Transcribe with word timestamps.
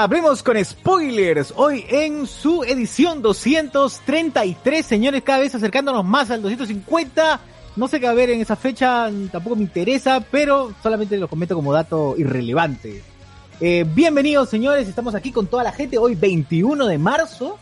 Hablemos 0.00 0.44
con 0.44 0.64
Spoilers, 0.64 1.52
hoy 1.56 1.84
en 1.88 2.28
su 2.28 2.62
edición 2.62 3.20
233, 3.20 4.86
señores, 4.86 5.24
cada 5.24 5.40
vez 5.40 5.56
acercándonos 5.56 6.04
más 6.04 6.30
al 6.30 6.40
250. 6.40 7.40
No 7.74 7.88
sé 7.88 7.98
qué 7.98 8.06
va 8.06 8.10
a 8.10 8.12
haber 8.12 8.30
en 8.30 8.40
esa 8.40 8.54
fecha, 8.54 9.10
tampoco 9.32 9.56
me 9.56 9.62
interesa, 9.62 10.20
pero 10.20 10.72
solamente 10.84 11.16
lo 11.16 11.26
comento 11.26 11.56
como 11.56 11.72
dato 11.72 12.14
irrelevante. 12.16 13.02
Eh, 13.60 13.84
bienvenidos, 13.92 14.48
señores, 14.48 14.86
estamos 14.86 15.16
aquí 15.16 15.32
con 15.32 15.48
toda 15.48 15.64
la 15.64 15.72
gente, 15.72 15.98
hoy 15.98 16.14
21 16.14 16.86
de 16.86 16.96
marzo, 16.96 17.58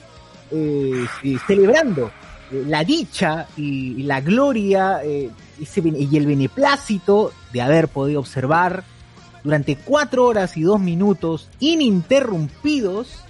eh, 0.51 1.07
celebrando 1.47 2.11
eh, 2.53 2.65
la 2.67 2.85
dicha 2.85 3.47
y, 3.57 4.03
la 4.03 4.21
gloria 4.21 5.01
y 5.03 6.17
el 6.19 6.27
beneplácito 6.27 7.33
de 7.55 7.63
haber 7.63 7.89
podido 7.89 8.21
observar 8.21 8.85
durante 9.47 9.77
cuatro 9.77 10.27
horas 10.27 10.57
y 10.57 10.63
dos 10.63 10.81
minutos 10.81 11.49
ininterrumpidos 11.61 13.21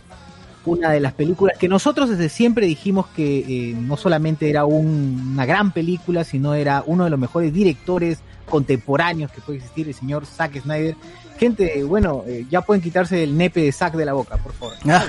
una 0.64 0.90
de 0.90 0.98
las 0.98 1.12
películas 1.12 1.56
que 1.58 1.68
nosotros 1.68 2.08
desde 2.08 2.28
siempre 2.28 2.66
dijimos 2.66 3.06
que 3.14 3.38
eh, 3.70 3.74
no 3.78 3.96
solamente 3.96 4.50
era 4.50 4.64
un- 4.64 5.30
una 5.34 5.46
gran 5.46 5.70
película, 5.70 6.24
sino 6.24 6.54
era 6.54 6.82
uno 6.86 7.04
de 7.04 7.10
los 7.10 7.20
mejores 7.20 7.52
directores 7.52 8.18
contemporáneos 8.48 9.30
que 9.30 9.40
puede 9.40 9.58
existir, 9.58 9.86
el 9.86 9.94
señor 9.94 10.26
Zack 10.26 10.60
Snyder. 10.62 10.96
Gente, 11.38 11.84
bueno, 11.84 12.24
eh, 12.26 12.46
ya 12.50 12.62
pueden 12.62 12.82
quitarse 12.82 13.22
el 13.22 13.36
nepe 13.36 13.60
de 13.62 13.70
Zack 13.70 13.94
de 13.94 14.06
la 14.06 14.14
boca, 14.14 14.38
por 14.38 14.52
favor. 14.54 14.74
Ah, 14.88 15.04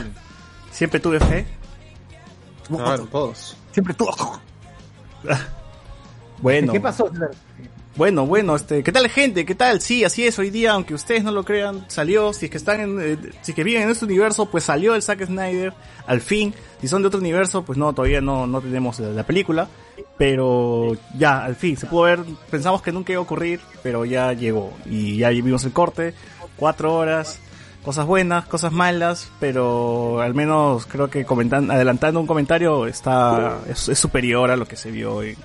siempre 0.71 0.99
tuve 0.99 1.19
fe. 1.21 1.47
Claro, 2.67 3.07
todos. 3.11 3.57
Siempre 3.71 3.93
tú. 3.95 4.05
Bueno, 6.39 6.71
¿Qué 6.71 6.79
pasó? 6.79 7.09
Bueno, 7.97 8.27
bueno, 8.27 8.55
este, 8.55 8.83
¿qué 8.83 8.91
tal 8.91 9.09
gente? 9.09 9.43
¿Qué 9.43 9.55
tal? 9.55 9.81
Sí, 9.81 10.03
así 10.03 10.23
es, 10.23 10.37
hoy 10.37 10.51
día, 10.51 10.73
aunque 10.73 10.93
ustedes 10.93 11.23
no 11.23 11.31
lo 11.31 11.43
crean, 11.43 11.83
salió, 11.87 12.31
si 12.31 12.45
es 12.45 12.51
que 12.51 12.57
están 12.57 12.79
en, 12.79 13.01
eh, 13.01 13.17
si 13.41 13.51
es 13.51 13.55
que 13.55 13.63
viven 13.63 13.81
en 13.81 13.89
este 13.89 14.05
universo, 14.05 14.45
pues 14.45 14.65
salió 14.65 14.93
el 14.93 15.01
Zack 15.01 15.25
Snyder, 15.25 15.73
al 16.05 16.21
fin, 16.21 16.53
si 16.79 16.87
son 16.87 17.01
de 17.01 17.07
otro 17.07 17.19
universo, 17.19 17.63
pues 17.63 17.75
no, 17.75 17.91
todavía 17.93 18.21
no, 18.21 18.45
no 18.45 18.61
tenemos 18.61 18.99
la, 18.99 19.09
la 19.09 19.23
película, 19.23 19.67
pero 20.15 20.95
ya, 21.17 21.43
al 21.43 21.55
fin, 21.55 21.75
se 21.75 21.87
pudo 21.87 22.03
ver, 22.03 22.19
pensamos 22.51 22.83
que 22.83 22.91
nunca 22.91 23.13
iba 23.13 23.19
a 23.19 23.23
ocurrir, 23.23 23.61
pero 23.81 24.05
ya 24.05 24.31
llegó, 24.33 24.73
y 24.85 25.17
ya 25.17 25.29
vimos 25.29 25.65
el 25.65 25.71
corte, 25.73 26.13
cuatro 26.55 26.93
horas, 26.93 27.39
cosas 27.83 28.05
buenas, 28.05 28.45
cosas 28.45 28.71
malas, 28.71 29.31
pero 29.39 30.21
al 30.21 30.35
menos 30.35 30.85
creo 30.85 31.09
que 31.09 31.25
comentan, 31.25 31.71
adelantando 31.71 32.19
un 32.19 32.27
comentario, 32.27 32.85
está, 32.85 33.57
es, 33.67 33.89
es 33.89 33.97
superior 33.97 34.51
a 34.51 34.55
lo 34.55 34.67
que 34.67 34.75
se 34.75 34.91
vio 34.91 35.23
en, 35.23 35.35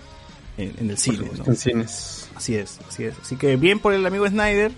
en, 0.59 0.75
en 0.81 0.91
el 0.91 0.99
cine, 0.99 1.31
¿no? 1.39 1.45
En 1.47 1.57
cines. 1.57 2.22
Así 2.43 2.57
es, 2.57 2.81
así 2.89 3.05
es. 3.05 3.15
Así 3.23 3.37
que 3.37 3.55
bien 3.55 3.79
por 3.79 3.93
el 3.95 4.05
amigo 4.05 4.27
Snyder. 4.27 4.73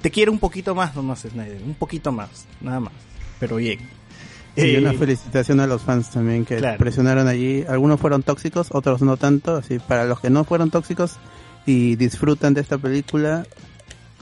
Te 0.00 0.12
quiero 0.12 0.30
un 0.30 0.38
poquito 0.38 0.76
más 0.76 0.94
nomás, 0.94 1.22
Snyder. 1.22 1.60
Un 1.60 1.74
poquito 1.74 2.12
más, 2.12 2.46
nada 2.60 2.78
más. 2.78 2.92
Pero 3.40 3.56
bien. 3.56 3.80
Y 4.54 4.60
Eh, 4.60 4.78
una 4.78 4.92
felicitación 4.92 5.58
a 5.58 5.66
los 5.66 5.82
fans 5.82 6.10
también 6.10 6.44
que 6.44 6.58
claro. 6.58 6.78
presionaron 6.78 7.26
allí. 7.26 7.64
Algunos 7.68 7.98
fueron 7.98 8.22
tóxicos, 8.22 8.68
otros 8.70 9.02
no 9.02 9.16
tanto. 9.16 9.56
Así 9.56 9.80
para 9.80 10.04
los 10.04 10.20
que 10.20 10.30
no 10.30 10.44
fueron 10.44 10.70
tóxicos 10.70 11.16
y 11.66 11.96
disfrutan 11.96 12.54
de 12.54 12.60
esta 12.60 12.78
película, 12.78 13.44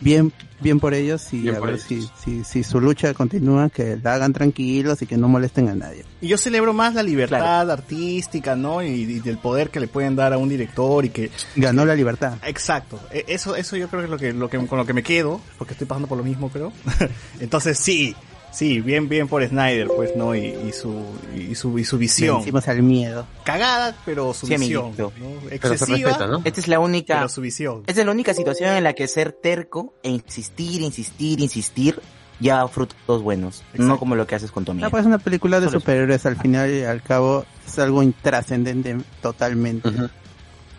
bien, 0.01 0.33
bien 0.61 0.81
por 0.81 0.95
ellos 0.95 1.33
y 1.33 1.41
Bien 1.43 1.57
a 1.57 1.61
ver 1.61 1.79
si, 1.79 1.95
ellos. 1.97 2.13
si, 2.25 2.45
si 2.45 2.63
su 2.65 2.81
lucha 2.81 3.15
continúa, 3.15 3.69
que 3.71 3.99
la 4.03 4.15
hagan 4.15 4.33
tranquilos 4.33 5.01
y 5.03 5.07
que 5.07 5.17
no 5.17 5.29
molesten 5.29 5.69
a 5.69 5.75
nadie. 5.75 6.05
y 6.21 6.29
yo 6.29 6.37
celebro 6.39 6.73
más 6.73 6.95
la 6.95 7.03
libertad 7.03 7.71
artística, 7.71 8.57
¿no? 8.57 8.83
Y, 8.83 8.89
y 8.89 9.21
del 9.21 9.39
poder 9.39 9.71
que 9.71 9.81
le 9.81 9.89
pueden 9.89 10.17
dar 10.17 10.33
a 10.33 10.39
un 10.39 10.49
director 10.49 11.05
y 11.05 11.11
que... 11.11 11.31
Ganó 11.57 11.85
la 11.85 11.95
libertad. 11.95 12.35
Exacto. 12.47 12.99
E- 13.13 13.25
Eso, 13.29 13.55
eso 13.57 13.77
yo 13.77 13.89
creo 13.89 14.01
que 14.01 14.05
es 14.07 14.11
lo 14.11 14.19
que, 14.19 14.33
lo 14.33 14.49
que, 14.51 14.67
con 14.67 14.79
lo 14.79 14.87
que 14.87 14.93
me 14.93 15.03
quedo, 15.03 15.41
porque 15.59 15.73
estoy 15.75 15.87
pasando 15.87 16.09
por 16.09 16.19
lo 16.19 16.25
mismo, 16.25 16.49
creo. 16.51 16.73
Entonces 17.41 17.79
sí, 17.79 18.15
sí, 18.51 18.81
bien, 18.81 19.09
bien 19.09 19.29
por 19.29 19.47
Snyder, 19.47 19.89
pues, 19.89 20.15
¿no? 20.17 20.35
Y, 20.35 20.47
y 20.69 20.73
su, 20.73 21.03
y 21.37 21.55
su, 21.55 21.79
y 21.79 21.85
su 21.85 21.99
visión. 21.99 22.37
Vencimos 22.37 22.67
al 22.69 22.83
miedo. 22.83 23.27
Cagada, 23.45 23.97
pero 24.05 24.33
su 24.35 24.47
Sí, 24.47 24.57
visión. 24.57 24.93
¿no? 24.97 25.13
Pero 25.49 25.77
se 25.77 25.87
respeta, 25.87 26.27
¿no? 26.27 26.41
Esta 26.45 26.61
es 26.61 26.69
la 26.69 26.79
única, 26.81 27.17
pero 27.17 27.29
su 27.29 27.41
visión. 27.41 27.83
esta 27.87 28.01
es 28.01 28.07
la 28.07 28.13
única 28.13 28.35
situación 28.35 28.75
en 28.75 28.85
la 28.85 28.93
que 28.95 29.07
ser 29.09 29.33
terco 29.33 29.95
e 30.03 30.11
insistir, 30.11 30.81
insistir, 30.83 31.41
insistir 31.41 32.01
ya 32.41 32.59
da 32.59 32.69
frutos 32.69 33.21
buenos, 33.23 33.63
Exacto. 33.73 33.83
no 33.83 33.99
como 33.99 34.15
lo 34.15 34.25
que 34.27 34.37
haces 34.37 34.53
con 34.53 34.65
tu 34.65 34.73
No, 34.73 34.77
amigo. 34.79 34.91
pues 34.91 35.01
es 35.01 35.07
una 35.09 35.19
película 35.19 35.59
de 35.59 35.69
superhéroes 35.71 36.25
al 36.25 36.37
final 36.37 36.73
y 36.73 36.85
al 36.85 37.03
cabo 37.03 37.45
es 37.67 37.79
algo 37.81 38.01
intrascendente 38.03 38.97
totalmente. 39.21 39.91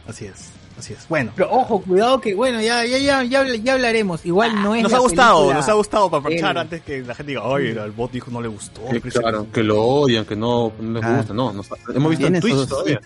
Así 0.07 0.23
es, 0.25 0.51
así 0.79 0.93
es. 0.93 1.07
Bueno. 1.07 1.31
Pero 1.35 1.51
ojo, 1.51 1.81
cuidado 1.81 2.19
que, 2.19 2.33
bueno, 2.33 2.59
ya, 2.61 2.85
ya, 2.85 2.97
ya, 2.97 3.23
ya, 3.23 3.43
ya 3.55 3.73
hablaremos. 3.73 4.25
Igual 4.25 4.61
no 4.63 4.73
es 4.75 4.83
Nos 4.83 4.91
la 4.91 4.97
ha 4.97 5.01
gustado, 5.01 5.35
película- 5.37 5.55
nos 5.57 5.69
ha 5.69 5.73
gustado 5.73 6.09
para 6.09 6.19
aprovechar 6.21 6.57
antes 6.57 6.81
que 6.81 7.01
la 7.01 7.13
gente 7.15 7.31
diga, 7.31 7.43
oye, 7.43 7.71
el 7.71 7.91
bot 7.91 8.11
dijo 8.11 8.31
no 8.31 8.41
le 8.41 8.47
gustó. 8.47 8.81
Sí, 8.91 8.99
claro, 9.01 9.47
que 9.51 9.61
lo 9.63 9.83
odian, 9.83 10.25
que 10.25 10.35
no, 10.35 10.71
no 10.79 10.99
les 10.99 11.03
Ah. 11.09 11.17
gusta. 11.17 11.33
No, 11.33 11.53
nos- 11.53 11.67
hemos 11.93 12.09
visto 12.09 12.27
en 12.27 12.39
Twitch 12.39 12.67
todavía. 12.67 12.99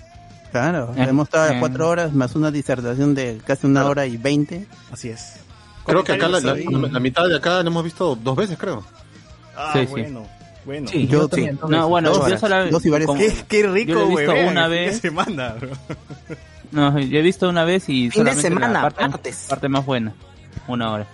Claro, 0.51 0.94
Eh, 0.95 1.06
hemos 1.09 1.28
estado 1.28 1.51
a 1.51 1.56
eh. 1.56 1.59
cuatro 1.59 1.89
horas 1.89 2.13
más 2.13 2.35
una 2.35 2.51
disertación 2.51 3.16
de 3.16 3.41
casi 3.44 3.66
una 3.66 3.79
Claro. 3.81 3.90
hora 3.90 4.05
y 4.05 4.17
veinte. 4.17 4.67
Así 4.91 5.09
es. 5.09 5.38
Creo 5.85 6.03
que 6.03 6.13
acá 6.13 6.28
la, 6.29 6.40
la- 6.40 6.55
la 6.55 7.00
mitad 7.00 7.28
de 7.28 7.35
acá 7.35 7.61
la 7.63 7.67
hemos 7.69 7.84
visto 7.84 8.16
dos 8.16 8.35
veces, 8.35 8.57
creo. 8.57 8.84
Ah, 9.57 9.72
Sí, 9.73 9.79
sí. 9.79 9.85
bueno, 9.88 10.28
bueno. 10.66 10.88
Sí. 10.90 11.07
Yo, 11.07 11.28
también, 11.28 11.55
sí. 11.61 11.67
No, 11.67 11.90
bueno, 11.90 12.09
Dos 12.09 12.19
yo 12.19 12.23
horas, 12.25 12.40
solo 12.40 12.69
dos 12.69 12.85
y 12.85 12.90
varias- 12.90 13.07
como- 13.07 13.19
Qué, 13.19 13.34
qué 13.47 13.67
rico, 13.67 13.91
Yo 13.94 14.00
lo 14.00 14.07
güey. 14.09 14.28
una 14.28 14.38
el 14.38 14.45
fin 14.45 14.55
de 14.55 14.69
vez. 14.85 15.00
semana, 15.01 15.55
bro. 15.59 15.69
No, 16.73 17.00
yo 17.00 17.19
he 17.19 17.22
visto 17.22 17.47
una 17.47 17.63
vez 17.63 17.84
y 17.88 18.09
Fin 18.09 18.09
de 18.09 18.16
solamente 18.16 18.41
semana, 18.41 18.67
la 18.73 18.81
parte, 18.81 19.07
martes. 19.07 19.45
parte 19.47 19.69
más 19.69 19.85
buena, 19.85 20.13
una 20.67 20.91
hora. 20.91 21.07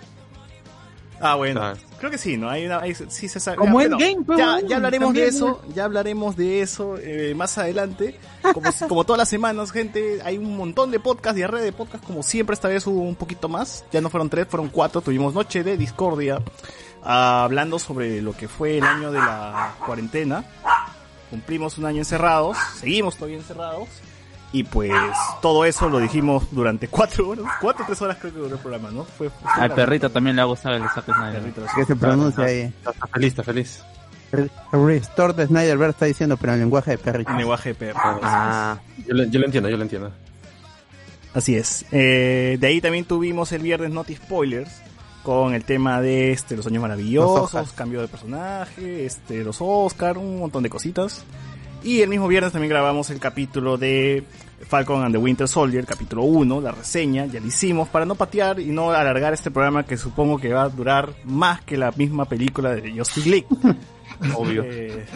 Ah, 1.22 1.34
bueno. 1.34 1.60
Ah. 1.62 1.74
Creo 1.98 2.10
que 2.10 2.16
sí, 2.16 2.38
¿no? 2.38 2.48
Hay 2.48 2.64
una, 2.64 2.78
hay- 2.80 2.94
sí 2.94 3.28
se 3.28 3.38
sabe. 3.40 3.58
Como 3.58 3.72
Bueno, 3.74 3.98
Endgame, 4.00 4.24
pues, 4.24 4.38
ya, 4.38 4.58
ya 4.66 4.76
hablaremos 4.76 5.12
de 5.12 5.20
también, 5.20 5.28
eso, 5.34 5.62
ya 5.74 5.84
hablaremos 5.84 6.34
de 6.36 6.62
eso 6.62 6.96
eh, 6.98 7.34
más 7.36 7.58
adelante. 7.58 8.18
Como, 8.54 8.70
como 8.88 9.04
todas 9.04 9.18
las 9.18 9.28
semanas, 9.28 9.70
gente, 9.70 10.20
hay 10.24 10.38
un 10.38 10.56
montón 10.56 10.90
de 10.90 10.98
podcasts, 10.98 11.36
diarrea 11.36 11.60
de 11.60 11.72
podcasts, 11.72 12.06
como 12.06 12.22
siempre, 12.22 12.54
esta 12.54 12.68
vez 12.68 12.86
hubo 12.86 13.02
un 13.02 13.16
poquito 13.16 13.50
más. 13.50 13.84
Ya 13.92 14.00
no 14.00 14.08
fueron 14.08 14.30
tres, 14.30 14.46
fueron 14.48 14.70
cuatro. 14.70 15.02
Tuvimos 15.02 15.34
Noche 15.34 15.62
de 15.62 15.76
Discordia, 15.76 16.40
ah, 17.04 17.44
hablando 17.44 17.78
sobre 17.78 18.22
lo 18.22 18.32
que 18.32 18.48
fue 18.48 18.78
el 18.78 18.84
año 18.84 19.12
de 19.12 19.18
la 19.18 19.74
cuarentena. 19.84 20.42
Cumplimos 21.28 21.76
un 21.76 21.84
año 21.84 21.98
encerrados, 21.98 22.56
seguimos 22.78 23.16
todavía 23.16 23.36
encerrados. 23.36 23.88
Y 24.52 24.64
pues 24.64 24.90
todo 25.40 25.64
eso 25.64 25.88
lo 25.88 26.00
dijimos 26.00 26.44
durante 26.50 26.88
cuatro 26.88 27.28
horas, 27.28 27.44
cuatro 27.60 27.84
o 27.84 27.86
tres 27.86 28.02
horas 28.02 28.16
creo 28.20 28.32
que 28.32 28.38
duró 28.40 28.54
el 28.56 28.60
programa, 28.60 28.90
¿no? 28.90 29.04
Fue, 29.04 29.30
fue 29.30 29.50
Al 29.52 29.72
perrito 29.74 30.10
también 30.10 30.34
le 30.34 30.42
ha 30.42 30.46
gustado 30.46 30.74
el 30.74 30.82
Zack 30.88 31.04
Snyder. 31.04 31.40
perrito, 31.40 31.62
que 31.76 31.84
se 31.84 31.94
pronuncia 31.96 32.44
ahí. 32.44 32.60
Está, 32.62 32.90
está 32.90 33.06
feliz, 33.06 33.28
está 33.28 33.42
feliz. 33.44 33.82
El 34.32 34.50
Restore 34.72 35.32
de 35.34 35.46
Snyderverse 35.46 35.90
está 35.90 36.06
diciendo, 36.06 36.36
pero 36.36 36.52
en 36.54 36.60
lenguaje 36.60 36.92
de 36.92 36.98
perrito. 36.98 37.30
En 37.30 37.38
lenguaje 37.38 37.70
de 37.70 37.74
perro. 37.74 38.00
Ah, 38.22 38.78
Yo, 39.06 39.14
le- 39.14 39.28
yo 39.30 39.38
lo 39.40 39.46
entiendo, 39.46 39.68
yo 39.68 39.76
lo 39.76 39.82
entiendo. 39.82 40.12
Así 41.34 41.54
es. 41.56 41.84
Eh, 41.92 42.56
de 42.60 42.66
ahí 42.66 42.80
también 42.80 43.04
tuvimos 43.04 43.52
el 43.52 43.62
viernes 43.62 43.90
Noti 43.92 44.16
Spoilers 44.16 44.70
con 45.22 45.54
el 45.54 45.64
tema 45.64 46.00
de 46.00 46.32
este 46.32 46.56
los 46.56 46.66
años 46.66 46.76
Los 46.76 46.82
maravillosos, 46.82 47.42
Oscars. 47.54 47.72
cambio 47.72 48.00
de 48.00 48.08
personaje, 48.08 49.04
este 49.04 49.44
los 49.44 49.58
Oscar, 49.60 50.18
un 50.18 50.40
montón 50.40 50.62
de 50.64 50.70
cositas. 50.70 51.22
Y 51.82 52.02
el 52.02 52.08
mismo 52.08 52.28
viernes 52.28 52.52
también 52.52 52.70
grabamos 52.70 53.08
el 53.10 53.18
capítulo 53.18 53.78
de 53.78 54.22
Falcon 54.68 55.02
and 55.02 55.14
the 55.14 55.18
Winter 55.18 55.48
Soldier, 55.48 55.86
capítulo 55.86 56.24
1, 56.24 56.60
la 56.60 56.72
reseña, 56.72 57.24
ya 57.24 57.40
la 57.40 57.46
hicimos, 57.46 57.88
para 57.88 58.04
no 58.04 58.14
patear 58.14 58.60
y 58.60 58.66
no 58.66 58.90
alargar 58.90 59.32
este 59.32 59.50
programa 59.50 59.84
que 59.84 59.96
supongo 59.96 60.38
que 60.38 60.52
va 60.52 60.64
a 60.64 60.68
durar 60.68 61.14
más 61.24 61.62
que 61.62 61.78
la 61.78 61.90
misma 61.92 62.26
película 62.26 62.74
de 62.74 62.92
Justice 62.92 63.28
League. 63.28 63.46
Obvio. 64.36 64.62
Eh, 64.66 65.06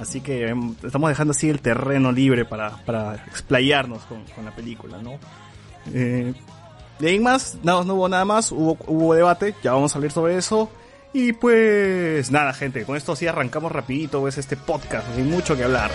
así 0.00 0.20
que 0.20 0.48
em, 0.48 0.74
estamos 0.82 1.08
dejando 1.08 1.30
así 1.30 1.48
el 1.48 1.60
terreno 1.60 2.10
libre 2.10 2.44
para, 2.44 2.76
para 2.84 3.14
explayarnos 3.28 4.02
con, 4.04 4.24
con 4.34 4.44
la 4.44 4.54
película, 4.54 5.00
¿no? 5.00 5.12
Eh, 5.94 6.34
de 6.98 7.08
ahí 7.08 7.20
más, 7.20 7.58
nada, 7.62 7.84
no 7.84 7.94
hubo 7.94 8.08
nada 8.08 8.24
más, 8.24 8.50
hubo, 8.50 8.76
hubo 8.86 9.14
debate, 9.14 9.54
ya 9.62 9.72
vamos 9.72 9.94
a 9.94 9.98
hablar 9.98 10.10
sobre 10.10 10.36
eso. 10.36 10.70
Y 11.12 11.34
pues 11.34 12.30
nada, 12.30 12.54
gente, 12.54 12.84
con 12.84 12.96
esto 12.96 13.14
sí 13.14 13.26
arrancamos 13.26 13.70
rapidito, 13.70 14.20
pues 14.20 14.38
este 14.38 14.56
podcast, 14.56 15.06
hay 15.16 15.22
mucho 15.22 15.56
que 15.56 15.64
hablar. 15.64 15.90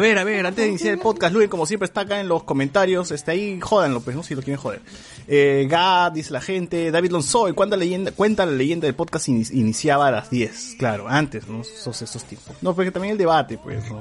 A 0.00 0.02
ver, 0.02 0.16
a 0.18 0.24
ver, 0.24 0.46
antes 0.46 0.64
de 0.64 0.68
iniciar 0.70 0.94
el 0.94 0.98
podcast, 0.98 1.34
Luis, 1.34 1.50
como 1.50 1.66
siempre, 1.66 1.84
está 1.84 2.00
acá 2.00 2.20
en 2.20 2.26
los 2.28 2.44
comentarios. 2.44 3.10
Está 3.10 3.32
ahí, 3.32 3.60
jódanlo, 3.60 4.00
pues, 4.00 4.16
¿no? 4.16 4.22
Si 4.22 4.34
lo 4.34 4.40
quieren 4.40 4.56
joder. 4.58 4.80
Eh, 5.28 5.66
Gad, 5.68 6.12
dice 6.12 6.32
la 6.32 6.40
gente. 6.40 6.90
David 6.90 7.10
Lonsoy, 7.10 7.52
¿cuándo 7.52 7.76
la 7.76 7.80
leyenda, 7.80 8.10
cuenta 8.12 8.46
la 8.46 8.52
leyenda 8.52 8.86
del 8.86 8.94
podcast 8.94 9.28
ini- 9.28 9.50
iniciaba 9.52 10.06
a 10.08 10.10
las 10.10 10.30
10? 10.30 10.76
Claro, 10.78 11.06
antes, 11.06 11.46
¿no? 11.48 11.60
Esos, 11.60 12.00
esos 12.00 12.24
tiempos. 12.24 12.56
No, 12.62 12.74
porque 12.74 12.90
también 12.90 13.12
el 13.12 13.18
debate, 13.18 13.58
pues, 13.58 13.90
¿no? 13.90 14.00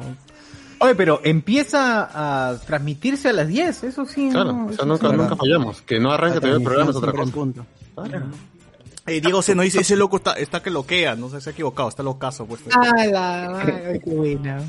Oye, 0.80 0.96
pero 0.96 1.20
empieza 1.26 2.10
a 2.14 2.58
transmitirse 2.60 3.28
a 3.28 3.34
las 3.34 3.50
10, 3.50 3.84
eso 3.84 4.06
sí. 4.06 4.30
Claro, 4.32 4.54
no, 4.54 4.68
o 4.68 4.72
sea, 4.72 4.86
nunca, 4.86 5.10
sí. 5.10 5.16
nunca 5.18 5.36
fallamos. 5.36 5.82
Que 5.82 6.00
no 6.00 6.14
arranque 6.14 6.38
todavía 6.40 6.60
el 6.60 6.64
programa 6.64 6.92
es 6.92 6.96
otra 6.96 7.12
cosa. 7.12 7.32
punto. 7.34 7.66
Eh, 9.06 9.20
Diego 9.20 9.42
C. 9.42 9.54
nos 9.54 9.66
dice, 9.66 9.82
ese 9.82 9.98
loco 9.98 10.16
está, 10.16 10.32
está 10.34 10.62
que 10.64 10.70
loquea. 10.70 11.16
No 11.16 11.30
sé, 11.30 11.42
se 11.42 11.50
ha 11.50 11.52
equivocado, 11.54 11.90
está 11.90 12.04
locazo, 12.04 12.46
pues. 12.46 12.62
Ah, 12.72 13.06
la 13.06 14.00
qué 14.02 14.10
buena. 14.10 14.62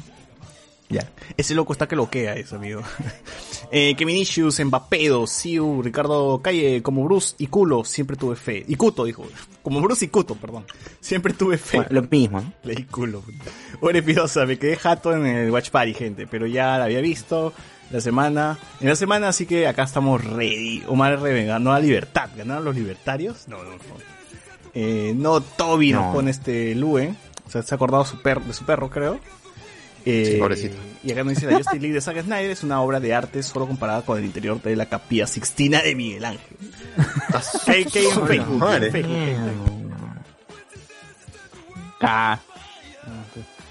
Ya. 0.90 1.08
Ese 1.36 1.54
loco 1.54 1.72
está 1.72 1.86
que 1.86 1.94
loquea 1.96 2.34
eso, 2.34 2.56
amigo. 2.56 2.82
eh, 3.70 3.94
Kevin 3.96 4.16
Issues, 4.16 4.62
Mbapedo, 4.64 5.26
Siu, 5.26 5.82
Ricardo 5.82 6.40
Calle, 6.42 6.82
como 6.82 7.04
Bruce 7.04 7.36
y 7.38 7.46
Culo, 7.46 7.84
siempre 7.84 8.16
tuve 8.16 8.34
fe. 8.36 8.64
Y 8.66 8.74
Cuto, 8.74 9.04
dijo. 9.04 9.24
Como 9.62 9.80
Bruce 9.80 10.06
y 10.06 10.08
Cuto, 10.08 10.34
perdón. 10.34 10.64
Siempre 11.00 11.32
tuve 11.32 11.58
fe. 11.58 11.76
Bueno, 11.78 11.92
lo 11.92 12.02
mismo. 12.10 12.52
Leí 12.64 12.84
culo. 12.84 13.22
Ore 13.80 14.02
Pidosa, 14.02 14.44
me 14.46 14.58
quedé 14.58 14.76
jato 14.76 15.12
en 15.14 15.26
el 15.26 15.50
Watch 15.50 15.70
Party, 15.70 15.94
gente, 15.94 16.26
pero 16.26 16.46
ya 16.46 16.76
la 16.78 16.84
había 16.84 17.00
visto 17.00 17.52
la 17.90 18.00
semana. 18.00 18.58
En 18.80 18.88
la 18.88 18.96
semana, 18.96 19.28
así 19.28 19.46
que 19.46 19.68
acá 19.68 19.84
estamos 19.84 20.24
ready. 20.24 20.82
Omar 20.88 21.20
R. 21.24 21.44
ganó 21.44 21.72
a 21.72 21.78
Libertad. 21.80 22.30
¿Ganaron 22.36 22.64
los 22.64 22.74
libertarios? 22.74 23.46
No, 23.48 23.58
no, 23.62 23.70
no. 23.70 23.78
Eh, 24.74 25.12
no, 25.16 25.40
Toby 25.40 25.92
nos 25.92 26.06
No. 26.06 26.12
pone 26.14 26.30
este 26.30 26.74
Luen. 26.74 27.16
O 27.46 27.50
sea, 27.50 27.62
se 27.62 27.74
ha 27.74 27.76
acordado 27.76 28.04
su 28.04 28.20
per- 28.22 28.40
de 28.42 28.52
su 28.52 28.64
perro, 28.64 28.88
creo. 28.90 29.20
Eh, 30.04 30.30
Sí, 30.32 30.38
pobrecito. 30.38 30.76
Y 31.04 31.12
acá 31.12 31.24
nos 31.24 31.34
dice 31.34 31.46
la 31.46 31.56
Justice 31.58 31.78
League 31.80 31.94
de 31.94 32.00
Zack 32.00 32.22
Snyder 32.22 32.50
es 32.50 32.62
una 32.62 32.80
obra 32.80 33.00
de 33.00 33.14
arte 33.14 33.42
solo 33.42 33.66
comparada 33.66 34.02
con 34.02 34.18
el 34.18 34.24
interior 34.24 34.60
de 34.62 34.76
la 34.76 34.86
capilla 34.86 35.26
Sixtina 35.26 35.80
de 35.82 35.94
Miguel 35.94 36.24
Ángel. 36.24 36.56
¿Qué, 37.66 37.84
qué 37.86 38.08
en 38.08 38.26
Facebook? 38.26 38.64
Ah, 42.02 42.38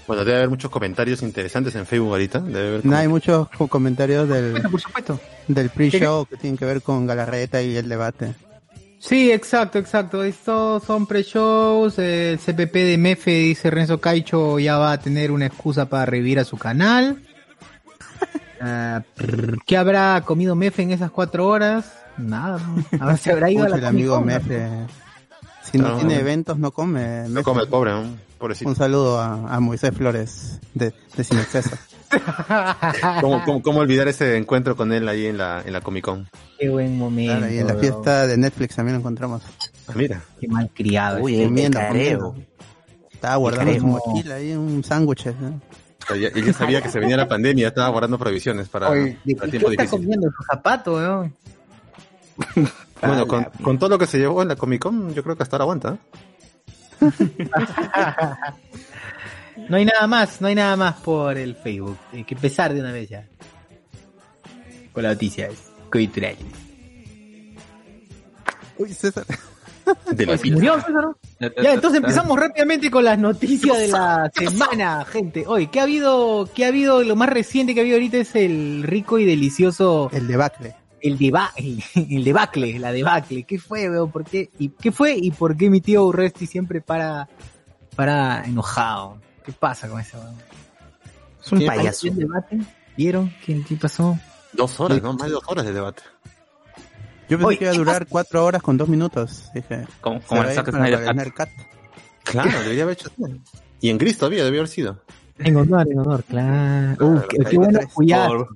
Bueno, 0.06 0.24
debe 0.24 0.38
haber 0.38 0.48
muchos 0.50 0.70
comentarios 0.70 1.22
interesantes 1.22 1.74
en 1.74 1.86
Facebook 1.86 2.10
ahorita. 2.10 2.40
Debe 2.40 2.68
haber 2.68 2.86
no 2.86 2.96
hay 2.96 3.08
muchos 3.08 3.48
co- 3.50 3.68
comentarios 3.68 4.28
del, 4.28 4.52
Bueno, 4.52 4.70
por 4.70 4.80
supuesto. 4.80 5.20
del 5.48 5.70
pre-show 5.70 6.26
que 6.26 6.36
tienen 6.36 6.56
que 6.56 6.64
ver 6.64 6.82
con 6.82 7.06
Galarreta 7.06 7.62
y 7.62 7.76
el 7.76 7.88
debate. 7.88 8.34
Sí, 9.02 9.32
exacto, 9.32 9.78
exacto. 9.78 10.22
Estos 10.22 10.84
son 10.84 11.06
pre-shows. 11.06 11.98
El 11.98 12.38
CPP 12.38 12.74
de 12.74 12.98
Mefe, 12.98 13.30
dice 13.30 13.70
Renzo 13.70 13.98
Caicho, 13.98 14.58
ya 14.58 14.76
va 14.76 14.92
a 14.92 15.00
tener 15.00 15.30
una 15.32 15.46
excusa 15.46 15.86
para 15.86 16.04
revivir 16.06 16.38
a 16.38 16.44
su 16.44 16.56
canal. 16.56 17.22
Ah, 18.62 19.00
¿Qué 19.66 19.78
habrá 19.78 20.20
comido 20.26 20.54
Mefe 20.54 20.82
en 20.82 20.90
esas 20.90 21.10
cuatro 21.10 21.46
horas? 21.48 21.94
Nada. 22.18 22.58
¿no? 22.58 22.84
A 23.02 23.06
ver, 23.06 23.16
se 23.16 23.32
habrá 23.32 23.50
ido 23.50 23.64
a 23.64 23.70
la 23.70 23.76
el 23.78 23.86
amigo 23.86 24.20
Mefe. 24.20 24.68
Si 25.62 25.78
no 25.78 25.88
No, 25.88 25.96
tiene 25.96 26.16
no. 26.16 26.20
eventos, 26.20 26.58
no 26.58 26.70
come. 26.70 27.22
No 27.22 27.28
Mefe. 27.30 27.42
come 27.44 27.62
el 27.62 27.68
pobre, 27.68 27.92
¿no? 27.92 28.02
pobrecito. 28.36 28.68
Un 28.68 28.76
saludo 28.76 29.18
a, 29.18 29.54
a 29.54 29.60
Moisés 29.60 29.92
Flores 29.96 30.60
de, 30.74 30.92
de 31.16 31.24
Sin 31.24 31.38
Exceso. 31.38 31.70
¿Cómo, 33.20 33.44
cómo, 33.44 33.62
cómo 33.62 33.78
olvidar 33.80 34.08
ese 34.08 34.36
encuentro 34.36 34.76
con 34.76 34.92
él 34.92 35.08
ahí 35.08 35.26
en 35.26 35.38
la, 35.38 35.62
en 35.64 35.72
la 35.72 35.80
Comic 35.80 36.04
Con? 36.04 36.28
Qué 36.58 36.68
buen 36.68 36.96
momento. 36.98 37.36
Claro, 37.38 37.52
y 37.52 37.58
en 37.58 37.66
la 37.66 37.74
fiesta 37.76 38.26
de 38.26 38.36
Netflix 38.36 38.76
también 38.76 38.94
lo 38.94 39.00
encontramos. 39.00 39.42
Ah, 39.88 39.92
mira. 39.94 40.20
Qué 40.40 40.48
mal 40.48 40.68
criado. 40.74 41.20
Uy, 41.22 41.40
este. 41.40 42.18
Estaba 43.12 43.36
guardando 43.36 43.74
su 43.78 43.86
mochila 43.86 44.34
ahí, 44.36 44.52
un 44.52 44.82
sándwich. 44.82 45.26
¿no? 45.26 45.60
Ya- 46.16 46.28
Él 46.28 46.44
ya 46.44 46.52
sabía 46.52 46.80
que 46.82 46.88
se 46.88 46.98
venía 46.98 47.16
la 47.16 47.28
pandemia, 47.28 47.68
estaba 47.68 47.88
guardando 47.90 48.18
provisiones 48.18 48.68
para, 48.68 48.88
Oye, 48.90 49.18
¿de 49.24 49.34
para 49.36 49.46
qué 49.46 49.58
tiempo 49.58 49.70
está 49.70 49.82
difícil. 49.84 49.98
comiendo 50.04 50.28
su 50.36 50.42
zapato? 50.44 51.30
Bueno, 53.02 53.26
con, 53.26 53.44
con 53.62 53.78
todo 53.78 53.88
lo 53.88 53.98
que 53.98 54.06
se 54.06 54.18
llevó 54.18 54.42
en 54.42 54.48
la 54.48 54.56
Comic 54.56 54.82
Con, 54.82 55.14
yo 55.14 55.22
creo 55.22 55.34
que 55.34 55.42
hasta 55.42 55.56
ahora 55.56 55.62
aguanta. 55.64 55.96
No 59.68 59.76
hay 59.76 59.84
nada 59.84 60.06
más, 60.06 60.40
no 60.40 60.48
hay 60.48 60.54
nada 60.54 60.76
más 60.76 60.96
por 60.96 61.36
el 61.36 61.54
Facebook. 61.56 61.98
Hay 62.12 62.24
que 62.24 62.34
empezar 62.34 62.72
de 62.74 62.80
una 62.80 62.92
vez 62.92 63.08
ya. 63.08 63.26
Con 64.92 65.02
las 65.02 65.14
noticias 65.14 65.50
culturales. 65.92 66.38
Uy, 68.78 68.92
César. 68.92 69.24
De 70.12 70.24
la 70.26 70.36
Pues 70.36 70.50
murió, 70.52 70.74
César, 70.76 70.92
¿no? 70.92 71.16
Ya, 71.62 71.72
entonces 71.74 71.98
empezamos 72.00 72.38
rápidamente 72.38 72.90
con 72.90 73.04
las 73.04 73.18
noticias 73.18 73.76
de 73.78 73.88
la 73.88 74.30
semana, 74.36 75.04
gente. 75.04 75.44
Hoy, 75.46 75.66
¿qué 75.68 75.80
ha 75.80 75.84
habido? 75.84 76.48
¿Qué 76.54 76.64
ha 76.64 76.68
habido? 76.68 77.02
Lo 77.02 77.16
más 77.16 77.28
reciente 77.28 77.74
que 77.74 77.80
ha 77.80 77.82
habido 77.82 77.96
ahorita 77.96 78.18
es 78.18 78.34
el 78.36 78.82
rico 78.84 79.18
y 79.18 79.24
delicioso 79.24 80.10
El 80.12 80.26
debacle. 80.28 80.74
el, 81.00 81.18
deba, 81.18 81.50
el, 81.56 81.82
el 82.10 82.24
debacle, 82.24 82.78
la 82.78 82.92
debacle. 82.92 83.42
¿Qué 83.44 83.58
fue, 83.58 83.90
weón? 83.90 84.10
¿Por 84.12 84.24
qué? 84.24 84.50
¿Y 84.58 84.68
qué 84.70 84.92
fue? 84.92 85.16
¿Y 85.16 85.30
por 85.32 85.56
qué 85.56 85.70
mi 85.70 85.80
tío 85.80 86.04
Urresti 86.04 86.46
siempre 86.46 86.80
para, 86.80 87.28
para 87.96 88.44
enojado? 88.44 89.18
¿Qué 89.50 89.56
pasa 89.58 89.88
con 89.88 90.00
ese 90.00 90.16
weón? 90.16 90.36
Es 91.44 91.50
un 91.52 91.58
¿Qué 91.58 91.66
payaso. 91.66 92.06
¿El 92.06 92.14
debate? 92.14 92.58
¿Vieron? 92.96 93.34
¿Qué, 93.44 93.64
qué 93.68 93.74
pasó? 93.74 94.16
Dos 94.52 94.78
horas, 94.78 95.02
¿no? 95.02 95.12
Más 95.14 95.26
de 95.26 95.32
dos 95.32 95.42
horas 95.48 95.66
de 95.66 95.72
debate. 95.72 96.02
Yo 97.28 97.36
pensé 97.36 97.44
Oye, 97.46 97.58
que 97.58 97.64
iba 97.64 97.70
a 97.70 97.72
¿qué 97.72 97.78
durar 97.78 98.06
cuatro 98.06 98.44
horas 98.44 98.62
con 98.62 98.76
dos 98.76 98.88
minutos. 98.88 99.50
Dije, 99.52 99.86
Como, 100.00 100.20
como 100.20 100.44
el 100.44 100.52
Zack 100.54 100.70
Snyder 100.70 101.34
Cut. 101.34 101.48
Claro, 102.22 102.60
debería 102.62 102.84
haber 102.84 102.92
hecho 102.92 103.10
así. 103.12 103.40
Y 103.80 103.90
en 103.90 103.98
gris 103.98 104.18
todavía 104.18 104.44
debió 104.44 104.60
haber 104.60 104.68
sido. 104.68 105.02
En 105.38 105.56
honor, 105.56 105.88
en 105.90 105.98
honor, 105.98 106.22
claro. 106.22 107.04
Uh, 107.04 107.20
Claro, 107.26 107.26
qué, 107.28 107.56
bueno 107.56 108.48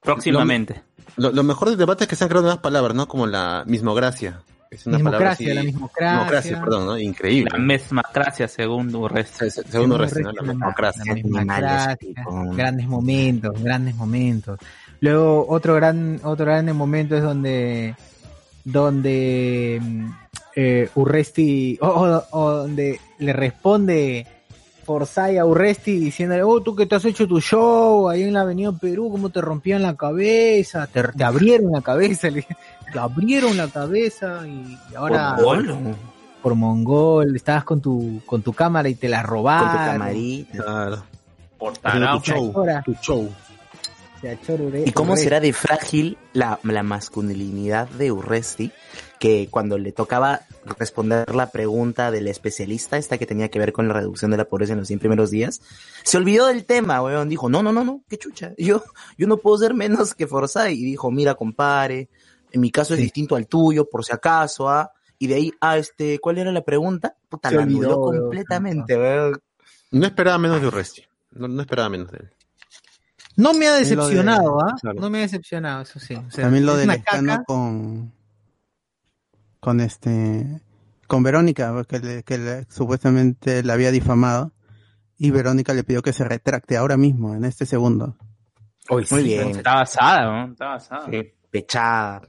próximamente. 0.00 0.84
Lo, 1.16 1.32
lo 1.32 1.42
mejor 1.42 1.70
del 1.70 1.78
debate 1.78 2.04
es 2.04 2.08
que 2.08 2.14
se 2.14 2.22
han 2.22 2.28
creado 2.28 2.42
nuevas 2.42 2.62
palabras, 2.62 2.94
¿no? 2.94 3.08
Como 3.08 3.26
la 3.26 3.64
mismocracia. 3.66 4.42
Es 4.70 4.86
una 4.86 4.98
palabra 5.00 5.32
así. 5.32 5.46
La 5.46 5.62
mismocracia. 5.64 6.14
Mismocracia, 6.16 6.60
perdón, 6.60 6.86
¿no? 6.86 6.98
Increíble. 6.98 7.50
La 7.52 7.58
mesmacracia 7.58 8.46
según 8.46 8.94
Urresti. 8.94 9.50
Se- 9.50 9.64
Según 9.64 9.98
resto, 9.98 10.20
¿no? 10.20 10.30
La 10.32 10.42
Urresti, 10.42 10.48
mismocracia. 10.54 11.14
la. 11.60 11.98
Grandes 12.56 12.86
momentos, 12.86 13.62
grandes 13.62 13.94
momentos. 13.96 14.58
Luego 15.00 15.46
otro 15.48 15.74
gran, 15.74 16.20
otro 16.22 16.46
gran 16.46 16.76
momento 16.76 17.16
es 17.16 17.22
donde, 17.22 17.96
donde 18.64 19.80
mm, 19.82 20.10
eh, 20.56 20.88
Urresti, 20.94 21.78
o, 21.80 21.86
o- 21.88 22.24
o 22.30 22.50
donde 22.52 23.00
le 23.18 23.32
responde 23.32 24.26
Forsyth 24.90 25.38
a 25.38 25.44
Urresti 25.46 25.98
diciéndole, 25.98 26.42
oh, 26.42 26.60
tú 26.62 26.74
que 26.74 26.84
te 26.86 26.96
has 26.96 27.04
hecho 27.04 27.28
tu 27.28 27.40
show 27.40 28.08
ahí 28.08 28.24
en 28.24 28.32
la 28.32 28.40
Avenida 28.40 28.72
Perú, 28.72 29.08
cómo 29.10 29.30
te 29.30 29.40
rompían 29.40 29.82
la 29.82 29.94
cabeza, 29.94 30.88
te, 30.88 31.02
te 31.04 31.22
abrieron 31.22 31.70
la 31.70 31.80
cabeza, 31.80 32.28
le- 32.28 32.44
te 32.92 32.98
abrieron 32.98 33.56
la 33.56 33.68
cabeza 33.68 34.40
y, 34.48 34.76
y 34.90 34.94
ahora 34.96 35.36
por 36.42 36.54
mongol, 36.56 37.36
estabas 37.36 37.62
con 37.64 37.80
tu, 37.80 38.20
con 38.26 38.42
tu 38.42 38.52
cámara 38.52 38.88
y 38.88 38.96
te 38.96 39.08
la 39.08 39.22
robaron. 39.22 39.68
Con 39.68 39.76
tu 39.78 39.84
camarita. 39.92 40.62
Claro. 40.64 41.02
Por 41.58 41.76
tarao. 41.78 42.20
tu 42.20 42.24
show. 42.32 42.64
Tu 42.84 42.94
show. 42.94 43.30
¿Y 44.84 44.90
cómo 44.92 45.16
será 45.16 45.38
de 45.40 45.52
frágil 45.52 46.18
la, 46.32 46.58
la 46.64 46.82
masculinidad 46.82 47.88
de 47.90 48.10
Urresti? 48.12 48.70
Que 49.20 49.48
cuando 49.50 49.78
le 49.78 49.92
tocaba 49.92 50.40
responder 50.78 51.34
la 51.34 51.50
pregunta 51.50 52.10
del 52.10 52.26
especialista, 52.26 52.96
esta 52.96 53.18
que 53.18 53.26
tenía 53.26 53.50
que 53.50 53.58
ver 53.60 53.72
con 53.72 53.86
la 53.86 53.94
reducción 53.94 54.30
de 54.32 54.38
la 54.38 54.46
pobreza 54.46 54.72
en 54.72 54.78
los 54.78 54.88
100 54.88 54.98
primeros 54.98 55.30
días, 55.30 55.60
se 56.02 56.16
olvidó 56.16 56.46
del 56.46 56.64
tema, 56.64 57.02
weón. 57.02 57.28
Dijo, 57.28 57.48
no, 57.50 57.62
no, 57.62 57.70
no, 57.72 57.84
no, 57.84 58.02
qué 58.08 58.16
chucha. 58.16 58.54
Yo, 58.58 58.82
yo 59.18 59.26
no 59.28 59.36
puedo 59.36 59.58
ser 59.58 59.74
menos 59.74 60.14
que 60.14 60.26
Forsyth. 60.26 60.70
Y 60.72 60.84
dijo, 60.84 61.10
mira, 61.10 61.34
compare, 61.34 62.08
en 62.50 62.60
mi 62.62 62.70
caso 62.72 62.94
es 62.94 62.98
Sí. 62.98 63.04
distinto 63.04 63.36
al 63.36 63.46
tuyo, 63.46 63.88
por 63.88 64.04
si 64.04 64.12
acaso, 64.12 64.68
ah. 64.68 64.90
Y 65.18 65.26
de 65.26 65.34
ahí, 65.34 65.52
ah, 65.60 65.76
este, 65.76 66.18
¿cuál 66.18 66.38
era 66.38 66.50
la 66.50 66.62
pregunta? 66.64 67.14
Puta, 67.28 67.50
Se 67.50 67.56
la 67.56 67.62
olvidó, 67.62 67.88
anuló 67.92 67.98
weón. 68.08 68.22
completamente, 68.22 68.96
weón. 68.96 69.38
No 69.90 70.06
esperaba 70.06 70.38
menos 70.38 70.62
de 70.62 70.66
Urresti. 70.68 71.04
No, 71.32 71.46
no 71.46 71.60
esperaba 71.60 71.90
menos 71.90 72.10
de 72.10 72.18
él. 72.18 72.30
No 73.36 73.52
me 73.52 73.66
ha 73.68 73.74
decepcionado, 73.74 74.58
¿ah? 74.62 74.74
claro. 74.80 74.98
No 74.98 75.10
me 75.10 75.18
ha 75.18 75.22
decepcionado, 75.22 75.82
eso 75.82 76.00
sí. 76.00 76.14
O 76.14 76.30
sea, 76.30 76.44
También 76.44 76.64
lo 76.64 76.72
es 76.72 76.78
del 76.78 76.86
una 76.86 76.94
escano 76.94 77.32
caca. 77.32 77.44
con 77.44 78.12
con 79.60 79.80
este 79.80 80.60
con 81.06 81.22
Verónica 81.22 81.72
porque 81.72 81.98
le- 81.98 82.22
que 82.22 82.38
le- 82.38 82.64
supuestamente 82.70 83.62
la 83.62 83.74
había 83.74 83.90
difamado 83.90 84.52
y 85.18 85.30
Verónica 85.30 85.74
le 85.74 85.84
pidió 85.84 86.02
que 86.02 86.12
se 86.12 86.24
retracte 86.24 86.76
ahora 86.76 86.96
mismo 86.96 87.34
en 87.34 87.44
este 87.44 87.66
segundo 87.66 88.16
Muy 88.88 89.22
bien. 89.22 89.50
Está 89.50 89.74
basada, 89.74 90.24
¿no? 90.46 90.52
Está 90.52 90.66
basada. 90.66 91.06
Sí, 91.10 91.32
Pechada. 91.50 92.22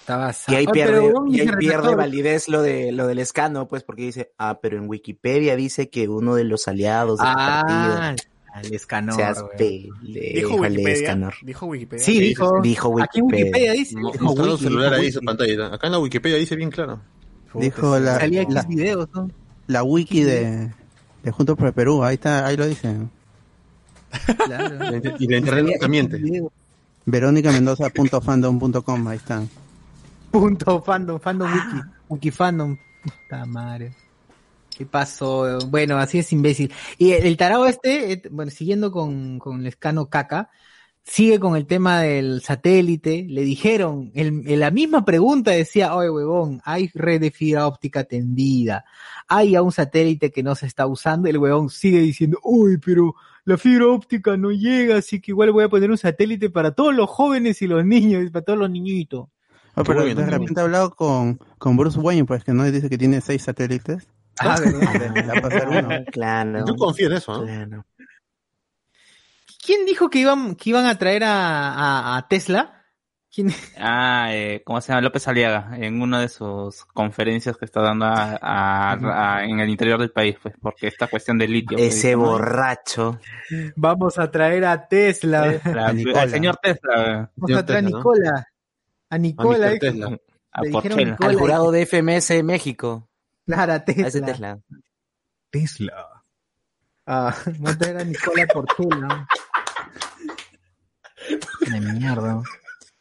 Estaba 0.00 0.32
Y 0.48 0.54
ahí 0.54 0.66
pierde, 0.66 1.12
y 1.28 1.40
ahí 1.40 1.48
pierde 1.58 1.94
validez 1.94 2.48
lo 2.48 2.62
de 2.62 2.90
lo 2.90 3.06
del 3.06 3.18
escano, 3.20 3.68
pues 3.68 3.84
porque 3.84 4.02
dice, 4.02 4.32
ah, 4.38 4.58
pero 4.60 4.78
en 4.78 4.88
Wikipedia 4.88 5.54
dice 5.54 5.88
que 5.90 6.08
uno 6.08 6.34
de 6.34 6.44
los 6.44 6.66
aliados 6.66 7.18
del 7.20 7.28
Ah, 7.30 7.62
partido 7.66 8.16
al 8.66 8.74
escanor, 8.74 9.14
seas 9.16 9.44
Dijo 9.58 10.56
Wikipedia. 10.56 10.92
escanor. 10.92 11.34
Dijo 11.42 11.66
Wikipedia. 11.66 12.04
Sí, 12.04 12.20
dijo. 12.20 12.60
Dijo 12.62 13.00
Aquí 13.02 13.18
en 13.20 13.24
Wikipedia 13.26 13.72
dice. 13.72 13.96
Mo- 13.96 14.12
dijo 14.12 14.24
Mostrando 14.24 14.52
Wiki, 14.52 14.62
su 14.62 14.68
celular 14.68 14.90
dijo 14.92 15.02
ahí, 15.02 15.12
su 15.12 15.20
pantalla. 15.20 15.74
Acá 15.74 15.86
en 15.86 15.92
la 15.92 15.98
Wikipedia 15.98 16.36
dice 16.38 16.56
bien 16.56 16.70
claro. 16.70 17.00
Dijo 17.54 17.98
la, 17.98 18.18
Salía 18.20 18.42
aquí 18.42 18.52
la, 18.52 18.62
videos, 18.62 19.08
¿no? 19.14 19.28
la 19.66 19.82
wiki 19.82 20.22
de, 20.22 20.70
de 21.24 21.30
Juntos 21.32 21.56
por 21.56 21.66
el 21.68 21.72
Perú 21.72 22.04
ahí 22.04 22.14
está 22.14 22.46
ahí 22.46 22.56
lo 22.56 22.64
dice 22.66 22.94
Claro. 24.46 24.96
Y 25.18 25.26
la 25.26 25.38
internet 25.38 25.64
nunca 25.66 25.88
miente. 25.88 26.16
Video. 26.18 26.52
veronicamendoza.fandom.com 27.06 29.08
ahí 29.08 29.16
están 29.16 29.48
Punto 30.30 30.80
fandom, 30.82 31.18
fandom 31.18 31.52
wiki. 31.52 31.80
Wiki 32.08 32.30
fandom. 32.30 32.76
Puta 33.02 33.44
madre. 33.46 33.92
¿Qué 34.76 34.86
pasó? 34.86 35.58
Bueno, 35.68 35.98
así 35.98 36.18
es 36.18 36.32
imbécil. 36.32 36.72
Y 36.96 37.12
el, 37.12 37.36
tarado 37.36 37.66
este, 37.66 38.12
eh, 38.12 38.22
bueno, 38.30 38.50
siguiendo 38.50 38.90
con, 38.90 39.38
con 39.38 39.60
el 39.60 39.66
escano 39.66 40.08
caca, 40.08 40.48
sigue 41.02 41.38
con 41.40 41.56
el 41.56 41.66
tema 41.66 42.00
del 42.02 42.40
satélite. 42.40 43.26
Le 43.28 43.42
dijeron, 43.42 44.10
el- 44.14 44.42
en 44.46 44.60
la 44.60 44.70
misma 44.70 45.04
pregunta 45.04 45.50
decía, 45.50 45.94
oye, 45.94 46.08
huevón, 46.10 46.60
hay 46.64 46.90
red 46.94 47.20
de 47.20 47.30
fibra 47.30 47.66
óptica 47.66 48.04
tendida. 48.04 48.84
Hay 49.28 49.54
a 49.54 49.62
un 49.62 49.72
satélite 49.72 50.30
que 50.30 50.42
no 50.42 50.54
se 50.54 50.66
está 50.66 50.86
usando. 50.86 51.28
El 51.28 51.38
huevón 51.38 51.68
sigue 51.68 52.00
diciendo, 52.00 52.38
uy, 52.42 52.78
pero 52.78 53.14
la 53.44 53.58
fibra 53.58 53.86
óptica 53.88 54.36
no 54.36 54.50
llega, 54.50 54.96
así 54.98 55.20
que 55.20 55.32
igual 55.32 55.50
voy 55.52 55.64
a 55.64 55.68
poner 55.68 55.90
un 55.90 55.98
satélite 55.98 56.48
para 56.50 56.72
todos 56.74 56.94
los 56.94 57.08
jóvenes 57.10 57.60
y 57.62 57.66
los 57.66 57.84
niños, 57.84 58.30
para 58.30 58.44
todos 58.44 58.58
los 58.58 58.70
niñitos. 58.70 59.28
Oh, 59.74 59.84
pero 59.84 60.04
de 60.04 60.14
repente 60.14 60.60
he 60.60 60.62
hablado 60.64 60.90
con, 60.94 61.38
con 61.58 61.76
Bruce 61.76 61.98
Wayne 61.98 62.24
pues 62.24 62.44
que 62.44 62.52
no 62.52 62.64
dice 62.64 62.88
que 62.90 62.98
tiene 62.98 63.20
seis 63.20 63.42
satélites 63.42 64.08
Ah. 64.40 64.56
Claro. 66.12 66.64
Yo 66.66 66.74
confío 66.76 67.06
en 67.08 67.12
eso, 67.14 67.32
¿no? 67.38 67.44
claro. 67.44 67.86
¿Quién 69.64 69.84
dijo 69.86 70.08
que 70.10 70.20
iban, 70.20 70.54
que 70.54 70.70
iban 70.70 70.86
a 70.86 70.96
traer 70.98 71.24
a, 71.24 71.72
a- 71.72 72.16
a 72.16 72.28
Tesla? 72.28 72.76
¿Quién? 73.32 73.52
Ah, 73.78 74.28
eh, 74.30 74.62
¿cómo 74.64 74.80
se 74.80 74.88
llama? 74.88 75.02
López 75.02 75.28
Aliaga, 75.28 75.70
en 75.76 76.02
una 76.02 76.20
de 76.20 76.28
sus 76.28 76.84
conferencias 76.86 77.56
que 77.56 77.64
está 77.64 77.80
dando 77.80 78.06
a- 78.06 78.38
a- 78.40 79.36
a- 79.36 79.44
en 79.44 79.60
el 79.60 79.68
interior 79.68 80.00
del 80.00 80.10
país, 80.10 80.36
pues, 80.42 80.54
porque 80.60 80.88
esta 80.88 81.06
cuestión 81.06 81.38
del 81.38 81.52
litio. 81.52 81.76
pues, 81.76 81.94
Ese 81.94 82.14
borracho. 82.16 83.20
Vamos 83.76 84.18
a 84.18 84.30
traer 84.30 84.64
a 84.64 84.88
Tesla. 84.88 85.60
Nicola. 85.92 86.22
al 86.22 86.30
señor 86.30 86.56
Tesla, 86.60 87.30
Vamos 87.36 87.58
a 87.58 87.66
traer 87.66 87.84
a. 87.84 87.86
Nicola. 87.88 88.46
A 89.10 89.14
A 89.14 89.18
Nicola. 89.18 89.66
Mr. 89.68 89.74
eh, 89.74 89.78
Tesla. 89.78 90.06
a 90.52 90.62
Le 90.62 90.68
dijeron 90.68 90.72
Porchela. 90.72 91.10
Nicola. 91.12 91.30
Al 91.30 91.36
jurado 91.36 91.70
de 91.70 91.82
FMS 91.86 92.28
de 92.34 92.42
México. 92.42 93.09
Claro, 93.46 93.72
a 93.72 93.76
A 93.76 93.78
ese 93.78 93.94
Tesla. 93.94 94.26
Tesla. 94.26 94.58
Tesla. 95.50 96.06
Ah, 97.06 97.34
vamos 97.46 97.70
a 97.72 97.78
traer 97.78 97.96
a 97.98 98.04
Nicola 98.04 98.46
Portela. 98.52 99.26
De 101.70 101.80
mierda. 101.80 102.42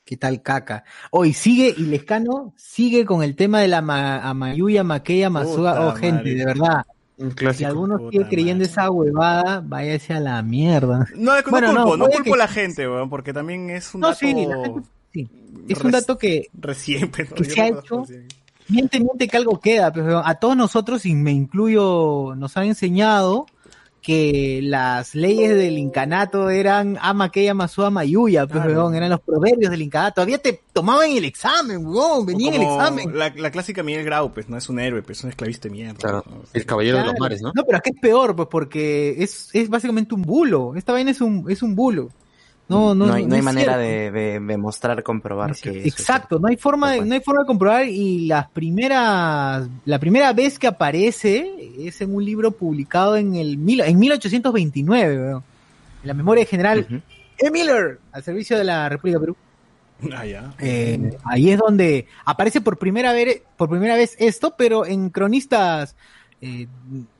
¿Qué 0.03 0.17
tal 0.17 0.41
caca? 0.41 0.83
Hoy 1.11 1.33
sigue, 1.33 1.73
y 1.77 1.83
Lescano 1.83 2.53
sigue 2.57 3.05
con 3.05 3.21
el 3.21 3.35
tema 3.35 3.61
de 3.61 3.67
la 3.67 3.81
ma 3.81 4.27
Amayuya 4.27 4.83
Maqueya 4.83 5.29
Masuga. 5.29 5.73
Puta 5.73 5.87
Oh, 5.87 5.95
gente, 5.95 6.15
madre. 6.23 6.35
de 6.35 6.45
verdad. 6.45 6.85
Un 7.17 7.29
Si 7.31 7.35
clásico. 7.35 7.67
alguno 7.69 7.97
puta 7.97 8.11
sigue 8.11 8.27
creyendo 8.27 8.63
madre. 8.63 8.71
esa 8.71 8.89
huevada, 8.89 9.61
váyase 9.63 10.13
a 10.13 10.19
la 10.19 10.41
mierda. 10.41 11.05
No, 11.15 11.35
no 11.35 11.41
Bueno, 11.51 11.73
no, 11.73 11.83
culpo, 11.83 11.97
no, 11.97 12.05
puede 12.05 12.15
culpo 12.17 12.31
que- 12.31 12.33
a 12.33 12.37
la 12.37 12.47
gente, 12.47 12.87
weón, 12.89 13.09
porque 13.09 13.33
también 13.33 13.69
es 13.69 13.93
un 13.93 14.01
No, 14.01 14.07
dato 14.07 14.19
sí, 14.19 14.33
la 14.33 14.63
gente- 14.63 14.89
sí. 15.13 15.29
Es 15.67 15.81
un 15.83 15.91
dato 15.91 16.17
que 16.17 16.47
recién, 16.53 17.11
pero 17.11 17.35
que 17.35 17.43
se 17.43 17.61
ha 17.61 17.69
no 17.69 17.79
hecho. 17.79 17.99
recién. 18.01 18.27
Miente, 18.69 18.99
miente 18.99 19.27
que 19.27 19.37
algo 19.37 19.59
queda, 19.59 19.91
pero 19.91 20.25
a 20.25 20.35
todos 20.35 20.55
nosotros, 20.55 21.05
y 21.05 21.15
me 21.15 21.31
incluyo, 21.31 22.35
nos 22.37 22.55
han 22.57 22.65
enseñado 22.65 23.45
que 24.01 24.61
las 24.63 25.13
leyes 25.13 25.53
del 25.55 25.77
incanato 25.77 26.49
eran 26.49 26.97
ama 27.01 27.31
que 27.31 27.49
ama 27.49 27.67
su 27.67 27.83
ama 27.83 28.05
yuya, 28.05 28.47
pues, 28.47 28.63
Claro. 28.63 28.83
weón, 28.83 28.95
eran 28.95 29.09
los 29.09 29.19
proverbios 29.19 29.69
del 29.71 29.81
incanato. 29.81 30.15
Todavía 30.15 30.37
te 30.37 30.61
tomaban 30.71 31.11
el 31.11 31.25
examen, 31.25 31.85
weón, 31.85 32.25
venía 32.25 32.47
en 32.47 32.61
el 32.61 32.67
examen. 32.67 33.17
La, 33.17 33.33
la 33.35 33.51
clásica 33.51 33.83
Miguel 33.83 34.05
Grau, 34.05 34.33
pues, 34.33 34.47
no 34.47 34.57
es 34.57 34.69
un 34.69 34.79
héroe, 34.79 35.01
pues, 35.03 35.17
es 35.19 35.23
un 35.25 35.31
esclavista 35.31 35.67
de 35.67 35.71
mierda. 35.73 35.95
Claro. 35.99 36.23
¿no? 36.29 36.41
El 36.53 36.65
caballero 36.65 36.99
de 36.99 37.05
los 37.05 37.19
mares, 37.19 37.41
¿no? 37.41 37.51
No, 37.53 37.63
pero 37.65 37.77
acá 37.77 37.89
es 37.93 37.99
peor, 37.99 38.35
pues, 38.37 38.47
porque 38.49 39.15
es, 39.21 39.49
es 39.51 39.69
básicamente 39.69 40.15
un 40.15 40.21
bulo. 40.21 40.75
Esta 40.75 40.93
vaina 40.93 41.11
es 41.11 41.19
un, 41.19 41.45
es 41.49 41.61
un 41.61 41.75
bulo. 41.75 42.09
No, 42.69 42.93
no, 42.93 43.07
No, 43.07 43.13
hay, 43.13 43.25
no 43.25 43.41
manera 43.41 43.77
de, 43.77 44.11
de, 44.11 44.39
de 44.39 44.57
mostrar, 44.57 45.01
comprobar 45.01 45.51
Es 45.51 45.61
que 45.61 45.71
eso 45.71 45.87
Exacto, 45.87 46.37
no 46.37 46.47
hay 46.47 46.55
forma 46.55 46.91
de, 46.91 47.01
no 47.03 47.15
hay 47.15 47.19
forma 47.19 47.41
de 47.41 47.47
comprobar 47.47 47.85
y 47.87 48.27
las 48.27 48.47
primeras, 48.49 49.67
la 49.85 49.99
primera 49.99 50.31
vez 50.33 50.59
que 50.59 50.67
aparece 50.67 51.51
es 51.79 51.99
en 52.01 52.13
un 52.13 52.23
libro 52.23 52.51
publicado 52.51 53.17
en 53.17 53.35
el 53.35 53.57
mil, 53.57 53.81
en 53.81 53.97
1829, 53.97 55.17
weón. 55.17 55.43
en 56.03 56.07
la 56.07 56.13
memoria 56.13 56.45
general. 56.45 57.03
E. 57.39 57.49
Miller 57.49 57.99
al 58.11 58.23
servicio 58.23 58.55
de 58.57 58.63
la 58.63 58.87
República 58.87 59.17
de 59.17 59.21
Perú. 59.21 59.37
Ah, 60.15 60.25
ya. 60.25 60.53
Eh, 60.59 61.17
ahí 61.25 61.49
es 61.49 61.57
donde 61.57 62.05
aparece 62.23 62.61
por 62.61 62.77
primera 62.77 63.13
vez, 63.13 63.41
por 63.57 63.69
primera 63.69 63.95
vez 63.95 64.15
esto, 64.19 64.53
pero 64.55 64.85
en 64.85 65.09
cronistas 65.09 65.95
eh, 66.41 66.67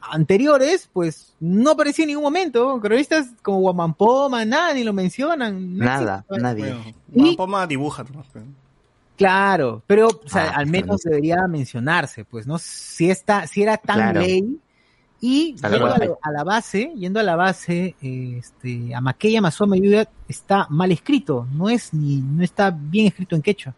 anteriores, 0.02 0.90
pues 0.94 1.36
no 1.40 1.72
aparecía 1.72 2.04
en 2.04 2.08
ningún 2.10 2.24
momento. 2.24 2.80
Cronistas 2.82 3.28
como 3.42 3.60
Guamampoma, 3.60 4.46
nada, 4.46 4.74
ni 4.74 4.84
lo 4.84 4.94
mencionan. 4.94 5.78
no 5.78 5.86
Nada, 5.86 6.24
existe. 6.30 6.42
nadie. 6.42 6.74
Bueno, 6.74 6.84
Y- 7.14 7.22
Juan 7.22 7.36
Poma 7.36 7.68
dibuja. 7.68 8.06
Claro, 9.18 9.84
pero 9.86 10.08
o 10.08 10.30
sea, 10.30 10.52
Ah, 10.52 10.58
al 10.60 10.68
menos 10.68 11.02
debería 11.02 11.46
mencionarse, 11.48 12.24
pues, 12.24 12.48
¿no? 12.48 12.58
Si 12.58 13.10
está, 13.10 13.46
si 13.48 13.62
era 13.62 13.76
tan 13.78 13.98
Claro. 13.98 14.22
ley 14.22 14.58
y 15.20 15.56
yendo 15.56 15.86
a, 15.88 15.98
la- 15.98 16.18
a 16.22 16.32
la 16.32 16.44
base, 16.46 16.94
yendo 16.96 17.20
a 17.20 17.24
la 17.24 17.36
base, 17.36 17.96
este, 18.02 18.96
Amaqueya 18.96 19.42
Masoma 19.42 19.76
Yuya 19.76 20.08
está 20.30 20.68
mal 20.70 20.94
escrito, 20.94 21.46
no 21.52 21.70
es 21.70 21.94
ni, 21.94 22.22
no 22.22 22.42
está 22.44 22.72
bien 22.72 23.08
escrito 23.08 23.36
en 23.36 23.42
quechua. 23.42 23.76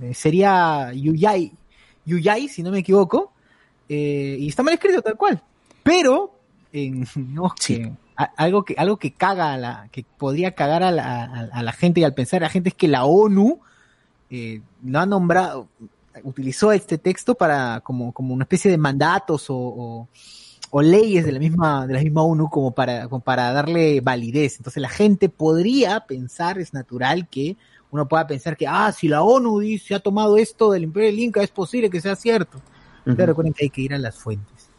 Eh, 0.00 0.12
sería 0.12 0.92
Yuyay, 0.92 1.52
Yuyay, 2.06 2.48
si 2.48 2.64
no 2.64 2.72
me 2.72 2.78
equivoco, 2.80 3.32
eh, 3.90 4.36
y 4.38 4.48
está 4.48 4.62
mal 4.62 4.72
escrito 4.74 5.02
tal 5.02 5.16
cual. 5.16 5.42
Pero, 5.82 6.38
en, 6.72 7.06
no, 7.34 7.52
Sí. 7.58 7.76
que- 7.76 7.92
a- 8.16 8.32
algo 8.36 8.64
que, 8.64 8.74
algo 8.78 8.96
que 8.98 9.12
caga 9.12 9.52
a 9.52 9.58
la, 9.58 9.88
que 9.92 10.04
podría 10.16 10.54
cagar 10.54 10.82
a 10.82 10.90
la, 10.90 11.24
a- 11.24 11.48
a 11.52 11.62
la 11.62 11.72
gente 11.72 12.00
y 12.00 12.04
al 12.04 12.14
pensar 12.14 12.42
a 12.42 12.46
la 12.46 12.50
gente 12.50 12.68
es 12.70 12.74
que 12.74 12.86
la 12.88 13.04
ONU, 13.04 13.60
eh, 14.30 14.60
lo 14.84 14.98
ha 15.00 15.06
nombrado, 15.06 15.68
utilizó 16.22 16.70
este 16.72 16.98
texto 16.98 17.34
para 17.34 17.80
como, 17.80 18.12
como 18.12 18.32
una 18.34 18.44
especie 18.44 18.70
de 18.70 18.78
mandatos 18.78 19.48
o, 19.50 19.56
o- 19.56 20.08
o 20.72 20.82
leyes 20.82 21.24
de 21.24 21.32
la 21.32 21.40
misma 21.40 21.84
de 21.86 21.94
la 21.94 22.00
misma 22.00 22.22
ONU 22.22 22.48
como 22.48 22.70
para 22.72 23.08
como 23.08 23.20
para 23.20 23.52
darle 23.52 24.00
validez. 24.00 24.56
Entonces 24.58 24.80
la 24.80 24.88
gente 24.88 25.28
podría 25.28 25.98
pensar, 26.00 26.58
es 26.60 26.72
natural 26.74 27.26
que 27.28 27.56
uno 27.90 28.06
pueda 28.06 28.24
pensar 28.28 28.56
que 28.56 28.68
ah 28.68 28.92
si 28.92 29.08
la 29.08 29.22
ONU 29.22 29.58
dice 29.58 29.96
ha 29.96 29.98
tomado 30.00 30.36
esto 30.36 30.70
del 30.70 30.84
Imperio 30.84 31.08
del 31.10 31.18
Inca 31.18 31.42
es 31.42 31.50
posible 31.50 31.90
que 31.90 32.00
sea 32.00 32.14
cierto. 32.14 32.60
Recuerden 33.16 33.52
que 33.52 33.64
hay 33.64 33.70
que 33.70 33.80
ir 33.82 33.94
a 33.94 33.98
las 33.98 34.18
fuentes. 34.18 34.70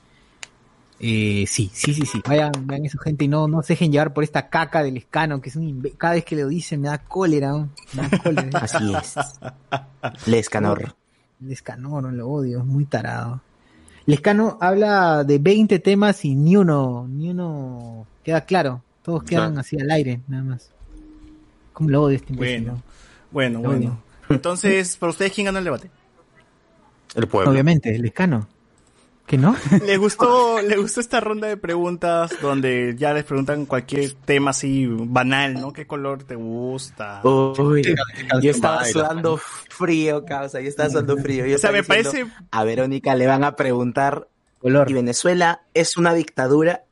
Eh, 1.03 1.45
sí, 1.47 1.71
sí, 1.73 1.95
sí, 1.95 2.05
sí. 2.05 2.21
Vayan, 2.27 2.51
vean 2.65 2.85
eso, 2.85 2.99
gente, 2.99 3.25
y 3.25 3.27
no, 3.27 3.47
no 3.47 3.63
se 3.63 3.73
dejen 3.73 3.91
llevar 3.91 4.13
por 4.13 4.23
esta 4.23 4.49
caca 4.49 4.83
del 4.83 4.97
escano, 4.97 5.41
que 5.41 5.49
es 5.49 5.55
un 5.55 5.81
cada 5.97 6.13
vez 6.13 6.23
que 6.23 6.35
lo 6.35 6.47
dicen 6.47 6.79
me 6.81 6.89
da 6.89 6.99
cólera. 6.99 7.49
¿no? 7.51 7.69
Me 7.93 8.07
da 8.07 8.19
cólera. 8.19 8.59
Así 8.61 8.93
es. 8.93 9.15
Lescanor. 10.27 10.95
Lescano, 11.39 11.99
lo 12.01 12.27
odio, 12.27 12.59
es 12.59 12.65
muy 12.65 12.85
tarado. 12.85 13.41
Lescano 14.05 14.59
habla 14.61 15.23
de 15.23 15.39
20 15.39 15.79
temas 15.79 16.23
y 16.23 16.35
ni 16.35 16.55
uno, 16.55 17.07
ni 17.09 17.31
uno 17.31 18.05
queda 18.23 18.41
claro. 18.41 18.83
Todos 19.01 19.23
quedan 19.23 19.57
así 19.57 19.79
al 19.79 19.89
aire, 19.89 20.21
nada 20.27 20.43
más. 20.43 20.69
¿Cómo 21.73 21.89
lo 21.89 22.03
odio 22.03 22.17
este 22.17 22.33
imbécil, 22.33 22.65
Bueno, 22.65 22.73
no? 22.73 22.83
bueno, 23.31 23.59
bueno. 23.61 24.03
Entonces, 24.29 24.97
¿para 24.97 25.09
ustedes 25.09 25.31
quién 25.33 25.45
ganó 25.45 25.57
el 25.57 25.63
debate? 25.63 25.89
El 27.15 27.27
pueblo. 27.27 27.51
Obviamente, 27.51 27.93
el 27.95 28.01
Lescano. 28.01 28.47
¿Que 29.25 29.37
no? 29.37 29.55
¿Les 29.85 29.97
gustó, 29.97 30.61
¿Les 30.61 30.77
gustó 30.77 30.99
esta 30.99 31.21
ronda 31.21 31.47
de 31.47 31.55
preguntas 31.55 32.31
donde 32.41 32.95
ya 32.97 33.13
les 33.13 33.23
preguntan 33.23 33.65
cualquier 33.65 34.11
tema 34.25 34.49
así 34.51 34.87
banal, 34.89 35.53
¿no? 35.53 35.71
¿Qué 35.71 35.87
color 35.87 36.23
te 36.23 36.35
gusta? 36.35 37.21
Uy, 37.23 37.83
yo 38.41 38.51
estaba 38.51 38.83
sudando 38.85 39.37
frío, 39.37 40.25
causa, 40.25 40.59
yo 40.59 40.67
estaba 40.67 40.89
sudando 40.89 41.17
frío. 41.17 41.45
Yo 41.45 41.55
O 41.55 41.59
sea, 41.59 41.71
me 41.71 41.81
diciendo, 41.81 42.11
parece- 42.11 42.31
A 42.51 42.63
Verónica 42.65 43.15
le 43.15 43.27
van 43.27 43.43
a 43.45 43.55
preguntar, 43.55 44.27
Color. 44.59 44.89
¿y 44.91 44.93
Venezuela 44.95 45.61
es 45.73 45.95
una 45.97 46.13
dictadura? 46.13 46.83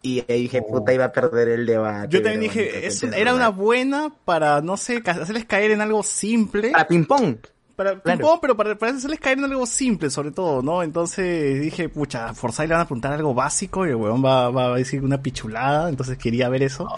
Y 0.00 0.20
ahí 0.30 0.42
dije, 0.42 0.62
puta, 0.62 0.92
iba 0.94 1.06
a 1.06 1.12
perder 1.12 1.48
el 1.48 1.66
debate. 1.66 2.08
Yo 2.10 2.22
también 2.22 2.42
dije, 2.42 2.86
es- 2.86 3.02
era 3.02 3.34
una 3.34 3.48
buena 3.48 4.12
para, 4.24 4.60
no 4.60 4.76
sé, 4.76 5.02
hacerles 5.04 5.44
caer 5.46 5.72
en 5.72 5.80
algo 5.80 6.04
simple. 6.04 6.70
Para 6.70 6.86
ping-pong. 6.86 7.36
Para, 7.78 8.00
claro. 8.00 8.38
pero 8.42 8.56
para, 8.56 8.74
para 8.76 8.90
hacerles 8.96 9.20
caer 9.20 9.38
en 9.38 9.44
algo 9.44 9.64
simple, 9.64 10.10
sobre 10.10 10.32
todo, 10.32 10.62
¿no? 10.62 10.82
Entonces 10.82 11.60
dije, 11.62 11.88
pucha, 11.88 12.30
a 12.30 12.34
Forsyth 12.34 12.66
le 12.66 12.74
van 12.74 12.80
a 12.82 12.86
preguntar 12.86 13.12
algo 13.12 13.34
básico 13.34 13.86
y 13.86 13.90
el 13.90 13.94
weón 13.94 14.22
va, 14.24 14.50
va 14.50 14.74
a 14.74 14.74
decir 14.74 15.04
una 15.04 15.22
pichulada, 15.22 15.88
entonces 15.88 16.18
quería 16.18 16.48
ver 16.48 16.64
eso. 16.64 16.88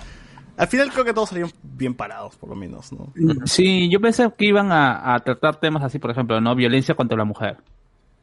Al 0.57 0.69
final 0.69 0.91
creo 0.91 1.05
que 1.05 1.13
todos 1.13 1.29
salieron 1.29 1.53
bien 1.63 1.93
parados, 1.93 2.35
por 2.37 2.49
lo 2.49 2.57
menos, 2.57 2.95
¿no? 2.95 3.13
Sí, 3.45 3.91
yo 3.91 4.01
pensé 4.01 4.27
que 4.39 4.47
iban 4.47 4.73
a, 4.73 5.15
a 5.15 5.19
tratar 5.21 5.57
temas 5.57 5.83
así, 5.83 5.99
por 5.99 6.13
ejemplo, 6.13 6.41
¿no? 6.41 6.55
Violencia 6.55 6.95
contra 6.95 7.19
la 7.19 7.25
mujer. 7.25 7.59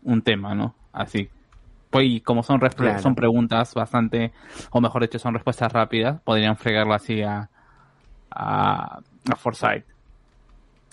Un 0.02 0.24
tema, 0.24 0.56
¿no? 0.56 0.74
Así. 0.92 1.30
Pues, 1.92 2.06
y 2.08 2.22
como 2.22 2.42
son, 2.42 2.60
Claro. 2.60 3.00
son 3.04 3.14
preguntas 3.14 3.76
bastante, 3.76 4.32
o 4.72 4.82
mejor 4.82 5.04
dicho, 5.04 5.20
son 5.20 5.36
respuestas 5.36 5.72
rápidas, 5.72 6.20
podrían 6.22 6.58
fregarlo 6.58 6.96
así 6.96 7.22
a, 7.22 7.50
a, 8.32 9.00
a 9.30 9.36
Forsyth. 9.36 9.86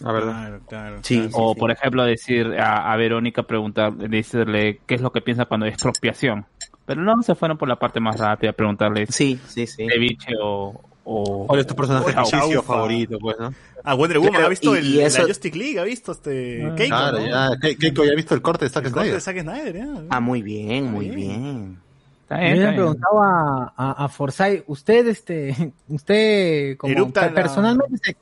La 0.01 0.13
verdad. 0.13 0.33
Claro, 0.33 0.61
claro. 0.69 0.99
Sí, 1.03 1.15
claro. 1.17 1.29
sí, 1.31 1.35
O, 1.35 1.55
sí. 1.55 1.61
por 1.61 1.71
ejemplo, 1.71 2.05
decir 2.05 2.47
a, 2.59 2.93
a 2.93 2.97
Verónica, 2.97 3.43
preguntar, 3.45 3.93
decirle 3.95 4.81
qué 4.87 4.95
es 4.97 5.01
lo 5.01 5.13
que 5.13 5.21
piensa 5.21 5.45
cuando 5.45 5.67
hay 5.67 5.73
expropiación. 5.73 6.47
Pero 6.87 7.01
no 7.03 7.23
se 7.23 7.35
fueron 7.35 7.57
por 7.57 7.69
la 7.69 7.77
parte 7.77 8.01
más 8.01 8.19
rápida, 8.19 8.53
preguntarle 8.53 9.07
Sí, 9.07 9.39
sí, 9.47 9.67
sí. 9.67 9.87
ceviche 9.89 10.33
o... 10.43 10.81
o 11.05 11.47
¿Cuál 11.47 11.61
es 11.61 11.67
tu 11.67 11.75
personaje 11.75 12.13
ficticio 12.13 12.63
favorito, 12.63 13.19
pues, 13.19 13.37
no? 13.39 13.55
Ah, 13.87 13.95
Wonder 13.95 14.19
Woman 14.19 14.33
Claro, 14.33 14.47
ha 14.47 14.51
visto 14.51 14.75
y- 14.75 14.79
el, 14.79 14.85
y 14.87 14.97
la 14.97 15.07
eso- 15.07 15.27
Justice 15.27 15.57
League, 15.59 15.79
ha 15.79 15.85
visto 15.85 16.13
este 16.13 16.73
Keiko, 16.77 16.97
Claro, 16.97 17.21
¿no? 17.21 17.27
ya. 17.27 17.49
Ke- 17.61 17.77
Keiko 17.79 18.05
ya 18.05 18.13
ha 18.13 18.17
visto 18.17 18.35
el 18.35 18.43
corte 18.43 18.65
de 18.65 18.71
Zack 18.71 18.87
El 18.87 18.93
corte 18.93 19.13
de 19.13 19.21
Snyder. 19.21 19.45
Zack 19.45 19.57
Snyder, 19.73 19.77
ya. 19.77 20.03
Ah, 20.11 20.21
muy 20.21 20.43
bien, 20.43 20.91
muy 20.91 21.11
Bien. 21.11 21.17
bien. 21.17 21.79
Está 22.23 22.37
Yo 22.37 22.43
bien, 22.43 22.55
le 22.57 22.63
bien. 22.63 22.75
preguntado 22.75 23.23
a, 23.23 23.73
a, 23.77 24.05
a 24.05 24.09
Forsyth, 24.09 24.65
usted, 24.67 25.07
este, 25.09 25.73
usted, 25.89 26.77
como 26.79 26.93
Erupta 26.93 27.27
la- 27.27 27.35
personalmente, 27.35 27.99
se- 28.03 28.17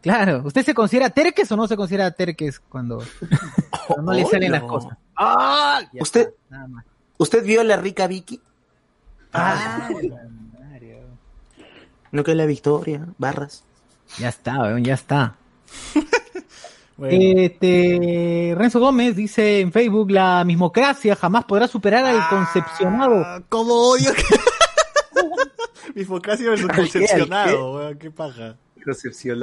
claro, 0.00 0.42
¿usted 0.44 0.64
se 0.64 0.74
considera 0.74 1.10
terques 1.10 1.50
o 1.52 1.56
no 1.56 1.66
se 1.66 1.76
considera 1.76 2.10
terques 2.10 2.60
cuando, 2.60 3.02
cuando 3.86 4.12
no 4.12 4.18
le 4.18 4.24
Oh, 4.24 4.28
salen 4.30 4.52
las 4.52 4.62
cosas? 4.62 4.96
¡Ah! 5.16 5.80
Ya 5.92 6.02
Usted- 6.02 6.28
está, 6.28 6.34
nada 6.50 6.68
más. 6.68 6.84
¿Usted 7.18 7.44
vio 7.44 7.64
la 7.64 7.76
rica 7.76 8.06
Vicky? 8.06 8.40
Ah, 9.32 9.88
¿No 12.12 12.24
que 12.24 12.34
la 12.34 12.46
Victoria? 12.46 13.06
Barras. 13.18 13.64
ya 14.18 14.28
está, 14.28 14.58
weón, 14.62 14.84
ya 14.84 14.94
está. 14.94 15.36
Bueno. 16.98 17.14
Este, 17.42 18.54
Renzo 18.56 18.80
Gómez 18.80 19.14
dice 19.16 19.60
en 19.60 19.70
Facebook, 19.70 20.10
la 20.10 20.42
mismocracia 20.46 21.14
jamás 21.14 21.44
podrá 21.44 21.68
superar 21.68 22.06
al 22.06 22.26
concepcionado. 22.30 23.16
Ah, 23.22 23.42
¿Cómo 23.50 23.74
odio 23.74 24.14
que... 24.14 24.22
Mismocracia 25.94 26.48
versus 26.48 26.70
concepcionado, 26.70 27.74
weón, 27.74 27.98
qué 27.98 28.10
paja. 28.10 28.56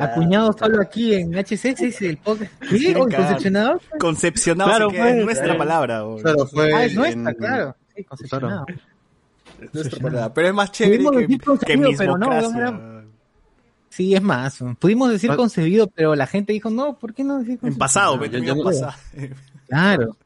Acuñado 0.02 0.54
solo 0.58 0.82
aquí 0.82 1.14
en 1.16 1.34
HCX, 1.34 1.78
dice 1.78 2.10
el 2.10 2.18
podcast. 2.18 2.52
¿Qué? 2.62 2.78
quieren 2.78 3.02
¿Oh, 3.04 3.06
cagar. 3.08 3.28
¿Concepcionado? 3.28 3.82
Concepcionado 4.00 4.70
Claro, 4.70 4.90
que 4.90 4.98
es 4.98 5.02
pues, 5.04 5.26
nuestra 5.26 5.46
claro. 5.46 5.60
palabra. 5.60 6.04
Claro, 6.22 6.48
fue. 6.48 6.74
Ah, 6.74 6.86
es 6.86 6.96
nuestra, 6.96 7.30
en- 7.32 7.38
claro. 7.38 7.76
Sí, 7.96 8.04
concepcionado. 8.04 8.66
Es 9.62 9.74
nuestra 9.74 10.00
palabra. 10.00 10.34
Pero 10.34 10.48
es 10.48 10.54
más 10.54 10.72
chévere 10.72 11.04
que, 11.04 11.18
decir 11.18 11.40
que 11.40 11.46
concebido, 11.46 11.92
pero 11.98 12.18
no, 12.18 13.04
Sí, 13.90 14.16
es 14.16 14.22
más. 14.24 14.58
Pudimos 14.80 15.12
decir 15.12 15.36
concebido, 15.36 15.88
pero 15.88 16.16
la 16.16 16.26
gente 16.26 16.52
dijo, 16.52 16.70
no, 16.72 16.98
¿por 16.98 17.14
qué 17.14 17.24
no 17.24 17.38
decir 17.40 17.52
En 17.54 17.58
concebido? 17.60 17.80
pasado, 17.80 18.14
No, 18.14 18.20
pues, 18.20 18.32
ya- 18.32 18.38
en 18.40 18.64
pasado. 18.64 18.94
Claro. 19.68 20.18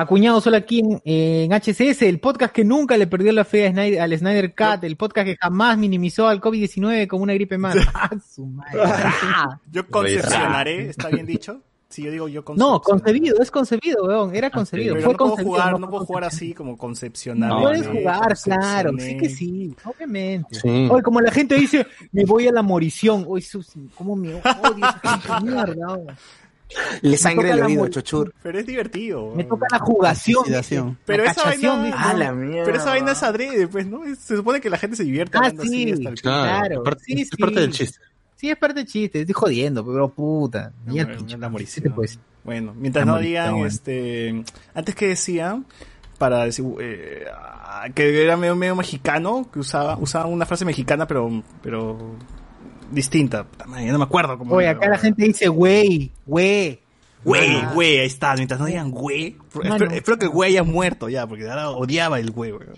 Acuñado 0.00 0.40
solo 0.40 0.56
aquí 0.56 0.78
en, 0.78 1.02
en 1.04 1.52
HCS, 1.52 2.02
el 2.02 2.20
podcast 2.20 2.54
que 2.54 2.64
nunca 2.64 2.96
le 2.96 3.08
perdió 3.08 3.32
la 3.32 3.44
fe 3.44 3.66
a 3.66 3.70
Snyder- 3.72 3.98
al 4.00 4.16
Snyder 4.16 4.54
Cut, 4.54 4.84
el 4.84 4.96
podcast 4.96 5.26
que 5.26 5.36
jamás 5.36 5.76
minimizó 5.76 6.28
al 6.28 6.40
COVID-19 6.40 7.08
como 7.08 7.24
una 7.24 7.34
gripe 7.34 7.58
más. 7.58 7.74
Ah, 7.94 8.10
su 8.32 8.46
madre. 8.46 8.78
Ah. 8.84 9.58
Yo 9.72 9.84
concepcionaré, 9.88 10.88
¿está 10.90 11.08
bien 11.08 11.26
dicho? 11.26 11.62
Si 11.90 12.02
yo 12.02 12.10
digo 12.10 12.28
yo 12.28 12.44
No, 12.54 12.80
concebido, 12.82 13.40
es 13.40 13.50
concebido, 13.50 14.04
weón, 14.04 14.36
era 14.36 14.50
concebido. 14.50 14.94
Pero 14.94 15.04
Fue 15.06 15.12
no 15.14 15.16
puedo 15.18 15.30
concebido, 15.30 15.50
jugar, 15.54 15.80
no 15.80 15.88
puedo 15.90 16.04
jugar 16.04 16.24
así 16.24 16.52
como 16.52 16.76
concepcionar. 16.76 17.48
No, 17.48 17.62
Puedes 17.62 17.86
jugar, 17.88 18.36
claro, 18.44 18.92
sí 18.98 19.16
que 19.16 19.28
sí, 19.30 19.74
obviamente. 19.84 20.60
Sí. 20.60 20.86
Oye, 20.90 21.02
como 21.02 21.22
la 21.22 21.32
gente 21.32 21.54
dice, 21.54 21.86
me 22.12 22.26
voy 22.26 22.46
a 22.46 22.52
la 22.52 22.60
morición. 22.60 23.24
Oye, 23.26 23.42
sus, 23.42 23.72
cómo 23.94 24.14
me 24.16 24.34
odio 24.34 24.42
esa 24.76 25.00
gente 25.18 25.46
de 25.46 25.50
mierda. 25.50 25.86
weón. 25.94 26.06
Le 27.02 27.16
sangre 27.16 27.50
el 27.50 27.60
la 27.60 27.66
oído, 27.66 27.88
chochur. 27.88 28.34
Pero 28.42 28.58
es 28.58 28.66
divertido. 28.66 29.32
Me 29.34 29.44
toca 29.44 29.66
la 29.70 29.78
jugación. 29.78 30.44
Pero 31.06 31.24
La 31.24 31.30
esa 31.30 31.44
vaina-. 31.44 31.92
Ah, 31.96 32.12
la. 32.14 32.32
Pero 32.34 32.76
esa 32.76 32.90
vaina 32.90 33.12
es 33.12 33.22
adrede, 33.22 33.68
pues, 33.68 33.86
¿no? 33.86 34.02
Se 34.16 34.36
supone 34.36 34.60
que 34.60 34.68
la 34.70 34.76
gente 34.78 34.96
se 34.96 35.04
divierte 35.04 35.38
Ah, 35.38 35.46
así 35.58 35.68
sí. 35.68 35.92
hasta 35.92 36.08
el 36.10 36.20
Claro, 36.20 36.84
sí, 37.04 37.22
es 37.22 37.28
sí. 37.28 37.36
parte 37.36 37.60
del 37.60 37.70
chiste. 37.72 37.98
Sí, 38.36 38.50
es 38.50 38.56
parte 38.56 38.80
del 38.80 38.86
chiste, 38.86 39.20
estoy 39.22 39.32
jodiendo, 39.32 39.84
pero 39.84 40.08
puta. 40.10 40.72
No, 40.86 40.94
Ya 40.94 41.00
el 41.02 41.06
bueno, 41.06 41.18
pinche, 41.20 41.38
la 41.38 41.46
¿qué 41.46 41.50
morición. 41.50 41.82
te 41.84 41.90
puedo 41.90 42.02
decir? 42.02 42.20
Bueno, 42.44 42.74
mientras 42.76 43.02
La 43.04 43.06
no 43.06 43.12
morición, 43.16 43.30
digan, 43.44 43.52
bueno. 43.54 43.66
este, 43.66 44.44
antes 44.74 44.94
que 44.94 45.06
decían, 45.08 45.66
para 46.18 46.44
decir, 46.44 46.64
eh, 46.80 47.24
ah, 47.34 47.86
que 47.94 48.22
era 48.22 48.36
medio, 48.36 48.54
medio 48.54 48.76
mexicano, 48.76 49.48
que 49.52 49.58
usaba, 49.58 49.96
usaba 49.98 50.26
una 50.26 50.46
frase 50.46 50.64
mexicana, 50.64 51.06
pero, 51.08 51.42
pero 51.62 52.14
distinta. 52.90 53.46
Ya 53.80 53.92
no 53.92 53.98
me 53.98 54.04
acuerdo 54.04 54.38
cómo 54.38 54.54
Oye, 54.54 54.68
acá 54.68 54.88
la 54.88 54.98
gente 54.98 55.24
dice, 55.24 55.48
güey, 55.48 56.10
güey. 56.26 56.80
Güey, 57.24 57.64
güey, 57.74 57.98
ahí 57.98 58.06
está. 58.06 58.34
Mientras 58.34 58.60
no 58.60 58.66
digan 58.66 58.90
güey. 58.90 59.36
Espero, 59.62 59.90
espero 59.90 60.18
que 60.18 60.24
el 60.26 60.30
güey 60.30 60.50
haya 60.52 60.62
muerto 60.62 61.08
ya, 61.08 61.26
porque 61.26 61.48
ahora 61.48 61.70
odiaba 61.70 62.18
el 62.20 62.30
güey, 62.30 62.52
güey. 62.52 62.68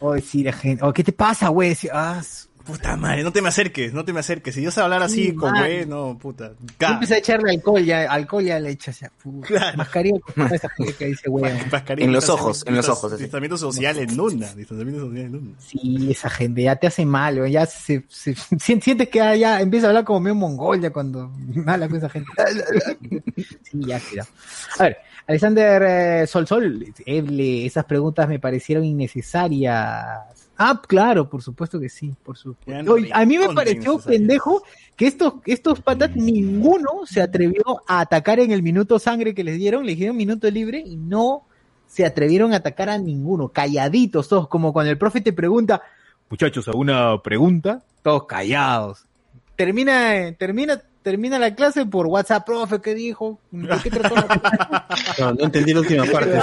Oye, 0.00 0.22
sí, 0.22 0.42
la 0.42 0.52
gente. 0.52 0.84
Oye, 0.84 0.92
¿qué 0.94 1.04
te 1.04 1.12
pasa, 1.12 1.48
güey? 1.48 1.74
Sí, 1.74 1.88
Ah, 1.92 2.22
su- 2.22 2.47
Puta 2.68 2.96
madre, 2.96 3.22
no 3.24 3.32
te 3.32 3.40
me 3.40 3.48
acerques, 3.48 3.94
no 3.94 4.04
te 4.04 4.12
me 4.12 4.20
acerques. 4.20 4.54
Si 4.54 4.60
yo 4.62 4.70
sé 4.70 4.80
hablar 4.82 5.02
así 5.02 5.28
Sí, 5.28 5.34
con 5.34 5.50
güey, 5.58 5.86
no, 5.86 6.18
puta. 6.18 6.52
Yo 6.78 6.86
empecé 6.88 7.14
a 7.14 7.18
echarle 7.18 7.50
alcohol, 7.52 7.82
ya, 7.82 8.02
alcohol 8.12 8.44
ya 8.44 8.60
le 8.60 8.70
echas 8.70 9.00
ya. 9.00 9.10
puta, 9.22 9.46
Claro. 9.46 9.76
Mascarilla 9.78 10.18
esa 10.52 10.68
gente 10.68 10.92
que 10.92 11.06
dice, 11.06 11.28
weón. 11.30 11.56
mascarilla, 11.72 12.06
En 12.06 12.12
los 12.12 12.28
ojos, 12.28 12.62
en 12.66 12.76
los 12.76 12.88
ojos. 12.88 13.12
Distanciamiento 13.12 13.56
social 13.56 13.98
en 13.98 14.20
una, 14.20 14.54
distanciamiento 14.54 15.06
social 15.06 15.24
en 15.24 15.34
una. 15.34 15.58
Sí, 15.58 16.08
esa 16.10 16.28
gente 16.28 16.62
ya 16.62 16.76
te 16.76 16.86
hace 16.88 17.06
mal. 17.06 17.48
Ya 17.50 17.64
se, 17.64 18.04
se- 18.08 18.34
si- 18.34 18.80
sientes 18.80 19.08
que 19.08 19.18
ya, 19.18 19.34
ya 19.34 19.60
empieza 19.62 19.86
a 19.86 19.90
hablar 19.90 20.04
como 20.04 20.20
medio 20.20 20.34
mongol 20.34 20.80
ya 20.80 20.90
cuando 20.90 21.32
habla 21.66 21.88
con 21.88 21.96
esa 21.96 22.10
gente. 22.10 22.30
Sí, 23.62 23.80
ya, 23.86 23.98
cuidado. 23.98 24.28
A 24.78 24.82
ver, 24.84 24.98
Alexander 25.26 25.82
eh, 26.22 26.26
Sol 26.26 26.46
Sol, 26.46 26.84
Eble, 27.06 27.64
esas 27.66 27.86
preguntas 27.86 28.28
me 28.28 28.38
parecieron 28.38 28.84
innecesarias. 28.84 30.47
Ah, 30.60 30.82
claro, 30.84 31.30
por 31.30 31.40
supuesto 31.40 31.78
que 31.78 31.88
sí, 31.88 32.12
por 32.24 32.36
supuesto. 32.36 32.82
no 32.82 32.92
Oye, 32.94 33.10
a 33.14 33.24
mí 33.24 33.38
me 33.38 33.48
pareció 33.54 33.96
pendejo 34.00 34.64
que 34.96 35.06
estos, 35.06 35.34
estos 35.46 35.80
patas, 35.80 36.16
ninguno 36.16 37.06
se 37.06 37.22
atrevió 37.22 37.62
a 37.86 38.00
atacar 38.00 38.40
en 38.40 38.50
el 38.50 38.64
minuto 38.64 38.98
sangre 38.98 39.34
que 39.34 39.44
les 39.44 39.56
dieron, 39.56 39.86
les 39.86 39.96
dieron 39.96 40.16
minuto 40.16 40.50
libre 40.50 40.82
y 40.84 40.96
no 40.96 41.44
se 41.86 42.04
atrevieron 42.04 42.52
a 42.52 42.56
atacar 42.56 42.90
a 42.90 42.98
ninguno, 42.98 43.50
calladitos 43.50 44.28
todos, 44.28 44.48
como 44.48 44.72
cuando 44.72 44.90
el 44.90 44.98
profe 44.98 45.20
te 45.20 45.32
pregunta, 45.32 45.80
muchachos, 46.28 46.66
¿alguna 46.66 47.22
pregunta? 47.22 47.84
Todos 48.02 48.26
callados. 48.26 49.04
Termina, 49.54 50.16
eh, 50.16 50.32
termina, 50.32 50.82
termina 51.10 51.38
la 51.38 51.54
clase 51.54 51.86
por 51.86 52.06
WhatsApp, 52.06 52.44
profe, 52.44 52.80
¿qué 52.80 52.94
dijo? 52.94 53.38
¿De 53.50 53.76
qué 53.82 53.90
trató 53.90 54.14
la 54.14 54.86
No, 55.18 55.32
no 55.32 55.44
entendí 55.44 55.72
la 55.72 55.80
última 55.80 56.04
parte. 56.04 56.38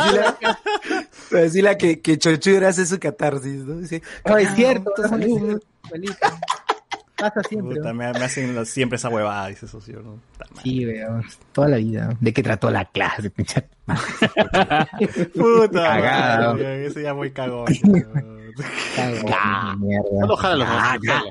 Decirle 1.32 1.78
que, 1.78 2.02
que 2.02 2.18
Chochura 2.18 2.70
hace 2.70 2.86
su 2.86 3.00
catarsis, 3.00 3.64
¿no? 3.64 3.78
Dice, 3.78 4.02
No, 4.26 4.38
es 4.38 4.50
cierto, 4.56 4.86
"Puta, 4.96 5.02
no, 5.04 5.08
salud". 5.10 5.40
no, 5.42 5.60
igualito. 5.86 6.16
Pasa 7.18 7.42
siempre. 7.48 7.78
Puta, 7.78 7.90
¿no? 7.90 7.94
me, 7.96 8.12
me 8.14 8.26
hacen 8.26 8.54
los- 8.56 8.70
siempre 8.70 8.98
esa 8.98 9.10
huevada, 9.10 9.48
dice 9.48 9.68
socio, 9.68 10.02
¿no? 10.02 10.20
Sí, 10.64 10.86
weón, 10.86 11.24
toda 11.54 11.70
la 11.70 11.78
vida. 11.78 12.10
¿De 12.20 12.34
qué 12.34 12.44
trató 12.44 12.70
la 12.72 12.86
clase? 12.86 13.30
pinche? 13.30 13.64
Puta 15.34 15.72
Cagado. 15.82 16.54
madre, 16.54 16.86
ese 16.88 17.04
ya 17.04 17.14
muy 17.14 17.32
cagón. 17.32 17.66
Cagada, 18.96 19.76
mierda. 19.78 20.10
Jálalo, 20.38 20.38
jálalo, 20.38 20.66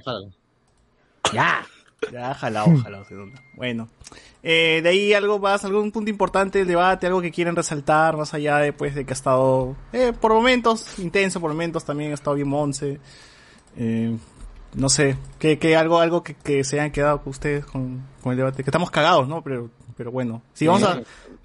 jálalo. 0.05 0.31
Ya. 1.33 1.65
Ya, 2.13 2.35
jalado, 2.35 2.77
jalado, 2.83 3.05
segunda. 3.05 3.43
Bueno, 3.55 3.89
eh, 4.43 4.81
de 4.83 4.89
ahí 4.89 5.15
algo 5.15 5.39
más, 5.39 5.65
algún 5.65 5.91
punto 5.91 6.11
importante 6.11 6.59
del 6.59 6.69
debate, 6.69 7.07
algo 7.07 7.21
que 7.21 7.31
quieren 7.31 7.57
resaltar, 7.57 8.17
más 8.17 8.35
allá 8.35 8.59
de, 8.59 8.73
pues, 8.73 8.95
de 8.95 9.05
que 9.05 9.13
ha 9.13 9.15
estado, 9.15 9.77
eh, 9.93 10.13
por 10.19 10.33
momentos, 10.33 10.99
intenso, 10.99 11.41
por 11.41 11.51
momentos 11.51 11.85
también 11.85 12.11
ha 12.11 12.15
estado 12.15 12.37
bien 12.37 12.49
Monse. 12.49 13.01
Eh, 13.77 14.17
no 14.75 14.89
sé, 14.89 15.17
que, 15.39 15.59
que 15.59 15.77
algo, 15.77 16.01
algo 16.01 16.23
que, 16.23 16.35
que 16.35 16.65
se 16.65 16.81
hayan 16.81 16.91
quedado 16.91 17.23
ustedes 17.27 17.65
con, 17.65 18.05
con 18.23 18.33
el 18.33 18.39
debate, 18.39 18.65
que 18.65 18.71
estamos 18.71 18.91
cagados, 18.91 19.29
¿no? 19.29 19.43
Pero, 19.43 19.71
pero 19.97 20.11
bueno, 20.11 20.43
si 20.53 20.67
vamos 20.67 20.83
a, 20.83 21.01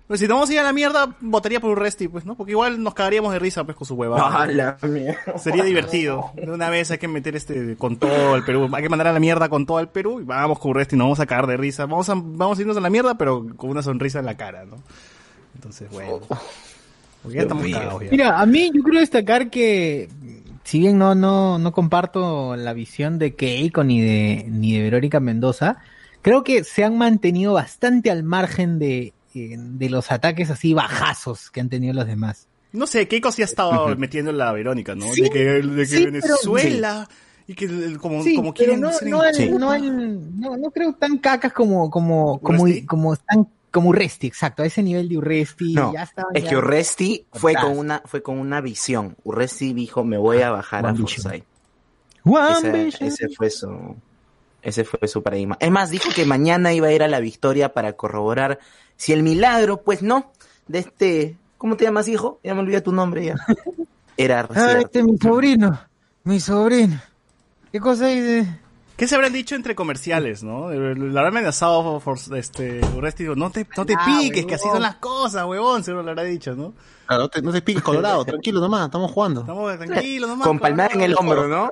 pues 0.10 0.22
si 0.22 0.28
nos 0.28 0.38
vamos 0.38 0.50
a 0.50 0.54
ir 0.54 0.60
a 0.60 0.63
la 0.63 0.74
mierda, 0.74 1.15
votaría 1.19 1.60
por 1.60 1.69
un 1.69 1.78
Resti, 1.78 2.08
pues, 2.08 2.26
¿no? 2.26 2.34
Porque 2.34 2.54
igual 2.54 2.82
nos 2.82 2.95
cagaríamos 2.95 3.32
de 3.32 3.38
risa, 3.38 3.63
pues, 3.63 3.78
con 3.78 3.86
su 3.86 3.93
huevada. 3.93 4.41
Ah, 4.41 4.48
la 4.48 4.76
mierda. 4.82 5.38
Sería 5.38 5.63
divertido. 5.63 6.32
De 6.34 6.50
una 6.50 6.72
vez 6.72 6.89
hay 6.89 6.98
que 6.98 7.08
meter 7.08 7.36
este 7.36 7.76
con 7.76 7.98
todo 7.98 8.36
el 8.36 8.43
Perú. 8.43 8.67
Hay 8.74 8.82
que 8.82 8.89
mandar 8.89 9.06
a 9.06 9.13
la 9.13 9.19
mierda 9.19 9.50
con 9.50 9.67
todo 9.67 9.80
el 9.80 9.88
Perú 9.88 10.19
y 10.19 10.24
vamos 10.24 10.58
con 10.58 10.72
Urresti 10.72 10.95
nos 10.95 11.06
vamos 11.06 11.19
a 11.19 11.28
cagar 11.28 11.45
de 11.45 11.58
risa. 11.58 11.86
Vamos 11.86 12.10
a, 12.10 12.15
vamos 12.15 12.58
a 12.58 12.62
irnos 12.62 12.76
a 12.76 12.80
la 12.80 12.89
mierda, 12.89 13.19
pero 13.19 13.45
con 13.56 13.69
una 13.69 13.84
sonrisa 13.84 14.17
en 14.17 14.26
la 14.26 14.36
cara, 14.36 14.65
¿no? 14.65 14.78
Entonces, 15.54 15.88
bueno. 15.91 16.22
Porque 17.22 17.38
ya 17.38 17.43
estamos 17.43 17.67
cagados 17.72 18.02
ya. 18.02 18.10
Mira, 18.10 18.41
a 18.41 18.48
mí 18.48 18.72
yo 18.74 18.82
quiero 18.82 19.02
destacar 19.02 19.52
que, 19.52 20.10
si 20.63 20.80
bien 20.80 20.98
no, 20.98 21.13
no, 21.13 21.60
no 21.60 21.72
comparto 21.72 22.56
la 22.56 22.74
visión 22.74 23.19
de 23.19 23.36
Keiko 23.36 23.84
ni 23.84 24.02
de, 24.02 24.48
ni 24.50 24.76
de 24.76 24.82
Verónica 24.82 25.19
Mendoza, 25.19 25.78
creo 26.24 26.43
que 26.43 26.63
se 26.63 26.84
han 26.84 26.98
mantenido 26.98 27.54
bastante 27.54 28.10
al 28.10 28.24
margen 28.24 28.80
de, 28.80 29.13
de 29.34 29.89
los 29.89 30.12
ataques 30.12 30.50
así 30.50 30.74
bajazos 30.74 31.52
que 31.52 31.62
han 31.62 31.70
tenido 31.70 31.94
los 31.94 32.08
demás. 32.08 32.48
No 32.72 32.86
sé, 32.88 33.08
Keiko 33.08 33.32
sí 33.32 33.42
ha 33.42 33.46
estado 33.46 33.96
metiendo 33.96 34.32
la 34.32 34.52
Verónica, 34.52 34.94
¿no? 34.96 35.12
Sí, 35.13 35.22
de 35.22 35.30
que, 35.30 35.39
de 35.39 35.62
que 35.78 35.86
sí, 35.86 35.96
pero- 36.06 36.12
Venezuela 36.12 37.10
y 37.48 37.56
que 37.56 37.65
el- 37.65 37.98
como, 37.98 38.22
Sí, 38.24 38.36
como 38.36 38.54
quieren 38.54 38.80
no, 38.80 38.92
no, 38.92 39.60
no, 39.60 39.78
no, 39.80 40.58
no 40.58 40.72
creo 40.72 40.94
tan 40.94 41.18
cacas 41.18 41.52
como, 41.52 41.89
como, 41.89 42.39
como, 42.39 42.62
¿Urresti? 42.63 42.86
como 42.86 43.13
están, 43.13 43.48
como 43.72 43.89
Urresti, 43.89 44.28
exacto, 44.28 44.62
a 44.62 44.68
ese 44.68 44.84
nivel 44.84 45.10
de 45.10 45.18
Urresti. 45.18 45.74
No, 45.74 45.94
ya 45.94 46.04
estaban 46.04 46.36
es 46.36 46.44
ya- 46.44 46.50
que 46.52 46.58
Urresti 46.58 47.26
fue 47.34 47.56
con 47.56 47.76
una, 47.78 48.04
fue 48.06 48.22
con 48.22 48.38
una 48.38 48.62
visión. 48.62 49.15
Urresti 49.24 49.74
dijo, 49.74 50.04
me 50.04 50.18
voy 50.20 50.42
a 50.42 50.52
bajar 50.52 50.86
a 50.86 50.89
One. 50.89 51.00
Forsyth. 51.00 51.44
Ese 53.02 53.30
fue 53.30 53.50
su, 53.50 53.96
ese 54.62 54.84
fue 54.84 55.08
su 55.08 55.24
paradigma. 55.24 55.58
Es 55.60 55.72
más, 55.72 55.89
dijo 55.89 56.10
que 56.13 56.26
mañana 56.26 56.74
iba 56.74 56.88
a 56.88 56.91
ir 56.91 57.04
a 57.04 57.08
la 57.08 57.19
victoria 57.19 57.74
para 57.74 57.93
corroborar 57.93 58.60
si 58.98 59.13
el 59.13 59.24
milagro, 59.24 59.82
pues 59.82 60.02
no, 60.02 60.32
de 60.67 60.80
este, 60.80 61.38
¿cómo 61.58 61.78
te 61.78 61.86
llamas, 61.86 62.08
hijo? 62.08 62.39
Ya 62.43 62.54
me 62.54 62.62
olvidé 62.62 62.82
tu 62.82 62.91
nombre 62.91 63.26
ya. 63.26 63.36
Era 64.17 64.41
Ah, 64.41 64.48
cierto. 64.54 64.78
este 64.86 65.00
es 65.00 65.06
mi 65.06 65.17
sobrino, 65.17 65.80
mi 66.26 66.39
sobrino. 66.39 67.00
¿Qué 67.72 67.80
cosa 67.80 68.08
hay 68.08 68.19
de...? 68.19 68.48
¿Qué 68.98 69.08
se 69.08 69.15
habrán 69.15 69.32
dicho 69.32 69.56
entre 69.56 69.76
comerciales, 69.76 70.43
no? 70.43 70.69
La 70.72 71.22
habrán 71.22 71.38
amenazado 71.38 72.02
por, 72.02 72.17
este, 72.36 72.82
Urresti, 72.98 73.24
digo, 73.24 73.36
no 73.36 73.50
te, 73.50 73.65
no 73.78 73.86
te 73.86 73.93
Ah, 73.98 74.04
piques, 74.19 74.45
que 74.45 74.56
así 74.56 74.67
son 74.67 74.82
las 74.82 74.95
cosas, 74.95 75.45
huevón, 75.45 75.86
seguro 75.86 76.04
lo 76.04 76.10
habrá 76.10 76.24
dicho, 76.24 76.54
¿no? 76.54 76.74
Claro, 77.06 77.24
no 77.24 77.30
te, 77.30 77.41
no 77.41 77.54
te 77.54 77.62
piques 77.62 77.82
colorado, 77.82 78.26
tranquilo 78.26 78.60
nomás, 78.60 78.88
estamos 78.88 79.10
jugando. 79.12 79.39
Estamos 79.39 79.78
tranquilos 79.78 80.30
nomás. 80.30 80.45
Con 80.45 80.60
palmada 80.60 80.89
en 80.95 81.00
el 81.02 81.15
hombro, 81.17 81.48
¿no? 81.48 81.72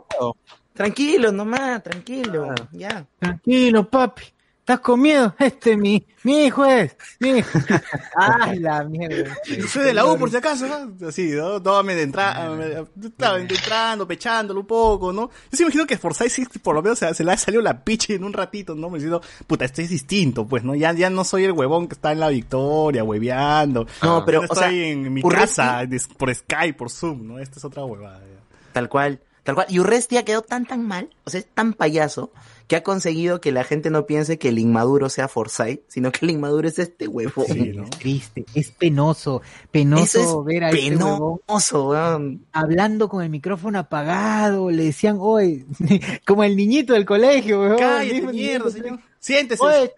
Tranquilo 0.77 1.31
nomás, 1.31 1.83
tranquilo, 1.83 2.53
ya. 2.71 3.05
Tranquilo, 3.19 3.89
papi. 3.89 4.23
¿Estás 4.59 4.81
con 4.81 4.99
miedo? 5.01 5.33
Este 5.39 5.71
es 5.71 5.77
mi, 5.77 6.05
mi 6.23 6.43
hijo 6.43 6.65
es. 6.65 6.93
Mi 7.21 7.37
hijo. 7.37 7.57
Ay, 8.17 8.59
la 8.59 8.83
mierda. 8.83 9.33
Soy 9.65 9.85
de 9.85 9.93
la 9.93 10.05
U, 10.05 10.17
por 10.19 10.29
si 10.29 10.35
acaso, 10.35 10.67
¿no? 10.67 11.07
Así, 11.07 11.29
¿no? 11.31 11.61
Todo 11.63 11.81
me 11.83 11.95
de 11.95 12.03
entra- 12.03 12.49
me- 12.53 13.07
estaba 13.07 13.39
entrando, 13.39 14.05
pechándolo 14.05 14.59
un 14.59 14.67
poco, 14.67 15.13
¿no? 15.13 15.29
Yo 15.51 15.55
sí 15.57 15.63
imagino 15.63 15.87
que 15.87 15.97
Forsyth 15.97 16.29
sí, 16.29 16.45
por 16.61 16.75
lo 16.75 16.81
menos 16.83 16.99
se, 16.99 17.13
se 17.13 17.23
le 17.23 17.31
ha 17.31 17.37
salido 17.37 17.63
la 17.63 17.81
piche 17.81 18.15
en 18.15 18.25
un 18.25 18.33
ratito, 18.33 18.75
¿no? 18.75 18.89
Me 18.89 18.97
diciendo, 18.97 19.21
puta, 19.47 19.63
este 19.63 19.83
es 19.83 19.89
distinto, 19.89 20.45
pues, 20.45 20.65
¿no? 20.65 20.75
Ya, 20.75 20.91
ya 20.91 21.09
no 21.09 21.23
soy 21.23 21.45
el 21.45 21.53
huevón 21.53 21.87
que 21.87 21.93
está 21.95 22.11
en 22.11 22.19
la 22.19 22.27
victoria, 22.27 23.05
hueveando. 23.05 23.87
No, 24.03 24.25
pero, 24.25 24.41
o 24.49 24.53
sea, 24.53 24.67
estoy 24.67 24.83
en 24.83 25.13
mi 25.13 25.21
Urresti- 25.21 25.33
casa, 25.55 25.81
por 26.17 26.35
Skype, 26.35 26.73
por 26.77 26.89
Zoom, 26.89 27.25
¿no? 27.25 27.39
Esta 27.39 27.57
es 27.57 27.63
otra 27.63 27.85
huevada. 27.85 28.19
ya. 28.19 28.43
Tal 28.73 28.89
cual, 28.89 29.21
tal 29.47 29.55
cual. 29.55 29.67
Y 29.69 29.79
Urresti 29.79 30.17
ha 30.17 30.25
quedado 30.25 30.41
tan 30.41 30.65
tan 30.65 30.85
mal, 30.85 31.09
o 31.23 31.29
sea, 31.29 31.39
es 31.39 31.45
tan 31.45 31.71
payaso, 31.71 32.33
que 32.67 32.75
ha 32.75 32.83
conseguido 32.83 33.39
que 33.39 33.53
la 33.53 33.63
gente 33.63 33.89
no 33.89 34.05
piense 34.05 34.37
que 34.37 34.49
el 34.49 34.59
inmaduro 34.59 35.07
sea 35.07 35.29
Forsyth, 35.29 35.83
sino 35.87 36.11
que 36.11 36.25
el 36.25 36.31
inmaduro 36.31 36.67
es 36.67 36.77
este 36.79 37.07
huevo. 37.07 37.45
Sí, 37.47 37.71
¿no? 37.73 37.85
Es 37.85 37.89
triste, 37.91 38.45
es 38.53 38.71
penoso, 38.71 39.41
penoso 39.71 40.19
Eso 40.19 40.41
es 40.41 40.45
ver 40.45 40.65
a 40.65 40.69
este 40.71 40.97
huevón 40.97 41.39
penoso, 41.47 41.89
weón. 41.91 42.45
hablando 42.51 43.07
con 43.07 43.23
el 43.23 43.29
micrófono 43.29 43.79
apagado, 43.79 44.69
le 44.69 44.83
decían, 44.83 45.15
oye, 45.17 45.65
como 46.27 46.43
el 46.43 46.57
niñito 46.57 46.91
del 46.91 47.05
colegio, 47.05 47.61
weón. 47.61 47.77
Cállate, 47.77 48.21
mierda, 48.23 48.69
señor. 48.69 48.99
Siéntese. 49.17 49.63
Oye, 49.63 49.93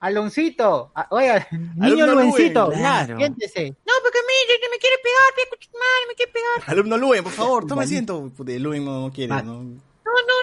Aloncito, 0.00 0.92
a- 0.94 1.06
oye, 1.10 1.46
niño 1.50 2.04
Alumno 2.04 2.14
Luencito, 2.14 2.66
Luen, 2.66 2.78
ya, 2.80 3.04
claro. 3.06 3.16
siéntese. 3.18 3.70
No, 3.86 3.92
porque 4.02 4.18
mire, 4.26 4.68
me 4.70 4.78
quiere 4.78 4.96
pegar, 5.02 5.32
me 5.36 5.42
escucha 5.42 5.70
mal, 5.72 6.08
me 6.08 6.14
quiere 6.14 6.32
pegar. 6.32 6.62
Alumno 6.70 6.96
Luen, 6.98 7.24
por 7.24 7.32
favor, 7.32 7.66
tome 7.66 7.84
asiento. 7.84 8.30
Puta, 8.36 8.52
Luen 8.52 8.84
no, 8.84 9.00
no 9.02 9.12
quiere, 9.12 9.32
Ah. 9.32 9.42
¿no? 9.42 9.64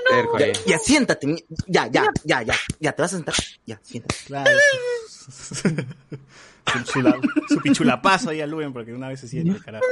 Terco 0.10 0.38
ahí. 0.38 0.52
Ya, 0.66 0.78
siéntate, 0.80 1.46
ya, 1.68 1.88
ya, 1.88 2.06
ya, 2.24 2.42
ya, 2.44 2.56
ya, 2.80 2.92
te 2.92 3.02
vas 3.02 3.14
a 3.14 3.16
sentar, 3.16 3.36
ya, 3.66 3.80
siéntate. 3.84 4.16
Claro. 4.28 4.52
su, 5.18 6.86
su, 6.86 7.02
la- 7.02 7.20
su 7.48 7.58
pichulapazo 7.62 8.30
ahí 8.32 8.42
a 8.42 8.48
Luen, 8.48 8.74
porque 8.74 8.94
una 8.94 9.08
vez 9.10 9.20
se 9.22 9.28
siente, 9.28 9.60
carajo. 9.64 9.86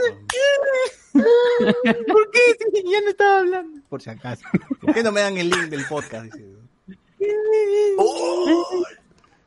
¿Por 1.13 2.31
qué? 2.31 2.39
Si 2.73 2.83
ya 2.91 3.01
no 3.01 3.09
estaba 3.09 3.39
hablando. 3.39 3.81
Por 3.89 4.01
si 4.01 4.09
acaso. 4.09 4.43
¿Por 4.81 4.93
qué 4.93 5.03
no 5.03 5.11
me 5.11 5.21
dan 5.21 5.37
el 5.37 5.49
link 5.49 5.63
del 5.69 5.85
podcast? 5.85 6.25
Dice. 6.25 6.45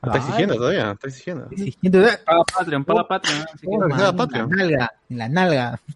Está 0.07 0.19
exigiendo 0.19 0.55
todavía, 0.57 0.91
está 0.93 1.09
exigiendo. 1.09 1.49
Paga 2.25 2.43
Patreon, 2.59 2.85
paga 2.85 3.09
Patreon. 3.09 3.41
Así 3.43 3.59
que- 3.59 3.67
Claro, 3.67 3.89
que 3.89 3.95
sea 3.97 4.09
en 4.09 4.17
la 4.17 4.17
Patreon. 4.17 4.51
nalga, 4.51 4.93
en 5.11 5.19
la 5.19 5.29
nalga. 5.29 5.81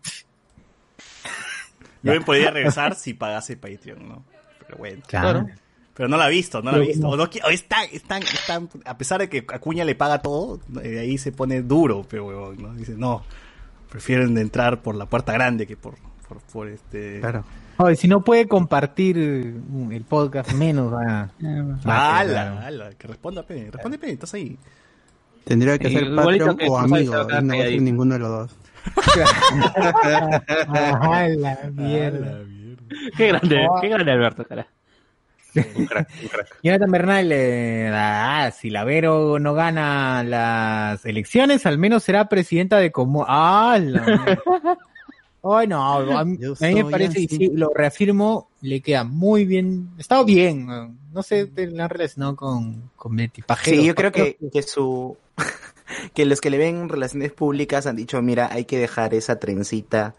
Luen 2.03 2.23
podría 2.25 2.51
regresar 2.51 2.94
si 2.94 3.14
pagase 3.14 3.57
Patreon, 3.57 4.09
¿no? 4.09 4.25
Pero 4.66 4.79
bueno. 4.79 5.03
Claro. 5.07 5.47
Pero 5.94 6.09
no 6.09 6.16
la 6.16 6.27
ha 6.27 6.29
visto, 6.29 6.62
no 6.62 6.71
la 6.71 6.77
ha 6.77 6.81
visto. 6.81 7.09
O 7.09 7.16
no 7.16 7.25
o 7.25 7.49
está, 7.51 7.83
está, 7.85 8.18
está- 8.18 8.62
a 8.85 8.99
pesar 8.99 9.21
de 9.21 9.29
que 9.29 9.38
Acuña 9.53 9.85
le 9.85 9.97
paga 9.97 10.23
todo, 10.23 10.61
eh, 10.83 11.01
ahí 11.01 11.18
se 11.18 11.33
pone 11.33 11.62
duro, 11.62 12.07
pero 12.09 12.27
huevón, 12.27 12.62
¿no? 12.62 12.73
Dice, 12.75 12.94
no, 12.97 13.25
prefieren 13.90 14.38
entrar 14.38 14.81
por 14.81 14.94
la 14.94 15.07
puerta 15.07 15.33
grande 15.33 15.66
que 15.66 15.77
por, 15.77 15.97
por, 16.29 16.38
por 16.40 16.68
este... 16.68 17.18
Claro. 17.18 17.44
Oye, 17.79 17.95
si 17.97 18.09
no 18.09 18.23
puede 18.23 18.49
compartir 18.49 19.17
uh, 19.19 19.91
el 19.93 20.03
podcast, 20.05 20.53
menos 20.53 20.93
va. 20.93 21.31
va 21.88 21.95
a 21.95 22.19
ala, 22.19 22.67
ala, 22.67 22.91
que 22.99 23.07
responda, 23.07 23.45
pe, 23.45 23.71
responde, 23.71 23.99
pe, 23.99 24.11
estás 24.12 24.35
ahí. 24.35 24.59
Tendría 25.45 25.79
que 25.79 25.88
ser 25.91 26.03
igualito 26.05 26.47
Patreon 26.47 26.57
que 26.57 26.69
o 26.69 26.77
amigo, 26.79 27.12
y 27.12 27.43
no 27.43 27.57
va 27.57 27.62
a 27.64 27.67
ser 27.69 27.83
ninguno 27.83 28.14
de 28.14 28.21
los 28.21 28.29
dos. 28.31 28.57
Ajá, 30.69 31.29
la 31.29 31.59
mierda. 31.73 32.19
la 32.19 32.45
mierda. 32.45 32.85
Qué 33.17 33.29
grande, 33.29 33.67
qué 33.81 33.88
grande 33.88 34.12
Alberto, 34.12 34.45
cara. 34.45 34.67
Un 35.55 35.87
crack, 35.87 36.09
un 36.23 36.29
crack. 36.29 36.57
Jonathan 36.62 36.91
Bernal, 36.91 37.33
eh, 37.33 37.91
ah, 37.95 38.51
si 38.51 38.71
la 38.71 38.85
Vero 38.85 39.38
no 39.38 39.55
gana 39.55 40.23
las 40.23 41.05
elecciones, 41.07 41.64
al 41.67 41.79
menos 41.79 42.03
será 42.03 42.29
presidenta 42.29 42.77
de 42.79 42.93
como. 42.93 43.25
¡Ah! 43.29 43.79
la- 43.81 44.38
Ay, 45.57 45.67
no, 45.67 45.83
a 46.19 46.25
mí, 46.25 46.37
Yo 46.41 46.55
a 46.61 46.67
mí 46.67 46.75
me 46.83 46.91
parece, 46.91 47.21
y 47.21 47.29
sí, 47.29 47.51
lo 47.55 47.71
reafirmo, 47.75 48.49
le 48.61 48.81
queda 48.81 49.05
muy 49.05 49.45
bien. 49.45 49.91
Está 49.99 50.23
bien. 50.23 50.67
No, 51.13 51.23
sé, 51.23 51.47
te 51.47 51.67
la 51.69 51.85
han 51.85 51.91
relacionado 51.91 52.37
con, 52.37 52.91
con 52.97 53.17
Betty. 53.17 53.43
Pajero, 53.43 53.81
Sí, 53.81 53.87
yo 53.87 53.95
creo 53.95 54.13
que, 54.13 54.37
que 54.53 54.63
su 54.63 55.17
que 56.15 56.25
los 56.27 56.41
que 56.41 56.51
le 56.51 56.59
ven 56.59 56.89
relaciones 56.89 57.33
públicas 57.33 57.87
han 57.87 57.97
dicho, 57.97 58.21
mira, 58.23 58.49
hay 58.53 58.65
que 58.67 58.79
dejar 58.79 59.15
esa 59.15 59.39
trencita, 59.39 60.15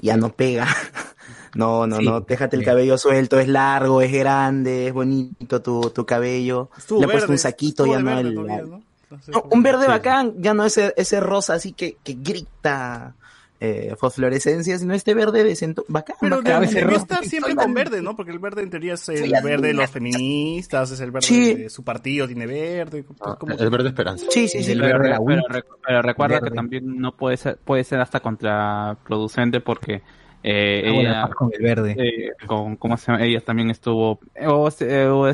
ya 0.00 0.16
no 0.16 0.32
pega. 0.32 0.66
No, 1.54 1.86
no, 1.86 1.96
Sí, 1.96 2.04
no, 2.04 2.20
déjate 2.20 2.54
el 2.56 2.64
cabello 2.66 2.98
suelto, 2.98 3.38
es 3.40 3.48
largo, 3.48 4.02
es 4.02 4.12
grande, 4.12 4.88
es 4.88 4.92
bonito 4.92 5.62
tu, 5.62 5.80
tu 5.88 6.04
cabello. 6.04 6.68
Estuvo 6.76 7.00
le 7.00 7.08
puesto 7.08 7.32
un 7.32 7.38
saquito, 7.38 7.86
ya 7.86 7.98
no 7.98 8.04
verde 8.14 8.28
el... 8.28 8.34
todavía, 8.34 8.62
¿no? 8.62 8.82
No 9.10 9.22
sé 9.22 9.30
No, 9.32 9.40
cómo- 9.40 9.54
un 9.54 9.62
verde 9.62 9.84
Sí. 9.84 9.88
bacán, 9.88 10.34
ya 10.36 10.52
no 10.52 10.66
ese, 10.66 10.92
ese 10.98 11.18
rosa 11.18 11.54
así 11.54 11.72
que, 11.72 11.96
que 12.04 12.12
grita 12.20 13.14
eh, 13.60 13.94
fosforescencia, 13.98 14.78
sino 14.78 14.92
este 14.94 15.14
verde 15.14 15.42
decente, 15.42 15.82
bacán, 15.88 16.16
Pero 16.20 16.36
bacán. 16.42 16.64
estar 16.64 17.22
sí, 17.22 17.30
siempre 17.30 17.54
con 17.54 17.72
verde, 17.72 18.02
¿no? 18.02 18.14
Porque 18.14 18.32
el 18.32 18.38
verde 18.38 18.62
en 18.62 18.70
teoría 18.70 18.94
es 18.94 19.08
el 19.08 19.32
verde 19.42 19.68
de 19.68 19.74
los 19.74 19.90
feministas, 19.90 20.90
es 20.90 21.00
el 21.00 21.10
verde 21.10 21.26
Sí. 21.26 21.54
de 21.54 21.70
su 21.70 21.82
partido, 21.84 22.26
tiene 22.26 22.46
verde. 22.46 23.04
Ah, 23.20 23.36
el 23.58 23.70
verde 23.70 23.88
esperanza. 23.88 24.26
Sí, 24.30 24.46
sí, 24.48 24.62
sí. 24.62 24.72
El 24.72 24.80
Pero, 24.80 24.92
verde 24.98 25.04
de 25.04 25.10
la 25.10 25.16
pero 25.16 25.24
Wii. 25.24 25.36
rec- 25.48 25.64
pero 25.86 26.02
recuerda 26.02 26.34
Verde. 26.36 26.50
que 26.50 26.54
también 26.54 26.98
no 26.98 27.16
puede 27.16 27.36
ser, 27.38 27.56
puede 27.64 27.84
ser 27.84 28.00
hasta 28.00 28.20
contraproducente 28.20 29.60
porque 29.60 30.02
eh, 30.48 30.82
Ah, 30.86 30.92
bueno, 30.92 31.10
ella, 31.10 31.28
con 31.34 31.50
el 31.52 31.62
verde. 31.62 31.96
eh, 31.98 32.30
con, 32.46 32.76
¿cómo 32.76 32.96
se 32.96 33.10
llama? 33.10 33.24
Ella 33.24 33.40
también 33.40 33.70
estuvo, 33.70 34.20
o, 34.46 34.70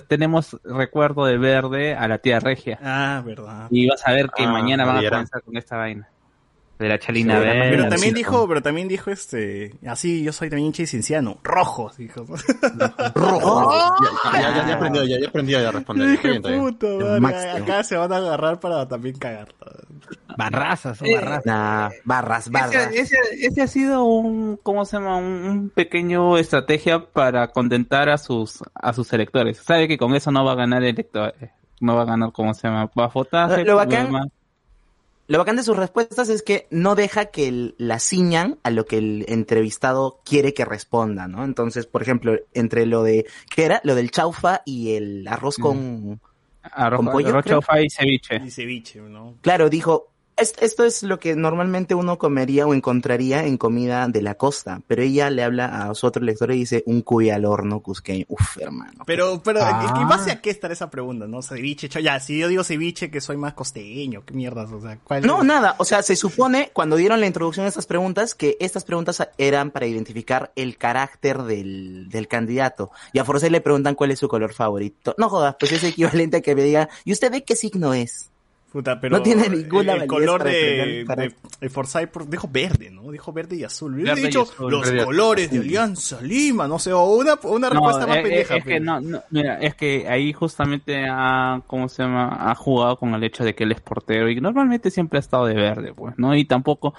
tenemos 0.09 0.57
recuerdo 0.65 1.27
de 1.27 1.37
verde 1.37 1.95
a 1.95 2.09
la 2.09 2.19
tía 2.19 2.41
Regia. 2.41 2.79
Ah, 2.83 3.23
verdad. 3.27 3.67
Y 3.71 3.87
vas 3.89 4.07
a 4.07 4.13
ver 4.13 4.31
que 4.35 4.45
Ah, 4.45 4.51
mañana 4.53 4.87
van 4.87 5.05
a 5.05 5.11
comenzar 5.11 5.43
con 5.43 5.57
esta 5.59 5.77
vaina. 5.77 6.09
De 6.83 6.89
la 6.89 6.99
chalina 6.99 7.35
Sí, 7.39 7.41
verde. 7.45 7.71
Pero 7.71 7.89
también 7.89 8.15
dijo, 8.15 8.49
pero 8.49 8.63
también 8.63 8.89
dijo 8.89 9.11
este, 9.11 9.75
así 9.87 10.23
yo 10.25 10.33
soy 10.33 10.51
también 10.51 10.67
hincha 10.67 10.83
y 10.83 10.87
cienciano, 10.87 11.39
rojo, 11.43 11.91
dijo. 11.97 12.25
Rojo. 13.15 13.73
Ya, 14.33 14.41
ya, 14.41 14.57
ya, 14.57 14.69
ya 14.69 14.75
aprendió, 14.75 15.05
ya, 15.05 15.21
ya 15.21 15.29
aprendió 15.29 15.69
a 15.69 15.73
responder. 15.73 16.11
Dije, 16.11 16.41
madre, 17.21 17.51
acá 17.51 17.85
se 17.85 17.97
van 17.97 18.13
a 18.13 18.17
agarrar 18.17 18.61
para 18.61 18.87
también 18.89 19.17
cagar. 19.17 19.49
Barrazas, 20.37 21.01
Eh, 21.03 21.15
barrazas. 21.15 21.47
Nah, 21.47 21.91
barras, 22.05 22.51
barras. 22.51 22.75
Ese, 22.93 23.01
ese, 23.01 23.17
ese 23.47 23.63
ha 23.63 23.67
sido 23.67 24.05
un, 24.05 24.59
¿cómo 24.63 24.85
se 24.85 24.97
llama? 24.97 25.17
Un, 25.19 25.25
un 25.25 25.71
pequeño 25.71 26.39
estrategia 26.39 27.05
para 27.05 27.49
contentar 27.49 28.09
a 28.09 28.19
sus, 28.19 28.63
a 28.75 28.93
sus 28.93 29.13
electores. 29.13 29.59
Sabe 29.59 29.89
que 29.89 29.99
con 29.99 30.15
eso 30.15 30.31
no 30.31 30.45
va 30.45 30.53
a 30.53 30.57
ganar 30.57 30.83
elector, 30.83 31.35
no 31.81 31.97
va 31.97 32.03
a 32.03 32.07
ganar, 32.07 32.33
¿cómo 32.33 32.55
se 32.55 32.67
llama? 32.67 32.91
Va 32.99 33.05
a 33.05 33.09
votar. 33.09 33.67
Lo 33.67 33.77
bacán- 33.77 34.11
Lo 35.29 35.39
bacán 35.39 35.57
de 35.57 35.63
sus 35.63 35.77
respuestas 35.77 36.29
es 36.29 36.43
que 36.43 36.67
no 36.71 36.95
deja 36.95 37.27
que 37.27 37.49
el- 37.49 37.75
la 37.79 37.99
ciñan 38.01 38.59
a 38.65 38.71
lo 38.71 38.85
que 38.87 38.99
el 38.99 39.25
entrevistado 39.29 40.21
quiere 40.25 40.53
que 40.53 40.65
responda, 40.65 41.29
¿no? 41.29 41.45
Entonces, 41.45 41.87
por 41.87 42.03
ejemplo, 42.03 42.37
entre 42.55 42.87
lo 42.87 43.03
de, 43.03 43.27
¿qué 43.55 43.65
era? 43.65 43.81
Lo 43.85 43.95
del 43.95 44.11
chaufa 44.11 44.63
y 44.65 44.95
el 44.95 45.27
arroz 45.29 45.57
con... 45.59 46.21
Arroz, 46.63 46.99
¿Con 46.99 47.11
pollo, 47.11 47.29
arroz 47.31 47.43
creo? 47.45 47.61
chaufa 47.61 47.81
y 47.81 47.91
ceviche. 47.91 48.37
Y 48.45 48.51
ceviche, 48.51 49.01
¿no? 49.01 49.35
Claro, 49.41 49.69
dijo, 49.69 50.07
"Es- 50.07 50.12
esto 50.37 50.85
es 50.85 51.03
lo 51.03 51.19
que 51.21 51.37
normalmente 51.37 51.95
uno 51.95 52.19
comería 52.19 52.67
o 52.67 52.75
encontraría 52.75 53.45
en 53.47 53.57
comida 53.59 54.09
de 54.09 54.23
la 54.23 54.35
costa, 54.35 54.81
pero 54.87 55.03
ella 55.03 55.31
le 55.31 55.43
habla 55.45 55.85
a 55.89 55.95
su 55.95 56.07
otro 56.07 56.23
lector 56.23 56.51
y 56.53 56.59
dice, 56.59 56.83
un 56.87 57.03
cuy 57.03 57.31
al 57.31 57.45
horno 57.45 57.81
cusqueño. 57.81 58.25
Uf, 58.29 58.59
hermano. 58.59 59.05
Pero, 59.07 59.43
pero, 59.43 59.61
Ah. 59.63 59.95
¿en 60.01 60.09
base 60.09 60.31
a 60.33 60.41
qué 60.41 60.51
estará 60.51 60.73
esa 60.75 60.91
pregunta, 60.91 61.27
no? 61.29 61.43
Ceviche, 61.43 61.89
cho- 61.89 62.01
ya, 62.01 62.19
si 62.19 62.39
yo 62.39 62.49
digo 62.49 62.65
ceviche, 62.65 63.11
que 63.11 63.21
soy 63.21 63.37
más 63.37 63.55
costeño, 63.55 64.25
qué 64.25 64.35
mierdas, 64.35 64.73
o 64.73 64.81
sea, 64.81 64.99
¿cuál 65.05 65.23
No, 65.27 65.43
nada. 65.45 65.77
O 65.79 65.85
sea, 65.85 66.03
se 66.03 66.17
supone 66.17 66.71
cuando 66.73 66.97
dieron 66.97 67.21
la 67.21 67.27
introducción 67.27 67.67
a 67.67 67.69
estas 67.69 67.87
preguntas 67.87 68.35
que 68.35 68.57
estas 68.61 68.85
preguntas 68.85 69.23
eran 69.39 69.71
para 69.71 69.87
identificar 69.87 70.51
el 70.57 70.77
carácter 70.77 71.43
del, 71.43 72.09
del 72.09 72.27
candidato. 72.27 72.91
Y 73.13 73.19
a 73.19 73.25
Forsyth 73.25 73.51
le 73.51 73.61
preguntan 73.61 73.95
cuál 73.95 74.11
es 74.11 74.19
su 74.19 74.29
color 74.29 74.53
favorito. 74.55 75.15
No 75.19 75.29
jodas, 75.29 75.57
pues 75.61 75.73
es 75.73 75.85
equivalente 75.85 76.39
a 76.39 76.41
que 76.41 76.55
me 76.57 76.63
diga, 76.65 76.89
¿y 77.05 77.13
usted 77.13 77.31
de 77.31 77.45
qué 77.45 77.55
signo 77.55 77.95
es? 77.95 78.31
Puta, 78.73 78.99
pero 78.99 79.19
No 79.19 79.23
tiene 79.23 79.51
ninguna 79.51 79.93
el 79.93 80.07
color 80.07 80.39
para 80.39 80.51
de, 80.51 80.57
defender 81.05 81.35
de, 81.61 81.69
Forsyth 81.69 82.09
por- 82.09 82.27
dijo 82.27 82.49
verde, 82.51 82.91
¿no? 82.91 83.11
Dijo 83.11 83.31
verde 83.31 83.57
y 83.57 83.65
azul. 83.65 83.93
Hubiera 83.95 84.13
Verde 84.15 84.23
y 84.23 84.27
dicho 84.29 84.43
azul, 84.43 84.71
los 84.71 84.91
colores 85.05 85.51
de 85.51 85.59
Alianza 85.59 86.23
Lima, 86.23 86.67
no 86.67 86.79
sé, 86.79 86.91
o 86.91 87.05
una, 87.05 87.35
una 87.43 87.69
respuesta 87.69 88.07
más 88.07 88.17
eh, 88.17 88.23
pendeja. 88.23 88.57
es 88.57 88.65
que 88.65 88.81
no, 88.81 88.99
no, 89.03 89.21
mira, 89.31 89.59
es 89.59 89.75
que 89.75 90.09
ahí 90.09 90.33
justamente 90.33 91.05
ha, 91.07 91.61
¿cómo 91.67 91.87
se 91.91 92.03
llama? 92.03 92.51
Ha 92.51 92.55
jugado 92.55 92.97
con 92.97 93.13
el 93.15 93.23
hecho 93.25 93.45
de 93.45 93.55
que 93.55 93.65
él 93.65 93.73
es 93.73 93.81
portero 93.83 94.31
y 94.31 94.41
normalmente 94.41 94.91
siempre 94.91 95.19
ha 95.19 95.21
estado 95.21 95.45
de 95.45 95.55
verde, 95.55 95.93
pues, 95.95 96.15
¿no? 96.17 96.35
Y 96.35 96.47
tampoco, 96.47 96.95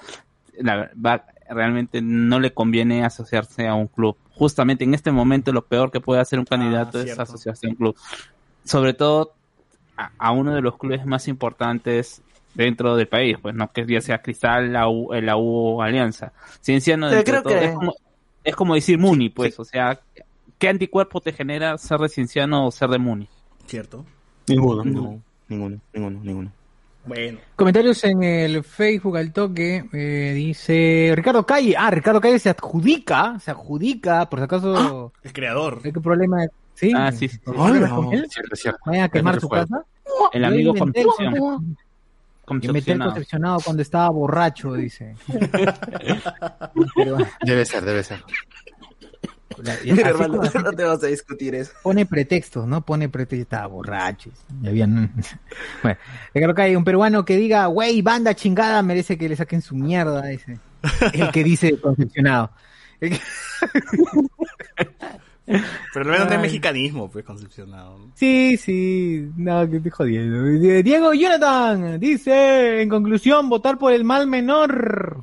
la 0.60 0.76
verdad, 0.76 1.24
realmente 1.50 2.00
no 2.00 2.38
le 2.38 2.52
conviene 2.54 3.04
asociarse 3.04 3.66
a 3.66 3.74
un 3.74 3.88
club. 3.88 4.16
Justamente 4.30 4.84
en 4.84 4.94
este 4.94 5.10
momento 5.10 5.52
lo 5.52 5.64
peor 5.64 5.90
que 5.90 6.00
puede 6.00 6.20
hacer 6.20 6.38
un 6.38 6.44
candidato 6.44 7.00
es 7.00 7.18
Ah, 7.18 7.22
asociarse 7.22 7.66
a 7.66 7.70
un 7.70 7.74
club. 7.76 7.96
Sobre 8.64 8.94
todo 8.94 9.32
a, 9.96 10.10
a 10.18 10.32
uno 10.32 10.54
de 10.54 10.60
los 10.62 10.76
clubes 10.78 11.04
más 11.06 11.28
importantes 11.28 12.22
dentro 12.54 12.96
del 12.96 13.08
país, 13.08 13.36
pues, 13.40 13.54
¿no? 13.54 13.70
Que 13.72 13.84
ya 13.86 14.00
sea 14.00 14.22
Cristal, 14.22 14.72
la 14.72 14.88
U, 14.88 15.12
eh, 15.12 15.20
la 15.22 15.36
U 15.36 15.76
o 15.76 15.82
Alianza. 15.82 16.32
Cienciano 16.62 17.08
Pero 17.08 17.16
dentro 17.16 17.34
de 17.36 17.40
creo 17.40 17.42
todo, 17.42 17.60
que- 17.60 17.66
es 17.66 17.74
como, 17.74 17.94
es 18.44 18.56
como 18.56 18.74
decir 18.74 18.98
Muni, 18.98 19.28
pues, 19.30 19.58
o 19.58 19.64
sea, 19.64 19.98
¿qué 20.58 20.68
anticuerpo 20.68 21.20
te 21.20 21.32
genera 21.32 21.76
ser 21.78 21.98
de 21.98 22.08
Cienciano 22.08 22.66
o 22.66 22.70
ser 22.70 22.90
de 22.90 22.98
Muni? 22.98 23.28
Cierto. 23.66 24.04
Ninguno. 24.46 24.84
No, 24.84 25.20
ninguno, 25.48 25.78
ninguno, 25.92 26.20
ninguno. 26.22 26.52
Bueno. 27.06 27.38
Comentarios 27.56 28.02
en 28.04 28.22
el 28.22 28.64
Facebook 28.64 29.16
al 29.18 29.30
toque. 29.32 29.84
eh, 29.92 30.32
dice 30.34 31.12
Ricardo 31.14 31.44
Calle. 31.44 31.74
Ah, 31.76 31.90
Ricardo 31.90 32.18
Calle 32.20 32.38
se 32.38 32.48
adjudica. 32.48 33.38
Se 33.40 33.50
adjudica, 33.50 34.28
por 34.30 34.38
si 34.38 34.44
acaso. 34.44 35.12
El 35.22 35.32
creador. 35.34 35.82
¿Qué 35.82 35.92
problema? 35.92 36.46
¿Sí? 36.74 36.92
Ah, 36.94 37.12
sí, 37.12 37.28
sí. 37.28 37.38
Cierto, 37.44 38.56
cierto. 38.56 38.80
Vayan 38.86 39.04
a 39.04 39.08
quemar 39.08 39.40
su 39.40 39.48
casa. 39.48 39.84
El 40.32 40.44
amigo 40.44 40.74
Concepción. 40.74 41.34
el 41.34 41.40
Concepcionado. 42.44 43.60
cuando 43.64 43.80
estaba 43.82 44.10
borracho, 44.10 44.74
dice. 44.74 45.14
Pero, 46.96 47.16
Debe 47.42 47.64
ser, 47.64 47.84
debe 47.84 48.02
ser. 48.02 48.22
la- 49.58 49.76
Mira, 49.84 49.94
así 49.94 50.22
hermano, 50.22 50.42
no 50.64 50.72
te 50.72 50.84
vas 50.84 51.02
a 51.02 51.06
discutir 51.06 51.54
eso. 51.54 51.72
pone 51.82 52.04
pretextos, 52.06 52.66
¿no? 52.66 52.84
Pone 52.84 53.08
pretextos, 53.08 53.44
estaba 53.44 53.66
borracho. 53.68 54.30
Y 54.62 54.68
habían... 54.68 55.12
Bueno, 55.82 55.98
Ricardo 56.34 56.54
Calle, 56.54 56.76
un 56.76 56.84
peruano 56.84 57.24
que 57.24 57.36
diga, 57.36 57.68
wey, 57.68 58.02
banda 58.02 58.34
chingada, 58.34 58.82
merece 58.82 59.16
que 59.16 59.28
le 59.28 59.36
saquen 59.36 59.62
su 59.62 59.74
mierda, 59.76 60.26
dice. 60.26 60.58
El 61.12 61.30
que 61.30 61.44
dice 61.44 61.80
concepcionado. 61.80 62.50
El 63.00 63.10
que- 63.12 63.20
Pero 65.46 65.60
al 65.96 66.04
menos 66.06 66.20
no 66.20 66.30
es 66.32 66.36
Ay. 66.38 66.42
mexicanismo, 66.42 67.10
pues, 67.10 67.24
concepcionado. 67.24 67.98
¿no? 67.98 68.12
Sí, 68.14 68.56
sí, 68.56 69.28
no, 69.36 69.68
que 69.68 69.76
estoy 69.76 69.90
jodiendo. 69.90 70.42
Diego 70.82 71.12
Jonathan 71.12 72.00
dice, 72.00 72.80
en 72.82 72.88
conclusión, 72.88 73.48
votar 73.50 73.76
por 73.78 73.92
el 73.92 74.04
mal 74.04 74.26
menor. 74.26 75.22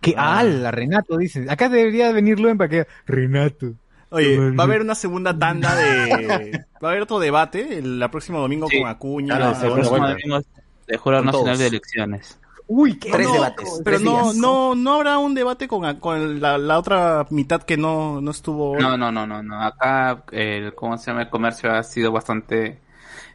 Que 0.00 0.14
Ah. 0.16 0.38
ala, 0.38 0.70
Renato 0.70 1.16
dice. 1.18 1.44
Acá 1.48 1.68
debería 1.68 2.12
venir 2.12 2.38
Luen 2.40 2.56
para 2.56 2.70
que 2.70 2.86
Renato. 3.06 3.72
Oye, 4.12 4.38
va 4.50 4.64
a 4.64 4.66
haber 4.66 4.80
una 4.80 4.94
segunda 4.96 5.36
tanda 5.38 5.74
de... 5.76 6.64
Va 6.82 6.88
a 6.88 6.90
haber 6.90 7.02
otro 7.02 7.20
debate 7.20 7.78
el, 7.78 8.02
el 8.02 8.10
próximo 8.10 8.40
domingo 8.40 8.66
Sí. 8.68 8.80
con 8.80 8.88
Acuña. 8.88 9.36
Claro, 9.36 9.66
El 9.66 9.72
próximo 9.74 10.08
domingo 10.08 10.40
de 10.88 10.96
Jurado 10.96 11.24
Nacional 11.24 11.44
todos. 11.46 11.58
de 11.60 11.66
Elecciones. 11.68 12.39
Uy, 12.72 12.98
qué 13.00 13.10
Tres 13.10 13.26
loco. 13.26 13.34
debates. 13.34 13.80
Pero 13.84 13.96
tres 13.96 14.00
no, 14.02 14.22
días. 14.22 14.36
no, 14.36 14.74
no 14.76 14.94
habrá 14.94 15.18
un 15.18 15.34
debate 15.34 15.66
con, 15.66 15.96
con 15.98 16.40
la, 16.40 16.56
la 16.56 16.78
otra 16.78 17.26
mitad 17.30 17.62
que 17.62 17.76
no, 17.76 18.20
no 18.20 18.30
estuvo. 18.30 18.78
No, 18.78 18.96
no, 18.96 19.10
no, 19.10 19.26
no, 19.26 19.42
no. 19.42 19.60
Acá 19.60 20.22
el, 20.30 20.72
¿cómo 20.76 20.96
se 20.96 21.10
llama? 21.10 21.22
El 21.22 21.30
comercio 21.30 21.72
ha 21.72 21.82
sido 21.82 22.12
bastante 22.12 22.78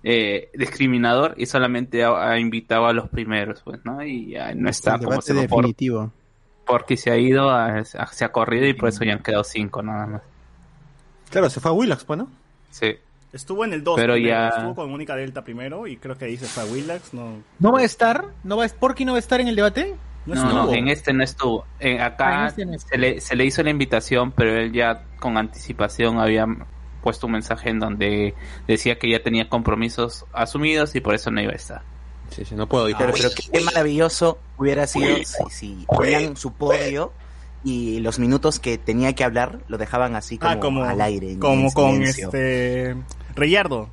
eh, 0.04 0.50
discriminador 0.54 1.34
y 1.38 1.48
solamente 1.48 2.04
ha, 2.06 2.30
ha 2.32 2.40
invitado 2.40 2.86
a 2.88 2.94
los 2.94 3.10
primeros, 3.10 3.62
pues, 3.62 3.82
¿no? 3.84 4.02
Y 4.06 4.32
ya 4.32 4.54
no 4.56 4.70
está 4.70 4.92
el 4.94 5.00
como 5.00 5.10
debate 5.12 5.28
se 5.34 5.34
por, 5.34 5.42
definitivo. 5.64 6.12
porque 6.66 6.96
se 6.96 7.12
ha 7.12 7.18
ido, 7.18 7.50
a- 7.50 7.80
a- 7.80 7.84
se 8.08 8.24
ha 8.24 8.32
corrido 8.32 8.68
y 8.68 8.74
por 8.74 8.88
eso 8.88 9.04
ya 9.04 9.14
han 9.14 9.24
quedado 9.24 9.44
cinco 9.44 9.82
nada 9.84 10.08
más. 10.08 10.22
Claro, 11.30 11.50
se 11.50 11.60
fue 11.60 11.72
a 11.72 11.74
Willax, 11.74 12.06
pues, 12.06 12.20
¿no? 12.20 12.30
Sí. 12.72 12.96
Estuvo 13.36 13.66
en 13.66 13.74
el 13.74 13.84
2 13.84 13.96
Pero 13.98 14.16
ya- 14.18 14.48
Estuvo 14.48 14.74
con 14.76 14.90
Mónica 14.90 15.16
Delta 15.16 15.44
primero 15.44 15.86
y 15.88 15.98
creo 15.98 16.18
que 16.18 16.26
ahí 16.26 16.38
se 16.38 16.46
fue 16.46 16.64
a 16.64 16.66
Willax. 16.68 17.14
No, 17.14 17.44
¿No 17.60 17.72
va 17.74 17.80
a 17.80 17.84
estar? 17.84 18.26
¿No 18.44 18.56
va 18.58 18.66
a... 18.66 18.70
¿Porky 18.70 19.04
no 19.06 19.12
va 19.12 19.18
a 19.18 19.20
estar 19.20 19.42
en 19.42 19.50
el 19.50 19.56
debate? 19.58 19.94
no 20.26 20.36
No, 20.36 20.54
no, 20.68 20.74
en 20.74 20.88
este 20.88 21.12
no 21.14 21.24
estuvo. 21.24 21.66
En- 21.80 22.00
Ah, 22.00 22.06
acá 22.08 22.40
en 22.42 22.46
este 22.48 22.66
no 22.66 22.74
estuvo. 22.74 22.90
se, 22.92 22.98
le, 22.98 23.20
se 23.22 23.36
le 23.36 23.46
hizo 23.46 23.62
la 23.62 23.70
invitación, 23.72 24.32
pero 24.32 24.56
él 24.58 24.72
ya 24.72 25.04
con 25.20 25.38
anticipación 25.38 26.18
había 26.20 26.46
puesto 27.04 27.28
un 27.28 27.34
mensaje 27.34 27.70
en 27.70 27.80
donde 27.80 28.34
decía 28.68 28.98
que 28.98 29.10
ya 29.10 29.22
tenía 29.22 29.50
compromisos 29.50 30.26
asumidos 30.34 30.96
y 30.96 31.02
por 31.02 31.14
eso 31.14 31.30
no 31.30 31.42
iba 31.42 31.52
a 31.52 31.56
estar. 31.56 31.82
Sí, 32.32 32.44
sí, 32.46 32.56
no 32.56 32.68
puedo. 32.68 32.86
Pero, 32.98 33.12
pero 33.14 33.30
qué, 33.36 33.44
qué 33.52 33.60
maravilloso 33.66 34.40
hubiera 34.58 34.88
sido 34.88 35.16
si, 35.18 35.26
si 35.52 35.86
ponían 35.88 36.36
su 36.38 36.54
podio 36.54 37.12
y 37.66 38.00
los 38.00 38.18
minutos 38.20 38.60
que 38.62 38.78
tenía 38.78 39.14
que 39.14 39.24
hablar 39.26 39.60
lo 39.68 39.78
dejaban 39.78 40.16
así 40.16 40.38
como, 40.38 40.52
Ah, 40.52 40.60
como, 40.62 40.84
al 40.84 41.02
aire. 41.02 41.38
como 41.40 41.74
con 41.74 42.02
este 42.04 42.96
Reyardo. 43.36 43.90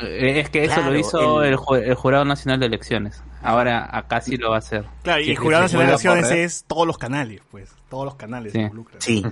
Eh, 0.00 0.40
Es 0.40 0.48
que 0.50 0.64
eso 0.64 0.74
Claro, 0.74 0.90
lo 0.90 0.98
hizo 0.98 1.42
el- 1.44 1.50
el... 1.52 1.56
ju- 1.56 1.80
el 1.80 1.94
Jurado 1.94 2.24
Nacional 2.24 2.58
de 2.58 2.66
Elecciones. 2.66 3.22
Ahora 3.42 3.88
acá 3.96 4.20
sí 4.20 4.36
lo 4.36 4.50
va 4.50 4.56
a 4.56 4.58
hacer. 4.58 4.84
Claro, 5.02 5.20
y 5.22 5.30
el 5.30 5.36
jurado 5.36 5.62
nacional 5.64 5.86
de 5.86 5.92
elecciones 5.92 6.30
es 6.32 6.64
todos 6.66 6.86
los 6.86 6.98
canales, 6.98 7.42
pues. 7.50 7.70
Todos 7.90 8.06
los 8.06 8.14
canales 8.16 8.52
Sí. 8.52 8.58
se 8.58 8.62
involucran. 8.64 9.00
Sí. 9.00 9.22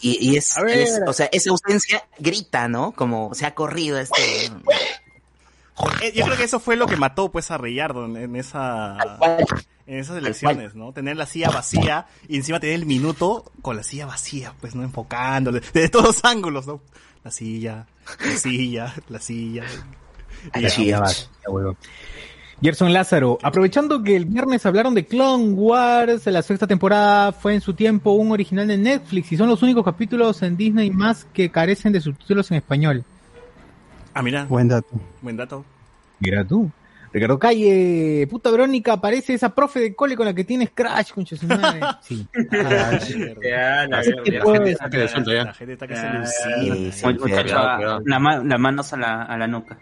Y, 0.00 0.36
es- 0.36 0.56
o 1.06 1.12
sea, 1.12 1.28
esa 1.30 1.50
ausencia 1.50 2.02
grita, 2.18 2.66
¿no? 2.66 2.90
Como 2.92 3.32
se 3.34 3.46
ha 3.46 3.54
corrido 3.54 3.98
este... 4.00 4.50
Eh, 6.02 6.12
Yo 6.14 6.24
creo 6.24 6.36
que 6.36 6.44
eso 6.44 6.60
fue 6.60 6.76
lo 6.76 6.86
que 6.86 6.96
mató 6.96 7.30
pues 7.32 7.50
a 7.50 7.58
Reyardo 7.58 8.04
en, 8.04 8.36
esa 8.36 8.96
en 9.86 9.98
esas 9.98 10.16
elecciones, 10.16 10.74
¿no? 10.74 10.92
Tener 10.92 11.16
la 11.16 11.26
silla 11.26 11.50
vacía 11.50 12.06
y 12.28 12.36
encima 12.36 12.60
tener 12.60 12.76
el 12.76 12.86
minuto 12.86 13.50
con 13.62 13.76
la 13.76 13.82
silla 13.82 14.06
vacía, 14.06 14.54
pues 14.60 14.74
no 14.74 14.82
enfocándole 14.82 15.60
desde 15.72 15.88
todos 15.88 16.06
los 16.06 16.24
ángulos, 16.24 16.66
¿no? 16.66 16.80
La 17.24 17.30
silla, 17.30 17.86
la 18.20 18.36
silla, 18.36 18.94
la 19.08 19.18
silla. 19.18 19.64
Y 20.46 20.50
Ay, 20.52 20.62
ya. 20.62 20.70
sí, 20.70 20.92
Gerson 22.60 22.92
Lázaro, 22.92 23.38
aprovechando 23.42 24.04
que 24.04 24.14
el 24.14 24.24
viernes 24.24 24.64
hablaron 24.66 24.94
de 24.94 25.04
Clone 25.04 25.50
Wars, 25.54 26.26
la 26.26 26.42
sexta 26.42 26.66
temporada 26.68 27.32
fue 27.32 27.54
en 27.54 27.60
su 27.60 27.74
tiempo 27.74 28.12
un 28.12 28.30
original 28.30 28.68
de 28.68 28.78
Netflix 28.78 29.32
y 29.32 29.36
son 29.36 29.48
los 29.48 29.62
únicos 29.64 29.84
capítulos 29.84 30.42
en 30.42 30.56
Disney 30.56 30.90
más 30.90 31.24
que 31.32 31.50
carecen 31.50 31.92
de 31.92 32.00
subtítulos 32.00 32.52
en 32.52 32.58
español. 32.58 33.04
Ah, 34.14 34.22
mira, 34.22 34.44
Buen 34.44 34.68
dato. 34.68 34.88
buen 35.20 35.36
dato. 35.36 35.64
Mira 36.20 36.44
tú. 36.44 36.70
Ricardo 37.14 37.38
Calle, 37.38 38.26
puta 38.30 38.50
Verónica, 38.50 38.98
parece 38.98 39.34
esa 39.34 39.54
profe 39.54 39.80
de 39.80 39.94
cole 39.94 40.16
con 40.16 40.24
la 40.24 40.32
que 40.32 40.44
tienes 40.44 40.70
crash, 40.74 41.10
concha 41.12 41.36
su 41.36 41.46
madre. 41.46 41.80
Sí. 42.00 42.26
Ya, 43.42 43.86
la, 43.86 44.00
que 44.24 44.40
puedes- 44.42 44.78
que 44.90 45.08
suelta 45.08 45.32
ya. 45.34 45.44
La 45.44 45.52
gente 45.54 45.72
está 45.74 45.86
que 45.86 45.94
se 45.96 46.06
Ah, 47.54 48.00
la 48.04 48.18
manos 48.58 48.92
a 48.92 48.96
la, 48.96 49.22
a 49.24 49.36
la 49.36 49.46
nuca. 49.46 49.78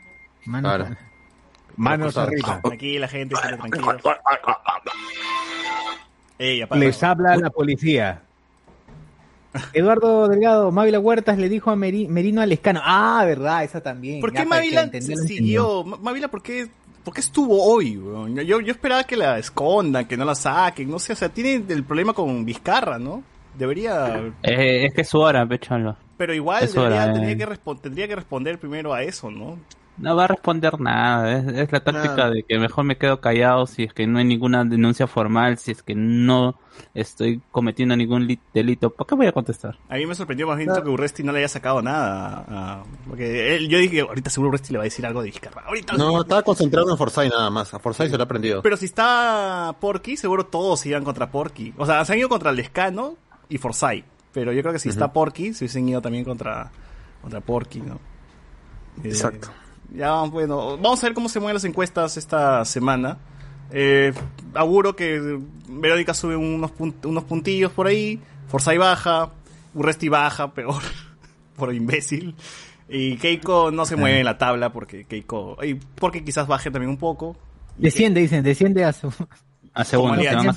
Manos, 0.46 0.74
Claro. 0.74 0.96
manos 1.76 2.16
arriba. 2.16 2.60
Aquí 2.72 2.98
la 2.98 3.06
gente 3.06 3.34
está 3.36 3.56
tranquila. 3.56 3.96
Les 6.74 7.02
habla 7.02 7.36
la 7.36 7.50
policía. 7.50 8.22
Eduardo 9.72 10.28
Delgado, 10.28 10.70
Mávila 10.70 11.00
Huertas 11.00 11.38
le 11.38 11.48
dijo 11.48 11.70
a 11.70 11.76
Meri- 11.76 12.08
Merino 12.08 12.40
Alescano. 12.40 12.80
Ah, 12.84 13.22
verdad, 13.26 13.64
esa 13.64 13.80
también. 13.80 14.20
¿Por 14.20 14.32
qué 14.32 14.44
Mávila 14.44 14.82
entendió, 14.82 15.16
lo 15.16 15.22
siguió? 15.24 15.84
Mávila, 15.84 16.28
¿por 16.28 16.42
qué, 16.42 16.68
¿por 17.04 17.14
qué 17.14 17.20
estuvo 17.20 17.62
hoy? 17.64 17.94
Yo, 18.46 18.60
yo 18.60 18.72
esperaba 18.72 19.04
que 19.04 19.16
la 19.16 19.38
escondan, 19.38 20.06
que 20.06 20.16
no 20.16 20.24
la 20.24 20.34
saquen, 20.34 20.90
no 20.90 20.98
sé, 20.98 21.12
o 21.12 21.16
sea, 21.16 21.28
tiene 21.28 21.64
el 21.72 21.84
problema 21.84 22.12
con 22.12 22.44
Vizcarra, 22.44 22.98
¿no? 22.98 23.22
Debería, 23.58 24.32
Eh, 24.42 24.86
es 24.86 24.94
que 24.94 25.00
es 25.02 25.08
su 25.08 25.18
hora, 25.18 25.44
pecholo. 25.46 25.96
pero 26.16 26.32
igual 26.32 26.68
debería- 26.72 27.12
tendría, 27.12 27.32
eh. 27.32 27.36
que 27.36 27.74
tendría 27.82 28.08
que 28.08 28.16
responder 28.16 28.58
primero 28.58 28.94
a 28.94 29.02
eso, 29.02 29.30
¿no? 29.30 29.58
No 30.00 30.16
va 30.16 30.24
a 30.24 30.28
responder 30.28 30.80
nada. 30.80 31.38
Es, 31.38 31.46
es 31.46 31.72
la 31.72 31.80
táctica 31.84 32.30
de 32.30 32.42
que 32.42 32.58
mejor 32.58 32.84
me 32.84 32.96
quedo 32.96 33.20
callado 33.20 33.66
si 33.66 33.82
es 33.84 33.92
que 33.92 34.06
no 34.06 34.18
hay 34.18 34.24
ninguna 34.24 34.64
denuncia 34.64 35.06
formal, 35.06 35.58
si 35.58 35.72
es 35.72 35.82
que 35.82 35.94
no 35.94 36.58
estoy 36.94 37.42
cometiendo 37.52 37.94
ningún 37.96 38.26
li- 38.26 38.40
delito. 38.54 38.88
¿Por 38.90 39.06
qué 39.06 39.14
voy 39.14 39.26
a 39.26 39.32
contestar? 39.32 39.76
A 39.90 39.96
mí 39.96 40.06
me 40.06 40.14
sorprendió 40.14 40.46
más 40.46 40.56
bien 40.56 40.70
que 40.82 40.88
Urresti 40.88 41.22
no 41.22 41.32
le 41.32 41.40
haya 41.40 41.48
sacado 41.48 41.82
nada. 41.82 42.44
a- 42.48 42.82
porque 43.06 43.56
él- 43.56 43.68
yo 43.68 43.76
dije, 43.78 44.00
ahorita 44.00 44.30
seguro 44.30 44.48
Urresti 44.48 44.72
le 44.72 44.78
va 44.78 44.84
a 44.84 44.86
decir 44.86 45.04
algo 45.04 45.20
de 45.20 45.26
Vizcarra. 45.26 45.62
Ahorita 45.66 45.92
No, 45.98 46.22
estaba 46.22 46.42
concentrado 46.42 46.90
en 46.90 46.96
Forsyth 46.96 47.30
nada 47.30 47.50
más. 47.50 47.74
A 47.74 47.78
Forsyth 47.78 48.10
se 48.10 48.16
lo 48.16 48.22
ha 48.22 48.24
aprendido. 48.24 48.62
Pero 48.62 48.78
si 48.78 48.86
está 48.86 49.76
Porky, 49.80 50.16
seguro 50.16 50.46
todos 50.46 50.84
iban 50.86 51.04
contra 51.04 51.30
Porky. 51.30 51.74
O 51.76 51.84
sea, 51.84 52.02
se 52.06 52.14
han 52.14 52.18
ido 52.20 52.28
contra 52.30 52.52
Lescano 52.52 53.16
y 53.50 53.58
Forsyth. 53.58 54.04
Pero 54.32 54.52
yo 54.52 54.62
creo 54.62 54.72
que 54.72 54.78
si 54.78 54.88
está 54.88 55.12
Porky, 55.12 55.52
se 55.52 55.64
hubiesen 55.64 55.88
ido 55.88 56.00
también 56.00 56.24
contra, 56.24 56.70
contra 57.20 57.40
Porky, 57.40 57.80
¿no? 57.80 57.96
Eh, 59.04 59.08
Exacto. 59.08 59.50
Ya, 59.94 60.22
bueno, 60.22 60.76
vamos 60.78 61.02
a 61.02 61.06
ver 61.06 61.14
cómo 61.14 61.28
se 61.28 61.40
mueven 61.40 61.54
las 61.54 61.64
encuestas 61.64 62.16
esta 62.16 62.64
semana. 62.64 63.18
Eh, 63.70 64.12
auguro 64.54 64.96
que 64.96 65.38
Verónica 65.68 66.14
sube 66.14 66.36
unos, 66.36 66.72
unos 67.04 67.24
puntillos 67.24 67.72
por 67.72 67.86
ahí, 67.86 68.20
Forsyth 68.48 68.78
baja, 68.78 69.30
Urresti 69.74 70.08
baja, 70.08 70.52
peor, 70.54 70.82
por 71.56 71.74
imbécil. 71.74 72.34
Y 72.88 73.16
Keiko 73.18 73.70
no 73.70 73.86
se 73.86 73.94
mueve 73.94 74.18
en 74.18 74.24
la 74.24 74.36
tabla 74.36 74.72
porque 74.72 75.04
Keiko, 75.04 75.56
y 75.62 75.74
porque 75.74 76.24
quizás 76.24 76.48
baje 76.48 76.70
también 76.70 76.90
un 76.90 76.96
poco. 76.96 77.36
Y 77.78 77.82
Desciende, 77.84 78.20
dicen, 78.20 78.42
desciende 78.42 78.84
a 78.84 78.92
su. 78.92 79.12
A 79.72 79.82
Alianza. 79.82 80.52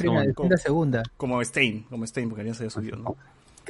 segunda. 0.57 1.03
Como 1.15 1.43
Stein, 1.43 1.83
como 1.83 2.05
Stein, 2.07 2.29
porque 2.29 2.45
ya 2.45 2.53
se 2.55 2.63
había 2.63 2.71
subido, 2.71 2.97
¿no? 2.97 3.15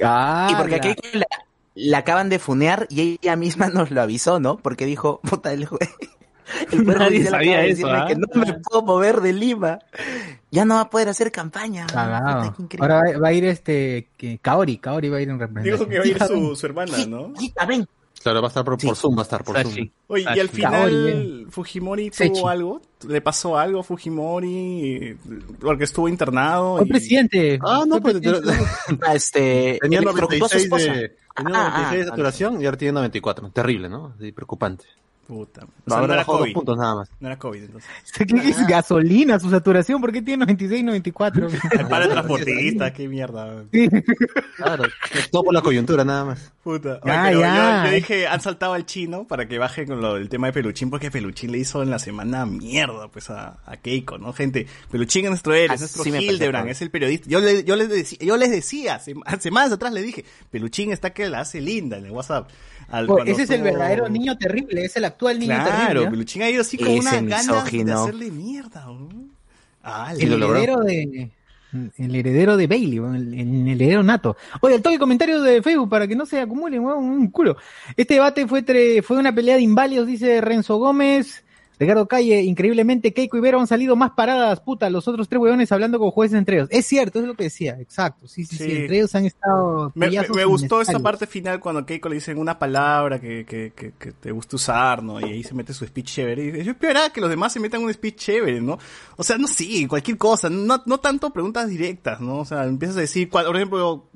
Ah, 0.02 0.48
Y 0.50 0.54
porque 0.54 0.96
la, 1.12 1.26
la 1.74 1.98
acaban 1.98 2.28
de 2.28 2.38
funear 2.38 2.86
y 2.90 3.18
ella 3.22 3.36
misma 3.36 3.68
nos 3.72 3.90
lo 3.90 4.02
avisó, 4.02 4.40
¿no? 4.40 4.56
Porque 4.56 4.86
dijo, 4.86 5.20
puta, 5.22 5.52
el 5.52 5.66
juez... 5.66 5.90
El 6.70 6.84
Poder 6.84 6.98
Nadie 6.98 7.24
sabía 7.24 7.52
acaba 7.52 7.62
de 7.62 7.70
eso, 7.70 7.86
decirme 7.86 7.98
¿ah? 8.02 8.06
que 8.06 8.16
no 8.16 8.26
me 8.34 8.52
puedo 8.60 8.82
mover 8.82 9.22
de 9.22 9.32
Lima. 9.32 9.78
Ya 10.50 10.66
no 10.66 10.74
va 10.74 10.82
a 10.82 10.90
poder 10.90 11.08
hacer 11.08 11.32
campaña. 11.32 11.86
Puta. 11.86 12.54
Ahora 12.80 12.96
va, 13.14 13.18
va 13.18 13.28
a 13.28 13.32
ir 13.32 13.46
este. 13.46 14.08
Que, 14.18 14.38
Kaori, 14.40 14.76
Kaori 14.76 15.08
va 15.08 15.16
a 15.16 15.20
ir 15.22 15.30
en 15.30 15.38
representación. 15.40 15.78
Dijo 15.78 15.88
que 15.88 15.98
va 15.98 16.04
a 16.04 16.06
ir 16.06 16.22
su, 16.50 16.54
su 16.54 16.66
hermana, 16.66 16.98
¿no? 17.06 17.32
Hijita, 17.40 17.64
ven. 17.64 17.88
Claro, 18.22 18.42
va 18.42 18.48
a 18.48 18.50
estar 18.50 18.62
por, 18.62 18.74
por 18.74 18.94
Sí. 18.94 19.00
Zoom, 19.00 19.16
va 19.16 19.20
a 19.20 19.22
estar 19.22 19.42
por 19.42 19.56
Zoom. 19.56 19.72
Sachi. 19.74 19.92
Oye, 20.08 20.22
y 20.22 20.26
al 20.40 20.50
Kaori, 20.50 20.50
final 20.50 21.46
Fujimori 21.50 22.10
tuvo 22.10 22.16
Sechi. 22.18 22.42
algo, 22.46 22.82
le 23.08 23.20
pasó 23.22 23.56
algo 23.58 23.80
a 23.80 23.82
Fujimori 23.82 25.16
porque 25.60 25.84
estuvo 25.84 26.08
internado. 26.08 26.76
Fue 26.76 26.86
y- 26.86 26.88
presidente. 26.90 27.58
Ah, 27.64 27.84
no, 27.86 28.00
pues 28.02 28.18
presidente. 28.18 28.52
Ah, 29.02 29.14
Este, 29.14 29.78
tenía 29.80 30.00
electrocutó 30.00 30.44
a 30.44 30.48
su 30.50 30.56
96 30.58 30.64
esposa. 30.64 30.92
de, 30.92 31.16
tenía 31.34 31.54
Ah, 31.56 31.68
96 31.70 31.98
de 31.98 32.02
ah, 32.02 32.10
saturación 32.10 32.60
y 32.62 32.64
ahora 32.64 32.76
tiene 32.78 32.92
94. 32.92 33.50
Terrible, 33.50 33.88
¿no? 33.88 34.14
Sí, 34.20 34.32
preocupante. 34.32 34.84
Puta. 35.26 35.62
O 35.64 35.66
No, 35.86 35.94
sea, 35.94 35.98
no 35.98 36.04
era 36.04 36.16
bajado 36.16 36.32
dos 36.32 36.40
COVID. 36.42 36.52
puntos 36.52 36.76
nada 36.76 36.94
más. 36.96 37.10
No 37.18 37.28
era 37.28 37.38
COVID, 37.38 37.62
entonces. 37.64 37.90
¿Qué 38.28 38.48
es 38.50 38.66
gasolina 38.66 39.40
su 39.40 39.48
saturación? 39.48 40.00
¿Por 40.00 40.12
qué 40.12 40.20
tiene 40.20 40.44
96 40.44 40.84
94? 40.84 41.48
El 41.48 41.86
para 41.88 42.08
transportista, 42.08 42.92
qué 42.92 43.08
mierda. 43.08 43.64
Sí. 43.72 43.88
Claro, 44.56 44.84
todo 45.30 45.44
por 45.44 45.54
la 45.54 45.62
coyuntura 45.62 46.04
nada 46.04 46.24
más. 46.26 46.52
Puta. 46.62 47.00
Ah, 47.04 47.24
pero 47.28 47.40
ya. 47.40 47.84
Yo, 47.84 47.90
yo 47.90 47.94
dije, 47.96 48.26
han 48.26 48.40
saltado 48.40 48.74
al 48.74 48.84
chino 48.86 49.26
para 49.26 49.48
que 49.48 49.58
baje 49.58 49.86
con 49.86 50.00
lo 50.00 50.14
del 50.14 50.28
tema 50.28 50.48
de 50.48 50.52
Peluchín, 50.52 50.90
porque 50.90 51.10
Peluchín 51.10 51.52
le 51.52 51.58
hizo 51.58 51.82
en 51.82 51.90
la 51.90 51.98
semana 51.98 52.44
mierda, 52.46 53.08
pues, 53.08 53.30
a, 53.30 53.58
a 53.64 53.76
Keiko, 53.78 54.18
¿no? 54.18 54.32
Gente, 54.34 54.66
Peluchín 54.90 55.24
es 55.24 55.30
nuestro 55.30 55.54
héroe, 55.54 55.74
es 55.74 55.80
Ah, 55.80 55.84
nuestro 55.84 56.04
sí 56.04 56.10
me 56.12 56.22
Hildebrand, 56.22 56.68
es 56.68 56.82
el 56.82 56.90
periodista. 56.90 57.28
Yo, 57.28 57.40
le, 57.40 57.64
yo, 57.64 57.76
les 57.76 57.88
decía, 57.88 58.18
yo 58.20 58.36
les 58.36 58.50
decía, 58.50 59.00
sem- 59.00 59.22
semanas 59.40 59.72
atrás 59.72 59.92
le 59.92 60.02
dije, 60.02 60.24
Peluchín 60.50 60.92
está 60.92 61.10
que 61.14 61.28
la 61.28 61.40
hace 61.40 61.60
linda 61.60 61.96
en 61.98 62.06
el 62.06 62.10
WhatsApp. 62.10 62.48
Al- 62.90 63.06
cuando 63.06 63.30
ese 63.32 63.42
es 63.42 63.50
el 63.50 63.62
verdadero 63.62 64.08
niño 64.08 64.36
terrible, 64.38 64.84
es 64.84 64.96
el 64.96 65.04
actual 65.04 65.38
niño 65.38 65.54
Claro, 65.54 65.70
terrible. 65.70 66.02
¿eh? 66.06 66.10
Peluchín 66.10 66.42
ha 66.42 66.50
ido 66.50 66.60
así 66.60 66.76
con 66.78 66.88
una 66.88 67.20
ganas 67.20 67.70
de 67.72 67.92
hacerle 67.92 68.30
mierda. 68.30 68.86
Ah, 69.82 70.12
el 70.18 70.30
lo 70.30 70.38
logró. 70.38 70.56
heredero 70.56 70.80
de 70.80 71.30
el 71.98 72.14
heredero 72.14 72.56
de 72.56 72.66
Bailey, 72.68 72.98
el, 72.98 73.34
el 73.34 73.68
heredero 73.68 74.02
nato. 74.04 74.36
Oye, 74.60 74.76
el 74.76 74.82
toque 74.82 74.98
comentario 74.98 75.42
de 75.42 75.60
Facebook 75.60 75.88
para 75.90 76.06
que 76.06 76.14
no 76.14 76.24
se 76.24 76.40
acumulen, 76.40 76.80
un 76.84 77.28
culo. 77.30 77.56
Este 77.96 78.14
debate 78.14 78.46
fue 78.46 78.64
tre- 78.64 79.02
fue 79.02 79.18
una 79.18 79.34
pelea 79.34 79.56
de 79.56 79.62
inválidos, 79.62 80.06
dice 80.06 80.40
Renzo 80.40 80.76
Gómez. 80.76 81.43
Ricardo 81.78 82.06
Calle, 82.06 82.42
increíblemente 82.42 83.12
Keiko 83.12 83.36
y 83.36 83.40
Vero 83.40 83.60
han 83.60 83.66
salido 83.66 83.96
más 83.96 84.12
paradas, 84.12 84.60
puta, 84.60 84.88
los 84.90 85.08
otros 85.08 85.28
tres 85.28 85.40
huevones 85.40 85.70
hablando 85.72 85.98
con 85.98 86.10
jueces 86.10 86.38
entre 86.38 86.56
ellos. 86.56 86.68
Es 86.70 86.86
cierto, 86.86 87.20
es 87.20 87.26
lo 87.26 87.34
que 87.34 87.44
decía, 87.44 87.76
exacto. 87.80 88.28
Sí, 88.28 88.44
sí, 88.44 88.56
sí, 88.56 88.64
Sí. 88.64 88.76
entre 88.76 88.96
ellos 88.98 89.14
han 89.14 89.26
estado 89.26 89.92
Me, 89.94 90.08
me- 90.10 90.28
me 90.34 90.44
gustó 90.44 90.80
esta 90.80 90.98
parte 91.00 91.26
final 91.26 91.60
cuando 91.60 91.84
Keiko 91.84 92.08
le 92.08 92.16
dicen 92.16 92.38
una 92.38 92.58
palabra 92.58 93.20
que, 93.20 93.44
que, 93.44 93.72
que, 93.74 93.92
que 93.98 94.12
te 94.12 94.30
gusta 94.30 94.56
usar, 94.56 95.02
¿no? 95.02 95.20
Y 95.20 95.24
ahí 95.24 95.42
se 95.42 95.54
mete 95.54 95.72
su 95.74 95.84
speech 95.86 96.06
chévere. 96.06 96.60
Y 96.60 96.64
yo 96.64 96.72
esperaba 96.72 97.10
que 97.10 97.20
los 97.20 97.30
demás 97.30 97.52
se 97.52 97.60
metan 97.60 97.82
un 97.82 97.92
speech 97.92 98.16
chévere, 98.16 98.60
¿no? 98.60 98.78
O 99.16 99.22
sea, 99.22 99.36
no 99.38 99.46
sí, 99.48 99.86
cualquier 99.86 100.16
cosa, 100.18 100.48
no, 100.50 100.82
no 100.86 100.98
tanto 101.00 101.30
preguntas 101.30 101.68
directas, 101.68 102.20
¿no? 102.20 102.38
O 102.38 102.44
sea, 102.44 102.64
empiezas 102.64 102.96
a 102.96 103.00
decir, 103.00 103.28
por 103.28 103.54
ejemplo, 103.56 104.08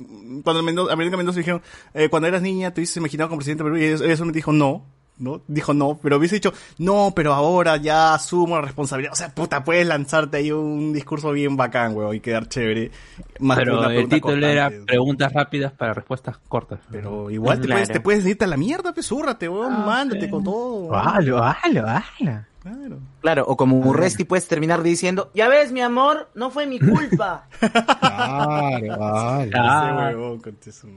cuando 0.44 0.62
Mendoza, 0.62 0.92
a 0.92 0.96
Verónica 0.96 1.16
Mendoza 1.16 1.38
dijeron, 1.38 1.62
eh, 1.94 2.08
cuando 2.08 2.28
eras 2.28 2.42
niña, 2.42 2.72
te 2.72 2.80
hubieses 2.80 2.96
imaginado 2.96 3.28
como 3.30 3.38
presidente 3.38 3.64
de 3.64 3.70
Perú, 3.70 3.82
y 3.82 3.84
ella 3.86 4.16
solamente 4.16 4.38
dijo 4.38 4.52
no. 4.52 4.84
¿No? 5.18 5.40
Dijo 5.48 5.74
no, 5.74 5.98
pero 6.00 6.16
hubiese 6.16 6.36
dicho, 6.36 6.52
no, 6.78 7.12
pero 7.14 7.34
ahora 7.34 7.76
ya 7.76 8.14
asumo 8.14 8.54
la 8.56 8.62
responsabilidad. 8.62 9.12
O 9.12 9.16
sea, 9.16 9.30
puta, 9.34 9.64
puedes 9.64 9.84
lanzarte 9.86 10.36
ahí 10.36 10.52
un 10.52 10.92
discurso 10.92 11.32
bien 11.32 11.56
bacán, 11.56 11.96
weón, 11.96 12.14
y 12.14 12.20
quedar 12.20 12.48
chévere. 12.48 12.92
Más 13.40 13.58
Pero 13.58 13.78
una 13.80 13.92
el 13.94 14.08
título 14.08 14.46
era 14.46 14.64
cortante. 14.66 14.86
preguntas 14.86 15.32
rápidas 15.32 15.72
para 15.72 15.94
respuestas 15.94 16.38
cortas. 16.48 16.78
Pero 16.90 17.30
igual 17.30 17.58
te, 17.60 17.66
Claro. 17.66 17.78
puedes, 17.80 17.88
te 17.92 18.00
puedes 18.00 18.26
irte 18.26 18.44
a 18.44 18.48
la 18.48 18.56
mierda, 18.56 18.94
zúrrate, 19.02 19.48
weón, 19.48 19.84
mándate 19.84 20.30
con 20.30 20.44
todo. 20.44 20.94
Halo, 20.96 21.42
halo, 21.42 21.84
halo. 21.88 22.44
Claro. 22.62 22.98
Claro, 23.22 23.44
o 23.48 23.56
como 23.56 23.78
Urresti 23.78 24.24
puedes 24.24 24.46
terminar 24.46 24.82
diciendo, 24.82 25.30
ya 25.34 25.48
ves, 25.48 25.72
mi 25.72 25.80
amor, 25.80 26.28
no 26.34 26.50
fue 26.50 26.66
mi 26.66 26.78
culpa. 26.78 27.46
Claro, 27.60 29.42
Ese 29.42 29.50
Ah. 29.56 30.10
huevón, 30.12 30.42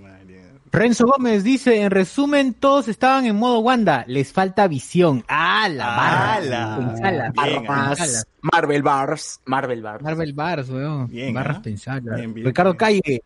madre. 0.01 0.50
Renzo 0.72 1.05
Gómez 1.05 1.43
dice, 1.43 1.82
en 1.82 1.91
resumen, 1.91 2.53
todos 2.53 2.88
estaban 2.88 3.26
en 3.26 3.36
modo 3.36 3.59
Wanda, 3.59 4.05
les 4.07 4.32
falta 4.32 4.67
visión. 4.69 5.24
¡Ah, 5.28 5.67
la 5.69 5.86
barra! 5.88 6.34
¡Hala! 6.36 6.78
Pensala, 6.78 7.32
Bien, 7.43 7.65
barra, 7.65 7.84
ah. 7.84 7.89
pensala. 7.95 8.24
Marvel 8.41 8.82
Bars, 8.84 9.41
Marvel 9.45 9.82
Bars. 9.82 10.03
Marvel 10.03 10.34
Bars, 10.34 10.69
weón. 10.69 11.07
Bien, 11.07 11.34
Barras 11.34 11.57
¿ah? 11.57 11.61
pensadas. 11.61 12.03
Bien, 12.15 12.34
bien, 12.34 12.47
Ricardo 12.47 12.72
bien. 12.72 12.78
Calle, 12.78 13.24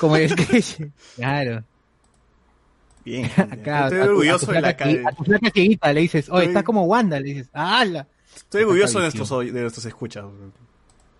como 0.00 0.16
el 0.16 0.30
sketch. 0.30 0.80
Claro. 1.16 1.64
Bien. 3.04 3.26
Acá, 3.36 3.84
Estoy 3.84 4.00
a 4.00 4.02
tu- 4.04 4.08
orgulloso 4.10 4.44
a 4.46 4.48
tu 4.48 4.52
de 4.54 4.60
la 4.62 4.76
cara. 4.76 4.92
A 5.06 5.12
tu 5.12 5.22
flaca 5.24 5.50
cieguita 5.50 5.92
le 5.92 6.00
dices, 6.00 6.28
oye, 6.28 6.38
Estoy- 6.46 6.48
estás 6.48 6.62
como 6.64 6.82
Wanda, 6.86 7.20
le 7.20 7.26
dices, 7.26 7.48
¡hala! 7.52 8.06
Estoy 8.34 8.62
orgulloso 8.64 8.98
de 8.98 9.04
nuestros, 9.04 9.30
de 9.52 9.60
nuestros 9.60 9.86
escuchas. 9.86 10.24
weón. 10.24 10.52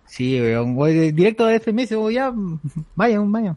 Sí, 0.05 0.37
weón. 0.41 0.75
voy 0.75 0.93
de- 0.93 1.11
directo 1.13 1.45
de 1.45 1.55
FMS, 1.61 1.95
voy 1.95 2.15
ya. 2.15 2.33
Vayan, 2.95 3.31
vayan. 3.31 3.55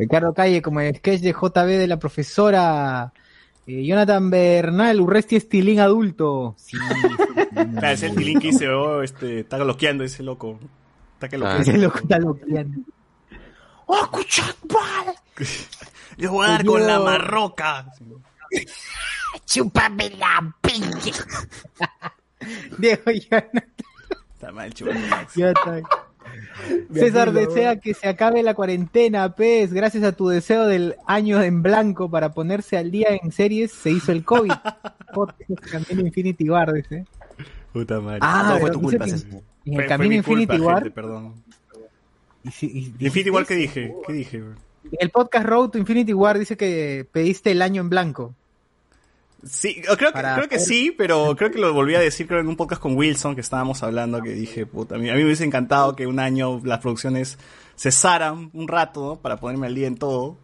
Ricardo 0.00 0.32
Calle, 0.32 0.62
como 0.62 0.80
el 0.80 0.96
sketch 0.96 1.20
de 1.20 1.32
JB 1.32 1.66
de 1.78 1.86
la 1.86 1.98
profesora. 1.98 3.12
Eh, 3.66 3.84
Jonathan 3.84 4.30
Bernal, 4.30 5.00
Urresti 5.00 5.36
Estilín 5.36 5.78
adulto. 5.80 6.54
Sí, 6.58 6.76
Claro, 7.52 7.88
es 7.88 8.02
el 8.02 8.14
tilín 8.16 8.40
que 8.40 8.48
dice, 8.48 8.68
oh, 8.68 9.02
este, 9.02 9.40
está 9.40 9.58
bloqueando 9.58 10.02
ese 10.04 10.22
loco. 10.22 10.58
Está 11.14 11.28
que 11.28 11.36
Ah. 11.44 11.58
ese 11.60 11.76
loco 11.76 11.98
está 11.98 12.18
loqueando. 12.18 12.78
¡Oh, 13.86 13.98
escuchad, 14.02 14.54
vale! 14.64 15.14
Yo 16.16 16.32
voy 16.32 16.46
a 16.46 16.50
dar 16.52 16.64
con 16.64 16.86
la 16.86 16.98
marroca. 17.00 17.86
¡Chúpame 19.46 20.10
la 20.10 20.54
pinche! 20.60 21.12
Diego 22.78 23.10
Jonathan. 23.10 23.64
Está 24.32 24.52
mal, 24.52 24.72
chulo. 24.72 24.92
Ya 25.36 25.50
está. 25.50 25.82
César 26.92 27.32
desea 27.32 27.76
que 27.80 27.94
se 27.94 28.08
acabe 28.08 28.42
la 28.42 28.54
cuarentena, 28.54 29.34
pez. 29.34 29.72
Gracias 29.72 30.02
a 30.04 30.12
tu 30.12 30.28
deseo 30.28 30.66
del 30.66 30.96
año 31.06 31.42
en 31.42 31.62
blanco 31.62 32.10
para 32.10 32.32
ponerse 32.32 32.76
al 32.76 32.90
día 32.90 33.08
en 33.22 33.32
series, 33.32 33.70
se 33.72 33.90
hizo 33.90 34.12
el 34.12 34.24
COVID. 34.24 34.50
Camino 35.70 36.00
Infinity 36.06 36.48
War, 36.50 36.72
dice. 36.72 37.04
Puta 37.72 38.00
madre. 38.00 38.18
Ah, 38.22 38.50
no 38.54 38.58
fue 38.60 38.70
tu 38.70 38.80
culpa, 38.80 39.04
que. 39.04 39.10
En 39.12 39.18
Fue- 39.20 39.38
el 39.66 39.74
fue 39.74 39.86
Camino 39.86 40.10
mi 40.10 40.16
Infinity 40.16 40.46
culpa, 40.56 40.64
War. 40.64 40.74
gente, 40.82 40.90
perdón. 40.90 41.34
y 42.44 42.50
si- 42.50 42.66
y- 42.98 43.04
Infinity 43.04 43.30
War, 43.30 43.46
¿qué 43.46 43.54
dije? 43.54 43.94
¿Qué 44.06 44.12
dije? 44.12 44.42
el 44.98 45.10
podcast 45.10 45.46
Road 45.46 45.70
to 45.70 45.78
Infinity 45.78 46.14
War 46.14 46.38
dice 46.38 46.56
que 46.56 47.06
pediste 47.12 47.50
el 47.50 47.60
año 47.62 47.82
en 47.82 47.90
blanco. 47.90 48.34
Sí, 49.44 49.80
creo 49.82 49.96
que, 49.96 50.12
Para 50.12 50.34
creo 50.36 50.48
que 50.48 50.58
sí, 50.58 50.94
pero 50.96 51.34
creo 51.36 51.50
que 51.50 51.58
lo 51.58 51.72
volví 51.72 51.94
a 51.94 52.00
decir 52.00 52.26
creo 52.26 52.40
en 52.40 52.48
un 52.48 52.56
podcast 52.56 52.80
con 52.82 52.94
Wilson 52.96 53.34
que 53.34 53.40
estábamos 53.40 53.82
hablando, 53.82 54.20
que 54.22 54.30
dije, 54.34 54.66
puta, 54.66 54.96
a 54.96 54.98
mí, 54.98 55.08
a 55.08 55.14
mí 55.14 55.20
me 55.20 55.24
hubiese 55.24 55.44
encantado 55.44 55.96
que 55.96 56.06
un 56.06 56.18
año 56.18 56.60
las 56.64 56.80
producciones 56.80 57.38
cesaran 57.76 58.50
un 58.52 58.68
rato 58.68 59.00
¿no? 59.06 59.16
para 59.16 59.38
ponerme 59.38 59.66
al 59.66 59.74
día 59.74 59.86
en 59.86 59.96
todo. 59.96 60.36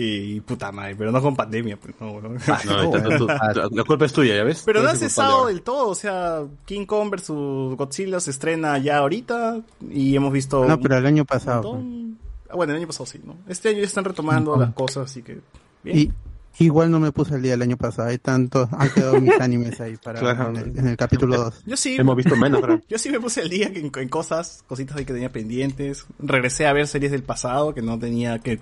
Y 0.00 0.40
puta 0.42 0.70
madre, 0.70 0.94
pero 0.94 1.10
no 1.10 1.20
con 1.20 1.34
pandemia, 1.34 1.76
pues 1.76 1.92
no. 2.00 2.20
Ah, 2.46 2.60
no, 2.66 2.90
tú- 2.90 3.00
tú- 3.00 3.26
tú- 3.26 3.26
la 3.74 3.82
culpa 3.84 4.04
es 4.04 4.12
tuya, 4.12 4.36
¿ya 4.36 4.44
ves? 4.44 4.62
Pero 4.64 4.80
no 4.82 4.88
ha 4.90 4.94
cesado 4.94 5.46
del 5.48 5.62
todo, 5.62 5.88
o 5.88 5.94
sea, 5.96 6.42
King 6.66 6.86
Kong 6.86 7.10
versus 7.10 7.74
Godzilla 7.76 8.20
se 8.20 8.30
estrena 8.30 8.78
ya 8.78 8.98
ahorita 8.98 9.60
y 9.90 10.14
hemos 10.14 10.32
visto... 10.32 10.64
No, 10.66 10.78
pero 10.78 10.98
el 10.98 11.06
año 11.06 11.24
pasado. 11.24 11.62
montón- 11.72 12.18
Ah, 12.48 12.54
bueno, 12.54 12.74
el 12.74 12.78
año 12.78 12.86
pasado 12.86 13.06
sí, 13.06 13.20
¿no? 13.24 13.34
Este 13.48 13.70
año 13.70 13.78
ya 13.78 13.86
están 13.86 14.04
retomando 14.04 14.56
las 14.56 14.72
cosas, 14.72 15.10
así 15.10 15.22
que... 15.22 15.40
Bien. 15.82 15.98
Y 15.98 16.12
igual 16.58 16.90
no 16.90 17.00
me 17.00 17.12
puse 17.12 17.34
el 17.34 17.42
día 17.42 17.52
del 17.52 17.62
año 17.62 17.76
pasado. 17.76 18.08
Hay 18.08 18.18
tantos, 18.18 18.68
han 18.72 18.90
quedado 18.90 19.20
mis 19.20 19.32
animes 19.40 19.80
ahí 19.80 19.96
para 19.96 20.20
Claro. 20.20 20.50
en, 20.50 20.56
el, 20.56 20.78
en 20.78 20.88
el 20.88 20.96
capítulo 20.96 21.36
2. 21.36 21.62
Yo 21.66 21.76
sí, 21.76 21.96
Hemos 21.98 22.16
visto 22.16 22.36
menos, 22.36 22.60
pero... 22.60 22.80
Yo 22.88 22.98
sí 22.98 23.10
me 23.10 23.20
puse 23.20 23.42
el 23.42 23.48
día 23.48 23.66
en, 23.72 23.90
en 23.94 24.08
cosas, 24.08 24.64
cositas 24.66 24.96
ahí 24.96 25.04
que 25.04 25.12
tenía 25.12 25.30
pendientes. 25.30 26.06
Regresé 26.18 26.66
a 26.66 26.72
ver 26.72 26.86
series 26.86 27.12
del 27.12 27.22
pasado 27.22 27.74
que 27.74 27.82
no 27.82 27.98
tenía 27.98 28.38
que... 28.38 28.60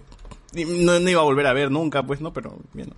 No, 0.54 0.98
no 1.00 1.10
iba 1.10 1.20
a 1.20 1.24
volver 1.24 1.46
a 1.46 1.52
ver 1.52 1.70
nunca, 1.70 2.02
pues, 2.06 2.20
¿no? 2.20 2.32
Pero, 2.32 2.58
bueno, 2.72 2.92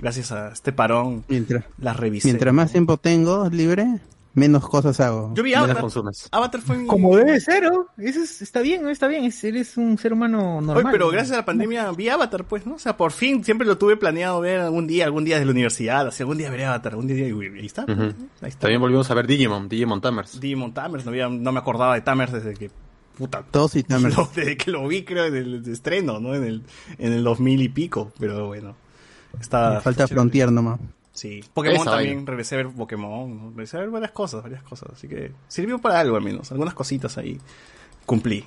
gracias 0.00 0.32
a 0.32 0.48
este 0.48 0.72
parón 0.72 1.24
Mientras, 1.28 1.64
las 1.78 1.96
revisé. 1.96 2.28
mientras 2.28 2.52
más 2.52 2.72
tiempo 2.72 2.96
tengo 2.96 3.48
libre, 3.50 4.00
menos 4.34 4.68
cosas 4.68 4.98
hago. 5.00 5.32
Yo 5.34 5.42
vi 5.42 5.54
Avatar. 5.54 5.80
consumes. 5.80 6.28
Avatar 6.32 6.60
fue 6.60 6.76
mi... 6.76 6.86
Como 6.86 7.16
debe 7.16 7.40
ser, 7.40 7.64
¿no? 7.72 7.86
Eso 7.96 8.20
es- 8.22 8.42
está 8.42 8.60
bien, 8.60 8.88
está 8.88 9.06
bien. 9.06 9.24
es- 9.24 9.42
eres 9.44 9.76
un 9.76 9.96
ser 9.96 10.12
humano 10.12 10.60
normal. 10.60 10.84
Oye, 10.86 10.92
pero 10.92 11.08
gracias 11.10 11.32
a 11.34 11.36
la 11.40 11.44
pandemia 11.44 11.90
vi 11.92 12.08
Avatar, 12.08 12.44
pues, 12.44 12.66
¿no? 12.66 12.74
O 12.74 12.78
sea, 12.78 12.96
por 12.96 13.12
fin 13.12 13.44
siempre 13.44 13.66
lo 13.66 13.78
tuve 13.78 13.96
planeado 13.96 14.40
ver 14.40 14.60
algún 14.60 14.86
día, 14.86 15.04
algún 15.04 15.24
día 15.24 15.38
de 15.38 15.44
la 15.44 15.50
universidad. 15.52 16.06
Así, 16.08 16.22
algún 16.22 16.36
día 16.38 16.50
veré 16.50 16.64
Avatar, 16.66 16.92
algún 16.92 17.06
día... 17.06 17.26
Y 17.28 17.30
ahí 17.58 17.66
está. 17.66 17.86
pues. 17.86 17.96
¿no? 17.96 18.04
Ahí 18.40 18.48
está. 18.48 18.60
También 18.60 18.80
volvimos 18.80 19.10
a 19.10 19.14
ver 19.14 19.26
Digimon, 19.26 19.68
Digimon 19.68 20.00
Tamers. 20.00 20.40
Digimon 20.40 20.74
Tamers, 20.74 21.04
no, 21.04 21.10
había- 21.10 21.28
no 21.28 21.52
me 21.52 21.58
acordaba 21.60 21.94
de 21.94 22.00
Tamers 22.00 22.32
desde 22.32 22.54
que... 22.54 22.70
Puta, 23.16 23.44
Todos 23.48 23.76
y 23.76 23.84
Tamers. 23.84 24.16
Lo- 24.16 24.28
desde 24.34 24.56
que 24.56 24.72
lo 24.72 24.88
vi, 24.88 25.04
creo, 25.04 25.26
en 25.26 25.36
el 25.36 25.68
estreno, 25.70 26.18
¿no? 26.18 26.34
En 26.34 26.42
el, 26.44 26.62
en 26.98 27.12
el 27.12 27.22
2000 27.22 27.62
y 27.62 27.68
pico, 27.68 28.10
pero 28.18 28.48
bueno. 28.48 28.74
Está, 29.40 29.68
Me 29.70 29.74
falta 29.76 29.90
está 29.90 29.92
chévere. 30.08 30.14
Frontier 30.14 30.50
nomás. 30.52 30.80
Sí. 31.14 31.42
Pokémon 31.54 31.76
Esa 31.80 31.90
también, 31.92 32.16
vaina. 32.16 32.30
regresé 32.30 32.56
a 32.56 32.58
ver 32.58 32.68
Pokémon, 32.68 33.50
regresé 33.52 33.76
a 33.76 33.80
ver 33.80 33.90
varias 33.90 34.10
cosas, 34.10 34.42
varias 34.42 34.62
cosas. 34.64 34.90
Así 34.92 35.08
que 35.08 35.32
sirvió 35.48 35.78
para 35.78 36.00
algo 36.00 36.16
al 36.16 36.22
menos, 36.22 36.50
algunas 36.52 36.74
cositas 36.74 37.16
ahí 37.18 37.38
cumplí. 38.04 38.38
Eh, 38.38 38.46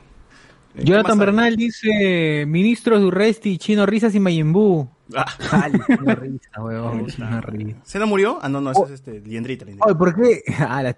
¿qué 0.80 0.84
Jonathan? 0.84 1.18
Bernal 1.18 1.56
dice, 1.56 2.46
ministros 2.46 3.00
de 3.00 3.06
Urresti, 3.08 3.58
Chino 3.58 3.86
Risas 3.86 4.14
y 4.16 4.20
Mayimbu. 4.20 4.88
Ah, 5.16 5.70
Chino 5.70 6.16
Risa, 6.16 6.62
weón, 6.62 7.08
Chino 7.08 7.40
Risa. 7.42 7.78
¿Se 7.84 8.00
no 8.00 8.06
murió? 8.08 8.38
Ah, 8.42 8.50
no, 8.50 8.60
no, 8.60 8.72
ese 8.72 8.82
Oh. 8.82 8.86
es 8.86 8.92
este, 8.92 9.22
Liendrita. 9.22 9.66
¿por 9.98 10.14
qué? 10.14 10.42
Ah, 10.60 10.84
la. 10.84 10.98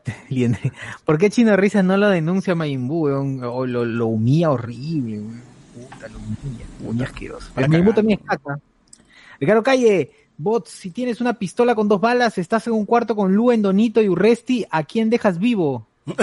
¿Por 1.06 1.18
qué 1.20 1.30
Chino 1.30 1.56
Risas 1.56 1.86
no 1.86 1.96
lo 1.98 2.10
denuncia 2.10 2.54
a 2.54 2.56
Mayimbu, 2.56 3.06
weón? 3.06 3.44
O 3.44 3.68
lo, 3.68 3.86
lo 3.86 4.08
humilla 4.08 4.50
horrible, 4.50 5.20
weón. 5.20 5.42
Puta, 5.76 6.08
lo 6.08 6.18
humilla. 6.88 7.06
Asqueroso. 7.06 7.52
Mayimbu 7.56 7.94
también 7.94 8.20
es 8.20 8.26
caca. 8.26 8.60
Ricardo 9.40 9.64
Calle, 9.64 10.12
bots, 10.40 10.72
si 10.72 10.90
tienes 10.90 11.22
una 11.22 11.34
pistola 11.38 11.76
con 11.76 11.88
dos 11.88 12.02
balas, 12.02 12.38
estás 12.40 12.66
en 12.66 12.74
un 12.74 12.86
cuarto 12.88 13.16
con 13.16 13.34
Luen, 13.34 13.62
Donito 13.62 14.02
y 14.02 14.10
Urresti, 14.10 14.66
¿a 14.72 14.84
quién 14.84 15.10
dejas 15.12 15.38
vivo? 15.38 15.86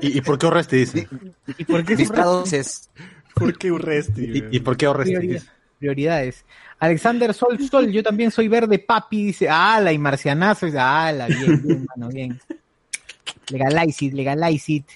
¿Y, 0.00 0.18
y 0.18 0.20
por 0.22 0.38
qué 0.38 0.46
Orresti 0.46 0.76
dice? 0.76 1.08
¿Y 1.58 1.64
por 1.64 1.84
qué 1.84 1.96
Disparados 1.96 2.44
dices, 2.50 2.90
¿Por 3.34 3.56
qué 3.56 3.70
Urresti? 3.72 4.24
¿Y, 4.50 4.56
y 4.56 4.60
por 4.60 4.76
qué 4.76 4.86
Orresti 4.88 5.14
Prioridad- 5.14 5.40
dice? 5.40 5.46
prioridades. 5.78 6.44
Alexander 6.78 7.34
Sol 7.34 7.58
Sol, 7.68 7.90
yo 7.90 8.02
también 8.04 8.30
soy 8.30 8.46
verde 8.48 8.78
papi, 8.78 9.26
dice, 9.26 9.48
ah, 9.50 9.80
la 9.80 9.92
y 9.92 9.98
marcianazo, 9.98 10.66
dice, 10.66 10.78
ah, 10.78 11.10
la 11.12 11.26
bien, 11.26 11.60
bien, 11.62 11.86
mano, 11.96 12.08
bien. 12.12 12.40
Legalize 13.50 14.04
it, 14.04 14.12
legalize 14.14 14.72
it. 14.72 14.86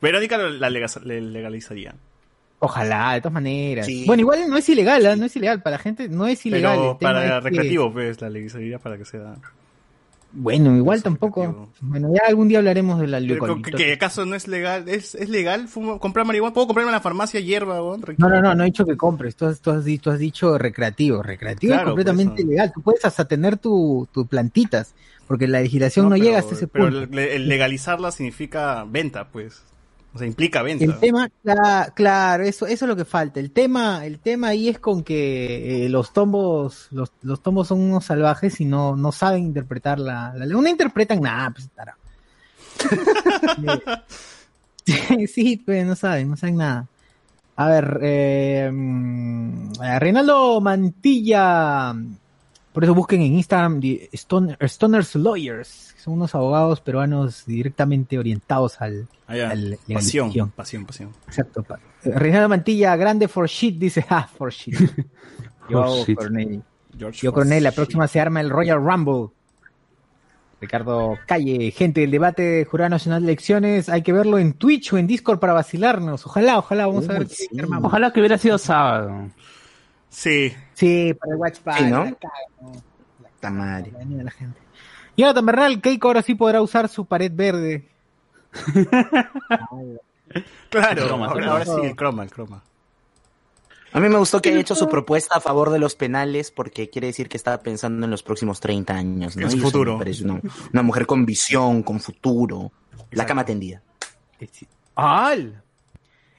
Verónica 0.00 0.36
la 0.38 0.68
lega- 0.70 1.00
le 1.04 1.20
legalizaría. 1.20 1.94
Ojalá, 2.64 3.14
de 3.14 3.20
todas 3.20 3.32
maneras. 3.34 3.86
Sí. 3.86 4.04
Bueno, 4.06 4.20
igual 4.20 4.48
no 4.48 4.56
es 4.56 4.68
ilegal, 4.68 5.04
¿ah? 5.06 5.16
no 5.16 5.24
es 5.26 5.34
ilegal, 5.36 5.62
para 5.62 5.76
la 5.76 5.82
gente 5.82 6.08
no 6.08 6.26
es 6.28 6.46
ilegal. 6.46 6.76
Pero 6.78 6.90
el 6.92 6.96
para 6.98 7.24
es 7.24 7.30
que- 7.32 7.40
recreativo, 7.40 7.92
pues, 7.92 8.20
la 8.20 8.30
legalizaría 8.30 8.78
para 8.78 8.96
que 8.96 9.04
sea... 9.04 9.34
Bueno, 10.34 10.74
igual 10.76 11.02
tampoco. 11.02 11.42
recreativo. 11.42 11.72
Bueno, 11.82 12.08
ya 12.14 12.22
algún 12.26 12.48
día 12.48 12.58
hablaremos 12.58 12.98
de 12.98 13.06
la 13.06 13.18
Pero, 13.18 13.34
leucolito. 13.34 13.76
¿que, 13.76 13.84
que 13.84 13.92
acaso 13.92 14.24
no 14.24 14.34
es 14.34 14.48
legal? 14.48 14.88
¿Es, 14.88 15.14
es 15.14 15.28
legal 15.28 15.68
fuma- 15.68 15.98
comprar 15.98 16.24
marihuana? 16.24 16.54
¿Puedo 16.54 16.68
comprarme 16.68 16.88
en 16.90 16.94
la 16.94 17.00
farmacia 17.02 17.38
hierba? 17.40 17.76
No, 18.16 18.28
no, 18.30 18.40
no, 18.40 18.54
no 18.54 18.62
he 18.62 18.66
dicho 18.66 18.86
que 18.86 18.96
compres, 18.96 19.36
tú 19.36 19.44
has, 19.44 19.60
tú 19.60 19.72
has, 19.72 19.84
tú 20.00 20.10
has 20.10 20.18
dicho 20.18 20.56
recreativo. 20.56 21.22
Recreativo 21.22 21.72
Claro, 21.74 21.82
es 21.82 21.90
completamente 21.90 22.42
ilegal. 22.42 22.72
Tú 22.72 22.80
puedes 22.80 23.04
hasta 23.04 23.26
tener 23.26 23.58
tu, 23.58 24.08
tu 24.10 24.26
plantitas, 24.26 24.94
porque 25.26 25.46
la 25.48 25.60
legislación 25.60 26.06
no, 26.08 26.12
pero- 26.12 26.24
llega 26.24 26.38
hasta 26.38 26.54
ese 26.54 26.66
pero 26.66 26.84
punto. 26.86 27.06
le- 27.14 27.36
el 27.36 27.46
legalizarla 27.48 28.10
significa 28.10 28.86
venta, 28.88 29.28
pues. 29.28 29.62
O 30.14 30.18
sea, 30.18 30.26
implica 30.26 30.62
venta. 30.62 30.84
El 30.84 30.98
tema, 30.98 31.30
cla- 31.42 31.92
claro, 31.94 32.44
eso, 32.44 32.66
eso 32.66 32.84
es 32.84 32.88
lo 32.88 32.96
que 32.96 33.04
falta. 33.06 33.40
El 33.40 33.50
tema, 33.50 34.04
el 34.04 34.18
tema 34.18 34.48
ahí 34.48 34.68
es 34.68 34.78
con 34.78 35.02
que 35.02 35.86
eh, 35.86 35.88
los 35.88 36.12
tombos, 36.12 36.88
los, 36.90 37.10
los 37.22 37.42
tombos 37.42 37.68
son 37.68 37.80
unos 37.80 38.04
salvajes 38.04 38.60
y 38.60 38.66
no, 38.66 38.94
no 38.94 39.10
saben 39.10 39.44
interpretar 39.44 39.98
la, 39.98 40.34
la. 40.34 40.44
No 40.44 40.66
interpretan 40.68 41.20
nada, 41.20 41.50
pues 41.50 41.68
tarao. 41.74 41.96
sí, 44.86 45.26
sí, 45.28 45.56
pues 45.64 45.86
no 45.86 45.94
saben, 45.96 46.28
no 46.30 46.36
saben 46.36 46.56
nada. 46.56 46.86
A 47.56 47.68
ver, 47.68 47.98
eh, 48.02 48.70
mm, 48.72 49.72
eh, 49.82 49.98
Reinaldo 49.98 50.60
Mantilla. 50.60 51.94
Por 52.72 52.84
eso 52.84 52.94
busquen 52.94 53.20
en 53.20 53.34
Instagram 53.34 53.80
the 53.80 54.08
Stoner- 54.12 54.56
Stoners 54.66 55.14
Lawyers, 55.14 55.92
que 55.94 56.00
son 56.00 56.14
unos 56.14 56.34
abogados 56.34 56.80
peruanos 56.80 57.44
directamente 57.44 58.18
orientados 58.18 58.80
al, 58.80 59.08
Ah, 59.28 59.50
al- 59.50 59.78
Pasión, 59.92 60.50
pasión, 60.56 60.86
pasión. 60.86 61.10
Exacto. 61.26 61.62
pa- 61.62 61.78
Reinaldo 62.04 62.48
Mantilla, 62.48 62.96
grande 62.96 63.28
for 63.28 63.46
shit, 63.48 63.78
dice, 63.78 64.04
ah, 64.10 64.26
for 64.26 64.50
shit. 64.50 64.74
Yo, 65.68 66.04
For. 66.04 66.30
George 66.98 67.20
Yo, 67.22 67.32
Cornell, 67.32 67.62
la 67.64 67.72
próxima 67.72 68.06
se 68.08 68.20
arma 68.20 68.40
el 68.40 68.50
Royal 68.50 68.78
Rumble. 68.82 69.28
Ricardo 70.60 71.18
Calle, 71.26 71.72
gente, 71.72 72.04
el 72.04 72.10
debate 72.10 72.42
de 72.42 72.64
Jurado 72.64 72.90
Nacional 72.90 73.22
de 73.22 73.28
Elecciones, 73.32 73.88
hay 73.88 74.02
que 74.02 74.12
verlo 74.12 74.38
en 74.38 74.52
Twitch 74.52 74.92
o 74.92 74.98
en 74.98 75.06
Discord 75.08 75.40
para 75.40 75.52
vacilarnos. 75.54 76.24
Ojalá, 76.26 76.58
ojalá, 76.58 76.86
vamos 76.86 77.08
a 77.08 77.14
ver 77.14 77.26
qué 77.26 77.34
sí. 77.34 77.48
Ojalá 77.82 78.12
que 78.12 78.20
hubiera 78.20 78.38
sido 78.38 78.58
sábado. 78.58 79.28
Sí. 80.08 80.52
Sí, 80.74 81.14
para 81.14 81.32
el 81.34 81.38
Watch 81.40 81.58
Party, 81.60 81.84
Sí, 81.84 81.90
¿no? 81.90 82.04
la. 82.04 82.16
La 83.42 83.50
madre. 83.50 83.92
La 84.08 84.30
gente. 84.30 84.60
Jonathan 85.16 85.44
Bernal, 85.46 85.80
Keiko 85.80 86.08
ahora 86.08 86.22
sí 86.22 86.34
podrá 86.34 86.62
usar 86.62 86.88
su 86.88 87.04
pared 87.04 87.30
verde. 87.34 87.88
Claro, 90.70 91.06
Croma, 91.08 91.26
ahora, 91.26 91.36
croma. 91.40 91.52
ahora 91.52 91.64
sí, 91.66 91.72
el 91.86 91.94
croma, 91.96 92.22
el 92.22 92.30
croma. 92.30 92.62
A 93.92 94.00
mí 94.00 94.08
me 94.08 94.16
gustó 94.16 94.40
que 94.40 94.48
haya 94.48 94.60
hecho 94.60 94.74
su 94.74 94.88
propuesta 94.88 95.36
a 95.36 95.40
favor 95.40 95.68
de 95.68 95.78
los 95.78 95.94
penales 95.94 96.50
porque 96.50 96.88
quiere 96.88 97.08
decir 97.08 97.28
que 97.28 97.36
estaba 97.36 97.58
pensando 97.58 98.06
en 98.06 98.10
los 98.10 98.22
próximos 98.22 98.58
30 98.60 98.94
años, 98.94 99.36
¿no? 99.36 99.42
En 99.42 99.50
su 99.50 99.58
futuro. 99.58 99.98
una, 100.24 100.40
una 100.72 100.82
mujer 100.82 101.04
con 101.06 101.26
visión, 101.26 101.82
con 101.82 102.00
futuro. 102.00 102.72
La 103.10 103.26
cama 103.26 103.44
tendida. 103.44 103.82
¡Al! 104.94 105.61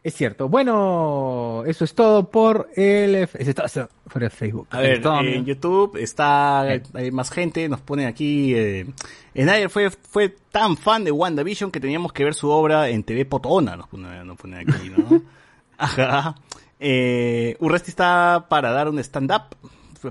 Es 0.03 0.15
cierto. 0.15 0.49
Bueno, 0.49 1.63
eso 1.65 1.85
es 1.85 1.95
todo 1.95 2.29
por 2.29 2.69
el... 2.75 3.15
Es 3.15 3.55
todo 3.55 3.89
por 4.11 4.23
el 4.23 4.29
Facebook. 4.29 4.67
A 4.71 4.79
ver, 4.79 5.01
en. 5.05 5.45
YouTube 5.45 5.95
está, 5.95 6.61
hay 6.61 7.11
más 7.11 7.31
gente, 7.31 7.69
nos 7.69 7.79
pone 7.79 8.05
aquí, 8.05 8.53
eh, 8.53 8.85
Snyder 9.33 9.69
fue, 9.69 9.89
fue 9.89 10.35
tan 10.51 10.75
fan 10.75 11.05
de 11.05 11.11
WandaVision 11.11 11.71
que 11.71 11.79
teníamos 11.79 12.11
que 12.11 12.25
ver 12.25 12.33
su 12.33 12.49
obra 12.49 12.89
en 12.89 13.03
TV 13.03 13.25
Potona, 13.25 13.77
nos 13.77 13.87
pone, 13.87 14.23
nos 14.25 14.37
pone 14.37 14.59
aquí, 14.59 14.89
¿no? 14.89 15.21
Ajá. 15.77 16.35
Eh, 16.79 17.55
Urresti 17.59 17.89
está 17.91 18.47
para 18.49 18.71
dar 18.71 18.89
un 18.89 18.99
stand-up, 18.99 19.55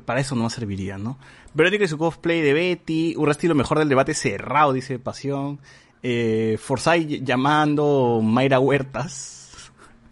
para 0.07 0.21
eso 0.21 0.35
no 0.35 0.49
serviría, 0.49 0.97
¿no? 0.97 1.19
Verónica 1.53 1.85
y 1.85 1.89
su 1.89 1.99
cosplay 1.99 2.41
de 2.41 2.55
Betty, 2.55 3.15
Urresti 3.17 3.47
lo 3.47 3.55
mejor 3.55 3.79
del 3.79 3.91
debate 3.91 4.15
cerrado, 4.15 4.73
dice 4.73 4.99
Pasión, 4.99 5.61
eh, 6.03 6.59
Forsyth 6.59 7.23
llamando 7.23 8.21
Mayra 8.23 8.59
Huertas, 8.59 9.42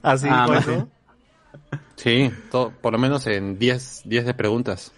así 0.02 0.26
Ah. 0.30 0.46
Sí, 1.96 2.30
todo, 2.50 2.70
por 2.70 2.92
lo 2.92 2.98
menos 2.98 3.26
en 3.26 3.58
10 3.58 4.02
10 4.04 4.24
de 4.26 4.34
preguntas. 4.34 4.92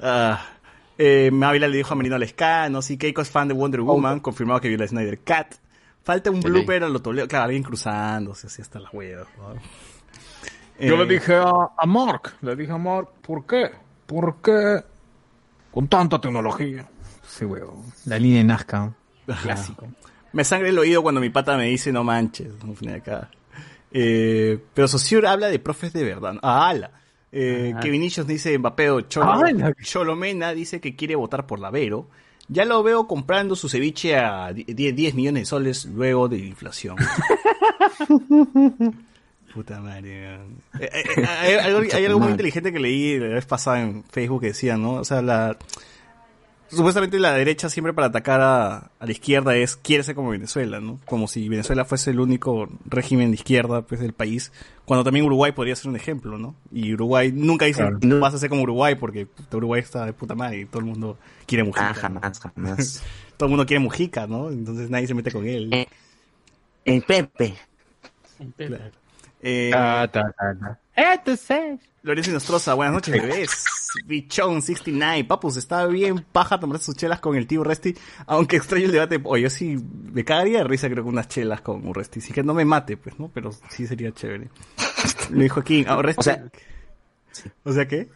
Ah, 0.00 0.44
eh, 0.98 1.30
Mávila 1.32 1.68
le 1.68 1.78
dijo 1.78 1.92
a 1.94 1.96
Merino 1.96 2.18
Lescano, 2.18 2.82
sí, 2.82 2.98
Keiko 2.98 3.22
es 3.22 3.30
fan 3.30 3.48
de 3.48 3.54
Wonder 3.54 3.80
Woman, 3.80 4.20
confirmado 4.20 4.60
que 4.60 4.68
vio 4.68 4.76
la 4.78 4.86
Snyder 4.86 5.20
Cat. 5.20 5.54
Falta 6.02 6.30
un 6.30 6.40
blooper 6.40 6.84
a 6.84 6.88
lo 6.88 7.00
Toledo, 7.00 7.26
claro, 7.26 7.46
alguien 7.46 7.62
cruzándose, 7.62 8.46
así 8.46 8.62
hasta 8.62 8.78
las 8.78 8.92
huevas. 8.92 9.26
¿no? 9.38 9.54
Yo 10.78 10.94
Eh, 10.94 10.98
le 10.98 11.06
dije 11.06 11.34
a, 11.34 11.50
a 11.76 11.86
Mark, 11.86 12.34
le 12.42 12.54
dije 12.54 12.72
a 12.72 12.78
Mark, 12.78 13.08
¿por 13.22 13.46
qué? 13.46 13.70
¿Por 14.06 14.36
qué? 14.42 14.84
Con 15.72 15.88
tanta 15.88 16.20
tecnología. 16.20 16.86
Sí, 17.26 17.44
huevo. 17.44 17.84
La 18.04 18.18
línea 18.18 18.38
de 18.38 18.44
Nazca. 18.44 18.92
Clásico. 19.42 19.88
Me 20.32 20.44
sangre 20.44 20.68
el 20.68 20.78
oído 20.78 21.02
cuando 21.02 21.20
mi 21.20 21.30
pata 21.30 21.56
me 21.56 21.64
dice 21.64 21.90
no 21.92 22.04
manches. 22.04 22.52
no 22.62 22.94
acá. 22.94 23.30
Eh, 23.98 24.58
pero 24.74 24.88
Saussure 24.88 25.26
habla 25.26 25.48
de 25.48 25.58
profes 25.58 25.94
de 25.94 26.04
verdad. 26.04 26.34
Ah, 26.42 26.68
ala. 26.68 26.90
Eh, 27.32 27.72
Ah. 27.74 27.80
Dice 28.26 28.58
Mbappeo 28.58 29.00
Cholo. 29.02 29.42
Cholomena 29.82 30.52
dice 30.52 30.80
que 30.80 30.94
quiere 30.94 31.16
votar 31.16 31.46
por 31.46 31.60
Lavero. 31.60 32.08
Ya 32.48 32.66
lo 32.66 32.82
veo 32.82 33.06
comprando 33.06 33.56
su 33.56 33.70
ceviche 33.70 34.16
a 34.16 34.52
10, 34.52 34.94
10 34.94 35.14
millones 35.14 35.42
de 35.42 35.46
soles 35.46 35.86
luego 35.86 36.28
de 36.28 36.38
la 36.38 36.44
inflación. 36.44 36.96
Puta 39.54 39.80
madre. 39.80 40.34
Eh, 40.34 40.38
eh, 40.80 40.90
eh, 41.16 41.24
hay, 41.26 41.54
algo, 41.54 41.80
hay 41.90 42.04
algo 42.04 42.20
muy 42.20 42.32
inteligente 42.32 42.72
que 42.72 42.78
leí 42.78 43.18
la 43.18 43.28
vez 43.28 43.46
pasada 43.46 43.80
en 43.80 44.04
Facebook 44.04 44.42
que 44.42 44.48
decía, 44.48 44.76
¿no? 44.76 44.94
O 44.94 45.04
sea, 45.04 45.22
la 45.22 45.56
supuestamente 46.68 47.18
la 47.18 47.32
derecha 47.32 47.68
siempre 47.68 47.92
para 47.92 48.08
atacar 48.08 48.40
a, 48.40 48.76
a 48.98 49.06
la 49.06 49.12
izquierda 49.12 49.56
es 49.56 49.76
quiere 49.76 50.02
ser 50.02 50.14
como 50.14 50.30
Venezuela, 50.30 50.80
¿no? 50.80 51.00
Como 51.04 51.28
si 51.28 51.48
Venezuela 51.48 51.84
fuese 51.84 52.10
el 52.10 52.20
único 52.20 52.68
régimen 52.84 53.30
de 53.30 53.36
izquierda 53.36 53.82
pues 53.82 54.00
del 54.00 54.12
país, 54.12 54.52
cuando 54.84 55.04
también 55.04 55.26
Uruguay 55.26 55.52
podría 55.52 55.76
ser 55.76 55.88
un 55.88 55.96
ejemplo, 55.96 56.38
¿no? 56.38 56.54
Y 56.72 56.94
Uruguay 56.94 57.32
nunca 57.32 57.66
dice 57.66 57.88
no 58.02 58.20
vas 58.20 58.34
a 58.34 58.38
ser 58.38 58.48
como 58.50 58.62
Uruguay 58.62 58.94
porque 58.94 59.28
Uruguay 59.52 59.80
está 59.80 60.04
de 60.06 60.12
puta 60.12 60.34
madre 60.34 60.60
y 60.60 60.64
todo 60.66 60.80
el 60.80 60.86
mundo 60.86 61.18
quiere 61.46 61.64
Mujica. 61.64 61.88
Ah, 61.88 61.92
¿no? 61.92 62.00
jamás, 62.00 62.40
jamás. 62.40 63.02
Todo 63.36 63.48
el 63.48 63.50
mundo 63.50 63.66
quiere 63.66 63.80
Mujica, 63.80 64.26
¿no? 64.26 64.48
Entonces 64.50 64.88
nadie 64.88 65.06
se 65.06 65.12
mete 65.12 65.30
con 65.30 65.46
él. 65.46 65.70
Eh, 65.70 65.86
El 66.86 67.02
Pepe. 67.02 67.54
Claro. 68.56 68.84
Eh, 69.42 69.68
Ta, 69.70 70.08
ta, 70.08 70.22
ta, 70.32 70.54
ta. 70.58 70.80
Lorenzo 72.02 72.30
Nostroza, 72.32 72.74
buenas 72.74 72.94
noches, 72.94 73.12
bebés. 73.20 73.64
Bichón 74.06 74.62
69, 74.62 75.24
papus, 75.24 75.56
está 75.56 75.84
bien 75.86 76.24
paja 76.32 76.58
tomarse 76.60 76.84
sus 76.86 76.96
chelas 76.96 77.20
con 77.20 77.36
el 77.36 77.46
tío 77.46 77.64
Resti, 77.64 77.94
aunque 78.26 78.56
extraño 78.56 78.86
el 78.86 78.92
debate. 78.92 79.20
Oye, 79.24 79.42
yo 79.44 79.50
sí 79.50 79.76
me 80.12 80.24
cagaría 80.24 80.58
de 80.58 80.64
risa 80.64 80.88
creo 80.88 81.02
que 81.04 81.10
unas 81.10 81.28
chelas 81.28 81.60
con 81.62 81.86
Urresti. 81.86 82.20
Sí 82.20 82.32
que 82.32 82.42
no 82.42 82.54
me 82.54 82.64
mate, 82.64 82.96
pues, 82.96 83.18
¿no? 83.18 83.28
Pero 83.34 83.50
sí 83.68 83.86
sería 83.86 84.12
chévere. 84.12 84.48
Lo 85.30 85.40
dijo 85.42 85.60
aquí, 85.60 85.84
ah, 85.88 85.96
Urresti- 85.98 86.18
O 86.18 86.22
sea- 86.22 86.44
¿O 87.64 87.72
sea 87.72 87.86
qué? 87.88 88.08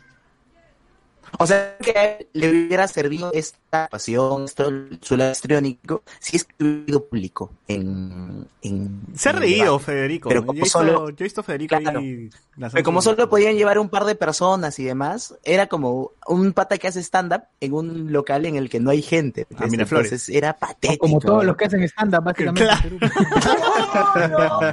O 1.39 1.47
sea, 1.47 1.77
que 1.79 1.91
a 1.99 2.05
él 2.17 2.29
le 2.33 2.51
hubiera 2.51 2.87
servido 2.89 3.31
esta 3.33 3.89
pasión, 3.89 4.45
esto, 4.45 4.71
su 5.01 5.15
histriónico, 5.17 6.03
si 6.19 6.37
es 6.37 6.45
que 6.45 6.55
hubiera 6.65 6.87
sido 6.87 7.05
público 7.07 7.53
en, 7.69 8.47
en 8.63 9.01
Se 9.15 9.29
ha 9.29 9.33
en 9.33 9.39
reído 9.39 9.65
debate. 9.65 9.85
Federico. 9.85 10.29
Pero 10.29 10.45
yo, 10.45 10.53
he 10.53 10.55
visto, 10.57 10.79
solo- 10.79 11.11
yo 11.11 11.17
he 11.19 11.23
visto 11.25 11.41
a 11.41 11.45
Federico 11.45 11.79
Claro. 11.79 12.01
ahí 12.01 12.29
Pero 12.73 12.85
como 12.85 13.01
solo 13.01 13.29
podían 13.31 13.57
llevar 13.57 13.79
un 13.79 13.89
par 13.89 14.05
de 14.05 14.15
personas 14.17 14.79
y 14.79 14.85
demás, 14.85 15.35
era 15.45 15.67
como 15.69 16.13
un 16.27 16.53
pata 16.53 16.77
que 16.79 16.89
hace 16.89 17.01
stand-up 17.01 17.43
en 17.61 17.73
un 17.75 18.13
local 18.13 18.45
en 18.45 18.57
el 18.57 18.69
que 18.69 18.81
no 18.81 18.91
hay 18.91 19.01
gente. 19.03 19.47
Ah, 19.57 19.67
Miraflores. 19.67 20.07
Entonces 20.13 20.35
era 20.35 20.59
patético. 20.59 21.07
como 21.07 21.21
todos 21.21 21.45
los 21.45 21.57
que 21.57 21.65
hacen 21.67 21.83
stand-up, 21.85 22.25
básicamente. 22.25 22.65
Claro. 22.65 22.91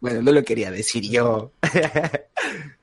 Bueno, 0.00 0.22
no 0.22 0.32
lo 0.32 0.42
quería 0.44 0.70
decir 0.70 1.02
yo. 1.10 1.52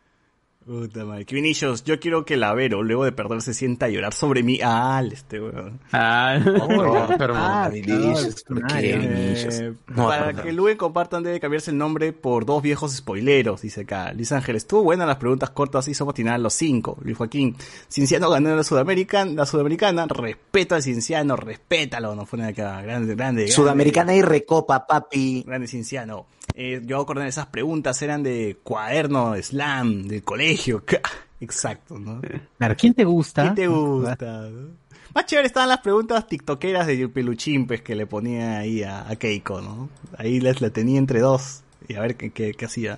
Puta 0.68 1.06
madre. 1.06 1.24
Kevin 1.24 1.46
Illos, 1.46 1.86
yo 1.86 1.98
quiero 1.98 2.26
que 2.26 2.36
la 2.36 2.54
Vero, 2.54 2.84
luego 2.84 3.06
de 3.06 3.14
perder, 3.14 3.42
se 3.42 3.54
sienta 3.54 3.86
a 3.86 3.90
llorar 3.90 4.14
sobre 4.14 4.44
mí. 4.44 4.60
Ah, 4.62 5.02
este 5.10 5.40
weón. 5.40 5.80
Ah, 5.94 6.38
Oh, 6.62 7.08
pero- 7.18 7.36
Ah, 7.38 7.70
Vinicius, 7.72 8.44
¿por 8.44 8.68
qué, 8.68 8.98
claro. 8.98 9.02
Vinicius? 9.02 9.60
Eh, 9.62 9.74
No, 9.88 10.08
para 10.10 10.26
perdón. 10.26 10.44
que 10.44 10.52
Luen 10.52 10.76
compartan 10.76 11.24
debe 11.24 11.40
cambiarse 11.40 11.72
el 11.72 11.78
nombre 11.78 12.12
por 12.12 12.46
dos 12.46 12.62
viejos 12.62 12.92
spoileros, 12.94 13.62
dice 13.62 13.82
acá. 13.82 14.12
Luis 14.12 14.30
Ángel, 14.34 14.58
estuvo 14.58 14.84
buena 14.84 15.06
las 15.06 15.16
preguntas 15.16 15.52
cortas, 15.52 15.88
hizo 15.88 16.06
patinar 16.06 16.38
los 16.42 16.54
cinco. 16.54 16.98
Luis 17.02 17.16
Joaquín, 17.16 17.56
Cienciano 17.90 18.30
ganó 18.30 18.54
la 18.54 18.64
Sudamericana, 18.66 19.32
la 19.36 19.46
Sudamericana, 19.46 20.06
respeta 20.08 20.76
al 20.76 20.84
Cienciano, 20.84 21.38
respétalo, 21.38 22.14
nos 22.14 22.28
pone 22.28 22.44
acá, 22.46 22.82
grande, 22.82 23.16
grande. 23.16 23.16
grande. 23.16 23.48
Sudamericana 23.48 24.14
y 24.16 24.22
Recopa, 24.22 24.86
papi. 24.86 25.44
Grande 25.48 25.68
Cienciano. 25.68 26.26
Eh, 26.60 26.82
yo 26.84 27.00
acordé 27.00 27.28
esas 27.28 27.46
preguntas 27.46 28.02
eran 28.02 28.24
de 28.24 28.58
cuaderno, 28.64 29.34
de 29.34 29.44
slam, 29.44 30.08
del 30.08 30.24
colegio. 30.24 30.84
Exacto, 31.40 32.00
¿no? 32.00 32.20
Claro, 32.58 32.76
¿quién 32.76 32.96
te 32.96 33.04
gusta? 33.04 33.50
¿Qué 33.50 33.62
te 33.62 33.68
gusta? 33.68 34.50
no? 34.50 34.70
Más 35.14 35.26
chévere 35.28 35.46
estaban 35.46 35.70
las 35.70 35.82
preguntas 35.82 36.28
tiktokeras 36.28 36.88
de 36.88 37.08
peluchín, 37.10 37.68
pues, 37.68 37.84
que 37.84 37.94
le 37.94 38.08
ponía 38.08 38.58
ahí 38.58 38.82
a, 38.82 39.08
a 39.08 39.16
Keiko, 39.18 39.62
¿no? 39.62 39.90
Ahí 40.18 40.40
les 40.40 40.60
la 40.60 40.72
tenía 40.72 40.98
entre 40.98 41.20
dos. 41.20 41.62
Y 41.88 41.94
a 41.94 42.02
ver 42.02 42.18
qué, 42.18 42.32
qué, 42.32 42.56
qué 42.56 42.66
hacía. 42.66 42.98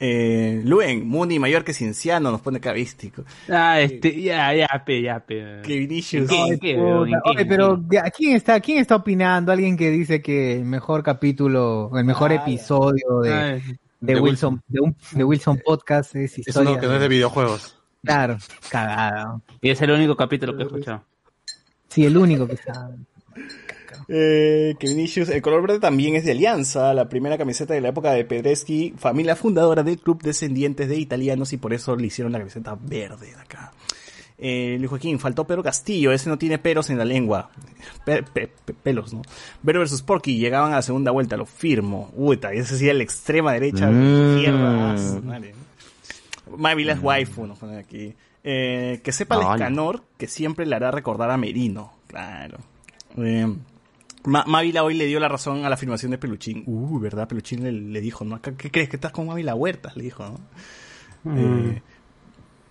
Eh, 0.00 0.62
Luen, 0.64 1.08
Muni 1.08 1.38
mayor 1.40 1.64
que 1.64 1.72
Cienciano, 1.74 2.30
nos 2.30 2.40
pone 2.40 2.60
cabístico. 2.60 3.24
ah, 3.50 3.80
este, 3.80 4.20
ya, 4.22 4.54
ya, 4.54 4.68
pe, 4.86 5.02
ya, 5.02 5.18
pe. 5.20 5.60
Que 5.64 5.78
Vinicius. 5.78 6.30
Oye, 6.30 7.44
pero 7.46 7.82
¿a 8.04 8.10
¿quién 8.10 8.36
está, 8.36 8.60
quién 8.60 8.78
está 8.78 8.94
opinando? 8.96 9.50
Alguien 9.50 9.76
que 9.76 9.90
dice 9.90 10.22
que 10.22 10.54
el 10.54 10.64
mejor 10.64 11.02
capítulo, 11.02 11.90
el 11.96 12.04
mejor 12.04 12.30
Ah, 12.30 12.36
episodio 12.36 13.20
de, 13.22 13.32
Ay, 13.32 13.62
de, 14.00 14.14
de 14.14 14.20
Wilson, 14.20 14.62
de, 14.68 14.80
un- 14.80 14.96
de 15.12 15.24
Wilson 15.24 15.60
Podcast 15.64 16.14
es 16.14 16.38
historia. 16.38 16.70
uno 16.70 16.80
que 16.80 16.86
no 16.86 16.94
es 16.94 17.00
de 17.00 17.08
videojuegos. 17.08 17.74
Claro, 18.04 18.38
cagada. 18.70 19.40
Y 19.60 19.70
es 19.70 19.82
el 19.82 19.90
único 19.90 20.14
capítulo 20.16 20.56
que 20.56 20.62
he 20.62 20.66
escuchado. 20.66 21.02
Sí, 21.88 22.04
el 22.04 22.16
único 22.16 22.46
que 22.46 22.54
está. 22.54 22.90
Eh, 24.10 24.74
que 24.78 24.86
Vinicius, 24.88 25.28
el 25.28 25.42
color 25.42 25.60
verde 25.62 25.80
también 25.80 26.16
es 26.16 26.24
de 26.24 26.30
Alianza, 26.32 26.94
la 26.94 27.08
primera 27.10 27.36
camiseta 27.36 27.74
de 27.74 27.82
la 27.82 27.88
época 27.90 28.12
de 28.12 28.24
Pedreschi, 28.24 28.94
familia 28.96 29.36
fundadora 29.36 29.82
del 29.82 29.98
club 29.98 30.22
descendientes 30.22 30.88
de 30.88 30.96
italianos 30.96 31.52
y 31.52 31.58
por 31.58 31.74
eso 31.74 31.94
le 31.94 32.06
hicieron 32.06 32.32
la 32.32 32.38
camiseta 32.38 32.78
verde 32.80 33.26
de 33.26 33.40
acá. 33.40 33.72
Eh, 34.40 34.76
Luis 34.78 34.88
Joaquín, 34.88 35.18
faltó 35.18 35.44
Pedro 35.46 35.62
Castillo, 35.64 36.12
ese 36.12 36.30
no 36.30 36.38
tiene 36.38 36.58
peros 36.58 36.88
en 36.90 36.96
la 36.98 37.04
lengua. 37.04 37.50
Pe- 38.06 38.22
pe- 38.22 38.48
pe- 38.64 38.72
pelos, 38.72 39.12
¿no? 39.12 39.20
Vero 39.62 39.80
versus 39.80 40.00
Porky, 40.00 40.38
llegaban 40.38 40.72
a 40.72 40.76
la 40.76 40.82
segunda 40.82 41.10
vuelta, 41.10 41.36
lo 41.36 41.44
firmo. 41.44 42.10
Uy, 42.16 42.38
ese 42.52 42.78
sí 42.78 42.86
la 42.90 43.02
extrema 43.02 43.52
derecha, 43.52 43.90
Mm. 43.90 44.36
izquierda. 44.36 44.92
ah, 44.92 44.96
su 44.96 45.22
madre. 45.22 45.54
Mávila 46.56 46.94
es 46.94 47.02
waifu, 47.02 47.46
nos 47.46 47.58
ponen 47.58 47.78
aquí. 47.78 48.14
Eh, 48.44 49.00
que 49.02 49.12
sepa 49.12 49.34
el 49.34 49.42
Hola. 49.42 49.54
escanor 49.56 50.02
que 50.16 50.28
siempre 50.28 50.64
le 50.64 50.76
hará 50.76 50.92
recordar 50.92 51.30
a 51.30 51.36
Merino. 51.36 51.92
Claro. 52.06 52.58
Eh, 53.18 53.52
Ma- 54.24 54.44
Mávila 54.46 54.82
hoy 54.84 54.94
le 54.94 55.06
dio 55.06 55.20
la 55.20 55.28
razón 55.28 55.64
a 55.64 55.68
la 55.68 55.74
afirmación 55.74 56.10
de 56.10 56.18
Peluchín. 56.18 56.64
Uh, 56.66 56.98
¿verdad? 56.98 57.28
Peluchín 57.28 57.62
le, 57.62 57.72
le 57.72 58.00
dijo, 58.00 58.24
¿no? 58.24 58.40
¿Qué, 58.42 58.54
crees 58.54 58.88
que 58.88 58.96
estás 58.96 59.12
con 59.12 59.26
Mávila 59.26 59.54
Huertas? 59.54 59.96
Le 59.96 60.04
dijo, 60.04 60.24
¿no? 60.24 61.36
Eh, 61.36 61.82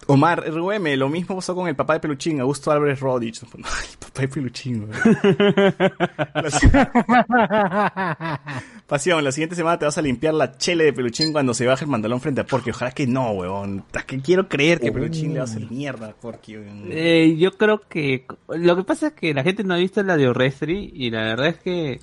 Omar 0.08 0.43
RUM, 0.51 0.86
lo 0.97 1.10
mismo 1.10 1.36
pasó 1.36 1.53
con 1.55 1.68
el 1.68 1.76
papá 1.76 1.93
de 1.93 1.99
Peluchín, 1.99 2.39
Augusto 2.41 2.72
Álvarez 2.72 2.99
Rodich. 2.99 3.41
No, 3.58 3.68
el 3.68 3.97
papá 3.99 4.22
de 4.22 4.28
Peluchín. 4.28 4.88
La- 6.34 8.41
Pasión, 8.88 9.22
la 9.24 9.32
siguiente 9.34 9.55
semana 9.55 9.78
te 9.78 9.84
vas 9.86 9.97
a 9.97 10.01
limpiar 10.01 10.34
la 10.34 10.58
chele 10.58 10.86
de 10.86 10.93
Peluchín 10.93 11.34
cuando 11.34 11.53
se 11.53 11.66
baje 11.66 11.84
el 11.84 11.91
mandalón 11.91 12.22
frente 12.22 12.39
a 12.41 12.45
Porky. 12.45 12.70
Ojalá 12.70 12.91
que 12.91 13.05
no, 13.05 13.32
weón. 13.32 13.84
Es 13.93 14.05
que 14.05 14.22
quiero 14.22 14.47
creer 14.47 14.80
que 14.80 14.91
Peluchín 14.93 15.34
le 15.34 15.39
va 15.39 15.41
a 15.41 15.45
hacer 15.45 15.70
mierda 15.70 16.08
a 16.08 16.12
Porky. 16.14 16.55
Eh, 16.89 17.36
yo 17.38 17.51
creo 17.51 17.82
que 17.89 18.26
lo 18.47 18.78
que 18.78 18.84
pasa 18.84 19.08
es 19.08 19.14
que 19.14 19.34
la 19.34 19.43
gente 19.43 19.64
no 19.66 19.74
ha 19.74 19.78
visto 19.78 20.01
la 20.03 20.16
de 20.16 20.30
Orrestri 20.30 20.89
y 20.93 21.10
la 21.12 21.22
verdad 21.24 21.47
es 21.47 21.58
que 21.58 21.99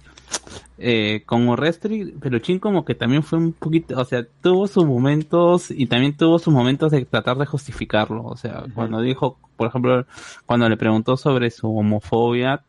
eh, 0.78 1.22
con 1.26 1.48
Orrestri, 1.48 2.12
Peluchín 2.20 2.58
como 2.58 2.84
que 2.84 2.94
también 2.94 3.22
fue 3.22 3.38
un 3.38 3.52
poquito, 3.52 3.98
o 4.00 4.04
sea, 4.04 4.24
tuvo 4.42 4.66
sus 4.66 4.84
momentos 4.84 5.70
y 5.70 5.86
también 5.86 6.16
tuvo 6.16 6.38
sus 6.38 6.52
momentos 6.52 6.92
de 6.92 7.04
tratar 7.04 7.36
de 7.38 7.46
justificarlo, 7.46 8.24
o 8.24 8.36
sea, 8.36 8.64
cuando 8.74 9.00
dijo, 9.00 9.38
por 9.56 9.68
ejemplo, 9.68 10.06
cuando 10.46 10.68
le 10.68 10.76
preguntó 10.76 11.16
sobre 11.16 11.50
su 11.50 11.68
homofobia 11.76 12.64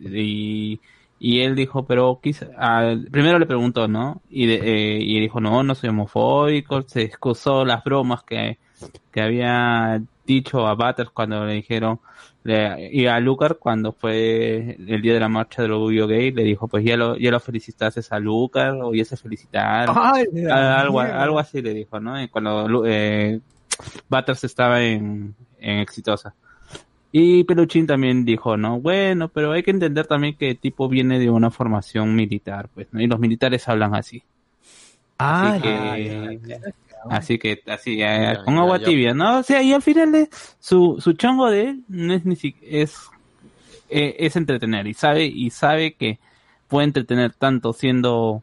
y 0.00 0.80
y 1.20 1.40
él 1.40 1.56
dijo, 1.56 1.84
pero 1.84 2.20
quizá, 2.22 2.46
al- 2.56 3.08
primero 3.10 3.40
le 3.40 3.46
preguntó, 3.46 3.88
¿no? 3.88 4.22
Y, 4.30 4.46
de- 4.46 4.98
eh, 4.98 5.02
y 5.02 5.16
él 5.16 5.22
dijo, 5.22 5.40
no, 5.40 5.64
no 5.64 5.74
soy 5.74 5.90
homofóbico, 5.90 6.82
se 6.82 7.02
excusó 7.02 7.64
las 7.64 7.82
bromas 7.82 8.22
que, 8.22 8.58
que 9.10 9.20
había 9.20 10.02
dicho 10.26 10.66
a 10.66 10.74
Butters 10.74 11.10
cuando 11.10 11.44
le 11.46 11.54
dijeron, 11.54 12.00
le- 12.44 12.90
y 12.92 13.06
a 13.06 13.18
Lucar 13.20 13.56
cuando 13.58 13.92
fue 13.92 14.76
el 14.78 15.00
día 15.02 15.14
de 15.14 15.20
la 15.20 15.28
marcha 15.28 15.62
del 15.62 15.72
orgullo 15.72 16.06
gay, 16.06 16.30
le 16.32 16.44
dijo, 16.44 16.68
pues 16.68 16.84
ya 16.84 16.96
lo, 16.96 17.16
ya 17.16 17.30
lo 17.30 17.40
felicitaste 17.40 18.00
a 18.10 18.18
Lucar, 18.18 18.74
o 18.82 18.94
ya 18.94 19.04
se 19.04 19.16
felicitaron. 19.16 19.96
Ay, 19.98 20.26
algo, 20.50 21.00
algo 21.00 21.38
así 21.38 21.62
le 21.62 21.74
dijo, 21.74 21.98
¿no? 22.00 22.14
Cuando 22.30 22.84
eh, 22.86 23.40
Butters 24.08 24.44
estaba 24.44 24.82
en, 24.82 25.34
en 25.58 25.78
Exitosa. 25.78 26.34
Y 27.10 27.44
Peluchín 27.44 27.86
también 27.86 28.26
dijo, 28.26 28.58
no, 28.58 28.80
bueno, 28.80 29.28
pero 29.28 29.52
hay 29.52 29.62
que 29.62 29.70
entender 29.70 30.06
también 30.06 30.36
que 30.36 30.50
el 30.50 30.58
tipo 30.58 30.88
viene 30.90 31.18
de 31.18 31.30
una 31.30 31.50
formación 31.50 32.14
militar, 32.14 32.68
pues, 32.74 32.86
¿no? 32.92 33.00
Y 33.00 33.06
los 33.06 33.18
militares 33.18 33.66
hablan 33.66 33.94
así. 33.94 34.22
Ah, 35.18 35.52
Así 35.52 35.62
que, 35.62 36.38
ya, 36.48 36.58
ya. 36.58 36.72
Así 37.10 37.38
que, 37.38 37.62
así, 37.66 37.94
eh, 38.02 38.34
Ya, 38.34 38.44
con 38.44 38.54
ya, 38.54 38.60
agua 38.60 38.78
ya. 38.78 38.84
tibia, 38.86 39.14
¿no? 39.14 39.38
O 39.38 39.42
sea, 39.42 39.62
y 39.62 39.72
al 39.72 39.82
final 39.82 40.12
de 40.12 40.28
su, 40.60 40.96
su 41.00 41.12
chongo 41.14 41.50
de 41.50 41.62
él 41.70 41.80
no 41.88 42.12
es 42.14 42.24
ni 42.24 42.36
si, 42.36 42.54
es, 42.62 42.96
eh, 43.90 44.16
es 44.18 44.36
entretener 44.36 44.86
y 44.86 44.94
sabe, 44.94 45.24
y 45.26 45.50
sabe 45.50 45.94
que 45.94 46.18
puede 46.68 46.86
entretener 46.86 47.32
tanto 47.34 47.72
siendo, 47.72 48.42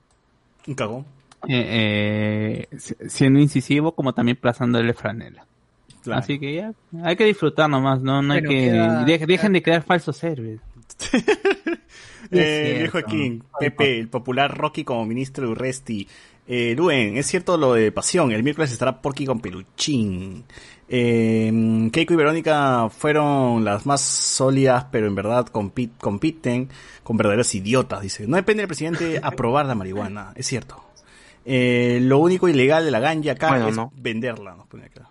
Un 0.68 0.76
cagón. 0.76 1.05
eh, 1.47 2.68
eh, 2.72 2.78
si- 2.78 2.95
siendo 3.07 3.39
incisivo 3.39 3.93
como 3.93 4.13
también 4.13 4.38
plazándole 4.38 4.93
franela. 4.93 5.45
Claro. 6.03 6.20
Así 6.20 6.38
que 6.39 6.53
ya, 6.53 6.72
hay 7.03 7.16
que 7.16 7.26
disfrutar 7.26 7.68
nomás, 7.70 7.99
no, 8.01 8.22
no 8.22 8.34
hay 8.34 8.41
que, 8.43 8.47
queda- 8.49 9.03
de- 9.05 9.26
dejen 9.26 9.53
de 9.53 9.63
crear 9.63 9.82
falsos 9.84 10.24
héroes. 10.24 10.59
Eh, 12.32 12.78
viejo. 12.80 13.03
King, 13.03 13.39
Pepe, 13.59 13.99
el 13.99 14.07
popular 14.09 14.55
Rocky 14.57 14.84
como 14.84 15.05
ministro 15.05 15.45
de 15.45 15.51
Urresti. 15.51 16.07
Eh, 16.48 16.76
Luen, 16.78 17.18
es 17.18 17.26
cierto 17.26 17.58
lo 17.58 17.74
de 17.74 17.91
pasión, 17.91 18.32
el 18.32 18.43
miércoles 18.43 18.72
estará 18.72 19.02
Porky 19.02 19.26
con 19.26 19.39
Peluchín. 19.39 20.43
Eh, 20.88 21.89
Keiko 21.91 22.14
y 22.14 22.18
Verónica 22.18 22.88
fueron 22.89 23.66
las 23.66 23.86
más 23.88 24.02
sólidas, 24.02 24.86
pero 24.91 25.08
en 25.08 25.16
verdad 25.16 25.48
compi- 25.52 25.89
compiten 26.00 26.70
con 27.02 27.18
verdaderos 27.18 27.56
idiotas, 27.56 28.02
dice. 28.02 28.28
No 28.28 28.36
depende 28.38 28.62
del 28.62 28.68
presidente 28.68 29.20
aprobar 29.24 29.66
la 29.66 29.74
marihuana, 29.76 30.34
es 30.36 30.46
cierto. 30.46 30.84
Eh, 31.43 32.00
lo 32.02 32.20
único 32.20 32.48
ilegal 32.48 32.86
de 32.86 32.91
la 32.91 33.00
ganja 33.00 33.32
acá 33.32 33.50
Bueno, 33.50 33.68
es 33.70 33.76
no. 33.76 33.91
venderla, 33.96 34.56
nos 34.56 34.68
pone 34.68 34.86
acá. 34.86 35.10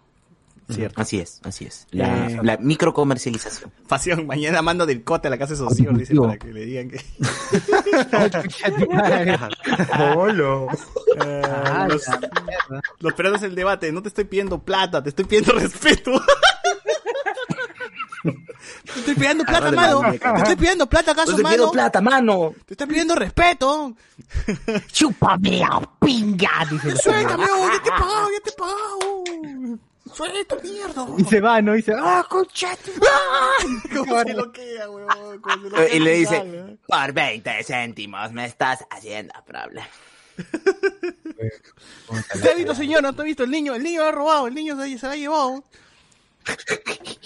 Cierto. 0.71 1.01
Así 1.03 1.21
es, 1.21 1.41
así 1.45 1.67
es. 1.67 1.87
La, 1.91 2.27
Eh, 2.29 2.39
la 2.43 2.57
microcomercialización. 2.57 3.71
Pasión, 3.87 4.27
mañana 4.27 4.63
mando 4.63 4.87
del 4.87 5.05
cote 5.05 5.29
a 5.29 5.31
la 5.31 5.37
casa 5.39 5.53
de 5.53 5.59
Socio, 5.59 5.93
dice, 5.93 6.15
para 6.17 6.39
que 6.39 6.53
le 6.53 6.65
digan 6.65 6.89
que... 6.91 7.05
Bolo. 10.15 10.69
Eh, 11.25 11.43
Ah, 11.45 11.87
los, 11.89 12.07
la 12.09 12.19
mierda. 12.19 12.81
los 13.01 13.13
peruanos 13.15 13.43
el 13.43 13.55
debate, 13.55 13.93
no 13.93 14.03
te 14.03 14.09
estoy 14.09 14.25
pidiendo 14.25 14.63
plata, 14.63 15.03
te 15.03 15.11
estoy 15.11 15.25
pidiendo 15.27 15.53
respeto. 15.59 16.13
te 18.23 19.01
estoy 19.01 19.15
pidiendo 19.15 19.45
plata, 19.45 19.69
Agarra 19.69 19.77
mano. 19.77 20.01
Te 20.11 20.17
estoy 20.41 20.57
pidiendo 20.57 20.87
plata, 20.89 21.13
acaso, 21.13 21.37
mano. 21.39 21.71
plata, 21.71 22.01
mano. 22.01 22.55
Te 22.67 22.75
estoy 22.75 22.87
pidiendo 22.87 23.15
respeto. 23.15 23.95
Chúpame 24.93 25.63
pinga, 26.01 26.51
dice 26.71 26.97
Suéltame, 26.97 27.45
ya 27.45 27.83
te 27.83 27.89
he 27.89 27.93
pagado, 27.93 28.29
ya 28.31 28.41
te 28.43 28.51
he 28.51 28.55
pagado. 28.55 29.25
Suelta, 30.15 30.57
mierda. 30.63 31.07
Y 31.19 31.25
se 31.25 31.41
va, 31.41 31.61
¿no? 31.61 31.77
Y 31.77 31.85
¡ah, 31.99 32.25
concha! 32.29 32.77
¿Cómo 33.95 34.23
se 34.23 34.33
loquea, 34.35 34.89
weón? 34.89 35.41
¿Cómo 35.41 35.63
se 35.65 35.71
loquea 35.71 35.95
Y 35.95 36.01
le 36.01 36.15
dice, 36.15 36.37
eh? 36.37 36.77
por 36.87 37.13
20 37.13 37.65
céntimos 37.65 38.33
me 38.33 38.45
estás 38.45 38.85
haciendo 38.91 39.35
problema. 39.45 39.89
¿Usted 42.09 42.51
ha 42.51 42.55
visto, 42.55 42.75
señora? 42.75 43.11
¿Usted 43.11 43.23
ha 43.23 43.27
visto 43.27 43.45
el 43.45 43.51
niño? 43.51 43.75
El 43.75 43.83
niño 43.83 44.03
lo 44.03 44.09
ha 44.09 44.13
robado, 44.13 44.47
el 44.47 44.55
niño 44.55 44.81
se, 44.81 44.99
se 44.99 45.07
lo 45.07 45.13
ha 45.13 45.17
llevado. 45.17 45.65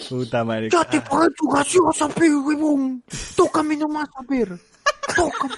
Puta 0.09 0.43
madre. 0.43 0.69
¡Ya 0.69 0.83
te 0.85 1.01
pagué 1.01 1.27
tu 1.37 1.49
gaseosa, 1.49 2.07
pe, 2.09 2.33
huevón! 2.33 3.03
¡Tócame 3.35 3.77
nomás, 3.77 4.09
a 4.15 4.21
ver! 4.27 4.59
¡Tócame! 5.15 5.55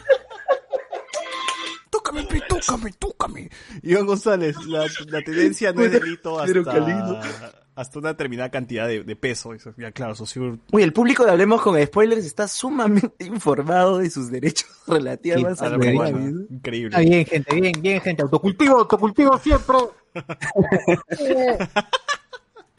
Tócame, 1.91 2.23
pe, 2.23 2.41
tócame, 2.47 2.93
tócame. 2.97 3.49
Iván 3.83 4.05
González, 4.05 4.55
la, 4.65 4.85
la 5.07 5.21
tendencia 5.21 5.73
no 5.73 5.83
es 5.83 5.91
delito 5.91 6.39
hasta, 6.39 7.51
hasta 7.75 7.99
una 7.99 8.09
determinada 8.09 8.49
cantidad 8.49 8.87
de, 8.87 9.03
de 9.03 9.15
peso. 9.17 9.53
Eso, 9.53 9.73
ya, 9.77 9.91
claro, 9.91 10.15
socio. 10.15 10.57
Uy, 10.71 10.83
el 10.83 10.93
público 10.93 11.25
de 11.25 11.31
Hablemos 11.31 11.61
con 11.61 11.81
Spoilers 11.85 12.25
está 12.25 12.47
sumamente 12.47 13.25
informado 13.25 13.97
de 13.97 14.09
sus 14.09 14.31
derechos 14.31 14.69
relativos 14.87 15.61
a 15.61 15.65
a 15.65 15.69
la 15.69 15.77
marihuana. 15.77 16.45
Increíble. 16.49 16.95
Ah, 16.97 17.01
bien, 17.01 17.25
gente, 17.25 17.55
bien, 17.55 17.73
bien, 17.81 17.99
gente. 17.99 18.23
Autocultivo, 18.23 18.77
autocultivo 18.79 19.37
siempre. 19.37 19.75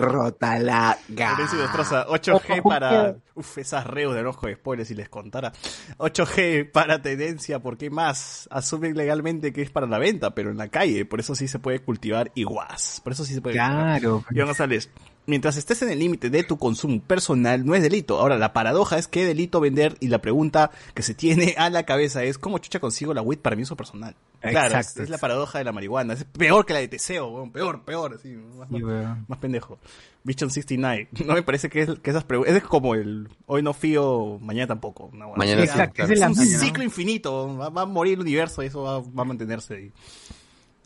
Rota 0.03 0.59
la 0.59 0.99
Lorenzo. 1.09 1.57
Destroza, 1.57 2.07
8G 2.07 2.63
para. 2.63 3.17
Uf, 3.35 3.59
esas 3.59 3.87
reos 3.87 4.15
de 4.15 4.21
enojo 4.21 4.47
de 4.47 4.55
spoilers 4.55 4.89
si 4.89 4.95
les 4.95 5.09
contara. 5.09 5.53
8G 5.99 6.71
para 6.71 7.01
tendencia, 7.01 7.61
¿por 7.61 7.79
qué 7.79 7.89
más? 7.91 8.49
Asumen 8.51 8.97
legalmente 8.97 9.53
que 9.53 9.63
es 9.63 9.71
para 9.71 9.87
la 9.87 9.99
venta, 9.99 10.35
pero 10.35 10.51
en 10.51 10.59
la 10.59 10.69
calle, 10.69 11.05
por 11.05 11.21
eso 11.21 11.35
sí 11.35 11.49
se 11.49 11.59
puede 11.59 11.81
cultivar 11.81 12.31
iguas. 12.35 13.01
Por 13.03 13.13
eso 13.13 13.25
sí 13.25 13.35
se 13.35 13.41
puede. 13.41 13.55
Claro. 13.55 14.25
Iván 14.31 14.49
González, 14.49 14.91
mientras 15.27 15.57
estés 15.57 15.83
en 15.83 15.91
el 15.91 15.99
límite 15.99 16.31
de 16.31 16.43
tu 16.43 16.59
consumo 16.59 17.01
personal, 17.01 17.65
no 17.65 17.75
es 17.75 17.83
delito. 17.83 18.19
Ahora, 18.21 18.37
la 18.39 18.53
paradoja 18.53 18.99
es 18.99 19.09
que 19.09 19.25
delito 19.25 19.61
vender 19.61 19.97
y 20.01 20.09
la 20.09 20.21
pregunta 20.21 20.71
que 20.95 21.03
se 21.03 21.15
tiene 21.15 21.55
a 21.59 21.71
la 21.71 21.85
cabeza 21.85 22.23
es 22.25 22.39
¿cómo 22.39 22.59
chucha 22.59 22.81
consigo 22.81 23.15
la 23.15 23.23
weed 23.23 23.39
para 23.39 23.57
mi 23.57 23.63
uso 23.63 23.77
personal? 23.77 24.15
Claro, 24.41 24.75
Exacto. 24.75 25.05
es 25.05 25.09
la 25.09 25.19
paradoja 25.19 25.59
de 25.59 25.65
la 25.65 25.71
marihuana. 25.71 26.15
Es 26.15 26.25
peor 26.25 26.67
que 26.67 26.73
la 26.73 26.81
de 26.81 26.89
Teseo, 26.89 27.29
weón. 27.29 27.53
Peor, 27.53 27.85
peor, 27.85 28.15
así. 28.19 28.31
Más, 28.31 28.69
Sí, 28.69 28.83
weón. 28.83 29.25
más 29.29 29.39
pendejo. 29.39 29.79
Bichon 30.25 30.51
69. 30.51 31.09
No 31.27 31.35
me 31.35 31.43
parece 31.45 31.69
que, 31.71 31.83
es- 31.83 31.99
que 32.01 32.11
esas 32.11 32.25
preguntas. 32.25 32.57
Es 32.57 32.65
como 32.65 32.97
el 32.97 33.29
hoy 33.47 33.63
no 33.63 33.73
fío, 33.73 34.39
mañana 34.41 34.67
tampoco. 34.67 35.11
Mañana 35.37 35.63
sí, 35.63 35.69
Exacto, 35.69 35.95
claro. 35.95 36.13
es 36.13 36.19
la 36.19 36.27
Es 36.27 36.39
un 36.39 36.45
ciclo 36.47 36.83
infinito. 36.83 37.57
Va, 37.57 37.69
va 37.69 37.83
a 37.83 37.87
morir 37.87 38.15
el 38.15 38.21
universo 38.23 38.65
y 38.65 38.67
eso 38.67 38.83
va, 38.83 38.99
va 38.99 39.23
a 39.23 39.25
mantenerse 39.25 39.75
ahí. 39.75 39.93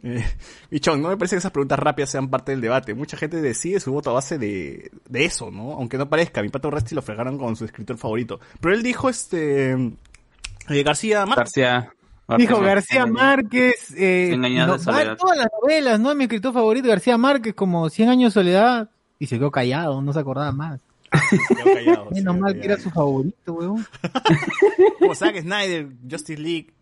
Eh, 0.18 0.24
Bichón, 0.70 1.02
no 1.02 1.08
me 1.08 1.16
parece 1.16 1.34
que 1.34 1.38
esas 1.38 1.50
preguntas 1.50 1.78
rápidas 1.78 2.10
sean 2.10 2.28
parte 2.28 2.52
del 2.52 2.60
debate. 2.60 2.94
Mucha 2.94 3.16
gente 3.16 3.40
decide 3.40 3.80
su 3.80 3.92
voto 3.92 4.10
a 4.10 4.14
base 4.14 4.38
de, 4.38 4.90
de 5.08 5.24
eso, 5.24 5.50
¿no? 5.50 5.72
Aunque 5.72 5.98
no 5.98 6.08
parezca. 6.08 6.42
Mi 6.42 6.48
pato 6.48 6.70
Resti 6.70 6.94
lo 6.94 7.02
fregaron 7.02 7.38
con 7.38 7.56
su 7.56 7.64
escritor 7.64 7.98
favorito. 7.98 8.38
Pero 8.60 8.74
él 8.74 8.82
dijo, 8.82 9.08
este. 9.08 9.72
eh, 9.72 10.82
García 10.84 11.26
Márquez. 11.26 11.36
García. 11.56 11.92
Dijo 12.38 12.60
García 12.60 13.06
Márquez. 13.06 13.90
Márquez. 13.90 13.94
Eh, 13.96 14.32
Engañado 14.34 14.72
de 14.72 14.78
va 14.78 14.84
soledad. 14.84 15.16
todas 15.16 15.38
las 15.38 15.48
novelas, 15.60 15.98
¿no? 16.00 16.14
Mi 16.14 16.24
escritor 16.24 16.52
favorito, 16.52 16.88
García 16.88 17.16
Márquez, 17.18 17.54
como 17.54 17.88
100 17.88 18.08
años 18.08 18.34
de 18.34 18.40
soledad. 18.40 18.90
Y 19.18 19.26
se 19.26 19.38
quedó 19.38 19.50
callado, 19.50 20.02
no 20.02 20.12
se 20.12 20.18
acordaba 20.20 20.52
más. 20.52 20.80
Se 21.30 21.54
quedó 21.54 21.72
callado, 21.74 22.08
se 22.10 22.14
Menos 22.16 22.38
mal 22.38 22.60
que 22.60 22.66
era 22.66 22.78
su 22.78 22.90
favorito, 22.90 23.52
weón. 23.54 23.86
Como 24.98 25.14
Zack 25.14 25.40
Snyder, 25.40 25.88
Justice 26.10 26.40
League. 26.40 26.74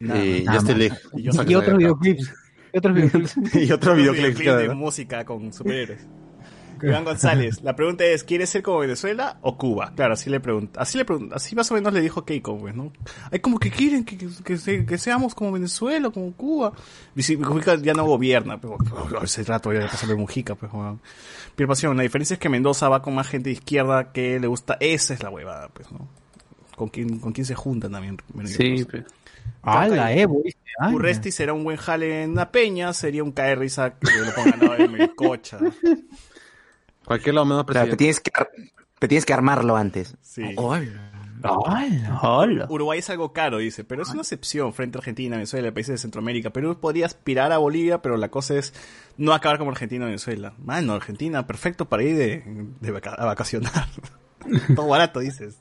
Y 0.00 0.04
nada 0.04 0.58
Justin 0.58 0.68
más. 0.68 0.78
League. 0.78 0.96
Y 1.14 1.22
yo 1.22 1.30
Y 1.46 1.54
otros 1.54 1.78
videoclips. 1.78 2.34
Y 2.72 2.78
otros 2.78 2.94
videoclips. 2.94 3.36
Y 3.54 3.72
otro 3.72 3.94
videoclip, 3.94 4.36
de 4.36 4.42
claro. 4.42 4.74
música 4.74 5.24
con 5.24 5.52
superhéroes. 5.52 6.06
Iván 6.82 7.04
González, 7.04 7.60
la 7.62 7.76
pregunta 7.76 8.04
es, 8.04 8.24
¿quieres 8.24 8.50
ser 8.50 8.62
como 8.62 8.80
Venezuela 8.80 9.38
o 9.42 9.56
Cuba? 9.56 9.92
Claro, 9.94 10.14
así 10.14 10.28
le 10.28 10.40
pregunta, 10.40 10.80
así 10.82 10.98
le 10.98 11.04
pregunta, 11.04 11.36
así 11.36 11.54
más 11.54 11.70
o 11.70 11.74
menos 11.74 11.94
le 11.94 12.00
dijo 12.02 12.24
Keiko, 12.26 12.58
pues, 12.58 12.74
¿no? 12.74 12.92
Hay 13.30 13.38
como 13.38 13.58
que 13.58 13.70
quieren 13.70 14.04
que, 14.04 14.18
que, 14.18 14.28
que 14.44 14.58
se- 14.58 14.84
que 14.84 14.98
seamos 14.98 15.34
como 15.34 15.52
Venezuela, 15.52 16.10
como 16.10 16.32
Cuba. 16.34 16.72
Y 17.14 17.22
si 17.22 17.36
Mujica 17.36 17.76
ya 17.76 17.94
no 17.94 18.04
gobierna, 18.04 18.60
pero 18.60 18.76
ese 19.22 19.44
rato 19.44 19.72
ya 19.72 19.86
pasó 19.86 20.06
de 20.06 20.16
Mujica, 20.16 20.56
pues, 20.56 20.70
weón. 20.72 21.00
Pasión, 21.68 21.96
la 21.96 22.02
diferencia 22.02 22.34
es 22.34 22.40
que 22.40 22.48
Mendoza 22.48 22.88
va 22.88 23.00
con 23.00 23.14
más 23.14 23.28
gente 23.28 23.48
de 23.50 23.52
izquierda 23.54 24.12
que 24.12 24.38
le 24.40 24.46
gusta, 24.48 24.76
esa 24.80 25.14
es 25.14 25.22
la 25.22 25.30
huevada, 25.30 25.68
pues, 25.68 25.90
¿no? 25.92 26.08
Con 26.76 26.88
quién, 26.88 27.18
con 27.20 27.32
quién 27.32 27.46
se 27.46 27.54
juntan 27.54 27.92
también. 27.92 28.18
Sí, 28.46 28.84
pues. 28.90 29.04
Ah, 29.62 29.88
la 29.88 30.12
Evo. 30.12 30.42
Ah, 30.78 30.90
Urresti 30.90 31.30
será 31.32 31.52
un 31.52 31.64
buen 31.64 31.76
jale 31.76 32.22
en 32.24 32.32
una 32.32 32.50
peña, 32.50 32.92
sería 32.92 33.22
un 33.22 33.32
caer 33.32 33.58
risa 33.60 33.94
que 33.98 34.10
lo 34.10 34.34
pongan 34.34 34.54
al 34.54 34.60
lado 34.60 34.76
de 34.76 34.88
Melcocha. 34.88 35.58
Cualquier 37.04 37.34
lado 37.34 37.44
menos 37.46 37.64
Claro, 37.64 37.86
presidente. 37.90 37.90
pero 37.90 37.96
tienes 37.96 38.20
que, 38.20 38.30
ar- 38.34 38.50
pero 38.98 39.08
tienes 39.08 39.24
que 39.26 39.32
armarlo 39.34 39.76
antes. 39.76 40.16
Sí. 40.22 40.42
Hola, 40.56 41.10
hola. 42.22 42.66
Uruguay 42.70 42.98
es 43.00 43.10
algo 43.10 43.32
caro, 43.32 43.58
dice, 43.58 43.84
pero 43.84 44.02
es 44.02 44.08
una 44.10 44.22
excepción 44.22 44.72
frente 44.72 44.96
a 44.96 45.00
Argentina, 45.00 45.36
Venezuela, 45.36 45.72
países 45.72 45.92
de 45.94 45.98
Centroamérica. 45.98 46.50
Perú 46.50 46.78
podría 46.80 47.06
aspirar 47.06 47.52
a 47.52 47.58
Bolivia, 47.58 48.00
pero 48.02 48.16
la 48.16 48.30
cosa 48.30 48.54
es 48.54 48.72
no 49.18 49.32
acabar 49.34 49.58
como 49.58 49.70
Argentina 49.70 50.04
o 50.04 50.06
Venezuela. 50.06 50.54
Mano, 50.58 50.94
Argentina, 50.94 51.46
perfecto 51.46 51.88
para 51.88 52.02
ir 52.02 52.16
de, 52.16 52.42
de 52.80 52.90
vaca- 52.90 53.14
a 53.14 53.24
vacacionar. 53.26 53.86
Todo 54.74 54.88
barato, 54.88 55.20
dices. 55.20 55.58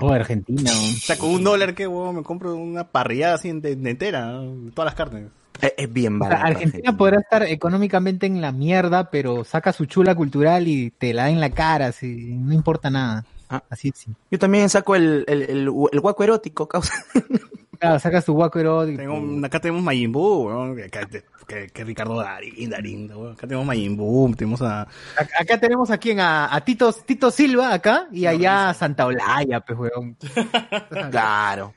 Oh, 0.00 0.12
Argentina. 0.12 0.70
O 0.72 0.96
sea, 0.98 1.18
con 1.18 1.30
un 1.30 1.44
dólar 1.44 1.74
que 1.74 1.86
huevón, 1.86 2.16
me 2.16 2.22
compro 2.22 2.54
una 2.54 2.84
parrillada 2.84 3.34
así 3.34 3.52
de, 3.52 3.76
de 3.76 3.90
entera, 3.90 4.26
¿no? 4.26 4.70
todas 4.72 4.86
las 4.86 4.94
carnes. 4.94 5.26
Es, 5.60 5.74
es 5.76 5.92
bien 5.92 6.20
O 6.20 6.26
sea, 6.26 6.36
barato. 6.36 6.46
Argentina 6.46 6.96
podrá 6.96 7.20
estar 7.20 7.42
económicamente 7.42 8.26
en 8.26 8.40
la 8.40 8.52
mierda, 8.52 9.10
pero 9.10 9.44
saca 9.44 9.72
su 9.72 9.86
chula 9.86 10.14
cultural 10.14 10.68
y 10.68 10.90
te 10.90 11.12
la 11.12 11.24
da 11.24 11.30
en 11.30 11.40
la 11.40 11.50
cara, 11.50 11.88
así, 11.88 12.34
no 12.34 12.54
importa 12.54 12.90
nada. 12.90 13.24
Ah. 13.48 13.62
Así 13.68 13.92
sí. 13.94 14.10
Yo 14.30 14.38
también 14.38 14.68
saco 14.68 14.94
el, 14.94 15.24
el, 15.26 15.42
el, 15.42 15.58
el 15.92 16.00
guaco 16.00 16.24
erótico, 16.24 16.68
causa. 16.68 16.94
Claro, 17.80 17.98
sacas 17.98 18.24
tu 18.26 18.34
guaco 18.34 18.58
erótico. 18.58 18.98
Tengo 18.98 19.46
acá 19.46 19.58
tenemos 19.58 19.82
Majin 19.82 20.12
Buu, 20.12 20.46
weón, 20.48 20.76
que, 20.76 20.90
que- 20.90 21.24
que- 21.48 21.66
que 21.68 21.84
Ricardo 21.84 22.16
Darín, 22.20 22.70
Darín, 22.70 23.10
weón. 23.10 23.32
acá 23.32 23.46
tenemos 23.46 23.66
Majin 23.66 23.96
Buu, 23.96 24.32
tenemos 24.36 24.60
a... 24.62 24.82
Acá, 24.82 25.34
acá 25.40 25.58
tenemos 25.58 25.90
a 25.90 25.98
quién, 25.98 26.20
a, 26.20 26.54
a 26.54 26.60
Tito, 26.60 26.92
Tito 26.92 27.30
Silva 27.30 27.72
acá 27.74 28.06
y 28.12 28.26
allá 28.26 28.68
a 28.70 28.74
Santa 28.74 29.06
Olaya, 29.06 29.60
pues, 29.60 29.78
weón. 29.78 30.16
Claro. 31.10 31.74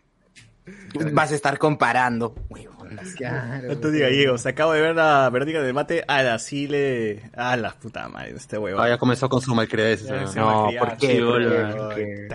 Vas 1.13 1.31
a 1.31 1.35
estar 1.35 1.57
comparando. 1.57 2.35
huevonas. 2.49 2.72
Claro, 3.17 3.71
Antonio 3.71 4.01
Gallegos, 4.01 4.45
acabo 4.45 4.73
de 4.73 4.81
ver 4.81 4.99
a 4.99 5.29
Verónica 5.29 5.61
de 5.61 5.73
Mate, 5.73 6.03
a 6.07 6.23
la 6.23 6.39
sí 6.39 6.67
le... 6.67 7.29
A 7.35 7.55
la 7.57 7.71
puta 7.71 8.07
madre, 8.09 8.33
este 8.35 8.57
huevón. 8.57 8.83
Ah, 8.83 8.89
ya 8.89 8.97
comenzó 8.97 9.29
con 9.29 9.41
su 9.41 9.53
se 9.97 10.11
¿no? 10.39 10.71
No, 10.71 10.79
¿por 10.79 10.97
qué? 10.97 11.07
chivolo, 11.07 11.49
¿Por 11.89 11.99
eh, 11.99 12.27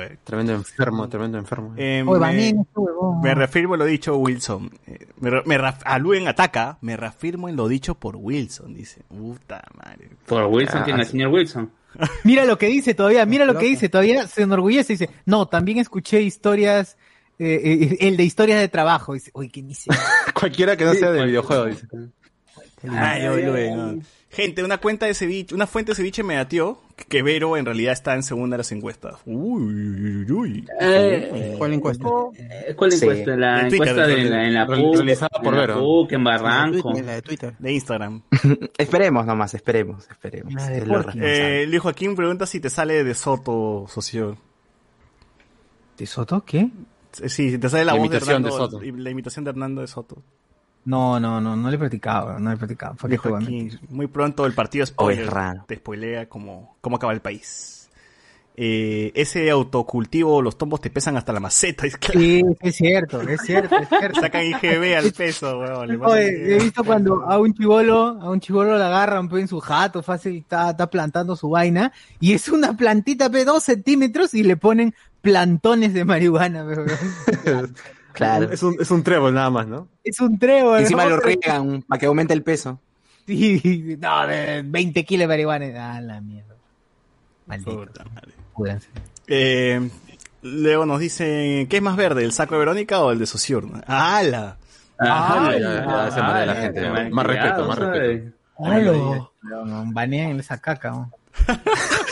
eh. 0.00 0.18
Tremendo 0.24 0.52
enfermo, 0.54 1.08
tremendo 1.08 1.38
enfermo. 1.38 1.74
Eh, 1.76 2.02
Oye, 2.06 2.12
me, 2.12 2.18
baneen 2.18 2.60
este 2.60 2.80
huevón. 2.80 3.20
me 3.20 3.34
reafirmo 3.34 3.74
en 3.74 3.78
lo 3.80 3.84
dicho 3.86 4.16
Wilson. 4.16 4.70
Eh, 4.86 5.06
me, 5.20 5.30
re- 5.30 5.42
me 5.46 5.58
raf- 5.58 5.82
a 5.84 5.98
Luen 5.98 6.28
ataca, 6.28 6.78
me 6.80 6.96
reafirmo 6.96 7.48
en 7.48 7.56
lo 7.56 7.68
dicho 7.68 7.94
por 7.94 8.16
Wilson, 8.16 8.74
dice. 8.74 9.02
Puta 9.08 9.62
madre. 9.76 10.10
Por 10.26 10.44
Wilson, 10.44 10.80
Ah, 10.80 10.84
¿quién 10.84 11.00
es 11.00 11.06
el 11.06 11.12
señor 11.12 11.32
Wilson? 11.32 11.70
Mira 12.24 12.44
lo 12.44 12.56
que 12.56 12.66
dice 12.66 12.94
todavía, 12.94 13.26
mira 13.26 13.44
lo 13.44 13.58
que 13.58 13.66
dice 13.66 13.88
todavía, 13.88 14.28
se 14.28 14.42
enorgullece, 14.42 14.92
dice, 14.92 15.10
no, 15.26 15.48
también 15.48 15.78
escuché 15.78 16.22
historias, 16.22 16.96
eh, 17.40 17.88
eh, 17.92 17.96
el 18.00 18.16
de 18.16 18.24
historias 18.24 18.60
de 18.60 18.68
trabajo, 18.68 19.14
dice, 19.14 19.30
oye, 19.34 19.48
¿qué 19.50 19.62
dice? 19.62 19.90
Cualquiera 20.34 20.76
que 20.76 20.84
no 20.84 20.94
sea 20.94 21.10
de 21.10 21.24
videojuego, 21.24 21.66
dice. 21.66 21.86
Ay, 22.88 23.22
ay, 23.26 23.42
Luen, 23.44 23.76
no. 23.98 24.02
Gente, 24.30 24.62
una 24.62 24.78
cuenta 24.78 25.06
de 25.06 25.14
ceviche, 25.14 25.54
una 25.54 25.66
fuente 25.66 25.90
de 25.90 25.96
ceviche 25.96 26.22
me 26.22 26.38
atió 26.38 26.78
que 27.08 27.20
Vero 27.22 27.56
en 27.56 27.64
realidad 27.64 27.92
está 27.92 28.14
en 28.14 28.22
segunda 28.22 28.54
de 28.54 28.58
las 28.58 28.70
encuestas. 28.70 29.16
Uy, 29.26 29.62
uy, 29.62 30.30
uy. 30.30 30.66
Eh, 30.80 31.56
¿Cuál 31.58 31.72
encuesta? 31.72 32.04
¿Cuál 32.76 32.92
Sí. 32.92 33.04
encuesta? 33.04 33.36
La 33.36 33.60
Twitter, 33.68 33.72
encuesta 33.74 34.06
de 34.06 34.14
de 34.16 34.30
la, 34.30 34.46
en 34.46 34.54
la. 34.54 34.66
PUC, 34.66 34.94
Realizada 34.94 35.30
por 35.42 35.54
en. 35.58 35.78
PUC, 35.78 36.12
en 36.12 36.24
La 36.24 36.30
de 36.32 36.38
Barranco. 36.42 36.82
Twitter, 36.92 37.04
la 37.06 37.12
de 37.14 37.22
Twitter. 37.22 37.54
De 37.58 37.72
Instagram. 37.72 38.22
Esperemos 38.78 39.26
nomás, 39.26 39.52
esperemos, 39.54 40.08
esperemos. 40.08 40.54
Eh, 41.16 41.64
Luis 41.68 41.80
Joaquín 41.82 42.14
pregunta 42.14 42.46
si 42.46 42.60
te 42.60 42.70
sale 42.70 43.02
de 43.02 43.14
Soto, 43.14 43.86
socio. 43.88 44.38
¿De 45.98 46.06
Soto? 46.06 46.44
¿Qué? 46.46 46.68
Sí, 47.12 47.58
te 47.58 47.68
sale 47.68 47.84
la, 47.84 47.92
La 47.92 47.98
voz 47.98 48.10
de 48.10 48.18
imitación 48.18 48.42
de 48.42 48.50
Hernando, 48.50 48.50
Soto. 48.50 48.82
y 48.82 48.92
la 48.92 49.10
imitación 49.10 49.44
de 49.44 49.50
Hernando 49.50 49.80
de 49.80 49.86
Soto. 49.86 50.22
No, 50.84 51.20
no, 51.20 51.40
no, 51.40 51.56
no 51.56 51.68
le 51.70 51.76
he 51.76 51.78
practicado, 51.78 52.38
no 52.38 52.50
le 52.50 52.54
he 52.56 52.58
practicado. 52.58 52.96
¿Por 52.96 53.10
qué 53.10 53.16
Luis 53.16 53.20
te 53.20 53.28
voy 53.28 53.36
a 53.38 53.40
Joaquín, 53.40 53.68
mentir? 53.68 53.80
muy 53.88 54.06
pronto 54.06 54.46
el 54.46 54.54
partido 54.54 54.86
spoiler 54.86 55.28
Oh, 55.28 55.64
te 55.66 55.76
spoilea 55.76 56.28
cómo, 56.28 56.76
cómo 56.80 56.96
acaba 56.96 57.12
el 57.12 57.20
país. 57.20 57.90
Eh, 58.62 59.12
ese 59.14 59.48
autocultivo, 59.50 60.42
los 60.42 60.58
tombos 60.58 60.80
te 60.80 60.90
pesan 60.90 61.16
hasta 61.16 61.32
la 61.32 61.40
maceta. 61.40 61.86
Es 61.86 61.96
Sí, 62.12 62.42
es 62.60 62.76
cierto, 62.76 63.20
es 63.22 63.40
cierto, 63.42 63.76
es 63.76 63.88
cierto. 63.88 64.20
sacan 64.20 64.44
IGB 64.44 64.96
al 64.98 65.12
peso, 65.12 65.58
weón. 65.58 65.88
le 65.88 66.56
he 66.56 66.58
visto 66.58 66.84
cuando 66.84 67.22
a 67.22 67.38
un 67.38 67.54
chivolo, 67.54 68.18
a 68.20 68.28
un 68.30 68.40
chivolo 68.40 68.76
la 68.76 68.88
agarran 68.88 69.28
pues, 69.28 69.42
en 69.42 69.48
su 69.48 69.60
jato, 69.60 70.02
fácil, 70.02 70.36
está, 70.38 70.70
está 70.70 70.90
plantando 70.90 71.36
su 71.36 71.48
vaina, 71.48 71.92
y 72.18 72.32
es 72.34 72.48
una 72.48 72.76
plantita 72.76 73.28
de 73.30 73.44
dos 73.44 73.62
centímetros 73.62 74.34
y 74.34 74.42
le 74.42 74.56
ponen 74.58 74.94
plantones 75.20 75.94
de 75.94 76.04
marihuana, 76.04 76.64
weón. 76.64 76.86
Claro. 78.12 78.50
Es 78.50 78.62
un, 78.62 78.76
es 78.80 78.90
un 78.90 79.04
trébol 79.04 79.32
nada 79.32 79.50
más, 79.50 79.68
¿no? 79.68 79.86
Es 80.02 80.20
un 80.20 80.38
trébol. 80.38 80.80
Encima 80.80 81.04
¿no? 81.04 81.10
lo 81.10 81.20
riegan 81.20 81.82
para 81.82 81.98
que 81.98 82.06
aumente 82.06 82.34
el 82.34 82.42
peso. 82.42 82.80
Sí, 83.26 83.96
no, 84.00 84.26
de 84.26 84.62
20 84.64 85.04
kilos 85.04 85.22
de 85.22 85.28
marihuana. 85.28 85.94
Ah, 85.94 86.00
la 86.00 86.20
mierda. 86.20 86.56
Maldito. 87.46 87.86
Puta. 88.52 88.78
Eh, 89.28 89.88
luego 90.42 90.86
nos 90.86 91.00
dice, 91.00 91.66
¿qué 91.70 91.76
es 91.76 91.82
más 91.82 91.96
verde, 91.96 92.24
el 92.24 92.32
saco 92.32 92.54
de 92.54 92.58
Verónica 92.58 93.00
o 93.00 93.12
el 93.12 93.18
de 93.18 93.26
Sociur? 93.26 93.66
¡Hala! 93.86 94.56
La 94.98 96.56
gente. 96.60 97.10
Más 97.10 97.26
respeto, 97.26 97.66
más 97.66 97.78
respeto. 97.78 98.32
Banean 98.58 100.40
esa 100.40 100.60
caca. 100.60 101.08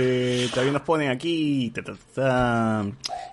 Eh, 0.00 0.48
también 0.54 0.74
nos 0.74 0.82
ponen 0.82 1.10
aquí. 1.10 1.72
ta, 1.74 1.82
ta, 1.82 1.94
ta. 2.14 2.86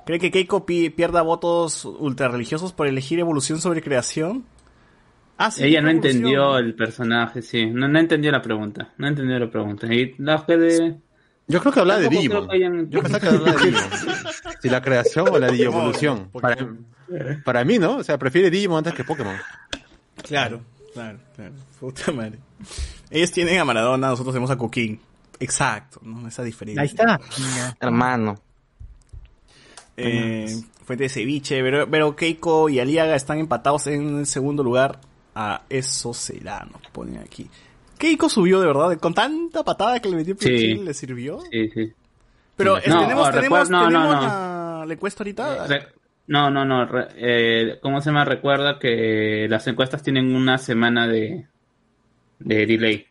¿Cree 0.05 0.18
que 0.20 0.32
Keiko 0.32 0.66
pi- 0.66 0.89
pierda 0.89 1.22
votos 1.22 1.86
ultrarreligiosos 1.86 2.74
por 2.74 2.88
elegir 2.88 3.20
evolución 3.20 3.61
sobre 3.61 3.82
creación? 3.84 4.45
Ah, 5.38 5.51
sí, 5.51 5.63
Ella 5.66 5.82
no 5.82 5.89
evolución. 5.89 6.16
entendió 6.18 6.57
el 6.57 6.74
personaje, 6.76 7.41
sí. 7.41 7.66
No, 7.68 7.88
no 7.88 7.99
entendió 7.99 8.32
la 8.32 8.41
pregunta. 8.41 8.93
No 8.97 9.07
entendió 9.07 9.38
la 9.38 9.49
pregunta. 9.51 9.86
Y 9.93 10.16
la 10.18 10.43
que 10.45 10.57
de... 10.57 10.95
Yo 11.47 11.59
creo 11.59 11.72
que 11.72 11.80
hablaba 11.82 11.99
de 11.99 12.09
Digimon. 12.09 12.49
hayan- 12.49 12.89
Yo 12.89 13.01
pensaba 13.03 13.20
que 13.20 13.28
hablaba 13.28 13.51
de 13.51 13.66
Digimon. 13.68 13.89
Si 14.61 14.70
la 14.70 14.82
creación 14.82 15.28
o 15.30 15.38
la 15.38 15.47
digievolución. 15.49 16.30
Para, 16.41 16.57
para 17.43 17.63
mí, 17.63 17.78
¿no? 17.78 17.97
O 17.97 18.03
sea, 18.03 18.18
prefiere 18.18 18.49
Digimon 18.49 18.80
antes 18.80 18.93
que 18.95 19.03
Pokémon. 19.03 19.36
Claro, 20.24 20.61
claro, 20.93 21.20
claro. 21.36 21.53
Puta 21.80 22.11
madre. 22.11 22.39
Ellos 23.11 23.32
tienen 23.32 23.59
a 23.59 23.66
Maradona, 23.66 24.07
nosotros 24.07 24.34
tenemos 24.34 24.49
a 24.49 24.57
Coquín. 24.57 24.99
Exacto, 25.39 25.99
¿no? 26.03 26.27
Esa 26.27 26.43
diferencia. 26.43 26.81
Ahí 26.81 26.88
está. 26.88 27.19
Hermano. 27.79 28.36
Eh, 29.97 30.47
fuente 30.83 31.03
de 31.05 31.09
ceviche, 31.09 31.61
pero, 31.61 31.89
pero 31.89 32.15
Keiko 32.15 32.69
y 32.69 32.79
Aliaga 32.79 33.15
están 33.15 33.39
empatados 33.39 33.88
en 33.88 34.19
el 34.19 34.25
segundo 34.25 34.63
lugar. 34.63 34.99
A 35.38 35.63
eso 35.69 36.13
será, 36.13 36.65
nos 36.71 36.81
ponen 36.93 37.19
aquí. 37.19 37.49
Keiko 37.97 38.29
subió 38.29 38.61
de 38.61 38.67
verdad, 38.67 38.97
con 38.99 39.13
tanta 39.13 39.63
patada 39.65 39.99
que 39.99 40.07
le 40.09 40.15
metió 40.15 40.36
Sí. 40.39 40.47
Pichín, 40.49 40.86
le 40.86 40.93
sirvió. 40.93 41.41
Sí, 41.51 41.69
sí. 41.73 41.91
Pero 42.55 42.73
No, 42.73 42.77
eh, 42.77 42.81
tenemos, 42.83 43.27
no, 43.27 43.31
tenemos, 43.33 43.69
no, 43.69 43.79
no, 43.81 43.88
tenemos 43.88 44.15
no. 44.15 44.21
La, 44.21 44.83
la 44.88 44.93
encuesta 44.93 45.23
ahorita. 45.23 45.67
Re- 45.67 45.88
no, 46.27 46.49
no, 46.49 46.63
no. 46.63 46.86
re- 46.86 47.07
eh, 47.17 47.79
¿Cómo 47.81 47.99
se 47.99 48.09
llama? 48.11 48.23
Recuerda 48.23 48.79
que 48.79 49.47
las 49.49 49.67
encuestas 49.67 50.01
tienen 50.01 50.33
una 50.33 50.57
semana 50.57 51.05
de, 51.05 51.47
de 52.39 52.65
delay. 52.65 53.05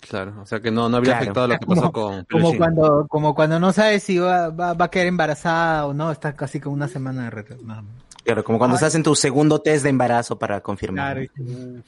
Claro, 0.00 0.34
o 0.42 0.46
sea 0.46 0.60
que 0.60 0.70
no, 0.70 0.88
no 0.88 0.98
habría 0.98 1.14
Claro. 1.14 1.24
afectado 1.24 1.48
lo 1.48 1.58
que 1.58 1.66
pasó 1.66 1.90
con 1.92 2.24
Como 2.30 2.56
cuando, 2.56 3.06
como 3.08 3.34
cuando 3.34 3.58
no 3.58 3.72
sabes 3.72 4.02
si 4.04 4.18
va, 4.18 4.50
va, 4.50 4.72
va 4.74 4.84
a 4.84 4.90
quedar 4.90 5.06
embarazada 5.08 5.86
o 5.86 5.94
no, 5.94 6.12
está 6.12 6.34
casi 6.34 6.60
con 6.60 6.72
una 6.72 6.86
semana 6.86 7.24
de 7.24 7.30
retraso. 7.30 7.62
No. 7.64 7.84
Claro, 8.24 8.44
como 8.44 8.58
cuando 8.58 8.76
se 8.76 8.84
hacen 8.86 9.02
tu 9.02 9.14
segundo 9.16 9.60
test 9.60 9.82
de 9.84 9.90
embarazo 9.90 10.38
para 10.38 10.60
confirmar. 10.60 11.28
Claro. 11.34 11.82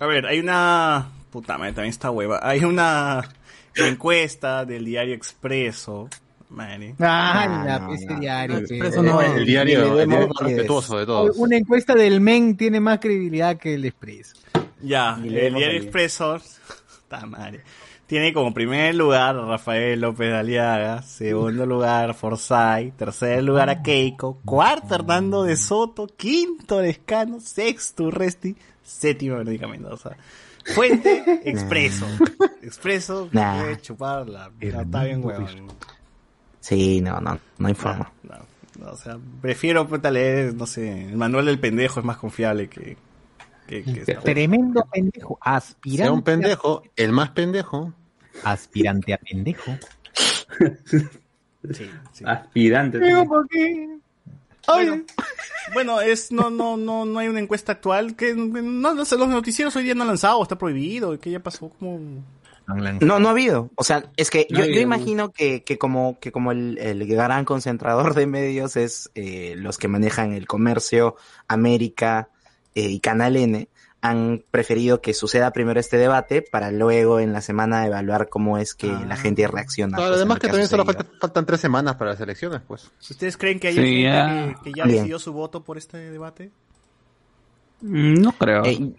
A 0.00 0.06
ver, 0.06 0.26
hay 0.26 0.38
una. 0.40 1.08
Puta 1.30 1.56
madre, 1.58 1.72
también 1.72 1.90
está 1.90 2.10
hueva. 2.10 2.40
Hay 2.42 2.62
una 2.64 3.22
encuesta 3.74 4.64
del 4.64 4.84
diario 4.84 5.14
Expreso. 5.14 6.08
Madre. 6.50 6.94
Ah, 7.00 7.46
No, 7.48 7.64
la 7.64 7.78
no, 7.78 7.88
PC 7.88 8.06
no. 8.06 8.20
diario. 8.20 8.58
Expreso 8.58 9.02
no 9.02 9.20
es. 9.22 9.30
El 9.36 9.46
diario, 9.46 9.98
el 9.98 10.08
demos 10.10 10.28
más 10.28 10.48
respetuoso 10.48 10.98
de 10.98 11.06
todos. 11.06 11.36
Una 11.38 11.56
encuesta 11.56 11.94
del 11.94 12.20
MEN 12.20 12.56
tiene 12.58 12.78
más 12.80 12.98
credibilidad 12.98 13.56
que 13.56 13.74
el 13.74 13.86
Expreso. 13.86 14.36
Ya, 14.82 15.18
el 15.22 15.30
diario. 15.54 15.70
Expreso. 15.80 16.38
Puta 17.12 17.26
madre. 17.26 17.60
Tiene 18.06 18.32
como 18.32 18.52
primer 18.54 18.94
lugar 18.94 19.36
a 19.36 19.44
Rafael 19.46 20.00
López 20.00 20.32
Aliaga, 20.32 21.02
segundo 21.02 21.66
lugar 21.66 22.14
Forsyth, 22.14 22.96
tercer 22.96 23.42
lugar 23.44 23.68
a 23.70 23.82
Keiko, 23.82 24.38
cuarto 24.44 24.94
Hernando 24.94 25.44
de 25.44 25.56
Soto, 25.56 26.06
quinto 26.06 26.80
Lescano, 26.80 27.38
sexto 27.40 28.04
Urresti, 28.04 28.56
séptimo 28.82 29.36
Verónica 29.36 29.66
Mendoza. 29.68 30.16
Fuente 30.74 31.40
Expreso. 31.44 32.06
Expreso, 32.62 33.28
Nah. 33.32 33.60
puede 33.60 33.80
chupar 33.80 34.28
la. 34.28 34.50
está 34.60 35.04
bien, 35.04 35.24
huevón. 35.24 35.68
Sí, 36.60 37.00
no, 37.00 37.20
no, 37.20 37.38
no 37.58 37.68
hay 37.68 37.74
forma. 37.74 38.10
No, 38.22 38.36
no, 38.78 38.92
o 38.92 38.96
sea, 38.96 39.18
prefiero 39.40 39.86
puta, 39.88 40.10
leer, 40.10 40.54
no 40.54 40.66
sé, 40.66 41.08
el 41.08 41.16
manual 41.16 41.46
del 41.46 41.58
pendejo 41.58 42.00
es 42.00 42.06
más 42.06 42.16
confiable 42.18 42.68
que. 42.68 42.96
Que, 43.66 43.82
que. 43.82 44.14
Tremendo 44.16 44.86
pendejo. 44.92 45.38
Aspirante. 45.40 46.02
Sea 46.04 46.12
un 46.12 46.22
pendejo, 46.22 46.82
el 46.96 47.12
más 47.12 47.30
pendejo. 47.30 47.92
aspirante 48.44 49.14
a 49.14 49.18
pendejo. 49.18 49.72
Sí, 51.72 51.88
sí. 52.12 52.24
Aspirante. 52.26 52.98
Digo, 52.98 53.26
¿por 53.26 53.48
qué? 53.48 53.88
Bueno, 54.66 55.02
bueno, 55.74 56.00
es 56.00 56.30
no 56.30 56.50
no 56.50 56.76
no 56.76 57.04
no 57.04 57.18
hay 57.18 57.28
una 57.28 57.40
encuesta 57.40 57.72
actual 57.72 58.14
que 58.14 58.34
no, 58.34 58.94
los 58.94 59.12
noticieros 59.12 59.74
hoy 59.76 59.84
día 59.84 59.94
no 59.94 60.02
han 60.02 60.08
lanzado, 60.08 60.42
está 60.42 60.56
prohibido, 60.56 61.18
¿qué 61.18 61.30
ya 61.30 61.40
pasó? 61.40 61.68
Como 61.68 61.98
No, 63.00 63.18
no 63.18 63.28
ha 63.28 63.30
habido. 63.32 63.70
O 63.74 63.84
sea, 63.84 64.04
es 64.16 64.30
que 64.30 64.46
No 64.50 64.64
yo, 64.64 64.80
imagino 64.80 65.32
que, 65.32 65.64
que 65.64 65.78
como, 65.78 66.18
que 66.20 66.30
como 66.30 66.52
el, 66.52 66.78
el 66.78 67.06
gran 67.06 67.44
concentrador 67.44 68.14
de 68.14 68.26
medios 68.26 68.76
es 68.76 69.10
eh, 69.14 69.54
los 69.56 69.78
que 69.78 69.88
manejan 69.88 70.32
el 70.32 70.46
comercio, 70.46 71.16
América 71.48 72.28
eh, 72.74 72.88
y 72.88 73.00
Canal 73.00 73.36
N, 73.36 73.68
han 74.04 74.44
preferido 74.50 75.00
que 75.00 75.14
suceda 75.14 75.52
primero 75.52 75.78
este 75.78 75.96
debate 75.96 76.42
para 76.42 76.72
luego 76.72 77.20
en 77.20 77.32
la 77.32 77.40
semana 77.40 77.86
evaluar 77.86 78.28
cómo 78.28 78.58
es 78.58 78.74
que 78.74 78.90
Ah. 78.90 79.04
la 79.06 79.16
gente 79.16 79.46
reacciona. 79.46 79.96
Pues, 79.96 80.10
además 80.10 80.38
que 80.40 80.48
también 80.48 80.68
solo 80.68 80.84
falta- 80.84 81.06
faltan 81.20 81.46
tres 81.46 81.60
semanas 81.60 81.94
para 81.94 82.10
las 82.12 82.20
elecciones, 82.20 82.60
pues. 82.66 82.90
¿Ustedes 83.08 83.36
creen 83.36 83.60
que 83.60 83.68
hay 83.68 83.74
Sí, 83.74 83.80
gente 83.80 84.02
ya. 84.02 84.26
que, 84.26 84.64
que 84.64 84.72
ya 84.76 84.84
Bien. 84.84 84.96
decidió 84.96 85.18
su 85.20 85.32
voto 85.32 85.62
por 85.62 85.78
este 85.78 85.98
debate? 86.10 86.50
Mm, 87.80 88.14
No 88.14 88.32
creo. 88.32 88.64
Eh, 88.64 88.92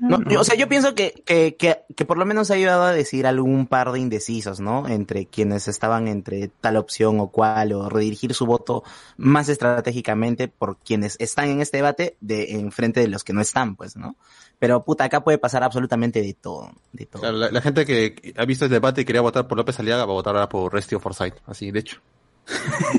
no, 0.00 0.18
O 0.40 0.44
sea, 0.44 0.56
yo 0.56 0.66
pienso 0.68 0.94
que, 0.94 1.22
que, 1.26 1.56
que, 1.56 1.82
que 1.94 2.04
por 2.04 2.16
lo 2.16 2.24
menos 2.24 2.50
ha 2.50 2.54
ayudado 2.54 2.84
a 2.84 2.92
decir 2.92 3.26
algún 3.26 3.66
par 3.66 3.92
de 3.92 4.00
indecisos, 4.00 4.58
¿no? 4.58 4.88
Entre 4.88 5.26
quienes 5.26 5.68
estaban 5.68 6.08
entre 6.08 6.48
tal 6.48 6.76
opción 6.76 7.20
o 7.20 7.28
cual, 7.28 7.72
o 7.72 7.88
redirigir 7.88 8.32
su 8.34 8.46
voto 8.46 8.82
más 9.18 9.48
estratégicamente 9.48 10.48
por 10.48 10.78
quienes 10.78 11.16
están 11.20 11.50
en 11.50 11.60
este 11.60 11.76
debate 11.78 12.16
de 12.20 12.52
en 12.52 12.72
frente 12.72 13.00
de 13.00 13.08
los 13.08 13.24
que 13.24 13.34
no 13.34 13.42
están, 13.42 13.76
pues, 13.76 13.96
¿no? 13.96 14.16
Pero 14.58 14.84
puta, 14.84 15.04
acá 15.04 15.22
puede 15.22 15.38
pasar 15.38 15.62
absolutamente 15.62 16.22
de 16.22 16.34
todo, 16.34 16.72
de 16.92 17.06
todo. 17.06 17.22
O 17.22 17.24
sea, 17.24 17.32
la, 17.32 17.50
la 17.50 17.60
gente 17.60 17.84
que 17.84 18.34
ha 18.36 18.44
visto 18.46 18.64
el 18.64 18.70
debate 18.70 19.02
y 19.02 19.04
quería 19.04 19.20
votar 19.20 19.46
por 19.46 19.58
López 19.58 19.78
Aliaga 19.78 20.06
va 20.06 20.12
a 20.12 20.16
votar 20.16 20.34
ahora 20.34 20.48
por 20.48 20.72
Restio 20.72 20.98
Forsyth. 20.98 21.36
Así, 21.46 21.70
de 21.70 21.80
hecho. 21.80 22.00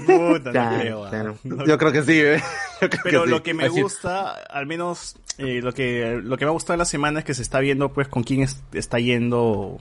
Puta, 0.05 0.51
no 0.71 0.79
creo, 0.79 1.05
ah. 1.05 1.35
Yo 1.67 1.77
creo 1.77 1.91
que 1.91 2.03
sí, 2.03 2.13
¿eh? 2.19 2.41
Creo 2.79 2.89
Pero 3.03 3.25
lo 3.25 3.43
que 3.43 3.53
me 3.53 3.65
Así- 3.65 3.81
gusta, 3.81 4.31
al 4.49 4.65
menos 4.65 5.15
eh, 5.37 5.61
lo 5.61 5.73
que 5.73 6.19
lo 6.23 6.37
que 6.37 6.45
me 6.45 6.49
ha 6.49 6.53
gustado 6.53 6.73
de 6.73 6.77
la 6.79 6.85
semana 6.85 7.19
es 7.19 7.25
que 7.25 7.33
se 7.33 7.41
está 7.41 7.59
viendo 7.59 7.91
pues 7.93 8.07
con 8.07 8.23
quién 8.23 8.41
es- 8.41 8.63
está 8.73 8.99
yendo 8.99 9.77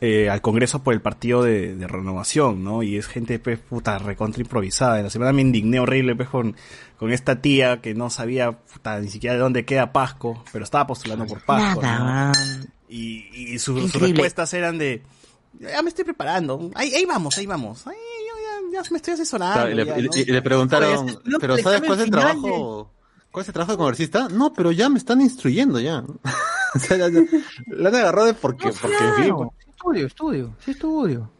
eh, 0.00 0.28
al 0.30 0.40
Congreso 0.40 0.82
por 0.82 0.94
el 0.94 1.00
partido 1.00 1.42
de, 1.42 1.74
de 1.76 1.86
renovación, 1.86 2.64
¿no? 2.64 2.82
Y 2.82 2.96
es 2.96 3.06
gente 3.06 3.38
pues 3.38 3.58
puta 3.58 3.98
recontra 3.98 4.40
improvisada. 4.42 4.98
En 4.98 5.04
la 5.04 5.10
semana 5.10 5.32
me 5.32 5.42
indigné 5.42 5.78
horrible 5.80 6.16
pues 6.16 6.28
con, 6.28 6.56
con 6.98 7.12
esta 7.12 7.40
tía 7.40 7.80
que 7.80 7.94
no 7.94 8.10
sabía 8.10 8.52
puta, 8.52 8.98
ni 9.00 9.08
siquiera 9.08 9.34
de 9.34 9.40
dónde 9.40 9.64
queda 9.64 9.92
Pasco, 9.92 10.42
pero 10.52 10.64
estaba 10.64 10.86
postulando 10.86 11.26
por 11.26 11.40
Pasco. 11.42 11.80
Man. 11.82 12.32
Y, 12.88 13.28
y 13.54 13.58
su- 13.58 13.78
sus 13.88 14.00
respuestas 14.00 14.52
eran 14.54 14.78
de 14.78 15.02
ya 15.60 15.82
me 15.82 15.88
estoy 15.88 16.04
preparando, 16.04 16.70
ahí, 16.74 16.92
ahí 16.94 17.04
vamos, 17.06 17.38
ahí 17.38 17.46
vamos, 17.46 17.84
yo 17.84 17.90
ya, 18.74 18.82
me 18.90 18.96
estoy 18.98 19.14
asesorando. 19.14 19.54
Claro, 19.54 19.70
y, 19.70 19.74
le, 19.74 19.86
ya, 19.86 19.98
y- 19.98 20.02
¿no? 20.02 20.10
y 20.16 20.24
le 20.24 20.42
preguntaron, 20.42 21.04
Oye, 21.06 21.18
no, 21.24 21.38
¿pero 21.38 21.54
el 21.56 21.62
sabes 21.62 21.80
cuál 21.80 21.98
es 21.98 22.04
el 22.04 22.10
trabajo? 22.10 22.90
¿Cuál 23.30 23.42
es 23.42 23.48
el 23.48 23.52
trabajo 23.54 23.72
de 23.72 23.78
congresista? 23.78 24.28
No, 24.28 24.52
pero 24.52 24.70
ya 24.72 24.88
me 24.88 24.98
están 24.98 25.20
instruyendo 25.20 25.80
ya. 25.80 26.04
o 26.74 26.78
sea, 26.78 26.96
ya- 26.96 27.08
ya- 27.08 27.22
la 27.68 27.88
han 27.88 27.94
agarrado 27.94 28.26
de 28.26 28.34
porque, 28.34 28.70
porque 28.80 28.96
en 28.96 29.14
fin, 29.24 29.34
pues, 29.36 29.48
Estudio, 29.68 30.06
estudio, 30.06 30.54
sí 30.64 30.70
estudio. 30.70 31.30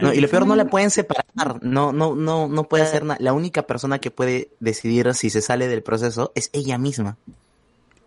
No, 0.00 0.14
y 0.14 0.20
lo 0.20 0.28
peor 0.28 0.46
no 0.46 0.54
la 0.54 0.66
pueden 0.66 0.88
separar, 0.90 1.58
no, 1.62 1.92
no, 1.92 2.14
no, 2.14 2.46
no 2.46 2.64
puede 2.68 2.84
hacer 2.84 3.04
nada. 3.04 3.18
La 3.20 3.32
única 3.32 3.62
persona 3.66 3.98
que 3.98 4.12
puede 4.12 4.52
decidir 4.60 5.12
si 5.14 5.30
se 5.30 5.42
sale 5.42 5.66
del 5.66 5.82
proceso 5.82 6.30
es 6.36 6.48
ella 6.52 6.78
misma. 6.78 7.16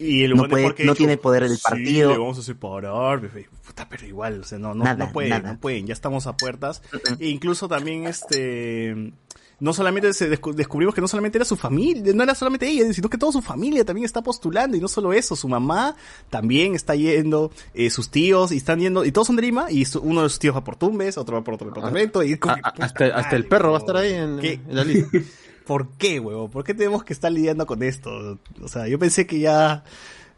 Y 0.01 0.23
el 0.23 0.35
No 0.35 0.47
puede- 0.47 0.63
no 0.69 0.73
dijo, 0.75 0.95
tiene 0.95 1.17
poder 1.17 1.43
el 1.43 1.55
"Sí, 1.57 1.61
partido". 1.63 2.11
le 2.11 2.17
vamos 2.17 2.39
a 2.39 2.41
separar. 2.43 3.21
bebé". 3.21 3.47
Puta, 3.65 3.87
pero 3.87 4.05
igual, 4.07 4.41
o 4.41 4.43
sea, 4.43 4.57
no, 4.57 4.73
no, 4.73 4.83
Nada, 4.83 5.05
no 5.05 5.11
pueden, 5.13 5.29
nada. 5.29 5.53
no 5.53 5.59
pueden, 5.59 5.85
ya 5.87 5.93
estamos 5.93 6.25
a 6.27 6.35
puertas. 6.35 6.81
E 7.19 7.27
incluso 7.27 7.67
también, 7.67 8.07
este, 8.07 9.13
no 9.59 9.73
solamente 9.73 10.11
se 10.13 10.27
descu- 10.31 10.55
descubrimos 10.55 10.95
que 10.95 11.01
no 11.01 11.07
solamente 11.07 11.37
era 11.37 11.45
su 11.45 11.55
familia, 11.55 12.11
no 12.15 12.23
era 12.23 12.33
solamente 12.33 12.67
ella, 12.67 12.91
sino 12.93 13.09
que 13.09 13.17
toda 13.19 13.31
su 13.31 13.41
familia 13.43 13.85
también 13.85 14.05
está 14.05 14.23
postulando. 14.23 14.75
Y 14.75 14.79
no 14.79 14.87
solo 14.87 15.13
eso, 15.13 15.35
su 15.35 15.47
mamá 15.47 15.95
también 16.31 16.73
está 16.73 16.95
yendo, 16.95 17.51
eh, 17.75 17.91
sus 17.91 18.09
tíos, 18.09 18.51
y 18.51 18.57
están 18.57 18.79
yendo, 18.79 19.05
y 19.05 19.11
todos 19.11 19.27
son 19.27 19.35
de 19.35 19.43
Lima, 19.43 19.69
y 19.69 19.85
su- 19.85 20.01
uno 20.01 20.23
de 20.23 20.29
sus 20.29 20.39
tíos 20.39 20.55
va 20.55 20.63
por 20.63 20.77
Tumbes, 20.77 21.17
otro 21.19 21.35
va 21.37 21.43
por 21.43 21.53
otro 21.53 21.67
departamento, 21.67 22.23
y 22.23 22.33
es 22.33 22.39
como 22.39 22.55
a- 22.55 22.73
hasta, 22.79 23.05
hasta 23.15 23.35
el 23.35 23.45
perro 23.45 23.71
va 23.71 23.77
a 23.77 23.81
estar 23.81 23.95
ahí 23.97 24.13
en, 24.13 24.39
¿Qué? 24.39 24.53
en 24.67 24.75
la 24.75 24.83
lista. 24.83 25.09
¿Por 25.65 25.89
qué, 25.97 26.19
huevo? 26.19 26.49
¿Por 26.49 26.63
qué 26.63 26.73
tenemos 26.73 27.03
que 27.03 27.13
estar 27.13 27.31
lidiando 27.31 27.65
con 27.65 27.83
esto? 27.83 28.39
O 28.61 28.67
sea, 28.67 28.87
yo 28.87 28.97
pensé 28.99 29.25
que 29.27 29.39
ya 29.39 29.83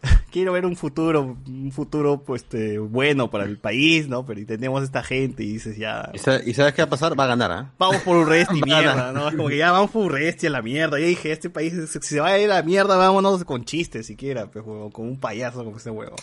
quiero 0.32 0.52
ver 0.54 0.66
un 0.66 0.76
futuro, 0.76 1.38
un 1.48 1.72
futuro 1.72 2.22
pues 2.24 2.44
este, 2.44 2.78
bueno 2.78 3.30
para 3.32 3.46
el 3.46 3.58
país, 3.58 4.08
¿no? 4.10 4.26
Pero 4.26 4.42
y 4.42 4.46
tenemos 4.46 4.84
esta 4.84 5.02
gente 5.02 5.44
y 5.44 5.54
dices 5.54 5.78
ya, 5.78 6.10
¿Y, 6.14 6.18
sa- 6.20 6.44
y 6.44 6.54
sabes 6.54 6.74
qué 6.74 6.82
va 6.82 6.88
a 6.88 6.90
pasar? 6.90 7.18
Va 7.18 7.24
a 7.24 7.28
ganar, 7.28 7.52
¿ah? 7.52 7.72
vamos 7.80 8.02
por 8.02 8.18
Urresti, 8.18 8.62
mierda. 8.66 9.12
¿no? 9.14 9.30
Es 9.30 9.36
como 9.36 9.48
que 9.50 9.58
ya 9.58 9.72
vamos 9.72 9.92
por 9.92 10.06
Urresti 10.08 10.48
a 10.48 10.50
la 10.50 10.62
mierda. 10.62 11.00
Yo 11.00 11.06
dije, 11.06 11.32
este 11.32 11.50
país, 11.50 11.74
si 11.90 12.00
se 12.02 12.20
va 12.20 12.28
a 12.30 12.40
ir 12.40 12.52
a 12.52 12.56
la 12.56 12.64
mierda, 12.64 12.98
vámonos 12.98 13.44
con 13.46 13.64
chistes 13.64 14.06
siquiera, 14.08 14.48
pues, 14.52 14.66
huevo, 14.66 14.90
con 14.92 15.08
un 15.08 15.18
payaso 15.20 15.64
como 15.64 15.78
este 15.78 15.90
huevo. 15.90 16.16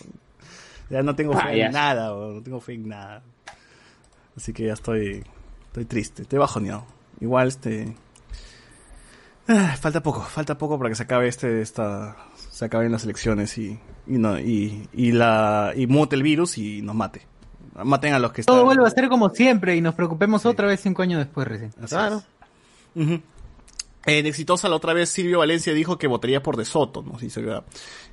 Ya 0.90 1.02
no 1.02 1.14
tengo 1.14 1.32
fe 1.38 1.62
en 1.64 1.72
nada, 1.72 2.12
huevo, 2.14 2.32
no 2.34 2.42
tengo 2.42 2.60
fe 2.60 2.74
en 2.74 2.88
nada. 2.88 3.22
Así 4.36 4.52
que 4.52 4.66
ya 4.66 4.72
estoy, 4.74 5.24
estoy 5.68 5.84
triste, 5.86 6.22
estoy 6.22 6.38
bajoneado. 6.38 6.84
Igual 7.20 7.48
este... 7.48 7.94
Ah, 9.52 9.76
falta 9.80 10.00
poco, 10.00 10.20
falta 10.22 10.56
poco 10.56 10.78
para 10.78 10.90
que 10.90 10.94
se 10.94 11.02
acabe 11.02 11.26
este, 11.26 11.60
esta, 11.60 12.16
se 12.50 12.64
acaben 12.64 12.92
las 12.92 13.02
elecciones 13.02 13.58
y, 13.58 13.78
y 14.06 14.12
no, 14.18 14.38
y, 14.38 14.88
y 14.92 15.10
la, 15.10 15.72
y 15.74 15.88
mute 15.88 16.14
el 16.14 16.22
virus 16.22 16.56
y 16.56 16.82
nos 16.82 16.94
mate. 16.94 17.26
Maten 17.82 18.14
a 18.14 18.18
los 18.20 18.32
que 18.32 18.42
están. 18.42 18.54
Todo 18.54 18.64
vuelve 18.64 18.86
a 18.86 18.90
ser 18.90 19.08
como 19.08 19.30
siempre 19.30 19.74
y 19.74 19.80
nos 19.80 19.94
preocupemos 19.94 20.44
otra 20.46 20.66
vez 20.68 20.80
cinco 20.80 21.02
años 21.02 21.18
después 21.18 21.48
recién. 21.48 21.72
Así 21.82 21.94
Claro. 21.96 22.22
es. 22.94 23.20
En 24.06 24.26
Exitosa 24.26 24.68
la 24.68 24.76
otra 24.76 24.94
vez 24.94 25.10
Silvio 25.10 25.38
Valencia 25.40 25.74
dijo 25.74 25.98
que 25.98 26.06
votaría 26.06 26.42
por 26.42 26.56
De 26.56 26.64
Soto, 26.64 27.02
¿no? 27.02 27.18
Que, 27.18 27.28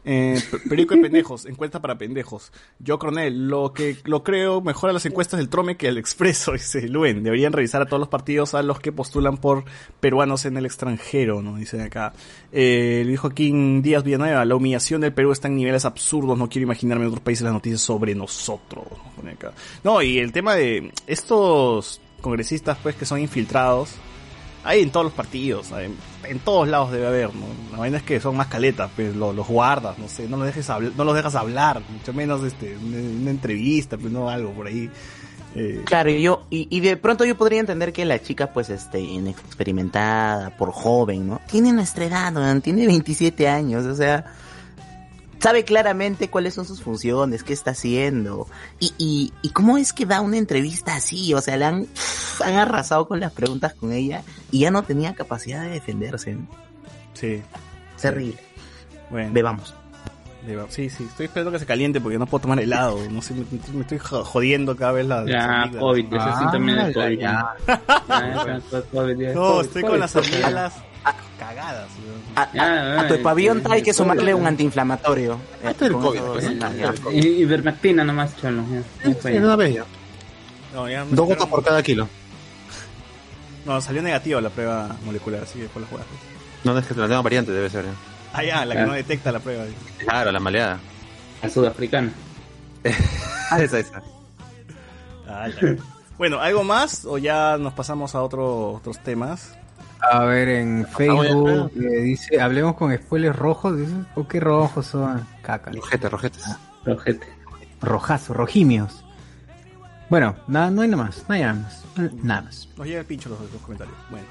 eh, 0.03 0.41
Perico 0.69 0.95
de 0.95 1.01
pendejos, 1.01 1.45
encuesta 1.45 1.81
para 1.81 1.97
pendejos. 1.97 2.51
Yo, 2.79 2.99
Coronel, 2.99 3.47
lo 3.47 3.73
que 3.73 3.97
lo 4.03 4.23
creo 4.23 4.59
mejora 4.59 4.91
las 4.91 5.05
encuestas 5.05 5.39
del 5.39 5.47
Trome 5.47 5.77
que 5.77 5.87
el 5.87 5.97
Expreso, 5.97 6.51
dice 6.53 6.87
Luen. 6.89 7.23
Deberían 7.23 7.53
revisar 7.53 7.81
a 7.81 7.85
todos 7.85 7.99
los 7.99 8.09
partidos 8.09 8.53
a 8.53 8.63
los 8.63 8.79
que 8.79 8.91
postulan 8.91 9.37
por 9.37 9.63
peruanos 9.99 10.45
en 10.45 10.57
el 10.57 10.65
extranjero, 10.65 11.41
¿no? 11.41 11.55
Dice 11.55 11.81
acá. 11.81 12.13
Eh, 12.51 13.03
dijo 13.07 13.27
Joaquín 13.27 13.81
Díaz 13.81 14.03
Villanueva, 14.03 14.43
la 14.45 14.55
humillación 14.55 15.01
del 15.01 15.13
Perú 15.13 15.31
está 15.31 15.47
en 15.47 15.55
niveles 15.55 15.85
absurdos, 15.85 16.37
no 16.37 16.49
quiero 16.49 16.63
imaginarme 16.63 17.03
en 17.05 17.09
otros 17.09 17.23
países 17.23 17.43
las 17.43 17.53
noticias 17.53 17.81
sobre 17.81 18.13
nosotros. 18.13 18.85
No, 19.83 20.01
y 20.01 20.19
el 20.19 20.31
tema 20.31 20.55
de 20.55 20.91
estos 21.07 22.01
congresistas, 22.21 22.77
pues, 22.81 22.95
que 22.95 23.05
son 23.05 23.19
infiltrados, 23.19 23.95
hay 24.67 24.81
en 24.83 24.91
todos 24.91 25.05
los 25.05 25.13
partidos, 25.13 25.71
en 26.23 26.39
todos 26.39 26.67
lados 26.67 26.91
debe 26.91 27.07
haber, 27.07 27.33
¿no? 27.33 27.45
La 27.71 27.77
vaina 27.79 27.97
es 27.97 28.03
que 28.03 28.19
son 28.19 28.35
más 28.35 28.47
caletas, 28.47 28.91
pues 28.95 29.15
lo- 29.15 29.31
los 29.33 29.47
guardas, 29.47 29.97
no 29.97 30.07
sé, 30.07 30.27
no 30.27 30.37
los 30.37 30.45
dejes 30.45 30.67
no 30.95 31.03
los 31.03 31.15
dejas 31.15 31.35
hablar, 31.35 31.81
mucho 31.89 32.13
menos 32.13 32.43
este, 32.43 32.75
una, 32.77 32.97
una 32.97 33.31
entrevista, 33.31 33.97
pues 33.97 34.11
no 34.11 34.29
algo 34.29 34.51
por 34.51 34.67
ahí. 34.67 34.89
Eh, 35.55 35.81
Claro, 35.85 36.11
y 36.11 36.21
yo, 36.21 36.45
y, 36.49 36.67
y 36.69 36.81
de 36.81 36.97
pronto 36.97 37.23
yo 37.25 37.35
podría 37.37 37.59
entender 37.61 37.91
que 37.93 38.03
la 38.05 38.21
chica, 38.21 38.51
pues, 38.53 38.69
este, 38.69 38.99
inexperimentada, 38.99 40.55
por 40.57 40.71
joven, 40.71 41.27
¿no? 41.27 41.41
Tiene 41.49 41.71
nuestra 41.73 42.05
edad, 42.05 42.31
¿no? 42.31 42.61
tiene 42.61 42.85
27 42.85 43.47
años, 43.47 43.85
o 43.85 43.95
sea, 43.95 44.25
sabe 45.39 45.63
claramente 45.63 46.29
cuáles 46.29 46.53
son 46.53 46.65
sus 46.65 46.81
funciones, 46.81 47.43
qué 47.43 47.53
está 47.53 47.71
haciendo, 47.71 48.47
y, 48.79 48.93
y, 48.97 49.33
y 49.41 49.49
cómo 49.49 49.77
es 49.77 49.93
que 49.93 50.05
da 50.05 50.21
una 50.21 50.37
entrevista 50.37 50.95
así, 50.95 51.33
o 51.33 51.41
sea, 51.41 51.57
le 51.57 51.65
han, 51.65 51.87
han 52.43 52.55
arrasado 52.55 53.07
con 53.07 53.19
las 53.19 53.31
preguntas 53.31 53.73
con 53.73 53.91
ella, 53.93 54.23
y 54.51 54.59
ya 54.59 54.71
no 54.71 54.83
tenía 54.83 55.13
capacidad 55.15 55.61
de 55.63 55.69
defenderse, 55.69 56.33
¿no? 56.35 56.47
sí, 57.13 57.41
Terrible. 58.01 58.37
bueno. 59.09 59.31
Bebamos. 59.33 59.73
Sí, 60.69 60.89
sí, 60.89 61.03
estoy 61.03 61.25
esperando 61.25 61.51
que 61.51 61.59
se 61.59 61.65
caliente 61.65 61.99
porque 61.99 62.17
no 62.17 62.25
puedo 62.25 62.43
tomar 62.43 62.59
helado, 62.61 62.97
no 63.11 63.21
sé, 63.21 63.33
me, 63.33 63.43
me 63.73 63.81
estoy 63.81 63.97
jo- 63.97 64.23
jodiendo 64.23 64.77
cada 64.77 64.93
vez 64.93 65.05
la... 65.05 65.25
Ya. 65.25 65.69
COVID, 65.77 66.05
ese 66.13 66.25
sí 66.39 66.45
también 66.53 66.77
es 66.79 66.93
COVID. 66.95 67.19
ya. 67.19 67.53
Ya, 67.67 67.81
ya, 68.07 68.45
ya, 68.71 68.81
COVID. 68.93 69.33
No, 69.33 69.59
estoy 69.59 69.83
con 69.83 69.99
las 69.99 70.13
COVID. 70.13 70.45
Cagadas. 71.39 71.87
A, 72.35 72.41
a- 72.43 73.01
a 73.01 73.07
tu 73.07 73.21
pabellón 73.21 73.61
hay 73.69 73.81
que 73.81 73.93
sumarle 73.93 74.31
COVID. 74.31 74.41
un 74.41 74.47
antiinflamatorio. 74.47 75.33
Eh, 75.63 75.69
Este 75.71 75.85
es 75.85 75.91
el 75.91 75.97
COVID, 75.97 76.17
eso 76.19 76.33
pues, 76.33 76.59
ya. 76.59 76.93
Y 77.11 77.27
Ivermectina 77.43 78.03
nomás, 78.03 78.35
cholo. 78.37 78.63
ya. 78.71 79.09
Ya 79.09 79.15
fue. 79.15 79.31
Sí, 79.33 79.37
una. 79.39 79.85
No, 80.73 80.89
ya 80.89 81.05
me 81.05 81.15
Dos 81.15 81.27
gotas 81.27 81.47
por 81.47 81.63
cada 81.63 81.81
kilo. 81.83 82.07
No, 83.65 83.81
salió 83.81 84.01
negativa 84.01 84.39
la 84.41 84.49
prueba 84.49 84.95
molecular, 85.05 85.43
así 85.43 85.55
que 85.55 85.63
después 85.63 85.83
la 85.83 85.89
jugaste. 85.89 86.13
No, 86.63 86.77
es 86.77 86.85
que 86.85 86.93
la 86.95 87.07
nueva 87.07 87.21
variante 87.21 87.51
debe 87.51 87.69
ser. 87.69 87.85
¿eh? 87.85 87.89
Ah, 88.33 88.43
ya, 88.43 88.65
la 88.65 88.75
que 88.75 88.81
no 88.83 88.93
detecta 88.93 89.31
la 89.31 89.39
prueba. 89.39 89.65
Claro, 89.97 90.31
la 90.31 90.39
maleada. 90.39 90.79
La 91.41 91.49
sudafricana. 91.49 92.11
Ah, 93.49 93.61
esa, 93.61 93.79
esa. 93.79 94.01
Ah, 95.25 95.47
ya. 95.47 95.75
Bueno, 96.17 96.41
¿algo 96.41 96.65
más 96.65 97.05
o 97.05 97.17
ya 97.17 97.57
nos 97.57 97.73
pasamos 97.73 98.13
a 98.13 98.21
otro- 98.21 98.73
otros 98.73 98.99
temas? 99.01 99.53
A 100.01 100.23
ver, 100.25 100.47
en 100.49 100.85
Ah, 100.87 100.93
Facebook 100.95 101.71
eh, 101.75 102.01
dice, 102.01 102.39
hablemos 102.39 102.75
con 102.75 102.95
spoilers 102.95 103.35
rojos, 103.35 103.77
dice, 103.77 103.93
¿o 104.15 104.27
qué 104.27 104.39
rojos 104.39 104.85
son? 104.85 105.25
Caca. 105.41 105.71
Rojete, 105.71 106.09
rojetes. 106.09 106.45
Rojete. 106.85 107.27
Rojazo, 107.81 108.33
rojimios. 108.33 109.03
Bueno, 110.09 110.35
nada, 110.47 110.69
no 110.71 110.81
hay 110.83 110.87
nada 110.87 111.03
más, 111.03 111.25
no 111.27 111.35
hay 111.35 111.41
nada 111.41 111.53
más, 111.55 111.83
nada 112.23 112.41
más. 112.43 112.69
Nos 112.77 112.87
llega 112.87 112.99
el 113.01 113.05
pincho 113.05 113.29
los, 113.29 113.39
los 113.51 113.61
comentarios. 113.61 113.97
Bueno. 114.09 114.25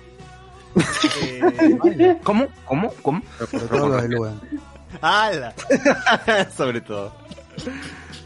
Eh, 1.23 2.19
¿Cómo? 2.23 2.47
¿Cómo? 2.67 2.93
¿Cómo? 3.01 3.23
Sobre 3.51 3.67
todo 3.67 4.03
de. 4.03 4.33
¡Hala! 5.01 5.55
Sobre 6.57 6.81
todo. 6.83 7.13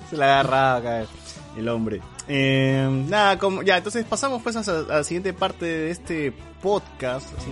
Se 0.09 0.17
la 0.17 0.41
agarraba 0.41 0.77
acá 0.77 1.09
el 1.57 1.69
hombre. 1.69 2.01
Eh, 2.33 2.89
nada, 3.09 3.39
como, 3.39 3.63
ya, 3.63 3.79
entonces 3.79 4.05
pasamos 4.05 4.41
pues 4.41 4.55
a, 4.57 4.73
la 4.83 5.03
siguiente 5.03 5.33
parte 5.33 5.67
de 5.67 5.91
este 5.91 6.33
podcast. 6.63 7.27
Así. 7.37 7.51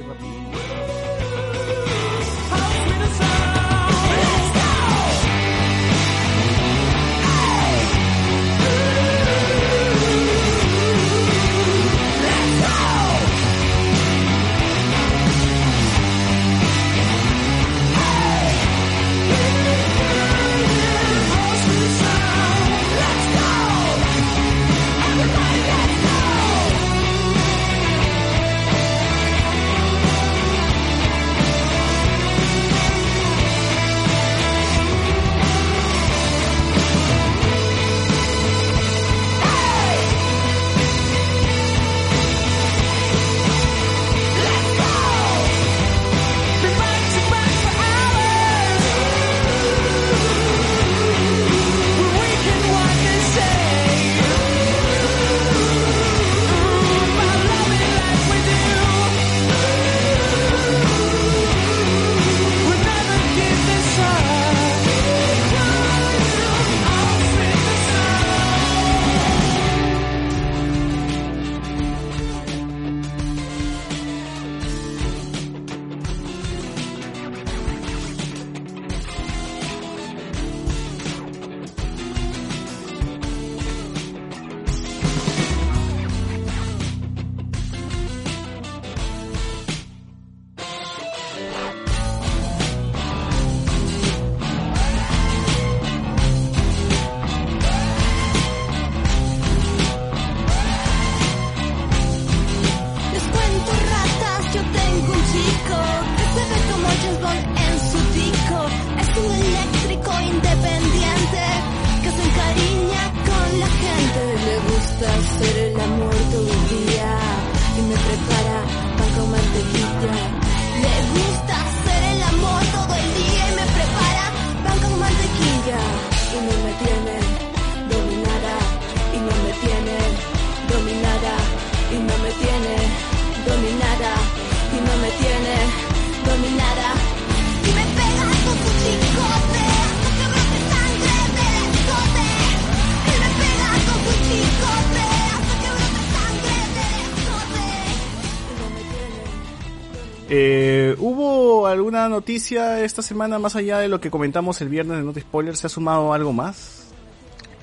Noticia 152.18 152.82
esta 152.84 153.00
semana 153.00 153.38
más 153.38 153.54
allá 153.54 153.78
de 153.78 153.86
lo 153.88 154.00
que 154.00 154.10
comentamos 154.10 154.60
el 154.60 154.68
viernes 154.68 154.98
de 154.98 155.04
Not 155.04 155.20
Spoiler? 155.20 155.56
¿Se 155.56 155.68
ha 155.68 155.70
sumado 155.70 156.12
algo 156.12 156.32
más? 156.32 156.88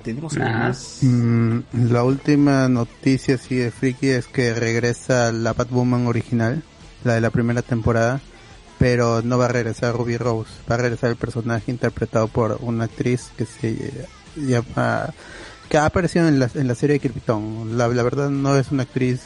¿Tenemos 0.01 0.33
algo 0.37 0.45
Nah. 0.47 0.59
más? 0.69 0.99
Mm, 1.01 1.59
la 1.89 2.03
última 2.05 2.69
noticia 2.69 3.35
así 3.35 3.55
de 3.55 3.69
friki 3.71 4.07
es 4.07 4.27
que 4.27 4.53
regresa 4.53 5.33
la 5.33 5.51
Batwoman 5.51 6.07
original, 6.07 6.63
la 7.03 7.15
de 7.15 7.21
la 7.21 7.31
primera 7.31 7.61
temporada, 7.63 8.21
pero 8.79 9.21
no 9.23 9.37
va 9.37 9.45
a 9.45 9.49
regresar 9.49 9.93
Ruby 9.93 10.15
Rose, 10.15 10.51
va 10.71 10.75
a 10.75 10.77
regresar 10.77 11.09
el 11.09 11.17
personaje 11.17 11.69
interpretado 11.69 12.29
por 12.29 12.57
una 12.61 12.85
actriz 12.85 13.31
que 13.37 13.45
se 13.45 14.07
llama 14.37 15.09
que 15.67 15.77
ha 15.77 15.85
aparecido 15.87 16.27
en 16.29 16.39
la, 16.39 16.49
en 16.53 16.67
la 16.67 16.75
serie 16.75 16.93
de 16.93 16.99
Krypton. 17.01 17.77
La, 17.77 17.87
la 17.89 18.03
verdad 18.03 18.29
no 18.29 18.55
es 18.55 18.71
una 18.71 18.83
actriz 18.83 19.21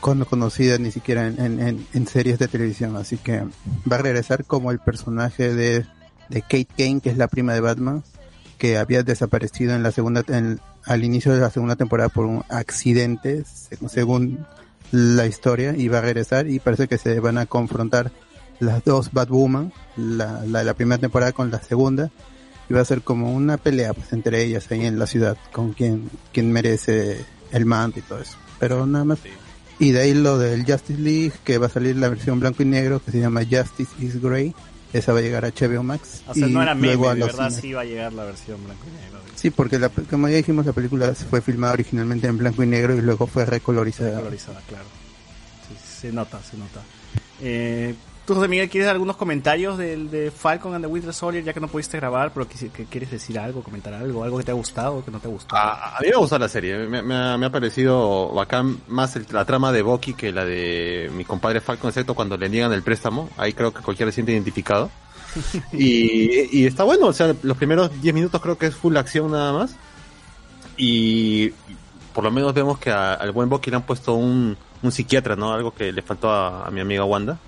conocida 0.00 0.78
ni 0.78 0.90
siquiera 0.90 1.26
en, 1.26 1.40
en- 1.60 1.86
en- 1.92 2.06
series 2.06 2.38
de 2.38 2.48
televisión, 2.48 2.96
así 2.96 3.16
que 3.16 3.42
va 3.90 3.96
a 3.96 4.02
regresar 4.02 4.44
como 4.44 4.70
el 4.70 4.78
personaje 4.78 5.52
de, 5.54 5.84
de 6.28 6.42
Kate 6.42 6.68
Kane, 6.76 7.00
que 7.00 7.10
es 7.10 7.16
la 7.16 7.28
prima 7.28 7.52
de 7.54 7.60
Batman, 7.60 8.02
que 8.58 8.76
había 8.78 9.02
desaparecido 9.02 9.74
en 9.74 9.82
la 9.82 9.92
segunda 9.92 10.22
en- 10.28 10.60
al 10.84 11.04
inicio 11.04 11.32
de 11.32 11.40
la 11.40 11.50
segunda 11.50 11.76
temporada 11.76 12.08
por 12.08 12.24
un 12.26 12.44
accidente, 12.48 13.44
se- 13.44 13.76
según 13.88 14.46
la 14.90 15.26
historia, 15.26 15.74
y 15.76 15.88
va 15.88 15.98
a 15.98 16.02
regresar 16.02 16.48
y 16.48 16.58
parece 16.60 16.88
que 16.88 16.96
se 16.98 17.20
van 17.20 17.36
a 17.38 17.46
confrontar 17.46 18.10
las 18.60 18.82
dos 18.84 19.12
Batwoman, 19.12 19.72
la, 19.96 20.42
la 20.46 20.60
de 20.60 20.64
la 20.64 20.74
primera 20.74 20.98
temporada 20.98 21.32
con 21.32 21.50
la 21.50 21.60
segunda, 21.62 22.10
y 22.70 22.74
va 22.74 22.80
a 22.80 22.84
ser 22.84 23.02
como 23.02 23.32
una 23.32 23.56
pelea 23.56 23.92
pues, 23.94 24.12
entre 24.12 24.42
ellas 24.42 24.66
ahí 24.70 24.84
en 24.86 24.98
la 24.98 25.06
ciudad, 25.06 25.36
con 25.52 25.72
quien, 25.72 26.10
quien 26.32 26.50
merece 26.52 27.24
el 27.52 27.66
manto 27.66 27.98
y 27.98 28.02
todo 28.02 28.20
eso. 28.20 28.36
Pero 28.58 28.86
nada 28.86 29.04
más. 29.04 29.18
Y 29.78 29.92
de 29.92 30.00
ahí 30.00 30.14
lo 30.14 30.38
del 30.38 30.64
Justice 30.64 31.00
League, 31.00 31.32
que 31.44 31.58
va 31.58 31.66
a 31.66 31.70
salir 31.70 31.96
la 31.96 32.08
versión 32.08 32.40
blanco 32.40 32.62
y 32.62 32.66
negro, 32.66 33.00
que 33.04 33.12
se 33.12 33.20
llama 33.20 33.42
Justice 33.42 33.92
is 34.00 34.20
Grey. 34.20 34.54
Esa 34.92 35.12
va 35.12 35.18
a 35.18 35.22
llegar 35.22 35.44
a 35.44 35.50
HBO 35.50 35.82
Max. 35.82 36.22
O 36.26 36.34
sea, 36.34 36.48
y 36.48 36.52
no 36.52 36.62
era 36.62 36.74
meme, 36.74 36.88
luego 36.88 37.10
a 37.10 37.14
de 37.14 37.20
verdad 37.20 37.48
cines. 37.50 37.60
sí 37.60 37.72
va 37.74 37.82
a 37.82 37.84
llegar 37.84 38.12
la 38.12 38.24
versión 38.24 38.64
blanco 38.64 38.84
y 38.88 39.02
negro. 39.02 39.18
Sí, 39.36 39.50
porque 39.50 39.78
la, 39.78 39.88
como 39.88 40.28
ya 40.28 40.36
dijimos, 40.36 40.66
la 40.66 40.72
película 40.72 41.14
fue 41.14 41.40
filmada 41.40 41.74
originalmente 41.74 42.26
en 42.26 42.38
blanco 42.38 42.62
y 42.62 42.66
negro 42.66 42.96
y 42.96 43.02
luego 43.02 43.26
fue 43.26 43.44
recolorizada. 43.44 44.18
Colorizada, 44.18 44.60
claro. 44.66 44.84
Sí, 45.68 46.00
se 46.00 46.12
nota, 46.12 46.40
se 46.42 46.56
nota. 46.56 46.80
Eh, 47.40 47.94
Tú, 48.28 48.34
José 48.34 48.46
Miguel, 48.46 48.68
¿quieres 48.68 48.90
algunos 48.90 49.16
comentarios 49.16 49.78
del 49.78 50.10
de 50.10 50.30
Falcon 50.30 50.74
and 50.74 50.84
the 50.84 50.86
Winter 50.86 51.14
Soldier 51.14 51.42
ya 51.42 51.54
que 51.54 51.60
no 51.60 51.68
pudiste 51.68 51.96
grabar, 51.96 52.30
pero 52.34 52.46
que, 52.46 52.68
que 52.68 52.84
quieres 52.84 53.10
decir 53.10 53.38
algo, 53.38 53.62
comentar 53.62 53.94
algo, 53.94 54.22
algo 54.22 54.36
que 54.36 54.44
te 54.44 54.50
ha 54.50 54.54
gustado, 54.54 55.02
que 55.02 55.10
no 55.10 55.18
te 55.18 55.28
ha 55.28 55.30
gustado? 55.30 55.56
A, 55.62 55.96
a 55.96 56.00
mí 56.02 56.08
me 56.08 56.14
ha 56.14 56.18
gustado 56.18 56.40
la 56.40 56.48
serie, 56.50 56.76
me, 56.86 57.00
me 57.00 57.14
ha, 57.16 57.38
me 57.38 57.46
ha 57.46 57.50
parecido 57.50 58.28
bacán 58.34 58.80
más 58.86 59.16
el- 59.16 59.26
la 59.30 59.46
trama 59.46 59.72
de 59.72 59.80
Bucky 59.80 60.12
que 60.12 60.30
la 60.30 60.44
de 60.44 61.10
mi 61.14 61.24
compadre 61.24 61.62
Falcon, 61.62 61.88
excepto 61.88 62.12
cuando 62.14 62.36
le 62.36 62.50
niegan 62.50 62.70
el 62.74 62.82
préstamo, 62.82 63.30
ahí 63.38 63.54
creo 63.54 63.72
que 63.72 63.80
cualquiera 63.80 64.12
se 64.12 64.16
siente 64.16 64.32
identificado. 64.32 64.90
y, 65.72 66.54
y 66.58 66.66
está 66.66 66.84
bueno, 66.84 67.06
o 67.06 67.12
sea, 67.14 67.34
los 67.42 67.56
primeros 67.56 67.98
10 68.02 68.14
minutos 68.14 68.42
creo 68.42 68.58
que 68.58 68.66
es 68.66 68.74
full 68.74 68.94
acción 68.98 69.30
nada 69.32 69.54
más. 69.54 69.74
Y 70.76 71.48
por 72.12 72.24
lo 72.24 72.30
menos 72.30 72.52
vemos 72.52 72.78
que 72.78 72.90
a- 72.90 73.14
al 73.14 73.32
buen 73.32 73.48
Bucky 73.48 73.70
le 73.70 73.76
han 73.76 73.82
puesto 73.86 74.12
un, 74.12 74.54
un 74.82 74.92
psiquiatra, 74.92 75.34
¿no? 75.34 75.52
Algo 75.54 75.72
que 75.72 75.92
le 75.92 76.02
faltó 76.02 76.30
a, 76.30 76.66
a 76.66 76.70
mi 76.70 76.80
amiga 76.80 77.04
Wanda. 77.04 77.38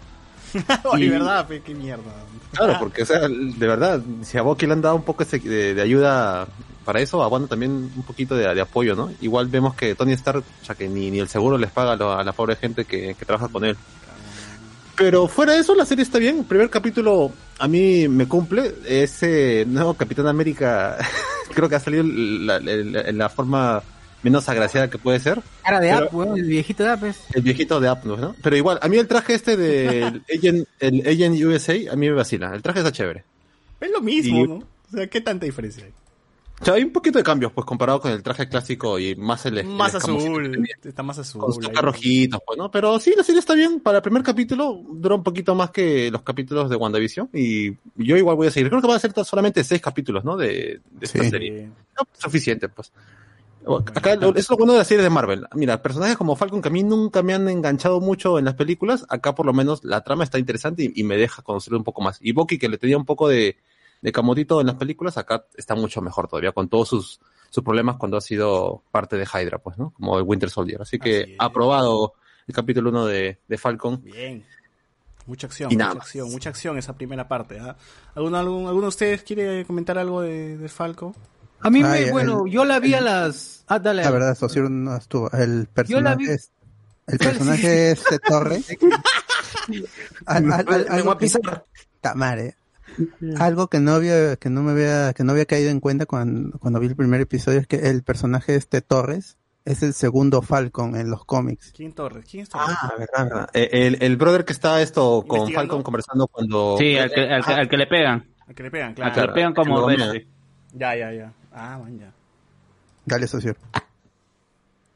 Y- 0.98 1.08
¿verdad? 1.08 1.46
Qué 1.64 1.74
mierda. 1.74 2.12
Claro, 2.52 2.76
porque, 2.80 3.02
o 3.02 3.06
sea, 3.06 3.20
de 3.28 3.66
verdad, 3.66 4.00
si 4.22 4.36
a 4.36 4.42
Bucky 4.42 4.66
le 4.66 4.72
han 4.72 4.80
dado 4.82 4.96
un 4.96 5.02
poco 5.04 5.24
de, 5.24 5.74
de 5.74 5.80
ayuda 5.82 6.48
para 6.84 7.00
eso, 7.00 7.22
a 7.22 7.28
Wanda 7.28 7.46
también 7.48 7.70
un 7.94 8.02
poquito 8.02 8.34
de, 8.34 8.52
de 8.52 8.60
apoyo, 8.60 8.96
¿no? 8.96 9.10
Igual 9.20 9.46
vemos 9.46 9.74
que 9.74 9.94
Tony 9.94 10.12
Stark, 10.14 10.42
o 10.62 10.64
sea, 10.64 10.74
que 10.74 10.88
ni, 10.88 11.10
ni 11.12 11.20
el 11.20 11.28
seguro 11.28 11.56
les 11.58 11.70
paga 11.70 11.92
a, 11.92 11.96
lo- 11.96 12.12
a 12.12 12.24
la 12.24 12.32
pobre 12.32 12.56
gente 12.56 12.84
que, 12.84 13.14
que 13.16 13.24
trabaja 13.24 13.46
con 13.48 13.64
él. 13.64 13.76
Pero 14.96 15.28
fuera 15.28 15.52
de 15.54 15.60
eso, 15.60 15.74
la 15.74 15.86
serie 15.86 16.02
está 16.02 16.18
bien. 16.18 16.38
El 16.38 16.44
primer 16.44 16.68
capítulo 16.68 17.32
a 17.58 17.68
mí 17.68 18.06
me 18.08 18.26
cumple. 18.26 18.74
Ese 18.86 19.64
nuevo 19.66 19.94
Capitán 19.94 20.26
América, 20.26 20.98
creo 21.54 21.68
que 21.68 21.76
ha 21.76 21.80
salido 21.80 22.02
la, 22.04 22.58
la- 22.60 22.76
la- 22.76 23.12
la 23.12 23.28
forma 23.28 23.82
menos 24.22 24.48
agraciada 24.48 24.90
que 24.90 24.98
puede 24.98 25.20
ser. 25.20 25.40
Cara 25.62 25.80
de 25.80 25.88
Pero- 25.92 26.04
App, 26.06 26.14
weón, 26.14 26.38
el 26.38 26.44
viejito 26.44 26.82
de 26.84 26.90
App 26.90 27.04
es. 27.04 27.18
El 27.32 27.42
viejito 27.42 27.80
de 27.80 27.88
App, 27.88 28.04
¿no? 28.04 28.34
Pero 28.42 28.56
igual, 28.56 28.78
a 28.82 28.88
mí 28.88 28.96
el 28.98 29.06
traje 29.08 29.34
este 29.34 29.56
del 29.56 30.22
Agent, 30.34 30.68
el 30.80 31.00
Agent 31.06 31.40
USA, 31.42 31.74
a 31.92 31.96
mí 31.96 32.08
me 32.08 32.12
vacila. 32.14 32.54
El 32.54 32.62
traje 32.62 32.80
está 32.80 32.92
chévere. 32.92 33.24
Es 33.80 33.90
lo 33.90 34.00
mismo, 34.00 34.38
Y- 34.38 34.48
¿no? 34.48 34.54
O 34.56 34.92
sea, 34.92 35.06
¿qué 35.06 35.20
tanta 35.20 35.46
diferencia 35.46 35.84
hay? 35.84 35.92
O 36.60 36.64
sea, 36.66 36.74
hay 36.74 36.82
un 36.82 36.92
poquito 36.92 37.16
de 37.16 37.24
cambios, 37.24 37.52
pues, 37.52 37.64
comparado 37.64 38.02
con 38.02 38.12
el 38.12 38.22
traje 38.22 38.46
clásico 38.46 38.98
y 38.98 39.14
más 39.14 39.46
el 39.46 39.56
el 39.56 39.66
Más 39.66 39.92
que 39.92 39.96
azul, 39.96 40.62
está 40.84 41.02
más 41.02 41.18
azul. 41.18 41.40
Con 41.40 41.58
toques 41.58 41.80
rojitos, 41.80 42.38
pues, 42.44 42.58
¿no? 42.58 42.70
Pero 42.70 43.00
sí, 43.00 43.14
la 43.16 43.22
serie 43.22 43.38
está 43.38 43.54
bien. 43.54 43.80
Para 43.80 43.96
el 43.98 44.02
primer 44.02 44.22
capítulo 44.22 44.78
duró 44.92 45.16
un 45.16 45.22
poquito 45.22 45.54
más 45.54 45.70
que 45.70 46.10
los 46.10 46.20
capítulos 46.20 46.68
de 46.68 46.76
WandaVision. 46.76 47.30
Y 47.32 47.70
yo 47.96 48.14
igual 48.18 48.36
voy 48.36 48.48
a 48.48 48.50
seguir. 48.50 48.68
Creo 48.68 48.82
que 48.82 48.86
van 48.88 48.96
a 48.98 49.00
ser 49.00 49.14
solamente 49.24 49.64
seis 49.64 49.80
capítulos, 49.80 50.22
¿no? 50.22 50.36
De, 50.36 50.80
de 50.90 51.06
esta 51.06 51.22
Sí. 51.22 51.30
serie. 51.30 51.70
No, 51.98 52.06
suficiente, 52.18 52.68
pues. 52.68 52.92
Acá 53.94 54.16
lo- 54.16 54.30
eso 54.30 54.38
es 54.38 54.50
lo 54.50 54.56
bueno 54.56 54.72
de 54.72 54.78
las 54.78 54.86
series 54.86 55.04
de 55.04 55.10
Marvel. 55.10 55.46
Mira, 55.54 55.82
personajes 55.82 56.16
como 56.16 56.34
Falcon 56.36 56.62
que 56.62 56.68
a 56.68 56.72
mí 56.72 56.82
nunca 56.82 57.22
me 57.22 57.34
han 57.34 57.48
enganchado 57.48 58.00
mucho 58.00 58.38
en 58.38 58.44
las 58.46 58.54
películas, 58.54 59.04
acá 59.08 59.34
por 59.34 59.46
lo 59.46 59.52
menos 59.52 59.84
la 59.84 60.02
trama 60.02 60.24
está 60.24 60.38
interesante 60.38 60.84
y, 60.84 60.92
y 61.00 61.04
me 61.04 61.16
deja 61.16 61.42
conocer 61.42 61.74
un 61.74 61.84
poco 61.84 62.00
más. 62.00 62.18
Y 62.22 62.32
Bucky, 62.32 62.58
que 62.58 62.68
le 62.68 62.78
tenía 62.78 62.96
un 62.96 63.04
poco 63.04 63.28
de, 63.28 63.56
de 64.00 64.12
camotito 64.12 64.60
en 64.60 64.66
las 64.68 64.76
películas, 64.76 65.18
acá 65.18 65.44
está 65.56 65.74
mucho 65.74 66.00
mejor 66.00 66.26
todavía, 66.28 66.52
con 66.52 66.68
todos 66.68 66.88
sus, 66.88 67.20
sus 67.50 67.62
problemas 67.62 67.96
cuando 67.96 68.16
ha 68.16 68.20
sido 68.22 68.82
parte 68.90 69.16
de 69.16 69.24
Hydra, 69.26 69.58
pues, 69.58 69.76
¿no? 69.78 69.90
Como 69.90 70.16
el 70.18 70.24
Winter 70.24 70.48
Soldier. 70.50 70.80
Así 70.82 70.98
que 70.98 71.22
Así 71.22 71.36
aprobado 71.38 72.14
el 72.46 72.54
capítulo 72.54 72.90
1 72.90 73.06
de, 73.06 73.38
de 73.46 73.58
Falcon. 73.58 74.02
Bien. 74.02 74.44
Mucha 75.26 75.46
acción, 75.46 75.70
mucha 75.70 75.98
acción, 75.98 76.30
mucha 76.32 76.48
acción 76.48 76.78
esa 76.78 76.94
primera 76.96 77.28
parte. 77.28 77.60
¿ah? 77.60 77.76
¿Alguno, 78.14 78.38
algún, 78.38 78.66
¿Alguno 78.66 78.82
de 78.86 78.88
ustedes 78.88 79.22
quiere 79.22 79.64
comentar 79.66 79.96
algo 79.98 80.22
de, 80.22 80.56
de 80.56 80.68
Falco? 80.68 81.14
A 81.62 81.70
mí, 81.70 81.82
Ah, 81.84 81.88
me, 81.90 82.10
bueno, 82.10 82.44
el- 82.46 82.52
yo 82.52 82.64
la 82.64 82.78
vi 82.80 82.94
a 82.94 83.00
las. 83.00 83.64
Ah, 83.68 83.78
dale. 83.78 84.02
La 84.02 84.10
verdad, 84.10 84.34
Socio 84.36 84.68
no 84.68 84.96
estuvo. 84.96 85.30
El 85.32 85.66
personaje 85.66 86.34
es, 86.34 86.50
el 87.06 87.18
personaje 87.18 87.90
es 87.92 88.04
de 88.10 88.18
Torre. 88.18 88.62
Al- 90.26 90.52
al- 90.52 90.52
al- 90.52 90.66
Me 90.66 90.84
voy 90.84 90.86
algo 90.88 91.10
a 91.12 91.18
que-. 91.18 91.30
Tamare. 92.00 92.54
Algo 93.38 93.68
que 93.68 93.78
no 93.80 93.92
había, 93.92 94.36
que 94.36 94.50
no 94.50 94.62
me 94.62 94.72
había, 94.72 95.12
que 95.12 95.22
no 95.24 95.32
había 95.32 95.46
caído 95.46 95.70
en 95.70 95.80
cuenta 95.80 96.06
cuando, 96.06 96.58
cuando 96.58 96.80
vi 96.80 96.88
el 96.88 96.96
primer 96.96 97.20
episodio 97.20 97.60
es 97.60 97.66
que 97.66 97.76
el 97.88 98.02
personaje 98.02 98.56
este 98.56 98.80
Torres 98.82 99.36
es 99.64 99.82
el 99.82 99.94
segundo 99.94 100.42
Falcon 100.42 100.96
en 100.96 101.08
los 101.10 101.24
cómics. 101.24 101.72
¿Quién 101.76 101.92
Torres? 101.92 102.24
¿Quién 102.28 102.42
es 102.44 102.48
Torres? 102.48 102.76
Ah, 102.80 102.92
verdad, 102.98 103.24
verdad. 103.30 103.50
Eh, 103.54 103.68
El, 103.72 104.02
el 104.02 104.16
brother 104.16 104.44
que 104.44 104.52
está 104.52 104.80
esto 104.82 105.24
con. 105.28 105.52
Falcon 105.52 105.82
conversando 105.82 106.26
cuando... 106.26 106.76
Sí, 106.78 106.96
al 106.96 107.10
que, 107.12 107.20
al 107.32 107.44
que, 107.44 107.52
al 107.52 107.68
que 107.68 107.76
le 107.76 107.86
pegan. 107.86 108.26
Al 108.48 108.54
que 108.54 108.62
le 108.64 108.70
pegan, 108.70 108.88
Al 108.88 108.94
claro. 108.94 109.14
que 109.14 109.20
le 109.20 109.32
pegan 109.32 109.54
como 109.54 109.86
bestia. 109.86 110.12
Ya, 110.72 110.96
ya, 110.96 111.12
ya. 111.12 111.32
Ah, 111.52 111.78
man, 111.78 111.98
ya. 111.98 112.12
Dale, 113.06 113.26
socio. 113.26 113.56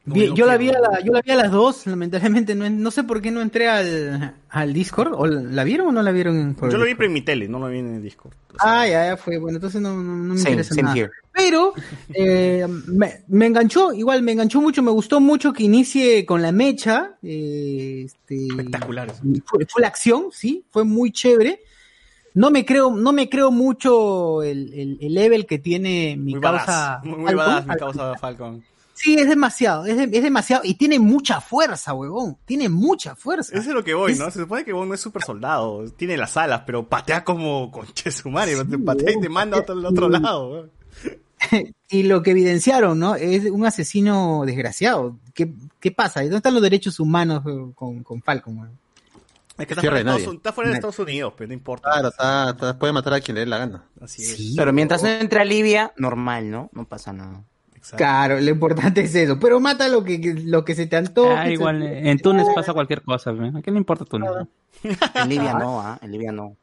No, 0.06 0.14
yo, 0.16 0.44
la 0.44 0.58
vi 0.58 0.68
a 0.68 0.78
la, 0.78 1.00
yo 1.00 1.12
la 1.14 1.22
vi 1.22 1.30
a 1.30 1.34
las 1.36 1.50
dos, 1.50 1.86
lamentablemente 1.86 2.54
no, 2.54 2.90
sé 2.90 3.04
por 3.04 3.22
qué 3.22 3.30
no 3.30 3.40
entré 3.40 3.70
al, 3.70 4.34
al 4.50 4.72
Discord. 4.74 5.14
¿O 5.14 5.26
¿La 5.26 5.64
vieron 5.64 5.86
o 5.88 5.92
no 5.92 6.02
la 6.02 6.10
vieron? 6.12 6.54
por 6.54 6.68
Yo 6.68 6.74
el 6.76 6.80
lo 6.82 6.86
vi 6.86 7.06
en 7.06 7.12
mi 7.14 7.22
tele, 7.22 7.48
no 7.48 7.58
lo 7.58 7.68
vi 7.68 7.78
en 7.78 7.94
el 7.94 8.02
Discord. 8.02 8.34
O 8.54 8.58
sea, 8.58 8.80
Ah, 8.82 8.86
ya, 8.86 9.06
ya 9.06 9.16
fue. 9.16 9.38
Bueno, 9.38 9.56
entonces 9.56 9.80
no, 9.80 9.94
no, 9.94 10.02
no 10.02 10.34
me 10.34 10.38
Same, 10.38 10.50
interesa 10.50 10.74
same 10.74 10.82
nada. 10.82 10.94
here. 10.96 11.10
Pero 11.32 11.72
eh, 12.12 12.66
me, 12.86 13.22
me 13.28 13.46
enganchó, 13.46 13.94
igual 13.94 14.20
me 14.22 14.32
enganchó 14.32 14.60
mucho, 14.60 14.82
me 14.82 14.90
gustó 14.90 15.20
mucho 15.20 15.54
que 15.54 15.62
inicie 15.62 16.26
con 16.26 16.42
la 16.42 16.52
mecha. 16.52 17.14
eh, 17.22 18.02
este, 18.04 18.46
Espectacular 18.48 19.10
fue 19.46 19.64
la 19.80 19.88
acción, 19.88 20.24
sí, 20.32 20.66
fue 20.70 20.84
muy 20.84 21.12
chévere. 21.12 21.62
No 22.34 22.50
me 22.50 22.64
creo, 22.64 22.90
no 22.94 23.12
me 23.12 23.28
creo 23.28 23.50
mucho 23.50 24.42
el, 24.42 24.72
el, 24.74 24.98
el 25.00 25.14
level 25.14 25.46
que 25.46 25.58
tiene 25.58 26.16
mi 26.18 26.32
Muy 26.32 26.40
causa. 26.40 26.66
badass. 26.66 27.04
Muy, 27.04 27.16
muy 27.18 27.26
Falcon. 27.32 27.46
badass 27.46 27.66
mi 27.66 27.74
causa 27.76 28.14
Falcon. 28.18 28.64
Sí, 28.96 29.14
es 29.16 29.28
demasiado, 29.28 29.86
es, 29.86 29.96
de- 29.96 30.16
es 30.16 30.22
demasiado 30.22 30.62
y 30.64 30.74
tiene 30.74 30.98
mucha 31.00 31.40
fuerza, 31.40 31.94
huevón. 31.94 32.36
Tiene 32.44 32.68
mucha 32.68 33.14
fuerza. 33.16 33.52
Eso 33.56 33.68
es 33.70 33.74
lo 33.74 33.82
que 33.84 33.94
voy, 33.94 34.12
Es- 34.12 34.18
¿no? 34.18 34.30
Se 34.30 34.40
supone 34.40 34.64
que 34.64 34.72
Bon 34.72 34.88
no 34.88 34.94
es 34.94 35.00
super 35.00 35.22
soldado. 35.22 35.84
Tiene 35.96 36.16
las 36.16 36.36
alas, 36.36 36.62
pero 36.66 36.88
patea 36.88 37.24
como 37.24 37.70
conche 37.72 38.10
su 38.12 38.30
madre. 38.30 38.54
Te 38.64 38.78
patea 38.78 39.12
y 39.12 39.20
te 39.20 39.28
manda 39.28 39.58
otro, 39.58 39.74
al 39.74 39.84
otro 39.86 40.08
lado. 40.08 40.50
weón. 40.50 40.70
y 41.90 42.04
lo 42.04 42.22
que 42.22 42.30
evidenciaron, 42.30 42.98
¿no? 42.98 43.16
Es 43.16 43.44
un 43.50 43.66
asesino 43.66 44.44
desgraciado. 44.46 45.18
¿Qué, 45.34 45.52
qué 45.80 45.90
pasa? 45.90 46.20
¿Dónde 46.22 46.36
están 46.36 46.54
los 46.54 46.62
derechos 46.62 46.98
humanos 47.00 47.42
con, 47.74 48.02
con 48.02 48.22
Falcon? 48.22 48.58
weón? 48.58 48.78
Es 49.56 49.66
que 49.66 49.74
está 49.74 49.82
fuera, 49.82 49.98
Estados, 49.98 50.34
está 50.34 50.52
fuera 50.52 50.70
de 50.70 50.74
Estados 50.76 50.98
Unidos, 50.98 51.32
pero 51.36 51.48
no 51.48 51.54
importa. 51.54 51.90
Claro, 51.92 52.08
está, 52.08 52.50
está- 52.50 52.78
puede 52.78 52.92
matar 52.92 53.14
a 53.14 53.20
quien 53.20 53.36
le 53.36 53.40
dé 53.42 53.46
la 53.46 53.58
gana. 53.58 53.84
Así 54.00 54.22
es. 54.22 54.36
Sí, 54.36 54.54
Pero 54.56 54.72
mientras 54.72 55.02
no 55.02 55.08
entre 55.08 55.40
a 55.40 55.44
Libia, 55.44 55.92
normal, 55.96 56.50
¿no? 56.50 56.70
No 56.72 56.86
pasa 56.86 57.12
nada. 57.12 57.42
Exacto. 57.74 57.98
Claro, 57.98 58.40
lo 58.40 58.50
importante 58.50 59.02
es 59.02 59.14
eso. 59.14 59.38
Pero 59.38 59.60
mata 59.60 59.88
lo 59.88 60.02
que, 60.02 60.34
lo 60.44 60.64
que 60.64 60.74
se 60.74 60.86
te 60.86 60.96
antoje. 60.96 61.34
Ah, 61.36 61.50
igual, 61.50 61.82
en 61.82 62.18
Túnez 62.18 62.46
pasa 62.54 62.72
cualquier 62.72 63.02
cosa. 63.02 63.30
¿a 63.30 63.62
qué 63.62 63.70
le 63.70 63.76
importa 63.78 64.04
Túnez? 64.04 64.30
En 65.14 65.28
Libia 65.28 65.54
no, 65.54 65.80
¿ah? 65.80 65.98
En 66.02 66.10
Libia 66.10 66.32
no. 66.32 66.56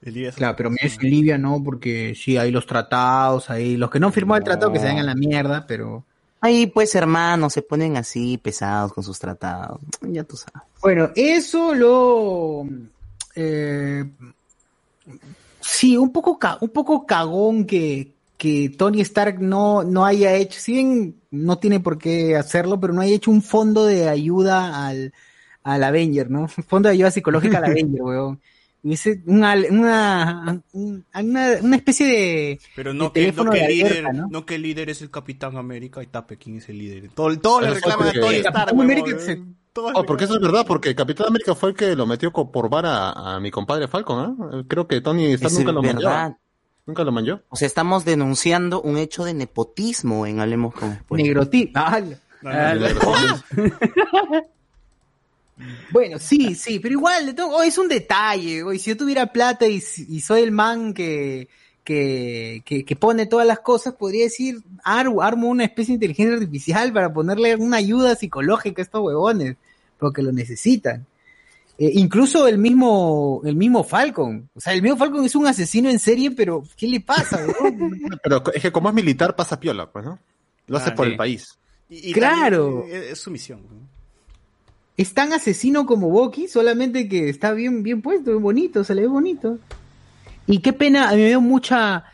El 0.00 0.24
es- 0.24 0.34
Claro, 0.36 0.54
pero 0.56 0.70
es 0.80 0.98
en 1.02 1.10
Libia 1.10 1.38
no, 1.38 1.62
porque 1.62 2.14
sí, 2.14 2.36
hay 2.36 2.50
los 2.50 2.66
tratados, 2.66 3.50
ahí 3.50 3.76
los 3.76 3.90
que 3.90 3.98
no 4.00 4.06
han 4.08 4.12
firmado 4.12 4.38
el 4.38 4.44
tratado 4.44 4.72
que 4.72 4.78
se 4.78 4.86
den 4.86 4.98
a 4.98 5.02
la 5.02 5.14
mierda, 5.14 5.66
pero... 5.66 6.04
Ahí 6.44 6.66
pues 6.66 6.94
hermanos 6.94 7.54
se 7.54 7.62
ponen 7.62 7.96
así 7.96 8.36
pesados 8.36 8.92
con 8.92 9.02
sus 9.02 9.18
tratados. 9.18 9.80
Ya 10.02 10.24
tú 10.24 10.36
sabes. 10.36 10.60
Bueno, 10.82 11.08
eso 11.16 11.74
lo... 11.74 12.66
eh, 13.34 14.04
sí, 15.58 15.96
un 15.96 16.12
poco, 16.12 16.38
un 16.60 16.68
poco 16.68 17.06
cagón 17.06 17.64
que, 17.64 18.12
que 18.36 18.68
Tony 18.76 19.00
Stark 19.00 19.40
no, 19.40 19.84
no 19.84 20.04
haya 20.04 20.34
hecho, 20.34 20.60
si 20.60 20.74
bien 20.74 21.14
no 21.30 21.56
tiene 21.56 21.80
por 21.80 21.96
qué 21.96 22.36
hacerlo, 22.36 22.78
pero 22.78 22.92
no 22.92 23.00
haya 23.00 23.14
hecho 23.14 23.30
un 23.30 23.40
fondo 23.40 23.86
de 23.86 24.10
ayuda 24.10 24.86
al, 24.86 25.14
al 25.62 25.82
Avenger, 25.82 26.30
¿no? 26.30 26.40
Un 26.40 26.48
fondo 26.68 26.90
de 26.90 26.96
ayuda 26.96 27.10
psicológica 27.10 27.56
al 27.56 27.64
Avenger, 27.70 28.02
weón. 28.02 28.38
Hubiese 28.84 29.22
una, 29.26 29.54
una, 29.70 30.60
un- 30.72 31.04
una, 31.14 31.48
una 31.62 31.76
especie 31.76 32.06
de... 32.06 32.60
Pero 32.76 32.92
no 32.92 33.06
de 33.08 33.12
que, 33.12 33.32
no 33.32 33.50
que 33.50 33.58
de 33.58 33.64
el 33.64 33.70
líder, 33.72 33.92
alerta, 33.92 34.12
¿no? 34.12 34.28
¿no? 34.30 34.44
que 34.46 34.54
el 34.56 34.62
líder 34.62 34.90
es 34.90 35.00
el 35.00 35.10
Capitán 35.10 35.56
América 35.56 36.02
y 36.02 36.06
tape 36.06 36.36
quién 36.36 36.58
es 36.58 36.68
el 36.68 36.78
líder. 36.78 37.08
Todo, 37.14 37.36
todo 37.38 37.60
le 37.62 37.70
reclaman 37.74 38.08
a 38.08 38.12
porque- 38.12 38.20
Tony 38.20 38.34
El 38.36 38.46
Stark, 38.46 38.74
eh. 39.30 39.42
Oh, 39.76 40.04
porque 40.04 40.24
eso 40.24 40.34
es 40.36 40.40
verdad, 40.40 40.64
porque 40.68 40.94
Capitán 40.94 41.26
América 41.28 41.54
fue 41.56 41.70
el 41.70 41.74
que 41.74 41.96
lo 41.96 42.06
metió 42.06 42.30
por 42.30 42.68
vara 42.70 43.08
a, 43.10 43.34
a 43.36 43.40
mi 43.40 43.50
compadre 43.50 43.88
Falcon, 43.88 44.36
¿ah? 44.38 44.62
Creo 44.68 44.86
que 44.86 45.00
Tony 45.00 45.32
Stark 45.32 45.50
Es 45.52 45.58
nunca 45.58 45.72
lo 45.72 45.82
verdad. 45.82 46.36
Nunca 46.86 47.02
lo 47.02 47.10
manchó. 47.10 47.40
O 47.48 47.56
sea, 47.56 47.66
estamos 47.66 48.04
denunciando 48.04 48.82
un 48.82 48.98
hecho 48.98 49.24
de 49.24 49.32
nepotismo 49.34 50.26
en 50.26 50.38
Hablemos 50.40 50.74
con 50.74 50.94
Spoilers. 50.94 51.26
Negroti. 51.28 51.72
Ah, 51.74 52.00
No, 52.42 52.50
no, 52.50 52.50
ah, 52.50 52.74
no. 52.74 54.42
Bueno, 55.92 56.18
sí, 56.18 56.54
sí, 56.54 56.80
pero 56.80 56.94
igual, 56.94 57.26
de 57.26 57.34
todo- 57.34 57.56
oh, 57.56 57.62
es 57.62 57.78
un 57.78 57.88
detalle. 57.88 58.62
güey. 58.62 58.78
Si 58.78 58.90
yo 58.90 58.96
tuviera 58.96 59.32
plata 59.32 59.66
y, 59.68 59.80
soy 59.80 60.42
el 60.42 60.50
man 60.50 60.92
que, 60.94 61.48
que, 61.84 62.62
que, 62.64 62.84
que 62.84 62.96
pone 62.96 63.26
todas 63.26 63.46
las 63.46 63.60
cosas, 63.60 63.94
podría 63.94 64.24
decir, 64.24 64.62
ar- 64.82 65.06
armo 65.22 65.48
una 65.48 65.64
especie 65.64 65.92
de 65.92 65.94
inteligencia 66.06 66.34
artificial 66.34 66.92
para 66.92 67.12
ponerle 67.12 67.54
una 67.56 67.76
ayuda 67.76 68.16
psicológica 68.16 68.82
a 68.82 68.84
estos 68.84 69.02
huevones, 69.02 69.56
porque 69.98 70.22
lo 70.22 70.32
necesitan. 70.32 71.06
Eh, 71.78 71.90
incluso 71.94 72.46
el 72.46 72.58
mismo, 72.58 73.40
el 73.44 73.56
mismo 73.56 73.82
Falcon. 73.84 74.48
O 74.54 74.60
sea, 74.60 74.72
el 74.74 74.82
mismo 74.82 74.96
Falcon 74.96 75.24
es 75.24 75.34
un 75.34 75.46
asesino 75.46 75.88
en 75.90 75.98
serie, 75.98 76.30
pero 76.30 76.62
¿qué 76.76 76.86
le 76.86 77.00
pasa? 77.00 77.44
Pero 78.22 78.42
es 78.54 78.62
que 78.62 78.70
como 78.72 78.88
es 78.88 78.94
militar 78.94 79.34
pasa 79.36 79.58
piola, 79.58 79.90
pues, 79.90 80.04
¿no? 80.04 80.18
Lo 80.68 80.78
hace 80.78 80.90
Ah, 80.90 80.94
por 80.94 81.06
sí. 81.06 81.12
el 81.12 81.16
país. 81.18 81.58
Y- 81.90 82.10
y 82.10 82.12
Claro. 82.12 82.80
también 82.80 83.02
Es, 83.02 83.10
es 83.12 83.18
su 83.20 83.30
misión. 83.30 83.60
¿no? 83.62 83.93
Es 84.96 85.12
tan 85.14 85.32
asesino 85.32 85.86
como 85.86 86.08
Bucky, 86.10 86.46
solamente 86.48 87.08
que 87.08 87.28
está 87.28 87.52
bien, 87.52 87.82
bien 87.82 88.00
puesto, 88.02 88.30
bien 88.30 88.42
bonito, 88.42 88.84
se 88.84 88.94
le 88.94 89.02
ve 89.02 89.08
bonito. 89.08 89.58
Y 90.46 90.58
qué 90.58 90.72
pena, 90.72 91.08
a 91.08 91.12
mí 91.14 91.22
me 91.22 91.28
dio 91.28 91.40
mucha, 91.40 92.04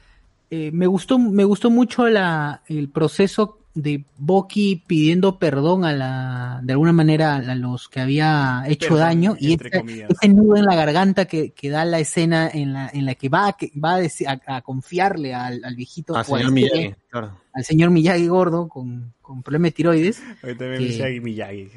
eh, 0.50 0.70
me 0.72 0.86
gustó, 0.86 1.18
me 1.18 1.44
gustó 1.44 1.68
mucho 1.70 2.06
la, 2.08 2.62
el 2.68 2.88
proceso 2.88 3.58
de 3.72 4.04
Bucky 4.18 4.82
pidiendo 4.86 5.38
perdón 5.38 5.84
a 5.84 5.92
la, 5.92 6.60
de 6.64 6.72
alguna 6.72 6.92
manera 6.92 7.36
a 7.36 7.54
los 7.54 7.88
que 7.88 8.00
había 8.00 8.64
hecho 8.66 8.88
Perdón, 8.88 8.98
daño 9.00 9.36
y 9.38 9.52
entre 9.52 9.68
ese, 9.68 9.78
comillas. 9.78 10.10
ese 10.10 10.28
nudo 10.28 10.56
en 10.56 10.64
la 10.64 10.74
garganta 10.74 11.26
que, 11.26 11.50
que 11.50 11.70
da 11.70 11.84
la 11.84 12.00
escena 12.00 12.50
en 12.52 12.72
la, 12.72 12.90
en 12.92 13.04
la 13.06 13.14
que 13.14 13.28
va, 13.28 13.46
a- 13.48 13.52
que 13.52 13.70
va 13.82 13.94
a, 13.94 14.00
decir- 14.00 14.26
a- 14.26 14.56
a 14.56 14.62
confiarle 14.62 15.34
al, 15.34 15.62
al 15.64 15.76
viejito, 15.76 16.16
Al 16.16 16.24
señor 16.24 16.50
Miyagi, 16.50 16.94
claro. 17.10 17.30
al 17.52 17.64
señor 17.64 17.90
Miyagi 17.90 18.26
gordo 18.26 18.68
con, 18.68 19.12
con 19.22 19.42
problema 19.44 19.66
de 19.66 19.72
tiroides. 19.72 20.20
Ahorita 20.42 20.64
me 20.64 20.78
Que- 20.78 20.84
dice 20.84 21.20
Miyagi. 21.20 21.68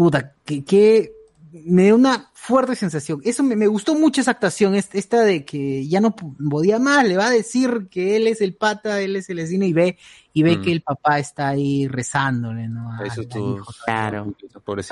Puta, 0.00 0.32
que, 0.46 0.64
que 0.64 1.12
me 1.52 1.82
dio 1.84 1.94
una 1.96 2.30
fuerte 2.32 2.74
sensación. 2.74 3.20
Eso 3.22 3.42
me, 3.42 3.54
me 3.54 3.66
gustó 3.66 3.94
mucho 3.94 4.22
esa 4.22 4.30
actuación, 4.30 4.74
es- 4.74 4.88
esta 4.94 5.20
de 5.20 5.44
que 5.44 5.86
ya 5.86 6.00
no 6.00 6.16
podía 6.16 6.78
más, 6.78 7.06
le 7.06 7.18
va 7.18 7.26
a 7.26 7.30
decir 7.30 7.88
que 7.90 8.16
él 8.16 8.26
es 8.26 8.40
el 8.40 8.54
pata, 8.54 8.98
él 9.02 9.14
es 9.16 9.28
el 9.28 9.36
vecino 9.36 9.66
y 9.66 9.74
ve, 9.74 9.98
y 10.32 10.42
ve 10.42 10.56
Mm. 10.56 10.62
que 10.62 10.72
el 10.72 10.80
papá 10.80 11.18
está 11.18 11.48
ahí 11.48 11.86
rezándole, 11.86 12.66
¿no? 12.66 12.90
Al- 12.94 13.06
Eso 13.08 13.24
tú. 13.24 13.56
hijo. 13.56 13.72
Claro. 13.84 14.32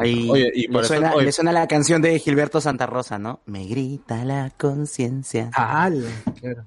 Ahí 0.00 0.28
Oye, 0.30 0.52
y 0.54 0.66
le, 0.68 0.84
suena, 0.84 1.14
oye, 1.14 1.24
le 1.24 1.32
suena 1.32 1.52
la 1.52 1.66
canción 1.66 2.02
de 2.02 2.18
Gilberto 2.18 2.60
Santa 2.60 2.84
Rosa, 2.84 3.18
¿no? 3.18 3.40
Me 3.46 3.64
grita 3.66 4.26
la 4.26 4.50
conciencia. 4.58 5.50
Ah, 5.54 5.90
claro. 6.38 6.64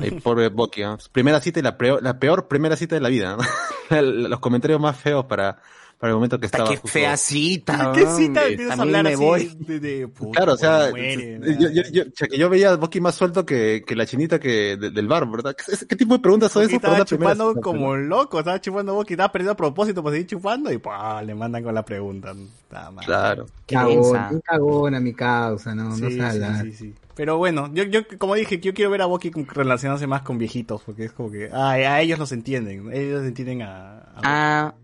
ay, 0.00 0.12
pobre 0.12 0.48
Bucky, 0.48 0.80
¿no? 0.80 0.96
Primera 1.12 1.40
cita 1.42 1.60
y 1.60 1.62
la 1.62 1.76
peor, 1.76 2.02
la 2.02 2.18
peor 2.18 2.48
primera 2.48 2.74
cita 2.76 2.94
de 2.94 3.02
la 3.02 3.10
vida, 3.10 3.36
¿no? 3.36 3.42
los 4.02 4.40
comentarios 4.40 4.80
más 4.80 4.96
feos 4.96 5.26
para, 5.26 5.58
para 5.98 6.10
el 6.10 6.14
momento 6.16 6.38
que 6.38 6.46
estaba. 6.46 6.68
Qué 6.68 6.76
justo- 6.76 6.88
feacita. 6.88 7.92
¿Qué 7.94 8.06
cita? 8.06 8.46
Empiezas 8.46 8.74
a 8.74 8.76
También 8.76 8.96
hablar 8.96 9.04
me 9.04 9.14
así 9.14 9.24
voy. 9.24 9.56
de, 9.66 9.80
de 9.80 10.08
puta, 10.08 10.36
Claro, 10.36 10.52
o 10.52 10.56
sea, 10.56 10.88
muere, 10.90 11.40
yo, 11.58 11.70
yo, 11.70 11.82
yo, 11.90 12.04
que 12.28 12.36
yo 12.38 12.50
veía 12.50 12.70
a 12.72 12.76
Bucky 12.76 13.00
más 13.00 13.14
suelto 13.14 13.46
que, 13.46 13.82
que 13.86 13.96
la 13.96 14.04
chinita 14.06 14.38
que 14.38 14.76
de- 14.76 14.90
del 14.90 15.08
bar, 15.08 15.28
¿verdad? 15.30 15.56
¿Qué, 15.56 15.86
qué 15.86 15.96
tipo 15.96 16.14
de 16.14 16.20
preguntas 16.20 16.52
son 16.52 16.62
esas? 16.64 16.74
estaba 16.74 17.04
primera 17.04 17.32
chupando 17.34 17.50
cita? 17.50 17.60
como 17.62 17.96
loco, 17.96 18.38
estaba 18.38 18.60
chupando 18.60 19.04
y 19.08 19.12
estaba 19.12 19.32
perdiendo 19.32 19.52
a 19.52 19.56
propósito 19.56 20.02
para 20.02 20.14
seguir 20.14 20.26
chupando 20.28 20.70
y 20.72 20.78
¡pah! 20.78 21.22
le 21.22 21.34
mandan 21.34 21.62
con 21.64 21.74
la 21.74 21.84
pregunta. 21.84 22.32
Está 22.32 22.90
mal. 22.90 23.04
Claro. 23.04 23.46
Qué 23.66 23.74
Cagón, 23.76 24.40
cagón 24.44 24.94
a 24.94 25.00
mi 25.00 25.14
causa, 25.14 25.74
no, 25.74 25.84
no 25.96 26.10
Sí, 26.10 26.18
sala. 26.18 26.62
sí, 26.62 26.72
sí, 26.72 26.76
sí. 26.76 26.94
Pero 27.14 27.38
bueno, 27.38 27.70
yo, 27.72 27.84
yo 27.84 28.00
como 28.18 28.34
dije, 28.34 28.58
yo 28.60 28.74
quiero 28.74 28.90
ver 28.90 29.00
a 29.00 29.06
Bucky 29.06 29.30
con- 29.30 29.46
relacionarse 29.46 30.06
más 30.06 30.20
con 30.20 30.36
viejitos, 30.36 30.82
porque 30.84 31.04
es 31.06 31.12
como 31.12 31.30
que 31.30 31.48
ah, 31.50 31.70
a 31.70 32.00
ellos 32.02 32.18
los 32.18 32.30
entienden, 32.32 32.92
ellos 32.92 33.24
entienden 33.24 33.62
a... 33.62 34.00
a- 34.00 34.20
Ah, 34.22 34.74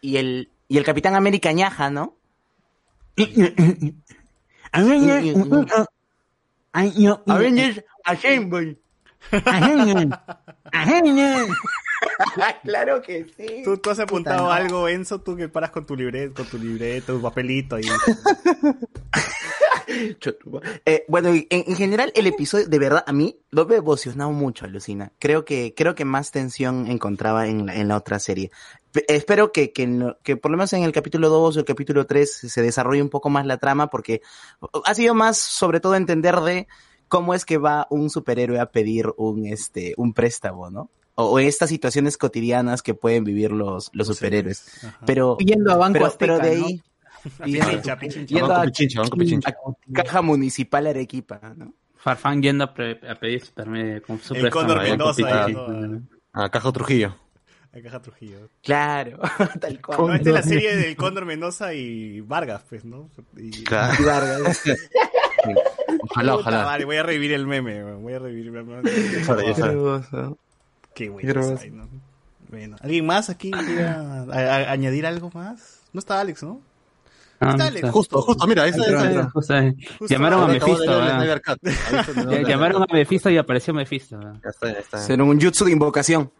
y 0.00 0.16
el, 0.18 0.48
y 0.70 0.78
el 0.78 0.84
Capitán 0.84 1.16
América 1.16 1.50
ñaja, 1.50 1.90
¿no? 1.90 2.16
Avengers 7.26 7.84
Assemble. 8.04 8.78
claro 12.62 13.02
que 13.02 13.26
sí. 13.36 13.62
¿Tú, 13.64 13.78
tú 13.78 13.90
has 13.90 13.98
apuntado 13.98 14.44
no. 14.44 14.52
algo, 14.52 14.88
Enzo, 14.88 15.20
tú 15.20 15.36
que 15.36 15.48
paras 15.48 15.70
con 15.70 15.84
tu 15.86 15.96
libreto, 15.96 16.34
con 16.34 16.46
tu 16.46 16.56
libreto, 16.56 17.14
tu 17.14 17.20
papelito 17.22 17.76
y... 17.80 17.88
Eh, 20.86 21.04
bueno, 21.08 21.30
en, 21.30 21.46
en 21.50 21.74
general 21.74 22.12
el 22.14 22.28
episodio, 22.28 22.68
de 22.68 22.78
verdad, 22.78 23.02
a 23.06 23.12
mí 23.12 23.40
lo 23.50 23.66
me 23.66 23.74
emocionado 23.76 24.30
mucho, 24.30 24.64
Alucina. 24.64 25.10
Creo 25.18 25.44
que, 25.44 25.74
creo 25.76 25.96
que 25.96 26.04
más 26.04 26.30
tensión 26.30 26.86
encontraba 26.86 27.48
en 27.48 27.66
la, 27.66 27.74
en 27.74 27.88
la 27.88 27.96
otra 27.96 28.20
serie. 28.20 28.52
Pe- 28.92 29.04
espero 29.08 29.52
que, 29.52 29.72
que, 29.72 29.86
no- 29.86 30.16
que 30.22 30.36
por 30.36 30.50
lo 30.50 30.56
menos 30.56 30.72
en 30.72 30.82
el 30.82 30.92
capítulo 30.92 31.28
2 31.28 31.56
o 31.56 31.58
el 31.60 31.64
capítulo 31.64 32.06
3 32.06 32.30
se 32.48 32.62
desarrolle 32.62 33.02
un 33.02 33.08
poco 33.10 33.30
más 33.30 33.46
la 33.46 33.58
trama 33.58 33.88
porque 33.88 34.20
ha 34.84 34.94
sido 34.94 35.14
más 35.14 35.38
sobre 35.38 35.80
todo 35.80 35.94
entender 35.94 36.36
de 36.40 36.66
cómo 37.08 37.34
es 37.34 37.44
que 37.44 37.58
va 37.58 37.86
un 37.90 38.10
superhéroe 38.10 38.58
a 38.60 38.66
pedir 38.70 39.06
un, 39.16 39.46
este, 39.46 39.94
un 39.96 40.12
préstamo, 40.12 40.70
¿no? 40.70 40.90
O, 41.16 41.24
o 41.24 41.38
estas 41.38 41.68
situaciones 41.68 42.16
cotidianas 42.16 42.82
que 42.82 42.94
pueden 42.94 43.24
vivir 43.24 43.50
los, 43.52 43.90
los 43.92 44.06
superhéroes. 44.06 44.64
Pero, 45.06 45.36
Yendo 45.38 45.72
a 45.72 45.76
Banco 45.76 45.92
pero, 45.94 46.06
Azteca, 46.06 46.18
pero 46.18 46.38
de 46.38 46.56
¿no? 46.58 46.66
ahí, 46.66 46.82
Pichincha, 47.44 47.98
pichincha. 47.98 48.26
yendo 48.34 48.48
Banco 48.48 48.60
a- 48.62 48.64
Pichincha, 48.64 49.00
Banco 49.02 49.16
Pichincha. 49.16 49.48
a 49.50 49.54
Caja 49.92 50.22
Municipal 50.22 50.86
Arequipa, 50.86 51.40
¿no? 51.56 51.74
Farfán 51.96 52.40
yendo 52.42 52.64
a, 52.64 52.72
pre- 52.72 53.00
a 53.08 53.14
pedir 53.16 53.42
superme- 53.44 54.00
con 54.00 54.18
su 54.20 54.32
El 54.34 54.40
préstamo. 54.42 54.66
Cóndor 54.66 54.78
ahí, 54.80 54.90
Mendoza. 54.90 55.44
ahí, 55.44 55.52
¿no? 55.52 56.02
A 56.32 56.48
Caja 56.48 56.72
Trujillo. 56.72 57.14
A 57.72 57.80
Caja 57.80 58.02
Trujillo. 58.02 58.48
Claro, 58.62 59.18
tal 59.60 59.80
cual. 59.80 59.98
No, 59.98 60.14
esta 60.14 60.28
es 60.30 60.34
la 60.34 60.42
serie 60.42 60.76
del 60.76 60.96
Cóndor 60.96 61.24
Mendoza 61.24 61.72
y 61.72 62.20
Vargas, 62.20 62.64
pues, 62.68 62.84
¿no? 62.84 63.08
Y... 63.36 63.62
Claro. 63.62 63.94
Y 64.02 64.04
Vargas. 64.04 64.62
Ojalá, 66.02 66.32
Puta 66.32 66.34
ojalá. 66.34 66.64
Vale, 66.64 66.84
voy 66.84 66.96
a 66.96 67.02
revivir 67.02 67.32
el 67.32 67.46
meme, 67.46 67.82
voy 67.94 68.12
a 68.12 68.18
revivir 68.18 68.46
el 68.46 68.52
meme. 68.52 68.82
Qué 68.82 69.22
Qué 70.94 71.08
bueno. 71.08 71.58
¿no? 71.72 71.88
Bueno, 72.48 72.76
¿alguien 72.80 73.06
más 73.06 73.30
aquí 73.30 73.50
quiera 73.50 74.22
añadir 74.72 75.06
algo 75.06 75.30
más? 75.32 75.80
No 75.92 76.00
está 76.00 76.20
Alex, 76.20 76.42
¿no? 76.42 76.60
Ah. 77.42 77.56
Justo, 77.90 78.20
justo, 78.20 78.46
mira, 78.46 78.66
esa 78.66 78.84
esa- 78.84 79.06
entró. 79.10 79.30
Justo 79.30 79.54
ahí. 79.54 79.74
Justo 79.98 80.06
Llamaron 80.14 80.42
a 80.42 80.46
de 80.48 80.52
Mephisto. 80.60 82.42
Llamaron 82.46 82.82
a 82.82 82.86
Mephisto 82.92 83.30
y 83.30 83.38
apareció 83.38 83.72
Mephisto. 83.72 84.18
¿verdad? 84.18 84.34
Ya 84.44 84.50
está, 84.50 84.72
ya 84.72 84.78
está. 84.78 84.98
Será 84.98 85.24
un 85.24 85.40
jutsu 85.40 85.64
de 85.64 85.72
invocación. 85.72 86.30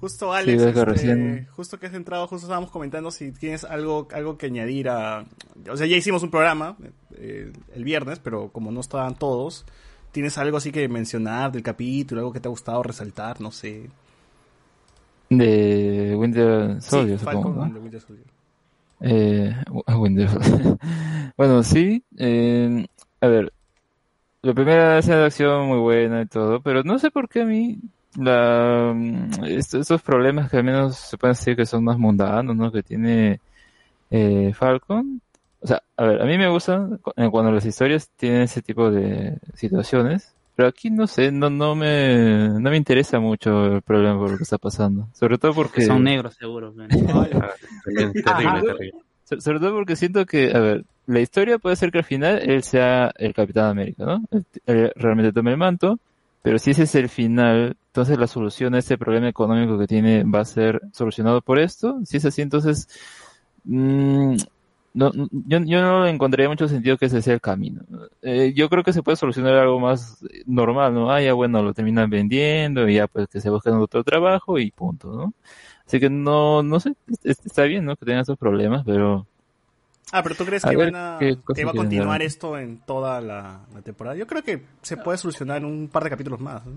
Justo 0.00 0.32
Alex, 0.32 0.62
Sí, 0.62 0.68
este, 0.68 0.84
recién- 0.84 1.48
justo 1.50 1.78
que 1.80 1.86
has 1.86 1.94
entrado, 1.94 2.26
justo 2.28 2.46
estábamos 2.46 2.70
comentando 2.70 3.10
si 3.10 3.32
tienes 3.32 3.64
algo, 3.64 4.06
algo 4.12 4.38
que 4.38 4.46
añadir 4.46 4.88
a... 4.88 5.24
O 5.70 5.76
sea, 5.76 5.86
ya 5.86 5.96
hicimos 5.96 6.22
un 6.22 6.30
programa 6.30 6.76
eh, 7.16 7.52
el 7.74 7.84
viernes, 7.84 8.18
pero 8.20 8.48
como 8.50 8.70
no 8.70 8.80
estaban 8.80 9.14
todos, 9.16 9.64
¿tienes 10.12 10.38
algo 10.38 10.56
así 10.56 10.70
que 10.72 10.88
mencionar 10.88 11.52
del 11.52 11.62
capítulo, 11.62 12.20
algo 12.20 12.32
que 12.32 12.40
te 12.40 12.48
ha 12.48 12.50
gustado 12.50 12.82
resaltar? 12.82 13.40
No 13.40 13.50
sé. 13.50 13.88
De 15.30 16.14
Winter 16.16 16.80
Soldier, 16.82 17.18
sí, 17.18 17.24
supongo. 17.24 17.42
Falcon 17.42 17.56
¿no? 17.56 17.62
and 17.64 17.74
the 17.74 17.80
Winter 17.80 18.00
Soldier. 18.00 18.26
Eh, 19.00 19.54
Winter 19.98 20.28
bueno, 21.36 21.62
sí. 21.62 22.04
eh, 22.18 22.86
a 23.20 23.26
ver, 23.28 23.52
la 24.42 24.54
primera 24.54 24.98
escena 24.98 25.18
de 25.18 25.26
acción 25.26 25.68
muy 25.68 25.78
buena 25.78 26.22
y 26.22 26.26
todo, 26.26 26.60
pero 26.62 26.82
no 26.84 26.98
sé 26.98 27.10
por 27.10 27.28
qué 27.28 27.42
a 27.42 27.46
mí 27.46 27.78
la, 28.16 28.92
mm, 28.94 29.44
est- 29.46 29.74
estos 29.74 30.02
problemas 30.02 30.50
que 30.50 30.58
al 30.58 30.64
menos 30.64 30.96
se 30.96 31.18
pueden 31.18 31.34
decir 31.34 31.56
que 31.56 31.66
son 31.66 31.84
más 31.84 31.98
mundanos, 31.98 32.56
¿no? 32.56 32.70
Que 32.72 32.82
tiene 32.82 33.40
eh, 34.10 34.52
Falcon. 34.54 35.20
O 35.60 35.66
sea, 35.66 35.82
a 35.96 36.04
ver, 36.04 36.22
a 36.22 36.26
mí 36.26 36.38
me 36.38 36.48
gusta 36.48 36.88
cu- 37.02 37.12
cuando 37.30 37.52
las 37.52 37.64
historias 37.66 38.10
tienen 38.16 38.42
ese 38.42 38.62
tipo 38.62 38.90
de 38.90 39.38
situaciones, 39.54 40.34
pero 40.56 40.68
aquí 40.68 40.90
no 40.90 41.06
sé, 41.06 41.32
no, 41.32 41.50
no 41.50 41.74
me, 41.74 42.48
no 42.48 42.70
me 42.70 42.76
interesa 42.76 43.18
mucho 43.20 43.64
el 43.66 43.82
problema 43.82 44.18
por 44.18 44.30
lo 44.30 44.36
que 44.36 44.42
está 44.44 44.58
pasando. 44.58 45.08
Sobre 45.14 45.38
todo 45.38 45.52
porque... 45.54 45.80
Que 45.80 45.86
son 45.86 46.04
negros, 46.04 46.34
seguro. 46.34 46.72
También, 46.72 46.90
terrible, 48.24 48.62
terrible. 48.62 48.92
So- 49.24 49.40
Sobre 49.40 49.58
todo 49.58 49.72
porque 49.72 49.96
siento 49.96 50.26
que, 50.26 50.52
a 50.54 50.60
ver, 50.60 50.84
la 51.06 51.20
historia 51.20 51.58
puede 51.58 51.76
ser 51.76 51.90
que 51.90 51.98
al 51.98 52.04
final 52.04 52.38
él 52.48 52.62
sea 52.62 53.10
el 53.16 53.32
Capitán 53.34 53.66
América, 53.70 54.04
¿no? 54.04 54.22
Él, 54.30 54.44
él 54.66 54.92
realmente 54.96 55.32
tome 55.32 55.50
el 55.52 55.56
manto, 55.56 55.98
pero 56.42 56.58
si 56.58 56.72
ese 56.72 56.82
es 56.82 56.94
el 56.94 57.08
final, 57.08 57.76
entonces 57.86 58.18
la 58.18 58.26
solución 58.26 58.74
a 58.74 58.78
este 58.78 58.98
problema 58.98 59.28
económico 59.28 59.78
que 59.78 59.86
tiene 59.86 60.24
va 60.24 60.40
a 60.40 60.44
ser 60.44 60.82
solucionado 60.92 61.40
por 61.40 61.58
esto. 61.58 62.00
Si 62.04 62.18
es 62.18 62.24
así, 62.26 62.42
entonces, 62.42 62.86
mm, 63.64 64.36
no, 64.94 65.10
no- 65.12 65.28
yo, 65.32 65.58
yo 65.60 65.82
no 65.82 66.04
le 66.04 66.10
encontraría 66.10 66.48
mucho 66.48 66.68
sentido 66.68 66.96
que 66.98 67.06
ese 67.06 67.22
sea 67.22 67.34
el 67.34 67.40
camino. 67.40 67.82
Eh, 68.22 68.52
yo 68.56 68.68
creo 68.70 68.84
que 68.84 68.92
se 68.92 69.02
puede 69.02 69.16
solucionar 69.16 69.54
algo 69.56 69.80
más 69.80 70.22
eh, 70.24 70.42
normal, 70.46 70.94
¿no? 70.94 71.10
Ah, 71.12 71.20
ya 71.22 71.34
bueno, 71.34 71.62
lo 71.62 71.74
terminan 71.74 72.10
vendiendo 72.10 72.88
y 72.88 72.94
ya 72.96 73.06
pues 73.08 73.28
que 73.28 73.40
se 73.40 73.50
busquen 73.50 73.74
otro 73.74 74.04
trabajo 74.04 74.58
y 74.58 74.70
punto, 74.70 75.12
¿no? 75.12 75.34
Así 75.86 76.00
que 76.00 76.10
no, 76.10 76.62
no 76.62 76.80
sé, 76.80 76.94
es- 77.24 77.44
está 77.44 77.64
bien, 77.64 77.84
¿no? 77.84 77.96
Que 77.96 78.06
tengan 78.06 78.22
esos 78.22 78.38
problemas, 78.38 78.84
pero 78.86 79.26
Ah, 80.12 80.22
pero 80.22 80.34
¿tú 80.36 80.44
crees 80.44 80.64
A 80.64 80.70
que, 80.70 80.76
van 80.76 80.94
a, 80.94 81.18
¿qué 81.18 81.36
cosa 81.42 81.60
que 81.60 81.64
va 81.64 81.70
a 81.72 81.74
continuar 81.74 82.20
dar? 82.20 82.22
esto 82.22 82.58
en 82.58 82.78
toda 82.78 83.20
la, 83.20 83.60
la 83.74 83.82
temporada? 83.82 84.16
Yo 84.16 84.26
creo 84.26 84.42
que 84.42 84.62
se 84.82 84.96
puede 84.96 85.18
solucionar 85.18 85.56
en 85.58 85.64
un 85.64 85.88
par 85.88 86.04
de 86.04 86.10
capítulos 86.10 86.40
más. 86.40 86.64
¿no? 86.66 86.72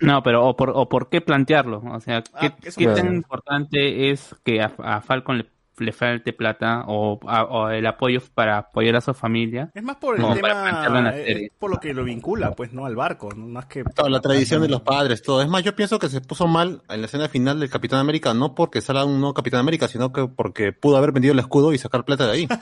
No, 0.00 0.22
pero 0.22 0.46
o 0.46 0.56
por, 0.56 0.70
o 0.74 0.88
por 0.88 1.08
qué 1.10 1.20
plantearlo. 1.20 1.82
O 1.84 2.00
sea, 2.00 2.22
¿qué, 2.22 2.50
Ah, 2.50 2.56
qué 2.76 2.86
tan 2.86 3.14
importante 3.14 4.10
es 4.10 4.34
que 4.44 4.60
a, 4.62 4.72
a 4.78 5.00
Falcon 5.02 5.38
le, 5.38 5.46
le 5.80 5.92
falte 5.92 6.32
plata 6.32 6.84
o, 6.86 7.18
a- 7.26 7.44
o 7.44 7.68
el 7.70 7.86
apoyo 7.86 8.20
para 8.34 8.58
apoyar 8.58 8.96
a 8.96 9.00
su 9.00 9.12
familia? 9.14 9.70
Es 9.74 9.82
más 9.82 9.96
por 9.96 10.16
el 10.18 10.22
tema, 10.34 11.10
es 11.16 11.50
por 11.58 11.70
lo 11.70 11.78
que 11.80 11.92
lo 11.94 12.04
vincula, 12.04 12.52
pues, 12.52 12.72
¿no? 12.72 12.86
Al 12.86 12.96
barco, 12.96 13.30
¿no? 13.34 13.46
más 13.46 13.66
que... 13.66 13.82
Toda 13.84 14.08
la 14.10 14.20
tradición 14.20 14.62
de 14.62 14.68
los 14.68 14.82
padres, 14.82 15.22
todo. 15.22 15.42
Es 15.42 15.48
más, 15.48 15.62
yo 15.62 15.74
pienso 15.74 15.98
que 15.98 16.08
se 16.08 16.20
puso 16.20 16.46
mal 16.46 16.82
en 16.88 17.00
la 17.00 17.06
escena 17.06 17.28
final 17.28 17.58
del 17.60 17.70
Capitán 17.70 17.98
América, 18.00 18.32
no 18.34 18.54
porque 18.54 18.80
salga 18.80 19.04
un 19.04 19.18
nuevo 19.20 19.34
Capitán 19.34 19.60
América, 19.60 19.88
sino 19.88 20.12
que 20.12 20.26
porque 20.28 20.72
pudo 20.72 20.96
haber 20.96 21.12
vendido 21.12 21.32
el 21.34 21.40
escudo 21.40 21.72
y 21.72 21.78
sacar 21.78 22.04
plata 22.04 22.26
de 22.26 22.32
ahí. 22.32 22.48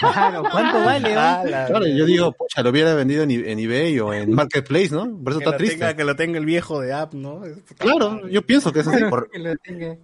Claro, 0.00 0.42
¿cuánto 0.50 0.78
vale? 0.82 1.14
Ah, 1.14 1.42
oh? 1.44 1.48
la- 1.48 1.66
Claro, 1.66 1.86
yo 1.86 2.06
digo, 2.06 2.32
pucha, 2.32 2.62
lo 2.62 2.70
hubiera 2.70 2.94
vendido 2.94 3.22
en, 3.22 3.30
en 3.32 3.58
eBay 3.58 4.00
o 4.00 4.14
en 4.14 4.32
Marketplace, 4.34 4.88
¿no? 4.94 5.02
Por 5.22 5.32
eso 5.32 5.40
que, 5.40 5.44
está 5.44 5.56
triste. 5.58 5.76
tenga, 5.76 5.94
que 5.94 6.04
lo 6.04 6.16
tenga 6.16 6.38
el 6.38 6.46
viejo 6.46 6.80
de 6.80 6.94
app, 6.94 7.12
¿no? 7.12 7.42
Claro, 7.76 8.26
yo 8.28 8.40
pienso 8.40 8.72
que 8.72 8.80
es 8.80 8.86
así. 8.88 9.04
Por, 9.10 9.28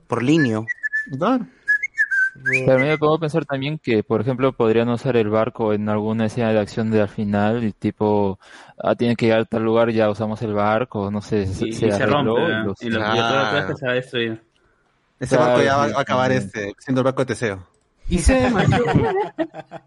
por 0.06 0.22
linio. 0.22 0.66
Claro. 1.18 1.46
Pero 2.44 2.78
me 2.78 2.92
a 2.92 3.18
pensar 3.18 3.44
también 3.44 3.78
que, 3.78 4.02
por 4.02 4.20
ejemplo, 4.20 4.52
podrían 4.52 4.88
usar 4.88 5.16
el 5.16 5.28
barco 5.28 5.72
en 5.72 5.88
alguna 5.88 6.26
escena 6.26 6.52
de 6.52 6.58
acción 6.60 6.90
de 6.90 7.00
al 7.00 7.08
final, 7.08 7.64
y 7.64 7.72
tipo, 7.72 8.38
ah, 8.78 8.94
tienen 8.94 9.16
que 9.16 9.26
llegar 9.26 9.40
a 9.40 9.44
tal 9.44 9.62
lugar, 9.64 9.90
ya 9.90 10.08
usamos 10.10 10.40
el 10.42 10.52
barco, 10.54 11.10
no 11.10 11.20
sé, 11.22 11.46
se, 11.46 11.68
Y, 11.68 11.72
se 11.72 11.86
y 11.86 11.90
se 11.90 12.02
arregló 12.02 12.36
rompe. 12.36 12.52
y 12.52 12.64
los- 12.64 12.82
Y, 12.82 12.90
lo, 12.90 12.98
y 12.98 13.02
Claro. 13.02 13.16
todo 13.28 13.40
el 13.48 13.52
viaje 13.54 13.74
se 13.76 13.86
va 13.86 13.92
a 13.92 13.94
destruir. 13.94 14.42
Ese 15.18 15.36
Claro, 15.36 15.50
barco 15.52 15.64
ya 15.64 15.76
va 15.76 15.84
a 15.84 16.00
acabar 16.00 16.32
este, 16.32 16.72
siendo 16.78 17.00
el 17.00 17.04
barco 17.04 17.22
de 17.22 17.26
Teseo. 17.26 17.66
Y 18.08 18.18
se 18.18 18.50
manchó. 18.50 18.84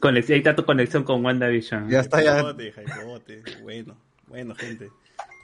Conex- 0.00 0.30
ahí 0.30 0.38
está 0.38 0.56
tu 0.56 0.64
conexión 0.64 1.04
con 1.04 1.24
WandaVision. 1.24 1.88
Ya 1.88 2.00
está, 2.00 2.22
ya. 2.22 2.38
Hypote, 2.40 2.72
hypote. 2.76 3.42
Bueno, 3.62 3.94
bueno, 4.26 4.54
gente. 4.56 4.90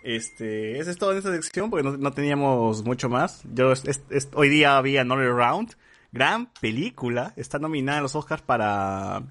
Este, 0.04 0.78
eso 0.78 0.90
es 0.90 0.98
todo 0.98 1.12
en 1.12 1.18
esta 1.18 1.32
sección 1.32 1.70
porque 1.70 1.82
no, 1.82 1.96
no 1.96 2.12
teníamos 2.12 2.84
mucho 2.84 3.08
más. 3.08 3.42
Yo 3.54 3.72
es- 3.72 4.28
hoy 4.34 4.48
día 4.50 4.76
había 4.76 5.00
Another 5.00 5.30
Round, 5.30 5.72
gran 6.12 6.50
película, 6.60 7.32
está 7.36 7.58
nominada 7.58 7.98
a 7.98 8.02
los 8.02 8.14
Oscars 8.14 8.42
para 8.42 9.22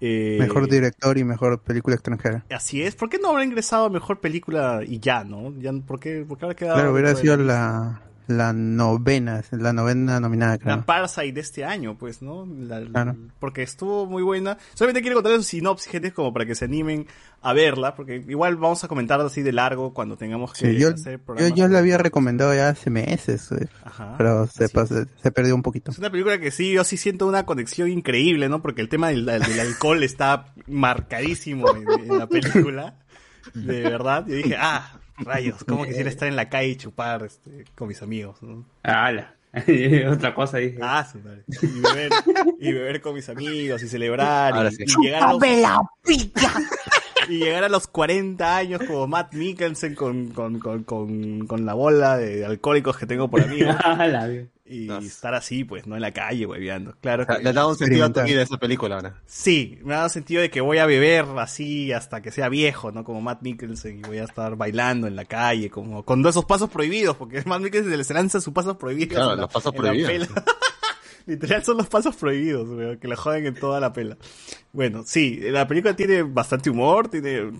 eh, 0.00 0.36
Mejor 0.40 0.68
director 0.68 1.18
y 1.18 1.24
mejor 1.24 1.60
película 1.60 1.94
extranjera. 1.96 2.44
Así 2.50 2.82
es. 2.82 2.94
¿Por 2.94 3.10
qué 3.10 3.18
no 3.18 3.28
habrá 3.30 3.44
ingresado 3.44 3.84
a 3.86 3.90
mejor 3.90 4.20
película 4.20 4.80
y 4.86 4.98
ya, 4.98 5.24
no? 5.24 5.52
Ya, 5.60 5.72
¿por 5.72 6.00
qué, 6.00 6.24
por 6.26 6.38
qué 6.38 6.44
habrá 6.46 6.56
quedado? 6.56 6.74
Claro, 6.76 6.92
hubiera 6.92 7.14
sido 7.14 7.36
la, 7.36 8.00
la 8.28 8.52
novena, 8.52 9.42
la 9.50 9.72
novena 9.72 10.20
nominada, 10.20 10.58
creo. 10.58 10.76
La 10.76 10.86
Parasite 10.86 11.32
de 11.32 11.40
este 11.40 11.64
año, 11.64 11.96
pues, 11.98 12.22
¿no? 12.22 12.46
La- 12.46 12.80
la- 12.80 12.90
Claro. 12.90 13.16
Porque 13.40 13.62
estuvo 13.62 14.06
muy 14.06 14.22
buena. 14.22 14.56
Solamente 14.74 15.00
quiero 15.00 15.16
contarles 15.16 15.42
su 15.44 15.50
sinopsis, 15.50 15.90
gente, 15.90 16.12
como 16.12 16.32
para 16.32 16.46
que 16.46 16.54
se 16.54 16.66
animen 16.66 17.06
a 17.42 17.52
verla, 17.52 17.94
porque 17.94 18.16
igual 18.28 18.56
vamos 18.56 18.82
a 18.84 18.88
comentar 18.88 19.20
así 19.20 19.42
de 19.42 19.52
largo 19.52 19.94
cuando 19.94 20.16
tengamos 20.16 20.52
que 20.52 20.72
Sí, 20.72 20.78
yo, 20.78 20.90
hacer 20.90 21.18
yo, 21.18 21.24
programas. 21.24 21.54
yo 21.58 21.68
la 21.68 21.78
había 21.78 21.96
recomendado 21.98 22.54
ya 22.54 22.68
hace 22.68 22.90
meses, 22.90 23.50
eh, 23.52 23.68
Ajá, 23.84 24.14
pero 24.18 24.46
se, 24.46 24.68
pasó- 24.68 25.06
se 25.22 25.30
perdió 25.30 25.54
un 25.54 25.62
poquito. 25.62 25.90
Es 25.90 25.98
una 25.98 26.10
película 26.10 26.38
que 26.38 26.50
sí, 26.50 26.72
yo 26.72 26.84
sí 26.84 26.96
siento 26.96 27.26
una 27.26 27.46
conexión 27.46 27.88
increíble, 27.90 28.48
¿no? 28.48 28.60
Porque 28.60 28.82
el 28.82 28.88
tema 28.88 29.08
del, 29.08 29.24
del 29.24 29.60
alcohol 29.60 30.02
está 30.02 30.52
marcadísimo 30.66 31.66
en, 31.74 32.10
en 32.10 32.18
la 32.18 32.26
película. 32.26 32.94
De 33.54 33.80
verdad. 33.82 34.26
Yo 34.26 34.34
dije, 34.34 34.56
ah, 34.58 34.98
rayos, 35.20 35.64
cómo 35.64 35.84
quisiera 35.86 36.08
estar 36.10 36.28
en 36.28 36.36
la 36.36 36.48
calle 36.48 36.68
y 36.68 36.76
chupar 36.76 37.22
este, 37.24 37.64
con 37.74 37.88
mis 37.88 38.02
amigos, 38.02 38.42
¿no? 38.42 38.64
¡Hala! 38.82 39.34
Otra 40.12 40.34
cosa 40.34 40.58
dije. 40.58 40.78
Ah, 40.82 41.06
su 41.10 41.18
madre. 41.20 41.44
Y 41.48 41.80
beber, 41.80 42.12
y 42.60 42.72
beber 42.72 43.00
con 43.00 43.14
mis 43.14 43.28
amigos 43.28 43.82
y 43.82 43.88
celebrar 43.88 44.52
Ahora 44.52 44.68
y, 44.70 44.72
sí. 44.72 44.84
y 44.86 45.04
llegar 45.04 45.22
a 45.22 45.26
los, 45.26 45.34
¡Chúpame 45.34 45.60
la 45.60 45.80
pica! 46.04 46.52
y 47.28 47.38
llegar 47.38 47.64
a 47.64 47.68
los 47.68 47.86
40 47.88 48.56
años 48.56 48.82
como 48.86 49.06
Matt 49.06 49.34
Mikkelsen 49.34 49.94
con, 49.94 50.28
con, 50.28 50.58
con, 50.58 50.84
con, 50.84 51.46
con 51.46 51.66
la 51.66 51.74
bola 51.74 52.16
de 52.16 52.44
alcohólicos 52.44 52.96
que 52.96 53.06
tengo 53.06 53.28
por 53.28 53.42
amigos. 53.42 53.76
Y 54.70 54.90
estar 55.06 55.34
así, 55.34 55.64
pues, 55.64 55.86
no 55.86 55.94
en 55.96 56.02
la 56.02 56.12
calle, 56.12 56.46
hueveando. 56.46 56.94
Claro 57.00 57.22
O 57.22 57.26
sea, 57.26 57.36
que- 57.38 57.44
Le 57.44 57.52
da 57.52 57.66
un 57.66 57.76
sentido 57.76 58.04
a 58.04 58.12
tu 58.12 58.22
vida 58.22 58.42
esa 58.42 58.58
película 58.58 58.96
ahora. 58.96 59.14
Sí, 59.26 59.78
me 59.82 59.94
ha 59.94 59.98
dado 59.98 60.08
sentido 60.10 60.42
de 60.42 60.50
que 60.50 60.60
voy 60.60 60.78
a 60.78 60.86
beber 60.86 61.24
así 61.38 61.92
hasta 61.92 62.20
que 62.22 62.30
sea 62.30 62.48
viejo, 62.48 62.92
¿no? 62.92 63.04
Como 63.04 63.20
Matt 63.20 63.42
Mikkelsen 63.42 63.98
y 63.98 64.02
voy 64.02 64.18
a 64.18 64.24
estar 64.24 64.56
bailando 64.56 65.06
en 65.06 65.16
la 65.16 65.24
calle, 65.24 65.70
como 65.70 66.04
con 66.04 66.24
esos 66.26 66.44
pasos 66.44 66.68
prohibidos, 66.70 67.16
porque 67.16 67.42
Matt 67.46 67.62
Mikkelsen 67.62 68.04
se 68.04 68.14
lanza 68.14 68.40
sus 68.40 68.52
pasos 68.52 68.76
prohibidos. 68.76 69.14
Claro, 69.16 69.36
los 69.36 69.50
pasos 69.52 69.74
prohibidos. 69.74 70.28
Literal 71.28 71.62
son 71.62 71.76
los 71.76 71.88
pasos 71.88 72.16
prohibidos, 72.16 72.66
weón, 72.70 72.96
que 72.98 73.06
la 73.06 73.14
joden 73.14 73.44
en 73.46 73.54
toda 73.54 73.80
la 73.80 73.92
pela. 73.92 74.16
Bueno, 74.72 75.02
sí, 75.04 75.38
la 75.42 75.68
película 75.68 75.94
tiene 75.94 76.22
bastante 76.22 76.70
humor, 76.70 77.08
tiene, 77.08 77.52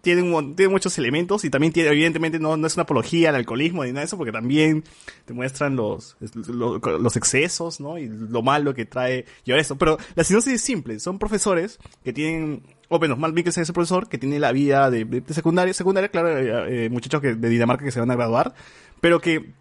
tiene, 0.00 0.22
un 0.22 0.56
tiene 0.56 0.72
muchos 0.72 0.96
elementos 0.98 1.44
y 1.44 1.50
también 1.50 1.70
tiene, 1.72 1.90
evidentemente 1.90 2.38
no, 2.38 2.56
no 2.56 2.66
es 2.66 2.74
una 2.76 2.84
apología 2.84 3.28
al 3.28 3.34
alcoholismo 3.36 3.84
ni 3.84 3.90
nada 3.90 4.00
de 4.00 4.06
eso, 4.06 4.16
porque 4.16 4.32
también 4.32 4.84
te 5.26 5.34
muestran 5.34 5.76
los, 5.76 6.16
lo- 6.48 6.78
los 6.78 7.16
excesos, 7.16 7.78
¿no? 7.78 7.98
Y 7.98 8.08
lo 8.08 8.40
malo 8.42 8.72
que 8.72 8.86
trae 8.86 9.26
llevar 9.44 9.60
eso. 9.60 9.76
Pero 9.76 9.98
la 10.14 10.24
sinopsis 10.24 10.54
es 10.54 10.62
simple, 10.62 10.98
son 10.98 11.18
profesores 11.18 11.78
que 12.02 12.14
tienen, 12.14 12.62
o 12.88 12.98
bueno, 12.98 13.16
Matt 13.16 13.34
Mikkelsen 13.34 13.62
es 13.64 13.68
el 13.68 13.74
profesor 13.74 14.08
que 14.08 14.16
tiene 14.16 14.38
la 14.38 14.52
vida 14.52 14.90
de, 14.90 15.04
de 15.04 15.34
secundaria, 15.34 15.74
secundaria, 15.74 16.08
claro, 16.08 16.38
eh, 16.38 16.86
eh, 16.86 16.88
muchachos 16.88 17.20
que, 17.20 17.34
de 17.34 17.48
Dinamarca 17.50 17.84
que 17.84 17.90
se 17.90 18.00
van 18.00 18.10
a 18.10 18.16
graduar, 18.16 18.54
pero 19.02 19.20
que 19.20 19.52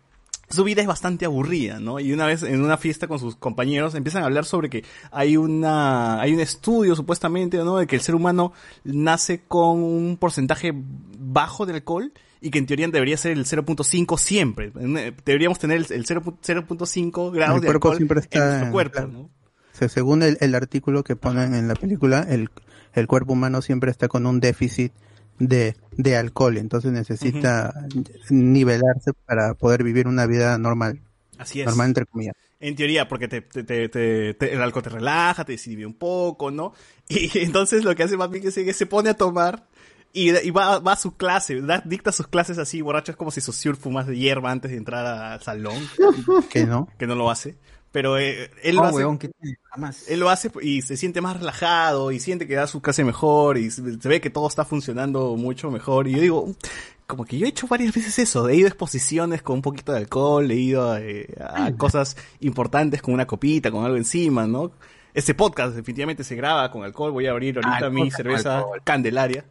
su 0.50 0.64
vida 0.64 0.82
es 0.82 0.88
bastante 0.88 1.26
aburrida, 1.26 1.80
¿no? 1.80 2.00
Y 2.00 2.12
una 2.14 2.26
vez 2.26 2.44
en 2.44 2.64
una 2.64 2.78
fiesta 2.78 3.08
con 3.08 3.20
sus 3.20 3.36
compañeros 3.36 3.96
empiezan 3.96 4.24
a 4.24 4.26
hablar 4.26 4.46
sobre 4.46 4.70
que 4.70 4.84
hay 5.12 5.38
una 5.38 6.20
hay 6.20 6.34
un 6.34 6.40
estudio 6.40 6.96
supuestamente, 6.96 7.58
¿no? 7.58 7.78
De 7.78 7.88
que 7.88 7.96
el 7.96 8.02
ser 8.02 8.16
humano 8.16 8.54
nace 8.84 9.42
con 9.48 9.82
un 9.84 10.18
porcentaje 10.18 10.74
bajo 10.76 11.66
de 11.66 11.74
alcohol 11.74 12.12
y 12.42 12.52
que 12.52 12.60
en 12.60 12.66
teoría 12.66 12.88
debería 12.88 13.18
ser 13.18 13.34
el 13.34 13.46
0.5 13.46 14.18
siempre. 14.18 14.72
En- 14.80 15.16
Deberíamos 15.26 15.60
tener 15.60 15.78
el 15.78 15.86
el 15.92 16.06
0 16.06 16.22
0.5 16.42 17.32
grados 17.32 17.56
El 17.56 17.62
de 17.62 17.68
cuerpo 17.68 17.90
alcohol 17.90 17.98
siempre 17.98 18.20
en 18.20 18.24
está 18.24 18.40
nuestro 18.46 18.66
en- 18.68 18.72
cuerpo, 18.72 18.94
claro. 18.94 19.08
¿no? 19.10 19.20
O 19.22 19.30
sea, 19.80 19.88
según 19.90 20.24
el, 20.24 20.38
el 20.42 20.56
artículo 20.56 21.04
que 21.04 21.16
ponen 21.16 21.54
en 21.54 21.68
la 21.68 21.76
película, 21.76 22.26
el, 22.28 22.50
el 22.94 23.08
cuerpo 23.08 23.34
humano 23.34 23.62
siempre 23.62 23.92
está 23.92 24.08
con 24.08 24.26
un 24.26 24.40
déficit 24.40 24.92
de, 25.40 25.76
de 25.98 26.16
alcohol, 26.18 26.58
entonces 26.58 26.92
necesita 26.92 27.74
nivelarse 28.30 29.14
para 29.26 29.54
poder 29.56 29.84
vivir 29.84 30.08
una 30.08 30.26
vida 30.26 30.58
normal. 30.58 31.02
Así 31.38 31.62
es. 31.62 31.66
Normal 31.68 31.88
entre 31.88 32.06
comillas. 32.06 32.36
En 32.60 32.76
teoría, 32.76 33.08
porque 33.08 33.28
te, 33.30 33.42
te, 33.42 33.64
te, 33.64 33.88
te- 34.34 34.54
el 34.54 34.62
alcohol 34.62 34.84
te 34.84 34.90
relaja, 34.90 35.46
te 35.46 35.54
desinhibe 35.54 35.86
un 35.86 35.94
poco, 35.94 36.52
¿no? 36.52 36.74
Y 37.08 37.40
entonces 37.40 37.84
lo 37.84 37.96
que 37.96 38.04
hace 38.04 38.18
Mikkelsen 38.30 38.64
es 38.64 38.68
que 38.68 38.74
se 38.74 38.86
pone 38.86 39.10
a 39.10 39.14
tomar 39.16 39.66
y, 40.12 40.36
y 40.38 40.50
va, 40.52 40.80
va 40.80 40.94
a 40.94 40.98
su 40.98 41.16
clase, 41.16 41.62
da- 41.62 41.82
dicta 41.86 42.12
sus 42.12 42.28
clases 42.28 42.58
así, 42.58 42.82
borracho, 42.82 43.12
es 43.12 43.18
como 43.18 43.32
si 43.32 43.42
su 43.42 43.54
fumas 43.78 44.08
de 44.08 44.18
hierba 44.18 44.52
antes 44.52 44.72
de 44.72 44.78
entrar 44.78 45.06
al 45.06 45.42
salón, 45.42 45.78
Que 46.52 46.66
no. 46.66 46.90
que 46.98 47.08
no 47.08 47.16
lo 47.16 47.32
hace. 47.32 47.56
Pero 47.92 48.18
eh, 48.20 48.52
él 48.62 48.76
lo 48.76 48.84
hace, 48.84 48.96
weón, 48.98 49.18
que 49.18 49.32
jamás. 49.64 50.08
él 50.10 50.20
lo 50.20 50.30
hace 50.30 50.52
y 50.62 50.84
se 50.84 50.96
siente 50.96 51.22
más 51.22 51.38
relajado 51.40 52.12
y 52.12 52.20
siente 52.20 52.48
que 52.48 52.54
da 52.56 52.68
su 52.68 52.82
clase 52.82 53.04
mejor 53.04 53.58
y 53.58 53.72
se, 53.72 54.00
se 54.00 54.08
ve 54.10 54.22
que 54.22 54.30
todo 54.30 54.48
está 54.48 54.64
funcionando 54.64 55.36
mucho 55.36 55.72
mejor. 55.72 56.08
Y 56.08 56.12
yo 56.12 56.22
digo, 56.22 56.56
como 57.08 57.26
que 57.26 57.40
yo 57.40 57.48
he 57.48 57.50
hecho 57.50 57.66
varias 57.68 57.94
veces 57.96 58.20
eso, 58.20 58.48
he 58.48 58.56
ido 58.58 58.68
a 58.68 58.70
exposiciones 58.70 59.42
con 59.42 59.56
un 59.56 59.62
poquito 59.64 59.92
de 59.92 59.98
alcohol, 60.00 60.52
he 60.52 60.56
ido 60.56 60.92
a, 60.92 61.02
eh, 61.02 61.34
a 61.40 61.72
cosas 61.76 62.16
importantes 62.42 63.02
con 63.02 63.16
una 63.16 63.26
copita, 63.26 63.72
con 63.72 63.84
algo 63.84 63.98
encima, 63.98 64.46
¿no? 64.46 64.72
Este 65.16 65.34
podcast 65.34 65.74
definitivamente 65.76 66.24
se 66.24 66.36
graba 66.36 66.70
con 66.72 66.84
alcohol, 66.84 67.12
voy 67.12 67.26
a 67.26 67.32
abrir 67.32 67.56
ahorita 67.58 67.78
Ah, 67.78 67.88
el 67.88 67.92
mi 67.92 68.12
cerveza 68.12 68.60
alcohol. 68.60 68.82
Candelaria. 68.84 69.44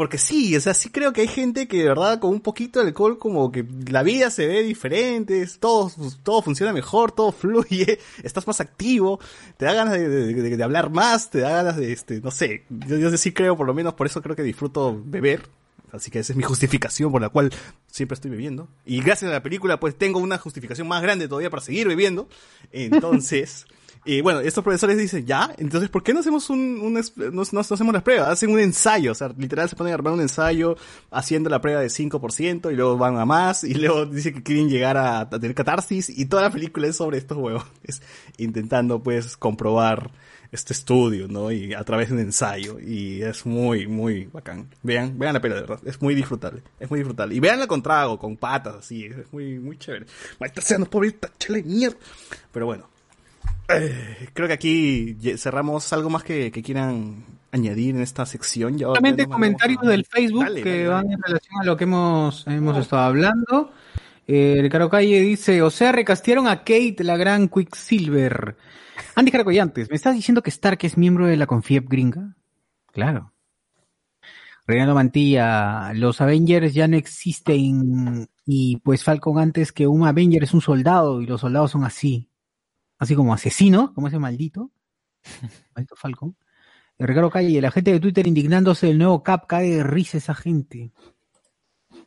Porque 0.00 0.16
sí, 0.16 0.56
o 0.56 0.60
sea, 0.62 0.72
sí 0.72 0.88
creo 0.88 1.12
que 1.12 1.20
hay 1.20 1.28
gente 1.28 1.68
que 1.68 1.76
de 1.76 1.84
verdad 1.84 2.20
con 2.20 2.30
un 2.30 2.40
poquito 2.40 2.80
de 2.80 2.86
alcohol 2.86 3.18
como 3.18 3.52
que 3.52 3.66
la 3.90 4.02
vida 4.02 4.30
se 4.30 4.46
ve 4.46 4.62
diferente, 4.62 5.46
todo, 5.60 5.92
todo 6.22 6.40
funciona 6.40 6.72
mejor, 6.72 7.12
todo 7.12 7.32
fluye, 7.38 7.98
estás 8.22 8.46
más 8.46 8.62
activo, 8.62 9.20
te 9.58 9.66
da 9.66 9.74
ganas 9.74 9.98
de 9.98 10.64
hablar 10.64 10.88
más, 10.88 11.28
te 11.28 11.40
da 11.40 11.50
ganas 11.50 11.76
de, 11.76 11.92
este, 11.92 12.22
no 12.22 12.30
sé, 12.30 12.64
yo, 12.70 12.96
yo 12.96 13.14
sí 13.14 13.32
creo, 13.32 13.58
por 13.58 13.66
lo 13.66 13.74
menos 13.74 13.92
por 13.92 14.06
eso 14.06 14.22
creo 14.22 14.34
que 14.34 14.42
disfruto 14.42 14.98
beber, 15.04 15.42
así 15.92 16.10
que 16.10 16.20
esa 16.20 16.32
es 16.32 16.36
mi 16.38 16.44
justificación 16.44 17.12
por 17.12 17.20
la 17.20 17.28
cual 17.28 17.52
siempre 17.86 18.14
estoy 18.14 18.30
bebiendo. 18.30 18.68
Y 18.86 19.02
gracias 19.02 19.30
a 19.30 19.34
la 19.34 19.42
película 19.42 19.78
pues 19.78 19.98
tengo 19.98 20.18
una 20.18 20.38
justificación 20.38 20.88
más 20.88 21.02
grande 21.02 21.28
todavía 21.28 21.50
para 21.50 21.60
seguir 21.62 21.86
bebiendo, 21.86 22.26
entonces... 22.72 23.66
Y 24.04 24.22
bueno, 24.22 24.40
estos 24.40 24.64
profesores 24.64 24.96
dicen, 24.96 25.26
ya, 25.26 25.54
entonces, 25.58 25.90
¿por 25.90 26.02
qué 26.02 26.14
no 26.14 26.20
hacemos 26.20 26.48
un, 26.48 26.80
un 26.80 26.94
no, 26.94 27.00
no- 27.32 27.44
no 27.52 27.60
hacemos 27.60 27.92
las 27.92 28.02
pruebas? 28.02 28.28
Hacen 28.28 28.50
un 28.50 28.58
ensayo, 28.58 29.12
o 29.12 29.14
sea, 29.14 29.28
literal 29.36 29.68
se 29.68 29.76
ponen 29.76 29.92
a 29.92 29.94
armar 29.94 30.14
un 30.14 30.22
ensayo 30.22 30.76
haciendo 31.10 31.50
la 31.50 31.60
prueba 31.60 31.80
de 31.82 31.88
5% 31.88 32.72
y 32.72 32.76
luego 32.76 32.96
van 32.96 33.18
a 33.18 33.26
más 33.26 33.62
y 33.62 33.74
luego 33.74 34.06
dicen 34.06 34.34
que 34.34 34.42
quieren 34.42 34.70
llegar 34.70 34.96
a, 34.96 35.28
tener 35.28 35.54
catarsis 35.54 36.08
y 36.08 36.24
toda 36.26 36.42
la 36.42 36.50
película 36.50 36.86
es 36.88 36.96
sobre 36.96 37.18
estos 37.18 37.36
huevones 37.36 38.02
intentando 38.38 39.02
pues 39.02 39.36
comprobar 39.36 40.10
este 40.50 40.72
estudio, 40.72 41.28
¿no? 41.28 41.52
Y 41.52 41.74
a 41.74 41.84
través 41.84 42.08
de 42.08 42.14
un 42.14 42.20
ensayo 42.20 42.80
y 42.80 43.22
es 43.22 43.46
muy, 43.46 43.86
muy 43.86 44.24
bacán. 44.32 44.68
Vean, 44.82 45.16
vean 45.18 45.34
la 45.34 45.40
pena 45.40 45.56
de 45.56 45.60
verdad, 45.60 45.78
es 45.84 46.00
muy 46.00 46.14
disfrutable, 46.14 46.62
es 46.80 46.90
muy 46.90 47.00
disfrutable. 47.00 47.34
Y 47.34 47.40
veanla 47.40 47.66
con 47.66 47.82
trago, 47.82 48.18
con 48.18 48.36
patas, 48.36 48.76
así, 48.76 49.04
es 49.04 49.30
muy, 49.32 49.58
muy 49.58 49.76
chévere. 49.78 50.06
Maestra 50.40 50.62
sean 50.62 50.86
pobrita, 50.86 51.30
chale 51.38 51.62
mierda. 51.62 51.98
Pero 52.50 52.66
bueno, 52.66 52.88
eh, 53.74 54.28
creo 54.32 54.48
que 54.48 54.54
aquí 54.54 55.16
cerramos 55.36 55.92
algo 55.92 56.10
más 56.10 56.24
que, 56.24 56.50
que 56.50 56.62
quieran 56.62 57.24
añadir 57.52 57.96
en 57.96 58.02
esta 58.02 58.26
sección. 58.26 58.78
Ya, 58.78 58.86
Solamente 58.86 59.26
comentarios 59.26 59.82
del 59.82 60.04
Facebook 60.04 60.44
Dale, 60.44 60.62
que 60.62 60.84
dale, 60.84 60.88
van 60.88 61.04
dale. 61.04 61.14
en 61.14 61.22
relación 61.22 61.60
a 61.60 61.64
lo 61.64 61.76
que 61.76 61.84
hemos, 61.84 62.46
hemos 62.46 62.78
estado 62.78 63.02
hablando. 63.02 63.72
Eh, 64.26 64.58
Ricardo 64.62 64.88
Calle 64.88 65.20
dice, 65.20 65.60
o 65.62 65.70
sea, 65.70 65.92
recastearon 65.92 66.46
a 66.46 66.58
Kate, 66.58 66.96
la 67.00 67.16
gran 67.16 67.48
Quicksilver. 67.48 68.56
Andy 69.16 69.30
Jaracoyantes, 69.32 69.90
¿me 69.90 69.96
estás 69.96 70.14
diciendo 70.14 70.42
que 70.42 70.50
Stark 70.50 70.78
es 70.82 70.96
miembro 70.96 71.26
de 71.26 71.36
la 71.36 71.46
Confiep 71.46 71.88
gringa? 71.88 72.36
Claro. 72.92 73.32
Reinaldo 74.66 74.94
Mantilla, 74.94 75.92
los 75.94 76.20
Avengers 76.20 76.74
ya 76.74 76.86
no 76.86 76.96
existen 76.96 78.28
y 78.46 78.76
pues 78.78 79.02
Falcon 79.02 79.40
antes 79.40 79.72
que 79.72 79.88
un 79.88 80.06
Avenger 80.06 80.44
es 80.44 80.54
un 80.54 80.60
soldado 80.60 81.20
y 81.20 81.26
los 81.26 81.40
soldados 81.40 81.72
son 81.72 81.84
así. 81.84 82.29
Así 83.00 83.16
como 83.16 83.34
asesinos, 83.34 83.90
como 83.92 84.06
ese 84.06 84.18
maldito. 84.18 84.70
Maldito 85.74 85.96
Falcon. 85.96 86.36
Eh, 86.98 87.06
Ricardo 87.06 87.30
Calle, 87.30 87.60
la 87.60 87.70
gente 87.70 87.92
de 87.92 87.98
Twitter 87.98 88.26
indignándose 88.26 88.86
del 88.86 88.98
nuevo 88.98 89.22
Cap, 89.22 89.46
cae 89.48 89.70
de 89.70 89.82
risa 89.82 90.18
esa 90.18 90.34
gente. 90.34 90.92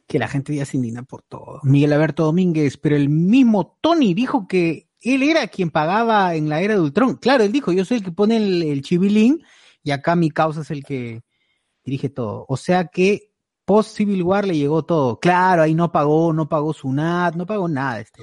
Que 0.07 0.19
la 0.19 0.27
gente 0.27 0.55
ya 0.55 0.65
se 0.65 0.77
indigna 0.77 1.03
por 1.03 1.23
todo. 1.23 1.59
Miguel 1.63 1.93
Alberto 1.93 2.25
Domínguez, 2.25 2.77
pero 2.77 2.95
el 2.95 3.09
mismo 3.09 3.77
Tony 3.81 4.13
dijo 4.13 4.47
que 4.47 4.87
él 5.01 5.23
era 5.23 5.47
quien 5.47 5.71
pagaba 5.71 6.35
en 6.35 6.47
la 6.47 6.61
era 6.61 6.75
de 6.75 6.81
Ultron. 6.81 7.15
Claro, 7.17 7.43
él 7.43 7.51
dijo, 7.51 7.71
yo 7.71 7.83
soy 7.85 7.97
el 7.97 8.03
que 8.03 8.11
pone 8.11 8.37
el, 8.37 8.61
el 8.61 8.81
chivilín 8.83 9.43
y 9.81 9.91
acá 9.91 10.15
mi 10.15 10.29
causa 10.29 10.61
es 10.61 10.69
el 10.69 10.83
que 10.83 11.23
dirige 11.83 12.09
todo. 12.09 12.45
O 12.47 12.55
sea 12.55 12.85
que 12.85 13.31
post 13.65 13.97
Civil 13.97 14.21
War 14.21 14.45
le 14.45 14.55
llegó 14.55 14.85
todo. 14.85 15.19
Claro, 15.19 15.63
ahí 15.63 15.73
no 15.73 15.91
pagó, 15.91 16.33
no 16.33 16.47
pagó 16.47 16.71
su 16.71 16.93
NAT, 16.93 17.35
no 17.35 17.47
pagó 17.47 17.67
nada. 17.67 17.99
Este. 17.99 18.21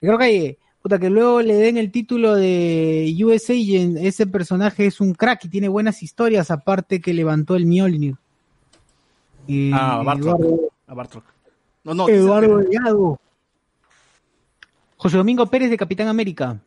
Creo 0.00 0.18
que, 0.18 0.58
puta, 0.86 1.00
que 1.00 1.10
luego 1.10 1.42
le 1.42 1.54
den 1.54 1.76
el 1.78 1.90
título 1.90 2.36
de 2.36 3.12
US 3.24 3.50
Agent, 3.50 3.96
ese 3.98 4.24
personaje 4.24 4.86
es 4.86 5.00
un 5.00 5.14
crack 5.14 5.44
y 5.46 5.48
tiene 5.48 5.66
buenas 5.68 6.00
historias, 6.00 6.52
aparte 6.52 7.00
que 7.00 7.12
levantó 7.12 7.56
el 7.56 7.66
Mjolnir. 7.66 8.14
Y 9.48 9.72
Ah, 9.72 10.00
Bartrock. 10.04 10.38
Eduardo, 10.40 10.60
A 10.86 10.94
Bartrock. 10.94 11.24
No, 11.82 11.94
no, 11.94 12.08
Eduardo 12.08 12.58
dice- 12.58 12.70
Delgado. 12.70 13.18
José 14.96 15.16
Domingo 15.16 15.46
Pérez 15.46 15.70
de 15.70 15.76
Capitán 15.76 16.06
América. 16.06 16.60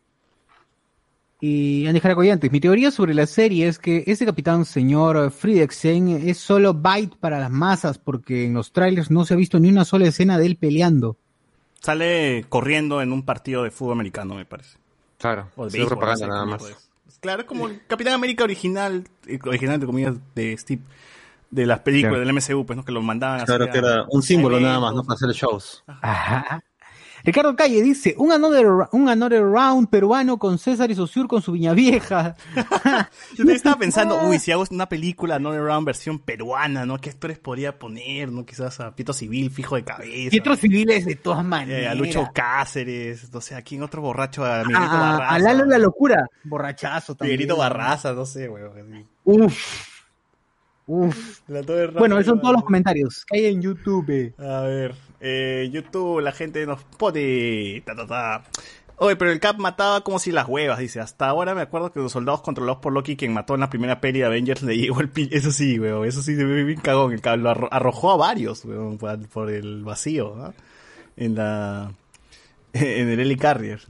Y 1.40 1.86
Andy 1.86 2.00
Jaracoyantes. 2.00 2.52
Mi 2.52 2.60
teoría 2.60 2.90
sobre 2.90 3.14
la 3.14 3.24
serie 3.26 3.68
es 3.68 3.78
que 3.78 4.04
ese 4.06 4.26
capitán, 4.26 4.66
señor 4.66 5.30
Friedrichsen, 5.30 6.28
es 6.28 6.36
solo 6.36 6.74
bite 6.74 7.16
para 7.18 7.40
las 7.40 7.50
masas 7.50 7.96
porque 7.96 8.44
en 8.44 8.52
los 8.52 8.70
trailers 8.72 9.10
no 9.10 9.24
se 9.24 9.32
ha 9.32 9.38
visto 9.38 9.58
ni 9.58 9.70
una 9.70 9.86
sola 9.86 10.06
escena 10.08 10.36
de 10.36 10.44
él 10.44 10.56
peleando. 10.56 11.16
Sale 11.80 12.44
corriendo 12.48 13.02
en 13.02 13.12
un 13.12 13.24
partido 13.24 13.62
de 13.64 13.70
fútbol 13.70 13.94
americano, 13.94 14.34
me 14.34 14.44
parece. 14.44 14.78
Claro, 15.18 15.48
O 15.56 15.62
de 15.62 15.68
es 15.68 15.72
béisbol, 15.74 15.88
propaganda 15.98 16.26
no 16.26 16.32
sé 16.32 16.36
nada 16.36 16.44
más. 16.46 16.88
Claro, 17.20 17.42
es 17.42 17.46
como 17.48 17.68
el 17.68 17.86
Capitán 17.86 18.14
América 18.14 18.44
original, 18.44 19.04
eh, 19.26 19.38
original 19.44 19.78
de 19.80 19.86
comillas 19.86 20.14
de 20.34 20.56
Steve, 20.56 20.82
de 21.50 21.66
las 21.66 21.80
películas 21.80 22.12
Claro. 22.12 22.20
del 22.26 22.30
MCU, 22.36 22.64
pues, 22.64 22.76
¿no? 22.76 22.84
Que 22.84 22.92
lo 22.92 23.02
mandaban 23.02 23.40
a 23.40 23.44
Claro 23.44 23.64
hacer 23.64 23.72
que 23.72 23.78
era 23.86 24.04
un 24.08 24.22
símbolo 24.22 24.56
eventos. 24.56 24.68
nada 24.70 24.80
más, 24.80 24.94
no 24.94 25.02
para 25.04 25.14
hacer 25.16 25.30
shows. 25.30 25.82
Ajá. 25.86 26.62
Ricardo 27.24 27.54
Calle 27.56 27.82
dice, 27.82 28.14
un 28.18 28.32
another, 28.32 28.66
un 28.92 29.08
another 29.08 29.42
round 29.42 29.88
peruano 29.88 30.38
con 30.38 30.58
César 30.58 30.90
y 30.90 30.94
Sosur 30.94 31.28
con 31.28 31.42
su 31.42 31.52
viña 31.52 31.72
vieja. 31.72 32.36
Yo 32.54 33.36
también 33.36 33.56
estaba 33.56 33.76
pensando, 33.76 34.20
uy, 34.28 34.38
si 34.38 34.52
hago 34.52 34.64
una 34.70 34.88
película 34.88 35.38
No 35.38 35.52
Round 35.52 35.86
versión 35.86 36.18
peruana, 36.18 36.86
¿no? 36.86 36.98
¿Qué 36.98 37.10
actores 37.10 37.38
podría 37.38 37.78
poner, 37.78 38.30
no? 38.32 38.46
Quizás 38.46 38.80
a 38.80 38.94
Pito 38.94 39.12
Civil, 39.12 39.50
fijo 39.50 39.76
de 39.76 39.84
cabeza. 39.84 40.34
Y 40.34 40.38
otros 40.38 40.58
civiles 40.60 41.04
de 41.04 41.16
todas 41.16 41.40
Eh, 41.40 41.48
maneras. 41.48 41.92
a 41.92 41.94
Lucho 41.94 42.28
Cáceres, 42.32 43.32
no 43.32 43.40
sé, 43.40 43.54
¿a 43.54 43.62
quién 43.62 43.82
otro 43.82 44.00
borracho? 44.02 44.44
A 44.44 44.64
Miguelito 44.64 44.92
a, 44.92 44.98
Barraza. 45.12 45.34
a 45.34 45.38
Lalo 45.38 45.64
la 45.66 45.78
locura. 45.78 46.26
Borrachazo 46.44 47.14
también. 47.14 47.34
Miguelito 47.36 47.56
Barraza, 47.56 48.12
no 48.12 48.24
sé, 48.24 48.48
weón. 48.48 49.06
Uf. 49.24 49.89
Uf. 50.92 51.40
La 51.48 51.62
Torre 51.62 51.86
Bueno, 51.98 52.18
esos 52.18 52.30
son 52.30 52.40
todos 52.40 52.54
los 52.54 52.64
comentarios 52.64 53.24
que 53.26 53.38
hay 53.38 53.46
en 53.46 53.62
YouTube. 53.62 54.34
A 54.38 54.62
ver, 54.62 54.94
eh, 55.20 55.68
YouTube, 55.72 56.20
la 56.20 56.32
gente 56.32 56.66
nos 56.66 56.82
pone. 56.82 57.80
Ta, 57.86 57.94
ta, 57.94 58.06
ta. 58.06 58.42
Oye, 58.96 59.14
pero 59.16 59.30
el 59.30 59.38
Cap 59.40 59.56
mataba 59.58 60.02
como 60.02 60.18
si 60.18 60.32
las 60.32 60.48
huevas, 60.48 60.78
dice. 60.80 60.98
Hasta 61.00 61.28
ahora 61.28 61.54
me 61.54 61.62
acuerdo 61.62 61.92
que 61.92 62.00
los 62.00 62.10
soldados 62.12 62.42
controlados 62.42 62.82
por 62.82 62.92
Loki, 62.92 63.16
quien 63.16 63.32
mató 63.32 63.54
en 63.54 63.60
la 63.60 63.70
primera 63.70 64.00
peli 64.00 64.18
de 64.18 64.24
Avengers, 64.26 64.62
le 64.62 64.76
llegó 64.76 65.00
el 65.00 65.08
pi... 65.08 65.28
Eso 65.32 65.52
sí, 65.52 65.78
weón. 65.78 66.06
Eso 66.06 66.22
sí 66.22 66.34
se 66.36 66.44
ve 66.44 66.64
bien 66.64 66.80
cagón. 66.80 67.12
El 67.12 67.20
Cap 67.20 67.38
lo 67.38 67.50
arro- 67.50 67.68
arrojó 67.70 68.10
a 68.12 68.16
varios, 68.16 68.64
weón, 68.64 68.98
por, 68.98 69.50
el 69.50 69.84
vacío, 69.84 70.34
¿no? 70.36 70.54
En 71.16 71.34
la. 71.36 71.92
En 72.72 73.08
el 73.08 73.20
Heli 73.20 73.36
Carrier. 73.36 73.80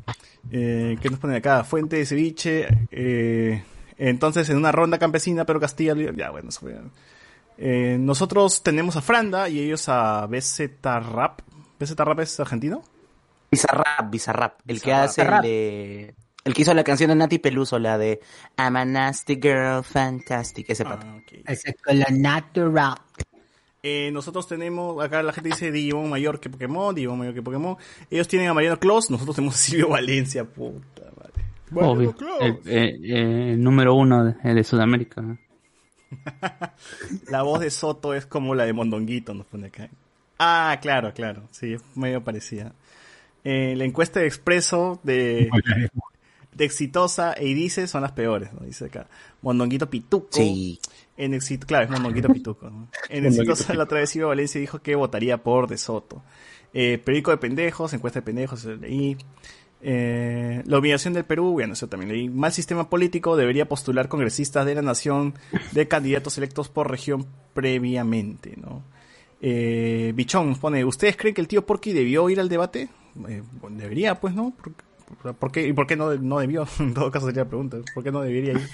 Eh, 0.53 0.97
¿Qué 1.01 1.11
nos 1.11 1.19
pone 1.19 1.37
acá? 1.37 1.65
Fuente 1.65 1.97
de 1.97 2.07
ceviche. 2.07 2.67
Eh, 2.91 3.63
entonces, 4.09 4.49
en 4.51 4.57
una 4.57 4.73
ronda 4.73 4.99
campesina, 4.99 5.45
pero 5.45 5.61
Castilla. 5.61 5.95
Ya, 6.17 6.31
bueno, 6.31 6.49
eso 6.49 6.61
fue- 6.61 6.77
eh, 7.59 7.97
nosotros 8.01 8.63
tenemos 8.63 8.97
a 8.97 9.03
Franda 9.03 9.49
y 9.49 9.61
ellos 9.61 9.89
a 9.89 10.27
BZ 10.27 10.71
Rap. 10.83 11.41
¿BZ 11.79 11.95
Rap 11.99 12.21
es 12.21 12.41
argentino? 12.41 12.83
Bizarrap, 13.51 14.11
Bizarrap. 14.11 14.61
El 14.67 14.81
que 14.81 14.93
hace 14.93 15.23
el 15.23 15.43
de... 15.43 16.15
El 16.45 16.55
que 16.55 16.63
hizo 16.63 16.73
la 16.73 16.85
canción 16.85 17.09
de 17.11 17.17
Nati 17.17 17.39
Peluso, 17.39 17.79
la 17.79 17.99
de 17.99 18.21
I'm 18.57 18.77
a 18.77 18.85
nasty 18.87 19.35
girl, 19.43 19.85
fantastic. 19.85 20.71
Ese 20.71 20.85
pato. 20.85 21.07
Ese 21.47 21.75
con 21.75 21.99
la 21.99 22.07
natural. 22.11 22.95
Eh, 23.83 24.11
nosotros 24.13 24.47
tenemos, 24.47 25.03
acá 25.05 25.23
la 25.23 25.33
gente 25.33 25.51
dice 25.51 25.71
Digimon 25.71 26.09
mayor 26.09 26.39
que 26.41 26.49
Pokémon, 26.49 26.95
Digimon 26.95 27.19
mayor 27.19 27.35
que 27.35 27.43
Pokémon. 27.43 27.77
Ellos 28.11 28.27
tienen 28.29 28.49
a 28.49 28.55
Mariano 28.55 28.79
Claus, 28.79 29.11
nosotros 29.11 29.37
tenemos 29.37 29.55
a 29.57 29.59
Silvio 29.59 29.89
Valencia, 29.89 30.45
puta 30.45 31.03
madre. 31.17 31.30
Obvio. 31.75 32.15
El, 32.41 32.53
eh, 32.67 32.99
eh, 33.03 33.53
el 33.53 33.63
número 33.63 33.95
uno 33.95 34.25
de, 34.25 34.55
de 34.55 34.65
Sudamérica. 34.65 35.23
La 37.29 37.43
voz 37.43 37.61
de 37.61 37.71
Soto 37.71 38.15
es 38.15 38.27
como 38.27 38.55
la 38.55 38.65
de 38.65 38.73
Mondonguito, 38.73 39.35
nos 39.35 39.47
pone 39.47 39.69
acá. 39.69 39.89
Ah, 40.39 40.79
claro, 40.81 41.13
claro, 41.15 41.43
sí, 41.51 41.75
es 41.75 41.83
medio 41.95 42.25
parecida. 42.25 42.73
Eh, 43.45 43.75
la 43.77 43.85
encuesta 43.85 44.21
de 44.21 44.27
Expreso 44.27 45.01
de, 45.03 45.51
de 46.55 46.65
Exitosa 46.65 47.33
e 47.35 47.47
Idice 47.49 47.87
son 47.87 48.03
las 48.03 48.13
peores, 48.13 48.53
¿no? 48.53 48.67
Dice 48.67 48.87
acá. 48.87 49.07
Mondonguito 49.43 49.89
Pituco. 49.89 50.29
Sí. 50.31 50.81
En 51.17 51.35
Exit, 51.35 51.65
claro, 51.65 51.85
es 51.85 51.91
Mondonguito 51.91 52.29
Pituco. 52.33 52.71
¿no? 52.71 52.89
En 53.09 53.27
Exitosa 53.27 53.75
la 53.75 53.85
otra 53.85 54.01
vez 54.01 54.11
Silvio 54.11 54.29
Valencia 54.29 54.61
dijo 54.61 54.81
que 54.81 54.95
votaría 54.95 55.43
por 55.43 55.69
De 55.69 55.77
Soto. 55.77 56.23
Eh, 56.73 56.99
periódico 56.99 57.31
de 57.33 57.37
pendejos, 57.37 57.93
encuesta 57.93 58.21
de 58.21 58.27
pendejos, 58.27 58.65
leí. 58.65 59.17
Eh, 59.83 60.63
la 60.67 60.79
humillación 60.79 61.15
del 61.15 61.25
Perú, 61.25 61.53
bueno, 61.53 61.73
eso 61.73 61.89
también 61.89 62.13
leí. 62.13 62.29
Mal 62.29 62.53
sistema 62.53 62.89
político 62.91 63.37
debería 63.37 63.69
postular 63.69 64.09
congresistas 64.09 64.67
de 64.67 64.75
la 64.75 64.83
nación 64.83 65.35
de 65.73 65.89
candidatos 65.89 66.37
electos 66.39 66.69
por 66.69 66.91
región 66.91 67.27
previamente, 67.55 68.57
¿no? 68.57 68.83
Eh, 69.41 70.13
Bichón 70.15 70.55
pone, 70.57 70.85
¿ustedes 70.85 71.17
creen 71.17 71.35
que 71.35 71.41
el 71.41 71.49
tío 71.49 71.65
Porky 71.65 71.93
debió 71.93 72.29
ir 72.29 72.41
al 72.41 72.49
debate? 72.49 72.91
Eh, 73.29 73.43
debería, 73.71 74.21
pues, 74.21 74.35
¿no? 74.35 74.55
¿Por, 75.39 75.59
¿Y 75.59 75.73
por 75.73 75.87
qué 75.87 75.97
no, 75.97 76.15
no 76.15 76.39
debió? 76.39 76.67
En 76.79 76.95
todo 76.95 77.11
caso 77.11 77.27
sería 77.27 77.45
la 77.45 77.49
pregunta. 77.49 77.79
¿Por 77.95 78.05
qué 78.05 78.13
no 78.13 78.21
debería 78.21 78.53
ir? 78.53 78.69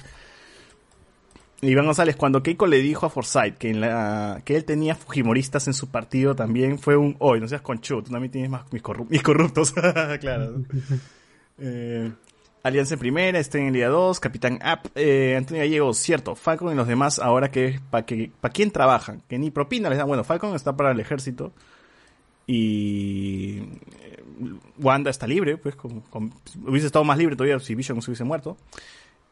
Iván 1.62 1.86
González, 1.86 2.16
cuando 2.16 2.42
Keiko 2.42 2.66
le 2.66 2.78
dijo 2.82 3.06
a 3.06 3.10
Forsyth 3.10 3.56
que, 3.56 3.70
en 3.70 3.80
la, 3.80 4.42
que 4.44 4.56
él 4.56 4.64
tenía 4.64 4.94
fujimoristas 4.94 5.66
en 5.66 5.72
su 5.74 5.88
partido 5.88 6.34
también 6.36 6.78
fue 6.78 6.96
un, 6.96 7.16
hoy 7.18 7.40
no 7.40 7.48
seas 7.48 7.62
conchudo, 7.62 8.02
tú 8.02 8.10
también 8.10 8.30
tienes 8.30 8.50
más 8.50 8.70
mis, 8.72 8.82
corru- 8.82 9.06
mis 9.08 9.22
corruptos. 9.22 9.72
claro. 10.20 10.62
Eh, 11.58 12.12
Alianza 12.62 12.94
en 12.94 13.00
primera, 13.00 13.38
está 13.38 13.58
en 13.58 13.72
día 13.72 13.88
2, 13.88 14.20
Capitán 14.20 14.58
App, 14.60 14.86
eh, 14.96 15.34
Antonio 15.38 15.62
Gallegos, 15.62 15.96
cierto, 15.98 16.34
Falcon 16.34 16.72
y 16.72 16.76
los 16.76 16.86
demás 16.88 17.18
ahora 17.18 17.50
que 17.50 17.80
para 17.90 18.04
que 18.04 18.30
para 18.40 18.52
quién 18.52 18.70
trabajan, 18.70 19.22
que 19.28 19.38
ni 19.38 19.50
propina 19.50 19.88
les 19.88 19.96
dan, 19.98 20.08
bueno, 20.08 20.24
Falcon 20.24 20.54
está 20.54 20.76
para 20.76 20.90
el 20.90 21.00
ejército 21.00 21.52
y 22.46 23.58
eh, 23.58 24.22
Wanda 24.78 25.10
está 25.10 25.26
libre, 25.26 25.56
pues 25.56 25.74
con- 25.76 26.02
hubiese 26.66 26.86
estado 26.88 27.04
más 27.04 27.18
libre 27.18 27.34
todavía 27.36 27.58
si 27.60 27.74
Vision 27.74 28.00
se 28.02 28.10
hubiese 28.10 28.24
muerto. 28.24 28.56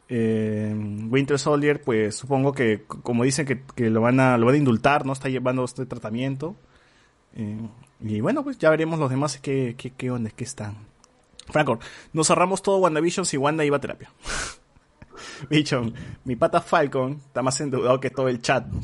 Eh, 0.09 0.75
Winter 1.09 1.39
Soldier, 1.39 1.81
pues 1.83 2.15
supongo 2.15 2.53
que, 2.53 2.83
como 2.87 3.25
dicen 3.25 3.47
que, 3.47 3.91
lo 3.91 4.01
van 4.01 4.21
a 4.21 4.37
lo 4.39 4.47
van 4.47 4.55
a 4.55 4.59
indultar, 4.59 5.07
no 5.07 5.13
está 5.13 5.29
llevando 5.29 5.65
este 5.65 5.87
tratamiento. 5.87 6.57
Eh, 7.35 7.69
y 8.01 8.21
bueno, 8.21 8.45
pues 8.45 8.59
ya 8.59 8.71
veremos 8.71 8.99
los 8.99 9.11
demás 9.11 9.39
qué, 9.39 9.75
qué, 9.79 9.91
qué 9.91 10.11
onda, 10.11 10.31
qué 10.31 10.45
están. 10.45 10.77
Franco, 11.49 11.79
nos 12.13 12.31
ahorramos 12.31 12.63
todo 12.63 12.79
WandaVision 12.79 13.27
si 13.27 13.37
Wanda 13.37 13.65
iba 13.65 13.77
a 13.77 13.81
terapia. 13.81 14.11
Bichon, 15.51 15.95
mi 16.25 16.37
pata 16.37 16.61
Falcon 16.61 17.21
está 17.27 17.43
más 17.43 17.61
endeudado 17.61 18.01
que 18.01 18.11
todo 18.11 18.29
el 18.29 18.41
chat. 18.41 18.67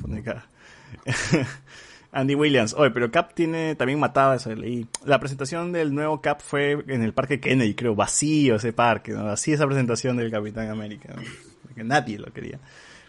Andy 2.13 2.35
Williams, 2.35 2.75
oye, 2.77 2.91
pero 2.91 3.11
Cap 3.11 3.33
tiene, 3.35 3.75
también 3.77 4.01
mataba 4.01 4.35
eso, 4.37 4.53
leí. 4.55 4.87
La 5.05 5.21
presentación 5.21 5.71
del 5.73 5.95
nuevo 5.95 6.21
Cap 6.21 6.41
fue 6.43 6.73
en 6.89 7.03
el 7.03 7.13
parque 7.15 7.39
Kennedy, 7.41 7.75
creo, 7.75 7.95
vacío 7.95 8.57
ese 8.57 8.73
parque, 8.73 9.13
¿no? 9.13 9.29
Así 9.29 9.53
esa 9.53 9.67
presentación 9.67 10.17
del 10.17 10.31
Capitán 10.31 10.69
América, 10.71 11.15
¿no? 11.15 11.23
que 11.75 11.85
nadie 11.85 12.19
lo 12.19 12.33
quería. 12.33 12.59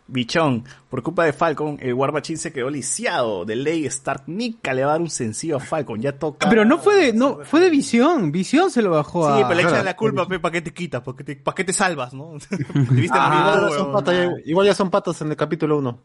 Bichón, 0.07 0.65
por 0.89 1.03
culpa 1.03 1.23
de 1.25 1.31
Falcon, 1.31 1.77
el 1.81 1.93
War 1.93 2.11
Machine 2.11 2.37
se 2.37 2.51
quedó 2.51 2.69
lisiado. 2.69 3.45
De 3.45 3.55
ley, 3.55 3.85
Stark 3.85 4.23
Nica 4.27 4.73
le 4.73 4.83
va 4.83 4.89
a 4.89 4.91
dar 4.93 5.01
un 5.01 5.09
sencillo 5.09 5.55
a 5.55 5.59
Falcon, 5.61 6.01
ya 6.01 6.11
toca. 6.19 6.49
Pero 6.49 6.65
no 6.65 6.77
fue 6.79 6.95
de, 7.05 7.13
no, 7.13 7.39
fue 7.45 7.61
de 7.61 7.69
visión. 7.69 8.29
Visión 8.31 8.69
se 8.71 8.81
lo 8.81 8.91
bajó 8.91 9.27
a. 9.27 9.37
Sí, 9.37 9.43
pero 9.47 9.55
le 9.55 9.61
echan 9.63 9.85
la 9.85 9.95
culpa, 9.95 10.27
¿para 10.41 10.51
qué 10.51 10.61
te 10.61 10.73
quitas? 10.73 11.01
¿Para 11.01 11.15
qué 11.17 11.23
te, 11.23 11.35
pa' 11.37 11.55
qué 11.55 11.63
te 11.63 11.71
salvas, 11.73 12.13
no? 12.13 12.33
Te 12.49 12.55
viste 12.93 13.17
Ah, 13.19 13.55
igual, 13.55 13.71
son 13.79 13.91
patas, 13.93 14.15
ya- 14.15 14.31
igual 14.45 14.67
ya 14.67 14.73
son 14.75 14.89
patas 14.91 15.21
en 15.21 15.29
el 15.29 15.37
capítulo 15.37 15.77
1. 15.77 15.99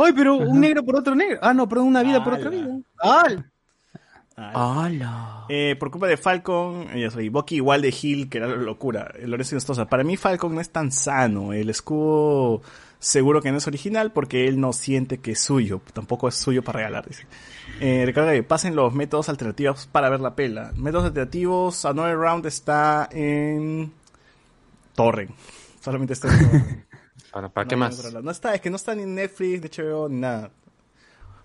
Oye, 0.00 0.12
pero 0.14 0.36
un 0.36 0.60
negro 0.60 0.84
por 0.84 0.94
otro 0.94 1.14
negro. 1.16 1.40
Ah, 1.42 1.52
no, 1.52 1.68
perdón, 1.68 1.88
una 1.88 2.04
vida 2.04 2.22
por 2.22 2.34
otra 2.34 2.50
vida. 2.50 2.68
¡Ah! 3.02 3.26
¡Hala! 4.36 5.46
Eh, 5.48 5.74
por 5.76 5.90
culpa 5.90 6.06
de 6.06 6.16
Falcon, 6.16 6.86
eh, 6.92 7.00
ya 7.00 7.10
soy 7.10 7.28
Bucky 7.28 7.56
igual 7.56 7.82
de 7.82 7.92
Hill, 8.00 8.28
que 8.28 8.38
era 8.38 8.46
la 8.46 8.54
locura. 8.54 9.12
El 9.18 9.32
Lorenzo 9.32 9.56
Inostosa. 9.56 9.86
Para 9.86 10.04
mí 10.04 10.16
Falcon 10.16 10.54
no 10.54 10.60
es 10.60 10.70
tan 10.70 10.92
sano. 10.92 11.52
El 11.52 11.68
escudo 11.68 12.62
seguro 13.00 13.42
que 13.42 13.50
no 13.50 13.58
es 13.58 13.66
original 13.66 14.12
porque 14.12 14.46
él 14.46 14.60
no 14.60 14.72
siente 14.72 15.18
que 15.18 15.32
es 15.32 15.40
suyo. 15.40 15.80
Tampoco 15.92 16.28
es 16.28 16.36
suyo 16.36 16.62
para 16.62 16.78
regalar, 16.78 17.08
dice. 17.08 17.26
Eh, 17.80 18.04
recuerda 18.06 18.32
que 18.32 18.44
pasen 18.44 18.76
los 18.76 18.94
métodos 18.94 19.28
alternativos 19.28 19.88
para 19.90 20.08
ver 20.10 20.20
la 20.20 20.36
pela. 20.36 20.70
Métodos 20.76 21.06
alternativos, 21.06 21.84
Another 21.84 22.16
Round 22.16 22.46
está 22.46 23.08
en 23.10 23.92
Torrent. 24.94 25.32
Solamente 25.80 26.12
está 26.12 26.28
en. 26.28 26.86
Ahora, 27.32 27.48
¿para 27.48 27.64
No 27.64 27.68
qué 27.68 27.76
más? 27.76 28.14
No 28.22 28.30
está, 28.30 28.54
es 28.54 28.60
que 28.60 28.70
no 28.70 28.76
está 28.76 28.94
ni 28.94 29.02
en 29.02 29.14
Netflix, 29.14 29.62
de 29.62 29.70
HBO, 29.70 30.08
ni 30.08 30.20
nada. 30.20 30.50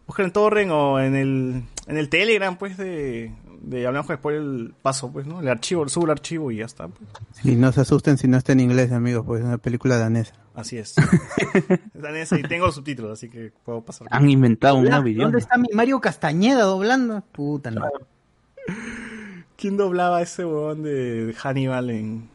Busquen 0.05 0.26
en 0.26 0.31
Torrent 0.31 0.72
o 0.72 0.99
en 0.99 1.15
el, 1.15 1.64
en 1.88 1.97
el 1.97 2.10
Telegram, 2.10 2.57
pues, 2.57 2.77
de, 2.77 3.31
de 3.61 3.88
Hablamos 3.88 4.07
con 4.07 4.18
Spoiler, 4.18 4.41
el 4.41 4.73
paso, 4.81 5.11
pues, 5.11 5.26
¿no? 5.26 5.39
El 5.39 5.47
archivo, 5.47 5.88
subo 5.88 6.05
el 6.05 6.11
archivo 6.11 6.51
y 6.51 6.57
ya 6.57 6.65
está. 6.65 6.88
pues. 6.89 7.10
Y 7.43 7.55
no 7.55 7.72
se 7.72 7.81
asusten 7.81 8.18
si 8.18 8.27
no 8.27 8.38
está 8.38 8.51
en 8.51 8.60
inglés, 8.60 8.91
amigos, 8.91 9.26
pues 9.26 9.41
es 9.41 9.47
una 9.47 9.57
película 9.57 9.97
danesa. 9.97 10.34
Así 10.55 10.77
es. 10.77 10.93
Está 11.95 12.10
en 12.10 12.15
esa 12.18 12.38
y 12.38 12.43
tengo 12.43 12.68
los 12.68 12.76
subtítulos, 12.76 13.14
así 13.14 13.27
que 13.27 13.51
puedo 13.65 13.81
pasar. 13.81 14.07
Han 14.11 14.30
inventado 14.30 14.76
un 14.76 14.85
idioma. 14.85 15.23
¿Dónde 15.23 15.39
está 15.39 15.57
mi 15.57 15.68
Mario 15.73 15.99
Castañeda 15.99 16.61
doblando? 16.65 17.22
Puta, 17.31 17.72
no. 17.72 17.81
¿Quién 19.55 19.77
doblaba 19.77 20.22
ese 20.22 20.45
huevón 20.45 20.84
de, 20.84 21.26
de 21.26 21.34
Hannibal 21.34 21.89
en, 21.89 22.30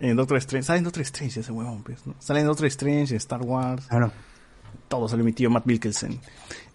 en 0.00 0.16
Doctor 0.16 0.36
Strange? 0.38 0.64
Sale 0.66 0.78
en 0.78 0.84
Doctor 0.84 1.02
Strange 1.02 1.40
ese 1.40 1.52
huevón, 1.52 1.82
pues, 1.82 2.06
¿no? 2.06 2.14
Sale 2.18 2.40
en 2.40 2.46
Doctor 2.46 2.66
Strange, 2.66 3.10
en 3.12 3.16
Star 3.16 3.42
Wars. 3.42 3.86
Claro. 3.88 4.12
Todo 4.88 5.08
sale 5.08 5.22
mi 5.22 5.32
tío 5.32 5.50
Matt 5.50 5.66
Mikkelsen. 5.66 6.18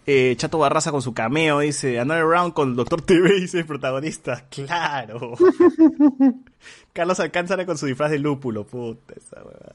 Eh, 0.06 0.34
Chato 0.36 0.58
Barraza 0.58 0.90
con 0.90 1.00
su 1.02 1.14
cameo, 1.14 1.60
dice 1.60 1.98
Another 1.98 2.24
Round 2.24 2.52
con 2.52 2.70
el 2.70 2.76
Doctor 2.76 3.00
TV, 3.02 3.40
dice 3.40 3.58
el 3.60 3.66
protagonista. 3.66 4.44
Claro. 4.50 5.32
Carlos 6.92 7.20
Alcántara 7.20 7.66
con 7.66 7.78
su 7.78 7.86
disfraz 7.86 8.10
de 8.10 8.18
lúpulo, 8.18 8.66
puta 8.66 9.14
esa 9.16 9.36
huevada. 9.42 9.74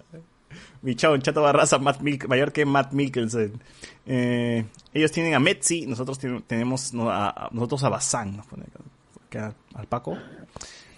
Michón, 0.82 1.22
Chato 1.22 1.42
Barraza, 1.42 1.78
Matt 1.80 2.02
Mil- 2.02 2.28
mayor 2.28 2.52
que 2.52 2.66
Matt 2.66 2.94
Mikkelsen. 2.94 3.62
Eh, 4.06 4.66
ellos 4.94 5.12
tienen 5.12 5.34
a 5.34 5.40
Metzi, 5.40 5.86
nosotros 5.86 6.18
ten- 6.20 6.42
tenemos 6.44 6.94
no, 6.94 7.10
a, 7.10 7.30
a- 7.30 7.50
nosotros 7.52 7.84
a 7.84 7.90
Bazán. 7.90 8.38
nos 8.38 8.46
pone 8.48 8.64
acá. 8.64 8.80
queda 9.30 9.54
al 9.76 9.88
Paco. 9.88 10.18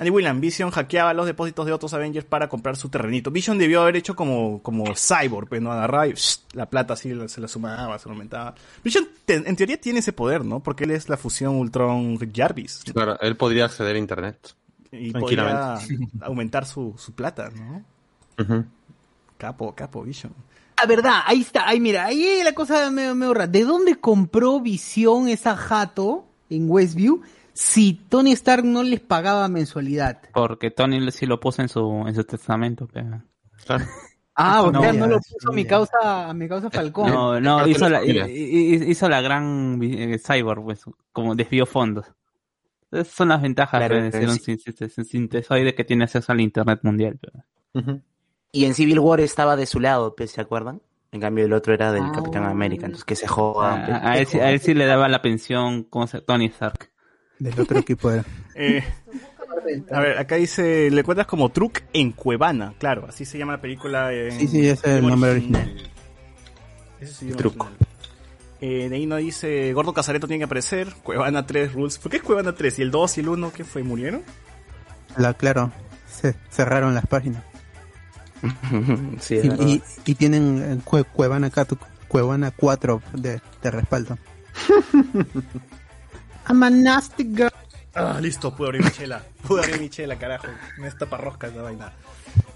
Andy 0.02 0.10
William, 0.10 0.42
Vision 0.42 0.72
hackeaba 0.72 1.14
los 1.14 1.28
depósitos 1.28 1.64
de 1.68 1.74
otros 1.74 1.94
Avengers 1.94 2.26
para 2.26 2.50
comprar 2.50 2.76
su 2.76 2.90
terrenito. 2.90 3.30
Vision 3.30 3.60
debió 3.60 3.84
haber 3.84 3.98
hecho 3.98 4.16
como, 4.16 4.60
como 4.64 4.86
Cyborg, 4.96 5.48
pues, 5.48 5.62
¿no? 5.62 5.72
Agarraba 5.72 6.08
y 6.08 6.14
psh, 6.14 6.40
la 6.54 6.66
plata 6.68 6.94
así 6.94 7.14
la- 7.14 7.28
se 7.28 7.40
la 7.40 7.48
sumaba, 7.48 8.00
se 8.00 8.10
la 8.10 8.14
aumentaba. 8.14 8.56
Vision, 8.84 9.08
te- 9.26 9.36
en 9.48 9.56
teoría, 9.56 9.80
tiene 9.80 10.00
ese 10.00 10.12
poder, 10.12 10.44
¿no? 10.44 10.60
Porque 10.60 10.86
él 10.86 10.92
es 10.92 11.08
la 11.08 11.18
fusión 11.18 11.54
Ultron 11.56 12.18
Jarvis. 12.34 12.82
Claro, 12.92 13.20
él 13.22 13.38
podría 13.38 13.66
acceder 13.66 13.96
a 13.96 14.00
internet. 14.00 14.56
Y 14.92 15.12
podría 15.12 15.78
aumentar 16.22 16.66
su, 16.66 16.96
su 16.98 17.14
plata, 17.14 17.52
¿no? 17.52 17.84
Capo, 19.38 19.74
capo, 19.76 20.02
Vision. 20.04 20.34
Ah, 20.78 20.88
verdad, 20.88 21.22
ahí 21.28 21.42
está, 21.42 21.68
ahí 21.68 21.80
mira, 21.80 22.06
ahí 22.06 22.42
la 22.44 22.54
cosa 22.54 22.90
me, 22.90 23.14
me 23.14 23.28
ahorra. 23.28 23.46
¿De 23.46 23.64
dónde 23.64 23.96
compró 24.00 24.60
Visión 24.62 25.28
esa 25.28 25.56
jato 25.56 26.26
en 26.50 26.68
Westview 26.70 27.22
si 27.54 27.94
Tony 28.10 28.32
Stark 28.34 28.64
no 28.64 28.84
les 28.84 29.00
pagaba 29.00 29.48
mensualidad? 29.48 30.20
Porque 30.34 30.72
Tony 30.72 31.12
sí 31.12 31.26
lo 31.26 31.40
puso 31.40 31.62
en 31.62 31.70
su, 31.70 32.06
en 32.08 32.16
su 32.16 32.24
testamento. 32.24 32.88
pero- 32.92 33.22
Ah, 34.36 34.64
o 34.64 34.72
No, 34.72 34.82
sea, 34.82 34.94
no 34.94 35.08
lo 35.08 35.18
puso 35.18 35.50
a 35.50 35.54
mi 35.54 35.66
causa, 35.66 36.30
a 36.30 36.34
mi 36.34 36.48
causa 36.48 36.70
Falcón. 36.72 37.12
No, 37.12 37.40
no, 37.40 37.68
hizo 37.68 37.90
la, 37.90 38.04
hizo 38.06 39.10
la 39.10 39.22
gran 39.22 39.80
eh, 39.84 40.18
cyborg, 40.20 40.64
pues, 40.64 40.84
como 41.12 41.36
desvió 41.36 41.66
fondos. 41.66 42.06
Esas 42.92 43.08
son 43.10 43.30
las 43.30 43.42
ventajas 43.42 43.80
Claro, 43.80 44.02
de 44.02 44.12
ser 44.12 44.28
un 44.30 44.40
sí. 44.40 44.58
sintesoide 45.06 45.76
que 45.76 45.84
tiene 45.84 46.06
acceso 46.06 46.32
al 46.32 46.42
internet 46.42 46.80
mundial. 46.84 47.20
pero- 47.22 48.00
Y 48.54 48.66
en 48.66 48.74
Civil 48.74 49.00
War 49.00 49.20
estaba 49.22 49.56
de 49.56 49.66
su 49.66 49.80
lado, 49.80 50.16
pues, 50.16 50.32
¿se 50.32 50.42
acuerdan? 50.42 50.82
En 51.12 51.20
cambio 51.20 51.46
el 51.46 51.54
otro 51.54 51.74
era 51.74 51.92
del 51.92 52.04
Ah. 52.06 52.12
Capitán 52.16 52.46
América, 52.46 52.86
entonces 52.86 53.06
que 53.06 53.16
se 53.18 53.28
jodan. 53.28 53.86
pues. 53.86 53.98
A, 53.98 54.12
a 54.12 54.18
él, 54.18 54.28
sí- 54.28 54.40
a 54.40 54.50
él 54.52 54.60
sí 54.62 54.74
le 54.74 54.86
daba 54.86 55.08
la 55.10 55.22
pensión 55.22 55.84
como 55.84 56.08
se- 56.08 56.22
Tony 56.22 56.46
Stark. 56.46 56.90
Del 57.42 57.60
otro 57.60 57.80
equipo 57.80 58.12
era. 58.12 58.24
Eh, 58.56 58.84
a 59.92 60.00
ver, 60.00 60.18
acá 60.18 60.36
dice, 60.36 60.90
le 60.92 61.04
cuentas 61.04 61.26
como 61.28 61.50
Truc 61.50 61.82
en 61.94 62.12
Cuevana, 62.12 62.74
claro, 62.78 63.06
así 63.08 63.26
se 63.26 63.38
llama 63.38 63.54
la 63.54 63.62
película. 63.62 64.14
En, 64.14 64.32
Sí, 64.40 64.48
sí, 64.48 64.68
ese 64.70 64.90
es 64.92 64.96
el 64.98 65.08
nombre 65.08 65.32
original. 65.32 65.76
Ese 67.00 67.26
el 67.26 67.32
idioma 67.32 67.38
Truco. 67.38 67.66
original. 67.66 67.88
Eh, 68.62 68.90
de 68.90 68.96
ahí 68.96 69.06
no 69.08 69.16
dice, 69.16 69.74
Gordo 69.74 69.92
Casareto 69.94 70.28
tiene 70.28 70.40
que 70.42 70.46
aparecer, 70.46 70.94
Cuevana 71.04 71.46
3 71.48 71.74
Rules. 71.74 71.98
¿Por 71.98 72.12
qué 72.12 72.18
es 72.18 72.24
Cuevana 72.24 72.54
3? 72.54 72.78
¿Y 72.80 72.82
el 72.84 72.92
2 72.92 73.18
y 73.18 73.22
el 73.22 73.30
1 73.30 73.52
qué 73.54 73.64
fue? 73.64 73.82
¿Murieron? 73.82 74.22
La, 75.18 75.34
claro, 75.34 75.72
se 76.08 76.36
cerraron 76.52 76.94
las 76.94 77.08
páginas. 77.08 77.44
sí, 79.20 79.36
Y, 79.36 79.38
es 79.40 79.50
verdad. 79.50 79.66
y, 79.68 79.82
y 80.06 80.16
tienen 80.16 80.62
eh, 80.64 80.78
Cue- 80.86 81.06
Cuevana, 81.12 81.52
Cuevana 82.08 82.52
4 82.56 83.02
de, 83.14 83.42
de 83.64 83.72
respaldo. 83.72 84.18
I'm 86.48 86.64
a 86.64 86.70
nasty 86.70 87.24
girl. 87.24 87.50
Ah, 87.94 88.18
listo, 88.22 88.56
pude 88.56 88.68
abrir 88.70 88.84
mi 88.84 88.92
chela. 88.92 89.22
Pude 89.48 89.62
abrir 89.64 89.80
mi 89.82 89.90
chela, 89.90 90.16
carajo. 90.18 90.48
Me 90.78 90.88
está 90.88 91.06
parrosca 91.06 91.48
esta 91.48 91.62
vaina. 91.62 91.92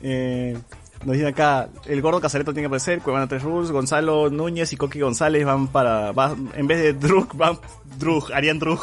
Eh, 0.02 0.58
nos 1.04 1.14
dice 1.16 1.28
acá, 1.28 1.68
el 1.86 2.02
gordo 2.02 2.22
casareto 2.22 2.54
tiene 2.54 2.64
que 2.64 2.68
aparecer, 2.68 3.02
Cuevana 3.02 3.28
3 3.28 3.44
Rules, 3.44 3.72
Gonzalo 3.72 4.30
Núñez 4.30 4.72
y 4.74 4.78
Coqui 4.78 5.02
González 5.02 5.46
van 5.46 5.68
para, 5.68 6.12
va- 6.14 6.36
en 6.56 6.68
vez 6.68 6.82
de 6.82 6.94
Drug, 6.94 7.36
van 7.36 7.60
Drug, 7.98 8.32
harían 8.34 8.60
Drug. 8.60 8.80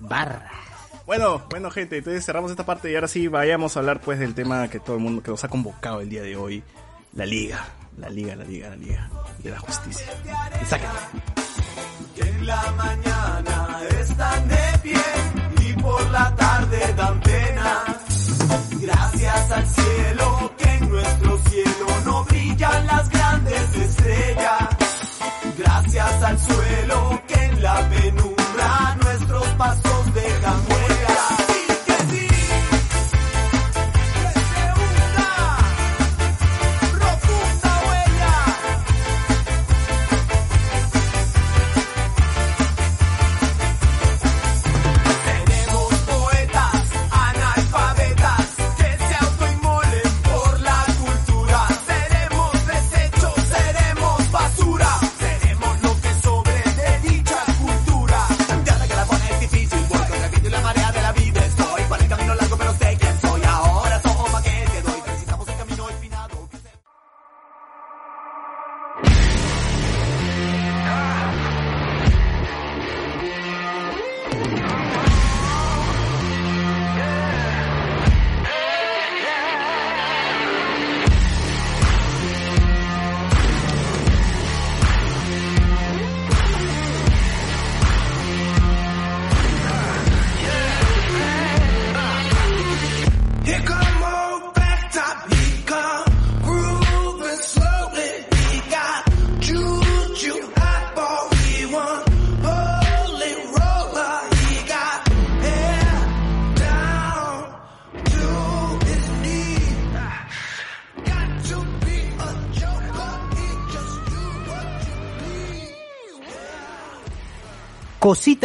Barra. 0.00 0.50
Bueno, 1.06 1.42
bueno 1.50 1.70
gente, 1.70 1.98
entonces 1.98 2.24
cerramos 2.24 2.50
esta 2.50 2.64
parte 2.64 2.90
y 2.90 2.94
ahora 2.94 3.08
sí 3.08 3.28
vayamos 3.28 3.76
a 3.76 3.80
hablar 3.80 4.00
pues 4.00 4.18
del 4.18 4.34
tema 4.34 4.68
que 4.68 4.80
todo 4.80 4.96
el 4.96 5.02
mundo 5.02 5.22
que 5.22 5.30
nos 5.30 5.42
ha 5.44 5.48
convocado 5.48 6.00
el 6.00 6.08
día 6.08 6.22
de 6.22 6.36
hoy, 6.36 6.62
la 7.14 7.26
liga, 7.26 7.64
la 7.98 8.08
liga, 8.08 8.36
la 8.36 8.44
liga, 8.44 8.68
la 8.70 8.76
liga 8.76 9.10
de 9.42 9.50
la 9.50 9.58
justicia. 9.58 10.06
Sáquenla. 10.68 11.08
En 12.16 12.46
la 12.46 12.72
mañana 12.72 13.80
están 14.00 14.48
de 14.48 14.78
pie 14.82 15.02
y 15.60 15.72
por 15.74 16.10
la 16.10 16.34
tarde 16.36 16.94
dan 16.96 17.20
pena. 17.20 17.84
Gracias 18.80 19.50
al 19.50 19.66
cielo 19.66 20.52
que 20.58 20.68
en 20.70 20.88
nuestro 20.90 21.38
cielo 21.38 21.86
no 22.04 22.24
brillan 22.24 22.86
las 22.86 23.08
grandes 23.08 23.76
estrellas. 23.76 24.68
Gracias 25.58 26.22
al 26.22 26.38
suelo 26.38 27.22
que 27.26 27.44
en 27.44 27.62
la 27.62 27.88
penumbra 27.88 28.96
nuestros 29.02 29.46
pasos 29.48 30.01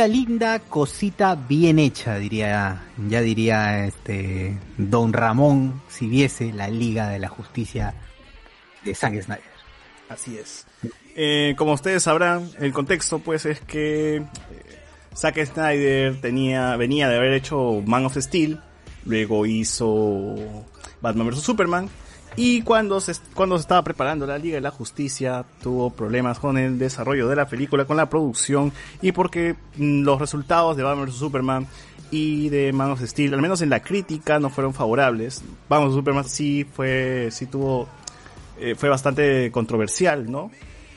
Linda, 0.05 0.59
cosita 0.59 1.33
bien 1.35 1.79
hecha, 1.79 2.17
diría, 2.17 2.83
ya 3.07 3.21
diría 3.21 3.85
este 3.85 4.57
Don 4.77 5.13
Ramón 5.13 5.81
si 5.87 6.07
viese 6.07 6.51
la 6.53 6.67
Liga 6.67 7.07
de 7.07 7.19
la 7.19 7.29
Justicia 7.29 7.95
de 8.83 8.93
Zack 8.93 9.19
Snyder. 9.21 9.43
Así 10.09 10.37
es. 10.37 10.67
Eh, 11.15 11.55
como 11.57 11.73
ustedes 11.73 12.03
sabrán, 12.03 12.49
el 12.59 12.73
contexto 12.73 13.19
pues 13.19 13.45
es 13.45 13.61
que 13.61 14.17
eh, 14.17 14.23
Zack 15.15 15.43
Snyder 15.45 16.21
tenía, 16.21 16.75
venía 16.75 17.09
de 17.09 17.15
haber 17.15 17.33
hecho 17.33 17.81
Man 17.85 18.05
of 18.05 18.17
Steel, 18.17 18.59
luego 19.05 19.45
hizo 19.45 20.35
Batman 21.01 21.29
vs 21.29 21.41
Superman 21.41 21.89
y 22.37 22.61
cuando 22.61 23.01
se, 23.01 23.13
cuando 23.33 23.57
se 23.57 23.63
estaba 23.63 23.81
preparando 23.81 24.27
la 24.27 24.37
Liga 24.37 24.55
de 24.55 24.61
la 24.61 24.69
Justicia 24.69 25.43
tuvo 25.61 25.89
problemas 25.89 26.37
con 26.37 26.57
el 26.57 26.77
desarrollo 26.77 27.27
de 27.27 27.35
la 27.35 27.47
película, 27.47 27.85
con 27.85 27.97
la 27.97 28.09
producción 28.09 28.71
y 29.01 29.11
porque 29.11 29.55
mm, 29.75 30.03
los 30.03 30.19
resultados 30.19 30.77
de 30.77 30.83
Batman 30.83 31.07
vs 31.07 31.15
Superman 31.15 31.67
y 32.11 32.47
de 32.49 32.71
Man 32.71 32.91
of 32.91 33.01
Steel, 33.01 33.33
al 33.33 33.41
menos 33.41 33.61
en 33.63 33.71
la 33.71 33.81
crítica, 33.81 34.39
no 34.39 34.49
fueron 34.49 34.73
favorables. 34.75 35.43
Batman 35.67 35.89
vs 35.89 35.95
Superman 35.95 36.23
sí 36.25 36.63
fue, 36.71 37.29
sí 37.31 37.47
tuvo 37.47 37.89
eh, 38.59 38.75
fue 38.75 38.87
bastante 38.89 39.51
controversial, 39.51 40.31
¿no? 40.31 40.51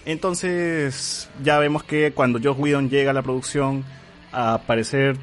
Entonces, 0.05 1.31
ya 1.43 1.59
vemos 1.59 1.85
que 1.85 2.13
cuando 2.13 2.39
Josh 2.39 2.59
Whedon 2.59 2.91
llega 2.91 3.13
a 3.13 3.15
la 3.15 3.23
producción 3.23 3.85
a 4.31 4.55
aparecer 4.55 5.17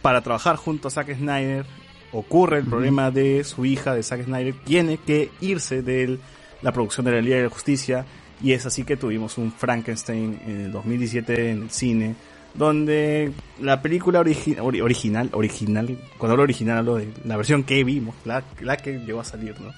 para 0.00 0.22
trabajar 0.22 0.56
junto 0.56 0.88
a 0.88 0.90
Zack 0.90 1.14
Snyder, 1.14 1.66
ocurre 2.12 2.58
el 2.58 2.64
problema 2.64 3.10
de 3.10 3.42
su 3.44 3.64
hija, 3.64 3.94
de 3.94 4.02
Zack 4.02 4.24
Snyder, 4.24 4.54
tiene 4.64 4.98
que 4.98 5.30
irse 5.40 5.82
de 5.82 6.18
la 6.62 6.72
producción 6.72 7.04
de 7.06 7.12
la 7.12 7.20
Liga 7.20 7.36
de 7.36 7.42
la 7.44 7.48
Justicia, 7.50 8.04
y 8.42 8.52
es 8.52 8.66
así 8.66 8.84
que 8.84 8.96
tuvimos 8.96 9.38
un 9.38 9.52
Frankenstein 9.52 10.40
en 10.46 10.60
el 10.66 10.72
2017 10.72 11.50
en 11.50 11.62
el 11.62 11.70
cine, 11.70 12.14
donde 12.54 13.32
la 13.60 13.80
película 13.80 14.20
origi- 14.20 14.58
ori- 14.58 14.82
original, 14.82 15.30
original, 15.32 15.96
cuando 16.18 16.32
hablo 16.32 16.42
original 16.42 16.78
hablo 16.78 16.96
de 16.96 17.08
la 17.24 17.36
versión 17.36 17.64
que 17.64 17.82
vimos, 17.84 18.14
la, 18.24 18.42
la 18.60 18.76
que 18.76 18.98
llegó 18.98 19.20
a 19.20 19.24
salir, 19.24 19.58
¿no? 19.60 19.70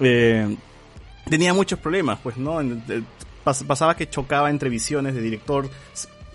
Eh, 0.00 0.56
tenía 1.30 1.54
muchos 1.54 1.78
problemas, 1.78 2.18
pues, 2.22 2.36
¿no? 2.36 2.60
En- 2.60 2.82
pasaba 3.44 3.96
que 3.96 4.10
chocaba 4.10 4.50
entre 4.50 4.68
visiones 4.68 5.14
de 5.14 5.22
director. 5.22 5.70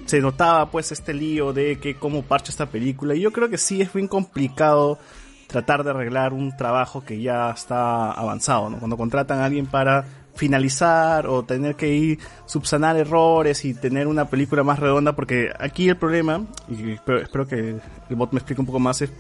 Se 0.06 0.20
notaba 0.20 0.70
pues 0.70 0.92
este 0.92 1.14
lío 1.14 1.54
de 1.54 1.80
que 1.80 1.96
cómo 1.96 2.24
parcha 2.24 2.52
esta 2.52 2.66
película. 2.66 3.16
Y 3.16 3.22
yo 3.22 3.32
creo 3.32 3.50
que 3.50 3.58
sí 3.58 3.82
es 3.82 3.94
bien 3.94 4.08
complicado 4.08 5.00
tratar 5.48 5.84
de 5.84 5.92
arreglar 5.92 6.34
un 6.34 6.56
trabajo 6.56 7.04
que 7.04 7.22
ya 7.22 7.52
está 7.52 8.12
avanzado, 8.12 8.70
¿no? 8.70 8.80
Cuando 8.80 8.98
contratan 8.98 9.40
a 9.40 9.46
alguien 9.46 9.68
para 9.68 10.06
finalizar 10.34 11.28
o 11.28 11.44
tener 11.44 11.76
que 11.76 11.94
ir 11.94 12.20
subsanar 12.46 12.96
errores 12.96 13.66
y 13.66 13.74
tener 13.74 14.08
una 14.08 14.26
película 14.26 14.64
más 14.64 14.80
redonda, 14.80 15.14
porque 15.14 15.50
aquí 15.60 15.90
el 15.90 15.98
problema, 15.98 16.46
y 16.70 16.92
espero, 16.94 17.48
que 17.48 17.76
el 18.10 18.16
bot 18.16 18.32
me 18.32 18.40
explique 18.40 18.62
un 18.62 18.66
poco 18.66 18.80
más, 18.80 19.02
es 19.02 19.12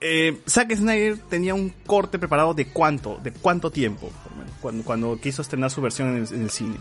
eh, 0.00 0.40
Zack 0.48 0.74
Snyder 0.74 1.18
tenía 1.28 1.54
un 1.54 1.70
corte 1.86 2.18
preparado 2.18 2.54
de 2.54 2.66
cuánto, 2.66 3.18
de 3.22 3.32
cuánto 3.32 3.70
tiempo, 3.70 4.10
cuando, 4.60 4.84
cuando 4.84 5.20
quiso 5.20 5.42
estrenar 5.42 5.70
su 5.70 5.80
versión 5.80 6.16
en 6.16 6.42
el 6.42 6.50
cine. 6.50 6.76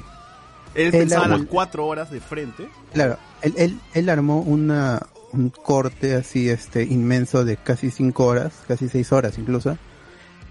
Él 0.78 0.86
Él 0.86 0.92
pensaba 0.92 1.26
armó- 1.26 1.38
las 1.40 1.48
cuatro 1.48 1.86
horas 1.86 2.10
de 2.12 2.22
frente. 2.22 2.70
Claro, 2.94 3.18
él, 3.42 3.54
él, 3.58 3.80
él 3.94 4.10
armó 4.10 4.40
una, 4.40 5.02
un 5.34 5.50
corte 5.50 6.16
así 6.16 6.48
este 6.50 6.84
inmenso 6.84 7.44
de 7.44 7.58
casi 7.58 7.92
cinco 7.92 8.26
horas, 8.28 8.54
casi 8.68 8.88
seis 8.88 9.12
horas 9.12 9.38
incluso, 9.38 9.78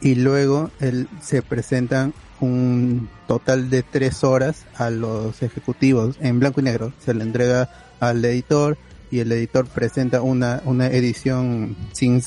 y 0.00 0.16
luego 0.16 0.70
él 0.80 1.08
se 1.22 1.40
presenta 1.40 2.10
un 2.40 3.08
total 3.26 3.70
de 3.70 3.82
tres 3.82 4.22
horas 4.24 4.66
a 4.76 4.90
los 4.90 5.42
ejecutivos 5.42 6.16
en 6.20 6.38
blanco 6.38 6.60
y 6.60 6.64
negro. 6.64 6.92
Se 7.02 7.14
le 7.14 7.22
entrega 7.22 7.70
al 8.00 8.22
editor 8.24 8.76
y 9.10 9.20
el 9.20 9.32
editor 9.32 9.66
presenta 9.66 10.20
una, 10.20 10.60
una 10.66 10.88
edición 10.88 11.74
sin, 11.92 12.22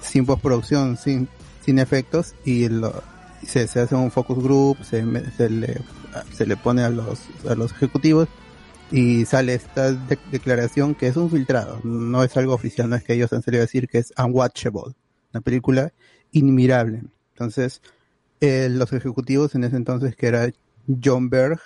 sin 0.00 0.24
postproducción, 0.24 0.96
sin, 0.96 1.28
sin 1.62 1.78
efectos 1.78 2.34
y 2.46 2.68
lo, 2.70 3.02
se, 3.44 3.66
se 3.66 3.80
hace 3.80 3.94
un 3.94 4.10
focus 4.10 4.42
group, 4.42 4.82
se, 4.84 5.04
se 5.36 5.50
le, 5.50 5.80
se 6.32 6.46
le 6.46 6.56
pone 6.56 6.82
a 6.82 6.90
los, 6.90 7.20
a 7.48 7.54
los 7.54 7.72
ejecutivos 7.72 8.28
y 8.90 9.24
sale 9.24 9.54
esta 9.54 9.92
de- 9.92 10.18
declaración 10.30 10.94
que 10.94 11.06
es 11.06 11.16
un 11.16 11.30
filtrado, 11.30 11.80
no 11.84 12.24
es 12.24 12.36
algo 12.36 12.54
oficial, 12.54 12.88
no 12.90 12.96
es 12.96 13.04
que 13.04 13.14
ellos 13.14 13.32
han 13.32 13.42
salido 13.42 13.62
a 13.62 13.66
decir 13.66 13.88
que 13.88 13.98
es 13.98 14.12
unwatchable, 14.18 14.94
una 15.32 15.40
película 15.42 15.92
inmirable. 16.32 17.02
Entonces, 17.34 17.82
eh, 18.40 18.68
los 18.70 18.92
ejecutivos 18.92 19.54
en 19.54 19.64
ese 19.64 19.76
entonces 19.76 20.16
que 20.16 20.26
era 20.26 20.50
John 21.02 21.30
Berg 21.30 21.60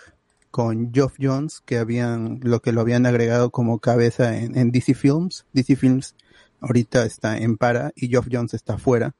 con 0.50 0.92
Geoff 0.92 1.14
Jones, 1.20 1.60
que 1.64 1.78
habían, 1.78 2.38
lo 2.42 2.60
que 2.60 2.72
lo 2.72 2.80
habían 2.80 3.06
agregado 3.06 3.50
como 3.50 3.78
cabeza 3.80 4.36
en, 4.36 4.56
en 4.56 4.70
DC 4.70 4.94
Films, 4.94 5.46
DC 5.52 5.76
Films 5.76 6.14
ahorita 6.60 7.04
está 7.04 7.36
en 7.38 7.56
para 7.56 7.92
y 7.96 8.08
Geoff 8.08 8.28
Jones 8.30 8.54
está 8.54 8.78
fuera. 8.78 9.14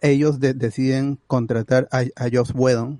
Ellos 0.00 0.40
de- 0.40 0.54
deciden 0.54 1.18
contratar 1.26 1.88
a, 1.92 2.00
a 2.16 2.28
Joss 2.32 2.52
Whedon 2.54 2.98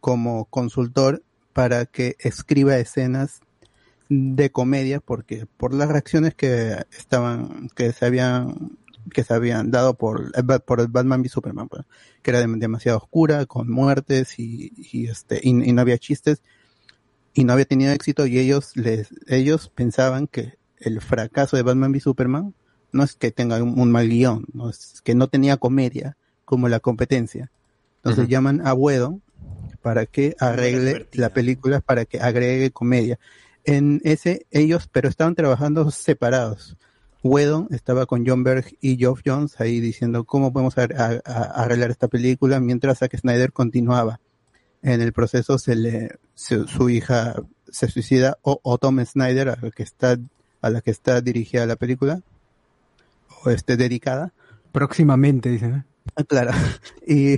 como 0.00 0.46
consultor 0.46 1.22
para 1.52 1.86
que 1.86 2.16
escriba 2.20 2.76
escenas 2.78 3.40
de 4.08 4.50
comedia 4.50 5.00
porque 5.00 5.46
por 5.56 5.72
las 5.74 5.88
reacciones 5.88 6.34
que 6.34 6.76
estaban 6.98 7.68
que 7.76 7.92
se 7.92 8.06
habían 8.06 8.78
que 9.12 9.22
se 9.24 9.34
habían 9.34 9.70
dado 9.70 9.94
por 9.94 10.32
Ba- 10.44 10.58
por 10.58 10.80
el 10.80 10.88
Batman 10.88 11.20
v 11.20 11.28
Superman 11.28 11.68
pues, 11.68 11.84
que 12.22 12.30
era 12.30 12.42
dem- 12.42 12.58
demasiado 12.58 12.98
oscura 12.98 13.46
con 13.46 13.70
muertes 13.70 14.38
y, 14.38 14.72
este 15.06 15.40
y, 15.42 15.52
no 15.52 15.80
había 15.80 15.98
chistes 15.98 16.42
y 17.34 17.44
no 17.44 17.52
había 17.52 17.66
tenido 17.66 17.92
éxito 17.92 18.26
y 18.26 18.38
ellos 18.38 18.76
les 18.76 19.08
ellos 19.28 19.70
pensaban 19.74 20.26
que 20.26 20.58
el 20.78 21.00
fracaso 21.00 21.56
de 21.56 21.62
Batman 21.62 21.92
v 21.92 22.00
Superman 22.00 22.54
no 22.92 23.04
es 23.04 23.14
que 23.14 23.30
tenga 23.30 23.62
un, 23.62 23.78
un 23.78 23.92
mal 23.92 24.08
guion 24.08 24.44
no 24.52 24.70
es 24.70 25.00
que 25.04 25.14
no 25.14 25.28
tenía 25.28 25.56
comedia 25.56 26.16
como 26.50 26.68
la 26.68 26.80
competencia. 26.80 27.50
Entonces 27.98 28.28
llaman 28.28 28.66
a 28.66 28.74
Whedon 28.74 29.22
para 29.82 30.04
que 30.06 30.34
arregle 30.40 31.06
la 31.12 31.30
película 31.32 31.80
para 31.80 32.04
que 32.04 32.20
agregue 32.20 32.72
comedia. 32.72 33.18
En 33.64 34.00
ese 34.04 34.46
ellos 34.50 34.88
pero 34.92 35.08
estaban 35.08 35.34
trabajando 35.36 35.90
separados. 35.92 36.76
Whedon 37.22 37.68
estaba 37.70 38.06
con 38.06 38.26
John 38.26 38.42
Berg 38.42 38.64
y 38.80 38.96
Geoff 38.96 39.20
Jones 39.24 39.60
ahí 39.60 39.78
diciendo 39.80 40.24
cómo 40.24 40.52
podemos 40.52 40.76
a- 40.78 40.88
a- 41.24 41.62
arreglar 41.62 41.90
esta 41.90 42.08
película 42.08 42.58
mientras 42.58 42.98
Zack 42.98 43.16
Snyder 43.16 43.52
continuaba. 43.52 44.18
En 44.82 45.00
el 45.02 45.12
proceso 45.12 45.58
se 45.58 45.76
le 45.76 46.16
su, 46.34 46.66
su 46.66 46.88
hija 46.90 47.34
se 47.70 47.86
suicida 47.88 48.38
o, 48.42 48.58
o 48.62 48.78
Tom 48.78 48.98
Snyder 49.04 49.50
a 49.50 49.58
la 49.62 49.70
que 49.70 49.82
está 49.84 50.18
a 50.62 50.70
la 50.70 50.80
que 50.80 50.90
está 50.90 51.20
dirigida 51.20 51.64
la 51.66 51.76
película 51.76 52.22
o 53.44 53.50
este 53.50 53.76
dedicada. 53.76 54.32
Próximamente, 54.72 55.48
dicen. 55.50 55.74
¿eh? 55.74 55.84
Ah, 56.16 56.24
claro 56.24 56.50
y 57.06 57.36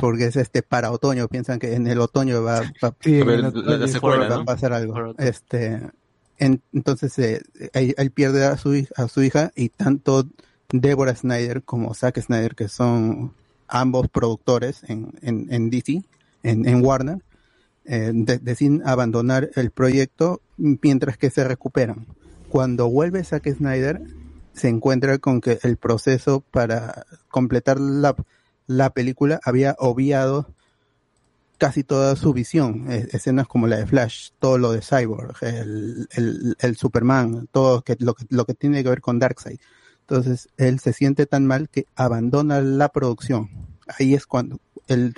porque 0.00 0.26
es 0.26 0.36
este 0.36 0.62
para 0.62 0.90
otoño 0.90 1.28
piensan 1.28 1.58
que 1.58 1.74
en 1.74 1.86
el 1.86 2.00
otoño 2.00 2.42
va, 2.42 2.60
va- 2.82 2.94
Sí, 3.00 3.20
A 4.40 4.44
pasar 4.44 4.72
algo. 4.72 5.14
Este, 5.18 5.80
en- 6.38 6.62
entonces 6.72 7.18
eh, 7.18 7.42
él, 7.72 7.94
él 7.96 8.10
pierde 8.10 8.44
a 8.44 8.56
su, 8.56 8.86
a 8.96 9.08
su 9.08 9.22
hija 9.22 9.50
y 9.56 9.70
tanto 9.70 10.26
Deborah 10.70 11.14
Snyder 11.14 11.62
como 11.62 11.94
Zack 11.94 12.20
Snyder, 12.20 12.54
que 12.54 12.68
son 12.68 13.32
ambos 13.66 14.08
productores 14.08 14.82
en, 14.88 15.12
en, 15.22 15.46
en 15.50 15.70
DC, 15.70 16.02
en, 16.42 16.68
en 16.68 16.84
Warner, 16.84 17.22
eh, 17.86 18.12
de- 18.14 18.38
deciden 18.38 18.82
abandonar 18.86 19.48
el 19.56 19.70
proyecto 19.70 20.42
mientras 20.58 21.16
que 21.16 21.30
se 21.30 21.44
recuperan. 21.44 22.06
Cuando 22.50 22.88
vuelve 22.90 23.24
Zack 23.24 23.48
Snyder, 23.54 24.02
se 24.58 24.68
encuentra 24.68 25.18
con 25.18 25.40
que 25.40 25.58
el 25.62 25.76
proceso 25.76 26.40
para 26.50 27.06
completar 27.30 27.80
la, 27.80 28.14
la 28.66 28.90
película 28.90 29.40
había 29.44 29.74
obviado 29.78 30.46
casi 31.58 31.82
toda 31.82 32.14
su 32.16 32.32
visión, 32.32 32.90
eh, 32.90 33.08
escenas 33.12 33.48
como 33.48 33.66
la 33.66 33.78
de 33.78 33.86
Flash, 33.86 34.30
todo 34.38 34.58
lo 34.58 34.72
de 34.72 34.80
Cyborg, 34.80 35.36
el, 35.42 36.08
el, 36.58 36.76
Superman, 36.76 37.48
todo 37.50 37.82
lo, 37.98 38.14
que, 38.14 38.26
lo 38.30 38.44
que 38.44 38.54
tiene 38.54 38.82
que 38.82 38.88
ver 38.88 39.00
con 39.00 39.18
Darkseid. 39.18 39.58
Entonces, 40.02 40.48
él 40.56 40.78
se 40.78 40.92
siente 40.92 41.26
tan 41.26 41.46
mal 41.46 41.68
que 41.68 41.86
abandona 41.96 42.62
la 42.62 42.88
producción. 42.88 43.50
Ahí 43.98 44.14
es 44.14 44.26
cuando 44.26 44.60
él, 44.86 45.14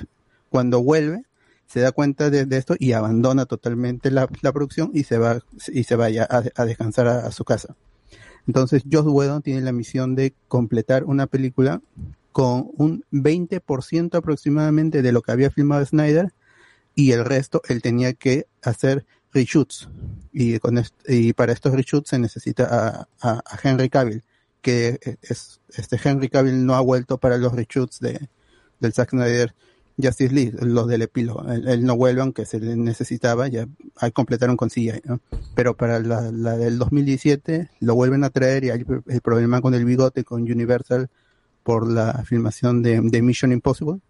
cuando 0.49 0.83
vuelve, 0.83 1.25
se 1.67 1.81
da 1.81 1.93
cuenta 1.93 2.31
de, 2.31 2.47
esto 2.57 2.75
y 2.79 2.93
abandona 2.93 3.47
totalmente 3.47 4.11
la, 4.11 4.29
la 4.41 4.53
producción 4.53 4.91
y 4.93 5.05
se 5.05 5.19
va, 5.19 5.41
y 5.69 5.85
se 5.85 5.95
vaya 5.95 6.27
a, 6.29 6.65
descansar 6.65 7.07
a 7.07 7.31
su 7.31 7.45
casa. 7.45 7.77
Entonces, 8.51 8.83
Joss 8.91 9.07
Whedon 9.07 9.43
tiene 9.43 9.61
la 9.61 9.71
misión 9.71 10.17
de 10.17 10.35
completar 10.49 11.05
una 11.05 11.29
película 11.29 11.81
con 12.33 12.73
un 12.79 13.05
20% 13.13 14.17
aproximadamente 14.17 15.03
de 15.03 15.13
lo 15.13 15.23
que 15.23 15.31
había 15.31 15.53
filmado 15.53 15.87
Snyder 15.87 16.33
y 16.97 17.13
el 17.13 17.25
resto 17.25 17.63
él 17.69 17.81
tenía 17.81 18.13
que 18.13 18.49
hacer 18.61 19.07
reshoots. 19.33 19.89
Y 20.33 20.59
con 20.59 20.83
y 21.07 21.33
para 21.33 21.53
estos 21.53 21.73
reshoots 21.75 22.11
se 22.11 22.19
necesita 22.19 23.07
a 23.21 23.45
Henry 23.63 23.89
Cavill 23.89 24.25
que 24.61 24.99
es 25.23 25.61
este 25.69 26.01
Henry 26.03 26.29
Cavill 26.29 26.67
no 26.67 26.75
ha 26.75 26.81
vuelto 26.81 27.19
para 27.19 27.39
los 27.39 27.53
reshoots 27.53 28.01
de 28.01 28.29
del 28.81 28.93
Zack 28.93 29.11
Snyder 29.11 29.55
Justice 30.03 30.33
League 30.35 30.55
los 30.63 30.87
del 30.89 31.03
epílogo 31.03 31.45
él, 31.51 31.69
él 31.69 31.85
no 31.85 31.97
vuelve 31.97 32.21
aunque 32.21 32.47
se 32.47 32.61
le 32.61 32.77
necesitaba 32.77 33.49
ya 33.49 33.67
completaron 34.13 34.57
con 34.57 34.69
CGI 34.69 35.03
¿no? 35.05 35.21
pero 35.55 35.77
para 35.77 35.99
la, 36.01 36.31
la 36.33 36.57
del 36.57 36.79
2017 36.79 37.71
lo 37.81 37.95
vuelven 37.95 38.25
a 38.25 38.31
traer 38.31 38.65
y 38.65 38.71
hay 38.71 38.85
el 39.09 39.21
problema 39.21 39.61
con 39.61 39.75
el 39.75 39.85
bigote 39.85 40.25
con 40.25 40.43
Universal 40.43 41.09
por 41.63 41.89
la 41.89 42.25
filmación 42.25 42.83
de, 42.83 43.01
de 43.03 43.23
Mission 43.23 43.53
Impossible. 43.53 44.01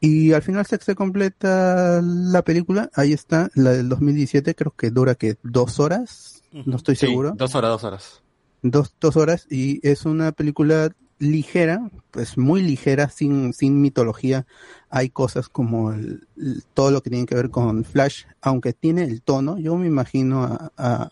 Y 0.00 0.32
al 0.32 0.42
final 0.42 0.64
se, 0.64 0.78
se 0.78 0.94
completa 0.94 2.00
la 2.02 2.42
película, 2.42 2.88
ahí 2.94 3.12
está, 3.12 3.50
la 3.54 3.70
del 3.72 3.88
2017, 3.88 4.54
creo 4.54 4.72
que 4.76 4.90
dura 4.90 5.16
que 5.16 5.36
dos 5.42 5.80
horas, 5.80 6.42
no 6.52 6.76
estoy 6.76 6.94
Sí, 6.94 7.06
seguro, 7.06 7.32
dos 7.36 7.54
horas, 7.56 7.70
dos 7.70 7.84
horas. 7.84 8.22
dos, 8.62 8.94
dos 9.00 9.16
horas, 9.16 9.46
y 9.50 9.80
es 9.86 10.04
una 10.04 10.30
película 10.30 10.92
ligera, 11.18 11.90
pues 12.10 12.38
muy 12.38 12.62
ligera, 12.62 13.08
sin, 13.08 13.52
sin 13.52 13.80
mitología. 13.80 14.46
Hay 14.88 15.10
cosas 15.10 15.48
como 15.48 15.92
el- 15.92 16.26
todo 16.74 16.90
lo 16.90 17.02
que 17.02 17.10
tiene 17.10 17.26
que 17.26 17.34
ver 17.34 17.50
con 17.50 17.84
Flash, 17.84 18.24
aunque 18.40 18.72
tiene 18.72 19.04
el 19.04 19.22
tono, 19.22 19.58
yo 19.58 19.76
me 19.76 19.86
imagino 19.86 20.44
a, 20.44 20.72
a, 20.76 21.10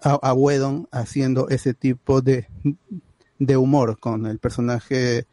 a, 0.00 0.34
Whedon 0.34 0.88
haciendo 0.92 1.48
ese 1.48 1.74
tipo 1.74 2.20
de, 2.20 2.46
de 3.38 3.56
humor 3.56 3.98
con 3.98 4.26
el 4.26 4.38
personaje 4.38 5.26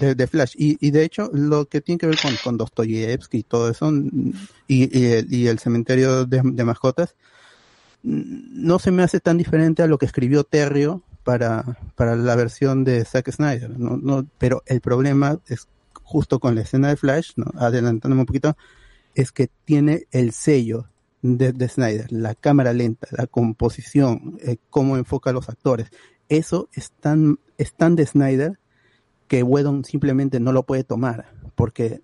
de, 0.00 0.14
de 0.14 0.26
Flash. 0.26 0.54
Y, 0.56 0.76
y 0.86 0.90
de 0.90 1.04
hecho, 1.04 1.30
lo 1.32 1.66
que 1.66 1.80
tiene 1.80 1.98
que 1.98 2.06
ver 2.06 2.18
con, 2.20 2.32
con 2.44 2.56
Dostoyevsky 2.56 3.38
y 3.38 3.42
todo 3.42 3.70
eso, 3.70 3.90
y, 4.68 4.98
y, 4.98 5.46
el, 5.46 5.58
cementerio 5.58 6.24
de, 6.26 6.42
de 6.44 6.64
mascotas, 6.64 7.16
no 8.02 8.78
se 8.78 8.92
me 8.92 9.02
hace 9.02 9.20
tan 9.20 9.38
diferente 9.38 9.82
a 9.82 9.86
lo 9.86 9.98
que 9.98 10.06
escribió 10.06 10.44
Terrio 10.44 11.02
para, 11.26 11.76
para 11.96 12.14
la 12.14 12.36
versión 12.36 12.84
de 12.84 13.04
Zack 13.04 13.32
Snyder. 13.32 13.78
¿no? 13.78 13.96
No, 13.96 14.24
pero 14.38 14.62
el 14.66 14.80
problema 14.80 15.40
es 15.48 15.66
justo 16.04 16.38
con 16.38 16.54
la 16.54 16.60
escena 16.60 16.88
de 16.88 16.96
Flash, 16.96 17.32
¿no? 17.34 17.46
adelantándome 17.58 18.20
un 18.22 18.26
poquito, 18.26 18.56
es 19.16 19.32
que 19.32 19.50
tiene 19.64 20.06
el 20.12 20.30
sello 20.30 20.86
de, 21.22 21.52
de 21.52 21.68
Snyder, 21.68 22.12
la 22.12 22.36
cámara 22.36 22.72
lenta, 22.72 23.08
la 23.10 23.26
composición, 23.26 24.38
eh, 24.40 24.58
cómo 24.70 24.96
enfoca 24.96 25.30
a 25.30 25.32
los 25.32 25.48
actores. 25.48 25.88
Eso 26.28 26.68
es 26.72 26.92
tan, 27.00 27.40
es 27.58 27.72
tan 27.74 27.96
de 27.96 28.06
Snyder 28.06 28.60
que 29.26 29.42
Whedon 29.42 29.84
simplemente 29.84 30.38
no 30.38 30.52
lo 30.52 30.62
puede 30.62 30.84
tomar, 30.84 31.32
porque 31.56 32.02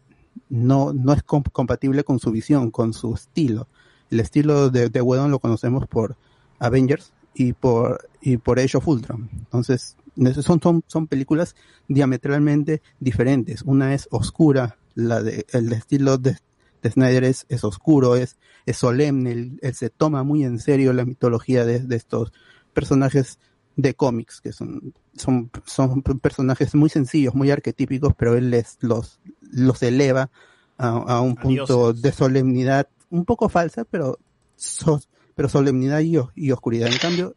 no, 0.48 0.92
no 0.92 1.12
es 1.12 1.22
com- 1.22 1.44
compatible 1.52 2.02
con 2.02 2.18
su 2.18 2.32
visión, 2.32 2.72
con 2.72 2.92
su 2.92 3.14
estilo. 3.14 3.68
El 4.10 4.18
estilo 4.18 4.68
de, 4.70 4.88
de 4.88 5.00
Whedon 5.00 5.30
lo 5.30 5.38
conocemos 5.38 5.86
por 5.86 6.16
Avengers 6.58 7.12
y 7.34 7.52
por, 7.52 8.08
y 8.20 8.36
por 8.36 8.58
Age 8.58 8.76
of 8.76 8.88
Ultron. 8.88 9.28
Entonces, 9.32 9.96
son, 10.42 10.60
son, 10.60 10.84
son 10.86 11.06
películas 11.06 11.56
diametralmente 11.88 12.82
diferentes. 13.00 13.62
Una 13.62 13.94
es 13.94 14.08
oscura, 14.10 14.76
la 14.94 15.22
de, 15.22 15.46
el 15.52 15.72
estilo 15.72 16.18
de, 16.18 16.36
de 16.82 16.90
Snyder 16.90 17.24
es, 17.24 17.46
es 17.48 17.64
oscuro, 17.64 18.16
es, 18.16 18.36
es 18.66 18.76
solemne, 18.76 19.32
él, 19.32 19.58
él 19.62 19.74
se 19.74 19.90
toma 19.90 20.22
muy 20.22 20.44
en 20.44 20.58
serio 20.58 20.92
la 20.92 21.04
mitología 21.04 21.64
de, 21.64 21.80
de 21.80 21.96
estos 21.96 22.32
personajes 22.74 23.38
de 23.76 23.94
cómics, 23.94 24.42
que 24.42 24.52
son, 24.52 24.92
son, 25.16 25.50
son 25.64 26.02
personajes 26.02 26.74
muy 26.74 26.90
sencillos, 26.90 27.34
muy 27.34 27.50
arquetípicos, 27.50 28.12
pero 28.16 28.36
él 28.36 28.50
les, 28.50 28.76
los, 28.80 29.18
los 29.50 29.82
eleva 29.82 30.30
a, 30.76 30.88
a 30.88 31.20
un 31.22 31.36
punto 31.36 31.92
de 31.94 32.12
solemnidad 32.12 32.88
un 33.08 33.24
poco 33.24 33.48
falsa, 33.48 33.84
pero, 33.84 34.18
so- 34.56 35.00
pero 35.34 35.48
solemnidad 35.48 36.00
y, 36.00 36.16
y 36.34 36.50
oscuridad. 36.52 36.88
En 36.92 36.98
cambio, 36.98 37.34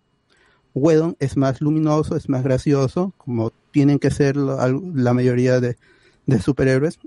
Whedon 0.73 1.15
es 1.19 1.37
más 1.37 1.61
luminoso, 1.61 2.15
es 2.15 2.29
más 2.29 2.43
gracioso, 2.43 3.13
como 3.17 3.51
tienen 3.71 3.99
que 3.99 4.11
ser 4.11 4.37
al- 4.37 4.81
la 4.93 5.13
mayoría 5.13 5.59
de, 5.59 5.77
de 6.25 6.39
superhéroes. 6.41 6.99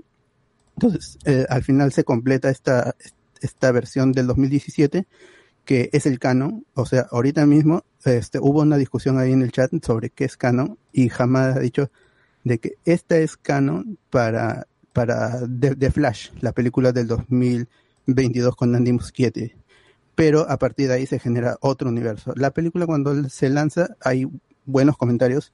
Entonces, 0.75 1.17
eh, 1.25 1.45
al 1.49 1.63
final 1.63 1.91
se 1.91 2.03
completa 2.03 2.49
esta, 2.49 2.95
esta 3.41 3.71
versión 3.71 4.11
del 4.11 4.27
2017 4.27 5.05
que 5.65 5.89
es 5.93 6.05
el 6.07 6.19
canon. 6.19 6.65
O 6.73 6.85
sea, 6.85 7.07
ahorita 7.11 7.45
mismo 7.45 7.83
este, 8.05 8.39
hubo 8.39 8.61
una 8.61 8.77
discusión 8.77 9.19
ahí 9.19 9.31
en 9.33 9.43
el 9.43 9.51
chat 9.51 9.71
sobre 9.85 10.09
qué 10.09 10.25
es 10.25 10.35
canon 10.37 10.77
y 10.93 11.09
jamás 11.09 11.57
ha 11.57 11.59
dicho 11.59 11.91
de 12.43 12.57
que 12.59 12.75
esta 12.85 13.17
es 13.17 13.37
canon 13.37 13.97
para, 14.09 14.65
para 14.93 15.41
The, 15.59 15.75
The 15.75 15.91
Flash, 15.91 16.29
la 16.41 16.53
película 16.53 16.91
del 16.91 17.07
2022 17.07 18.55
con 18.55 18.73
Andy 18.75 18.93
Muschietti. 18.93 19.53
Pero 20.19 20.45
a 20.49 20.59
partir 20.59 20.89
de 20.89 20.95
ahí 20.95 21.05
se 21.05 21.17
genera 21.17 21.55
otro 21.61 21.87
universo. 21.87 22.33
La 22.35 22.51
película 22.51 22.85
cuando 22.85 23.29
se 23.29 23.47
lanza 23.47 23.95
hay 24.03 24.27
buenos 24.65 24.97
comentarios, 24.97 25.53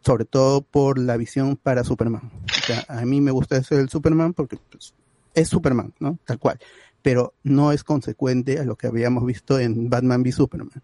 sobre 0.00 0.24
todo 0.24 0.62
por 0.62 0.98
la 0.98 1.16
visión 1.16 1.54
para 1.54 1.84
Superman. 1.84 2.32
O 2.42 2.66
sea, 2.66 2.84
a 2.88 3.04
mí 3.04 3.20
me 3.20 3.30
gusta 3.30 3.56
eso 3.56 3.76
del 3.76 3.88
Superman 3.88 4.34
porque 4.34 4.58
pues, 4.68 4.94
es 5.32 5.48
Superman, 5.48 5.94
¿no? 6.00 6.18
Tal 6.24 6.40
cual. 6.40 6.58
Pero 7.02 7.34
no 7.44 7.70
es 7.70 7.84
consecuente 7.84 8.58
a 8.58 8.64
lo 8.64 8.74
que 8.74 8.88
habíamos 8.88 9.24
visto 9.24 9.60
en 9.60 9.88
Batman 9.88 10.22
v 10.22 10.32
Superman. 10.32 10.82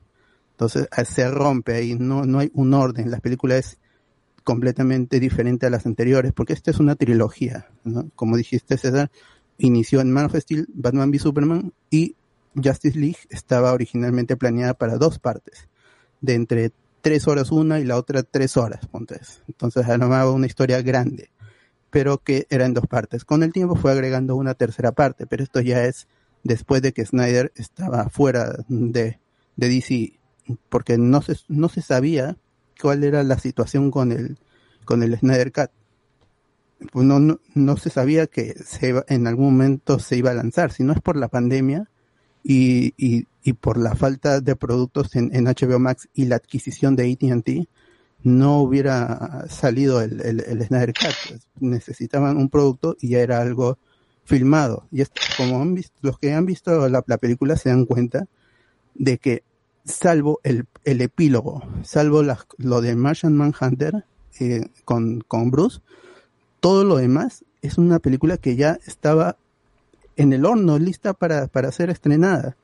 Entonces 0.53 0.87
se 1.09 1.29
rompe 1.29 1.75
ahí, 1.75 1.97
no, 1.99 2.25
no 2.27 2.39
hay 2.39 2.53
un 2.55 2.73
orden. 2.75 3.11
La 3.11 3.19
película 3.19 3.57
es 3.57 3.81
completamente 4.45 5.19
diferente 5.19 5.67
a 5.67 5.71
las 5.71 5.85
anteriores 5.85 6.33
porque 6.33 6.53
esta 6.53 6.71
es 6.71 6.79
una 6.79 6.95
trilogía, 6.95 7.71
¿no? 7.83 8.09
Como 8.15 8.37
dijiste 8.37 8.79
César, 8.79 9.11
inició 9.59 10.01
en 10.01 10.13
Man 10.13 10.27
of 10.27 10.37
Steel, 10.37 10.69
Batman 10.73 11.09
v 11.11 11.19
Superman 11.19 11.73
y 11.91 12.15
Justice 12.55 12.99
League 12.99 13.19
estaba 13.29 13.73
originalmente 13.73 14.37
planeada 14.37 14.75
para 14.75 14.97
dos 14.97 15.19
partes, 15.19 15.69
de 16.21 16.35
entre 16.35 16.73
tres 17.01 17.27
horas 17.29 17.51
una 17.51 17.81
y 17.81 17.85
la 17.85 17.97
otra 17.97 18.23
tres 18.23 18.57
horas, 18.57 18.87
ponte. 18.87 19.21
Entonces 19.49 19.89
armaba 19.89 20.31
una 20.31 20.47
historia 20.47 20.83
grande, 20.83 21.31
pero 21.91 22.19
que 22.19 22.47
era 22.51 22.67
en 22.67 22.75
dos 22.75 22.87
partes. 22.87 23.25
Con 23.25 23.43
el 23.43 23.53
tiempo 23.53 23.77
fue 23.77 23.93
agregando 23.93 24.37
una 24.37 24.55
tercera 24.55 24.93
parte, 24.93 25.27
pero 25.27 25.43
esto 25.43 25.61
ya 25.61 25.85
es 25.85 26.09
después 26.43 26.83
de 26.83 26.93
que 26.93 27.05
Snyder 27.05 27.53
estaba 27.55 28.09
fuera 28.09 28.65
de, 28.69 29.19
de 29.57 29.69
DC, 29.69 30.19
porque 30.69 30.99
no 30.99 31.23
se, 31.23 31.37
no 31.49 31.69
se 31.69 31.83
sabía 31.83 32.37
cuál 32.81 33.05
era 33.05 33.23
la 33.23 33.39
situación 33.39 33.91
con 33.91 34.13
el, 34.13 34.39
con 34.85 35.03
el 35.03 35.17
Snyder 35.19 35.53
Cut. 35.53 35.71
No, 36.95 37.21
no, 37.21 37.41
no 37.55 37.77
se 37.77 37.91
sabía 37.91 38.27
que 38.27 38.55
se 38.55 39.05
en 39.09 39.27
algún 39.27 39.53
momento 39.53 39.99
se 39.99 40.17
iba 40.17 40.31
a 40.31 40.35
lanzar, 40.35 40.73
si 40.73 40.83
no 40.83 40.95
es 40.95 41.01
por 41.01 41.17
la 41.17 41.29
pandemia 41.29 41.91
y, 42.43 42.95
y, 42.97 43.27
y 43.43 43.53
por 43.55 43.77
la 43.79 43.95
falta 43.95 44.41
de 44.41 44.57
productos 44.57 45.15
en, 45.17 45.35
en 45.35 45.45
HBO 45.47 45.79
Max 45.79 46.09
y 46.15 46.27
la 46.27 46.37
adquisición 46.37 46.97
de 46.97 47.13
AT&T, 47.13 47.69
no 48.23 48.61
hubiera 48.61 49.47
salido 49.49 50.01
el, 50.03 50.21
el, 50.21 50.41
el 50.41 50.63
Snyder 50.67 50.93
Cut. 50.93 51.41
Necesitaban 51.61 52.37
un 52.37 52.49
producto 52.51 52.97
y 53.01 53.09
ya 53.11 53.21
era 53.21 53.41
algo 53.41 53.79
filmado. 54.25 54.87
Y 54.93 55.01
esto, 55.01 55.21
como 55.37 55.61
han 55.61 55.75
visto, 55.75 55.95
los 56.03 56.19
que 56.19 56.33
han 56.35 56.45
visto 56.47 56.89
la, 56.89 57.03
la 57.07 57.19
película 57.19 57.57
se 57.57 57.71
dan 57.71 57.87
cuenta 57.87 58.27
de 58.95 59.19
que 59.19 59.43
salvo 59.85 60.41
el, 60.45 60.67
el 60.85 61.01
epílogo, 61.01 61.63
salvo 61.83 62.23
las- 62.23 62.47
lo 62.59 62.81
de 62.83 62.95
Martian 62.95 63.37
Manhunter 63.37 64.05
eh, 64.39 64.69
con, 64.85 65.23
con 65.27 65.51
Bruce, 65.51 65.81
todo 66.61 66.85
lo 66.85 66.97
demás 66.97 67.45
es 67.63 67.79
una 67.79 67.99
película 67.99 68.37
que 68.37 68.57
ya 68.57 68.79
estaba 68.87 69.37
en 70.21 70.33
el 70.33 70.45
horno, 70.45 70.79
lista 70.79 71.15
para, 71.15 71.47
para 71.47 71.73
ser 71.73 71.91
estrenada. 71.91 72.57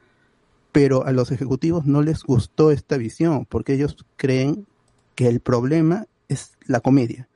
Pero 0.73 1.07
a 1.07 1.13
los 1.13 1.31
ejecutivos 1.33 1.87
no 1.87 2.03
les 2.03 2.23
gustó 2.23 2.71
esta 2.71 2.97
visión, 2.99 3.47
porque 3.47 3.73
ellos 3.75 3.97
creen 4.17 4.67
que 5.15 5.27
el 5.29 5.41
problema 5.41 6.07
es 6.29 6.53
la 6.67 6.81
comedia. 6.81 7.29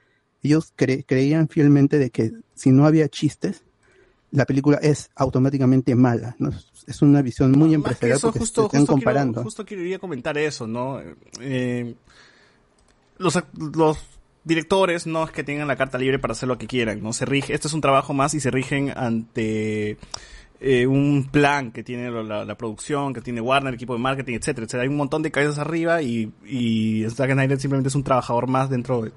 Ellos 0.42 0.74
cre- 0.76 1.05
creían 1.06 1.48
fielmente 1.48 1.98
de 1.98 2.10
que 2.10 2.32
si 2.55 2.70
no 2.70 2.86
había 2.86 3.09
chistes, 3.09 3.64
la 4.30 4.44
película 4.44 4.78
es 4.82 5.10
automáticamente 5.16 5.94
mala. 5.94 6.36
¿no? 6.38 6.51
Es 6.86 7.02
una 7.02 7.22
visión 7.22 7.52
muy 7.52 7.72
empresarial 7.74 8.18
eso, 8.18 8.26
porque 8.28 8.40
justo, 8.40 8.62
se 8.62 8.66
están 8.66 8.80
justo 8.80 8.92
comparando. 8.92 9.32
Quiero, 9.34 9.44
justo 9.44 9.64
quería 9.64 9.98
comentar 9.98 10.36
eso, 10.36 10.66
¿no? 10.66 11.01
Eh, 11.40 11.94
los, 13.18 13.38
los 13.74 13.98
directores 14.45 15.07
no 15.07 15.25
es 15.25 15.31
que 15.31 15.45
tengan 15.45 15.69
la 15.69 15.77
carta 15.77 15.99
libre 15.99 16.19
para 16.19 16.33
hacer 16.33 16.49
lo 16.49 16.59
que 16.59 16.67
quieran, 16.67 17.03
¿no? 17.03 17.12
Se 17.12 17.25
rige, 17.25 17.55
este 17.55 17.69
es 17.69 17.75
un 17.75 17.81
trabajo 17.81 18.15
más 18.15 18.35
y 18.35 18.41
se 18.41 18.51
rigen 18.51 18.93
ante 18.97 19.99
eh, 20.61 20.87
un 20.87 21.29
plan 21.31 21.73
que 21.73 21.83
tiene 21.83 22.11
la, 22.11 22.45
la 22.45 22.55
producción, 22.57 23.12
que 23.15 23.21
tiene 23.21 23.41
Warner, 23.41 23.75
equipo 23.75 23.93
de 23.95 23.99
marketing, 24.01 24.35
etcétera, 24.35 24.65
etcétera. 24.65 24.83
Hay 24.85 24.89
un 24.89 24.97
montón 24.97 25.23
de 25.23 25.31
cabezas 25.31 25.59
arriba 25.59 26.03
y, 26.03 26.33
y 26.47 27.07
Zack 27.11 27.33
Snyder 27.33 27.61
simplemente 27.61 27.89
es 27.89 27.95
un 27.95 28.05
trabajador 28.05 28.47
más 28.47 28.71
dentro 28.71 29.03
de, 29.03 29.12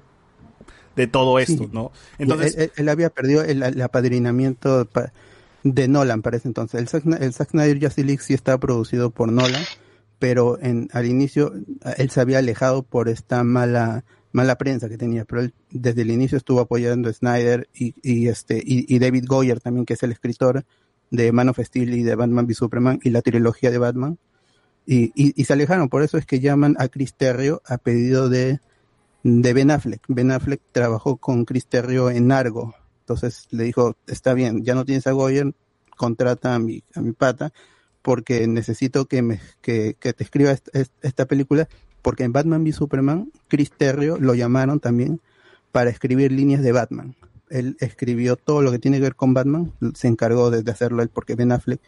de 0.96 1.06
todo 1.06 1.38
esto, 1.38 1.64
Sí. 1.64 1.70
¿no? 1.72 1.90
Entonces, 2.18 2.54
él, 2.56 2.62
él- 2.64 2.72
él 2.76 2.88
había 2.88 3.10
perdido 3.10 3.42
el, 3.42 3.62
el 3.62 3.80
apadrinamiento 3.82 4.86
pa- 4.86 5.12
de 5.62 5.88
Nolan 5.88 6.20
para 6.22 6.36
ese 6.36 6.48
entonces. 6.48 6.78
El 6.80 6.88
Zack, 6.88 7.06
el 7.20 7.32
Zack 7.32 7.50
Snyder 7.50 7.80
Justice 7.82 8.06
League 8.06 8.22
sí 8.22 8.34
estaba 8.34 8.58
producido 8.58 9.10
por 9.10 9.32
Nolan, 9.32 9.62
pero 10.18 10.58
en, 10.60 10.88
al 10.92 11.06
inicio 11.06 11.52
él 11.96 12.10
se 12.10 12.20
había 12.20 12.38
alejado 12.38 12.82
por 12.82 13.08
esta 13.08 13.42
mala 13.44 14.04
mala 14.34 14.58
prensa 14.58 14.88
que 14.88 14.98
tenía, 14.98 15.24
pero 15.24 15.42
él 15.42 15.54
desde 15.70 16.02
el 16.02 16.10
inicio 16.10 16.36
estuvo 16.36 16.60
apoyando 16.60 17.08
a 17.08 17.12
Snyder 17.12 17.68
y, 17.72 17.94
y 18.02 18.26
este 18.26 18.60
y, 18.64 18.98
David 18.98 19.26
Goyer 19.28 19.60
también 19.60 19.86
que 19.86 19.94
es 19.94 20.02
el 20.02 20.10
escritor 20.10 20.64
de 21.10 21.30
Man 21.30 21.48
of 21.48 21.60
Steel 21.60 21.94
y 21.94 22.02
de 22.02 22.16
Batman 22.16 22.44
v 22.44 22.54
Superman 22.54 22.98
y 23.04 23.10
la 23.10 23.22
trilogía 23.22 23.70
de 23.70 23.78
Batman 23.78 24.18
y, 24.86 25.12
y, 25.14 25.44
se 25.44 25.52
alejaron, 25.52 25.88
por 25.88 26.02
eso 26.02 26.18
es 26.18 26.26
que 26.26 26.40
llaman 26.40 26.74
a 26.80 26.88
Chris 26.88 27.14
Terrio 27.14 27.62
a 27.64 27.78
pedido 27.78 28.28
de 28.28 28.60
de 29.22 29.54
Ben 29.54 29.70
Affleck. 29.70 30.02
Ben 30.08 30.30
Affleck 30.30 30.60
trabajó 30.72 31.16
con 31.16 31.46
Chris 31.46 31.66
Terrio 31.66 32.10
en 32.10 32.30
Argo. 32.30 32.74
Entonces 33.00 33.46
le 33.50 33.64
dijo, 33.64 33.96
está 34.06 34.34
bien, 34.34 34.62
ya 34.64 34.74
no 34.74 34.84
tienes 34.84 35.06
a 35.06 35.12
Goyer, 35.12 35.54
contrata 35.96 36.54
a 36.54 36.58
mi, 36.58 36.82
a 36.94 37.00
mi 37.00 37.12
pata, 37.12 37.52
porque 38.02 38.46
necesito 38.46 39.06
que, 39.06 39.22
me, 39.22 39.40
que, 39.62 39.96
que 39.98 40.12
te 40.12 40.24
escriba 40.24 40.54
esta 41.02 41.24
película, 41.24 41.68
porque 42.04 42.24
en 42.24 42.34
Batman 42.34 42.62
v 42.62 42.72
Superman, 42.72 43.32
Chris 43.48 43.72
Terrio 43.72 44.18
lo 44.20 44.34
llamaron 44.34 44.78
también 44.78 45.22
para 45.72 45.88
escribir 45.88 46.32
líneas 46.32 46.62
de 46.62 46.70
Batman. 46.70 47.16
Él 47.48 47.78
escribió 47.80 48.36
todo 48.36 48.60
lo 48.60 48.70
que 48.70 48.78
tiene 48.78 48.98
que 48.98 49.04
ver 49.04 49.16
con 49.16 49.32
Batman, 49.32 49.72
se 49.94 50.08
encargó 50.08 50.50
de, 50.50 50.70
hacerlo 50.70 51.02
él, 51.02 51.08
porque 51.08 51.34
Ben 51.34 51.50
Affleck 51.50 51.80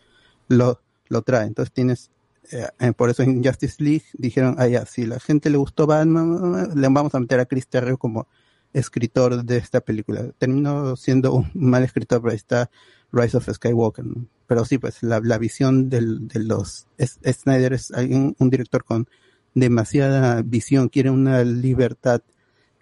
lo, 0.49 0.81
lo 1.09 1.21
trae. 1.21 1.47
Entonces 1.47 1.71
tienes 1.71 2.11
eh, 2.51 2.67
eh, 2.81 2.93
por 2.93 3.11
eso 3.11 3.25
en 3.25 3.45
Justice 3.45 3.77
League 3.83 4.05
dijeron, 4.15 4.57
ah, 4.59 4.67
ya, 4.67 4.87
si 4.87 5.05
la 5.05 5.21
gente 5.21 5.51
le 5.51 5.59
gustó 5.59 5.87
Batman, 5.87 6.71
le 6.75 6.89
vamos 6.89 7.15
a 7.15 7.21
meter 7.21 7.41
a 7.41 7.45
Chris 7.45 7.67
Terrio 7.69 7.99
como 7.99 8.27
escritor 8.73 9.45
de 9.45 9.59
esta 9.59 9.83
película. 9.83 10.31
Terminó 10.39 10.97
siendo 10.97 11.35
un 11.35 11.51
mal 11.53 11.85
escritor, 11.85 12.23
pero 12.23 12.31
ahí 12.31 12.37
está 12.37 12.71
Rise 13.13 13.37
of 13.37 13.51
Skywalker. 13.53 14.07
Pero 14.47 14.65
sí, 14.65 14.79
pues 14.79 15.03
la, 15.03 15.21
la 15.21 15.37
visión 15.37 15.91
del, 15.91 16.27
de 16.27 16.41
los... 16.41 16.87
Snyder 16.99 17.75
es 17.75 17.91
alguien, 17.91 18.35
un 18.39 18.49
director 18.49 18.83
con 18.83 19.09
demasiada 19.57 20.43
visión, 20.43 20.89
quiere 20.89 21.11
una 21.11 21.43
libertad 21.43 22.21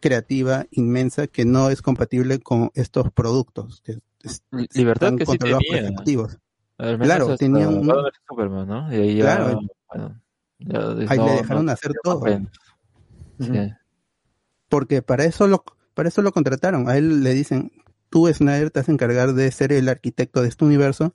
creativa 0.00 0.66
inmensa 0.72 1.28
que 1.28 1.44
no 1.46 1.70
es 1.70 1.80
compatible 1.80 2.40
con 2.40 2.70
estos 2.74 3.10
productos. 3.12 3.80
que 3.82 3.98
Libertad 4.74 5.08
están 5.14 5.18
que 5.18 5.26
sí 5.26 5.38
tenía. 5.38 5.58
Claro, 6.98 7.36
tenía 7.36 7.68
un- 7.68 7.90
Superman, 8.28 8.66
¿no? 8.68 8.92
Y 8.92 8.96
ahí 8.96 9.16
ya, 9.18 9.22
Claro. 9.36 9.60
bueno, 9.92 10.20
ya 10.58 10.78
Ahí 11.08 11.18
no- 11.18 11.26
le 11.26 11.32
dejaron 11.32 11.66
no- 11.66 11.72
hacer 11.72 11.92
no 11.92 12.00
todo. 12.02 12.26
Sí. 13.40 13.50
porque 14.68 15.02
para 15.02 15.24
eso 15.24 15.46
lo 15.46 15.64
para 15.94 16.08
eso 16.08 16.22
lo 16.22 16.32
contrataron. 16.32 16.88
A 16.88 16.96
él 16.96 17.22
le 17.22 17.32
dicen, 17.34 17.70
tú 18.10 18.26
Snyder 18.32 18.70
te 18.72 18.80
vas 18.80 18.88
a 18.88 18.92
encargar 18.92 19.32
de 19.34 19.50
ser 19.52 19.72
el 19.72 19.88
arquitecto 19.88 20.42
de 20.42 20.48
este 20.48 20.64
universo 20.64 21.14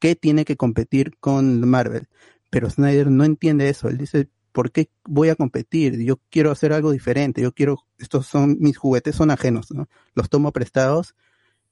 que 0.00 0.16
tiene 0.16 0.44
que 0.44 0.56
competir 0.56 1.16
con 1.20 1.66
Marvel. 1.68 2.08
Pero 2.50 2.68
Snyder 2.68 3.08
no 3.10 3.22
entiende 3.24 3.68
eso. 3.68 3.88
Él 3.88 3.98
dice, 3.98 4.28
¿por 4.56 4.72
qué 4.72 4.88
voy 5.04 5.28
a 5.28 5.34
competir? 5.36 5.98
Yo 6.02 6.18
quiero 6.30 6.50
hacer 6.50 6.72
algo 6.72 6.90
diferente. 6.90 7.42
Yo 7.42 7.52
quiero, 7.52 7.84
estos 7.98 8.26
son 8.26 8.56
mis 8.58 8.78
juguetes 8.78 9.14
son 9.14 9.30
ajenos, 9.30 9.70
¿no? 9.70 9.86
Los 10.14 10.30
tomo 10.30 10.50
prestados 10.50 11.14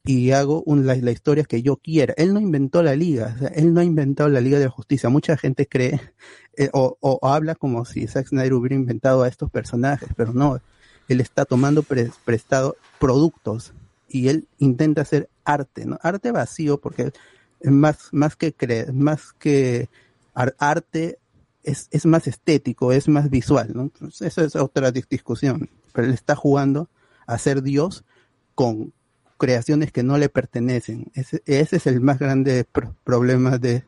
y 0.05 0.33
hago 0.33 0.63
un- 0.67 0.87
la, 0.87 0.95
la 0.97 1.11
historia 1.11 1.45
que 1.45 1.63
yo 1.63 1.77
quiera. 1.79 2.13
Él 2.19 2.35
no 2.35 2.41
inventó 2.41 2.83
la 2.83 2.95
liga, 2.95 3.33
o 3.37 3.39
sea, 3.39 3.49
él 3.49 3.73
no 3.73 3.81
ha 3.81 3.85
inventado 3.85 4.29
la 4.29 4.43
Liga 4.43 4.59
de 4.59 4.67
la 4.67 4.71
Justicia. 4.71 5.09
Mucha 5.09 5.39
gente 5.39 5.67
cree 5.67 5.99
eh, 6.59 6.69
o, 6.75 6.99
o- 7.01 7.27
habla 7.27 7.55
como 7.55 7.87
si 7.87 8.07
Zack 8.07 8.27
Snyder 8.29 8.53
hubiera 8.53 8.75
inventado 8.75 9.23
a 9.23 9.29
estos 9.29 9.51
personajes, 9.51 10.11
pero 10.15 10.35
no. 10.35 10.61
Él 11.09 11.23
está 11.23 11.47
tomando 11.47 11.85
pre- 11.85 12.11
prestado 12.27 12.77
productos 13.01 13.73
y 14.11 14.29
él 14.29 14.47
intenta 14.59 15.01
hacer 15.01 15.31
arte, 15.47 15.87
¿no? 15.87 15.99
Arte 16.03 16.33
vacío 16.33 16.79
porque 16.79 17.13
más, 17.65 18.11
más 18.13 18.37
que 18.37 18.55
cre- 18.55 18.93
más 18.93 19.33
que 19.33 19.89
ar- 20.35 20.55
arte 20.59 21.19
es, 21.65 21.89
es 21.91 22.07
más 22.07 22.27
estético, 22.27 22.93
es 22.93 23.09
más 23.09 23.31
visual, 23.31 23.73
¿no? 23.75 23.83
Entonces, 23.83 24.23
eso 24.29 24.45
es 24.45 24.55
otra 24.57 24.93
dis- 24.93 25.09
discusión. 25.09 25.69
Pero 25.93 26.07
él 26.07 26.15
está 26.15 26.37
jugando 26.37 26.89
a 27.27 27.39
ser 27.39 27.63
Dios 27.63 28.05
con 28.55 28.93
creaciones 29.39 29.91
que 29.93 30.03
no 30.03 30.19
le 30.19 30.29
pertenecen. 30.29 31.11
Ese, 31.15 31.43
ese 31.47 31.77
es 31.77 31.87
el 31.87 32.01
más 32.01 32.19
grande 32.19 32.65
pro- 32.65 32.95
problema 33.05 33.59
de, 33.59 33.85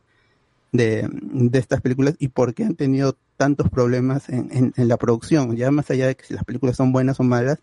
de, 0.72 1.08
de 1.10 1.58
estas 1.58 1.80
películas 1.80 2.16
y 2.18 2.28
por 2.28 2.54
qué 2.54 2.64
han 2.64 2.74
tenido 2.74 3.16
tantos 3.36 3.68
problemas 3.70 4.28
en, 4.28 4.48
en- 4.50 4.72
en 4.76 4.88
la 4.88 4.96
producción. 4.96 5.56
Ya 5.56 5.70
más 5.70 5.90
allá 5.90 6.06
de 6.06 6.16
que 6.16 6.24
si 6.24 6.34
las 6.34 6.44
películas 6.44 6.76
son 6.76 6.92
buenas 6.92 7.20
o 7.20 7.22
malas, 7.22 7.58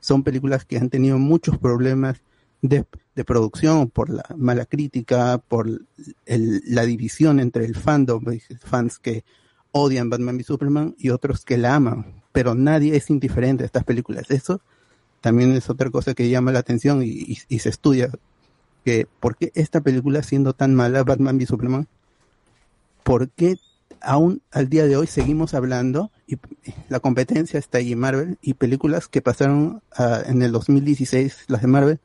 son 0.00 0.22
películas 0.22 0.64
que 0.64 0.78
han 0.78 0.88
tenido 0.90 1.18
muchos 1.18 1.58
problemas 1.58 2.22
de, 2.62 2.84
de 3.14 3.24
producción 3.24 3.88
por 3.90 4.10
la 4.10 4.24
mala 4.36 4.64
crítica, 4.66 5.38
por 5.38 5.68
el- 6.26 6.62
la 6.66 6.84
división 6.84 7.40
entre 7.40 7.64
el 7.64 7.74
fandom, 7.74 8.24
fans 8.64 8.98
que 8.98 9.24
odian 9.72 10.10
Batman 10.10 10.36
v 10.36 10.44
Superman 10.44 10.94
y 10.98 11.10
otros 11.10 11.44
que 11.44 11.58
la 11.58 11.74
aman, 11.76 12.22
pero 12.32 12.54
nadie 12.54 12.96
es 12.96 13.10
indiferente 13.10 13.62
a 13.62 13.66
estas 13.66 13.84
películas. 13.84 14.30
Eso 14.30 14.60
también 15.20 15.52
es 15.52 15.68
otra 15.70 15.90
cosa 15.90 16.14
que 16.14 16.28
llama 16.30 16.52
la 16.52 16.60
atención 16.60 17.02
y, 17.02 17.08
y- 17.08 17.38
y 17.48 17.58
se 17.60 17.68
estudia 17.68 18.10
que 18.84 19.06
por 19.20 19.36
qué 19.36 19.52
esta 19.54 19.80
película 19.82 20.22
siendo 20.22 20.54
tan 20.54 20.74
mala, 20.74 21.04
Batman 21.04 21.36
v 21.36 21.46
Superman, 21.46 21.86
por 23.02 23.28
qué 23.30 23.56
aún 24.00 24.40
al 24.50 24.68
día 24.70 24.86
de 24.86 24.96
hoy 24.96 25.06
seguimos 25.06 25.52
hablando 25.52 26.10
y 26.26 26.36
la 26.88 27.00
competencia 27.00 27.58
está 27.58 27.78
ahí 27.78 27.94
Marvel 27.94 28.38
y 28.40 28.54
películas 28.54 29.08
que 29.08 29.20
pasaron 29.20 29.82
ah, 29.96 30.22
en 30.26 30.40
el 30.42 30.52
2016, 30.52 31.44
las 31.48 31.60
de 31.60 31.66
Marvel, 31.68 32.00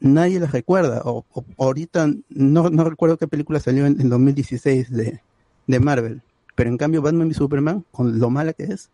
nadie 0.00 0.40
las 0.40 0.52
recuerda 0.52 1.02
o, 1.04 1.24
o- 1.32 1.44
ahorita 1.58 2.08
no, 2.28 2.70
no 2.70 2.84
recuerdo 2.84 3.18
qué 3.18 3.28
película 3.28 3.60
salió 3.60 3.86
en 3.86 4.00
el 4.00 4.08
2016 4.10 4.90
de, 4.90 5.20
de 5.68 5.80
Marvel, 5.80 6.22
pero 6.56 6.68
en 6.70 6.76
cambio 6.78 7.02
Batman 7.02 7.28
v 7.28 7.34
Superman, 7.34 7.84
con 7.92 8.18
lo 8.18 8.28
mala 8.30 8.52
que 8.52 8.64
es, 8.64 8.90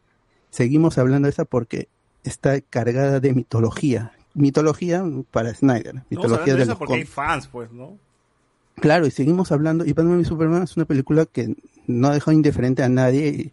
seguimos 0.50 0.98
hablando 0.98 1.26
de 1.26 1.30
esa 1.30 1.46
porque 1.46 1.88
está 2.24 2.60
cargada 2.60 3.18
de 3.20 3.32
mitología. 3.32 4.12
Mitología 4.34 5.02
para 5.30 5.54
Snyder, 5.54 6.02
mitología 6.10 6.54
de 6.54 6.66
de 6.66 6.76
porque 6.76 6.94
hay 6.94 7.04
fans, 7.06 7.48
pues, 7.48 7.72
¿no? 7.72 7.96
Claro, 8.76 9.06
y 9.06 9.10
seguimos 9.10 9.52
hablando, 9.52 9.84
y 9.84 9.92
Batman 9.92 10.18
v 10.18 10.24
Superman 10.24 10.62
es 10.62 10.76
una 10.76 10.86
película 10.86 11.26
que 11.26 11.54
no 11.86 12.08
ha 12.08 12.14
dejado 12.14 12.32
indiferente 12.32 12.82
a 12.82 12.88
nadie 12.88 13.28
y, 13.28 13.52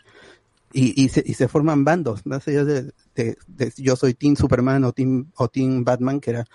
y, 0.72 1.03
y 1.03 1.10
se, 1.10 1.23
y 1.26 1.34
se 1.34 1.48
forman 1.48 1.84
bandos, 1.84 2.26
más 2.26 2.48
allá 2.48 2.64
de, 2.64 2.91
de- 3.15 3.38
de 3.48 3.73
yo 3.77 3.95
soy 3.95 4.14
Team 4.14 4.36
Superman 4.36 4.84
o 4.86 4.94
Team, 4.94 5.27
o 5.36 5.48
team 5.49 5.84
Batman, 5.84 6.19
que 6.22 6.31
era 6.31 6.45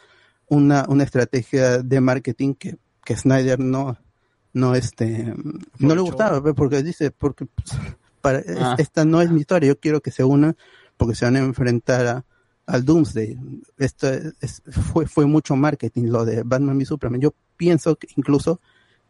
una, 0.48 0.86
una 0.88 1.04
estrategia 1.04 1.82
de 1.82 2.00
marketing 2.00 2.54
que, 2.54 2.76
que 3.04 3.16
Snyder 3.16 3.60
no, 3.60 3.98
no, 4.54 4.74
este, 4.74 5.34
no 5.78 5.94
le 5.94 6.00
gustaba, 6.00 6.42
porque 6.54 6.82
dice, 6.82 7.10
porque 7.10 7.44
pues, 7.46 7.78
para, 8.22 8.42
Ah. 8.58 8.76
esta 8.78 9.04
no 9.04 9.20
es 9.20 9.30
mi 9.30 9.40
historia, 9.40 9.68
yo 9.68 9.78
quiero 9.78 10.00
que 10.00 10.10
se 10.10 10.24
unan 10.24 10.56
porque 10.96 11.14
se 11.14 11.26
van 11.26 11.36
a 11.36 11.40
enfrentar 11.40 12.06
a, 12.06 12.24
al 12.66 12.84
Doomsday. 12.86 13.38
Esto 13.76 14.08
es- 14.40 14.62
fue, 14.70 15.06
fue 15.06 15.26
mucho 15.26 15.54
marketing 15.56 16.04
lo 16.04 16.24
de 16.24 16.42
Batman 16.42 16.76
v 16.78 16.86
Superman. 16.86 17.20
Yo 17.20 17.34
pienso 17.58 17.96
que 17.96 18.06
incluso 18.16 18.60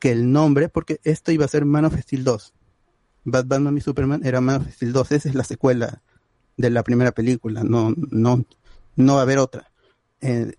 que 0.00 0.10
el 0.10 0.32
nombre, 0.32 0.68
porque 0.68 0.98
esto 1.04 1.30
iba 1.30 1.44
a 1.44 1.48
ser 1.48 1.64
Man 1.64 1.84
of 1.84 1.96
Steel 2.00 2.24
2. 2.24 2.52
Bat- 3.24 3.46
Batman 3.46 3.74
v 3.74 3.80
Superman 3.80 4.22
era 4.24 4.40
Man 4.40 4.62
of 4.62 4.68
Steel 4.72 4.92
2, 4.92 5.12
esa 5.12 5.28
es 5.28 5.34
la 5.36 5.44
secuela 5.44 6.02
de 6.56 6.70
la 6.70 6.82
primera 6.82 7.12
película, 7.12 7.62
no, 7.64 7.94
no, 8.10 8.44
no 8.96 9.14
va 9.14 9.20
a 9.20 9.22
haber 9.22 9.38
otra. 9.38 9.70
Eh, 10.20 10.54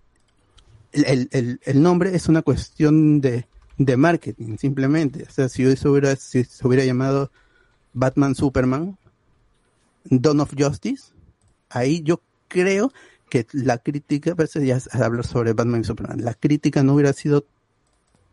el- 0.92 1.28
el- 1.32 1.60
el 1.64 1.82
nombre 1.82 2.14
es 2.14 2.28
una 2.28 2.42
cuestión 2.42 3.20
de, 3.20 3.46
de 3.78 3.96
marketing, 3.96 4.56
simplemente. 4.58 5.24
O 5.28 5.30
sea, 5.32 5.48
si 5.48 5.76
se 5.76 5.88
hubiera, 5.88 6.16
si 6.16 6.44
se 6.44 6.66
hubiera 6.66 6.84
llamado 6.84 7.30
Batman 7.92 8.34
Superman, 8.34 8.96
Dawn 10.04 10.40
of 10.40 10.54
Justice, 10.56 11.12
ahí 11.70 12.02
yo 12.02 12.20
creo 12.48 12.92
que 13.28 13.46
la 13.52 13.78
crítica, 13.78 14.34
pero 14.34 14.44
eso 14.46 14.60
ya 14.60 14.78
hablar 14.92 15.26
sobre 15.26 15.52
Batman 15.52 15.80
y 15.80 15.84
Superman, 15.84 16.24
la 16.24 16.34
crítica 16.34 16.82
no 16.82 16.94
hubiera 16.94 17.12
sido, 17.12 17.44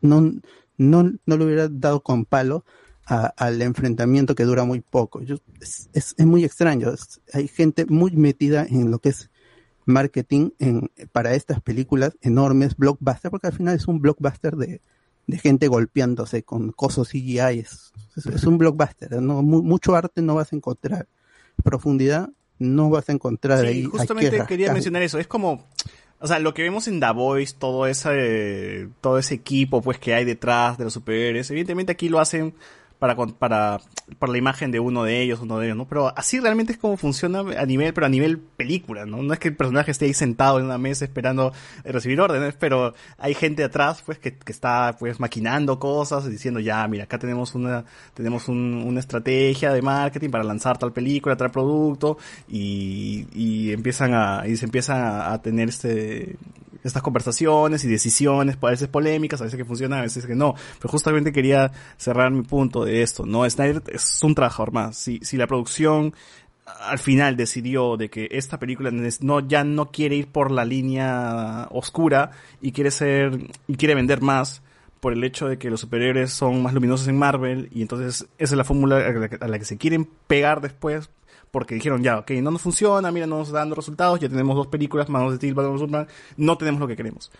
no, 0.01 0.33
no, 0.77 1.13
no 1.25 1.37
le 1.37 1.45
hubiera 1.45 1.67
dado 1.69 2.01
con 2.03 2.25
palo 2.25 2.65
a- 3.05 3.33
al 3.37 3.61
enfrentamiento 3.61 4.35
que 4.35 4.45
dura 4.45 4.63
muy 4.65 4.81
poco. 4.81 5.21
Yo- 5.21 5.37
es, 5.61 5.89
es- 5.93 6.15
muy 6.25 6.43
extraño, 6.45 6.93
hay 7.33 7.47
gente 7.47 7.85
muy 7.87 8.11
metida 8.11 8.65
en 8.65 8.91
lo 8.91 8.99
que 8.99 9.09
es 9.09 9.29
marketing 9.85 10.51
en, 10.59 10.91
para 11.11 11.33
estas 11.35 11.61
películas 11.61 12.17
enormes, 12.21 12.77
blockbuster, 12.77 13.31
porque 13.31 13.47
al 13.47 13.53
final 13.53 13.75
es 13.75 13.87
un 13.87 13.99
blockbuster 14.01 14.55
de, 14.55 14.81
de 15.27 15.37
gente 15.37 15.67
golpeándose 15.67 16.43
con 16.43 16.71
cosas 16.71 17.07
CGI, 17.09 17.59
es, 17.59 17.93
es, 18.17 18.25
es 18.25 18.43
un 18.43 18.57
blockbuster, 18.57 19.21
¿no? 19.21 19.41
Mu- 19.41 19.63
mucho 19.63 19.95
arte 19.95 20.21
no 20.21 20.35
vas 20.35 20.51
a 20.51 20.55
encontrar, 20.55 21.07
profundidad 21.63 22.29
no 22.59 22.89
vas 22.89 23.09
a 23.09 23.13
encontrar 23.13 23.61
Sí, 23.61 23.65
ahí. 23.67 23.83
justamente 23.83 24.37
que 24.39 24.45
quería 24.45 24.73
mencionar 24.73 25.01
eso. 25.01 25.19
Es 25.19 25.27
como, 25.27 25.67
o 26.19 26.27
sea, 26.27 26.39
lo 26.39 26.53
que 26.53 26.61
vemos 26.61 26.87
en 26.87 26.99
The 26.99 27.11
Voice, 27.11 27.55
todo 27.57 27.87
ese, 27.87 28.89
todo 29.01 29.17
ese 29.17 29.35
equipo, 29.35 29.81
pues, 29.81 29.97
que 29.99 30.13
hay 30.13 30.23
detrás 30.25 30.77
de 30.77 30.85
los 30.85 30.93
superhéroes. 30.93 31.49
Evidentemente 31.51 31.91
aquí 31.91 32.09
lo 32.09 32.19
hacen 32.19 32.53
para, 33.03 33.17
para, 33.17 33.81
para 34.17 34.31
la 34.31 34.37
imagen 34.37 34.71
de 34.71 34.79
uno 34.79 35.03
de 35.03 35.21
ellos, 35.21 35.41
uno 35.41 35.59
de 35.59 35.65
ellos, 35.65 35.75
¿no? 35.77 35.85
Pero 35.89 36.17
así 36.17 36.39
realmente 36.39 36.71
es 36.71 36.77
como 36.77 36.95
funciona 36.95 37.39
a 37.39 37.65
nivel, 37.65 37.93
pero 37.93 38.05
a 38.05 38.09
nivel 38.09 38.37
película, 38.37 39.05
¿no? 39.05 39.21
No 39.21 39.33
es 39.33 39.39
que 39.39 39.49
el 39.49 39.57
personaje 39.57 39.91
esté 39.91 40.05
ahí 40.05 40.13
sentado 40.13 40.57
en 40.57 40.63
una 40.65 40.77
mesa 40.77 41.03
esperando 41.03 41.51
recibir 41.83 42.21
órdenes, 42.21 42.55
pero 42.57 42.93
hay 43.17 43.33
gente 43.33 43.61
atrás, 43.65 44.01
pues, 44.05 44.19
que, 44.19 44.37
que 44.37 44.53
está, 44.53 44.95
pues, 44.97 45.19
maquinando 45.19 45.79
cosas, 45.79 46.29
diciendo, 46.29 46.61
ya, 46.61 46.87
mira, 46.87 47.03
acá 47.03 47.19
tenemos 47.19 47.55
una, 47.55 47.83
tenemos 48.13 48.47
un- 48.47 48.85
una 48.87 49.01
estrategia 49.01 49.73
de 49.73 49.81
marketing 49.81 50.29
para 50.29 50.45
lanzar 50.45 50.77
tal 50.77 50.93
película, 50.93 51.35
tal 51.35 51.51
producto, 51.51 52.17
y, 52.47 53.27
y 53.33 53.73
empiezan 53.73 54.13
a, 54.13 54.47
y 54.47 54.55
se 54.55 54.63
empiezan 54.63 55.01
a, 55.01 55.33
a 55.33 55.41
tener 55.41 55.67
este, 55.67 56.37
estas 56.83 57.01
conversaciones 57.01 57.83
y 57.85 57.87
decisiones, 57.87 58.57
a 58.61 58.69
veces 58.69 58.87
polémicas, 58.89 59.39
a 59.41 59.45
veces 59.45 59.57
que 59.57 59.65
funcionan, 59.65 59.99
a 59.99 60.01
veces 60.03 60.25
que 60.25 60.35
no. 60.35 60.53
Pero 60.79 60.89
justamente 60.89 61.31
quería 61.31 61.71
cerrar 61.97 62.31
mi 62.31 62.43
punto 62.43 62.83
de 62.85 62.92
esto, 63.01 63.25
¿no? 63.25 63.49
Snyder 63.49 63.81
es 63.87 64.19
un 64.23 64.35
trabajador 64.35 64.71
más. 64.71 64.97
Si, 64.97 65.19
si 65.23 65.37
la 65.37 65.47
producción 65.47 66.13
al 66.65 66.99
final 66.99 67.35
decidió 67.35 67.97
de 67.97 68.09
que 68.09 68.27
esta 68.31 68.59
película 68.59 68.89
no 68.91 69.39
ya 69.41 69.63
no 69.63 69.91
quiere 69.91 70.15
ir 70.15 70.27
por 70.27 70.51
la 70.51 70.65
línea 70.65 71.67
oscura 71.71 72.31
y 72.61 72.71
quiere 72.71 72.91
ser 72.91 73.47
y 73.67 73.75
quiere 73.75 73.95
vender 73.95 74.21
más 74.21 74.61
por 74.99 75.13
el 75.13 75.23
hecho 75.23 75.47
de 75.47 75.57
que 75.57 75.69
los 75.69 75.81
superhéroes 75.81 76.31
son 76.31 76.63
más 76.63 76.73
luminosos 76.73 77.07
en 77.07 77.17
Marvel 77.17 77.69
y 77.73 77.81
entonces 77.81 78.27
esa 78.37 78.53
es 78.53 78.57
la 78.57 78.63
fórmula 78.63 78.97
a 79.41 79.47
la, 79.47 79.59
que, 79.59 79.65
se 79.65 79.77
quieren 79.77 80.07
pegar 80.27 80.61
después 80.61 81.09
porque 81.51 81.75
dijeron 81.75 82.01
ya, 82.01 82.19
ok, 82.19 82.31
no 82.41 82.51
nos 82.51 82.61
funciona, 82.61 83.11
mira, 83.11 83.27
no 83.27 83.39
nos 83.39 83.49
está 83.49 83.59
dando 83.59 83.75
resultados, 83.75 84.19
ya 84.19 84.29
tenemos 84.29 84.55
dos 84.55 84.67
películas, 84.67 85.09
Man 85.09 85.23
of 85.23 85.35
Steel, 85.35 85.53
Batman 85.53 86.07
no 86.37 86.57
tenemos 86.57 86.79
lo 86.79 86.87
que 86.87 86.95
queremos. 86.95 87.31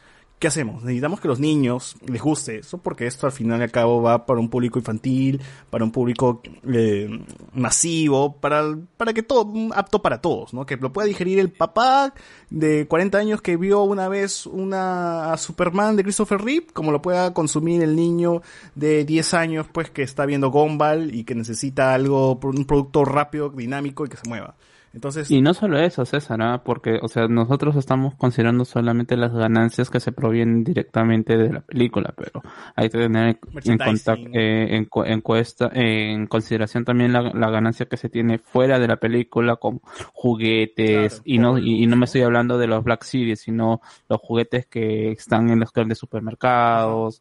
¿Qué 0.43 0.47
hacemos? 0.47 0.83
Necesitamos 0.83 1.21
que 1.21 1.29
los 1.29 1.39
niños 1.39 1.95
les 2.05 2.21
guste 2.21 2.57
eso, 2.57 2.77
porque 2.77 3.07
esto 3.07 3.25
al 3.25 3.31
final 3.31 3.61
y 3.61 3.63
al 3.63 3.71
cabo 3.71 4.01
va 4.01 4.25
para 4.25 4.41
un 4.41 4.49
público 4.49 4.77
infantil, 4.77 5.41
para 5.69 5.85
un 5.85 5.91
público 5.93 6.41
eh, 6.67 7.07
masivo, 7.53 8.35
para, 8.41 8.77
para 8.97 9.13
que 9.13 9.23
todo, 9.23 9.53
apto 9.73 10.01
para 10.01 10.19
todos, 10.19 10.53
¿no? 10.53 10.65
Que 10.65 10.75
lo 10.75 10.91
pueda 10.91 11.07
digerir 11.07 11.39
el 11.39 11.49
papá 11.49 12.13
de 12.49 12.85
40 12.89 13.17
años 13.17 13.41
que 13.41 13.55
vio 13.55 13.83
una 13.83 14.09
vez 14.09 14.45
una 14.45 15.37
Superman 15.37 15.95
de 15.95 16.03
Christopher 16.03 16.41
Reeve, 16.41 16.67
como 16.73 16.91
lo 16.91 17.01
pueda 17.01 17.33
consumir 17.33 17.81
el 17.81 17.95
niño 17.95 18.41
de 18.75 19.05
10 19.05 19.33
años, 19.35 19.67
pues 19.71 19.91
que 19.91 20.01
está 20.01 20.25
viendo 20.25 20.51
Gumball 20.51 21.15
y 21.15 21.23
que 21.23 21.35
necesita 21.35 21.93
algo, 21.93 22.37
un 22.43 22.65
producto 22.65 23.05
rápido, 23.05 23.47
dinámico 23.47 24.05
y 24.05 24.09
que 24.09 24.17
se 24.17 24.27
mueva. 24.27 24.57
Entonces, 24.93 25.31
Y 25.31 25.41
no 25.41 25.53
solo 25.55 25.79
eso, 25.79 26.05
César, 26.05 26.39
¿ah? 26.43 26.61
porque, 26.63 26.99
o 27.01 27.07
sea, 27.07 27.27
nosotros 27.27 27.75
estamos 27.75 28.13
considerando 28.15 28.63
solamente 28.63 29.17
las 29.17 29.33
ganancias 29.33 29.89
que 29.89 29.99
se 29.99 30.11
provienen 30.11 30.63
directamente 30.63 31.35
de 31.35 31.51
la 31.51 31.61
película, 31.61 32.13
pero 32.15 32.43
hay 32.75 32.89
que 32.89 32.99
tener 32.99 33.39
en, 33.65 33.77
contact- 33.79 34.29
eh, 34.33 34.75
en, 34.75 34.87
en 35.05 35.21
cuesta- 35.21 35.71
en 35.73 36.27
consideración 36.27 36.85
también 36.85 37.11
la, 37.11 37.23
la 37.33 37.49
ganancia 37.49 37.87
que 37.87 37.97
se 37.97 38.09
tiene 38.09 38.37
fuera 38.37 38.77
de 38.77 38.87
la 38.87 38.97
película 38.97 39.55
con 39.55 39.81
juguetes, 40.13 41.21
y 41.25 41.37
no 41.39 41.57
y, 41.57 41.83
y 41.83 41.87
no 41.87 41.95
me 41.95 42.05
estoy 42.05 42.21
hablando 42.21 42.57
de 42.57 42.67
los 42.67 42.83
Black 42.83 43.03
Series, 43.03 43.39
sino 43.39 43.81
los 44.07 44.19
juguetes 44.21 44.67
que 44.67 45.11
están 45.11 45.49
en 45.49 45.59
los 45.59 45.73
grandes 45.73 45.97
supermercados, 45.97 47.19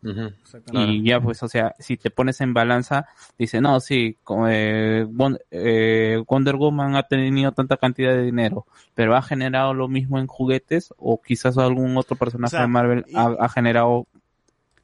y 0.72 1.02
ya 1.04 1.20
pues, 1.20 1.42
o 1.42 1.48
sea, 1.48 1.74
si 1.78 1.96
te 1.96 2.10
pones 2.10 2.40
en 2.42 2.52
balanza, 2.54 3.06
dice, 3.38 3.60
no, 3.60 3.80
sí, 3.80 4.18
como, 4.24 4.46
eh, 4.48 5.06
eh, 5.50 6.22
Wonder 6.28 6.56
Woman 6.56 6.96
ha 6.96 7.02
tenido 7.04 7.52
tanta 7.62 7.76
cantidad 7.76 8.12
de 8.12 8.22
dinero, 8.22 8.66
pero 8.94 9.16
ha 9.16 9.22
generado 9.22 9.74
lo 9.74 9.88
mismo 9.88 10.18
en 10.18 10.26
juguetes 10.26 10.92
o 10.98 11.20
quizás 11.20 11.56
algún 11.58 11.96
otro 11.96 12.16
personaje 12.16 12.56
O 12.56 12.58
sea, 12.58 12.60
de 12.62 12.66
Marvel 12.68 13.04
y- 13.08 13.16
ha, 13.16 13.34
ha 13.40 13.48
generado 13.48 14.06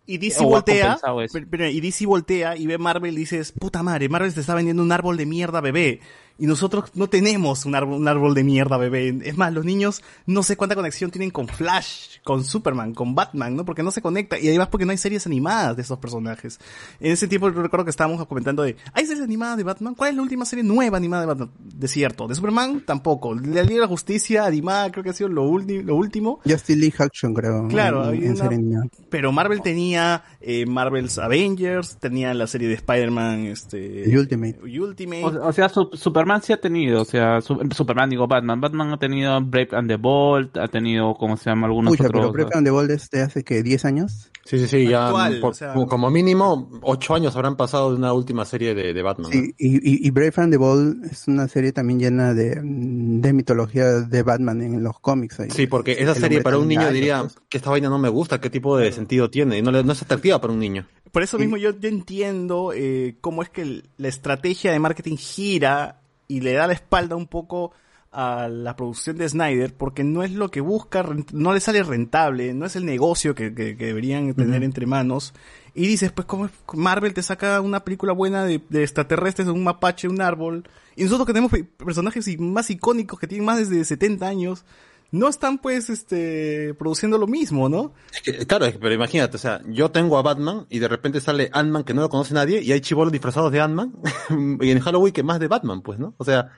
Y 0.06 0.16
DC 0.18 0.42
voltea, 0.44 0.98
pero- 1.32 1.46
pero- 1.50 1.68
y 1.68 1.80
DC 1.80 2.06
voltea 2.06 2.56
y 2.56 2.66
ve 2.66 2.78
Marvel 2.78 3.12
y 3.14 3.18
dices, 3.18 3.52
puta 3.52 3.82
madre, 3.82 4.08
Marvel 4.08 4.32
te 4.32 4.40
está 4.40 4.54
vendiendo 4.54 4.82
un 4.82 4.90
árbol 4.92 5.16
de 5.18 5.26
mierda 5.26 5.60
bebé. 5.60 6.00
Y 6.38 6.46
nosotros 6.46 6.90
no 6.94 7.08
tenemos 7.08 7.66
un 7.66 7.74
árbol, 7.74 7.94
un 8.00 8.06
árbol 8.08 8.32
de 8.34 8.44
mierda 8.44 8.76
bebé. 8.76 9.18
Es 9.24 9.36
más, 9.36 9.52
los 9.52 9.64
niños 9.64 10.02
no 10.26 10.42
sé 10.44 10.56
cuánta 10.56 10.76
conexión 10.76 11.10
tienen 11.10 11.30
con 11.30 11.48
Flash, 11.48 12.18
con 12.22 12.44
Superman, 12.44 12.94
con 12.94 13.14
Batman, 13.16 13.56
¿no? 13.56 13.64
Porque 13.64 13.82
no 13.82 13.90
se 13.90 14.00
conecta. 14.02 14.38
Y 14.38 14.48
además 14.48 14.68
porque 14.68 14.84
no 14.84 14.92
hay 14.92 14.98
series 14.98 15.26
animadas 15.26 15.74
de 15.76 15.82
estos 15.82 15.98
personajes. 15.98 16.60
En 17.00 17.10
ese 17.12 17.26
tiempo 17.26 17.50
yo 17.50 17.60
recuerdo 17.62 17.84
que 17.84 17.90
estábamos 17.90 18.24
comentando 18.26 18.62
de, 18.62 18.76
¿hay 18.92 19.04
series 19.06 19.24
animadas 19.24 19.56
de 19.56 19.64
Batman? 19.64 19.94
¿Cuál 19.96 20.10
es 20.10 20.16
la 20.16 20.22
última 20.22 20.44
serie 20.44 20.62
nueva 20.64 20.96
animada 20.96 21.22
de 21.22 21.26
Batman? 21.26 21.50
Desierto. 21.58 22.28
¿De 22.28 22.34
Superman? 22.36 22.82
Tampoco. 22.86 23.34
De 23.34 23.48
la 23.54 23.62
Liga 23.62 23.74
de 23.74 23.80
la 23.80 23.88
Justicia 23.88 24.46
animada 24.46 24.92
creo 24.92 25.02
que 25.02 25.10
ha 25.10 25.14
sido 25.14 25.28
lo, 25.28 25.42
lo 25.58 25.96
último. 25.96 26.38
Justice 26.44 26.76
League 26.78 26.96
Action, 26.98 27.34
creo. 27.34 27.66
Claro, 27.68 28.12
en, 28.12 28.22
en 28.24 28.40
una- 28.40 28.82
pero 29.10 29.32
Marvel 29.32 29.60
tenía 29.62 30.22
eh, 30.40 30.66
Marvel's 30.66 31.18
Avengers, 31.18 31.96
tenía 31.98 32.32
la 32.34 32.46
serie 32.46 32.68
de 32.68 32.74
Spider-Man, 32.74 33.46
este... 33.46 34.04
Ultimate. 34.16 34.60
Ultimate. 34.62 35.24
O, 35.24 35.48
o 35.48 35.52
sea, 35.52 35.68
Su- 35.68 35.90
Superman 35.94 36.27
sí 36.42 36.52
ha 36.52 36.60
tenido, 36.60 37.02
o 37.02 37.04
sea, 37.04 37.40
Su- 37.40 37.58
Superman 37.74 38.10
digo 38.10 38.26
Batman, 38.26 38.60
Batman 38.60 38.92
ha 38.92 38.98
tenido 38.98 39.40
Brave 39.40 39.68
and 39.72 39.88
the 39.88 39.96
Bold, 39.96 40.56
ha 40.58 40.68
tenido, 40.68 41.14
¿cómo 41.14 41.36
se 41.36 41.50
llama? 41.50 41.66
Algunos 41.66 41.92
Pucha, 41.96 42.06
otros. 42.08 42.20
pero 42.20 42.32
Brave 42.32 42.50
and 42.54 42.66
the 42.66 42.70
Bold 42.70 42.90
es 42.90 43.10
de 43.10 43.22
hace 43.22 43.44
que 43.44 43.62
10 43.62 43.84
años. 43.84 44.30
Sí, 44.44 44.58
sí, 44.58 44.66
sí, 44.66 44.88
ya 44.88 45.10
por- 45.10 45.50
o 45.50 45.54
sea- 45.54 45.74
como 45.74 46.10
mínimo 46.10 46.70
ocho 46.82 47.14
años 47.14 47.36
habrán 47.36 47.56
pasado 47.56 47.90
de 47.90 47.96
una 47.96 48.14
última 48.14 48.46
serie 48.46 48.74
de, 48.74 48.94
de 48.94 49.02
Batman. 49.02 49.30
¿no? 49.30 49.38
Sí, 49.38 49.54
y, 49.58 49.76
y, 49.76 50.06
y 50.06 50.10
Brave 50.10 50.32
and 50.36 50.52
the 50.52 50.56
Bold 50.56 51.04
es 51.04 51.28
una 51.28 51.48
serie 51.48 51.72
también 51.72 51.98
llena 52.00 52.32
de, 52.32 52.58
de 52.62 53.32
mitología 53.34 53.84
de 53.86 54.22
Batman 54.22 54.62
en 54.62 54.82
los 54.82 54.98
cómics. 55.00 55.40
ahí. 55.40 55.50
Sí, 55.50 55.66
porque 55.66 55.92
esa 55.98 56.12
El 56.12 56.18
serie 56.18 56.40
para 56.40 56.56
un 56.56 56.66
niño 56.68 56.90
diría 56.90 57.20
pues. 57.20 57.36
que 57.50 57.58
esta 57.58 57.68
vaina 57.70 57.90
no 57.90 57.98
me 57.98 58.08
gusta, 58.08 58.40
qué 58.40 58.48
tipo 58.48 58.78
de 58.78 58.90
sentido 58.92 59.28
tiene, 59.28 59.58
y 59.58 59.62
no, 59.62 59.70
le- 59.70 59.84
no 59.84 59.92
es 59.92 60.00
atractiva 60.00 60.40
para 60.40 60.52
un 60.54 60.60
niño. 60.60 60.86
Por 61.12 61.22
eso 61.22 61.38
mismo 61.38 61.56
yo, 61.58 61.70
yo 61.78 61.88
entiendo 61.88 62.72
eh, 62.74 63.16
cómo 63.20 63.42
es 63.42 63.50
que 63.50 63.62
el- 63.62 63.88
la 63.98 64.08
estrategia 64.08 64.72
de 64.72 64.78
marketing 64.78 65.16
gira 65.16 66.00
y 66.28 66.40
le 66.40 66.52
da 66.52 66.66
la 66.66 66.74
espalda 66.74 67.16
un 67.16 67.26
poco 67.26 67.72
a 68.10 68.48
la 68.48 68.74
producción 68.74 69.18
de 69.18 69.28
Snyder 69.28 69.74
porque 69.74 70.02
no 70.02 70.22
es 70.22 70.32
lo 70.32 70.50
que 70.50 70.60
busca, 70.62 71.04
no 71.32 71.52
le 71.52 71.60
sale 71.60 71.82
rentable, 71.82 72.54
no 72.54 72.64
es 72.64 72.74
el 72.76 72.86
negocio 72.86 73.34
que, 73.34 73.54
que- 73.54 73.76
que 73.76 73.86
deberían 73.86 74.32
tener 74.34 74.62
entre 74.62 74.86
manos. 74.86 75.34
Y 75.74 75.86
dices, 75.86 76.10
pues 76.12 76.26
como 76.26 76.48
Marvel 76.74 77.12
te 77.14 77.22
saca 77.22 77.60
una 77.60 77.84
película 77.84 78.12
buena 78.14 78.44
de, 78.44 78.62
de 78.70 78.82
extraterrestres, 78.82 79.46
de 79.46 79.52
un 79.52 79.62
mapache, 79.62 80.08
un 80.08 80.20
árbol, 80.22 80.64
y 80.96 81.04
nosotros 81.04 81.26
que 81.26 81.32
tenemos 81.34 81.52
pe- 81.52 81.64
personajes 81.64 82.26
más 82.40 82.70
icónicos 82.70 83.18
que 83.20 83.26
tienen 83.26 83.44
más 83.44 83.68
de 83.68 83.84
70 83.84 84.26
años, 84.26 84.64
no 85.10 85.28
están 85.28 85.58
pues 85.58 85.88
este 85.88 86.74
produciendo 86.74 87.16
lo 87.18 87.26
mismo, 87.26 87.68
¿no? 87.68 87.94
Es 88.12 88.20
que, 88.20 88.46
claro, 88.46 88.66
pero 88.80 88.92
imagínate, 88.94 89.36
o 89.36 89.40
sea, 89.40 89.62
yo 89.66 89.90
tengo 89.90 90.18
a 90.18 90.22
Batman 90.22 90.66
y 90.68 90.78
de 90.80 90.88
repente 90.88 91.20
sale 91.20 91.48
Ant-Man 91.52 91.84
que 91.84 91.94
no 91.94 92.02
lo 92.02 92.08
conoce 92.10 92.34
nadie 92.34 92.60
y 92.62 92.72
hay 92.72 92.80
chibolos 92.80 93.12
disfrazados 93.12 93.50
de 93.52 93.60
Ant-Man 93.60 93.94
y 94.60 94.70
en 94.70 94.80
Halloween 94.80 95.12
que 95.14 95.22
más 95.22 95.40
de 95.40 95.48
Batman, 95.48 95.80
pues, 95.82 95.98
¿no? 95.98 96.14
O 96.18 96.24
sea, 96.24 96.50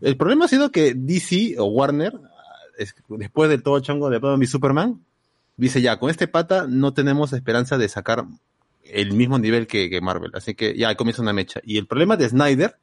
el 0.00 0.16
problema 0.16 0.44
ha 0.44 0.48
sido 0.48 0.70
que 0.70 0.94
DC 0.94 1.56
o 1.58 1.64
Warner, 1.66 2.12
es- 2.78 2.94
después 3.08 3.48
del 3.48 3.62
todo 3.62 3.80
chongo 3.80 4.10
de 4.10 4.18
Batman 4.18 4.42
y 4.42 4.46
Superman, 4.46 5.04
dice 5.56 5.80
ya, 5.80 5.98
con 5.98 6.10
este 6.10 6.28
pata 6.28 6.66
no 6.68 6.92
tenemos 6.94 7.32
esperanza 7.32 7.78
de 7.78 7.88
sacar 7.88 8.24
el 8.84 9.12
mismo 9.12 9.38
nivel 9.38 9.66
que, 9.66 9.88
que 9.88 10.00
Marvel, 10.00 10.32
así 10.34 10.54
que 10.54 10.76
ya 10.76 10.94
comienza 10.96 11.22
una 11.22 11.32
mecha. 11.32 11.60
Y 11.64 11.78
el 11.78 11.86
problema 11.86 12.16
de 12.16 12.28
Snyder 12.28 12.76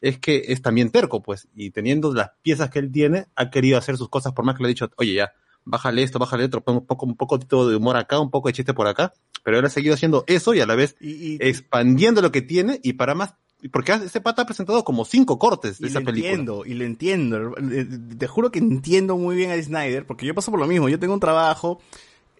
es 0.00 0.18
que 0.18 0.44
es 0.48 0.62
también 0.62 0.90
terco, 0.90 1.22
pues, 1.22 1.48
y 1.54 1.70
teniendo 1.70 2.12
las 2.14 2.30
piezas 2.42 2.70
que 2.70 2.78
él 2.78 2.90
tiene, 2.90 3.26
ha 3.36 3.50
querido 3.50 3.78
hacer 3.78 3.96
sus 3.96 4.08
cosas, 4.08 4.32
por 4.32 4.44
más 4.44 4.56
que 4.56 4.62
le 4.62 4.68
ha 4.68 4.70
dicho, 4.70 4.90
oye, 4.96 5.14
ya, 5.14 5.32
bájale 5.64 6.02
esto, 6.02 6.18
bájale 6.18 6.44
otro, 6.44 6.62
pon 6.62 6.76
un 6.76 6.86
poco, 6.86 7.06
un 7.06 7.16
poco 7.16 7.38
de 7.38 7.76
humor 7.76 7.96
acá, 7.96 8.18
un 8.18 8.30
poco 8.30 8.48
de 8.48 8.54
chiste 8.54 8.72
por 8.74 8.86
acá, 8.86 9.12
pero 9.44 9.58
él 9.58 9.64
ha 9.64 9.68
seguido 9.70 9.94
haciendo 9.94 10.24
eso 10.26 10.54
y 10.54 10.60
a 10.60 10.66
la 10.66 10.74
vez 10.74 10.96
Y, 11.00 11.34
y- 11.34 11.38
expandiendo 11.40 12.22
lo 12.22 12.32
que 12.32 12.42
tiene 12.42 12.80
y 12.82 12.94
para 12.94 13.14
más, 13.14 13.34
porque 13.72 13.92
este 13.92 14.22
pata 14.22 14.42
ha 14.42 14.46
presentado 14.46 14.82
como 14.84 15.04
cinco 15.04 15.38
cortes 15.38 15.78
de 15.80 15.86
Y 15.86 15.90
esa 15.90 16.00
lo 16.00 16.06
película. 16.06 16.30
entiendo, 16.32 16.64
y 16.64 16.72
lo 16.74 16.84
entiendo. 16.84 17.54
Eh, 17.70 17.86
Te 18.16 18.26
juro 18.26 18.50
que 18.50 18.58
entiendo 18.58 19.18
muy 19.18 19.36
bien 19.36 19.50
a 19.50 19.62
Snyder, 19.62 20.06
porque 20.06 20.24
yo 20.24 20.34
paso 20.34 20.50
por 20.50 20.60
lo 20.60 20.66
mismo. 20.66 20.88
Yo 20.88 20.98
tengo 20.98 21.12
un 21.12 21.20
trabajo. 21.20 21.78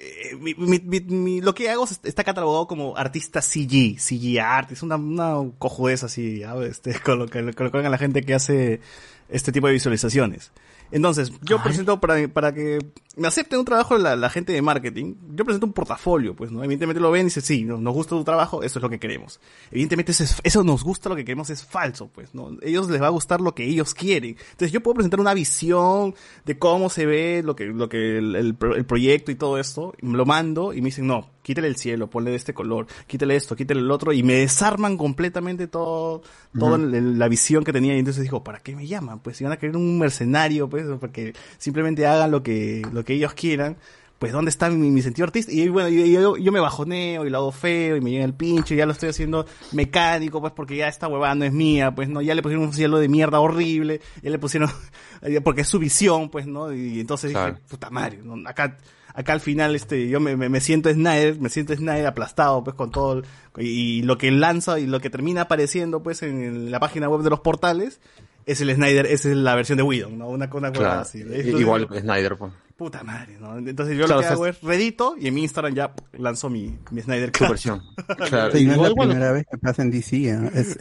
Eh, 0.00 0.36
mi- 0.40 1.40
lo 1.42 1.54
que 1.54 1.68
hago 1.70 1.84
es- 1.84 2.00
está 2.04 2.24
catalogado 2.24 2.66
como 2.66 2.96
artista 2.96 3.40
CG, 3.42 3.98
CG 3.98 4.40
art, 4.40 4.72
es 4.72 4.82
una, 4.82 4.96
una 4.96 5.34
cojudez 5.58 6.02
así, 6.04 6.38
¿ya? 6.40 6.54
este, 6.64 6.98
con 7.00 7.18
lo 7.18 7.26
que, 7.26 7.44
que 7.52 7.64
hagan 7.64 7.90
la 7.90 7.98
gente 7.98 8.22
que 8.22 8.34
hace 8.34 8.80
este 9.28 9.52
tipo 9.52 9.66
de 9.66 9.74
visualizaciones. 9.74 10.52
Entonces, 10.92 11.32
yo 11.42 11.62
presento 11.62 12.00
para, 12.00 12.26
para 12.28 12.52
que 12.52 12.78
me 13.16 13.28
acepten 13.28 13.58
un 13.58 13.64
trabajo 13.64 13.96
la, 13.98 14.16
la 14.16 14.30
gente 14.30 14.52
de 14.52 14.62
marketing, 14.62 15.14
yo 15.34 15.44
presento 15.44 15.66
un 15.66 15.72
portafolio, 15.72 16.34
pues, 16.34 16.50
¿no? 16.50 16.62
Evidentemente 16.64 17.00
lo 17.00 17.10
ven 17.10 17.22
y 17.22 17.24
dicen, 17.24 17.42
sí, 17.42 17.64
no- 17.64 17.78
nos 17.78 17.94
gusta 17.94 18.10
tu 18.16 18.24
trabajo, 18.24 18.62
eso 18.62 18.78
es 18.78 18.82
lo 18.82 18.88
que 18.90 18.98
queremos. 18.98 19.40
Evidentemente 19.70 20.12
eso, 20.12 20.24
es- 20.24 20.40
eso 20.42 20.64
nos 20.64 20.82
gusta, 20.84 21.08
lo 21.08 21.16
que 21.16 21.24
queremos 21.24 21.50
es 21.50 21.64
falso, 21.64 22.08
pues, 22.08 22.34
¿no? 22.34 22.56
Ellos 22.62 22.88
les 22.90 23.00
va 23.00 23.06
a 23.06 23.10
gustar 23.10 23.40
lo 23.40 23.54
que 23.54 23.64
ellos 23.64 23.94
quieren. 23.94 24.36
Entonces 24.52 24.72
yo 24.72 24.80
puedo 24.82 24.94
presentar 24.94 25.20
una 25.20 25.34
visión 25.34 26.14
de 26.44 26.58
cómo 26.58 26.88
se 26.90 27.06
ve 27.06 27.42
lo 27.44 27.54
que, 27.56 27.66
lo 27.66 27.88
que 27.88 28.18
el, 28.18 28.34
el 28.36 28.56
el 28.76 28.84
proyecto 28.84 29.30
y 29.30 29.34
todo 29.36 29.58
esto, 29.58 29.94
y 30.00 30.06
me 30.06 30.16
lo 30.16 30.24
mando 30.26 30.72
y 30.72 30.80
me 30.80 30.86
dicen, 30.86 31.06
no, 31.06 31.28
quítale 31.42 31.68
el 31.68 31.76
cielo, 31.76 32.08
ponle 32.10 32.30
de 32.30 32.36
este 32.36 32.52
color, 32.54 32.86
quítale 33.06 33.36
esto, 33.36 33.56
quítale 33.56 33.80
el 33.80 33.90
otro, 33.90 34.12
y 34.12 34.22
me 34.22 34.34
desarman 34.34 34.96
completamente 34.96 35.66
todo, 35.66 36.22
toda 36.58 36.78
la 36.78 37.28
visión 37.28 37.64
que 37.64 37.72
tenía. 37.72 37.94
Y 37.96 37.98
entonces 37.98 38.22
dijo, 38.22 38.42
¿para 38.44 38.58
qué 38.60 38.76
me 38.76 38.86
llaman? 38.86 39.20
Pues 39.20 39.36
si 39.36 39.44
van 39.44 39.52
a 39.52 39.56
querer 39.58 39.76
un 39.76 39.98
mercenario, 39.98 40.68
pues, 40.68 40.84
porque 41.00 41.32
simplemente 41.58 42.06
hagan 42.06 42.30
lo 42.30 42.42
que, 42.42 42.82
lo 42.92 43.04
que 43.04 43.14
ellos 43.14 43.34
quieran. 43.34 43.76
Pues, 44.18 44.32
¿dónde 44.34 44.50
está 44.50 44.68
mi, 44.68 44.90
mi 44.90 45.00
sentido 45.00 45.24
artístico? 45.24 45.58
Y 45.58 45.68
bueno, 45.70 45.88
yo, 45.88 46.04
yo, 46.04 46.36
yo 46.36 46.52
me 46.52 46.60
bajoneo 46.60 47.24
y 47.24 47.30
lo 47.30 47.38
hago 47.38 47.52
feo 47.52 47.96
y 47.96 48.02
me 48.02 48.10
llega 48.10 48.26
el 48.26 48.34
pinche 48.34 48.74
y 48.74 48.76
ya 48.76 48.84
lo 48.84 48.92
estoy 48.92 49.08
haciendo 49.08 49.46
mecánico, 49.72 50.42
pues, 50.42 50.52
porque 50.52 50.76
ya 50.76 50.88
esta 50.88 51.08
huevada 51.08 51.34
no 51.34 51.46
es 51.46 51.52
mía, 51.54 51.94
pues, 51.94 52.10
no, 52.10 52.20
ya 52.20 52.34
le 52.34 52.42
pusieron 52.42 52.66
un 52.66 52.74
cielo 52.74 52.98
de 52.98 53.08
mierda 53.08 53.40
horrible, 53.40 54.02
ya 54.22 54.28
le 54.28 54.38
pusieron, 54.38 54.68
porque 55.42 55.62
es 55.62 55.68
su 55.68 55.78
visión, 55.78 56.28
pues, 56.28 56.46
¿no? 56.46 56.70
Y 56.70 57.00
entonces 57.00 57.30
Claro. 57.32 57.54
dije, 57.54 57.64
puta 57.66 57.88
madre, 57.88 58.18
¿no? 58.22 58.46
acá, 58.46 58.76
acá 59.20 59.32
al 59.32 59.40
final, 59.40 59.74
este, 59.74 60.08
yo 60.08 60.20
me, 60.20 60.36
me, 60.36 60.48
me 60.48 60.60
siento 60.60 60.92
Snyder, 60.92 61.40
me 61.40 61.48
siento 61.48 61.74
Snyder 61.74 62.06
aplastado, 62.06 62.62
pues, 62.64 62.74
con 62.76 62.90
todo, 62.90 63.18
el- 63.18 63.24
y, 63.64 64.02
lo 64.02 64.18
que 64.18 64.30
lanza 64.30 64.78
y 64.80 64.86
lo 64.86 65.00
que 65.00 65.10
termina 65.10 65.42
apareciendo, 65.42 66.02
pues, 66.02 66.22
en 66.22 66.70
la 66.70 66.80
página 66.80 67.08
web 67.08 67.22
de 67.22 67.30
los 67.30 67.40
portales, 67.40 68.00
es 68.46 68.60
el 68.60 68.74
Snyder, 68.74 69.06
esa 69.06 69.30
es 69.30 69.36
la 69.36 69.54
versión 69.54 69.76
de 69.76 69.82
Widow, 69.84 70.10
¿no? 70.10 70.28
Una, 70.28 70.46
huevada 70.46 70.72
Claro. 70.72 71.00
así. 71.00 71.20
Entonces, 71.20 71.60
Igual 71.60 71.86
Snyder, 71.88 72.36
pues. 72.36 72.52
Puta 72.76 73.04
madre, 73.04 73.36
¿no? 73.38 73.58
Entonces 73.58 73.94
yo 73.98 74.06
Claro, 74.06 74.14
lo 74.14 74.20
que 74.20 74.26
o 74.26 74.28
sea, 74.28 74.32
hago 74.36 74.46
es 74.46 74.62
redito 74.62 75.14
y 75.20 75.26
en 75.28 75.34
mi 75.34 75.42
Instagram 75.42 75.74
ya 75.74 75.92
lanzo 76.14 76.48
mi, 76.48 76.78
mi 76.90 77.02
Snyder 77.02 77.30
Su 77.34 77.38
Cut. 77.44 77.48
versión. 77.50 77.82
Claro. 78.30 78.52
Sí, 78.56 78.64
no 78.64 78.72
es 78.72 78.78
la 78.80 78.88
bueno, 78.94 79.10
primera 79.12 79.32
vez 79.32 79.44
que 79.50 79.58
pasa 79.58 79.82
en 79.82 79.90
DC. 79.90 80.16
¿eh? 80.16 80.50
Es, 80.54 80.78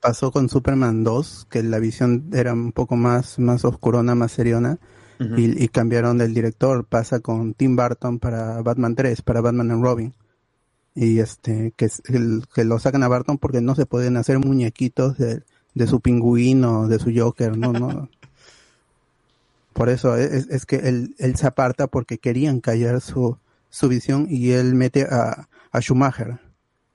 pasó 0.00 0.32
con 0.32 0.48
Superman 0.48 1.04
2, 1.04 1.46
que 1.48 1.62
la 1.62 1.78
visión 1.78 2.28
era 2.32 2.52
un 2.52 2.72
poco 2.72 2.96
más, 2.96 3.38
más 3.38 3.64
oscurona, 3.64 4.16
más 4.16 4.32
seriona, 4.32 4.78
Y, 5.36 5.64
y 5.64 5.68
cambiaron 5.68 6.18
del 6.18 6.34
director. 6.34 6.84
Pasa 6.84 7.20
con 7.20 7.54
Tim 7.54 7.76
Burton 7.76 8.18
para 8.18 8.62
Batman 8.62 8.94
3, 8.94 9.22
para 9.22 9.40
Batman 9.40 9.70
and 9.70 9.82
Robin. 9.82 10.14
Y 10.94 11.20
este, 11.20 11.72
que, 11.76 11.88
el, 12.08 12.44
que 12.54 12.64
lo 12.64 12.78
sacan 12.78 13.02
a 13.02 13.08
Burton 13.08 13.38
porque 13.38 13.60
no 13.60 13.74
se 13.74 13.86
pueden 13.86 14.16
hacer 14.16 14.38
muñequitos 14.38 15.16
de, 15.18 15.42
de 15.74 15.86
su 15.86 16.00
pingüino, 16.00 16.88
de 16.88 16.98
su 16.98 17.12
Joker, 17.14 17.56
no, 17.56 17.72
no. 17.72 18.08
Por 19.72 19.88
eso 19.88 20.16
es, 20.16 20.48
es 20.48 20.66
que 20.66 20.76
él, 20.76 21.14
él 21.18 21.36
se 21.36 21.46
aparta 21.46 21.86
porque 21.86 22.18
querían 22.18 22.60
callar 22.60 23.00
su, 23.00 23.38
su 23.70 23.88
visión 23.88 24.26
y 24.28 24.50
él 24.50 24.74
mete 24.74 25.06
a, 25.08 25.48
a 25.70 25.80
Schumacher. 25.80 26.40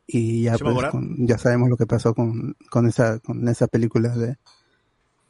Y 0.06 0.44
ya, 0.44 0.58
pues, 0.58 0.76
ya 1.20 1.38
sabemos 1.38 1.70
lo 1.70 1.78
que 1.78 1.86
pasó 1.86 2.14
con, 2.14 2.58
con 2.70 2.88
esa, 2.88 3.20
con 3.20 3.48
esa 3.48 3.68
película 3.68 4.10
de, 4.10 4.38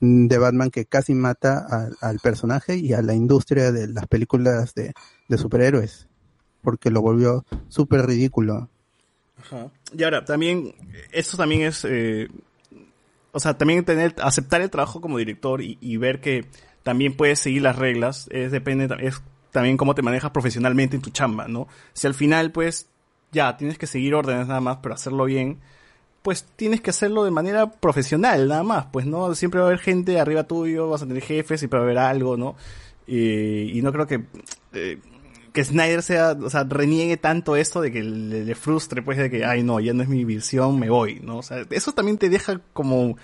de 0.04 0.38
Batman 0.38 0.70
que 0.70 0.86
casi 0.86 1.14
mata 1.14 1.66
al- 2.02 2.20
personaje 2.20 2.76
y 2.76 2.92
a 2.92 3.02
la 3.02 3.14
industria 3.14 3.72
de 3.72 3.88
las 3.88 4.06
películas 4.08 4.76
de, 4.76 4.94
de 5.30 5.38
superhéroes. 5.38 6.10
Porque 6.62 6.90
lo 6.90 7.02
volvió 7.02 7.46
súper 7.70 8.06
ridículo. 8.06 8.70
Ajá. 9.38 9.70
Y 9.98 10.04
ahora, 10.04 10.26
también, 10.26 10.76
esto 11.12 11.38
también 11.38 11.62
es, 11.62 11.86
eh, 11.88 12.28
o 13.32 13.40
sea, 13.40 13.58
también 13.58 13.86
tener, 13.86 14.14
aceptar 14.22 14.62
el 14.62 14.70
trabajo 14.70 15.00
como 15.00 15.18
director 15.18 15.62
y, 15.62 15.78
y 15.80 15.96
ver 15.98 16.20
que 16.20 16.46
también 16.84 17.16
puedes 17.16 17.40
seguir 17.40 17.62
las 17.62 17.78
reglas, 17.78 18.28
es 18.32 18.52
depende, 18.52 18.90
es 19.00 19.22
también 19.52 19.78
cómo 19.78 19.96
te 19.96 20.02
manejas 20.02 20.32
profesionalmente 20.32 20.98
en 20.98 21.02
tu 21.02 21.12
chamba, 21.12 21.48
¿no? 21.48 21.68
Si 21.94 22.08
al 22.08 22.14
final, 22.14 22.52
pues, 22.52 22.88
ya, 23.32 23.56
tienes 23.56 23.78
que 23.78 23.88
seguir 23.88 24.16
órdenes 24.16 24.48
nada 24.48 24.60
más, 24.60 24.80
pero 24.82 24.96
hacerlo 24.96 25.26
bien, 25.26 25.60
pues 26.24 26.46
tienes 26.56 26.82
que 26.82 26.90
hacerlo 26.90 27.24
de 27.26 27.32
manera 27.32 27.70
profesional, 27.70 28.48
nada 28.48 28.64
más, 28.64 28.86
pues, 28.92 29.06
¿no? 29.06 29.36
Siempre 29.36 29.60
va 29.60 29.68
a 29.68 29.70
haber 29.70 29.80
gente 29.80 30.20
arriba 30.20 30.46
tuyo, 30.46 30.90
vas 30.90 31.04
a 31.04 31.08
tener 31.08 31.22
jefes, 31.22 31.60
siempre 31.60 31.78
va 31.78 31.84
a 31.84 31.88
haber 31.88 31.98
algo, 32.00 32.38
¿no? 32.38 32.56
Y, 33.06 33.78
y 33.78 33.82
no 33.82 33.92
creo 33.92 34.08
que, 34.08 34.24
eh, 34.74 35.00
que 35.52 35.66
Snyder 35.66 36.02
sea, 36.02 36.32
o 36.32 36.50
sea, 36.50 36.64
reniegue 36.64 37.18
tanto 37.18 37.58
esto 37.58 37.82
de 37.82 37.92
que 37.92 38.02
le, 38.02 38.46
le 38.46 38.56
frustre, 38.56 39.02
pues, 39.02 39.18
de 39.18 39.30
que, 39.30 39.44
ay, 39.46 39.64
no, 39.64 39.82
ya 39.82 39.94
no 39.94 40.02
es 40.02 40.10
mi 40.10 40.24
visión, 40.24 40.80
me 40.80 40.90
voy, 40.90 41.20
¿no? 41.20 41.38
O 41.40 41.44
sea, 41.44 41.66
eso 41.70 41.92
también 41.92 42.18
te 42.18 42.30
deja 42.30 42.62
como, 42.72 43.18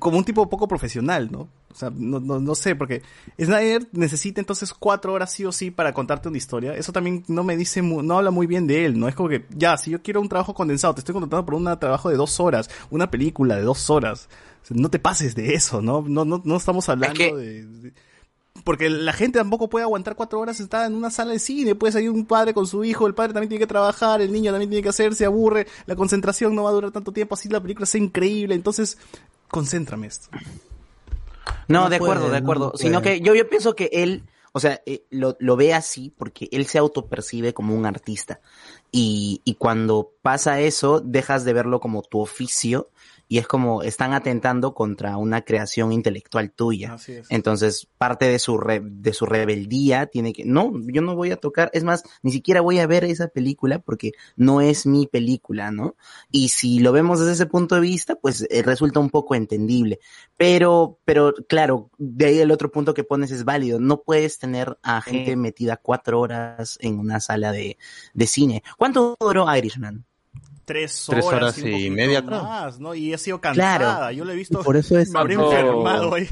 como 0.00 0.18
un 0.18 0.24
tipo 0.24 0.48
poco 0.48 0.68
profesional, 0.68 1.30
¿no? 1.32 1.48
O 1.72 1.74
sea, 1.74 1.90
no, 1.94 2.20
no, 2.20 2.40
no 2.40 2.54
sé, 2.54 2.76
porque 2.76 3.02
Snyder 3.40 3.86
necesita 3.92 4.40
entonces 4.40 4.72
cuatro 4.74 5.12
horas 5.12 5.32
sí 5.32 5.44
o 5.44 5.52
sí 5.52 5.70
para 5.70 5.92
contarte 5.94 6.28
una 6.28 6.38
historia. 6.38 6.74
Eso 6.74 6.92
también 6.92 7.24
no 7.28 7.42
me 7.44 7.56
dice, 7.56 7.80
no 7.82 8.18
habla 8.18 8.30
muy 8.30 8.46
bien 8.46 8.66
de 8.66 8.84
él, 8.84 8.98
¿no? 8.98 9.08
Es 9.08 9.14
como 9.14 9.28
que, 9.28 9.46
ya, 9.56 9.76
si 9.78 9.90
yo 9.90 10.02
quiero 10.02 10.20
un 10.20 10.28
trabajo 10.28 10.54
condensado, 10.54 10.94
te 10.94 11.00
estoy 11.00 11.12
contratando 11.14 11.46
por 11.46 11.54
un 11.54 11.64
trabajo 11.78 12.10
de 12.10 12.16
dos 12.16 12.38
horas, 12.40 12.68
una 12.90 13.10
película 13.10 13.56
de 13.56 13.62
dos 13.62 13.88
horas. 13.90 14.28
O 14.62 14.66
sea, 14.66 14.76
no 14.78 14.90
te 14.90 14.98
pases 14.98 15.34
de 15.34 15.54
eso, 15.54 15.80
¿no? 15.80 16.04
No, 16.06 16.24
no, 16.24 16.42
no 16.44 16.56
estamos 16.56 16.88
hablando 16.88 17.16
que- 17.18 17.34
de, 17.34 17.64
de- 17.66 17.92
porque 18.64 18.90
la 18.90 19.12
gente 19.12 19.38
tampoco 19.38 19.68
puede 19.70 19.84
aguantar 19.84 20.16
cuatro 20.16 20.40
horas 20.40 20.56
sentada 20.56 20.86
en 20.86 20.94
una 20.96 21.10
sala 21.10 21.30
de 21.32 21.38
cine. 21.38 21.76
Puede 21.76 21.92
salir 21.92 22.10
un 22.10 22.26
padre 22.26 22.52
con 22.52 22.66
su 22.66 22.82
hijo, 22.84 23.06
el 23.06 23.14
padre 23.14 23.32
también 23.32 23.48
tiene 23.50 23.60
que 23.62 23.68
trabajar, 23.68 24.20
el 24.20 24.32
niño 24.32 24.50
también 24.50 24.68
tiene 24.68 24.82
que 24.82 24.88
hacer, 24.88 25.14
se 25.14 25.24
aburre, 25.24 25.68
la 25.86 25.94
concentración 25.94 26.56
no 26.56 26.64
va 26.64 26.70
a 26.70 26.72
durar 26.72 26.90
tanto 26.90 27.12
tiempo, 27.12 27.34
así 27.36 27.48
la 27.48 27.60
película 27.60 27.86
sea 27.86 28.00
increíble. 28.02 28.56
Entonces, 28.56 28.98
concéntrame 29.48 30.06
esto. 30.06 30.28
No, 31.66 31.84
No 31.84 31.90
de 31.90 31.96
acuerdo, 31.96 32.22
puede, 32.22 32.32
de 32.32 32.38
acuerdo. 32.38 32.72
Sino 32.76 33.02
que 33.02 33.20
yo, 33.20 33.34
yo 33.34 33.48
pienso 33.48 33.74
que 33.74 33.90
él, 33.92 34.24
o 34.52 34.60
sea, 34.60 34.82
eh, 34.86 35.04
lo, 35.10 35.36
lo 35.38 35.56
ve 35.56 35.74
así 35.74 36.12
porque 36.16 36.48
él 36.52 36.66
se 36.66 36.78
autopercibe 36.78 37.52
como 37.52 37.74
un 37.74 37.86
artista. 37.86 38.40
Y, 38.90 39.42
y 39.44 39.54
cuando 39.54 40.12
pasa 40.22 40.60
eso, 40.60 41.00
dejas 41.00 41.44
de 41.44 41.52
verlo 41.52 41.80
como 41.80 42.02
tu 42.02 42.20
oficio 42.20 42.88
y 43.28 43.38
es 43.38 43.46
como 43.46 43.82
están 43.82 44.14
atentando 44.14 44.74
contra 44.74 45.16
una 45.18 45.42
creación 45.42 45.92
intelectual 45.92 46.50
tuya. 46.50 46.94
Así 46.94 47.12
es. 47.12 47.26
Entonces, 47.30 47.86
parte 47.98 48.26
de 48.26 48.38
su 48.38 48.56
re- 48.58 48.82
de 48.82 49.12
su 49.12 49.26
rebeldía 49.26 50.06
tiene 50.06 50.32
que, 50.32 50.44
no, 50.44 50.72
yo 50.86 51.02
no 51.02 51.14
voy 51.14 51.30
a 51.30 51.36
tocar, 51.36 51.70
es 51.74 51.84
más, 51.84 52.02
ni 52.22 52.32
siquiera 52.32 52.60
voy 52.60 52.78
a 52.78 52.86
ver 52.86 53.04
esa 53.04 53.28
película 53.28 53.78
porque 53.80 54.12
no 54.36 54.60
es 54.60 54.86
mi 54.86 55.06
película, 55.06 55.70
¿no? 55.70 55.96
Y 56.30 56.48
si 56.48 56.78
lo 56.78 56.92
vemos 56.92 57.20
desde 57.20 57.32
ese 57.32 57.46
punto 57.46 57.74
de 57.74 57.82
vista, 57.82 58.14
pues 58.16 58.46
eh, 58.50 58.62
resulta 58.62 58.98
un 59.00 59.10
poco 59.10 59.34
entendible. 59.34 60.00
Pero, 60.36 60.98
pero 61.04 61.34
claro, 61.48 61.90
de 61.98 62.26
ahí 62.26 62.38
el 62.38 62.50
otro 62.50 62.70
punto 62.72 62.94
que 62.94 63.04
pones 63.04 63.30
es 63.30 63.44
válido. 63.44 63.78
No 63.78 64.02
puedes 64.02 64.38
tener 64.38 64.78
a 64.82 65.00
gente 65.02 65.36
metida 65.36 65.76
cuatro 65.76 66.20
horas 66.20 66.78
en 66.80 66.98
una 66.98 67.20
sala 67.20 67.52
de, 67.52 67.76
de 68.14 68.26
cine. 68.26 68.62
¿Cuánto 68.78 69.16
duró 69.20 69.54
Irishman? 69.54 70.06
Tres 70.68 71.08
horas, 71.08 71.24
Tres 71.24 71.34
horas 71.34 71.58
y 71.58 71.90
media, 71.90 72.22
más, 72.22 72.78
¿no? 72.78 72.94
Y 72.94 73.12
ha 73.14 73.18
sido 73.18 73.40
cansada. 73.40 73.78
Claro. 73.78 74.12
Yo 74.12 74.24
lo 74.24 74.32
he 74.32 74.36
visto. 74.36 74.60
Y 74.60 74.64
por 74.64 74.76
eso 74.76 74.98
es- 74.98 75.08
Me 75.10 75.18
habría 75.18 75.38
¿Cuánto- 75.38 75.56
enfermado 75.56 76.14
ahí. 76.14 76.28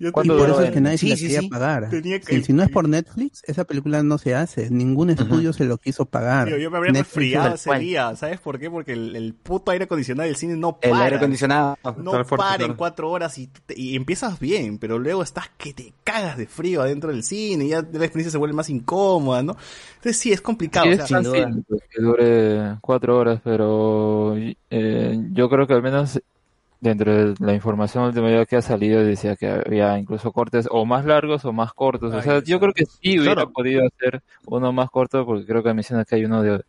Yo 0.00 0.08
Y 0.08 0.12
¿Cuánto 0.12 0.38
por 0.38 0.48
eso 0.48 0.62
es 0.62 0.70
que 0.70 0.80
nadie 0.80 0.96
se 0.96 1.04
Sí, 1.04 1.10
la 1.10 1.16
sí, 1.16 1.22
quería 1.24 1.40
sí. 1.40 1.48
pagar. 1.50 1.90
Que- 1.90 2.20
Si, 2.26 2.42
si 2.44 2.52
no 2.54 2.62
es 2.62 2.70
por 2.70 2.88
Netflix, 2.88 3.42
esa 3.46 3.64
película 3.64 4.02
no 4.02 4.16
se 4.16 4.34
hace. 4.34 4.70
Ningún 4.70 5.10
estudio 5.10 5.52
se 5.52 5.64
lo 5.66 5.76
quiso 5.76 6.06
pagar. 6.06 6.48
Tío, 6.48 6.56
yo 6.56 6.70
me 6.70 6.78
habría 6.78 6.94
resfriado 6.94 7.54
ese 7.54 7.68
cual. 7.68 7.80
día. 7.80 8.16
¿Sabes 8.16 8.40
por 8.40 8.58
qué? 8.58 8.70
Porque 8.70 8.94
el, 8.94 9.14
el 9.14 9.34
puto 9.34 9.70
aire 9.72 9.84
acondicionado 9.84 10.26
del 10.26 10.36
cine 10.36 10.56
no 10.56 10.78
El 10.80 10.90
para. 10.92 11.04
aire 11.04 11.16
acondicionado. 11.16 11.76
No 11.98 12.12
fuerte, 12.24 12.36
para 12.36 12.64
en 12.64 12.74
cuatro 12.74 13.10
horas 13.10 13.36
y, 13.36 13.48
te- 13.48 13.78
y 13.78 13.94
empiezas 13.94 14.40
bien, 14.40 14.78
pero 14.78 14.98
luego 14.98 15.22
estás 15.22 15.50
que 15.58 15.74
te 15.74 15.92
cagas 16.02 16.38
de 16.38 16.46
frío 16.46 16.80
adentro 16.80 17.10
del 17.12 17.22
cine 17.22 17.66
y 17.66 17.68
ya 17.68 17.82
la 17.82 18.04
experiencia 18.04 18.30
se 18.30 18.38
vuelve 18.38 18.54
más 18.56 18.70
incómoda, 18.70 19.42
¿no? 19.42 19.54
Entonces 19.96 20.16
sí, 20.16 20.32
es 20.32 20.40
complicado. 20.40 20.86
Sí, 20.86 20.92
o 20.92 20.92
es 20.94 21.08
sea, 21.08 21.18
fácil 21.22 21.64
pues, 21.68 21.82
que 21.94 22.02
dure 22.02 22.78
cuatro 22.80 23.18
horas, 23.18 23.40
pero 23.44 24.34
eh, 24.70 25.20
yo 25.32 25.50
creo 25.50 25.66
que 25.66 25.74
al 25.74 25.82
menos 25.82 26.18
dentro 26.80 27.14
de 27.14 27.34
la 27.44 27.54
información 27.54 28.04
última 28.04 28.46
que 28.46 28.56
ha 28.56 28.62
salido 28.62 29.04
decía 29.04 29.36
que 29.36 29.46
había 29.48 29.98
incluso 29.98 30.32
cortes 30.32 30.66
o 30.70 30.86
más 30.86 31.04
largos 31.04 31.44
o 31.44 31.52
más 31.52 31.72
cortos. 31.74 32.14
O 32.14 32.22
sea, 32.22 32.42
yo 32.42 32.58
creo 32.58 32.72
que 32.72 32.86
sí 32.86 33.18
hubiera 33.18 33.34
Claro. 33.34 33.52
podido 33.52 33.82
hacer 33.86 34.22
uno 34.46 34.72
más 34.72 34.90
corto 34.90 35.24
porque 35.26 35.44
creo 35.46 35.62
que 35.62 35.74
menciona 35.74 36.04
que 36.04 36.14
hay 36.16 36.24
uno 36.24 36.42
de 36.42 36.62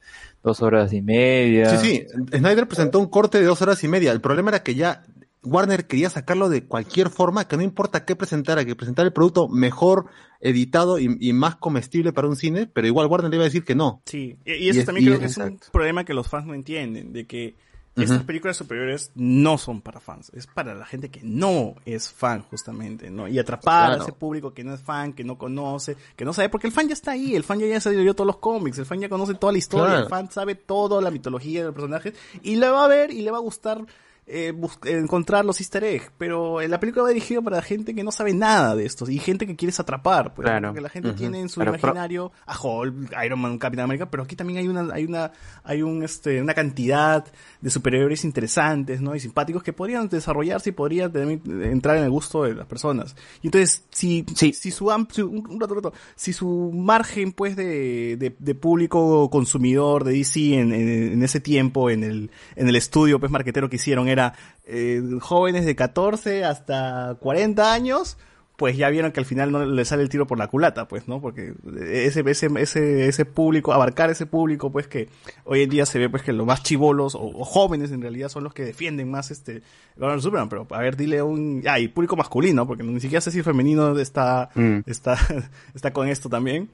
dos 0.44 0.62
horas 0.62 0.92
y 0.94 1.02
media. 1.02 1.78
Sí, 1.78 1.78
sí. 1.88 2.06
Snyder 2.38 2.68
presentó 2.68 3.00
un 3.00 3.08
corte 3.08 3.40
de 3.40 3.46
dos 3.46 3.62
horas 3.62 3.84
y 3.84 3.88
media. 3.88 4.12
El 4.12 4.22
problema 4.22 4.50
era 4.50 4.64
que 4.64 4.76
ya 4.76 5.04
Warner 5.44 5.88
quería 5.88 6.10
sacarlo 6.10 6.50
de 6.50 6.66
cualquier 6.66 7.10
forma, 7.10 7.48
que 7.48 7.58
no 7.58 7.64
importa 7.64 8.06
qué 8.06 8.16
presentara, 8.16 8.64
que 8.66 8.76
presentara 8.76 9.08
el 9.08 9.14
producto 9.14 9.48
mejor 9.48 10.06
editado 10.40 11.00
y, 11.00 11.18
y 11.20 11.34
más 11.34 11.56
comestible 11.56 12.14
para 12.14 12.28
un 12.28 12.36
cine, 12.36 12.68
pero 12.72 12.86
igual 12.86 13.08
Warner 13.08 13.30
le 13.32 13.38
iba 13.38 13.44
a 13.44 13.48
decir 13.48 13.64
que 13.64 13.74
no. 13.76 14.02
Sí, 14.06 14.38
y, 14.46 14.52
y 14.54 14.70
eso 14.70 14.78
Y 14.78 14.82
es- 14.82 14.86
también 14.86 15.06
creo 15.08 15.16
es- 15.16 15.20
que 15.22 15.26
es 15.26 15.38
un 15.50 15.60
problema 15.72 16.04
que 16.04 16.14
los 16.14 16.28
fans 16.28 16.46
no 16.46 16.54
entienden, 16.54 17.12
de 17.14 17.26
que 17.26 17.56
estas 17.96 18.24
películas 18.24 18.56
superiores 18.58 19.12
no 19.16 19.58
son 19.58 19.82
para 19.82 20.00
fans, 20.00 20.32
es 20.34 20.48
para 20.48 20.74
la 20.74 20.86
gente 20.86 21.12
que 21.12 21.20
no 21.24 21.76
es 21.86 22.10
fan 22.12 22.42
justamente, 22.44 23.10
¿no? 23.10 23.28
Y 23.28 23.38
atrapar 23.38 23.88
Claro. 23.90 24.02
a 24.02 24.04
ese 24.06 24.14
público 24.14 24.54
que 24.54 24.64
no 24.64 24.74
es 24.74 24.82
fan, 24.82 25.14
que 25.14 25.24
no 25.24 25.38
conoce, 25.38 25.98
que 26.16 26.24
no 26.24 26.32
sabe, 26.34 26.50
porque 26.50 26.68
el 26.68 26.74
fan 26.74 26.88
ya 26.88 26.94
está 26.94 27.12
ahí, 27.12 27.36
el 27.36 27.44
fan 27.44 27.60
ya, 27.60 27.68
ya 27.68 27.82
se 27.82 27.92
leyó 27.92 28.14
todos 28.14 28.28
los 28.28 28.38
cómics, 28.38 28.78
el 28.78 28.86
fan 28.86 29.00
ya 29.02 29.10
conoce 29.10 29.34
toda 29.34 29.52
la 29.52 29.60
historia, 29.60 29.86
Claro. 29.88 30.04
el 30.04 30.10
fan 30.10 30.32
sabe 30.32 30.56
toda 30.56 31.02
la 31.02 31.12
mitología 31.12 31.60
de 31.60 31.66
los 31.66 31.74
personajes 31.76 32.14
y 32.42 32.56
le 32.56 32.70
va 32.70 32.86
a 32.86 32.88
ver 32.88 33.12
y 33.12 33.22
le 33.22 33.32
va 33.32 33.38
a 33.38 33.42
gustar 33.42 33.86
eh, 34.28 34.52
bus- 34.56 34.78
encontrar 34.86 35.44
los 35.44 35.60
easter 35.60 35.84
eggs, 35.84 36.12
pero 36.18 36.62
eh, 36.62 36.68
la 36.68 36.80
película 36.80 37.04
va 37.04 37.10
dirigida 37.10 37.42
para 37.42 37.62
gente 37.62 37.94
que 37.96 38.04
no 38.04 38.12
sabe 38.12 38.34
nada 38.34 38.76
de 38.76 38.86
estos 38.86 39.10
y 39.10 39.18
gente 39.20 39.46
que 39.48 39.56
quieres 39.56 39.80
atrapar, 39.80 40.34
pues, 40.34 40.46
Claro. 40.48 40.70
porque 40.70 40.82
la 40.82 40.90
gente 40.90 41.10
Ujú. 41.10 41.18
tiene 41.18 41.42
en 41.42 41.50
su 41.50 41.60
Pero 41.60 41.72
imaginario 41.72 42.32
a 42.46 42.58
Hulk, 42.58 43.12
Iron 43.26 43.40
Man, 43.42 43.58
Capitán 43.58 43.86
América, 43.86 44.10
pero 44.10 44.24
aquí 44.24 44.36
también 44.36 44.60
hay 44.60 44.68
una, 44.68 44.94
hay 44.94 45.06
una, 45.06 45.32
hay 45.64 45.82
un, 45.82 46.04
este, 46.04 46.42
una 46.42 46.54
cantidad 46.54 47.26
de 47.60 47.70
superhéroes 47.70 48.24
interesantes, 48.24 49.02
¿no? 49.02 49.16
Y 49.16 49.20
simpáticos 49.20 49.64
que 49.64 49.74
podrían 49.74 50.08
desarrollarse 50.08 50.70
y 50.70 50.74
podrían 50.74 51.12
también 51.12 51.42
entrar 51.64 51.98
en 51.98 52.04
el 52.04 52.10
gusto 52.12 52.44
de 52.44 52.54
las 52.56 52.68
personas. 52.68 53.16
Y 53.42 53.48
entonces, 53.48 53.84
si, 53.90 54.26
Sí. 54.36 54.54
si 54.54 54.72
su, 54.72 54.92
am- 54.92 55.08
su- 55.12 55.28
un 55.30 55.60
rato, 55.60 55.74
un 55.74 55.84
rato, 55.84 55.94
si 56.16 56.32
su 56.32 56.72
margen, 56.74 57.32
pues, 57.34 57.56
de, 57.56 58.16
de, 58.18 58.36
de 58.38 58.56
público 58.56 59.30
consumidor 59.30 60.04
de 60.04 60.14
DC 60.14 60.54
en, 60.60 60.74
en, 60.74 60.90
en 61.14 61.24
ese 61.24 61.40
tiempo, 61.40 61.90
en 61.90 62.04
el, 62.04 62.32
en 62.56 62.70
el 62.70 62.76
estudio, 62.76 63.20
pues, 63.20 63.32
marquetero 63.32 63.70
que 63.70 63.76
hicieron 63.78 64.08
era, 64.12 64.34
eh, 64.66 65.02
jóvenes 65.20 65.66
de 65.66 65.76
14 65.76 66.44
hasta 66.46 67.16
40 67.20 67.74
años, 67.74 68.18
pues 68.58 68.78
ya 68.78 68.90
vieron 68.90 69.12
que 69.12 69.20
al 69.20 69.26
final 69.26 69.52
no 69.52 69.66
le 69.66 69.86
sale 69.86 70.04
el 70.04 70.10
tiro 70.10 70.28
por 70.28 70.38
la 70.38 70.48
culata, 70.48 70.88
pues, 70.88 71.08
¿no? 71.08 71.20
Porque 71.20 71.56
ese, 71.90 72.24
ese, 72.28 72.48
ese, 72.58 73.08
ese 73.08 73.26
público, 73.26 73.74
abarcar 73.74 74.12
ese 74.12 74.28
público, 74.28 74.72
pues 74.72 74.88
que 74.88 75.10
hoy 75.46 75.64
en 75.64 75.70
día 75.72 75.88
se 75.88 75.98
ve 75.98 76.10
pues 76.10 76.22
que 76.22 76.32
los 76.32 76.46
más 76.46 76.62
chivolos 76.62 77.16
o, 77.16 77.22
o 77.24 77.44
jóvenes 77.44 77.92
en 77.92 78.02
realidad 78.04 78.30
son 78.30 78.44
los 78.44 78.54
que 78.54 78.64
defienden 78.64 79.10
más 79.10 79.32
este 79.32 79.64
Batman 79.96 80.22
Superman, 80.22 80.50
pero 80.50 80.68
a 80.70 80.80
ver, 80.80 80.96
dile 80.96 81.24
un, 81.24 81.64
ah, 81.68 81.80
y 81.80 81.88
público 81.88 82.16
masculino, 82.16 82.68
porque 82.68 82.84
ni 82.84 83.00
siquiera 83.00 83.22
sé 83.22 83.32
si 83.32 83.42
femenino 83.42 83.98
está, 83.98 84.50
Mm. 84.54 84.82
está, 84.86 85.18
está 85.74 85.92
con 85.92 86.08
esto 86.08 86.30
también. 86.30 86.70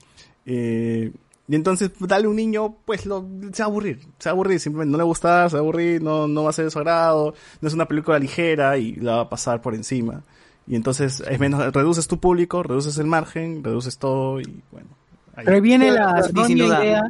Eh, 0.45 1.11
y 1.49 1.55
entonces, 1.55 1.91
dale 1.99 2.25
a 2.25 2.29
un 2.29 2.35
niño, 2.35 2.75
pues 2.85 3.05
lo, 3.05 3.25
se 3.53 3.61
va 3.63 3.67
a 3.67 3.69
aburrir, 3.69 3.99
se 4.19 4.29
va 4.29 4.31
a 4.31 4.33
aburrir, 4.33 4.59
simplemente 4.59 4.91
no 4.91 4.97
le 4.97 5.03
va 5.03 5.07
a 5.07 5.11
gustar, 5.11 5.49
se 5.49 5.55
va 5.55 5.59
a 5.59 5.63
aburrir, 5.63 6.01
no, 6.01 6.27
no 6.27 6.43
va 6.43 6.49
a 6.49 6.53
ser 6.53 6.65
de 6.65 6.71
su 6.71 6.79
agrado, 6.79 7.33
no 7.61 7.67
es 7.67 7.73
una 7.73 7.87
película 7.87 8.19
ligera 8.19 8.77
y 8.77 8.95
la 8.95 9.15
va 9.15 9.21
a 9.21 9.29
pasar 9.29 9.61
por 9.61 9.73
encima. 9.73 10.23
Y 10.67 10.75
entonces, 10.75 11.23
es 11.29 11.39
menos, 11.39 11.73
reduces 11.73 12.07
tu 12.07 12.19
público, 12.19 12.63
reduces 12.63 12.97
el 12.97 13.07
margen, 13.07 13.63
reduces 13.63 13.97
todo 13.97 14.41
y 14.41 14.61
bueno. 14.71 14.89
ahí. 15.35 15.45
Pero 15.45 15.55
ahí 15.55 15.61
viene 15.61 15.91
la 15.91 16.19
errónea 16.19 16.65
idea, 16.65 17.03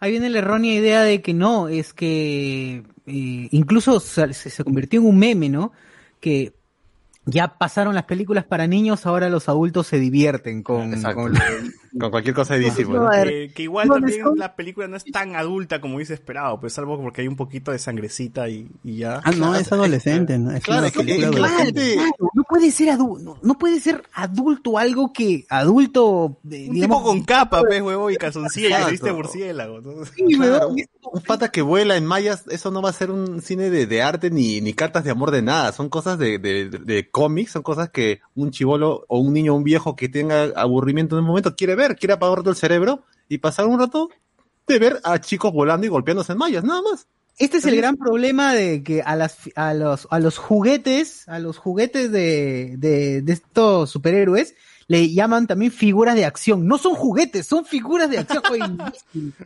ahí 0.00 0.10
viene 0.10 0.28
la 0.28 0.38
errónea 0.40 0.74
idea 0.74 1.02
de 1.02 1.22
que 1.22 1.32
no, 1.32 1.68
es 1.68 1.94
que 1.94 2.82
eh, 3.06 3.48
incluso 3.50 4.00
se, 4.00 4.34
se 4.34 4.64
convirtió 4.64 5.00
en 5.00 5.06
un 5.06 5.18
meme, 5.18 5.48
¿no? 5.48 5.72
Que 6.20 6.52
ya 7.24 7.58
pasaron 7.58 7.94
las 7.94 8.04
películas 8.04 8.44
para 8.44 8.66
niños, 8.66 9.04
ahora 9.04 9.28
los 9.28 9.48
adultos 9.48 9.86
se 9.86 9.98
divierten 9.98 10.62
con, 10.62 10.94
Exacto. 10.94 11.22
con- 11.22 11.34
Con 11.98 12.10
cualquier 12.10 12.34
cosa 12.34 12.54
de 12.54 12.70
ver, 12.70 13.28
que, 13.28 13.52
que 13.54 13.62
igual 13.62 13.88
también 13.88 14.20
la 14.36 14.54
película 14.56 14.88
no 14.88 14.96
es 14.96 15.04
tan 15.04 15.36
adulta 15.36 15.80
como 15.80 15.96
hubiese 15.96 16.14
esperado, 16.14 16.58
pues 16.60 16.72
salvo 16.72 17.00
porque 17.00 17.22
hay 17.22 17.28
un 17.28 17.36
poquito 17.36 17.70
de 17.72 17.78
sangrecita 17.78 18.48
y, 18.48 18.68
y 18.84 18.96
ya. 18.98 19.20
Ah, 19.24 19.30
no, 19.32 19.54
es 19.54 19.70
adolescente, 19.72 20.38
¿no? 20.38 20.50
Es 20.52 20.64
Claro, 20.64 20.86
es 20.86 20.92
que- 20.92 21.24
adolescente. 21.24 21.94
Claro, 21.94 22.30
no 22.34 22.42
puede 22.48 22.70
ser 22.70 22.90
adulto, 22.90 23.38
no, 23.42 23.58
puede 23.58 23.80
ser 23.80 24.02
adulto 24.12 24.78
algo 24.78 25.12
que 25.12 25.46
adulto, 25.48 26.38
eh, 26.50 26.66
Un 26.68 26.74
digamos, 26.74 26.98
tipo 26.98 27.02
con 27.02 27.22
capa, 27.24 27.60
pues, 27.62 27.80
huevo, 27.82 28.10
y 28.10 28.16
calzoncilla 28.16 28.88
y 28.88 28.90
viste 28.92 29.12
murciélago. 29.12 29.80
¿no? 29.80 30.04
sí, 30.04 30.24
Claro, 30.36 30.68
un, 30.68 30.82
un 31.12 31.20
pata 31.22 31.50
que 31.50 31.62
vuela 31.62 31.96
en 31.96 32.06
mayas, 32.06 32.44
eso 32.50 32.70
no 32.70 32.82
va 32.82 32.90
a 32.90 32.92
ser 32.92 33.10
un 33.10 33.40
cine 33.42 33.70
de, 33.70 33.86
de 33.86 34.02
arte 34.02 34.30
ni, 34.30 34.60
ni 34.60 34.72
cartas 34.74 35.04
de 35.04 35.10
amor 35.10 35.30
de 35.30 35.42
nada, 35.42 35.72
son 35.72 35.88
cosas 35.88 36.18
de, 36.18 36.38
de, 36.38 36.68
de- 36.68 36.78
de 36.78 37.10
cómics, 37.10 37.52
son 37.52 37.62
cosas 37.62 37.90
que 37.90 38.20
un 38.34 38.50
chivolo 38.50 39.04
o 39.08 39.18
un 39.20 39.32
niño 39.32 39.52
o 39.54 39.56
un 39.56 39.64
viejo 39.64 39.96
que 39.96 40.08
tenga 40.08 40.44
aburrimiento 40.56 41.16
en 41.16 41.20
un 41.22 41.28
momento 41.28 41.54
quiere 41.56 41.74
ver, 41.74 41.77
quiere 41.96 42.14
apagar 42.14 42.40
todo 42.40 42.50
el 42.50 42.56
cerebro 42.56 43.04
y 43.28 43.38
pasar 43.38 43.66
un 43.66 43.78
rato 43.78 44.10
de 44.66 44.78
ver 44.78 45.00
a 45.04 45.20
chicos 45.20 45.52
volando 45.52 45.86
y 45.86 45.90
golpeándose 45.90 46.32
en 46.32 46.38
mallas, 46.38 46.64
nada 46.64 46.82
más. 46.82 47.06
Este 47.38 47.58
es 47.58 47.66
el 47.66 47.76
gran 47.76 47.96
problema 47.96 48.52
de 48.52 48.82
que 48.82 49.00
a 49.02 49.14
las 49.14 49.38
a 49.54 49.72
los 49.72 50.08
a 50.10 50.18
los 50.18 50.38
juguetes, 50.38 51.28
a 51.28 51.38
los 51.38 51.56
juguetes 51.56 52.10
de, 52.10 52.74
de, 52.78 53.22
de 53.22 53.32
estos 53.32 53.90
superhéroes 53.90 54.54
le 54.88 55.12
llaman 55.12 55.46
también 55.46 55.70
figuras 55.70 56.16
de 56.16 56.24
acción. 56.24 56.66
No 56.66 56.78
son 56.78 56.94
juguetes, 56.94 57.46
son 57.46 57.64
figuras 57.64 58.10
de 58.10 58.18
acción. 58.18 58.42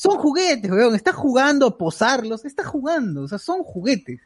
Son 0.00 0.16
juguetes, 0.16 0.70
weón. 0.70 0.94
Está 0.94 1.12
jugando 1.12 1.66
a 1.66 1.76
posarlos, 1.76 2.44
está 2.44 2.62
jugando, 2.62 3.22
o 3.22 3.28
sea, 3.28 3.38
son 3.38 3.64
juguetes. 3.64 4.20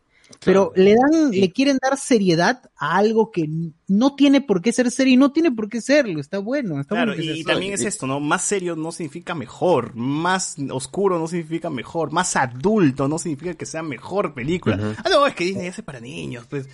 Pero 0.44 0.72
le 0.74 0.94
dan, 0.94 1.30
le 1.30 1.52
quieren 1.52 1.78
dar 1.80 1.96
seriedad 1.98 2.62
a 2.76 2.96
algo 2.96 3.30
que 3.30 3.48
no 3.86 4.14
tiene 4.14 4.40
por 4.40 4.62
qué 4.62 4.72
ser 4.72 4.90
serio 4.90 5.14
y 5.14 5.16
no 5.16 5.32
tiene 5.32 5.52
por 5.52 5.68
qué 5.68 5.80
serlo. 5.80 6.20
Está 6.20 6.38
bueno, 6.38 6.80
está 6.80 6.94
Claro, 6.94 7.14
bueno 7.14 7.32
y, 7.32 7.44
también 7.44 7.74
es 7.74 7.82
esto, 7.82 8.06
¿no? 8.06 8.18
Más 8.20 8.42
serio 8.42 8.74
no 8.74 8.92
significa 8.92 9.34
mejor, 9.34 9.94
más 9.94 10.56
oscuro 10.70 11.18
no 11.18 11.28
significa 11.28 11.70
mejor, 11.70 12.12
más 12.12 12.36
adulto 12.36 13.08
no 13.08 13.18
significa 13.18 13.54
que 13.54 13.66
sea 13.66 13.82
mejor 13.82 14.34
película. 14.34 14.96
Ah, 15.04 15.08
no, 15.10 15.26
es 15.26 15.34
que 15.34 15.44
Disney 15.44 15.68
hace 15.68 15.82
para 15.82 16.00
niños, 16.00 16.46
pues. 16.48 16.68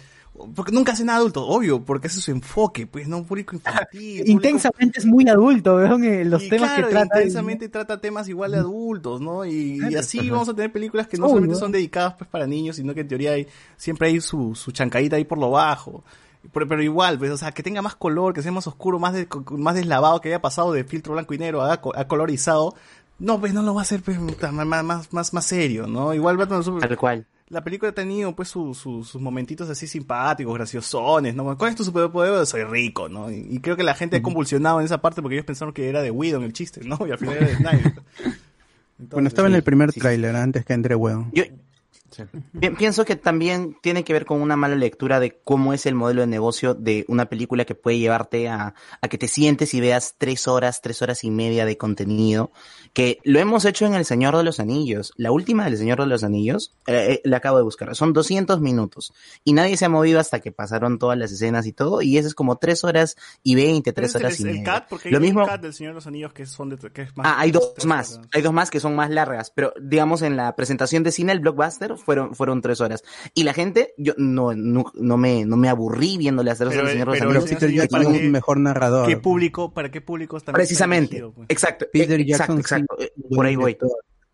Porque 0.54 0.72
nunca 0.72 0.92
hace 0.92 1.04
nada 1.04 1.18
adulto, 1.18 1.46
obvio, 1.46 1.84
porque 1.84 2.06
ese 2.06 2.18
es 2.18 2.24
su 2.24 2.30
enfoque, 2.30 2.86
pues, 2.86 3.08
no 3.08 3.18
un 3.18 3.24
público 3.24 3.54
infantil. 3.56 4.18
público- 4.20 4.30
Intensamente 4.30 5.00
es 5.00 5.06
muy 5.06 5.28
adulto, 5.28 5.76
weón, 5.76 6.04
eh, 6.04 6.24
los 6.24 6.44
y 6.44 6.48
temas 6.48 6.70
claro, 6.70 6.86
que 6.88 6.90
trata. 6.92 7.16
intensamente 7.18 7.68
trata 7.68 8.00
temas 8.00 8.28
igual 8.28 8.52
de 8.52 8.58
adultos, 8.58 9.20
¿no? 9.20 9.44
Y, 9.44 9.80
y 9.90 9.94
así 9.96 10.18
Ajá. 10.20 10.32
vamos 10.32 10.48
a 10.48 10.54
tener 10.54 10.72
películas 10.72 11.06
que 11.08 11.16
no 11.16 11.28
solamente 11.28 11.56
son 11.56 11.72
dedicadas 11.72 12.14
pues 12.18 12.28
para 12.30 12.46
niños, 12.46 12.76
sino 12.76 12.94
que 12.94 13.00
en 13.00 13.08
teoría 13.08 13.32
hay, 13.32 13.46
siempre 13.76 14.08
hay 14.08 14.20
su, 14.20 14.54
su 14.54 14.70
chancadita 14.72 15.16
ahí 15.16 15.24
por 15.24 15.38
lo 15.38 15.50
bajo. 15.50 16.04
Pero, 16.52 16.68
pero 16.68 16.82
igual, 16.82 17.18
pues, 17.18 17.30
o 17.32 17.36
sea, 17.36 17.50
que 17.52 17.62
tenga 17.62 17.82
más 17.82 17.96
color, 17.96 18.32
que 18.32 18.42
sea 18.42 18.52
más 18.52 18.66
oscuro, 18.66 18.98
más, 18.98 19.12
de- 19.12 19.28
más 19.50 19.74
deslavado, 19.74 20.20
que 20.20 20.28
haya 20.28 20.40
pasado 20.40 20.72
de 20.72 20.84
filtro 20.84 21.12
blanco 21.14 21.34
y 21.34 21.38
negro 21.38 21.62
a, 21.62 21.80
co- 21.80 21.94
a 21.96 22.06
colorizado. 22.06 22.74
No, 23.18 23.40
pues 23.40 23.52
no 23.52 23.62
lo 23.62 23.74
va 23.74 23.80
a 23.80 23.82
hacer 23.82 24.00
pues, 24.02 24.18
más, 24.20 24.84
más, 24.84 25.12
más, 25.12 25.34
más 25.34 25.44
serio, 25.44 25.88
¿no? 25.88 26.14
Igual 26.14 26.36
Batman 26.36 26.62
Super- 26.62 26.88
Tal 26.88 26.96
cual. 26.96 27.26
La 27.50 27.62
película 27.64 27.90
ha 27.90 27.94
tenido 27.94 28.34
pues 28.36 28.48
su- 28.48 28.74
su- 28.74 29.04
sus 29.04 29.20
momentitos 29.20 29.68
así 29.70 29.86
simpáticos, 29.86 30.54
graciosones, 30.54 31.34
¿no? 31.34 31.56
¿Cuál 31.56 31.70
es 31.70 31.76
tu 31.76 31.84
superpoder? 31.84 32.44
Soy 32.46 32.64
rico, 32.64 33.08
¿no? 33.08 33.30
Y, 33.30 33.46
y 33.50 33.60
creo 33.60 33.76
que 33.76 33.82
la 33.82 33.94
gente 33.94 34.16
ha 34.18 34.22
convulsionado 34.22 34.80
en 34.80 34.86
esa 34.86 35.00
parte 35.00 35.22
porque 35.22 35.36
ellos 35.36 35.46
pensaron 35.46 35.72
que 35.74 35.88
era 35.88 36.02
de 36.02 36.10
Whedon 36.10 36.42
el 36.44 36.52
chiste, 36.52 36.80
¿no? 36.84 36.98
Y 37.06 37.10
al 37.10 37.18
final 37.18 37.36
era 37.36 37.46
de 37.46 37.54
Snyder. 37.56 37.92
Bueno, 38.98 39.28
estaba 39.28 39.48
en 39.48 39.54
el 39.54 39.62
primer 39.62 39.92
tráiler 39.92 40.34
antes 40.36 40.64
que 40.64 40.72
entre 40.72 40.94
Weón. 40.94 41.30
Yo 41.32 41.44
pi- 42.60 42.70
pienso 42.70 43.04
que 43.04 43.16
también 43.16 43.76
tiene 43.82 44.04
que 44.04 44.12
ver 44.12 44.24
con 44.24 44.40
una 44.40 44.56
mala 44.56 44.74
lectura 44.76 45.20
de 45.20 45.38
cómo 45.44 45.72
es 45.72 45.86
el 45.86 45.94
modelo 45.94 46.20
de 46.22 46.26
negocio 46.26 46.74
de 46.74 47.04
una 47.08 47.26
película 47.28 47.64
que 47.64 47.74
puede 47.74 47.98
llevarte 47.98 48.48
a, 48.48 48.74
a 49.00 49.08
que 49.08 49.18
te 49.18 49.28
sientes 49.28 49.74
y 49.74 49.80
veas 49.80 50.14
tres 50.18 50.48
horas, 50.48 50.80
tres 50.82 51.02
horas 51.02 51.24
y 51.24 51.30
media 51.30 51.64
de 51.66 51.76
contenido, 51.76 52.50
que 52.92 53.18
lo 53.24 53.38
hemos 53.40 53.64
hecho 53.64 53.86
en 53.86 53.94
El 53.94 54.04
Señor 54.04 54.36
de 54.36 54.44
los 54.44 54.60
Anillos. 54.60 55.12
La 55.16 55.30
última 55.32 55.64
del 55.64 55.76
Señor 55.76 56.00
de 56.00 56.06
los 56.06 56.24
Anillos, 56.24 56.74
eh, 56.86 57.14
eh, 57.14 57.20
la 57.24 57.38
acabo 57.38 57.56
de 57.58 57.62
buscar, 57.64 57.94
son 57.94 58.12
200 58.12 58.60
minutos 58.60 59.12
y 59.44 59.52
nadie 59.52 59.76
se 59.76 59.84
ha 59.84 59.88
movido 59.88 60.20
hasta 60.20 60.40
que 60.40 60.52
pasaron 60.52 60.98
todas 60.98 61.18
las 61.18 61.32
escenas 61.32 61.66
y 61.66 61.72
todo, 61.72 62.02
y 62.02 62.18
ese 62.18 62.28
es 62.28 62.34
como 62.34 62.56
tres 62.56 62.84
horas 62.84 63.16
y 63.42 63.54
veinte, 63.54 63.92
tres 63.92 64.14
horas 64.14 64.34
es 64.34 64.40
y 64.40 64.42
el, 64.44 64.48
media. 64.50 64.64
cat, 64.64 64.86
porque 64.88 65.10
Lo 65.10 65.18
hay 65.18 65.22
mismo, 65.22 65.46
cat 65.46 65.60
del 65.60 65.74
Señor 65.74 65.92
de 65.92 65.96
los 65.96 66.06
Anillos 66.06 66.32
que 66.32 66.46
son 66.46 66.70
de, 66.70 66.76
que 66.90 67.02
es 67.02 67.16
más. 67.16 67.26
Ah, 67.26 67.36
hay 67.40 67.50
dos 67.50 67.74
más. 67.84 68.20
Hay 68.32 68.42
dos 68.42 68.52
más 68.52 68.70
que 68.70 68.80
son 68.80 68.94
más 68.96 69.10
largas. 69.10 69.50
Pero 69.50 69.72
digamos 69.80 70.22
en 70.22 70.36
la 70.36 70.54
presentación 70.56 71.02
de 71.02 71.12
cine, 71.12 71.32
el 71.32 71.40
blockbuster, 71.40 71.94
fueron, 71.98 72.34
fueron 72.34 72.60
tres 72.60 72.80
horas. 72.80 73.02
Y 73.34 73.42
la 73.44 73.52
gente, 73.52 73.94
yo 73.98 74.14
no, 74.16 74.54
no, 74.54 74.84
no 74.94 75.16
me, 75.16 75.44
no 75.44 75.56
me 75.56 75.68
aburrí 75.68 76.16
viendo 76.16 76.42
las 76.42 76.58
tres 76.58 76.70
Pero- 76.70 76.88
Señor 76.88 77.08
los 77.08 77.18
pero. 77.18 77.44
Peter 77.44 77.70
Jackson 77.70 78.14
es 78.14 78.22
un 78.22 78.30
mejor 78.30 78.58
narrador. 78.60 79.06
¿Qué 79.08 79.16
público, 79.16 79.72
para 79.74 79.90
qué 79.90 80.00
públicos 80.00 80.44
también? 80.44 80.60
Precisamente. 80.60 81.16
dirigido, 81.16 81.32
pues? 81.32 81.46
Exacto. 81.50 81.86
Peter 81.92 82.24
Jackson 82.24 82.58
exacto, 82.58 82.94
exacto. 82.94 82.96
sí, 82.98 83.22
buen 83.28 83.36
Por 83.36 83.46
ahí 83.46 83.56
voy. 83.56 83.78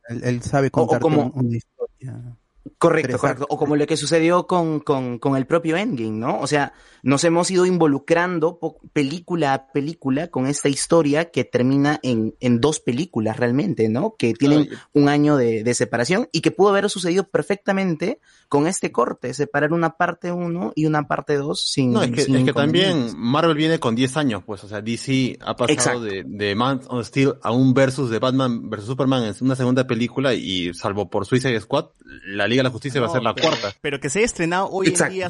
Él, 0.08 0.20
él 0.24 0.42
sabe 0.42 0.70
contar 0.70 1.00
como- 1.00 1.32
una 1.34 1.56
historia. 1.56 2.36
Correcto, 2.78 3.18
correcto. 3.18 3.46
O 3.50 3.58
como 3.58 3.76
lo 3.76 3.86
que 3.86 3.96
sucedió 3.96 4.46
con, 4.46 4.80
con, 4.80 5.18
con 5.18 5.36
el 5.36 5.46
propio 5.46 5.76
Endgame, 5.76 6.18
¿no? 6.18 6.40
O 6.40 6.46
sea, 6.46 6.72
nos 7.02 7.22
hemos 7.24 7.50
ido 7.50 7.66
involucrando 7.66 8.58
película 8.94 9.52
a 9.52 9.72
película 9.72 10.28
con 10.28 10.46
esta 10.46 10.70
historia 10.70 11.30
que 11.30 11.44
termina 11.44 12.00
en, 12.02 12.34
en 12.40 12.60
dos 12.60 12.80
películas 12.80 13.36
realmente, 13.36 13.90
¿no? 13.90 14.16
Que 14.18 14.32
tienen 14.32 14.70
un 14.94 15.10
año 15.10 15.36
de, 15.36 15.62
de 15.62 15.74
separación 15.74 16.28
y 16.32 16.40
que 16.40 16.50
pudo 16.50 16.70
haber 16.70 16.88
sucedido 16.88 17.24
perfectamente 17.24 18.20
con 18.48 18.66
este 18.66 18.92
corte, 18.92 19.34
separar 19.34 19.72
una 19.72 19.96
parte 19.96 20.32
1 20.32 20.72
y 20.74 20.86
una 20.86 21.06
parte 21.06 21.36
2 21.36 21.60
sin 21.60 21.92
No, 21.92 22.02
es 22.02 22.10
que, 22.12 22.22
es 22.22 22.44
que 22.44 22.52
también. 22.52 23.10
Marvel 23.16 23.56
viene 23.56 23.78
con 23.78 23.94
10 23.94 24.16
años, 24.16 24.42
pues, 24.44 24.64
o 24.64 24.68
sea, 24.68 24.80
DC 24.80 25.38
ha 25.40 25.56
pasado 25.56 25.72
Exacto. 25.72 26.00
de, 26.00 26.24
de 26.24 26.54
Man 26.54 26.80
of 26.88 27.06
Steel 27.06 27.34
a 27.42 27.52
un 27.52 27.74
versus 27.74 28.08
de 28.08 28.18
Batman 28.18 28.70
versus 28.70 28.88
Superman 28.88 29.24
en 29.24 29.34
una 29.40 29.56
segunda 29.56 29.86
película 29.86 30.32
y 30.32 30.72
salvo 30.72 31.10
por 31.10 31.26
Suicide 31.26 31.60
Squad, 31.60 31.86
la 32.26 32.46
Liga 32.54 32.60
de 32.62 32.68
la 32.68 32.70
Justicia 32.72 33.00
va 33.00 33.06
a 33.08 33.10
ser 33.10 33.22
la 33.22 33.34
pero- 33.34 33.48
cuarta. 33.48 33.72
Pero 33.80 34.00
que 34.00 34.08
se 34.08 34.18
haya 34.20 34.26
estrenado 34.26 34.68
hoy 34.70 34.88
Exacto, 34.88 35.12
en 35.12 35.14
día, 35.18 35.28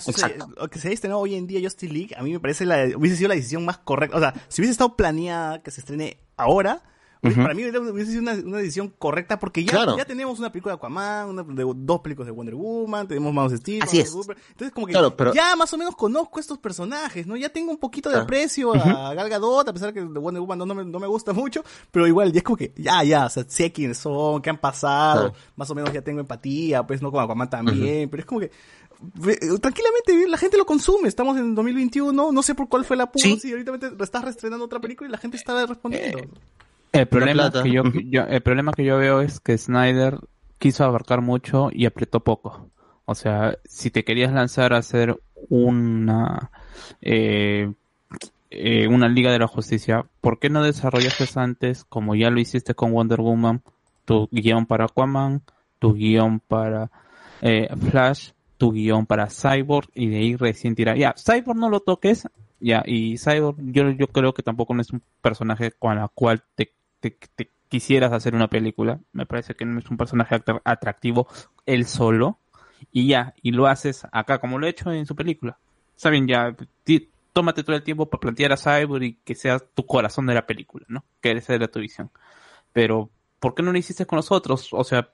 que 0.71 0.79
se 0.79 0.89
haya 0.89 0.95
estrenado 0.95 1.21
hoy 1.21 1.35
en 1.35 1.47
día 1.47 1.61
Justice 1.63 1.93
League, 1.93 2.15
a 2.17 2.23
mí 2.23 2.33
me 2.33 2.41
parece 2.41 2.65
la, 2.65 2.87
hubiese 2.97 3.17
sido 3.17 3.29
la 3.29 3.35
decisión 3.35 3.65
más 3.65 3.79
correcta. 3.79 4.17
O 4.17 4.21
sea, 4.21 4.35
si 4.49 4.61
hubiese 4.63 4.73
estado 4.73 4.97
planeada 4.97 5.63
que 5.63 5.71
se 5.71 5.81
estrene 5.81 6.19
ahora, 6.37 6.83
Para 7.35 7.55
mí 7.55 7.65
hubiese 7.65 8.11
sido 8.13 8.23
una, 8.23 8.33
una 8.35 8.59
decisión 8.59 8.93
correcta 8.99 9.39
porque 9.39 9.65
ya, 9.65 9.71
Claro. 9.73 9.97
ya 9.97 10.05
tenemos 10.05 10.39
una 10.39 10.53
película 10.53 10.73
de 10.75 10.77
Aquaman, 10.77 11.29
una, 11.31 11.43
de, 11.43 11.65
dos 11.77 12.01
películas 12.01 12.27
de 12.27 12.33
Wonder 12.33 12.55
Woman, 12.55 13.09
tenemos 13.09 13.33
Man 13.33 13.47
of 13.47 13.55
Steel, 13.55 13.83
Así 13.83 13.97
Man 13.99 14.03
of 14.03 14.07
es. 14.07 14.13
Super. 14.13 14.37
Entonces 14.51 14.73
como 14.73 14.87
que 14.87 14.93
Claro, 14.93 15.17
pero- 15.17 15.33
ya 15.35 15.57
más 15.57 15.73
o 15.73 15.79
menos 15.79 15.97
conozco 15.97 16.39
estos 16.41 16.59
personajes, 16.59 17.27
¿no? 17.27 17.37
Ya 17.37 17.49
tengo 17.49 17.71
un 17.71 17.79
poquito 17.79 18.09
de 18.09 18.15
Claro. 18.15 18.25
aprecio 18.25 18.75
a 18.75 19.15
Gal 19.15 19.29
Gadot, 19.29 19.69
a 19.69 19.73
pesar 19.73 19.93
que 19.95 20.01
de 20.01 20.07
Wonder 20.19 20.41
Woman 20.41 20.59
no, 20.59 20.67
no 20.67 20.75
me, 20.75 20.85
no 20.85 20.99
me 21.01 21.07
gusta 21.07 21.33
mucho, 21.33 21.65
pero 21.91 22.07
igual 22.07 22.33
ya 22.33 22.39
es 22.39 22.45
como 22.45 22.57
que 22.57 22.73
ya, 22.77 23.03
ya, 23.05 23.27
o 23.27 23.31
sea, 23.31 23.45
sé 23.49 23.73
quiénes 23.73 23.99
son, 23.99 24.43
qué 24.43 24.51
han 24.51 24.59
pasado, 24.59 25.31
Claro. 25.31 25.35
más 25.57 25.71
o 25.71 25.75
menos 25.75 25.93
ya 25.93 26.03
tengo 26.03 26.21
empatía, 26.21 26.87
pues 26.87 27.01
no 27.03 27.11
con 27.11 27.23
Aquaman 27.23 27.49
también, 27.51 28.09
pero 28.11 28.21
es 28.21 28.27
como 28.27 28.41
que 28.41 28.51
ve- 29.15 29.39
tranquilamente 29.61 30.29
la 30.29 30.37
gente 30.39 30.57
lo 30.57 30.65
consume, 30.67 31.09
estamos 31.09 31.37
en 31.37 31.55
2021, 31.55 32.33
no 32.33 32.43
sé 32.43 32.55
por 32.55 32.69
cuál 32.69 32.85
fue 32.85 32.97
la 32.97 33.05
apuro, 33.05 33.23
Sí. 33.23 33.39
si 33.41 33.51
ahorita 33.53 33.73
estás 34.03 34.25
reestrenando 34.25 34.65
otra 34.65 34.81
película 34.81 35.09
y 35.09 35.13
la 35.13 35.19
gente 35.19 35.37
está 35.37 35.67
respondiendo. 35.67 36.19
El 36.95 37.09
problema, 37.09 37.51
que 37.51 37.73
yo, 37.73 37.83
el 38.23 38.41
problema 38.43 38.73
que 38.73 38.85
yo 38.85 38.97
veo 38.99 39.21
es 39.21 39.41
que 39.41 39.59
Snyder 39.59 40.19
quiso 40.59 40.85
abarcar 40.85 41.21
mucho 41.21 41.69
y 41.73 41.87
apretó 41.87 42.21
poco. 42.21 42.71
O 43.05 43.15
sea, 43.15 43.59
si 43.65 43.91
te 43.91 44.05
querías 44.05 44.33
lanzar 44.33 44.73
a 44.73 44.79
hacer 44.79 45.21
una 45.49 46.51
eh, 47.03 47.73
eh, 48.51 48.87
una 48.87 49.09
Liga 49.09 49.33
de 49.33 49.41
la 49.41 49.49
Justicia, 49.49 50.07
¿por 50.21 50.39
qué 50.39 50.49
no 50.49 50.63
desarrollaste 50.63 51.27
antes, 51.35 51.85
como 51.85 52.15
ya 52.15 52.31
lo 52.31 52.39
hiciste 52.39 52.75
con 52.75 52.93
Wonder 52.93 53.21
Woman, 53.21 53.63
tu 54.05 54.29
guion 54.31 54.67
para 54.67 54.85
Aquaman, 54.85 55.43
tu 55.81 55.95
guion 55.95 56.39
para 56.39 56.91
eh, 57.43 57.69
Flash, 57.91 58.31
tu 58.57 58.73
guion 58.73 59.07
para 59.07 59.27
Cyborg 59.29 59.89
y 59.95 60.09
de 60.09 60.17
ahí 60.19 60.37
recién 60.37 60.77
tirar. 60.77 60.97
Ya, 60.97 61.15
Cyborg 61.17 61.59
no 61.59 61.69
lo 61.69 61.81
toques, 61.81 62.29
ya, 62.61 62.85
y 62.87 63.19
Cyborg 63.19 63.57
yo, 63.59 63.91
yo 63.91 64.07
creo 64.07 64.33
que 64.33 64.45
tampoco 64.45 64.73
no 64.73 64.83
es 64.83 64.93
un 64.93 65.03
personaje 65.21 65.73
con 65.73 65.97
la 65.97 66.09
cual 66.09 66.45
te, 66.55 66.73
te, 67.11 67.29
te 67.35 67.51
quisieras 67.69 68.13
hacer 68.13 68.35
una 68.35 68.49
película. 68.49 69.01
Me 69.13 69.27
parece 69.27 69.55
que 69.55 69.65
no 69.65 69.79
es 69.79 69.91
un 69.91 69.97
personaje 69.97 70.37
act- 70.37 70.61
atractivo 70.65 71.29
él 71.67 71.87
solo. 71.87 72.39
Y 72.93 73.07
ya, 73.09 73.35
y 73.43 73.53
lo 73.53 73.67
haces 73.67 74.07
acá 74.13 74.39
como 74.39 74.59
lo 74.59 74.67
he 74.67 74.71
hecho 74.71 74.93
en 74.93 75.07
su 75.07 75.17
película. 75.17 75.59
Está 75.97 76.11
bien, 76.11 76.27
ya, 76.27 76.55
tómate 77.33 77.63
todo 77.65 77.77
el 77.77 77.83
tiempo 77.83 78.11
para 78.11 78.21
plantear 78.21 78.53
a 78.53 78.57
Cyborg 78.57 79.03
y 79.03 79.15
que 79.25 79.35
sea 79.35 79.59
tu 79.59 79.87
corazón 79.87 80.27
de 80.27 80.35
la 80.35 80.47
película, 80.47 80.85
¿no? 80.89 81.05
Que 81.21 81.33
esa 81.33 81.55
era 81.55 81.69
tu 81.69 81.81
visión. 81.81 82.11
Pero, 82.73 83.11
¿por 83.41 83.55
qué 83.55 83.63
no 83.63 83.73
lo 83.73 83.79
hiciste 83.79 84.07
con 84.07 84.17
nosotros? 84.17 84.69
O 84.73 84.85
sea, 84.85 85.11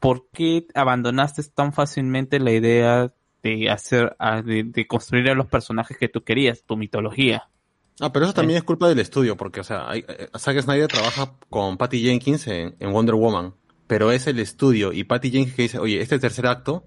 ¿por 0.00 0.26
qué 0.32 0.66
abandonaste 0.74 1.42
tan 1.54 1.72
fácilmente 1.72 2.40
la 2.40 2.52
idea 2.52 3.12
de 3.42 3.70
hacer, 3.70 4.16
de, 4.44 4.64
de 4.64 4.86
construir 4.86 5.30
a 5.30 5.34
los 5.34 5.46
personajes 5.46 5.96
que 5.98 6.08
tú 6.08 6.22
querías, 6.24 6.64
tu 6.64 6.76
mitología? 6.76 7.48
Ah, 8.00 8.12
pero 8.12 8.24
eso 8.24 8.34
también 8.34 8.56
es 8.56 8.64
culpa 8.64 8.88
del 8.88 8.98
estudio, 8.98 9.36
porque, 9.36 9.60
o 9.60 9.64
sea, 9.64 9.90
hay, 9.90 10.04
eh, 10.08 10.28
Zack 10.38 10.60
Snyder 10.62 10.88
trabaja 10.88 11.34
con 11.50 11.76
Patty 11.76 12.02
Jenkins 12.02 12.46
en, 12.46 12.74
en 12.78 12.92
Wonder 12.92 13.14
Woman, 13.14 13.54
pero 13.86 14.10
es 14.10 14.26
el 14.26 14.38
estudio 14.38 14.92
y 14.92 15.04
Patty 15.04 15.30
Jenkins 15.30 15.54
que 15.54 15.62
dice, 15.62 15.78
oye, 15.78 16.00
este 16.00 16.18
tercer 16.18 16.46
acto 16.46 16.84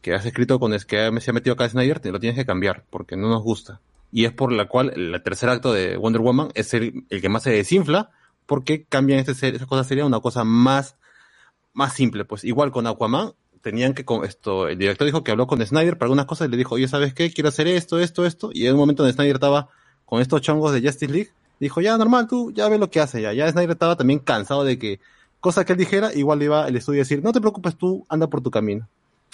que 0.00 0.14
has 0.14 0.26
escrito 0.26 0.58
con 0.58 0.74
es 0.74 0.84
que 0.84 1.10
se 1.20 1.30
ha 1.30 1.34
metido 1.34 1.54
acá 1.54 1.68
Snyder, 1.68 2.00
te 2.00 2.10
lo 2.10 2.18
tienes 2.18 2.36
que 2.36 2.44
cambiar, 2.44 2.84
porque 2.90 3.16
no 3.16 3.28
nos 3.28 3.42
gusta. 3.42 3.80
Y 4.10 4.24
es 4.24 4.32
por 4.32 4.52
la 4.52 4.66
cual 4.66 4.92
el 4.94 5.22
tercer 5.22 5.48
acto 5.48 5.72
de 5.72 5.96
Wonder 5.96 6.20
Woman 6.20 6.48
es 6.54 6.74
el, 6.74 7.04
el 7.08 7.22
que 7.22 7.28
más 7.28 7.44
se 7.44 7.50
desinfla, 7.50 8.10
porque 8.46 8.84
cambian 8.84 9.20
este, 9.20 9.32
esa 9.54 9.66
cosa 9.66 9.84
sería 9.84 10.04
una 10.04 10.20
cosa 10.20 10.42
más, 10.42 10.96
más 11.72 11.94
simple. 11.94 12.24
Pues 12.24 12.44
igual 12.44 12.72
con 12.72 12.86
Aquaman, 12.88 13.32
tenían 13.62 13.94
que, 13.94 14.04
con 14.04 14.24
esto, 14.24 14.68
el 14.68 14.76
director 14.76 15.06
dijo 15.06 15.22
que 15.22 15.30
habló 15.30 15.46
con 15.46 15.64
Snyder 15.64 15.96
para 15.96 16.06
algunas 16.06 16.26
cosas 16.26 16.48
y 16.48 16.50
le 16.50 16.56
dijo, 16.56 16.74
oye, 16.74 16.88
¿sabes 16.88 17.14
qué? 17.14 17.32
Quiero 17.32 17.48
hacer 17.48 17.68
esto, 17.68 18.00
esto, 18.00 18.26
esto. 18.26 18.50
Y 18.52 18.66
en 18.66 18.72
un 18.72 18.80
momento 18.80 19.02
donde 19.04 19.14
Snyder 19.14 19.36
estaba 19.36 19.68
con 20.12 20.20
estos 20.20 20.42
chongos 20.42 20.74
de 20.74 20.82
Justice 20.82 21.10
League, 21.10 21.30
dijo, 21.58 21.80
ya, 21.80 21.96
normal, 21.96 22.26
tú 22.28 22.52
ya 22.52 22.68
ve 22.68 22.76
lo 22.76 22.90
que 22.90 23.00
hace 23.00 23.22
ya. 23.22 23.32
Ya 23.32 23.50
Snyder 23.50 23.70
estaba 23.70 23.96
también 23.96 24.18
cansado 24.18 24.62
de 24.62 24.78
que, 24.78 25.00
cosa 25.40 25.64
que 25.64 25.72
él 25.72 25.78
dijera, 25.78 26.12
igual 26.12 26.42
iba 26.42 26.68
el 26.68 26.76
estudio 26.76 27.00
a 27.00 27.04
decir, 27.04 27.22
no 27.24 27.32
te 27.32 27.40
preocupes 27.40 27.78
tú, 27.78 28.04
anda 28.10 28.26
por 28.26 28.42
tu 28.42 28.50
camino. 28.50 28.86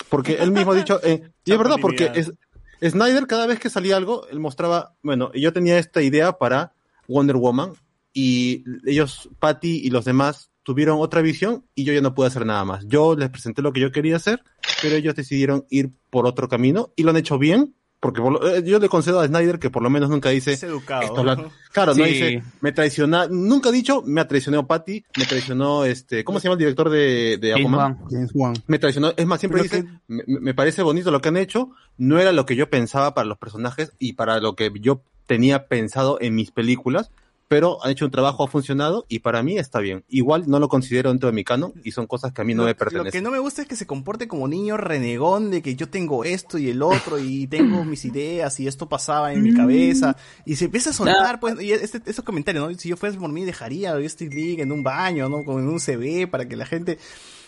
Porque 0.08 0.34
él 0.34 0.52
mismo 0.52 0.70
ha 0.70 0.76
dicho, 0.76 1.00
eh, 1.02 1.32
y 1.44 1.50
es 1.50 1.58
verdad, 1.58 1.78
porque 1.82 2.12
es, 2.14 2.32
Snyder 2.80 3.26
cada 3.26 3.48
vez 3.48 3.58
que 3.58 3.70
salía 3.70 3.96
algo, 3.96 4.28
él 4.28 4.38
mostraba, 4.38 4.94
bueno, 5.02 5.32
yo 5.32 5.52
tenía 5.52 5.78
esta 5.78 6.00
idea 6.00 6.38
para 6.38 6.74
Wonder 7.08 7.38
Woman 7.38 7.72
y 8.12 8.62
ellos, 8.86 9.28
Patty 9.40 9.80
y 9.84 9.90
los 9.90 10.04
demás, 10.04 10.52
tuvieron 10.62 11.00
otra 11.00 11.22
visión 11.22 11.64
y 11.74 11.82
yo 11.82 11.92
ya 11.92 12.02
no 12.02 12.14
pude 12.14 12.28
hacer 12.28 12.46
nada 12.46 12.64
más. 12.64 12.86
Yo 12.86 13.16
les 13.16 13.30
presenté 13.30 13.62
lo 13.62 13.72
que 13.72 13.80
yo 13.80 13.90
quería 13.90 14.14
hacer, 14.14 14.44
pero 14.80 14.94
ellos 14.94 15.16
decidieron 15.16 15.66
ir 15.70 15.90
por 16.08 16.24
otro 16.24 16.48
camino 16.48 16.92
y 16.94 17.02
lo 17.02 17.10
han 17.10 17.16
hecho 17.16 17.36
bien, 17.36 17.74
porque 18.00 18.20
por 18.20 18.32
lo- 18.32 18.48
eh, 18.54 18.62
yo 18.64 18.78
le 18.78 18.88
concedo 18.88 19.20
a 19.20 19.26
Snyder 19.26 19.58
que 19.58 19.70
por 19.70 19.82
lo 19.82 19.90
menos 19.90 20.08
nunca 20.10 20.28
dice, 20.30 20.52
Es 20.52 20.62
educado. 20.62 21.02
esto 21.02 21.24
la- 21.24 21.50
claro, 21.72 21.94
no 21.94 22.04
dice, 22.04 22.42
me 22.60 22.72
traiciona, 22.72 23.26
nunca 23.28 23.70
ha 23.70 23.72
dicho, 23.72 24.02
me 24.06 24.24
traicionó 24.24 24.66
Patty, 24.66 25.04
me 25.16 25.24
traicionó 25.24 25.84
este, 25.84 26.22
¿cómo 26.24 26.38
se 26.38 26.44
llama 26.44 26.54
el 26.54 26.58
director 26.60 26.90
de, 26.90 27.38
de 27.40 27.50
James 27.52 27.66
Aquaman? 27.66 27.98
Wan. 28.00 28.10
James 28.10 28.30
Wan. 28.34 28.54
me 28.66 28.78
traicionó. 28.78 29.12
Es 29.16 29.26
más, 29.26 29.40
siempre 29.40 29.62
Pero 29.62 29.82
dice, 29.82 29.98
me, 30.06 30.22
me 30.26 30.54
parece 30.54 30.82
bonito 30.82 31.10
lo 31.10 31.20
que 31.20 31.28
han 31.28 31.36
hecho, 31.36 31.70
no 31.96 32.18
era 32.20 32.32
lo 32.32 32.46
que 32.46 32.54
yo 32.56 32.70
pensaba 32.70 33.14
para 33.14 33.26
los 33.26 33.38
personajes 33.38 33.92
y 33.98 34.12
para 34.12 34.38
lo 34.40 34.54
que 34.54 34.70
yo 34.80 35.02
tenía 35.26 35.66
pensado 35.66 36.18
en 36.20 36.34
mis 36.36 36.50
películas, 36.52 37.10
pero 37.48 37.82
han 37.82 37.90
hecho 37.92 38.04
un 38.04 38.10
trabajo, 38.10 38.44
ha 38.44 38.48
funcionado 38.48 39.06
y 39.08 39.20
para 39.20 39.42
mí 39.42 39.56
está 39.58 39.80
bien. 39.80 40.04
Igual 40.08 40.44
no 40.48 40.58
lo 40.60 40.68
considero 40.68 41.08
dentro 41.10 41.28
de 41.30 41.32
mi 41.34 41.44
canon 41.44 41.72
y 41.82 41.92
son 41.92 42.06
cosas 42.06 42.32
que 42.32 42.42
a 42.42 42.44
mí 42.44 42.52
no 42.54 42.58
lo, 42.62 42.66
me 42.66 42.72
lo 42.72 42.76
que 42.76 42.84
pertenecen. 42.84 43.24
no 43.24 43.30
me 43.30 43.38
gusta 43.38 43.62
es 43.62 43.68
que 43.68 43.74
se 43.76 43.86
comporte 43.86 44.28
como 44.28 44.46
niño 44.46 44.76
renegón 44.76 45.50
de 45.50 45.62
que 45.62 45.74
yo 45.74 45.88
tengo 45.88 46.24
esto 46.24 46.58
y 46.58 46.68
el 46.68 46.82
otro 46.82 47.18
y 47.18 47.46
tengo 47.46 47.84
mis 47.86 48.04
ideas 48.04 48.60
y 48.60 48.66
esto 48.68 48.88
pasaba 48.88 49.32
en 49.32 49.42
mi 49.42 49.54
cabeza 49.54 50.16
y 50.44 50.56
se 50.56 50.66
empieza 50.66 50.90
a 50.90 50.92
soltar 50.92 51.40
pues 51.40 51.60
y 51.60 51.72
este, 51.72 52.02
esos 52.04 52.24
comentarios, 52.24 52.70
¿no? 52.70 52.78
Si 52.78 52.88
yo 52.90 52.96
fuese 52.96 53.18
por 53.18 53.32
mí 53.32 53.44
dejaría 53.44 53.94
a 53.94 54.00
Justice 54.00 54.34
League 54.34 54.62
en 54.62 54.70
un 54.70 54.82
baño, 54.82 55.28
¿no? 55.28 55.42
Con 55.44 55.60
en 55.62 55.68
un 55.68 55.80
CV 55.80 56.26
para 56.26 56.46
que 56.46 56.56
la 56.56 56.66
gente 56.66 56.98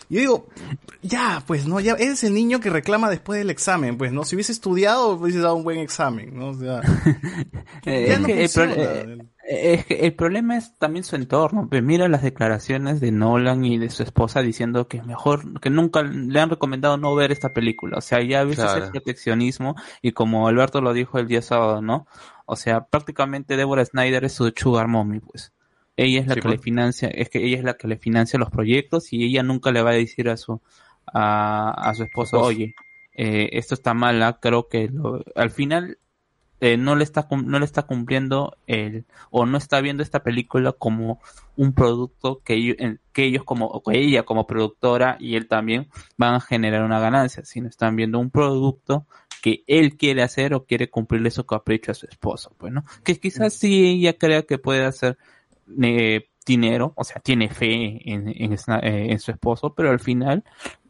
yo 0.09 0.19
digo, 0.19 0.49
ya, 1.03 1.45
pues, 1.47 1.69
¿no? 1.69 1.79
Ya 1.79 1.93
eres 1.93 2.25
el 2.25 2.35
niño 2.35 2.59
que 2.59 2.69
reclama 2.69 3.09
después 3.09 3.39
del 3.39 3.49
examen, 3.49 3.97
pues, 3.97 4.11
¿no? 4.11 4.25
Si 4.25 4.35
hubiese 4.35 4.51
estudiado, 4.51 5.11
hubiese 5.11 5.39
dado 5.39 5.55
un 5.55 5.63
buen 5.63 5.79
examen, 5.79 6.37
¿no? 6.37 6.49
O 6.49 6.55
sea, 6.55 6.81
Eh, 7.85 8.07
ya 8.09 8.19
no 8.19 8.27
pro- 8.27 8.35
funciona. 8.37 9.25
Eh, 9.51 9.75
es 9.75 9.87
que 9.87 9.95
el 10.07 10.15
problema 10.15 10.57
es 10.57 10.77
también 10.79 11.05
su 11.05 11.17
entorno. 11.17 11.69
Pues 11.69 11.83
mira 11.83 12.09
las 12.09 12.23
declaraciones 12.23 13.01
de 13.01 13.11
Nolan 13.13 13.65
y 13.65 13.79
de 13.79 13.91
su 13.91 14.03
esposa 14.03 14.43
diciendo 14.43 14.89
que 14.89 15.03
mejor, 15.03 15.61
que 15.61 15.71
nunca 15.71 16.03
le 16.03 16.41
han 16.41 16.51
recomendado 16.51 16.97
no 16.97 17.15
ver 17.15 17.33
esta 17.33 17.53
película. 17.53 17.99
O 17.99 18.01
sea, 18.01 18.23
ya 18.23 18.45
ves 18.45 18.57
Claro. 18.57 18.85
ese 18.85 18.91
proteccionismo 18.93 19.75
y 20.03 20.13
como 20.13 20.49
Alberto 20.49 20.81
lo 20.81 20.93
dijo 20.93 21.19
el 21.19 21.27
día 21.29 21.43
sábado, 21.43 21.83
¿no? 21.83 22.07
O 22.47 22.57
sea, 22.57 22.85
prácticamente 22.87 23.57
Deborah 23.57 23.85
Snyder 23.85 24.25
es 24.25 24.33
su 24.33 24.53
sugar 24.57 24.89
mommy, 24.89 25.21
pues. 25.21 25.53
Ella 25.97 26.21
es 26.21 26.27
la 26.29 26.35
Sí, 26.35 26.41
que 26.41 26.49
pues. 26.49 26.59
le 26.59 26.63
financia, 26.63 27.09
es 27.09 27.29
que 27.29 27.45
ella 27.45 27.59
es 27.59 27.65
la 27.65 27.75
que 27.75 27.89
le 27.89 27.97
financia 27.99 28.39
los 28.39 28.51
proyectos 28.51 29.13
y 29.13 29.25
ella 29.25 29.43
nunca 29.43 29.71
le 29.73 29.83
va 29.83 29.91
a 29.91 29.95
decir 29.95 30.29
a 30.31 30.37
su, 30.37 30.61
a, 31.13 31.71
a 31.91 31.95
su 31.95 32.05
esposo, 32.05 32.37
Esposo. 32.37 32.47
oye, 32.47 32.75
eh, 33.15 33.51
esto 33.53 33.75
está 33.75 33.95
mala, 33.95 34.39
creo 34.41 34.69
que 34.69 34.89
lo- 34.89 35.23
al 35.35 35.51
final 35.51 35.99
eh, 36.61 36.77
no 36.77 36.95
le 36.95 37.05
está 37.05 37.27
no 37.31 37.59
le 37.59 37.65
está 37.65 37.83
cumpliendo 37.83 38.57
el 38.67 39.05
o 39.31 39.47
no 39.47 39.59
está 39.59 39.81
viendo 39.81 40.03
esta 40.03 40.23
película 40.23 40.73
como 40.73 41.21
un 41.57 41.73
producto 41.73 42.41
que 42.45 42.99
que 43.13 43.25
ellos 43.25 43.45
como 43.45 43.67
o 43.67 43.83
ella 43.91 44.25
como 44.25 44.47
productora 44.47 45.17
y 45.19 45.37
él 45.37 45.49
también 45.49 45.89
van 46.17 46.35
a 46.35 46.41
generar 46.41 46.85
una 46.85 47.01
ganancia, 47.01 47.45
sino 47.45 47.69
están 47.69 47.97
viendo 47.97 48.19
un 48.19 48.31
producto 48.31 49.07
que 49.41 49.65
él 49.67 49.97
quiere 49.97 50.23
hacer 50.23 50.55
o 50.55 50.65
quiere 50.65 50.91
cumplirle 50.91 51.31
su 51.31 51.45
capricho 51.45 51.93
a 51.93 51.95
su 51.95 52.07
esposo, 52.07 52.55
pues, 52.59 52.73
¿no? 52.73 52.85
Que 53.05 53.19
quizás 53.19 53.55
sí 53.55 53.87
ella 53.87 54.19
crea 54.19 54.43
que 54.43 54.59
puede 54.59 54.85
hacer 54.85 55.17
eh, 55.83 56.29
dinero, 56.47 56.93
o 56.97 57.05
sea, 57.05 57.21
tiene 57.21 57.49
fe 57.49 58.11
en, 58.11 58.29
en, 58.29 58.53
eh, 58.53 58.59
en 59.13 59.19
su 59.19 59.31
esposo, 59.31 59.75
pero 59.75 59.91
al 59.91 60.01
final 60.01 60.45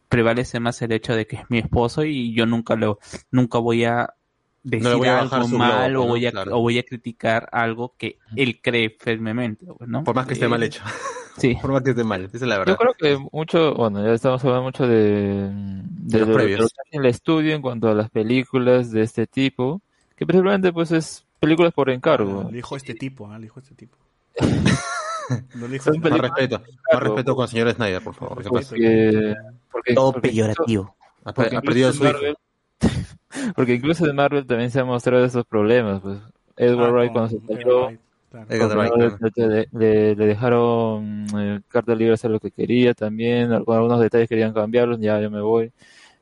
prevalece 0.08 0.58
más 0.58 0.82
el 0.82 0.92
hecho 0.92 1.14
de 1.14 1.26
que 1.26 1.36
es 1.36 1.42
mi 1.48 1.58
esposo 1.58 2.04
y 2.04 2.34
yo 2.34 2.44
nunca 2.44 2.74
lo, 2.74 2.98
nunca 3.30 3.58
voy 3.58 3.84
a 3.84 4.14
decir 4.62 4.82
No 4.88 4.98
voy 4.98 5.08
a 5.08 5.14
bajar 5.22 5.40
algo 5.42 5.58
mal 5.58 5.96
o 5.96 6.04
voy 6.06 6.26
a, 6.26 6.30
Claro. 6.32 6.56
o 6.56 6.60
voy 6.60 6.78
a 6.78 6.82
criticar 6.82 7.48
algo 7.52 7.94
que 7.96 8.18
él 8.36 8.60
cree 8.62 8.96
firmemente, 8.98 9.66
pues, 9.66 9.88
¿no? 9.88 10.04
Por 10.04 10.14
más 10.14 10.26
que 10.26 10.34
esté 10.34 10.46
Eh, 10.46 10.48
mal 10.48 10.62
hecho. 10.62 10.82
Sí. 11.38 11.56
Por 11.62 11.72
más 11.72 11.82
que 11.82 11.90
esté 11.90 12.04
mal, 12.04 12.24
esa 12.24 12.36
es 12.36 12.42
la 12.42 12.58
verdad. 12.58 12.74
Yo 12.74 12.76
creo 12.76 12.94
que 12.94 13.28
mucho, 13.32 13.72
bueno, 13.74 14.04
ya 14.04 14.12
estamos 14.12 14.44
hablando 14.44 14.64
mucho 14.64 14.86
de, 14.86 15.48
de, 15.52 16.18
los 16.18 16.28
lo- 16.28 16.34
previos. 16.34 16.58
de 16.58 16.62
lo 16.64 16.68
que 16.68 16.74
hace 16.86 16.96
el 16.98 17.06
estudio 17.06 17.54
en 17.54 17.62
cuanto 17.62 17.88
a 17.88 17.94
las 17.94 18.10
películas 18.10 18.90
de 18.90 19.02
este 19.02 19.26
tipo, 19.26 19.80
que 20.16 20.26
principalmente 20.26 20.70
pues 20.72 20.90
es 20.90 21.24
películas 21.38 21.72
por 21.72 21.88
encargo. 21.88 22.44
Le 22.50 22.56
dijo 22.56 22.76
este 22.76 22.94
tipo, 22.94 23.26
¿ah? 23.30 23.38
Le 23.38 23.44
dijo 23.44 23.60
este 23.60 23.74
tipo. 23.74 23.96
No 25.54 25.66
le 25.68 25.74
dijo 25.74 25.84
Son 25.84 25.94
este 25.94 26.10
Más 26.10 26.18
respeto, 26.20 26.60
más 26.92 27.02
respeto 27.02 27.36
con 27.36 27.44
el 27.44 27.48
señor 27.50 27.72
Snyder, 27.72 28.02
por 28.02 28.14
favor. 28.14 28.42
¿Qué 28.42 28.50
pasa? 28.50 28.68
Porque, 28.70 29.34
porque, 29.70 29.94
Todo 29.94 30.12
porque 30.12 30.28
peyorativo. 30.28 30.96
Ha, 31.24 31.32
porque 31.32 31.56
ha 31.56 31.60
perdido 31.62 31.92
su 31.92 32.04
hijo. 32.04 32.18
porque 33.56 33.74
incluso 33.74 34.06
en 34.08 34.16
Marvel 34.16 34.46
también 34.46 34.70
se 34.70 34.80
han 34.80 34.86
mostrado 34.86 35.24
esos 35.24 35.44
problemas, 35.46 36.00
pues 36.00 36.18
Edward 36.56 36.88
Ah, 36.88 36.92
Wright 36.92 37.12
cuando 37.12 37.30
se 37.30 37.36
Wright, 37.38 38.92
claro. 38.92 39.18
Le, 39.36 39.68
le- 39.72 40.14
le 40.16 40.26
dejaron 40.26 41.26
eh, 41.36 41.60
carta 41.68 41.94
libre 41.94 42.14
hacer 42.14 42.30
lo 42.30 42.38
que 42.40 42.50
quería 42.50 42.94
también, 42.94 43.64
con 43.64 43.76
algunos 43.76 44.00
detalles 44.00 44.28
querían 44.28 44.52
cambiarlos, 44.52 45.00
ya 45.00 45.20
yo 45.20 45.30
me 45.30 45.40
voy. 45.40 45.72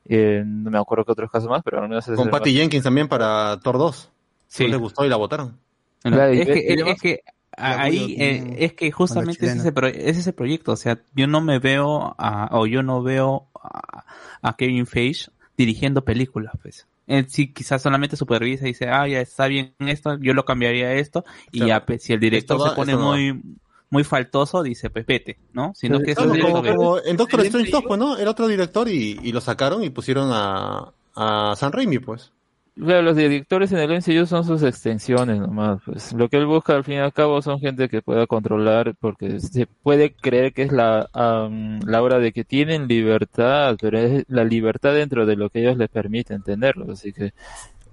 Eh, 0.06 0.42
no 0.46 0.70
me 0.70 0.78
acuerdo 0.78 1.04
que 1.04 1.12
otros 1.12 1.30
casos 1.30 1.50
más, 1.50 1.62
pero 1.62 1.82
al 1.82 1.88
menos 1.88 2.04
ese 2.04 2.12
es 2.12 2.16
Con 2.16 2.30
Patty 2.30 2.50
más- 2.52 2.60
Jenkins 2.60 2.84
también 2.84 3.08
para 3.08 3.58
Thor 3.62 3.76
2. 3.76 4.10
Sí. 4.46 4.64
No 4.64 4.70
le 4.70 4.76
gustó 4.78 5.04
y 5.04 5.08
la 5.10 5.16
votaron. 5.16 5.58
Claro, 6.02 6.32
es, 6.32 6.46
que, 6.46 6.52
ve- 6.54 6.90
es, 6.92 7.02
que 7.02 7.20
a- 7.56 7.76
La 7.76 7.82
ahí 7.82 7.98
apoyo 7.98 8.14
eh, 8.24 8.38
con- 8.46 8.54
es 8.58 8.72
que 8.72 8.90
justamente 8.90 9.46
es 9.46 9.56
ese, 9.56 9.72
es 10.08 10.16
ese 10.18 10.32
proyecto, 10.32 10.72
o 10.72 10.76
sea, 10.76 10.98
yo 11.14 11.26
no 11.26 11.42
me 11.42 11.58
veo 11.58 12.14
a- 12.16 12.48
o 12.52 12.66
yo 12.66 12.82
no 12.82 13.02
veo 13.02 13.48
a, 13.62 14.04
a 14.40 14.56
Kevin 14.56 14.86
Feige 14.86 15.30
dirigiendo 15.58 16.04
películas, 16.04 16.54
pues. 16.62 16.86
Él 17.06 17.26
sí 17.28 17.52
quizás 17.52 17.82
solamente 17.82 18.16
supervisa 18.16 18.64
y 18.64 18.68
dice, 18.68 18.88
ah, 18.88 19.06
ya 19.08 19.20
está 19.20 19.46
bien 19.48 19.74
esto, 19.80 20.16
yo 20.18 20.32
lo 20.34 20.44
cambiaría 20.46 20.86
a 20.88 20.94
esto, 20.94 21.24
y 21.52 21.58
Claro. 21.58 21.68
ya, 21.68 21.84
pues, 21.86 22.02
si 22.02 22.12
el 22.14 22.20
director 22.20 22.58
va, 22.62 22.70
se 22.70 22.76
pone 22.76 22.96
muy 22.96 23.42
muy 23.90 24.04
faltoso, 24.04 24.62
dice, 24.62 24.90
pues 24.90 25.06
vete, 25.06 25.38
¿no? 25.54 25.72
Sino 25.74 26.02
que 26.02 26.10
eso 26.12 26.26
claro, 26.30 26.38
como, 26.40 26.62
como 26.62 26.98
en 27.04 27.16
Doctor 27.16 27.40
Strange 27.40 27.70
2, 27.70 27.82
MCU. 27.82 27.88
pues, 27.88 27.98
¿no? 27.98 28.16
Era 28.18 28.30
otro 28.30 28.46
director 28.46 28.88
y, 28.88 29.18
y 29.22 29.32
lo 29.32 29.40
sacaron 29.40 29.82
y 29.82 29.90
pusieron 29.90 30.28
a, 30.32 30.92
a 31.16 31.54
San 31.56 31.72
Raimi, 31.72 31.98
pues. 31.98 32.32
Claro, 32.78 33.02
los 33.02 33.16
directores 33.16 33.72
en 33.72 33.78
el 33.78 33.90
MCU 33.90 34.24
son 34.26 34.44
sus 34.44 34.62
extensiones 34.62 35.40
nomás, 35.40 35.80
pues. 35.84 36.12
Lo 36.12 36.28
que 36.28 36.36
él 36.36 36.46
busca 36.46 36.76
al 36.76 36.84
fin 36.84 36.94
y 36.94 36.98
al 36.98 37.12
cabo 37.12 37.42
son 37.42 37.58
gente 37.58 37.88
que 37.88 38.02
pueda 38.02 38.28
controlar, 38.28 38.94
porque 39.00 39.40
se 39.40 39.66
puede 39.66 40.14
creer 40.14 40.52
que 40.52 40.62
es 40.62 40.70
la, 40.72 41.08
am, 41.12 41.80
la 41.80 42.00
hora 42.02 42.20
de 42.20 42.30
que 42.32 42.44
tienen 42.44 42.86
libertad, 42.86 43.76
pero 43.80 43.98
es 43.98 44.24
la 44.28 44.44
libertad 44.44 44.94
dentro 44.94 45.26
de 45.26 45.34
lo 45.34 45.50
que 45.50 45.60
ellos 45.60 45.76
les 45.76 45.88
permiten 45.88 46.42
tenerlo. 46.42 46.92
Así 46.92 47.12
que, 47.12 47.32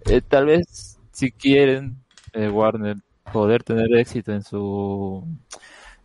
eh, 0.06 0.22
tal 0.22 0.48
vez 0.48 1.00
si 1.12 1.32
quieren, 1.32 1.98
eh, 2.34 2.50
Warner, 2.50 2.98
poder 3.34 3.64
tener 3.64 3.88
éxito 3.98 4.34
en 4.34 4.44
su, 4.44 5.24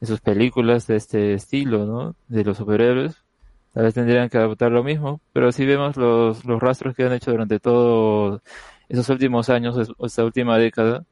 en 0.01 0.09
sus 0.09 0.20
películas 0.20 0.86
de 0.86 0.97
este 0.97 1.35
estilo, 1.35 1.86
¿no? 1.86 2.16
De 2.28 2.44
los 2.44 2.57
superhéroes, 2.59 3.16
tal 3.73 3.85
vez 3.85 3.95
tendrían 3.95 4.29
que 4.29 4.39
adoptar 4.39 4.73
lo 4.73 4.85
mismo, 4.85 5.21
pero 5.33 5.53
si 5.53 5.67
vemos 5.67 5.97
los, 5.97 6.45
los 6.45 6.61
rastros 6.61 6.95
que 6.95 7.05
han 7.05 7.13
hecho 7.13 7.31
durante 7.33 7.61
todos 7.61 8.41
esos 8.89 9.09
últimos 9.09 9.49
años, 9.51 9.77
es- 9.79 9.91
esta 10.01 10.25
última 10.25 10.59
década, 10.59 11.05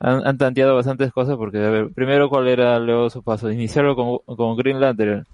han, 0.00 0.26
han 0.26 0.38
tanteado 0.38 0.74
bastantes 0.76 1.12
cosas 1.12 1.36
porque, 1.36 1.58
a 1.58 1.70
ver, 1.70 1.92
primero 1.94 2.28
cuál 2.28 2.48
era 2.48 2.78
luego 2.80 3.10
su 3.10 3.22
paso, 3.22 3.50
iniciarlo 3.50 3.96
con, 3.96 4.36
con 4.36 4.56
Green 4.56 4.80
Lantern, 4.80 5.26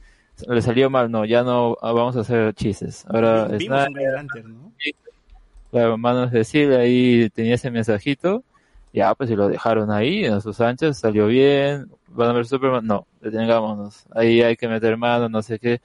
le 0.48 0.62
salió 0.62 0.90
mal, 0.90 1.10
no, 1.10 1.24
ya 1.24 1.42
no 1.44 1.76
vamos 1.82 2.16
a 2.16 2.20
hacer 2.20 2.54
chistes, 2.54 3.04
ahora 3.08 3.48
Vimos 3.56 3.60
Snyder, 3.62 3.90
Green 3.92 4.12
Lantern, 4.12 4.54
¿no? 4.54 4.72
Claro, 5.70 5.98
manos 5.98 6.30
de 6.32 6.44
Sil 6.48 6.72
ahí 6.72 7.28
tenía 7.30 7.54
ese 7.56 7.70
mensajito. 7.70 8.44
Ya, 8.92 9.14
pues 9.14 9.28
si 9.28 9.36
lo 9.36 9.48
dejaron 9.48 9.90
ahí, 9.90 10.24
a 10.24 10.40
sus 10.40 10.60
anchas, 10.62 10.98
salió 10.98 11.26
bien. 11.26 11.86
Van 12.06 12.30
a 12.30 12.32
ver 12.32 12.46
Superman, 12.46 12.86
no, 12.86 13.06
detengámonos. 13.20 14.06
Ahí 14.14 14.40
hay 14.42 14.56
que 14.56 14.66
meter 14.68 14.96
mano, 14.96 15.28
no 15.28 15.42
sé 15.42 15.58
qué. 15.58 15.80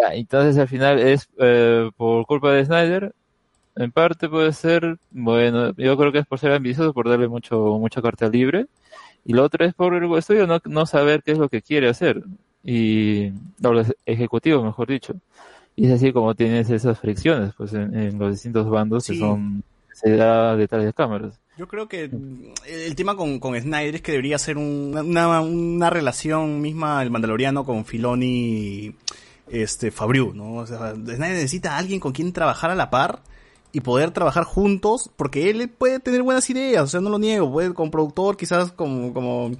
Ya, 0.00 0.14
entonces 0.14 0.58
al 0.58 0.68
final 0.68 0.98
es 0.98 1.28
eh, 1.38 1.90
por 1.96 2.26
culpa 2.26 2.52
de 2.52 2.64
Snyder. 2.64 3.14
En 3.76 3.92
parte 3.92 4.28
puede 4.28 4.52
ser, 4.52 4.96
bueno, 5.10 5.72
yo 5.76 5.96
creo 5.96 6.12
que 6.12 6.18
es 6.18 6.26
por 6.26 6.38
ser 6.38 6.52
ambicioso, 6.52 6.92
por 6.94 7.08
darle 7.08 7.28
mucho, 7.28 7.78
mucha 7.78 8.00
carta 8.02 8.28
libre. 8.28 8.66
Y 9.24 9.32
lo 9.32 9.42
otro 9.44 9.64
es 9.64 9.74
por 9.74 9.94
el 9.94 10.10
estudio 10.16 10.46
no, 10.46 10.60
no 10.64 10.86
saber 10.86 11.22
qué 11.22 11.32
es 11.32 11.38
lo 11.38 11.48
que 11.48 11.62
quiere 11.62 11.88
hacer. 11.88 12.22
Y, 12.64 13.28
o 13.62 13.72
los 13.72 13.94
ejecutivos, 14.06 14.64
mejor 14.64 14.88
dicho. 14.88 15.14
Y 15.76 15.86
es 15.86 15.92
así 15.92 16.12
como 16.12 16.34
tienes 16.34 16.70
esas 16.70 16.98
fricciones, 16.98 17.52
pues, 17.56 17.72
en, 17.74 17.94
en 17.98 18.18
los 18.18 18.32
distintos 18.32 18.68
bandos 18.70 19.04
Sí. 19.04 19.12
que 19.14 19.18
son, 19.20 19.62
se 19.92 20.16
da 20.16 20.56
detrás 20.56 20.84
de 20.84 20.92
cámaras. 20.92 21.38
Yo 21.58 21.68
creo 21.68 21.88
que 21.88 22.10
el 22.68 22.94
tema 22.96 23.16
con, 23.16 23.38
con 23.40 23.58
Snyder 23.60 23.94
es 23.96 24.02
que 24.02 24.12
debería 24.12 24.38
ser 24.38 24.56
un- 24.58 24.94
una, 24.96 25.40
una 25.40 25.90
relación 25.90 26.60
misma 26.60 27.02
el 27.02 27.10
Mandaloriano 27.10 27.64
con 27.64 27.84
Filoni 27.84 28.26
y 28.26 28.94
este 29.48 29.90
Fabriu, 29.90 30.32
¿no? 30.34 30.54
O 30.56 30.66
sea, 30.66 30.94
Snyder 30.94 31.18
necesita 31.18 31.74
a 31.74 31.78
alguien 31.78 32.00
con 32.00 32.12
quien 32.12 32.32
trabajar 32.32 32.70
a 32.70 32.74
la 32.74 32.90
par 32.90 33.22
y 33.72 33.80
poder 33.80 34.10
trabajar 34.10 34.44
juntos 34.44 35.10
porque 35.16 35.50
él 35.50 35.68
puede 35.68 36.00
tener 36.00 36.22
buenas 36.22 36.48
ideas, 36.48 36.84
o 36.84 36.86
sea, 36.86 37.00
no 37.00 37.10
lo 37.10 37.18
niego, 37.18 37.52
puede 37.52 37.74
como 37.74 37.90
productor, 37.90 38.36
quizás 38.36 38.72
como 38.72 39.12
como 39.12 39.50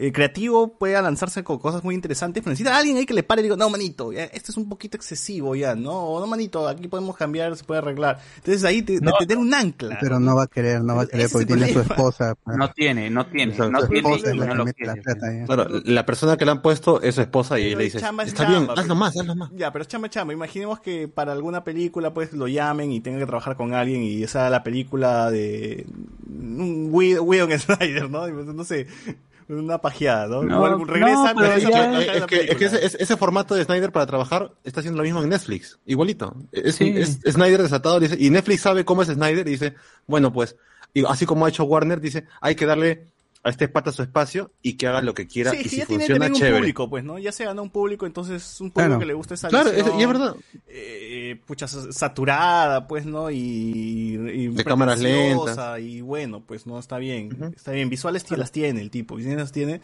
eh, 0.00 0.12
creativo 0.12 0.76
pueda 0.78 1.02
lanzarse 1.02 1.42
con 1.42 1.58
cosas 1.58 1.82
muy 1.82 1.94
interesantes, 1.94 2.42
pero 2.42 2.52
necesita 2.52 2.74
a 2.74 2.78
alguien 2.78 2.96
ahí 2.98 3.04
que 3.06 3.14
le 3.14 3.22
pare 3.24 3.40
y 3.40 3.44
diga, 3.44 3.56
no, 3.56 3.68
manito, 3.68 4.12
ya, 4.12 4.24
esto 4.24 4.52
es 4.52 4.56
un 4.56 4.68
poquito 4.68 4.96
excesivo 4.96 5.54
ya, 5.56 5.74
no, 5.74 6.20
no, 6.20 6.26
manito, 6.26 6.68
aquí 6.68 6.86
podemos 6.88 7.16
cambiar, 7.16 7.56
se 7.56 7.64
puede 7.64 7.78
arreglar. 7.80 8.20
Entonces 8.36 8.62
ahí 8.64 8.82
te, 8.82 9.00
de 9.00 9.12
tener 9.18 9.38
un 9.38 9.52
ancla. 9.52 9.98
Pero 10.00 10.20
no 10.20 10.36
va 10.36 10.44
a 10.44 10.46
querer, 10.46 10.82
no 10.82 10.94
va 10.96 11.02
a 11.02 11.06
querer 11.06 11.28
porque 11.30 11.46
tiene 11.46 11.64
a 11.66 11.72
su 11.72 11.80
esposa. 11.80 12.34
pues. 12.44 12.56
No 12.56 12.70
tiene, 12.72 13.10
no 13.10 13.26
tiene, 13.26 13.56
no 13.56 13.80
Su 13.80 13.88
tiene 13.88 14.08
esposa 14.14 14.34
y 14.34 14.38
la 14.38 14.46
no 14.46 14.52
que 14.52 14.56
lo 14.58 14.64
la 14.66 14.72
quiere. 14.72 15.02
plata 15.02 15.26
ya. 15.34 15.44
Claro, 15.46 15.66
la 15.84 16.06
persona 16.06 16.36
que 16.36 16.44
le 16.44 16.50
han 16.52 16.62
puesto 16.62 17.02
es 17.02 17.14
su 17.16 17.20
esposa 17.20 17.58
y 17.58 17.64
Pero 17.70 17.78
le 17.80 17.86
es 17.86 17.94
está 17.94 18.06
chamba, 18.08 18.24
bien, 18.24 18.36
hazlo 18.70 18.74
pero- 18.82 18.94
más, 18.94 19.16
hazlo 19.16 19.34
más. 19.34 19.50
Ya, 19.54 19.72
pero 19.72 19.82
es 19.82 19.88
chamba, 19.88 20.08
chamba. 20.08 20.32
Imaginemos 20.32 20.80
que 20.80 21.08
para 21.08 21.32
alguna 21.32 21.64
película 21.64 22.14
pues 22.14 22.32
lo 22.32 22.46
llamen 22.48 22.92
y 22.92 23.00
tenga 23.00 23.18
que 23.18 23.26
trabajar 23.26 23.56
con 23.56 23.74
alguien 23.74 24.02
y 24.02 24.22
esa 24.22 24.48
la 24.50 24.62
película 24.62 25.30
de 25.30 25.86
un 26.28 26.88
Whedon 26.92 27.58
Snyder, 27.58 28.08
¿no? 28.10 28.28
No 28.28 28.64
sé, 28.64 28.86
una 29.48 29.78
pajeada, 29.78 30.26
¿no? 30.26 30.42
No, 30.42 30.84
regresa, 30.84 31.32
no, 31.34 31.40
pero 31.40 31.54
pero 31.54 31.70
ya- 31.70 32.14
Es 32.14 32.26
que, 32.26 32.40
es 32.40 32.56
que 32.56 32.64
ese, 32.66 32.84
ese- 32.86 33.02
ese 33.02 33.16
formato 33.16 33.54
de 33.54 33.64
Snyder 33.64 33.92
para 33.92 34.06
trabajar 34.06 34.52
está 34.64 34.80
haciendo 34.80 34.98
lo 34.98 35.04
mismo 35.04 35.22
en 35.22 35.30
Netflix, 35.30 35.78
igualito. 35.86 36.36
Es, 36.52 36.76
Sí. 36.76 36.92
es- 36.96 37.18
es 37.24 37.34
Snyder 37.34 37.62
desatado 37.62 37.98
dice, 38.00 38.16
y 38.18 38.30
Netflix 38.30 38.60
sabe 38.62 38.84
cómo 38.84 39.02
es 39.02 39.08
Snyder 39.08 39.46
y 39.48 39.52
dice, 39.52 39.74
bueno 40.06 40.32
pues, 40.32 40.56
y 40.94 41.04
así 41.06 41.24
como 41.26 41.46
ha 41.46 41.48
hecho 41.48 41.64
Warner, 41.64 42.00
dice, 42.00 42.24
hay 42.40 42.54
que 42.54 42.66
darle 42.66 43.06
a 43.48 43.50
este 43.50 43.68
pata 43.68 43.90
su 43.92 44.02
espacio 44.02 44.52
y 44.62 44.74
que 44.74 44.86
haga 44.86 45.02
lo 45.02 45.14
que 45.14 45.26
quiera 45.26 45.50
Sí, 45.50 45.58
y 45.64 45.68
si 45.68 45.76
ya 45.78 45.86
tiene 45.86 46.00
funciona 46.04 46.18
también 46.26 46.32
un 46.32 46.38
chévere. 46.38 46.58
público, 46.58 46.90
pues, 46.90 47.04
¿no? 47.04 47.18
Ya 47.18 47.32
se 47.32 47.44
ganó 47.44 47.62
un 47.62 47.70
público, 47.70 48.06
entonces 48.06 48.60
un 48.60 48.70
público 48.70 48.88
Claro. 48.88 48.98
que 49.00 49.06
le 49.06 49.14
gusta 49.14 49.34
esa 49.34 49.48
Claro, 49.48 49.70
es- 49.70 49.84
y 49.98 50.02
es 50.02 50.06
verdad. 50.08 50.34
eh, 50.68 51.40
pucha, 51.46 51.66
saturada, 51.68 52.86
pues, 52.86 53.06
¿no? 53.06 53.30
Y, 53.30 53.36
y 53.38 54.48
De 54.48 54.64
cámaras 54.64 55.00
lentas. 55.00 55.80
Y 55.80 56.00
bueno, 56.00 56.42
pues, 56.46 56.66
no, 56.66 56.78
está 56.78 56.98
bien. 56.98 57.52
Está 57.56 57.72
bien, 57.72 57.88
visuales 57.88 58.24
sí 58.28 58.36
las 58.36 58.52
tiene 58.52 58.80
el 58.80 58.90
tipo, 58.90 59.16
visuales 59.16 59.40
las 59.40 59.52
tiene. 59.52 59.80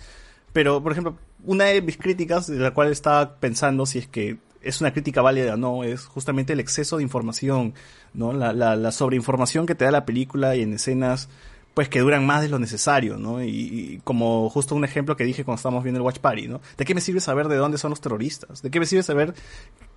Pero, 0.52 0.82
por 0.82 0.92
ejemplo, 0.92 1.16
una 1.44 1.64
de 1.64 1.82
mis 1.82 1.96
críticas, 1.96 2.46
de 2.46 2.58
la 2.58 2.72
cual 2.72 2.92
estaba 2.92 3.36
pensando 3.36 3.86
si 3.86 3.98
es 3.98 4.06
que 4.06 4.36
es 4.62 4.80
una 4.80 4.92
crítica 4.92 5.20
válida 5.20 5.54
o 5.54 5.56
no, 5.56 5.84
es 5.84 6.06
justamente 6.06 6.52
el 6.54 6.60
exceso 6.60 6.96
de 6.96 7.02
información, 7.02 7.74
¿no? 8.14 8.32
La, 8.32 8.52
la, 8.52 8.76
la 8.76 8.92
sobreinformación 8.92 9.66
que 9.66 9.74
te 9.74 9.84
da 9.84 9.90
la 9.90 10.06
película 10.06 10.56
y 10.56 10.62
en 10.62 10.72
escenas, 10.74 11.28
pues 11.74 11.88
que 11.88 12.00
duran 12.00 12.24
más 12.24 12.40
de 12.40 12.48
lo 12.48 12.58
necesario, 12.58 13.18
¿no? 13.18 13.42
Y, 13.42 13.48
y 13.48 14.00
como 14.04 14.48
justo 14.48 14.74
un 14.74 14.84
ejemplo 14.84 15.16
que 15.16 15.24
dije 15.24 15.44
cuando 15.44 15.56
estábamos 15.56 15.82
viendo 15.82 15.98
el 15.98 16.04
Watch 16.04 16.20
Party, 16.20 16.46
¿no? 16.46 16.60
¿De 16.76 16.84
qué 16.84 16.94
me 16.94 17.00
sirve 17.00 17.20
saber 17.20 17.48
de 17.48 17.56
dónde 17.56 17.78
son 17.78 17.90
los 17.90 18.00
terroristas? 18.00 18.62
¿De 18.62 18.70
qué 18.70 18.78
me 18.78 18.86
sirve 18.86 19.02
saber 19.02 19.34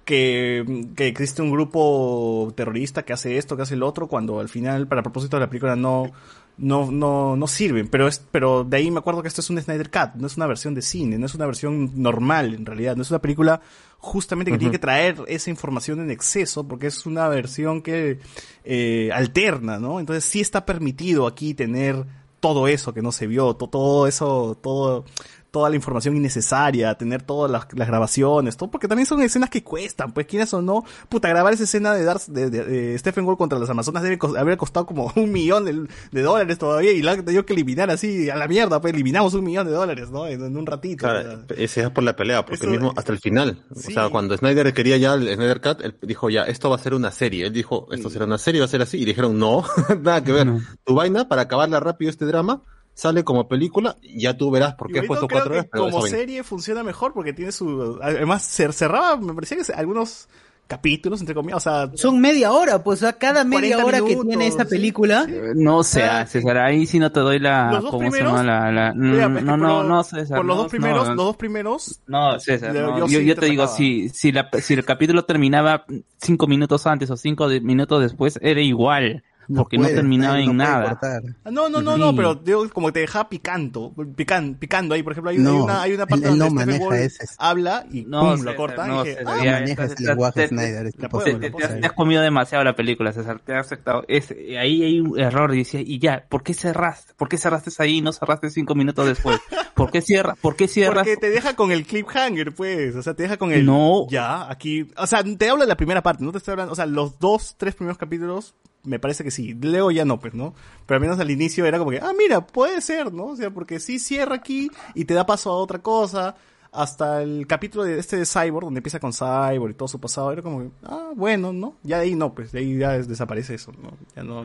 que, 0.03 0.87
que 0.95 1.07
existe 1.07 1.41
un 1.41 1.51
grupo 1.51 2.51
terrorista 2.55 3.03
que 3.03 3.13
hace 3.13 3.37
esto, 3.37 3.55
que 3.55 3.63
hace 3.63 3.75
el 3.75 3.83
otro, 3.83 4.07
cuando 4.07 4.39
al 4.39 4.49
final, 4.49 4.87
para 4.87 5.03
propósito 5.03 5.37
de 5.37 5.41
la 5.41 5.49
película, 5.49 5.75
no, 5.75 6.11
no, 6.57 6.91
no, 6.91 7.35
no 7.35 7.47
sirven. 7.47 7.87
Pero 7.87 8.07
es, 8.07 8.21
pero 8.31 8.63
de 8.63 8.77
ahí 8.77 8.91
me 8.91 8.99
acuerdo 8.99 9.21
que 9.21 9.27
esto 9.27 9.41
es 9.41 9.49
un 9.49 9.61
Snyder 9.61 9.89
Cut, 9.91 10.15
no 10.15 10.27
es 10.27 10.37
una 10.37 10.47
versión 10.47 10.73
de 10.73 10.81
cine, 10.81 11.17
no 11.17 11.25
es 11.25 11.35
una 11.35 11.45
versión 11.45 11.91
normal 12.01 12.53
en 12.53 12.65
realidad, 12.65 12.95
no 12.95 13.01
es 13.03 13.09
una 13.11 13.19
película 13.21 13.61
justamente 13.99 14.51
que 14.51 14.57
tiene 14.59 14.71
que 14.71 14.79
traer 14.79 15.17
esa 15.27 15.49
información 15.49 15.99
en 15.99 16.11
exceso, 16.11 16.67
porque 16.67 16.87
es 16.87 17.05
una 17.05 17.27
versión 17.29 17.81
que 17.81 18.19
eh, 18.63 19.09
alterna, 19.13 19.79
¿no? 19.79 19.99
Entonces 19.99 20.23
sí 20.25 20.39
está 20.39 20.65
permitido 20.65 21.25
aquí 21.27 21.53
tener 21.53 22.05
todo 22.39 22.67
eso 22.67 22.93
que 22.93 23.01
no 23.01 23.11
se 23.11 23.25
vio, 23.25 23.55
to- 23.55 23.67
todo 23.67 24.05
eso, 24.07 24.55
todo, 24.61 25.05
toda 25.51 25.69
la 25.69 25.75
información 25.75 26.15
innecesaria, 26.17 26.93
tener 26.95 27.21
todas 27.21 27.49
las, 27.51 27.67
las 27.73 27.87
grabaciones, 27.87 28.57
todo, 28.57 28.69
porque 28.71 28.87
también 28.87 29.05
son 29.05 29.21
escenas 29.21 29.49
que 29.49 29.63
cuestan, 29.63 30.11
pues 30.11 30.27
quieras 30.27 30.53
o 30.53 30.61
no, 30.61 30.83
puta, 31.09 31.29
grabar 31.29 31.53
esa 31.53 31.63
escena 31.63 31.93
de 31.93 32.03
Darth, 32.03 32.27
de, 32.27 32.49
de- 32.49 32.63
de 32.65 32.97
Stephen 32.99 33.25
Wall 33.25 33.37
contra 33.37 33.57
las 33.59 33.69
Amazonas 33.69 34.03
debe 34.03 34.17
haber 34.37 34.57
costado 34.57 34.85
como 34.85 35.11
un 35.15 35.31
millón 35.31 35.65
de, 35.65 35.87
de 36.11 36.21
dólares 36.21 36.57
todavía 36.57 36.91
y 36.91 37.01
la 37.01 37.13
han 37.13 37.25
tenido 37.25 37.45
que 37.45 37.53
eliminar 37.53 37.89
así, 37.89 38.29
a 38.29 38.35
la 38.35 38.47
mierda, 38.47 38.81
pues 38.81 38.93
eliminamos 38.93 39.33
un 39.33 39.43
millón 39.45 39.67
de 39.67 39.73
dólares, 39.73 40.09
¿no? 40.11 40.27
En, 40.27 40.43
en 40.43 40.57
un 40.57 40.65
ratito. 40.65 41.07
Claro, 41.07 41.43
ese 41.55 41.81
es 41.83 41.89
por 41.91 42.03
la 42.03 42.15
pelea, 42.15 42.45
porque 42.45 42.57
Eso- 42.65 42.67
mismo 42.71 42.93
hasta 42.95 43.11
el 43.11 43.19
final. 43.19 43.63
Sí. 43.75 43.91
O 43.91 43.93
sea, 43.93 44.09
cuando 44.09 44.35
Snyder 44.37 44.73
quería 44.73 44.97
ya 44.97 45.13
el 45.13 45.33
Snyder 45.33 45.61
Cut, 45.61 45.81
él 45.81 45.95
dijo 46.01 46.29
ya, 46.29 46.43
esto 46.43 46.69
va 46.69 46.75
a 46.75 46.79
ser 46.79 46.93
una 46.93 47.11
serie. 47.11 47.45
Él 47.47 47.53
dijo, 47.53 47.87
esto 47.91 48.09
será 48.09 48.25
una 48.25 48.37
serie, 48.37 48.59
va 48.61 48.65
a 48.65 48.69
ser 48.69 48.81
así. 48.81 48.97
Y 49.01 49.05
dijeron, 49.05 49.37
no, 49.39 49.63
nada 50.01 50.23
que 50.23 50.31
ver. 50.31 50.47
Tu 50.85 50.93
vaina, 50.93 51.27
para 51.27 51.43
acabarla 51.43 51.79
rápido 51.79 52.09
este 52.11 52.25
drama, 52.25 52.63
sale 52.97 53.23
como 53.23 53.47
película, 53.47 53.95
y 54.01 54.21
ya 54.21 54.35
tú 54.35 54.49
verás 54.49 54.73
por 54.73 54.91
qué 54.91 55.03
puesto 55.03 55.27
creo 55.27 55.37
cuatro 55.39 55.51
que 55.53 55.59
horas. 55.59 55.69
pero 55.71 55.83
como 55.91 56.07
serie 56.07 56.43
funciona 56.43 56.81
mejor 56.83 57.13
porque 57.13 57.31
tiene 57.31 57.51
su... 57.51 57.99
Además, 58.01 58.41
se 58.43 58.71
cerraba, 58.73 59.17
me 59.17 59.35
parecía 59.35 59.55
que 59.63 59.71
algunos 59.71 60.27
capítulos, 60.65 61.19
entre 61.21 61.35
comillas, 61.35 61.57
o 61.57 61.69
sea... 61.69 61.91
Son 61.95 62.19
media 62.19 62.51
hora, 62.51 62.83
pues, 62.83 62.97
o 63.03 63.05
sea, 63.05 63.13
cada 63.13 63.43
media 63.43 63.77
40 63.77 63.85
hora 63.85 63.97
que 63.99 64.03
minutos, 64.15 64.27
tiene 64.29 64.47
esta 64.47 64.63
sí. 64.63 64.69
película. 64.71 65.27
No 65.55 65.83
sé, 65.83 66.03
ah, 66.05 66.25
César, 66.25 66.57
ahí 66.57 66.87
sí 66.87 66.97
no 66.97 67.11
te 67.11 67.19
doy 67.19 67.37
la... 67.37 67.81
¿Cómo 67.87 68.11
se 68.11 68.23
llama? 68.23 68.43
La, 68.43 68.71
la- 68.71 68.93
Mira, 68.95 69.29
Mm, 69.29 69.35
que 69.37 69.41
no, 69.43 69.51
por 69.51 69.59
no, 69.59 69.67
lo- 69.67 69.83
no, 69.89 70.03
César. 70.03 70.37
Por 70.37 70.45
los 70.47 70.57
no, 70.57 70.63
dos 70.63 70.71
primeros, 70.71 71.07
no, 71.07 71.13
los 71.15 71.25
dos 71.27 71.37
primeros... 71.37 71.99
No, 72.07 72.39
César, 72.39 72.73
yo- 72.73 72.81
no. 72.81 72.97
yo 72.97 73.07
yo, 73.07 73.19
sí 73.19 73.25
yo 73.27 73.35
te 73.35 73.41
te 73.41 73.45
digo, 73.45 73.67
si, 73.67 74.09
si, 74.09 74.31
la, 74.31 74.49
si 74.59 74.73
el 74.73 74.83
capítulo 74.83 75.23
terminaba 75.23 75.85
cinco 76.17 76.47
minutos 76.47 76.87
antes 76.87 77.11
o 77.11 77.15
cinco 77.15 77.47
de- 77.47 77.61
minutos 77.61 78.01
después, 78.01 78.39
era 78.41 78.59
igual. 78.59 79.23
Porque 79.55 79.77
no, 79.77 79.87
terminaba 79.87 80.39
en 80.39 80.47
no 80.47 80.53
nada. 80.53 80.99
Ah, 81.43 81.51
No, 81.51 81.69
no, 81.69 81.81
no, 81.81 81.93
Sí. 81.93 81.99
no, 81.99 82.15
pero 82.15 82.35
digo, 82.35 82.67
como 82.69 82.91
te 82.91 82.99
dejaba 82.99 83.29
picando, 83.29 83.93
pican, 84.15 84.55
picando 84.55 84.93
ahí, 84.93 85.03
por 85.03 85.13
ejemplo, 85.13 85.31
hay, 85.31 85.37
hay 85.37 85.43
No, 85.43 85.63
una, 85.63 85.81
hay 85.83 85.93
una 85.93 86.05
parte 86.05 86.25
él- 86.27 86.33
él 86.33 86.39
donde 86.39 86.65
no 86.65 86.71
Stephen 86.73 86.87
Wall 86.87 86.95
ese. 86.97 87.25
habla 87.37 87.85
y 87.91 88.01
No, 88.03 88.19
pum, 88.21 88.31
César, 88.31 88.45
lo 88.45 88.55
corta 88.55 88.87
no, 88.87 89.05
y 89.05 89.09
dije, 89.09 89.19
César, 89.19 89.33
ah, 89.39 89.51
maneja 89.59 89.83
ese 89.85 90.03
lenguaje 90.03 90.41
te- 90.41 90.47
Snyder, 90.49 90.87
es 90.87 90.95
la 90.97 91.09
puedo- 91.09 91.27
imposible. 91.27 91.33
la 91.33 91.39
te, 91.41 91.51
puedo 91.51 91.79
te- 91.79 91.85
has 91.87 91.93
comido 91.93 92.21
demasiado 92.21 92.63
la 92.63 92.75
película, 92.75 93.13
César. 93.13 93.39
Te 93.39 93.53
has 93.53 93.65
aceptado. 93.67 94.03
Es, 94.07 94.31
ahí 94.31 94.83
hay 94.83 94.99
un 94.99 95.19
error. 95.19 95.53
Y 95.55 95.59
decía, 95.59 95.81
y 95.81 95.97
ya, 95.99 96.25
¿por 96.27 96.43
qué 96.43 96.53
cerraste? 96.53 97.13
¿Por 97.15 97.29
qué 97.29 97.37
cerraste 97.37 97.71
ahí 97.79 97.97
y 97.97 98.01
no 98.01 98.11
cerraste 98.11 98.49
cinco 98.49 98.75
minutos 98.75 99.05
después? 99.07 99.39
¿Por 99.75 99.91
qué 99.91 100.01
cierras? 100.01 100.37
¿Por 100.41 100.55
qué 100.55 100.67
cierras? 100.67 101.05
Porque 101.05 101.17
te 101.17 101.29
deja 101.29 101.55
con 101.55 101.71
el 101.71 101.85
cliffhanger, 101.85 102.53
pues. 102.53 102.95
O 102.95 103.01
sea, 103.01 103.13
te 103.13 103.23
deja 103.23 103.37
con 103.37 103.51
el. 103.51 103.65
No. 103.65 104.07
Ya, 104.09 104.49
aquí. 104.51 104.89
O 104.97 105.07
sea, 105.07 105.23
te 105.23 105.49
habla 105.49 105.63
de 105.65 105.69
la 105.69 105.77
primera 105.77 106.01
parte, 106.03 106.23
no 106.23 106.31
te 106.31 106.39
estoy 106.39 106.51
hablando. 106.53 106.73
O 106.73 106.75
sea, 106.75 106.85
los 106.85 107.19
dos, 107.19 107.55
tres 107.57 107.75
primeros 107.75 107.97
capítulos, 107.97 108.55
me 108.87 108.99
parece 108.99 109.23
que 109.23 109.31
sí. 109.31 109.53
Luego 109.53 109.91
ya 109.91 110.05
no, 110.05 110.19
pues, 110.19 110.33
¿no? 110.33 110.53
Pero 110.85 110.95
al 110.95 111.01
menos 111.01 111.19
al 111.19 111.29
inicio 111.29 111.65
era 111.65 111.77
como 111.77 111.91
que, 111.91 111.99
ah, 111.99 112.13
mira, 112.17 112.47
puede 112.47 112.81
ser, 112.81 113.13
¿no? 113.13 113.27
O 113.27 113.35
sea, 113.35 113.51
porque 113.51 113.79
sí 113.79 113.99
cierra 113.99 114.35
aquí 114.35 114.69
y 114.95 115.05
te 115.05 115.13
da 115.13 115.25
paso 115.25 115.51
a 115.51 115.57
otra 115.57 115.79
cosa. 115.79 116.35
Hasta 116.71 117.21
el 117.23 117.47
capítulo 117.47 117.83
de 117.83 117.99
este 117.99 118.17
de 118.17 118.25
Cyborg, 118.25 118.65
donde 118.65 118.79
empieza 118.79 118.99
con 118.99 119.13
Cyborg 119.13 119.71
y 119.71 119.73
todo 119.73 119.87
su 119.87 119.99
pasado, 119.99 120.31
era 120.31 120.41
como 120.41 120.59
que, 120.61 120.69
ah, 120.83 121.11
bueno, 121.15 121.53
¿no? 121.53 121.75
Ya 121.83 121.97
de 121.97 122.03
ahí 122.05 122.15
no, 122.15 122.33
pues, 122.35 122.51
de 122.51 122.59
ahí 122.59 122.77
ya 122.77 122.95
es- 122.95 123.07
desaparece 123.07 123.55
eso, 123.55 123.71
¿no? 123.81 123.91
Ya 124.15 124.23
no, 124.23 124.43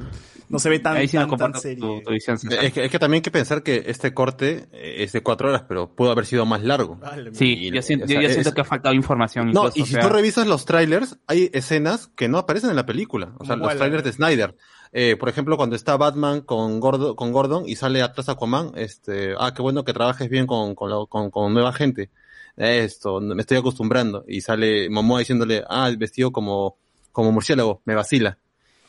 no 0.49 0.59
se 0.59 0.69
ve 0.69 0.79
tan, 0.79 0.97
ahí 0.97 1.09
sí 1.09 1.17
no 1.17 1.27
tan, 1.37 1.53
tan 1.53 1.61
serie. 1.61 1.79
tu, 1.79 2.01
tu. 2.03 2.13
Es 2.13 2.73
que, 2.73 2.85
es 2.85 2.91
que 2.91 2.99
también 2.99 3.19
hay 3.19 3.23
que 3.23 3.31
pensar 3.31 3.63
que 3.63 3.85
este 3.87 4.15
corte 4.15 4.69
eh, 4.73 4.97
es 5.05 5.13
de 5.13 5.23
cuatro 5.23 5.49
horas, 5.49 5.65
pero 5.69 5.89
pudo 5.95 6.11
haber 6.13 6.27
sido 6.27 6.47
más 6.47 6.63
largo. 6.63 6.97
Vale, 6.97 7.35
Sí, 7.35 7.53
Y- 7.55 7.71
yo 7.73 7.83
siento, 7.83 8.05
o 8.05 8.09
sea, 8.09 8.21
yo 8.23 8.29
siento 8.31 8.53
que 8.53 8.61
ha 8.61 8.65
faltado 8.65 8.95
información. 8.95 9.47
No, 9.53 9.67
incluso, 9.67 9.79
y 9.79 9.83
o 9.83 9.87
si 9.87 9.93
sea, 9.93 10.03
tú 10.03 10.09
revisas 10.09 10.47
los 10.47 10.65
trailers, 10.65 11.19
hay 11.27 11.51
escenas 11.53 12.09
que 12.17 12.29
no 12.29 12.39
aparecen 12.39 12.71
en 12.71 12.77
la 12.77 12.87
película. 12.87 13.33
O 13.39 13.45
sea, 13.45 13.57
¿Cómo 13.57 13.67
los 13.67 13.77
trailers 13.77 14.05
de 14.05 14.13
Snyder. 14.13 14.57
Eh, 14.93 15.17
por 15.17 15.29
ejemplo, 15.31 15.57
cuando 15.57 15.75
está 15.75 15.97
Batman 15.97 16.43
con 16.43 16.79
Gordon, 16.79 17.15
con 17.17 17.33
Gordon 17.33 17.65
y 17.67 17.77
sale 17.77 18.03
atrás 18.03 18.29
Aquaman, 18.29 18.73
este, 18.77 19.35
ah, 19.39 19.53
qué 19.55 19.63
bueno 19.63 19.85
que 19.85 19.93
trabajes 19.95 20.29
bien 20.29 20.47
con, 20.47 20.75
con, 20.75 20.91
la- 20.91 21.07
con, 21.09 21.31
con 21.31 21.53
nueva 21.55 21.73
gente. 21.73 22.11
Esto, 22.57 23.21
me 23.21 23.41
estoy 23.41 23.57
acostumbrando. 23.59 24.25
Y 24.29 24.43
sale 24.43 24.91
Momoa 24.91 25.21
diciéndole, 25.21 25.65
ah, 25.69 25.89
el 25.89 25.97
vestido 25.97 26.31
como, 26.31 26.77
como 27.11 27.33
murciélago, 27.33 27.81
me 27.87 27.95
vacila. 27.95 28.37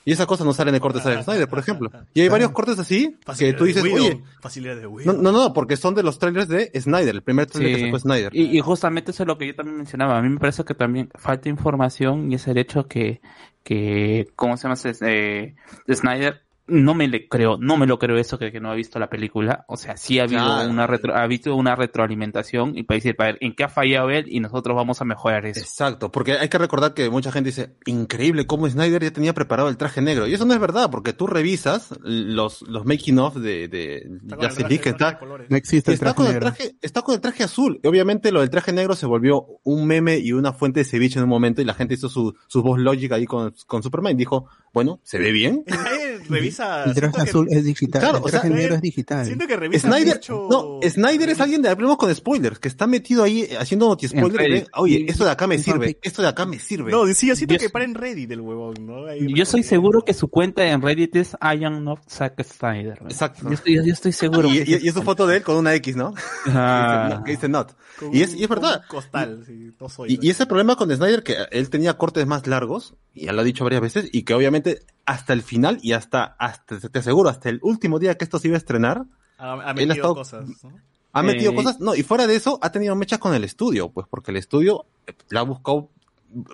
Y 0.06 0.12
esas 0.12 0.26
cosas 0.26 0.46
no 0.46 0.52
salen 0.52 0.74
de 0.74 0.82
cortes 0.82 1.02
de 1.06 1.24
Snyder, 1.24 1.48
por 1.48 1.60
ejemplo. 1.60 1.90
Y 2.14 2.20
hay 2.20 2.28
varios 2.28 2.52
cortes 2.52 2.78
así 2.78 3.16
que 3.40 3.54
tú 3.54 3.64
dices, 3.64 3.82
oye, 3.84 4.22
facilidad 4.42 4.76
de 4.76 4.82
no, 5.06 5.14
no, 5.14 5.32
no, 5.32 5.54
porque 5.54 5.78
son 5.78 5.96
de 5.96 6.04
los 6.04 6.20
trailers 6.20 6.50
de 6.50 6.70
Snyder, 6.78 7.16
el 7.16 7.22
primer 7.24 7.46
trailer 7.46 7.72
que 7.72 7.80
Sí. 7.80 7.86
sacó 7.86 8.00
Snyder. 8.00 8.36
Y, 8.36 8.58
y 8.58 8.60
justamente 8.60 9.12
eso 9.12 9.24
es 9.24 9.28
lo 9.28 9.38
que 9.38 9.48
yo 9.48 9.56
también 9.56 9.78
mencionaba. 9.78 10.18
A 10.18 10.22
mí 10.22 10.28
me 10.28 10.40
parece 10.42 10.66
que 10.66 10.74
también 10.76 11.10
falta 11.16 11.48
información 11.48 12.30
y 12.30 12.36
es 12.36 12.46
el 12.50 12.58
hecho 12.58 12.86
que, 12.86 13.22
que 13.64 14.28
¿cómo 14.36 14.58
se 14.58 14.64
llama? 14.64 14.80
Eh, 15.02 15.56
de 15.88 15.96
Snyder 15.96 16.42
no 16.68 16.94
me 16.94 17.08
le 17.08 17.28
creo, 17.28 17.58
no 17.60 17.76
me 17.78 17.86
lo 17.86 18.00
creo 18.00 18.18
eso 18.18 18.40
que, 18.40 18.52
que 18.52 18.60
no 18.60 18.72
ha 18.72 18.76
visto 18.76 18.98
la 19.00 19.10
película. 19.10 19.66
O 19.68 19.76
sea, 19.78 19.98
sí 19.98 20.20
ha 20.20 20.24
habido 20.24 20.44
Claro. 20.44 20.70
una 20.70 20.88
retro, 20.88 21.14
ha 21.16 21.24
habido 21.24 21.56
una 21.56 21.76
retroalimentación 21.76 22.78
y 22.78 22.84
para 22.84 22.98
decir, 22.98 23.16
para 23.16 23.32
ver 23.34 23.38
en 23.42 23.54
qué 23.56 23.64
ha 23.64 23.70
fallado 23.70 24.10
él 24.10 24.26
y 24.28 24.40
nosotros 24.40 24.76
vamos 24.76 25.02
a 25.02 25.06
mejorar 25.06 25.46
eso. 25.46 25.60
Exacto, 25.60 26.12
porque 26.12 26.34
hay 26.34 26.50
que 26.50 26.58
recordar 26.58 26.94
que 26.94 27.10
mucha 27.10 27.32
gente 27.32 27.50
dice, 27.50 27.76
increíble 27.86 28.48
cómo 28.48 28.70
Snyder 28.70 29.04
ya 29.04 29.12
tenía 29.12 29.34
preparado 29.34 29.70
el 29.70 29.78
traje 29.78 30.02
negro. 30.02 30.28
Y 30.28 30.34
eso 30.34 30.46
no 30.46 30.54
es 30.54 30.60
verdad, 30.60 30.90
porque 30.90 31.14
tú 31.14 31.28
revisas 31.28 31.94
los, 32.02 32.62
los 32.64 32.86
making 32.86 33.20
of 33.20 33.36
de, 33.36 33.68
de 33.68 33.98
el 33.98 34.22
Justice 34.36 34.62
League 34.62 34.80
que 34.80 34.90
el 34.90 34.96
está, 34.96 35.20
colores. 35.20 35.50
No 35.50 35.58
existe 35.58 35.92
el 35.92 35.96
está 35.96 36.14
traje 36.14 36.16
con 36.16 36.26
el 36.28 36.34
negro. 36.34 36.48
traje, 36.54 36.76
está 36.82 37.02
con 37.02 37.16
el 37.16 37.22
traje 37.22 37.44
azul. 37.44 37.80
Y 37.84 37.88
obviamente 37.88 38.32
lo 38.32 38.40
del 38.42 38.50
traje 38.50 38.72
negro 38.72 38.96
se 38.96 39.06
volvió 39.06 39.46
un 39.64 39.86
meme 39.86 40.18
y 40.20 40.32
una 40.32 40.54
fuente 40.54 40.80
de 40.80 40.86
ceviche 40.86 41.20
en 41.20 41.24
un 41.24 41.30
momento 41.30 41.62
y 41.62 41.66
la 41.66 41.74
gente 41.74 41.96
hizo 41.96 42.10
su, 42.10 42.34
su 42.48 42.62
voz 42.64 42.80
lógica 42.80 43.16
ahí 43.16 43.26
con, 43.26 43.54
con 43.68 43.84
Superman 43.84 44.14
y 44.14 44.16
dijo, 44.16 44.48
bueno, 44.74 45.00
se 45.04 45.18
ve 45.20 45.32
bien. 45.32 45.64
Revisa. 46.58 46.84
El 46.86 46.94
traje 46.94 47.14
siento 47.14 47.24
que- 47.24 47.30
azul 47.30 47.48
es 47.50 47.64
digital. 47.66 48.02
Claro, 48.02 48.18
el 48.20 48.24
o 48.24 48.28
sea, 48.30 48.44
negro 48.44 48.74
eh, 48.74 48.76
es 48.78 48.82
digital. 48.82 49.26
Siento 49.26 49.48
que 49.48 49.56
revisa 49.58 49.88
Snyder, 49.88 50.16
mucho... 50.16 50.48
no, 50.50 50.80
Snyder 50.90 51.30
es 51.30 51.40
alguien 51.42 51.62
de 51.62 51.70
hablemos 51.70 51.98
con 51.98 52.14
spoilers, 52.14 52.60
que 52.60 52.68
está 52.68 52.88
metido 52.88 53.24
ahí 53.24 53.48
haciendo 53.60 53.88
noti-spoiler 53.88 54.42
y 54.42 54.46
En 54.46 54.52
ve, 54.52 54.58
Reddit. 54.60 54.70
oye, 54.76 55.06
esto 55.08 55.26
de 55.26 55.32
acá 55.32 55.48
me 55.48 55.58
sirve, 55.58 55.98
esto 56.02 56.22
de 56.22 56.28
acá 56.28 56.46
me 56.46 56.60
sirve. 56.60 56.92
No, 56.92 57.06
sí, 57.14 57.28
yo 57.28 57.36
siento 57.36 57.56
Yo 57.56 57.60
que 57.60 57.70
para 57.70 57.86
en 57.86 57.96
Reddit 57.96 58.32
el 58.32 58.42
huevón, 58.42 58.76
¿no? 58.86 59.06
Ahí 59.08 59.34
Yo 59.34 59.46
soy 59.46 59.64
seguro 59.64 60.04
que 60.04 60.14
su 60.14 60.28
cuenta 60.30 60.66
en 60.66 60.82
Reddit 60.82 61.16
es 61.16 61.34
I 61.42 61.64
am 61.64 61.84
not 61.84 62.00
Zack 62.10 62.44
Snyder. 62.44 63.02
¿no? 63.02 63.08
Exacto. 63.10 63.48
Yo 63.48 63.54
estoy, 63.54 63.76
yo 63.76 63.94
estoy 63.94 64.12
seguro. 64.12 64.48
Y, 64.50 64.64
que 64.64 64.72
y- 64.72 64.86
y 64.86 64.88
es 64.88 64.94
su 64.94 65.02
foto 65.04 65.26
de 65.28 65.38
él 65.38 65.44
con 65.44 65.56
una 65.58 65.74
X, 65.76 65.96
¿no? 65.96 66.14
Ah. 66.48 67.22
que 67.26 67.32
dice 67.32 67.48
not. 67.50 67.74
Y 68.12 68.22
es, 68.22 68.34
un- 68.34 68.40
y 68.40 68.44
es 68.44 68.50
verdad. 68.50 68.82
Costal, 68.88 69.44
sí, 69.46 69.72
no 69.80 69.90
soy. 69.90 70.14
Y, 70.22 70.28
y 70.28 70.30
ese 70.30 70.46
problema 70.46 70.76
con 70.76 70.90
Snyder, 70.94 71.24
que 71.24 71.36
él 71.52 71.70
tenía 71.70 71.94
cortes 71.98 72.26
más 72.28 72.48
largos, 72.48 72.96
y 73.14 73.26
ya 73.26 73.34
lo 73.34 73.42
ha 73.42 73.44
dicho 73.44 73.64
varias 73.64 73.82
veces, 73.82 74.10
y 74.12 74.24
que 74.24 74.34
obviamente 74.34 74.80
hasta 75.06 75.34
el 75.34 75.42
final 75.42 75.80
y 75.82 75.94
hasta, 75.94 76.24
hasta 76.40 76.80
te 76.80 77.00
aseguro, 77.00 77.30
hasta 77.30 77.50
el 77.50 77.60
último 77.62 78.00
día 78.00 78.16
que 78.18 78.24
esto 78.24 78.40
se 78.40 78.48
iba 78.48 78.56
a 78.56 78.58
estrenar, 78.58 79.04
ha, 79.38 79.74
metido 79.74 79.92
ha 79.92 79.96
estado- 79.96 80.16
cosas, 80.16 80.48
¿no? 80.64 80.80
ha 81.12 81.24
metido 81.24 81.52
Eh, 81.52 81.56
cosas, 81.56 81.80
no, 81.80 81.94
y 81.96 82.04
fuera 82.04 82.26
de 82.28 82.36
eso, 82.36 82.58
ha 82.62 82.72
tenido 82.72 82.96
mechas 82.96 83.20
con 83.20 83.34
el 83.36 83.44
estudio, 83.44 83.90
pues 83.90 84.08
porque 84.10 84.32
el 84.32 84.38
estudio 84.38 84.86
eh, 85.08 85.14
le 85.30 85.40
ha 85.40 85.44
buscado 85.44 85.90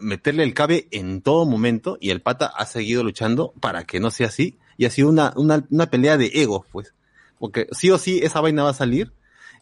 meterle 0.02 0.44
el 0.44 0.54
cabe 0.54 0.88
en 0.92 1.22
todo 1.22 1.46
momento, 1.46 1.98
y 2.02 2.10
el 2.10 2.22
pata 2.22 2.48
ha 2.48 2.66
seguido 2.66 3.04
luchando 3.04 3.54
para 3.62 3.86
que 3.86 4.00
no 4.00 4.12
sea 4.12 4.28
así, 4.28 4.58
y 4.78 4.86
ha 4.86 4.90
sido 4.90 5.10
una, 5.10 5.32
una, 5.38 5.66
una 5.70 5.90
pelea 5.90 6.18
de 6.18 6.32
egos, 6.34 6.66
pues, 6.72 6.94
porque 7.38 7.68
sí 7.72 7.90
o 7.92 7.98
sí 7.98 8.20
esa 8.22 8.42
vaina 8.42 8.64
va 8.64 8.72
a 8.72 8.74
salir, 8.74 9.14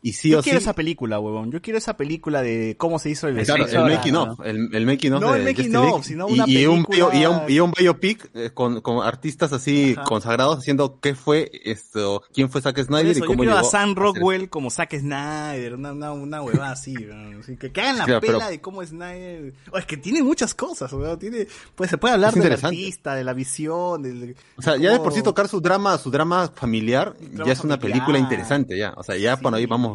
y 0.01 0.13
sí 0.13 0.29
Yo 0.29 0.39
o 0.39 0.41
sí. 0.41 0.45
quiero 0.45 0.59
esa 0.59 0.73
película, 0.73 1.19
huevón. 1.19 1.51
Yo 1.51 1.61
quiero 1.61 1.77
esa 1.77 1.97
película 1.97 2.41
de 2.41 2.75
cómo 2.77 2.99
se 2.99 3.09
hizo 3.09 3.27
el 3.27 3.43
Claro, 3.45 3.65
el 3.65 3.95
making 3.95 4.13
¿no? 4.13 4.23
of, 4.23 4.39
el, 4.45 4.69
el 4.73 4.85
making 4.85 5.13
of 5.13 5.21
No, 5.21 5.33
de 5.33 5.39
el 5.39 5.45
making 5.45 5.75
of, 5.75 5.85
League. 5.85 6.03
sino 6.03 6.29
y, 6.29 6.33
una 6.33 6.43
y 6.47 6.65
un, 6.65 6.85
película- 6.85 7.15
y 7.15 7.25
un, 7.25 7.41
y 7.49 7.59
un 7.59 7.71
biopic 7.71 8.29
eh, 8.33 8.51
con, 8.53 8.81
con 8.81 9.05
artistas 9.05 9.53
así 9.53 9.93
Ajá. 9.97 10.03
consagrados 10.05 10.59
haciendo 10.59 10.99
qué 10.99 11.15
fue 11.15 11.49
esto, 11.65 12.23
quién 12.33 12.49
fue 12.49 12.61
Zack 12.61 12.81
Snyder 12.83 13.07
eso, 13.07 13.19
y 13.19 13.21
yo 13.21 13.27
cómo 13.27 13.39
quiero 13.39 13.55
llegó 13.55 13.67
a 13.67 13.69
Sam 13.71 13.89
a 13.89 13.93
ser- 13.93 13.97
Rockwell 14.03 14.49
como 14.49 14.69
Zack 14.69 14.97
Snyder, 14.97 15.75
una, 15.75 15.91
una, 15.93 16.11
una 16.11 16.41
huevada 16.41 16.71
así, 16.71 16.95
weón. 16.95 17.39
Así 17.39 17.55
que, 17.57 17.71
que 17.71 17.81
hagan 17.81 17.97
la 17.97 18.05
Claro, 18.05 18.21
pela 18.21 18.37
pero- 18.39 18.49
de 18.49 18.61
cómo 18.61 18.85
Snyder... 18.85 19.53
Oh, 19.71 19.77
es 19.77 19.85
que 19.85 19.97
tiene 19.97 20.21
muchas 20.23 20.53
cosas, 20.53 20.91
weón. 20.93 21.17
Tiene, 21.19 21.47
pues 21.75 21.89
se 21.89 21.97
puede 21.97 22.13
hablar 22.15 22.33
del 22.33 22.53
artista, 22.53 23.15
de 23.15 23.23
la 23.23 23.33
visión, 23.33 24.01
del... 24.01 24.35
O 24.57 24.61
sea, 24.61 24.77
ya 24.77 24.91
de 24.91 24.97
por 24.99 25.11
sí 25.13 25.19
cómo- 25.19 25.23
tocar 25.31 25.47
su 25.47 25.61
drama, 25.61 25.97
su 25.97 26.11
drama 26.11 26.51
familiar, 26.53 27.15
drama 27.19 27.45
ya 27.45 27.53
es 27.53 27.59
una 27.63 27.75
familiar. 27.77 27.79
película 27.99 28.19
interesante 28.19 28.77
ya. 28.77 28.93
O 28.97 29.03
sea, 29.03 29.17
ya 29.17 29.37
por 29.37 29.53
ahí 29.53 29.65
vamos 29.65 29.86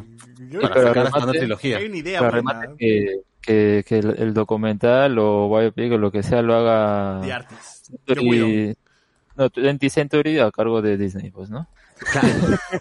Yo- 0.51 0.61
para 0.61 0.75
pero 0.75 0.87
sacar 0.89 1.07
hasta 1.07 1.19
una 1.19 1.27
remate- 1.27 1.39
trilogía. 1.39 1.79
Hay 1.79 1.87
una 1.87 1.97
idea 1.97 2.21
buena, 2.21 2.37
remate 2.37 2.69
que, 2.79 3.21
que, 3.41 3.85
que 3.87 3.99
el, 3.99 4.15
el 4.19 4.35
documental 4.35 5.19
o 5.19 5.49
biopic 5.49 5.93
o 5.93 5.99
lo 5.99 6.11
que 6.11 6.23
sea 6.23 6.43
lo 6.43 6.55
haga 6.55 7.21
de 7.25 7.33
artist. 7.33 7.89
Century- 8.07 8.77
no, 9.37 9.51
20th 9.51 9.89
Century 9.91 10.39
a 10.39 10.51
cargo 10.51 10.83
de 10.83 10.97
Disney, 10.99 11.31
pues, 11.31 11.49
¿no? 11.51 11.67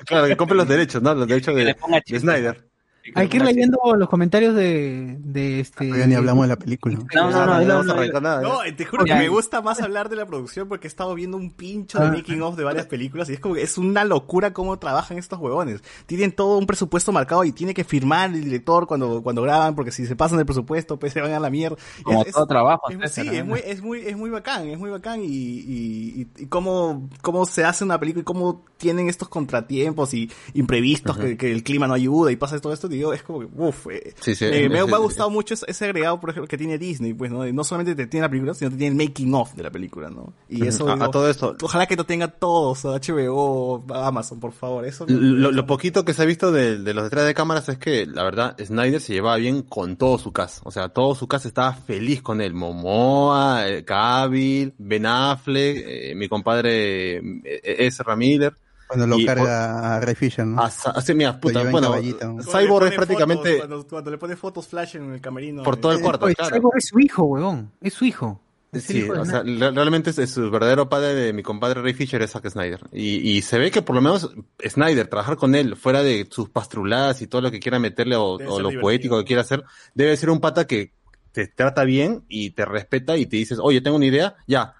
Claro, 0.05 0.27
que 0.27 0.35
compre 0.37 0.57
los 0.57 0.67
derechos, 0.67 1.01
¿no? 1.01 1.13
Los 1.15 1.27
derechos 1.27 1.55
de, 1.55 1.65
de 1.65 2.19
Snyder. 2.19 2.67
Hay 3.15 3.27
que 3.29 3.37
ir 3.37 3.43
leyendo 3.43 3.79
los 3.97 4.07
comentarios 4.09 4.53
de, 4.55 5.17
de 5.19 5.59
este. 5.59 5.85
Todavía 5.85 6.07
ni 6.07 6.15
hablamos 6.15 6.43
de 6.43 6.49
la 6.49 6.55
película. 6.55 6.99
No, 7.15 7.31
no, 7.31 7.45
no, 7.63 7.83
no, 7.83 8.41
no, 8.41 8.59
te 8.77 8.85
juro 8.85 9.05
que 9.05 9.15
me 9.15 9.27
gusta 9.27 9.61
más 9.61 9.81
hablar 9.81 10.07
de 10.09 10.15
la 10.15 10.25
producción 10.27 10.67
porque 10.67 10.87
he 10.87 10.89
estado 10.89 11.13
viendo 11.15 11.35
un 11.37 11.51
pincho 11.51 11.97
de 11.99 12.05
Ah. 12.05 12.11
making 12.11 12.41
of 12.43 12.55
de 12.57 12.63
varias 12.63 12.85
películas 12.85 13.29
y 13.29 13.33
es 13.33 13.39
como 13.39 13.55
que 13.55 13.63
es 13.63 13.77
una 13.77 14.03
locura 14.03 14.53
cómo 14.53 14.77
trabajan 14.77 15.17
estos 15.17 15.39
huevones. 15.39 15.81
Tienen 16.05 16.31
todo 16.31 16.57
un 16.57 16.67
presupuesto 16.67 17.11
marcado 17.11 17.43
y 17.43 17.51
tiene 17.51 17.73
que 17.73 17.83
firmar 17.83 18.29
el 18.33 18.43
director 18.43 18.85
cuando, 18.85 19.23
cuando 19.23 19.41
graban 19.41 19.75
porque 19.75 19.91
si 19.91 20.05
se 20.05 20.15
pasan 20.15 20.37
del 20.37 20.45
presupuesto 20.45 20.99
pues 20.99 21.11
se 21.13 21.21
van 21.21 21.31
a 21.33 21.39
la 21.39 21.49
mierda. 21.49 21.77
Como 22.03 22.21
Es- 22.21 22.27
es- 22.27 22.33
todo 22.33 22.45
trabajo. 22.45 22.83
sí, 23.09 23.21
es 23.31 23.45
muy, 23.45 23.61
es 23.65 23.81
muy, 23.81 23.99
es 24.01 24.15
muy 24.15 24.29
bacán, 24.29 24.67
es 24.67 24.77
muy 24.77 24.89
bacán 24.91 25.21
y, 25.23 25.25
y, 25.25 26.21
y- 26.21 26.27
y 26.43 26.45
cómo, 26.47 27.09
cómo 27.21 27.45
se 27.45 27.63
hace 27.65 27.83
una 27.83 27.99
película 27.99 28.21
y 28.21 28.25
cómo 28.25 28.63
tienen 28.77 29.09
estos 29.09 29.27
contratiempos 29.29 30.13
y 30.13 30.29
imprevistos 30.53 31.17
que, 31.17 31.37
que 31.37 31.51
el 31.51 31.63
clima 31.63 31.87
no 31.87 31.93
ayuda 31.93 32.31
y 32.31 32.35
pasa 32.35 32.59
todo 32.59 32.73
esto, 32.73 32.87
digo, 32.95 33.13
es 33.13 33.23
como 33.23 33.39
que, 33.39 33.47
uff, 33.55 33.87
eh, 33.91 34.13
Sí, 34.19 34.35
sí, 34.35 34.45
eh, 34.45 34.65
es- 34.65 34.69
me, 34.69 34.79
ha 34.79 34.97
gustado 34.97 35.29
mucho 35.29 35.53
ese, 35.53 35.85
agregado, 35.85 36.19
por 36.19 36.29
ejemplo, 36.29 36.47
que 36.47 36.57
tiene 36.57 36.77
Disney, 36.77 37.13
pues, 37.13 37.31
¿no? 37.31 37.45
No 37.51 37.63
solamente 37.63 37.95
te 37.95 38.07
tiene 38.07 38.25
la 38.25 38.29
película, 38.29 38.53
sino 38.53 38.71
te 38.71 38.77
tiene 38.77 39.01
el 39.01 39.07
making 39.07 39.33
of 39.33 39.53
de 39.55 39.63
la 39.63 39.71
película, 39.71 40.09
¿no? 40.09 40.33
Y 40.49 40.65
eso, 40.67 40.89
A- 40.89 41.09
todo 41.11 41.29
esto- 41.29 41.55
ojalá 41.61 41.85
que 41.87 41.95
lo 41.95 42.05
tenga 42.05 42.27
todos, 42.27 42.85
HBO, 42.85 43.83
Amazon, 43.93 44.39
por 44.39 44.51
favor, 44.51 44.85
eso. 44.85 45.05
Lo, 45.07 45.51
lo 45.51 45.65
poquito 45.65 46.05
que 46.05 46.13
se 46.13 46.21
ha 46.21 46.25
visto 46.25 46.51
de, 46.51 46.77
de 46.79 46.93
los 46.93 47.03
detrás 47.05 47.25
de 47.25 47.33
cámaras 47.33 47.67
es 47.69 47.77
que, 47.77 48.05
la 48.05 48.23
verdad, 48.23 48.55
Snyder 48.63 48.99
se 49.01 49.13
llevaba 49.13 49.37
bien 49.37 49.61
con 49.63 49.95
todo 49.97 50.17
su 50.17 50.31
cast. 50.31 50.59
O 50.63 50.71
sea, 50.71 50.89
todo 50.89 51.15
su 51.15 51.27
cast 51.27 51.45
estaba 51.45 51.73
feliz 51.73 52.21
con 52.21 52.41
él. 52.41 52.53
Momoa, 52.53 53.67
eh, 53.67 53.83
Cavill, 53.85 54.73
Ben 54.77 55.05
Affleck, 55.05 55.83
eh, 55.85 56.13
mi 56.15 56.27
compadre 56.27 57.21
Ezra 57.63 58.15
Miller. 58.15 58.53
Cuando 58.91 59.07
lo 59.07 59.19
Y- 59.19 59.25
carga 59.25 59.95
a 59.95 59.99
Ray 60.01 60.15
Fisher, 60.15 60.45
¿no? 60.45 60.61
Ah, 60.61 60.65
así, 60.65 61.13
mira, 61.13 61.31
Lo 61.31 61.39
puta, 61.39 61.63
bueno, 61.63 61.95
Cyborg 62.43 62.87
es 62.87 62.95
prácticamente 62.95 63.53
fotos, 63.53 63.67
cuando, 63.67 63.87
cuando 63.87 64.11
le 64.11 64.17
pone 64.17 64.35
fotos 64.35 64.67
flash 64.67 64.97
en 64.97 65.13
el 65.13 65.21
camerino. 65.21 65.63
por 65.63 65.77
todo 65.77 65.93
el 65.93 65.99
eh, 65.99 66.01
cuarto, 66.01 66.27
claro. 66.27 66.53
Cyborg 66.53 66.77
es 66.77 66.87
su 66.87 66.99
hijo, 66.99 67.23
huevón. 67.23 67.71
Es 67.79 67.93
su 67.93 68.03
hijo. 68.03 68.41
Sí, 68.73 69.09
o 69.09 69.23
sea, 69.23 69.43
realmente 69.43 70.09
es, 70.09 70.17
es 70.17 70.31
su 70.31 70.51
verdadero 70.51 70.89
padre 70.89 71.15
de 71.15 71.31
mi 71.31 71.41
compadre 71.41 71.81
Ray 71.81 71.93
Fisher 71.93 72.21
es 72.21 72.31
Zack 72.31 72.49
Snyder. 72.49 72.81
Y, 72.91 73.31
y 73.31 73.41
se 73.43 73.57
ve 73.59 73.71
que 73.71 73.81
por 73.81 73.95
lo 73.95 74.01
menos 74.01 74.29
Snyder, 74.67 75.07
trabajar 75.07 75.37
con 75.37 75.55
él, 75.55 75.77
fuera 75.77 76.03
de 76.03 76.27
sus 76.29 76.49
pastruladas 76.49 77.21
y 77.21 77.27
todo 77.27 77.39
lo 77.39 77.49
que 77.49 77.61
quiera 77.61 77.79
meterle 77.79 78.17
o, 78.17 78.37
lo 78.39 78.57
divertido. 78.57 78.81
poético 78.81 79.17
que 79.19 79.25
quiera 79.25 79.43
hacer, 79.43 79.63
debe 79.93 80.17
ser 80.17 80.29
un 80.29 80.41
pata 80.41 80.67
que 80.67 80.91
te 81.31 81.47
trata 81.47 81.85
bien 81.85 82.25
y 82.27 82.49
te 82.49 82.65
respeta 82.65 83.15
y 83.15 83.25
te 83.25 83.37
dices, 83.37 83.57
oye, 83.61 83.79
tengo 83.79 83.95
una 83.95 84.05
idea, 84.05 84.35
ya, 84.47 84.75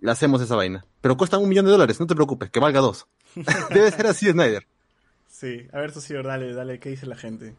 le 0.00 0.10
hacemos 0.12 0.40
esa 0.40 0.54
vaina. 0.54 0.84
Pero 1.00 1.16
cuesta 1.16 1.38
un 1.38 1.48
millón 1.48 1.66
de 1.66 1.70
dólares, 1.70 2.00
no 2.00 2.06
te 2.06 2.14
preocupes, 2.14 2.50
que 2.50 2.60
valga 2.60 2.80
dos. 2.80 3.06
debe 3.74 3.90
ser 3.90 4.06
así 4.06 4.30
Snyder. 4.30 4.66
Sí, 5.28 5.66
a 5.72 5.80
ver, 5.80 5.92
Socio, 5.92 6.22
dale, 6.22 6.54
dale, 6.54 6.78
¿qué 6.78 6.90
dice 6.90 7.06
la 7.06 7.16
gente? 7.16 7.54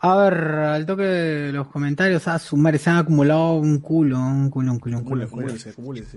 A 0.00 0.16
ver, 0.16 0.34
al 0.34 0.86
toque 0.86 1.02
de 1.02 1.52
los 1.52 1.66
comentarios, 1.68 2.28
a 2.28 2.38
sumar, 2.38 2.78
se 2.78 2.88
han 2.88 2.98
acumulado 2.98 3.54
un 3.54 3.80
culo, 3.80 4.18
un 4.18 4.48
culo, 4.48 4.72
un 4.72 4.78
culo, 4.78 4.98
un 4.98 5.04
culo. 5.04 5.26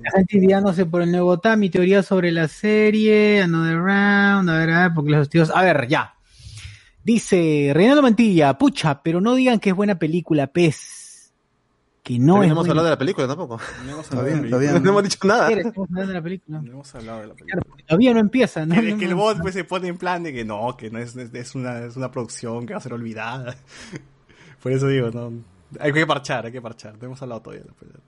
La 0.04 0.12
gente 0.12 0.38
ideándose 0.38 0.86
por 0.86 1.02
el 1.02 1.12
nuevo 1.12 1.40
TAM, 1.40 1.60
mi 1.60 1.70
teoría 1.72 2.04
sobre 2.04 2.32
la 2.32 2.48
serie, 2.48 3.42
Another 3.42 3.78
Round, 3.78 4.50
a 4.50 4.58
ver, 4.60 4.70
a 4.70 4.84
ver, 4.84 4.92
porque 4.94 5.12
los 5.12 5.30
tíos, 5.30 5.52
a 5.54 5.64
ver, 5.64 5.88
ya. 5.88 6.14
Dice 7.04 7.72
Reinaldo 7.74 8.04
Mantilla, 8.04 8.56
pucha, 8.56 9.02
pero 9.02 9.20
no 9.20 9.34
digan 9.34 9.60
que 9.60 9.72
es 9.72 9.76
buena 9.76 9.98
película, 9.98 10.46
pez. 10.46 11.01
Que 12.04 12.18
no 12.18 12.34
Pero 12.34 12.44
es 12.44 12.50
no 12.50 12.54
hemos 12.54 12.70
hablado 12.70 12.86
de 12.86 12.92
la 12.92 12.98
película 12.98 13.28
tampoco. 13.28 13.60
No 13.86 13.92
hemos 13.92 14.12
hablado 14.12 14.28
de 14.28 14.36
la 14.42 14.50
todavía 14.50 14.80
No 14.80 14.90
hemos 14.90 15.04
dicho 15.04 15.28
nada. 15.28 15.48
¿Quieres? 15.48 15.66
Estamos 15.68 15.90
hablando 15.90 16.08
de 16.08 16.14
la 16.16 16.24
película. 16.24 16.62
No 16.62 16.72
hemos 16.72 16.96
hablado 16.96 17.22
de 17.22 17.28
la 17.28 17.34
película. 17.36 17.62
Claro, 17.62 17.84
todavía 17.88 18.14
no 18.14 18.20
empieza, 18.20 18.66
¿no? 18.66 18.76
Que, 18.76 18.82
No, 18.82 18.98
que 18.98 19.06
el 19.06 19.12
no. 19.12 19.18
bot 19.18 19.40
pues, 19.42 19.54
se 19.54 19.64
pone 19.66 19.88
en 19.88 19.98
plan 19.98 20.24
de 20.24 20.34
que 20.34 20.44
no, 20.44 20.76
que 20.76 20.90
no 20.90 20.98
es, 20.98 21.16
es, 21.16 21.56
una, 21.56 21.86
es 21.86 21.96
una 21.96 22.10
producción 22.12 22.66
que 22.66 22.74
va 22.74 22.80
a 22.80 22.82
ser 22.82 22.94
olvidada. 22.94 23.56
Por 24.64 24.72
eso 24.72 24.88
digo, 24.88 25.12
no. 25.12 25.32
Hay 25.80 25.94
que 25.94 26.06
parchar, 26.08 26.46
hay 26.48 26.52
que 26.52 26.62
parchar. 26.62 26.98
No 26.98 27.06
hemos 27.06 27.22
hablado 27.22 27.42
todavía. 27.42 27.64
de 27.64 27.70
la 27.70 27.76
película. 27.76 28.04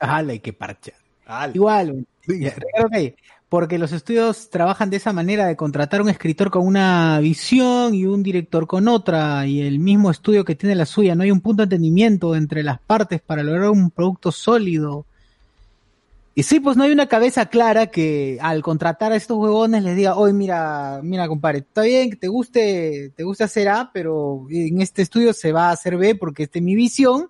Ala, 0.00 0.32
hay 0.32 0.40
que 0.40 0.52
parchar. 0.52 0.94
Al. 1.26 1.54
Igual, 1.54 2.06
ya, 2.26 2.54
Calle, 2.90 3.16
porque 3.48 3.78
los 3.78 3.92
estudios 3.92 4.50
trabajan 4.50 4.90
de 4.90 4.98
esa 4.98 5.12
manera 5.12 5.46
de 5.46 5.56
contratar 5.56 6.02
un 6.02 6.10
escritor 6.10 6.50
con 6.50 6.66
una 6.66 7.18
visión 7.20 7.94
y 7.94 8.04
un 8.04 8.22
director 8.22 8.66
con 8.66 8.88
otra, 8.88 9.46
y 9.46 9.62
el 9.62 9.78
mismo 9.78 10.10
estudio 10.10 10.44
que 10.44 10.54
tiene 10.54 10.74
la 10.74 10.84
suya, 10.84 11.14
no 11.14 11.22
hay 11.22 11.30
un 11.30 11.40
punto 11.40 11.62
de 11.62 11.64
entendimiento 11.64 12.36
entre 12.36 12.62
las 12.62 12.78
partes 12.80 13.22
para 13.22 13.42
lograr 13.42 13.70
un 13.70 13.90
producto 13.90 14.32
sólido. 14.32 15.06
Y 16.34 16.42
sí, 16.42 16.60
pues 16.60 16.76
no 16.76 16.84
hay 16.84 16.92
una 16.92 17.08
cabeza 17.08 17.46
clara 17.46 17.86
que 17.88 18.38
al 18.40 18.62
contratar 18.62 19.12
a 19.12 19.16
estos 19.16 19.38
huevones 19.38 19.82
les 19.82 19.96
diga, 19.96 20.14
oye, 20.16 20.32
mira, 20.34 21.00
mira, 21.02 21.26
compadre, 21.26 21.58
está 21.60 21.82
bien 21.82 22.10
que 22.10 22.16
te 22.16 22.28
guste, 22.28 23.12
te 23.16 23.24
guste 23.24 23.44
hacer 23.44 23.68
A, 23.68 23.90
pero 23.92 24.46
en 24.50 24.80
este 24.80 25.02
estudio 25.02 25.32
se 25.32 25.52
va 25.52 25.70
a 25.70 25.72
hacer 25.72 25.96
B 25.96 26.14
porque 26.14 26.44
esta 26.44 26.58
es 26.58 26.64
mi 26.64 26.76
visión, 26.76 27.28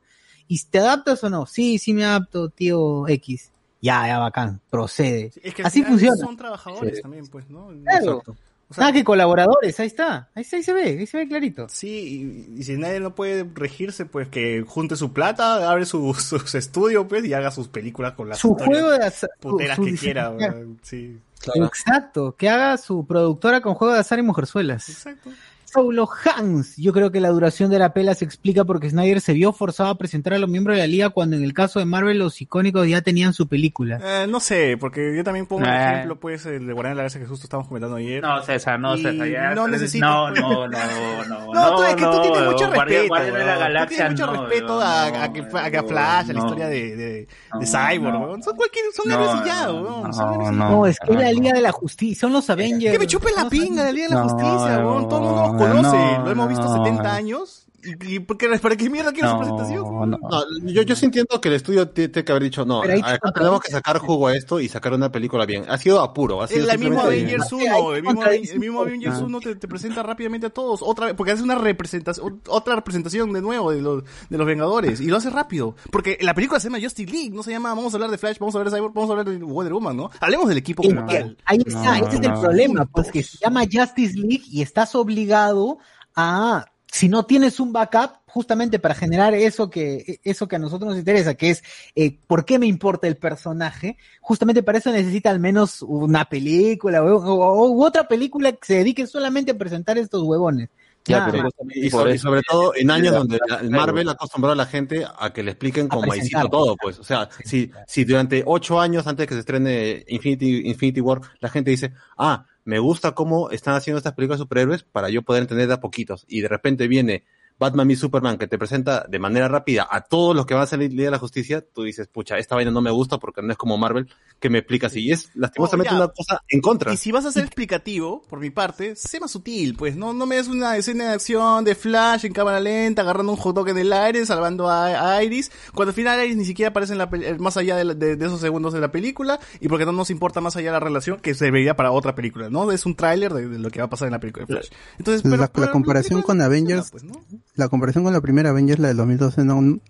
y 0.49 0.59
te 0.65 0.81
adaptas 0.81 1.23
o 1.23 1.31
no, 1.31 1.47
sí, 1.47 1.79
sí 1.79 1.95
me 1.95 2.05
adapto, 2.05 2.49
tío 2.49 3.07
X. 3.07 3.53
Ya, 3.81 4.07
ya, 4.07 4.19
bacán, 4.19 4.61
procede. 4.71 5.31
Sí, 5.31 5.41
es 5.45 5.55
que 5.55 5.63
Así 5.63 5.83
funciona. 5.85 6.17
Son 6.17 6.37
trabajadores 6.37 6.97
Sí. 6.97 7.03
también, 7.03 7.27
pues, 7.29 7.49
¿no? 7.49 7.69
Claro. 7.85 8.11
Exacto. 8.19 8.37
O 8.71 8.75
sea, 8.75 8.83
Nada 8.83 8.93
que 8.93 9.03
colaboradores, 9.05 9.81
ahí 9.81 9.87
está, 9.87 10.29
ahí, 10.35 10.45
se 10.45 10.59
ve, 10.75 10.83
ahí 10.83 11.07
se 11.07 11.17
ve 11.17 11.27
clarito. 11.27 11.69
Sí, 11.71 12.49
y, 12.55 12.61
y 12.61 12.63
si 12.65 12.77
nadie 12.77 13.01
no 13.01 13.15
puede 13.15 13.49
regirse, 13.55 14.05
pues 14.05 14.29
que 14.29 14.63
junte 14.67 14.95
su 14.95 15.15
plata, 15.15 15.71
abre 15.71 15.87
su, 15.87 16.13
sus 16.21 16.55
estudios, 16.55 17.07
pues, 17.09 17.25
y 17.25 17.33
haga 17.33 17.51
sus 17.51 17.69
películas 17.69 18.13
con 18.13 18.29
las 18.29 18.39
Su 18.39 18.55
juego 18.55 18.91
de 18.91 19.07
azar, 19.07 19.31
su- 19.41 19.49
puteras 19.49 19.77
su 19.77 19.85
que 19.85 19.95
quiera, 19.95 20.35
sí. 20.83 21.19
Exacto, 21.55 22.35
que 22.37 22.49
haga 22.49 22.77
su 22.77 23.07
productora 23.07 23.61
con 23.63 23.75
juego 23.75 23.95
de 23.95 24.01
azar 24.01 24.19
y 24.19 24.23
mujerzuelas. 24.23 24.89
Exacto. 24.89 25.31
Saulo 25.71 26.09
Hans, 26.25 26.77
yo 26.77 26.93
creo 26.93 27.11
que 27.11 27.21
la 27.21 27.29
duración 27.29 27.71
de 27.71 27.79
la 27.79 27.93
pela 27.93 28.15
se 28.15 28.25
explica 28.25 28.65
porque 28.65 28.89
Snyder 28.91 29.21
se 29.21 29.33
vio 29.35 29.53
forzado 29.53 29.91
a 29.91 29.99
presentar 29.99 30.33
a 30.35 30.39
los 30.39 30.49
miembros 30.49 30.77
de 30.77 30.83
la 30.83 30.87
liga 30.87 31.11
cuando 31.11 31.37
en 31.37 31.45
el 31.45 31.53
caso 31.53 31.79
de 31.79 31.85
Marvel 31.85 32.19
los 32.19 32.41
icónicos 32.41 32.89
ya 32.89 33.03
tenían 33.03 33.35
su 33.35 33.49
película. 33.49 34.01
Eh, 34.03 34.27
no 34.29 34.41
sé, 34.41 34.77
porque 34.79 35.15
yo 35.17 35.23
también 35.25 35.47
pongo 35.47 35.63
un 35.65 35.69
Eh. 35.69 35.93
ejemplo, 35.93 36.19
pues, 36.19 36.47
el 36.47 36.67
de 36.67 36.73
Guardián 36.73 36.93
de 36.95 36.97
la 36.97 37.03
Galaxia 37.03 37.21
que 37.21 37.27
justo 37.27 37.45
estábamos 37.45 37.69
comentando 37.69 37.97
ayer. 37.97 38.23
No, 38.23 38.43
César, 38.43 38.81
no, 38.81 38.97
Y 38.97 39.03
César. 39.03 39.29
Ya, 39.29 39.55
no 39.55 39.69
necesito, 39.69 40.07
No, 40.07 40.29
pues. 40.31 40.41
no, 40.41 40.69
no, 40.69 41.25
no. 41.29 41.53
No, 41.59 41.77
tú, 41.77 41.83
es 41.85 41.95
que 41.97 42.05
tú 42.05 42.23
tienes 42.23 42.43
mucho 42.45 42.71
respeto. 42.71 42.75
Guardia 43.09 43.33
de 43.33 43.39
la 43.39 43.45
weón. 43.45 43.55
Tú 43.59 43.61
Galaxia, 43.61 43.97
tienes 43.97 44.13
mucho 44.13 44.27
no, 44.33 44.47
respeto 44.47 44.81
a, 44.81 45.11
no, 45.11 45.23
a 45.23 45.33
que, 45.33 45.41
a 45.59 45.71
que 45.71 45.77
a 45.79 45.83
Flash, 45.83 46.31
a 46.31 46.33
la 46.33 46.33
no. 46.33 46.39
historia 46.47 46.69
de, 46.69 46.97
de, 46.97 47.07
de 47.07 47.29
No, 47.53 47.61
Cyborg, 47.67 48.13
no. 48.39 48.43
Son 48.43 48.57
cualquier, 48.57 48.85
son 48.95 49.09
No, 49.09 49.15
héroes 49.15 49.43
y 49.43 49.47
ya, 49.47 49.67
no, 49.67 49.73
weón. 49.83 50.11
no, 50.11 50.53
no. 50.53 50.71
No, 50.71 50.87
es 50.87 50.99
que 50.99 51.13
es 51.13 51.19
la 51.19 51.33
Liga 51.33 51.53
de 51.53 51.61
la 51.61 51.73
Justicia, 51.73 52.21
son 52.21 52.33
los 52.33 52.49
Avengers. 52.49 52.93
Que 52.93 52.99
me 52.99 53.07
chupen 53.07 53.35
la 53.37 53.45
No, 53.45 53.51
pinga 53.51 53.85
de 53.85 53.93
la 53.93 53.93
Liga 53.93 54.09
de 54.09 54.15
la 54.15 54.21
No, 54.23 54.29
Justicia, 54.29 54.79
no, 54.79 54.89
weón. 54.91 55.09
Todo 55.09 55.19
el 55.19 55.25
mundo 55.25 55.58
conoce. 55.59 55.97
no, 55.97 56.25
Lo 56.25 56.31
hemos 56.31 56.49
visto 56.49 56.65
no. 56.65 56.85
70 56.85 57.15
años. 57.15 57.68
¿Y, 57.89 58.15
y 58.17 58.19
por 58.21 58.37
qué- 58.37 58.49
para 58.59 58.77
qué 58.77 58.91
mierda 58.91 59.13
quiero 59.13 59.31
su 59.31 59.39
presentación? 59.39 59.85
No, 59.85 60.07
no. 60.07 60.19
No, 60.19 60.43
yo, 60.65 60.83
yo 60.83 60.97
sí 60.97 61.07
entiendo 61.07 61.41
que 61.41 61.49
el 61.49 61.55
estudio 61.55 61.89
tiene 61.89 62.13
que 62.25 62.33
haber 62.33 62.43
dicho, 62.45 62.65
no, 62.65 62.83
acá 62.83 63.33
tenemos 63.33 63.61
que 63.61 63.71
sacar 63.71 63.99
jugo 63.99 64.27
a 64.29 64.37
esto 64.37 64.61
y 64.61 64.69
sacar 64.69 64.93
una 64.95 65.11
película 65.11 65.47
bien. 65.47 65.65
Ha 65.69 65.79
sido 65.79 66.01
apuro, 66.01 66.43
ha 66.43 66.45
Es 66.45 66.51
sido 66.51 66.67
la 66.67 66.77
misma 66.77 67.03
Avengers 67.03 67.45
Ahí 67.53 67.59
te 67.59 67.73
1, 67.73 67.93
el 67.95 68.03
mismo, 68.03 68.23
el 68.25 68.59
mismo. 68.59 68.81
Avengers 68.83 69.19
1 69.21 69.41
te, 69.41 69.57
te 69.57 69.69
presenta 69.69 70.03
rápidamente 70.03 70.47
a 70.47 70.51
todos, 70.51 70.81
otra 70.83 71.07
vez, 71.07 71.15
porque 71.15 71.33
hace 71.33 71.43
una 71.43 71.55
representación, 71.55 72.41
otra 72.49 72.77
representación 72.77 73.33
de 73.33 73.41
nuevo 73.41 73.71
de 73.73 73.81
los, 73.83 74.05
de 74.29 74.39
los 74.39 74.47
Vengadores, 74.47 75.01
y 75.01 75.07
lo 75.07 75.17
hace 75.17 75.31
rápido, 75.31 75.75
porque 75.91 76.19
la 76.21 76.35
película 76.35 76.61
se 76.61 76.69
llama 76.69 76.83
Justice 76.83 77.11
League, 77.11 77.31
no 77.31 77.43
se 77.43 77.51
llama, 77.53 77.71
vamos 77.75 77.93
a 77.95 77.97
hablar 77.97 78.11
de 78.11 78.19
Flash, 78.19 78.39
vamos 78.39 78.55
a 78.55 78.59
hablar 78.59 78.73
de 78.73 78.77
Cyborg, 78.79 78.95
vamos 78.95 79.11
a 79.11 79.13
hablar 79.15 79.27
de 79.29 79.37
Wonder 79.45 79.73
Woman, 79.73 79.97
¿no? 79.97 80.11
Hablemos 80.21 80.49
del 80.49 80.59
equipo 80.59 80.83
como 80.83 81.07
tal. 81.07 81.37
ahí 81.45 81.59
está, 81.67 81.99
No, 81.99 82.07
ese 82.07 82.17
es 82.17 82.23
el 82.23 82.31
no. 82.33 82.41
problema, 82.41 82.85
pues 82.87 83.11
que 83.11 83.23
se 83.23 83.39
llama 83.39 83.63
Justice 83.71 84.17
League 84.19 84.45
y 84.51 84.63
estás 84.63 84.95
obligado 84.95 85.79
a, 86.15 86.67
si 86.91 87.09
no 87.09 87.25
tienes 87.27 87.61
un 87.61 87.73
backup, 87.73 88.13
justamente 88.27 88.79
para 88.79 88.95
generar 88.95 89.35
eso 89.35 89.69
que, 89.71 90.21
eso 90.25 90.49
que 90.49 90.57
a 90.57 90.59
nosotros 90.59 90.91
nos 90.91 90.99
interesa, 90.99 91.35
que 91.35 91.51
es 91.51 91.63
eh, 91.95 92.19
por 92.27 92.45
qué 92.45 92.59
me 92.59 92.67
importa 92.67 93.07
el 93.09 93.17
personaje, 93.17 93.97
justamente 94.21 94.63
para 94.63 94.79
eso 94.79 94.91
necesita 94.91 95.31
al 95.31 95.41
menos 95.41 95.83
una 95.83 96.25
película 96.27 97.03
o, 97.03 97.17
o- 97.17 97.85
otra 97.87 98.09
película 98.09 98.53
que 98.53 98.59
se 98.67 98.75
dedique 98.77 99.07
solamente 99.07 99.53
a 99.53 99.59
presentar 99.59 99.99
estos 99.99 100.23
huevones. 100.23 100.69
Ya, 101.05 101.25
pero. 101.25 101.49
Y, 101.75 101.89
sobre, 101.89 102.13
y 102.13 102.17
eso- 102.17 102.29
sobre 102.29 102.43
todo 102.43 102.73
en 102.75 102.91
años 102.91 103.15
donde 103.15 103.39
la- 103.49 103.57
el 103.61 103.71
Marvel 103.71 104.09
ha 104.11 104.13
acostumbrado 104.13 104.53
a 104.53 104.57
la 104.57 104.67
gente 104.67 105.07
a 105.19 105.33
que 105.33 105.43
le 105.43 105.53
expliquen 105.53 105.89
con 105.89 106.07
maicito 106.07 106.49
todo, 106.51 106.77
pues. 106.77 106.99
O 106.99 107.05
sea, 107.05 107.31
si, 107.45 107.71
si 107.87 108.05
durante 108.05 108.43
ocho 108.45 108.79
años 108.79 109.07
antes 109.07 109.23
de 109.25 109.27
que 109.29 109.35
se 109.35 109.41
estrene 109.41 110.05
Infinity, 110.09 110.69
Infinity 110.69 111.01
War, 111.01 111.21
la 111.41 111.49
gente 111.49 111.71
dice, 111.71 111.93
ah, 112.19 112.45
me 112.69 112.81
gusta 112.81 113.13
cómo 113.13 113.49
están 113.49 113.77
haciendo 113.77 113.97
estas 113.97 114.13
películas 114.13 114.41
superhéroes 114.41 114.83
para 114.83 115.09
yo 115.09 115.23
poder 115.23 115.41
entender 115.41 115.69
de 115.69 115.73
a 115.73 115.81
poquitos. 115.81 116.27
Y 116.29 116.43
de 116.43 116.49
repente 116.49 116.87
viene 116.87 117.25
Batman 117.59 117.91
y 117.91 117.97
Superman 117.97 118.39
que 118.39 118.47
te 118.47 118.57
presenta 118.59 119.05
de 119.09 119.19
manera 119.19 119.49
rápida 119.49 119.89
a 119.91 120.01
todos 120.03 120.35
los 120.37 120.47
que 120.47 120.55
van 120.55 120.63
a 120.63 120.67
salir 120.67 120.91
Liga 120.93 121.05
de 121.07 121.11
la 121.13 121.19
Justicia, 121.19 121.61
tú 121.75 121.83
dices, 121.83 122.07
pucha, 122.07 122.39
esta 122.39 122.55
vaina 122.55 122.71
no 122.71 122.81
me 122.81 122.91
gusta 122.91 123.19
porque 123.19 123.43
no 123.43 123.51
es 123.53 123.59
como 123.59 123.77
Marvel 123.77 124.09
que 124.39 124.49
me 124.51 124.59
explica 124.59 124.87
así. 124.87 125.01
Y 125.01 125.13
es 125.13 125.31
lastimosamente 125.35 125.93
Oh, 125.93 125.97
una 125.97 126.09
cosa 126.09 126.41
en 126.49 126.61
contra. 126.61 126.93
Y 126.93 126.97
si 126.97 127.11
vas 127.13 127.25
a 127.25 127.33
ser 127.33 127.45
explicativo, 127.45 128.23
por 128.29 128.39
mi 128.41 128.51
parte, 128.51 128.95
sé 128.97 129.19
más 129.21 129.31
sutil, 129.33 129.75
pues. 129.77 129.97
No, 129.97 130.13
no 130.13 130.27
me 130.27 130.37
des 130.37 130.47
una 130.49 130.77
escena 130.77 131.05
de 131.09 131.11
acción 131.15 131.65
de 131.65 131.75
Flash 131.75 132.25
en 132.27 132.33
cámara 132.33 132.61
lenta, 132.61 133.03
agarrando 133.03 133.33
un 133.33 133.39
hot 133.39 133.55
dog 133.57 133.69
en 133.71 133.79
el 133.79 133.93
aire, 133.93 134.25
salvando 134.25 134.69
a, 134.69 135.17
a 135.17 135.25
Iris, 135.25 135.51
cuando 135.75 135.91
al 135.91 135.95
final 135.95 136.25
Iris 136.25 136.37
ni 136.37 136.45
siquiera 136.45 136.71
aparece 136.71 136.93
en 136.93 136.99
la 136.99 137.11
más 137.39 137.57
allá 137.57 137.77
de, 137.77 137.85
la- 137.85 137.95
de- 137.95 138.17
de 138.17 138.27
esos 138.27 138.41
segundos 138.41 138.73
de 138.73 138.81
la 138.81 138.93
película, 138.93 139.41
y 139.61 139.69
porque 139.69 139.85
no 139.85 139.93
nos 139.93 140.11
importa 140.11 140.41
más 140.41 140.55
allá 140.57 140.71
la 140.73 140.81
relación, 140.81 141.19
que 141.19 141.35
se 141.35 141.51
vería 141.51 141.75
para 141.75 141.91
otra 141.91 142.15
película, 142.15 142.49
¿no? 142.51 142.71
Es 142.71 142.87
un 142.87 142.95
tráiler 142.95 143.33
de, 143.35 143.49
de 143.49 143.59
lo 143.59 143.71
que 143.71 143.81
va 143.81 143.87
a 143.87 143.91
pasar 143.91 144.07
en 144.07 144.13
la 144.13 144.21
película 144.21 144.47
de 144.47 144.55
Flash. 144.55 144.69
Entonces, 144.99 145.23
pero- 145.23 145.37
la, 145.37 145.43
la 145.43 145.49
pero- 145.53 145.73
comparación 145.73 146.23
con 146.23 146.41
Avengers, 146.41 146.91
pues, 146.91 147.03
¿no? 147.03 147.15
La 147.59 147.69
comparación 147.69 148.05
con 148.05 148.13
la 148.13 148.21
primera 148.21 148.51
Avengers, 148.51 148.79
la 148.79 148.89
del 148.89 148.97
2012, 148.99 149.45
no, 149.45 149.81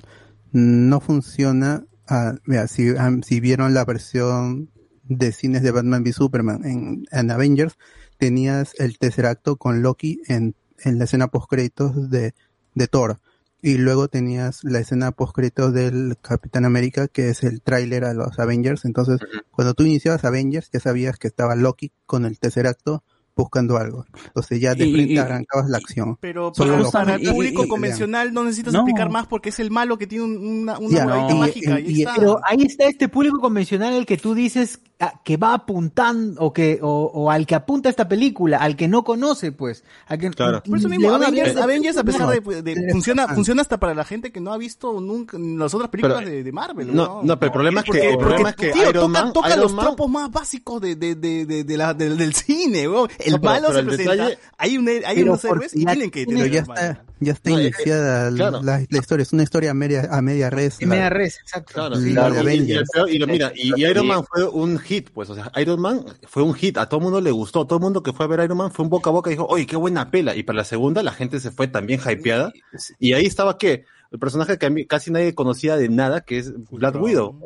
no 0.53 1.01
funciona. 1.01 1.85
ah, 2.07 2.35
si, 2.66 2.89
ah, 2.97 3.11
si 3.23 3.40
vieron 3.40 3.74
la 3.74 3.85
versión 3.85 4.70
de 5.05 5.32
cines 5.32 5.62
de 5.62 5.70
Batman 5.70 6.03
v 6.03 6.12
Superman 6.15 6.65
en, 6.65 7.05
en 7.12 7.31
Avengers, 7.31 7.77
tenías 8.16 8.73
el 8.78 8.99
tercer 8.99 9.27
acto 9.27 9.57
con 9.57 9.82
Loki 9.82 10.23
en, 10.28 10.55
en 10.78 10.99
la 10.99 11.05
escena 11.05 11.28
post 11.28 11.51
créditos 11.51 12.11
de, 12.11 12.35
de 12.74 12.89
Thor. 12.89 13.20
Y 13.61 13.77
luego 13.77 14.09
tenías 14.09 14.65
la 14.65 14.78
escena 14.78 15.12
post 15.12 15.35
créditos 15.35 15.74
del 15.74 16.16
Capitán 16.23 16.65
América, 16.65 17.07
que 17.07 17.28
es 17.28 17.43
el 17.43 17.61
tráiler 17.61 18.05
a 18.05 18.15
los 18.15 18.39
Avengers. 18.39 18.86
Entonces, 18.86 19.20
cuando 19.51 19.74
tú 19.74 19.82
iniciabas 19.82 20.24
Avengers, 20.24 20.70
ya 20.73 20.81
sabías 20.81 21.19
que 21.19 21.28
estaba 21.28 21.55
Loki 21.55 21.93
con 22.07 22.24
el 22.24 22.39
tercer 22.39 22.66
acto 22.66 23.05
buscando 23.43 23.77
algo. 23.77 24.05
Entonces 24.27 24.60
ya 24.60 24.74
de 24.74 24.86
Y- 24.86 24.93
frente 24.93 25.12
y- 25.15 25.19
arrancabas 25.19 25.69
la 25.70 25.78
acción. 25.78 26.16
Pero 26.20 26.52
para, 26.52 26.82
para 26.90 27.15
el 27.15 27.31
público 27.31 27.65
y- 27.65 27.69
convencional 27.69 28.32
no 28.35 28.44
necesitas 28.44 28.73
No. 28.73 28.81
explicar 28.81 29.10
más 29.10 29.27
porque 29.27 29.48
es 29.51 29.59
el 29.60 29.70
malo 29.70 29.97
que 29.97 30.06
tiene 30.06 30.24
un- 30.24 30.36
una, 30.62 30.78
una 30.78 30.97
Ya, 30.98 31.06
varita 31.06 31.32
y- 31.35 31.39
mágica. 31.39 31.81
y- 31.81 31.85
y 31.86 31.90
y- 31.98 32.01
está. 32.02 32.15
Pero 32.16 32.40
ahí 32.44 32.62
está 32.62 32.85
este 32.85 33.09
público 33.09 33.39
convencional 33.40 33.94
el 33.94 34.05
que 34.06 34.16
tú 34.19 34.35
dices 34.35 34.81
ah, 35.01 35.15
que 35.24 35.36
va 35.36 35.55
apuntando 35.55 36.40
o 36.43 36.52
que 36.52 36.81
o, 36.82 36.89
o 37.15 37.31
al 37.31 37.47
que 37.47 37.55
apunta 37.55 37.89
esta 37.89 38.09
película, 38.09 38.59
al 38.59 38.74
que 38.74 38.89
no 38.89 39.05
conoce, 39.05 39.52
pues, 39.52 39.85
al 40.09 40.19
que 40.19 40.28
Claro. 40.31 40.60
Por 40.65 40.77
eso 40.78 40.89
mismo, 40.89 41.10
van 41.10 41.23
a 41.23 41.27
Avengers, 41.28 41.56
Avengers, 41.56 41.97
a 41.98 42.02
pesar 42.05 42.28
de, 42.28 42.62
de- 42.62 42.90
funciona, 42.90 43.28
funciona 43.28 43.62
hasta 43.62 43.78
para 43.78 43.94
la 43.94 44.05
gente 44.05 44.32
que 44.32 44.40
no 44.40 44.52
ha 44.52 44.59
visto 44.59 45.01
nunca 45.01 45.39
las 45.39 45.73
otras 45.73 45.89
películas 45.90 46.19
Pero- 46.19 46.31
de, 46.31 46.43
de 46.43 46.52
Marvel. 46.52 46.93
No, 46.94 47.23
no, 47.23 47.39
pero 47.39 47.47
el 47.51 47.52
problema 47.52 47.81
es 47.81 47.85
que, 47.85 47.90
Porque- 47.93 48.10
el 48.10 48.19
problema 48.19 48.48
es 48.51 48.55
porque, 48.56 48.66
que 48.66 48.73
tío, 48.73 48.90
Iron 48.90 49.12
toca, 49.12 49.24
Man, 49.24 49.32
toca 49.32 49.48
Iron 49.51 49.60
los 49.60 49.73
Man- 49.74 49.85
tropos 49.86 50.10
más 50.10 50.31
básicos 50.32 50.81
de, 50.81 50.97
de, 50.97 51.15
de, 51.15 51.47
de, 51.47 51.65
de 51.65 51.77
la, 51.77 51.94
del 51.94 52.35
cine, 52.35 52.89
weón. 52.89 53.09
El 53.35 53.41
malo 53.41 53.69
pero 53.69 53.73
se 53.75 53.79
el 53.81 53.87
presenta, 53.87 54.13
detalle- 54.15 54.39
hay, 54.57 54.79
un, 54.79 54.89
hay 55.07 55.23
unos 55.23 55.45
héroes 55.45 55.75
y 55.77 55.85
tienen 55.85 56.11
que 56.11 56.27
tener 56.27 56.51
ya 56.51 56.61
está, 56.61 57.05
ya 57.21 57.33
está 57.33 57.51
No, 57.51 57.61
iniciada 57.61 58.31
claro. 58.31 58.63
la, 58.63 58.85
la 58.89 58.99
historia, 58.99 59.23
es 59.23 59.33
una 59.33 59.43
historia 59.43 59.71
a 59.71 59.75
media, 59.75 60.09
a 60.11 60.21
media 60.23 60.51
res. 60.51 60.81
media 60.87 61.09
res, 61.11 61.39
exacto. 61.41 61.89
Y- 61.99 63.19
mira, 63.27 63.53
y, 63.55 63.85
Iron. 63.85 64.07
Man 64.07 64.25
fue 64.25 64.49
un 64.49 64.79
hit, 64.79 65.11
pues, 65.11 65.31
o 65.31 65.35
sea, 65.35 65.51
Iron 65.57 65.81
Man 65.81 66.05
fue 66.27 66.43
un 66.43 66.55
hit, 66.55 66.79
a 66.79 66.89
todo 66.89 66.99
el 66.99 67.05
mundo 67.05 67.21
le 67.21 67.31
gustó, 67.31 67.67
todo 67.67 67.79
el 67.79 67.83
mundo 67.83 68.03
que 68.03 68.13
fue 68.13 68.25
a 68.25 68.29
ver 68.29 68.41
Iron 68.45 68.59
Man 68.59 68.71
fue 68.71 68.85
un 68.85 68.91
boca 68.91 69.11
a 69.11 69.13
boca 69.13 69.31
y 69.31 69.35
dijo, 69.35 69.47
oye, 69.47 69.67
qué 69.67 69.77
buena 69.77 70.11
pela, 70.11 70.35
y 70.37 70.43
para 70.43 70.59
la 70.59 70.65
segunda 70.65 71.03
la 71.03 71.13
gente 71.13 71.41
se 71.41 71.51
fue 71.51 71.69
también 71.69 72.01
hypeada, 72.01 72.53
y 72.99 73.13
ahí 73.13 73.27
estaba 73.27 73.59
que 73.59 73.85
el 74.11 74.19
personaje 74.19 74.57
que 74.59 74.67
a 74.67 74.71
mí 74.71 74.87
casi 74.87 75.11
nadie 75.11 75.35
conocía 75.35 75.77
de 75.77 75.89
nada, 75.89 76.23
que 76.23 76.39
es 76.39 76.53
Black 76.71 77.01
Widow, 77.01 77.39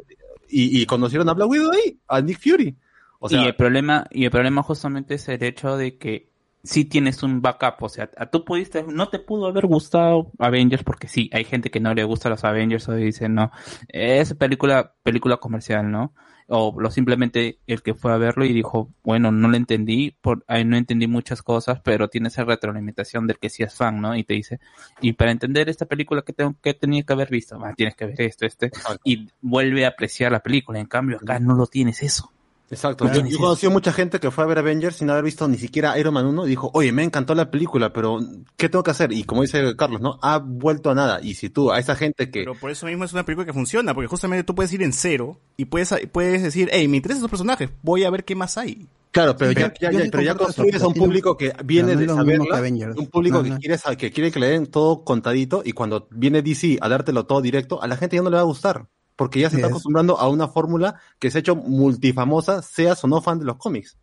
y, 0.48 0.80
y 0.80 0.86
conocieron 0.86 1.28
a 1.28 1.34
Black 1.34 1.48
Widow 1.48 1.72
ahí, 1.72 1.98
a 2.08 2.20
Nick 2.20 2.38
Fury, 2.40 2.76
o 3.22 3.28
sea, 3.28 3.42
y 3.42 3.46
el 3.46 3.54
problema, 3.54 4.06
y 4.10 4.24
el 4.24 4.30
problema 4.30 4.62
justamente 4.62 5.14
es 5.14 5.28
el 5.28 5.42
hecho 5.42 5.76
de 5.76 5.96
que 5.96 6.28
si 6.64 6.84
tienes 6.84 7.22
un 7.22 7.40
backup, 7.42 7.82
o 7.82 7.88
sea, 7.88 8.10
a- 8.16 8.26
tú 8.26 8.44
pudiste, 8.44 8.84
no 8.84 9.08
te 9.08 9.18
pudo 9.18 9.46
haber 9.46 9.66
gustado 9.66 10.30
Avengers 10.38 10.84
porque 10.84 11.08
sí, 11.08 11.28
hay 11.32 11.44
gente 11.44 11.70
que 11.70 11.80
no 11.80 11.92
le 11.94 12.04
gusta 12.04 12.28
los 12.28 12.44
Avengers 12.44 12.88
o 12.88 12.94
dice 12.94 13.28
no, 13.28 13.50
es 13.88 14.34
película, 14.34 14.94
película 15.02 15.36
comercial, 15.38 15.90
¿no? 15.90 16.14
O 16.48 16.74
lo 16.78 16.90
simplemente 16.90 17.58
el 17.66 17.82
que 17.82 17.94
fue 17.94 18.12
a 18.12 18.16
verlo 18.16 18.44
y 18.44 18.52
dijo, 18.52 18.90
bueno, 19.02 19.30
no 19.32 19.48
lo 19.48 19.56
entendí, 19.56 20.10
por, 20.20 20.44
ahí 20.48 20.64
no 20.64 20.76
entendí 20.76 21.06
muchas 21.06 21.42
cosas, 21.42 21.80
pero 21.82 22.08
tiene 22.08 22.28
esa 22.28 22.44
retroalimentación 22.44 23.26
del 23.26 23.38
que 23.38 23.48
sí 23.48 23.62
es 23.62 23.74
fan, 23.74 24.00
¿no? 24.00 24.14
Y 24.16 24.24
te 24.24 24.34
dice, 24.34 24.60
y 25.00 25.12
para 25.14 25.30
entender 25.30 25.68
esta 25.68 25.86
película 25.86 26.22
que 26.22 26.32
tengo, 26.32 26.54
que 26.60 26.74
tenía 26.74 27.02
que 27.04 27.12
haber 27.12 27.30
visto, 27.30 27.58
Ah, 27.64 27.72
tienes 27.76 27.94
que 27.96 28.06
ver 28.06 28.20
esto, 28.20 28.44
este, 28.46 28.70
y 29.04 29.28
vuelve 29.40 29.84
a 29.84 29.88
apreciar 29.88 30.32
la 30.32 30.40
película, 30.40 30.78
en 30.78 30.86
cambio 30.86 31.16
acá 31.16 31.38
no 31.38 31.54
lo 31.54 31.66
tienes 31.66 32.02
eso. 32.02 32.30
Exacto. 32.72 33.04
Yo, 33.12 33.38
conocí 33.38 33.66
a 33.66 33.70
mucha 33.70 33.92
gente 33.92 34.18
que 34.18 34.30
fue 34.30 34.44
a 34.44 34.46
ver 34.46 34.58
Avengers 34.58 34.96
sin 34.96 35.10
haber 35.10 35.24
visto 35.24 35.46
ni 35.46 35.58
siquiera 35.58 35.98
Iron 35.98 36.14
Man 36.14 36.24
1 36.24 36.46
y 36.46 36.48
dijo, 36.48 36.70
oye, 36.72 36.90
me 36.90 37.04
encantó 37.04 37.34
la 37.34 37.50
película, 37.50 37.92
pero 37.92 38.18
¿qué 38.56 38.70
tengo 38.70 38.82
que 38.82 38.90
hacer? 38.90 39.12
Y 39.12 39.24
como 39.24 39.42
dice 39.42 39.76
Carlos, 39.76 40.00
¿no? 40.00 40.18
Ha 40.22 40.38
vuelto 40.38 40.90
a 40.90 40.94
nada. 40.94 41.20
Y 41.22 41.34
si 41.34 41.50
tú, 41.50 41.70
a 41.70 41.78
esa 41.78 41.94
gente 41.96 42.30
que... 42.30 42.40
Pero 42.40 42.54
por 42.54 42.70
eso 42.70 42.86
mismo 42.86 43.04
es 43.04 43.12
una 43.12 43.24
película 43.26 43.44
que 43.44 43.52
funciona, 43.52 43.92
porque 43.94 44.08
justamente 44.08 44.42
tú 44.42 44.54
puedes 44.54 44.72
ir 44.72 44.82
en 44.82 44.94
cero 44.94 45.38
y 45.58 45.66
puedes, 45.66 45.94
puedes 46.12 46.42
decir, 46.42 46.70
hey, 46.72 46.88
me 46.88 46.96
interesan 46.96 47.18
estos 47.18 47.30
personajes, 47.30 47.68
voy 47.82 48.04
a 48.04 48.10
ver 48.10 48.24
qué 48.24 48.34
más 48.34 48.56
hay. 48.56 48.88
Claro, 49.10 49.36
pero 49.36 49.50
Sí, 49.50 49.58
ya, 49.58 49.74
ya, 49.78 49.90
ya- 49.92 50.10
pero 50.10 50.36
construyes 50.38 50.80
a 50.82 50.86
un 50.86 50.94
público 50.94 51.36
que 51.36 51.52
viene 51.66 51.92
no 51.94 52.00
de 52.00 52.08
saberla, 52.08 52.56
Avengers. 52.56 52.96
un 52.96 53.06
público 53.08 53.36
No, 53.36 53.44
que 53.44 53.50
no. 53.50 53.58
quiere 53.58 53.76
que 53.98 54.10
quiere 54.10 54.30
que 54.32 54.40
le 54.40 54.48
den 54.48 54.66
todo 54.66 55.04
contadito 55.04 55.60
y 55.62 55.72
cuando 55.72 56.08
viene 56.10 56.40
DC 56.40 56.78
a 56.80 56.88
dártelo 56.88 57.26
todo 57.26 57.42
directo, 57.42 57.82
a 57.82 57.86
la 57.86 57.98
gente 57.98 58.16
ya 58.16 58.22
no 58.22 58.30
le 58.30 58.36
va 58.36 58.40
a 58.42 58.46
gustar, 58.46 58.86
porque 59.22 59.38
ya 59.38 59.50
se 59.50 59.56
está 59.56 59.68
Es- 59.68 59.70
acostumbrando 59.70 60.18
a 60.18 60.28
una 60.28 60.48
fórmula 60.48 60.96
que 61.20 61.30
se 61.30 61.38
ha 61.38 61.40
hecho 61.40 61.54
multifamosa, 61.54 62.60
seas 62.60 63.04
o 63.04 63.06
no 63.06 63.22
fan 63.22 63.38
de 63.38 63.44
los 63.44 63.56
cómics. 63.56 63.96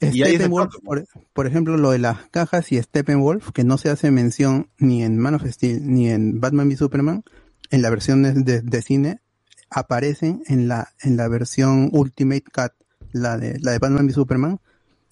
Y 0.00 0.22
ahí 0.22 0.38
por, 0.48 0.70
por 1.34 1.46
ejemplo, 1.46 1.76
lo 1.76 1.90
de 1.90 1.98
las 1.98 2.26
cajas 2.30 2.72
y 2.72 2.82
Steppenwolf, 2.82 3.50
que 3.52 3.64
no 3.64 3.76
se 3.76 3.90
hace 3.90 4.10
mención 4.10 4.70
ni 4.78 5.04
en 5.04 5.18
Man 5.18 5.34
of 5.34 5.44
Steel 5.44 5.86
ni 5.86 6.08
en 6.08 6.40
Batman 6.40 6.68
v 6.68 6.76
Superman, 6.76 7.22
en 7.70 7.82
la 7.82 7.90
versión 7.90 8.22
de, 8.22 8.82
cine, 8.82 9.20
aparecen 9.68 10.42
en 10.46 10.68
la, 10.68 10.88
en 11.02 11.18
la 11.18 11.28
versión 11.28 11.90
Ultimate 11.92 12.44
Cut, 12.52 12.72
la 13.12 13.36
de, 13.36 13.58
la 13.60 13.72
de 13.72 13.78
Batman 13.78 14.06
v 14.06 14.12
Superman, 14.14 14.58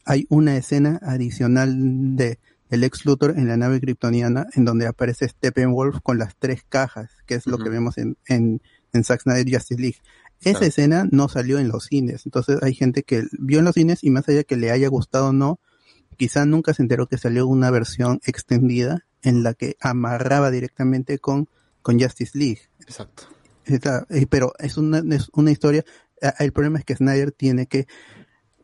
hay 0.07 0.27
una 0.31 0.57
escena 0.57 0.99
adicional 1.03 2.16
de 2.16 2.39
el 2.70 2.82
ex 2.82 3.05
Luthor 3.05 3.35
en 3.37 3.47
la 3.47 3.59
nave 3.59 3.78
kryptoniana 3.78 4.47
en 4.55 4.65
donde 4.65 4.87
aparece 4.87 5.28
Steppenwolf 5.28 5.99
con 6.03 6.19
las 6.19 6.35
tres 6.37 6.65
cajas, 6.66 7.11
que 7.27 7.35
es 7.35 7.47
lo 7.47 7.59
que 7.59 7.69
vemos 7.69 7.99
en, 7.99 8.16
en, 8.27 8.62
en 8.93 9.05
Zack 9.05 9.23
Snyder 9.23 9.55
Justice 9.55 9.81
League. 9.81 9.99
Esa 10.41 10.51
Claro. 10.53 10.67
escena 10.67 11.09
no 11.11 11.29
salió 11.29 11.59
en 11.59 11.69
los 11.69 11.85
cines, 11.85 12.25
entonces 12.25 12.59
hay 12.62 12.75
gente 12.75 13.03
que 13.03 13.25
vio 13.39 13.59
en 13.59 13.65
los 13.67 13.75
cines 13.75 14.03
y 14.03 14.11
más 14.11 14.29
allá 14.29 14.43
que 14.45 14.57
le 14.57 14.71
haya 14.71 14.89
gustado 14.89 15.29
o 15.29 15.33
no, 15.33 15.61
quizá 16.17 16.47
nunca 16.47 16.73
se 16.75 16.83
enteró 16.83 17.07
que 17.07 17.19
salió 17.19 17.47
una 17.47 17.71
versión 17.71 18.21
extendida 18.25 19.05
en 19.23 19.43
la 19.43 19.53
que 19.55 19.77
amarraba 19.81 20.51
directamente 20.51 21.19
con, 21.19 21.49
con 21.83 22.01
Justice 22.01 22.39
League. 22.39 22.61
Exacto. 22.81 23.25
Eh, 23.67 24.27
pero 24.29 24.55
es 24.59 24.77
una, 24.79 25.03
es 25.15 25.29
una 25.35 25.51
historia, 25.51 25.85
el 26.39 26.53
problema 26.53 26.79
es 26.79 26.85
que 26.87 26.97
Snyder 26.97 27.32
tiene 27.32 27.66
que 27.66 27.87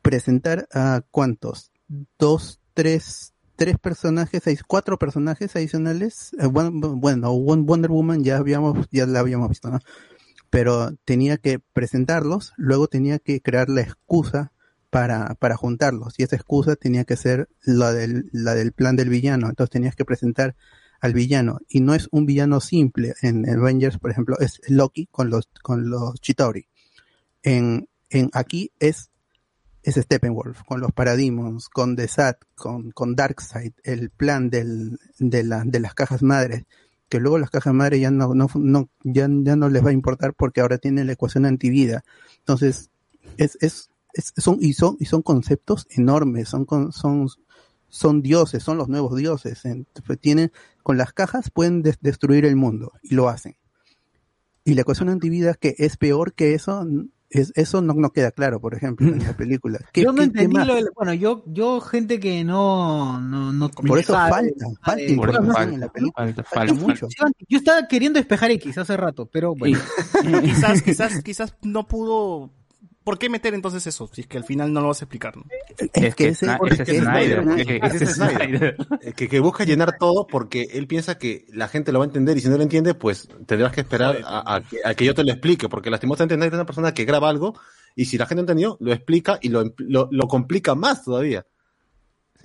presentar 0.03 0.69
a 0.73 1.03
cuántos, 1.11 1.71
dos, 2.19 2.61
tres, 2.75 3.35
tres 3.57 3.79
personajes, 3.79 4.43
seis, 4.45 4.63
cuatro 4.67 4.99
personajes 4.99 5.55
adicionales, 5.57 6.35
Eh, 6.39 6.47
bueno, 6.47 6.71
bueno, 6.97 7.33
Won- 7.33 7.67
Wonder 7.67 7.91
Woman 7.91 8.23
ya 8.25 8.39
habíamos, 8.39 8.87
ya 8.91 9.07
la 9.07 9.21
habíamos 9.21 9.49
visto, 9.49 9.71
¿no? 9.71 9.79
Pero 10.51 10.93
tenía 11.05 11.37
que 11.37 11.59
presentarlos, 11.59 12.53
luego 12.57 12.89
tenía 12.89 13.19
que 13.19 13.41
crear 13.41 13.69
la 13.69 13.83
excusa 13.83 14.53
para, 14.91 15.35
para 15.35 15.57
juntarlos, 15.57 16.15
y 16.19 16.23
esa 16.23 16.37
excusa 16.37 16.77
tenía 16.77 17.05
que 17.05 17.17
ser 17.17 17.49
la 17.63 17.93
del, 17.93 18.31
la 18.33 18.55
del 18.55 18.73
plan 18.73 18.97
del 18.97 19.09
villano, 19.09 19.49
entonces 19.49 19.71
tenías 19.71 19.97
que 19.97 20.05
presentar 20.05 20.57
al 21.01 21.13
villano, 21.13 21.59
y 21.69 21.81
no 21.81 21.95
es 21.95 22.09
un 22.11 22.25
villano 22.25 22.61
simple, 22.61 23.15
en 23.23 23.49
Avengers, 23.49 23.99
por 23.99 24.11
ejemplo, 24.11 24.39
es 24.39 24.61
Loki 24.69 25.07
con 25.07 25.29
los, 25.29 25.49
con 25.63 25.91
los 25.91 26.21
Chitauri. 26.21 26.69
En, 27.43 27.89
en 28.11 28.31
aquí 28.33 28.73
es 28.79 29.11
es 29.87 29.95
Steppenwolf, 29.95 30.63
con 30.65 30.81
los 30.81 30.91
Parademons, 30.91 31.69
con 31.69 31.95
The 31.95 32.09
Sat, 32.09 32.39
con, 32.57 32.91
con 32.91 33.15
Darkseid, 33.15 33.73
el 33.85 34.11
plan 34.11 34.51
del, 34.51 34.99
de, 35.21 35.45
la, 35.45 35.63
de 35.65 35.79
las 35.79 35.95
cajas 35.95 36.25
madres, 36.25 36.65
que 37.09 37.21
luego 37.21 37.39
las 37.39 37.51
cajas 37.51 37.75
madres 37.75 38.01
ya 38.01 38.11
no, 38.11 38.35
no, 38.35 38.49
no, 38.55 38.89
ya, 39.05 39.29
ya 39.31 39.57
no 39.57 39.69
les 39.69 39.85
va 39.85 39.91
a 39.91 39.93
importar 39.93 40.35
porque 40.35 40.61
ahora 40.61 40.79
tienen 40.79 41.07
la 41.07 41.13
ecuación 41.13 41.47
antivida. 41.47 42.05
Entonces, 42.39 42.91
es, 43.37 43.57
es, 43.61 43.91
es- 44.13 44.33
son, 44.37 44.59
y 44.61 44.73
son, 44.73 44.97
y 44.99 45.05
son 45.07 45.23
conceptos 45.23 45.87
enormes, 45.91 46.49
son, 46.49 46.67
son, 46.93 47.29
son 47.89 48.23
dioses, 48.23 48.63
son 48.63 48.79
los 48.79 48.89
nuevos 48.89 49.17
dioses. 49.17 49.65
Entonces, 49.65 50.19
tienen, 50.21 50.53
con 50.83 50.97
las 50.97 51.13
cajas 51.13 51.51
pueden 51.51 51.83
des- 51.83 51.99
destruir 52.01 52.45
el 52.45 52.57
mundo, 52.57 52.93
y 53.03 53.15
lo 53.15 53.29
hacen. 53.29 53.57
Y 54.65 54.75
la 54.75 54.81
ecuación 54.81 55.09
antivida 55.09 55.55
que 55.55 55.77
es 55.79 55.97
peor 55.97 56.33
que 56.33 56.55
eso, 56.55 56.85
Es, 57.29 57.53
eso 57.57 57.83
no, 57.83 57.93
no 57.95 58.11
queda 58.11 58.31
claro, 58.31 58.61
por 58.61 58.75
ejemplo, 58.75 59.09
en 59.09 59.19
la 59.27 59.37
película. 59.37 59.81
¿Qué- 59.93 60.03
Yo 60.05 60.13
no 60.13 60.23
entendí 60.23 60.57
lo 60.65 60.75
del- 60.77 60.91
bueno, 60.95 61.13
yo, 61.15 61.43
yo 61.47 61.81
gente 61.81 62.21
que 62.21 62.45
no, 62.45 63.21
no, 63.21 63.53
no 63.53 63.69
Por 63.71 63.99
eso 63.99 64.13
sabe, 64.13 64.31
falta, 64.31 64.65
falta 64.67 64.81
sabe- 64.85 65.11
información 65.11 65.55
falta, 65.55 65.75
en 65.75 65.81
la 65.81 65.89
película. 65.89 66.25
falta, 66.27 66.43
Falta 66.45 66.75
falta. 66.75 66.87
mucho. 66.87 67.09
Yo 67.49 67.59
estaba 67.59 67.89
queriendo 67.89 68.19
despejar 68.19 68.51
X 68.53 68.79
hace 68.79 68.97
rato, 68.97 69.27
pero 69.27 69.55
bueno. 69.55 69.79
quizás, 70.43 70.83
quizás, 70.83 71.23
quizás 71.23 71.55
no 71.63 71.87
pudo. 71.89 72.53
¿Por 73.07 73.21
qué 73.21 73.31
meter 73.31 73.55
entonces 73.55 73.87
eso? 73.87 74.11
Si 74.13 74.23
es 74.23 74.27
que 74.27 74.37
al 74.37 74.43
final 74.43 74.73
no 74.73 74.81
lo 74.81 74.89
vas 74.89 75.01
a 75.01 75.05
explicar. 75.05 75.37
¿no? 75.37 75.45
Es 75.95 76.17
que 76.17 76.27
ese, 76.27 76.47
es 76.47 76.99
Snyder, 77.01 77.45
es 77.57 77.67
que- 77.67 77.77
Ese 77.77 77.97
ese 77.97 78.05
es 78.05 78.15
Snyder. 78.17 78.77
Que, 79.15 79.29
que 79.29 79.39
busca 79.39 79.63
llenar 79.63 79.97
todo 79.97 80.27
porque 80.27 80.63
él 80.73 80.89
piensa 80.89 81.17
que 81.17 81.47
la 81.53 81.69
gente 81.69 81.93
lo 81.93 82.01
va 82.01 82.05
a 82.05 82.09
entender 82.09 82.37
y 82.37 82.41
si 82.41 82.49
no 82.49 82.57
lo 82.57 82.65
entiende, 82.65 82.95
pues 82.95 83.29
tendrás 83.47 83.71
que 83.73 83.83
esperar 83.83 84.19
a, 84.25 84.57
a 84.57 84.61
que, 84.61 84.79
a 84.85 84.95
que 84.95 85.05
yo 85.05 85.15
te 85.15 85.23
lo 85.23 85.31
explique, 85.31 85.69
porque 85.69 85.89
lastimosamente 85.89 86.35
Snyder 86.35 86.53
es 86.55 86.59
una 86.59 86.67
persona 86.67 86.93
que 86.93 87.05
graba 87.05 87.29
algo 87.29 87.55
y 87.95 88.07
si 88.07 88.19
la 88.19 88.27
gente 88.27 88.41
entendió, 88.41 88.77
lo 88.81 88.93
explica 88.93 89.39
y 89.41 89.51
lo, 89.51 89.73
lo, 89.79 90.09
lo 90.11 90.27
complica 90.27 90.75
más 90.75 91.05
todavía. 91.05 91.47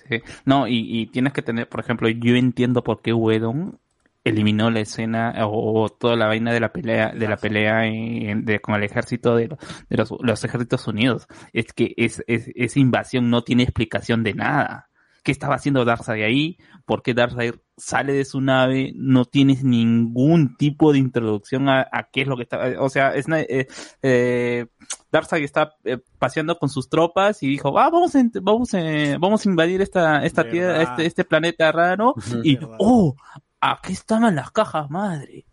Sí. 0.09 0.21
No, 0.45 0.67
y, 0.67 0.77
y 1.01 1.07
tienes 1.07 1.33
que 1.33 1.41
tener, 1.41 1.67
por 1.69 1.79
ejemplo, 1.79 2.07
yo 2.07 2.35
entiendo 2.35 2.83
por 2.83 3.01
qué 3.01 3.13
Wedon 3.13 3.79
eliminó 4.23 4.69
la 4.69 4.81
escena 4.81 5.33
o, 5.47 5.83
o 5.83 5.89
toda 5.89 6.15
la 6.15 6.27
vaina 6.27 6.53
de 6.53 6.59
la 6.59 6.71
pelea 6.71 7.11
de 7.11 7.27
la 7.27 7.37
pelea 7.37 7.85
en- 7.87 8.45
de, 8.45 8.59
con 8.59 8.75
el 8.75 8.83
ejército 8.83 9.35
de, 9.35 9.47
de 9.89 9.97
los, 9.97 10.13
los 10.21 10.43
ejércitos 10.43 10.87
unidos. 10.87 11.27
Es 11.53 11.73
que 11.73 11.93
es, 11.97 12.23
es, 12.27 12.49
esa 12.55 12.79
invasión 12.79 13.29
no 13.29 13.43
tiene 13.43 13.63
explicación 13.63 14.23
de 14.23 14.33
nada. 14.33 14.87
¿Qué 15.23 15.31
estaba 15.31 15.53
haciendo 15.53 15.85
Darkseid 15.85 16.23
ahí? 16.23 16.57
¿Por 16.83 17.03
qué 17.03 17.13
Darkseid 17.13 17.53
sale 17.77 18.11
de 18.11 18.25
su 18.25 18.41
nave? 18.41 18.91
No 18.95 19.25
tienes 19.25 19.63
ningún 19.63 20.57
tipo 20.57 20.91
de 20.91 20.97
introducción 20.97 21.69
a, 21.69 21.81
a 21.91 22.09
qué 22.11 22.21
es 22.21 22.27
lo 22.27 22.37
que 22.37 22.43
está... 22.43 22.59
O 22.79 22.89
sea, 22.89 23.13
es, 23.13 23.27
eh, 23.29 23.67
eh, 24.01 24.65
Darkseid 25.11 25.43
está 25.43 25.75
eh, 25.83 25.99
paseando 26.17 26.57
con 26.57 26.69
sus 26.69 26.89
tropas 26.89 27.43
y 27.43 27.47
dijo, 27.47 27.77
ah, 27.77 27.91
vamos 27.91 28.15
a, 28.15 28.23
vamos, 28.41 28.73
eh, 28.73 29.15
vamos 29.19 29.45
a 29.45 29.49
invadir 29.49 29.81
esta, 29.81 30.25
esta 30.25 30.49
tierra, 30.49 30.81
este, 30.81 31.05
este 31.05 31.23
planeta 31.23 31.71
raro. 31.71 32.15
y, 32.43 32.57
oh, 32.79 33.15
aquí 33.61 33.93
estaban 33.93 34.35
las 34.35 34.51
cajas 34.51 34.89
madre. 34.89 35.45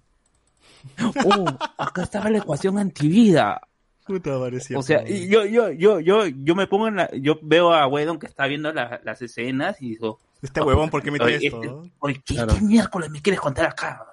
Oh, 1.25 1.45
acá 1.77 2.03
estaba 2.05 2.31
la 2.31 2.39
ecuación 2.39 2.79
antivida. 2.79 3.61
Puta, 4.07 4.39
parecía. 4.39 4.79
O 4.79 4.83
sea, 4.83 5.05
yo, 5.05 5.45
yo, 5.45 5.71
yo, 5.71 6.01
yo, 6.01 6.27
yo 6.27 6.55
me 6.55 6.67
pongo 6.67 6.89
en 6.89 6.97
la, 6.97 7.11
yo 7.13 7.39
veo 7.43 7.73
a 7.75 7.87
Wedon 7.87 8.19
que 8.19 8.27
está 8.27 8.47
viendo 8.47 8.73
la- 8.73 9.01
las 9.05 9.21
escenas 9.21 9.81
y 9.83 9.91
digo, 9.91 10.19
Este 10.41 10.63
huevón, 10.63 10.89
¿por 10.89 11.03
qué 11.03 11.11
metió 11.11 11.27
Oye, 11.27 11.47
esto? 11.47 11.83
este- 12.07 12.23
¿qué, 12.25 12.35
Claro. 12.35 12.55
qué 12.55 12.61
miércoles 12.63 13.11
me 13.11 13.21
quieres 13.21 13.41
contar 13.41 13.67
acá? 13.67 14.05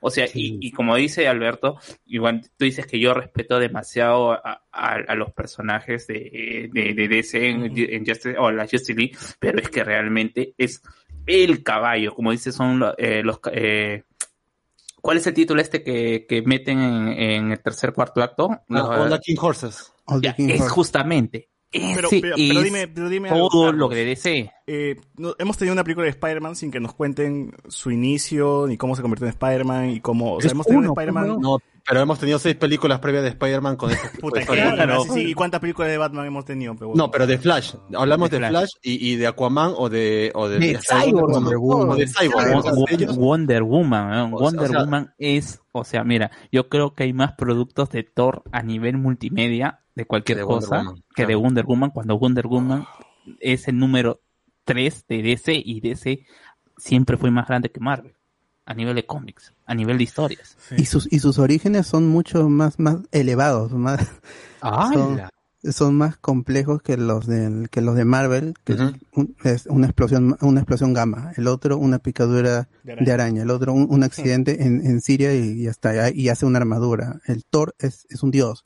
O 0.00 0.10
sea, 0.10 0.26
y, 0.34 0.58
y 0.60 0.72
como 0.72 0.94
dice 0.96 1.26
Alberto, 1.28 1.78
igual 2.06 2.42
tú 2.56 2.64
dices 2.64 2.86
que 2.86 2.98
yo 3.00 3.14
respeto 3.14 3.58
demasiado 3.58 4.32
a, 4.32 4.62
a- 4.72 4.94
a 5.08 5.14
los 5.14 5.32
personajes 5.32 6.06
de, 6.06 6.68
de, 6.72 6.94
de 6.94 7.08
DC 7.08 7.48
en, 7.48 7.64
en 7.76 8.04
Justice, 8.06 8.36
o 8.38 8.50
la 8.50 8.64
Justice 8.64 8.94
League, 8.94 9.16
pero 9.38 9.58
es 9.60 9.68
que 9.68 9.84
realmente 9.84 10.54
es 10.58 10.82
el 11.26 11.62
caballo, 11.62 12.14
como 12.14 12.30
dice, 12.32 12.52
son 12.52 12.82
eh, 12.98 13.22
los... 13.22 13.38
eh, 13.52 14.04
¿Cuál 15.00 15.18
es 15.18 15.26
el 15.26 15.34
título 15.34 15.60
este 15.60 15.82
que, 15.84 16.26
que 16.28 16.42
meten 16.42 16.80
en, 16.80 17.08
en 17.08 17.52
el 17.52 17.60
tercer 17.60 17.92
cuarto 17.92 18.22
acto? 18.22 18.50
Los- 18.68 19.20
King 19.20 19.36
Horses. 19.40 19.92
All 20.06 20.20
the 20.20 20.28
ya, 20.28 20.34
King 20.34 20.48
es 20.50 20.60
Horse. 20.62 20.74
justamente. 20.74 21.48
Pero, 21.70 22.08
ese 22.08 22.20
pero, 22.20 22.36
pero 22.36 22.58
es 22.60 22.64
dime, 22.64 22.88
pero 22.88 23.08
dime 23.08 23.28
algo, 23.28 23.48
todo 23.48 23.64
Carlos. 23.66 23.78
lo 23.80 23.88
que 23.88 23.96
de 23.96 24.04
DC. 24.06 24.50
Eh, 24.66 24.96
no- 25.16 25.34
hemos 25.38 25.56
tenido 25.58 25.72
una 25.74 25.84
película 25.84 26.04
de 26.04 26.10
Spider-Man 26.10 26.56
sin 26.56 26.70
que 26.70 26.80
nos 26.80 26.94
cuenten 26.94 27.54
su 27.68 27.90
inicio, 27.90 28.66
ni 28.66 28.76
cómo 28.76 28.96
se 28.96 29.02
convirtió 29.02 29.26
en 29.26 29.32
Spider-Man, 29.32 29.90
y 29.90 30.00
cómo... 30.00 30.34
O 30.34 30.40
sea, 30.40 30.46
Es 30.48 30.52
hemos 30.52 30.66
tenido 30.66 30.80
uno, 30.80 30.92
un 30.92 30.98
Spider-Man... 30.98 31.40
No, 31.40 31.58
pero 31.86 32.00
hemos 32.00 32.18
tenido 32.18 32.38
seis 32.38 32.56
películas 32.56 32.98
previas 32.98 33.22
de 33.22 33.30
Spider-Man 33.30 33.76
con 33.76 33.90
este 33.90 34.08
tipo 34.08 34.28
Puta, 34.28 34.40
de. 34.40 34.46
Claro. 34.46 35.02
Sí, 35.04 35.10
sí, 35.10 35.20
¿Y 35.30 35.34
cuántas 35.34 35.60
películas 35.60 35.90
de 35.90 35.98
Batman 35.98 36.26
hemos 36.26 36.44
tenido? 36.44 36.74
Pero 36.74 36.92
No, 36.94 37.10
pero 37.10 37.26
de 37.26 37.38
Flash. 37.38 37.74
Hablamos 37.94 38.30
De 38.30 38.38
de, 38.40 38.48
Flash. 38.48 38.50
Flash, 38.50 38.70
y, 38.82 39.12
y 39.12 39.16
de 39.16 39.26
Aquaman 39.26 39.72
o 39.76 39.88
de... 39.88 40.32
O 40.34 40.48
de, 40.48 40.78
Cyborg, 40.78 41.32
Wonder 41.32 41.56
Woman. 41.58 41.88
O 41.90 41.96
de 41.96 42.06
Cyborg. 42.06 43.16
Wonder 43.16 43.62
Woman, 43.62 44.30
Wonder 44.32 44.64
o 44.64 44.72
sea- 44.72 44.80
Woman 44.80 45.14
es, 45.18 45.60
o 45.72 45.84
sea, 45.84 46.02
mira, 46.04 46.30
yo 46.50 46.68
creo 46.68 46.94
que 46.94 47.04
hay 47.04 47.12
más 47.12 47.32
productos 47.34 47.90
de 47.90 48.02
Thor 48.02 48.42
a 48.52 48.62
nivel 48.62 48.96
multimedia 48.98 49.80
de 49.94 50.04
cualquier 50.06 50.42
cosa 50.42 50.78
Woman, 50.78 51.04
que 51.14 51.26
de. 51.26 51.34
Wonder 51.36 51.64
Woman, 51.64 51.90
cuando 51.90 52.18
Wonder 52.18 52.46
Woman 52.46 52.84
es 53.40 53.68
el 53.68 53.78
número 53.78 54.20
3 54.64 55.06
de 55.08 55.22
DC 55.22 55.62
y 55.64 55.80
DC 55.80 56.26
siempre 56.76 57.16
fue 57.16 57.30
más 57.30 57.46
grande 57.48 57.70
que 57.70 57.80
Marvel 57.80 58.15
a 58.66 58.74
nivel 58.74 58.96
de 58.96 59.06
cómics, 59.06 59.52
a 59.64 59.74
nivel 59.74 59.96
de 59.98 60.04
historias. 60.04 60.56
Y 60.76 60.84
sus, 60.86 61.10
y 61.12 61.20
sus 61.20 61.38
orígenes 61.38 61.86
son 61.86 62.08
mucho 62.08 62.48
más, 62.48 62.78
más 62.78 62.96
elevados, 63.12 63.72
más, 63.72 64.00
son, 64.92 65.20
son 65.72 65.94
más 65.96 66.16
complejos 66.16 66.82
que 66.82 66.96
los 66.96 67.26
de, 67.26 67.68
que 67.70 67.80
los 67.80 67.94
de 67.96 68.04
Marvel, 68.04 68.54
que 68.64 68.74
un- 69.14 69.36
es 69.44 69.66
una 69.66 69.86
explosión, 69.86 70.36
una 70.40 70.60
explosión 70.60 70.92
gamma, 70.94 71.32
el 71.36 71.46
otro 71.46 71.78
una 71.78 71.98
picadura 72.00 72.68
De 72.82 72.92
araña. 72.92 73.06
de 73.06 73.12
araña, 73.12 73.42
el 73.42 73.50
otro 73.50 73.72
un, 73.72 73.86
un 73.88 74.02
accidente 74.02 74.64
en, 74.64 74.84
en 74.84 75.00
Siria 75.00 75.34
y, 75.34 75.62
y 75.62 75.68
hasta 75.68 76.10
y 76.10 76.28
hace 76.28 76.44
una 76.44 76.58
armadura. 76.58 77.20
El 77.26 77.44
Thor 77.44 77.74
es, 77.78 78.06
es 78.10 78.22
un 78.22 78.30
dios. 78.32 78.64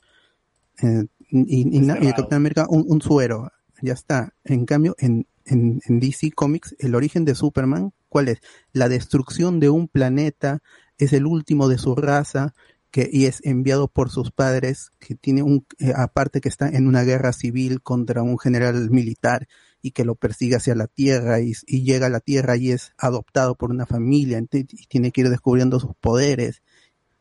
Eh, 0.81 1.05
y, 1.29 1.77
y, 1.77 1.79
na- 1.79 1.97
y 2.01 2.07
el. 2.07 2.13
Capitán 2.15 2.37
América 2.37 2.65
un, 2.69 2.85
un 2.87 3.01
suero. 3.01 3.51
Ya 3.83 3.93
está. 3.93 4.33
En 4.43 4.65
cambio, 4.65 4.95
en, 4.99 5.25
en, 5.45 5.81
en 5.85 5.99
DC 5.99 6.31
Comics, 6.31 6.75
el 6.79 6.93
origen 6.95 7.23
de 7.25 7.35
Superman, 7.35 7.93
¿cuál 8.11 8.27
es? 8.27 8.39
La 8.73 8.89
destrucción 8.89 9.61
de 9.61 9.69
un 9.69 9.87
planeta, 9.87 10.61
es 10.97 11.13
el 11.13 11.25
último 11.25 11.69
de 11.69 11.77
su 11.77 11.95
raza, 11.95 12.53
que, 12.91 13.09
y 13.09 13.25
es 13.25 13.39
enviado 13.45 13.87
por 13.87 14.09
sus 14.09 14.31
padres, 14.31 14.91
que 14.99 15.15
tiene 15.15 15.43
un, 15.43 15.65
eh, 15.79 15.93
aparte 15.95 16.41
que 16.41 16.49
está 16.49 16.67
en 16.67 16.87
una 16.87 17.03
guerra 17.03 17.31
civil 17.31 17.81
contra 17.81 18.21
un 18.21 18.37
general 18.37 18.89
militar 18.91 19.47
y 19.81 19.91
que 19.91 20.03
lo 20.03 20.15
persigue 20.15 20.57
hacia 20.57 20.75
la 20.75 20.87
tierra 20.87 21.39
y, 21.39 21.53
y 21.67 21.83
llega 21.83 22.07
a 22.07 22.09
la 22.09 22.19
tierra 22.19 22.57
y 22.57 22.71
es 22.71 22.91
adoptado 22.97 23.55
por 23.55 23.71
una 23.71 23.85
familia 23.85 24.43
y 24.51 24.65
tiene 24.87 25.11
que 25.11 25.21
ir 25.21 25.29
descubriendo 25.29 25.79
sus 25.79 25.95
poderes. 25.95 26.61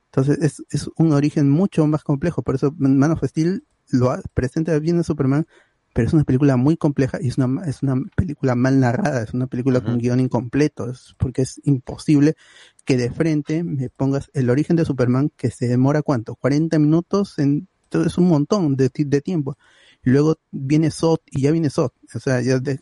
Entonces 0.06 0.38
es, 0.42 0.64
es 0.70 0.90
un 0.96 1.12
origen 1.12 1.48
mucho 1.48 1.86
más 1.86 2.02
complejo, 2.02 2.42
por 2.42 2.56
eso 2.56 2.74
Man 2.76 3.12
of 3.12 3.22
Steel 3.24 3.64
lo 3.90 4.12
presenta 4.34 4.76
bien 4.80 4.98
a 4.98 5.04
Superman, 5.04 5.46
pero 5.92 6.06
es 6.06 6.14
una 6.14 6.24
película 6.24 6.56
muy 6.56 6.76
compleja 6.76 7.18
y 7.20 7.28
es 7.28 7.38
una, 7.38 7.64
es 7.66 7.82
una 7.82 7.96
película 8.14 8.54
mal 8.54 8.78
narrada, 8.80 9.22
es 9.22 9.34
una 9.34 9.46
película 9.48 9.80
con 9.80 9.98
guion 9.98 10.20
incompleto, 10.20 10.90
es 10.90 11.14
porque 11.18 11.42
es 11.42 11.60
imposible 11.64 12.36
que 12.84 12.96
de 12.96 13.10
frente 13.10 13.64
me 13.64 13.88
pongas 13.90 14.30
el 14.34 14.50
origen 14.50 14.76
de 14.76 14.84
Superman 14.84 15.30
que 15.36 15.50
se 15.50 15.66
demora 15.68 16.02
cuánto, 16.02 16.36
40 16.36 16.78
minutos, 16.78 17.38
en, 17.38 17.68
todo 17.88 18.06
es 18.06 18.18
un 18.18 18.28
montón 18.28 18.76
de, 18.76 18.90
de 18.94 19.20
tiempo. 19.20 19.56
Luego 20.02 20.38
viene 20.52 20.90
Sot 20.90 21.22
y 21.30 21.42
ya 21.42 21.50
viene 21.50 21.70
Sot, 21.70 21.92
o 22.14 22.20
sea, 22.20 22.40
ya 22.40 22.58
de, 22.60 22.80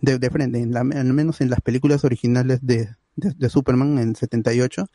de, 0.00 0.18
de 0.18 0.30
frente, 0.30 0.60
en 0.60 0.72
la, 0.72 0.80
al 0.80 1.12
menos 1.12 1.40
en 1.40 1.50
las 1.50 1.60
películas 1.60 2.04
originales 2.04 2.60
de, 2.62 2.88
de, 3.16 3.48
Superman 3.50 3.98
en 3.98 4.14
78, 4.14 4.86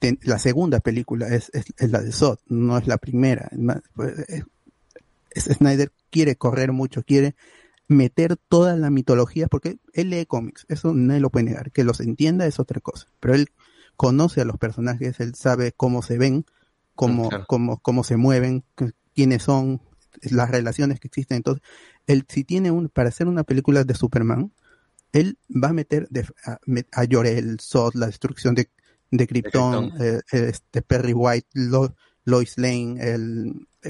ten- 0.00 0.18
la 0.22 0.38
segunda 0.38 0.80
película 0.80 1.28
es, 1.28 1.48
es, 1.54 1.66
es 1.78 1.90
la 1.90 2.00
de 2.02 2.10
Sot, 2.12 2.40
no 2.48 2.76
es 2.76 2.86
la 2.88 2.98
primera. 2.98 3.48
Es 3.52 3.58
más, 3.58 3.80
pues, 3.94 4.18
es- 4.18 4.28
es- 4.28 4.44
Snyder 5.40 5.92
quiere 6.10 6.36
correr 6.36 6.72
mucho, 6.72 7.02
quiere 7.02 7.34
meter 7.88 8.36
toda 8.36 8.76
la 8.76 8.90
mitología, 8.90 9.48
porque 9.48 9.78
él 9.92 10.10
lee 10.10 10.26
cómics, 10.26 10.64
eso 10.68 10.94
nadie 10.94 11.20
lo 11.20 11.30
puede 11.30 11.46
negar, 11.46 11.72
que 11.72 11.84
los 11.84 12.00
entienda 12.00 12.46
es 12.46 12.58
otra 12.58 12.80
cosa, 12.80 13.08
pero 13.20 13.34
él 13.34 13.48
conoce 13.96 14.40
a 14.40 14.44
los 14.44 14.56
personajes, 14.56 15.20
él 15.20 15.34
sabe 15.34 15.72
cómo 15.72 16.02
se 16.02 16.16
ven, 16.16 16.46
cómo, 16.94 17.28
Claro. 17.28 17.44
cómo, 17.46 17.78
cómo 17.78 18.04
se 18.04 18.16
mueven, 18.16 18.64
quiénes 19.14 19.42
son, 19.42 19.80
las 20.22 20.50
relaciones 20.50 21.00
que 21.00 21.08
existen, 21.08 21.38
entonces, 21.38 21.62
él 22.06 22.24
si 22.28 22.44
tiene 22.44 22.70
un, 22.70 22.88
para 22.88 23.08
hacer 23.10 23.28
una 23.28 23.44
película 23.44 23.84
de 23.84 23.94
Superman, 23.94 24.52
él 25.12 25.36
va 25.50 25.68
a 25.68 25.72
meter 25.74 26.08
de, 26.08 26.26
a, 26.46 26.52
a 26.92 27.04
Jor-El, 27.10 27.58
Zod, 27.60 27.94
la 27.94 28.06
destrucción 28.06 28.54
de, 28.54 28.70
de 29.10 29.26
Krypton, 29.26 29.90
Krypton. 29.90 30.06
eh, 30.32 30.48
este 30.48 30.80
Perry 30.82 31.12
White, 31.12 31.48
Lo- 31.52 31.94
Lois 32.24 32.56
Lane, 32.56 32.96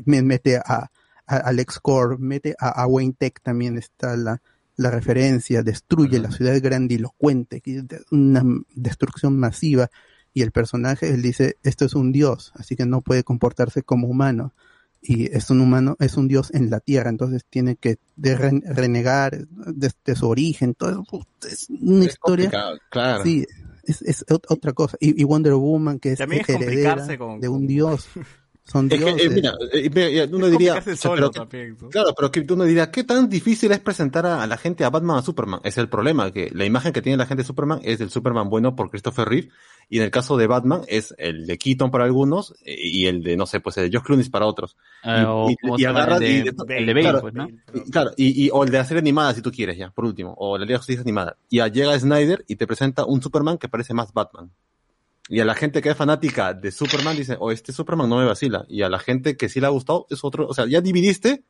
me- 0.07 0.23
mete 0.23 0.57
a, 0.57 0.91
a 1.27 1.37
Alex 1.37 1.79
Core, 1.81 2.17
mete 2.19 2.55
a, 2.59 2.69
a 2.83 2.87
Wayne 2.87 3.15
Tech 3.19 3.41
también 3.43 3.79
está 3.79 4.17
la, 4.17 4.41
la 4.77 4.91
referencia, 4.91 5.63
destruye 5.63 6.19
la 6.19 6.31
ciudad 6.31 6.61
grandilocuente, 6.61 7.63
una 8.11 8.43
destrucción 8.75 9.39
masiva, 9.39 9.91
y 10.35 10.43
el 10.43 10.51
personaje, 10.51 11.09
él 11.11 11.21
dice, 11.23 11.57
esto 11.63 11.85
es 11.85 11.95
un 11.95 12.11
dios, 12.11 12.53
así 12.57 12.75
que 12.75 12.87
no 12.87 13.03
puede 13.03 13.23
comportarse 13.23 13.83
como 13.83 14.09
humano, 14.09 14.55
y 15.03 15.27
es 15.37 15.51
un 15.51 15.61
humano, 15.61 15.97
es 16.01 16.17
un 16.17 16.27
dios 16.29 16.51
en 16.55 16.71
la 16.71 16.81
tierra, 16.81 17.11
entonces 17.11 17.45
tiene 17.51 17.77
que 17.77 17.99
de 18.17 18.37
renegar 18.37 19.47
de, 19.49 19.91
de 20.05 20.15
su 20.17 20.29
origen, 20.29 20.75
todo 20.75 21.05
es 21.51 21.69
una 21.69 22.05
Es 22.07 22.13
historia, 22.13 22.51
claro. 22.89 23.25
sí, 23.25 23.45
es, 23.85 24.01
es 24.03 24.25
ot- 24.27 24.47
otra 24.49 24.73
cosa, 24.73 24.97
y, 25.01 25.21
y 25.21 25.25
Wonder 25.25 25.55
Woman, 25.55 25.99
que 25.99 26.13
es 26.13 26.21
es 26.21 26.49
heredera 26.49 27.17
con- 27.19 27.41
de 27.41 27.49
un 27.49 27.59
con- 27.61 27.67
dios, 27.67 28.09
Son 28.65 28.87
Es 28.91 29.03
que, 29.03 29.11
eh, 29.11 29.29
mira, 29.31 29.55
eh, 29.73 30.29
uno 30.33 30.47
diría, 30.49 30.75
complicarse 30.75 30.93
o 30.93 30.97
sea, 30.97 31.11
solo 31.11 31.15
pero 31.17 31.31
que- 31.33 31.39
también, 31.41 31.77
¿no? 31.81 31.89
claro, 31.89 32.15
pero 32.17 32.31
que 32.31 32.47
uno 32.49 32.63
diría, 32.65 32.91
¿qué 32.93 33.03
tan 33.03 33.29
difícil 33.29 33.73
es 33.73 33.81
presentar 33.81 34.25
a, 34.25 34.41
a 34.43 34.47
la 34.47 34.57
gente 34.57 34.85
a 34.85 34.91
Batman 34.91 35.19
a 35.19 35.23
Superman? 35.23 35.61
Es 35.65 35.79
el 35.79 35.89
problema, 35.89 36.31
que 36.31 36.49
la 36.53 36.65
imagen 36.65 36.93
que 36.93 37.03
tiene 37.03 37.17
la 37.19 37.27
gente 37.27 37.43
de 37.43 37.47
Superman 37.47 37.81
es 37.83 37.99
del 37.99 38.11
Superman 38.11 38.49
bueno 38.49 38.77
por 38.77 38.89
Christopher 38.91 39.29
Reeve, 39.29 39.49
y 39.89 39.99
en 39.99 40.05
el 40.05 40.11
caso 40.13 40.37
de 40.37 40.47
Batman 40.47 40.83
es 40.87 41.13
el 41.19 41.45
de 41.47 41.59
Keaton 41.59 41.91
para 41.91 42.05
algunos, 42.05 42.55
eh, 42.65 42.77
y 42.81 43.07
el 43.07 43.25
de, 43.25 43.37
no 43.37 43.47
sé, 43.47 43.59
pues 43.59 43.77
el 43.79 43.91
de 43.91 43.99
Josh 43.99 44.07
Clooney 44.07 44.29
para 44.29 44.47
otros. 44.47 44.77
Eh, 45.05 45.25
o 45.27 45.51
y, 45.51 45.57
¿cómo 45.57 45.79
y 45.79 45.85
agarras 45.85 46.21
el 46.21 46.31
y- 46.31 46.43
de, 46.43 46.55
el 46.79 46.87
de 46.87 46.95
Bale, 46.95 47.01
claro, 47.03 47.21
pues, 47.21 47.35
¿no? 47.35 47.49
y- 47.75 47.91
Claro, 47.91 48.13
y, 48.17 48.45
y- 48.47 48.51
o 48.53 48.63
el 48.63 48.71
de 48.71 48.85
serie 48.85 49.01
animada, 49.01 49.35
si 49.35 49.43
tú 49.43 49.51
quieres, 49.51 49.77
ya, 49.77 49.91
por 49.91 50.05
último, 50.05 50.35
o 50.39 50.57
la 50.57 50.65
Liga 50.65 50.75
de 50.77 50.79
Justicia 50.79 51.03
animada. 51.03 51.37
Y 51.51 51.57
ya 51.57 51.67
llega 51.67 51.99
Snyder 51.99 52.45
y 52.47 52.55
te 52.55 52.67
presenta 52.69 53.05
un 53.05 53.21
Superman 53.21 53.59
que 53.59 53.69
parece 53.69 53.93
más 53.93 54.13
Batman. 54.13 54.53
Y 55.29 55.41
a 55.41 55.45
la 55.45 55.55
gente 55.55 55.81
que 55.83 55.91
es 55.91 55.97
fanática 55.97 56.53
de 56.53 56.71
Superman 56.73 57.17
dice, 57.17 57.37
oh, 57.39 57.51
este 57.53 57.73
Superman 57.73 58.09
no 58.09 58.17
me 58.19 58.25
vacila. 58.25 58.65
Y 58.69 58.83
a 58.83 58.89
la 58.89 58.99
gente 58.99 59.37
que 59.37 59.49
sí 59.49 59.61
le 59.61 59.67
ha 59.67 59.71
gustado 59.71 60.07
es 60.11 60.25
otro, 60.25 60.47
o 60.49 60.55
sea, 60.55 60.67
ya 60.67 60.81
dividiste 60.81 61.45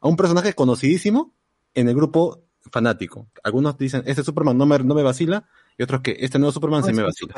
a 0.00 0.08
un 0.08 0.16
personaje 0.16 0.54
conocidísimo 0.54 1.34
en 1.74 1.88
el 1.88 1.94
grupo 1.96 2.42
fanático. 2.70 3.28
Algunos 3.42 3.76
dicen, 3.78 4.02
este 4.06 4.22
Superman 4.22 4.56
no 4.56 4.66
me, 4.66 4.78
no 4.78 4.94
me 4.94 5.02
vacila, 5.02 5.48
y 5.78 5.82
otros 5.82 6.00
que 6.00 6.16
este 6.20 6.38
nuevo 6.38 6.52
Superman 6.52 6.82
sí 6.84 6.92
me 6.92 7.02
vacila. 7.02 7.32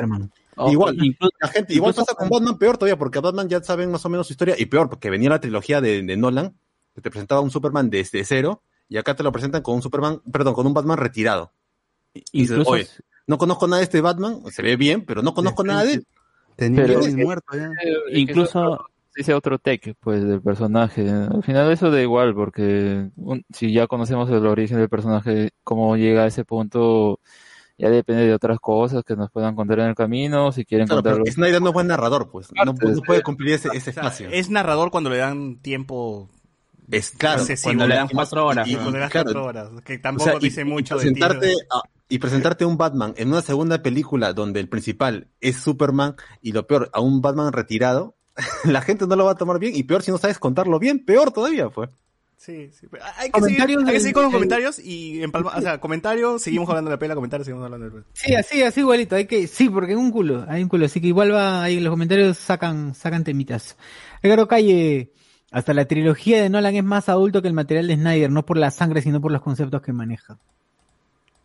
O- 0.56 0.70
igual, 0.72 0.94
incluso- 1.04 1.32
la 1.40 1.48
gente, 1.48 1.74
igual 1.74 1.92
pasa 1.94 2.14
con 2.14 2.28
Batman 2.28 2.58
peor 2.58 2.78
todavía, 2.78 2.98
porque 2.98 3.18
a 3.18 3.20
Batman 3.22 3.48
ya 3.48 3.62
saben 3.62 3.90
más 3.90 4.04
o 4.04 4.08
menos 4.08 4.26
su 4.26 4.32
historia, 4.32 4.54
y 4.58 4.66
peor, 4.66 4.88
porque 4.88 5.10
venía 5.10 5.30
la 5.30 5.40
trilogía 5.40 5.80
de, 5.80 6.02
de 6.02 6.16
Nolan, 6.16 6.56
que 6.94 7.00
te 7.00 7.10
presentaba 7.10 7.40
un 7.40 7.50
Superman 7.50 7.90
desde 7.90 8.24
cero, 8.24 8.62
y 8.88 8.96
acá 8.96 9.14
te 9.16 9.22
lo 9.22 9.32
presentan 9.32 9.62
con 9.62 9.74
un 9.74 9.82
Superman, 9.82 10.20
perdón, 10.32 10.54
con 10.54 10.66
un 10.66 10.74
Batman 10.74 10.96
retirado. 10.98 11.52
Y 12.14 12.42
dices, 12.42 12.50
Incluso- 12.58 12.70
oye, 12.70 12.88
no 13.28 13.38
conozco 13.38 13.68
nada 13.68 13.78
de 13.78 13.84
este 13.84 14.00
Batman, 14.00 14.40
se 14.50 14.62
ve 14.62 14.74
bien, 14.76 15.04
pero 15.04 15.22
no 15.22 15.32
conozco 15.34 15.62
nada 15.62 15.84
de 15.84 15.92
él. 15.94 16.06
Tenía 16.56 16.82
Pero- 16.82 16.98
Robin 16.98 17.16
muerto 17.22 17.56
ya. 17.56 17.70
incluso 18.12 18.84
dice 19.14 19.34
otro 19.34 19.58
take 19.58 19.94
pues 20.00 20.22
del 20.24 20.40
personaje 20.42 21.08
al 21.08 21.42
final 21.44 21.70
eso 21.72 21.90
da 21.90 22.00
igual 22.00 22.34
porque 22.34 23.10
un- 23.16 23.44
si 23.52 23.72
ya 23.72 23.86
conocemos 23.86 24.28
el 24.30 24.46
origen 24.46 24.78
del 24.78 24.88
personaje 24.88 25.50
cómo 25.64 25.96
llega 25.96 26.22
a 26.22 26.26
ese 26.26 26.44
punto 26.44 27.18
ya 27.78 27.90
depende 27.90 28.26
de 28.26 28.34
otras 28.34 28.58
cosas 28.60 29.02
que 29.04 29.14
nos 29.16 29.30
puedan 29.30 29.54
contar 29.56 29.80
en 29.80 29.86
el 29.86 29.94
camino 29.96 30.50
si 30.52 30.64
quieren 30.64 30.86
Claro, 30.88 31.02
contarlo 31.02 31.24
Snyder 31.30 31.60
no 31.62 31.68
es 31.68 31.74
buen 31.74 31.86
narrador, 31.88 32.28
pues. 32.30 32.48
No, 32.64 32.74
puede 32.74 33.22
cumplir 33.22 33.54
ese, 33.54 33.68
ese 33.72 33.90
espacio. 33.90 34.28
Es 34.32 34.50
narrador 34.50 34.90
cuando 34.90 35.10
le 35.10 35.18
dan 35.18 35.58
tiempo 35.58 36.28
Es 36.90 37.10
claro. 37.10 37.40
excesivo. 37.40 37.68
cuando 37.70 37.86
le 37.86 37.94
dan 37.96 38.08
cuatro 38.08 38.46
horas, 38.46 38.66
y- 38.66 38.72
y- 38.72 38.74
Cuando 38.74 38.98
le 38.98 39.08
claro, 39.08 39.24
cuatro 39.26 39.44
horas. 39.44 39.68
Que 39.84 39.94
o 39.96 40.00
tampoco 40.00 40.30
sea, 40.30 40.38
dice 40.40 40.60
y 40.62 40.64
mucho 40.64 40.96
de 40.96 41.08
a- 41.70 41.82
y 42.08 42.18
presentarte 42.18 42.64
un 42.64 42.76
Batman 42.76 43.14
en 43.16 43.28
una 43.28 43.42
segunda 43.42 43.82
película 43.82 44.32
donde 44.32 44.60
el 44.60 44.68
principal 44.68 45.28
es 45.40 45.56
Superman 45.56 46.16
y 46.42 46.52
lo 46.52 46.66
peor, 46.66 46.90
a 46.92 47.00
un 47.00 47.20
Batman 47.20 47.52
retirado, 47.52 48.14
la 48.64 48.80
gente 48.82 49.06
no 49.06 49.16
lo 49.16 49.24
va 49.24 49.32
a 49.32 49.36
tomar 49.36 49.58
bien 49.58 49.76
y 49.76 49.82
peor 49.82 50.02
si 50.02 50.10
no 50.10 50.18
sabes 50.18 50.38
contarlo 50.38 50.78
bien, 50.78 51.04
peor 51.04 51.32
todavía, 51.32 51.68
pues. 51.70 51.90
Sí, 52.38 52.70
sí. 52.70 52.86
Hay 53.16 53.32
que, 53.32 53.40
seguir, 53.40 53.60
hay 53.60 53.84
que 53.84 53.98
seguir 53.98 54.14
con 54.14 54.22
los 54.22 54.32
comentarios 54.32 54.78
y 54.78 55.24
empalma, 55.24 55.52
o 55.56 55.60
sea, 55.60 55.80
comentarios, 55.80 56.40
seguimos 56.40 56.68
hablando 56.68 56.88
de 56.88 56.94
la 56.94 56.98
pela, 56.98 57.16
comentarios, 57.16 57.46
seguimos 57.46 57.64
hablando 57.64 57.86
de 57.86 57.90
la 57.90 57.96
pela. 57.96 58.14
Sí, 58.14 58.34
así, 58.36 58.62
así 58.62 58.78
igualito. 58.78 59.16
Hay 59.16 59.26
que, 59.26 59.48
sí, 59.48 59.68
porque 59.68 59.92
hay 59.92 59.98
un 59.98 60.12
culo, 60.12 60.46
hay 60.48 60.62
un 60.62 60.68
culo. 60.68 60.86
Así 60.86 61.00
que 61.00 61.08
igual 61.08 61.34
va, 61.34 61.64
ahí 61.64 61.78
en 61.78 61.84
los 61.84 61.90
comentarios 61.90 62.38
sacan, 62.38 62.94
sacan 62.94 63.24
temitas. 63.24 63.76
Ricardo 64.22 64.46
Calle, 64.46 65.12
hasta 65.50 65.74
la 65.74 65.86
trilogía 65.86 66.40
de 66.40 66.48
Nolan 66.48 66.76
es 66.76 66.84
más 66.84 67.08
adulto 67.08 67.42
que 67.42 67.48
el 67.48 67.54
material 67.54 67.88
de 67.88 67.96
Snyder, 67.96 68.30
no 68.30 68.46
por 68.46 68.56
la 68.56 68.70
sangre, 68.70 69.02
sino 69.02 69.20
por 69.20 69.32
los 69.32 69.42
conceptos 69.42 69.82
que 69.82 69.92
maneja. 69.92 70.38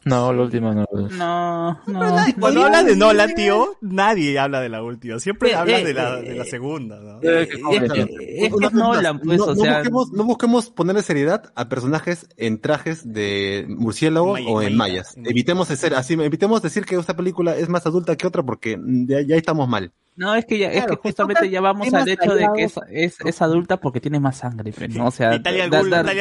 No 0.06 0.34
la 0.34 0.42
última 0.44 0.74
no 0.74 0.86
no, 0.94 1.80
no. 1.88 2.16
Cuando 2.40 2.60
no, 2.60 2.66
hablas 2.66 2.86
de 2.86 2.96
no, 2.96 3.06
Nolan, 3.08 3.34
tío, 3.36 3.78
nadie 3.82 4.38
habla 4.40 4.62
de 4.62 4.70
la 4.70 4.84
última. 4.84 5.20
Siempre 5.20 5.52
Eh, 5.52 5.56
hablan 5.56 5.82
eh, 5.82 5.86
de 5.86 5.94
la, 5.94 6.20
eh, 6.20 6.24
de 6.24 6.36
la 6.36 6.46
segunda, 6.46 7.00
¿no? 7.00 7.20
Eh, 7.22 7.44
es, 7.44 7.48
que- 7.50 7.56
es 7.56 8.54
que 8.54 8.66
es 8.66 8.74
Nolan, 8.74 9.20
pues, 9.20 9.38
no, 9.40 9.46
o 9.46 9.56
no 9.56 9.56
sea, 9.56 9.76
busquemos, 9.78 10.12
no 10.12 10.24
busquemos 10.24 10.70
ponerle 10.70 11.02
seriedad 11.04 11.52
a 11.56 11.70
personajes 11.70 12.28
en 12.38 12.60
trajes 12.60 13.12
de 13.14 13.66
murciélagos 13.70 14.34
May- 14.34 14.46
o 14.48 14.62
en 14.62 14.76
mayas. 14.76 15.16
mayas. 15.18 15.30
Evitemos 15.32 15.68
de 15.70 15.76
ser 15.78 15.96
así, 15.96 16.14
evitemos 16.14 16.62
decir 16.62 16.86
que 16.86 16.96
esta 16.96 17.16
película 17.16 17.56
es 17.56 17.70
más 17.70 17.86
adulta 17.86 18.16
que 18.16 18.28
otra 18.28 18.44
porque 18.44 18.78
ya, 19.08 19.22
ya 19.22 19.36
estamos 19.36 19.68
mal. 19.68 19.92
no, 20.16 20.36
es 20.36 20.46
que 20.46 20.58
ya, 20.60 20.68
es 20.72 20.84
Claro, 20.86 20.96
que 21.02 21.10
justamente 21.10 21.40
tocan 21.42 21.52
ya 21.52 21.62
vamos 21.62 21.94
al 21.94 22.08
hecho 22.08 22.36
de 22.36 22.48
que 22.56 22.64
es, 22.64 22.76
es, 22.90 23.18
es 23.26 23.42
adulta 23.42 23.78
porque 23.78 24.00
tiene 24.00 24.20
más 24.20 24.38
sangre, 24.38 24.72
pues, 24.72 24.94
¿no? 24.96 25.08
O 25.08 25.12
sea, 25.12 25.36
Italia 25.36 25.68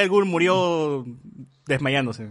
Ghul 0.08 0.24
murió 0.24 1.04
desmayándose. 1.66 2.28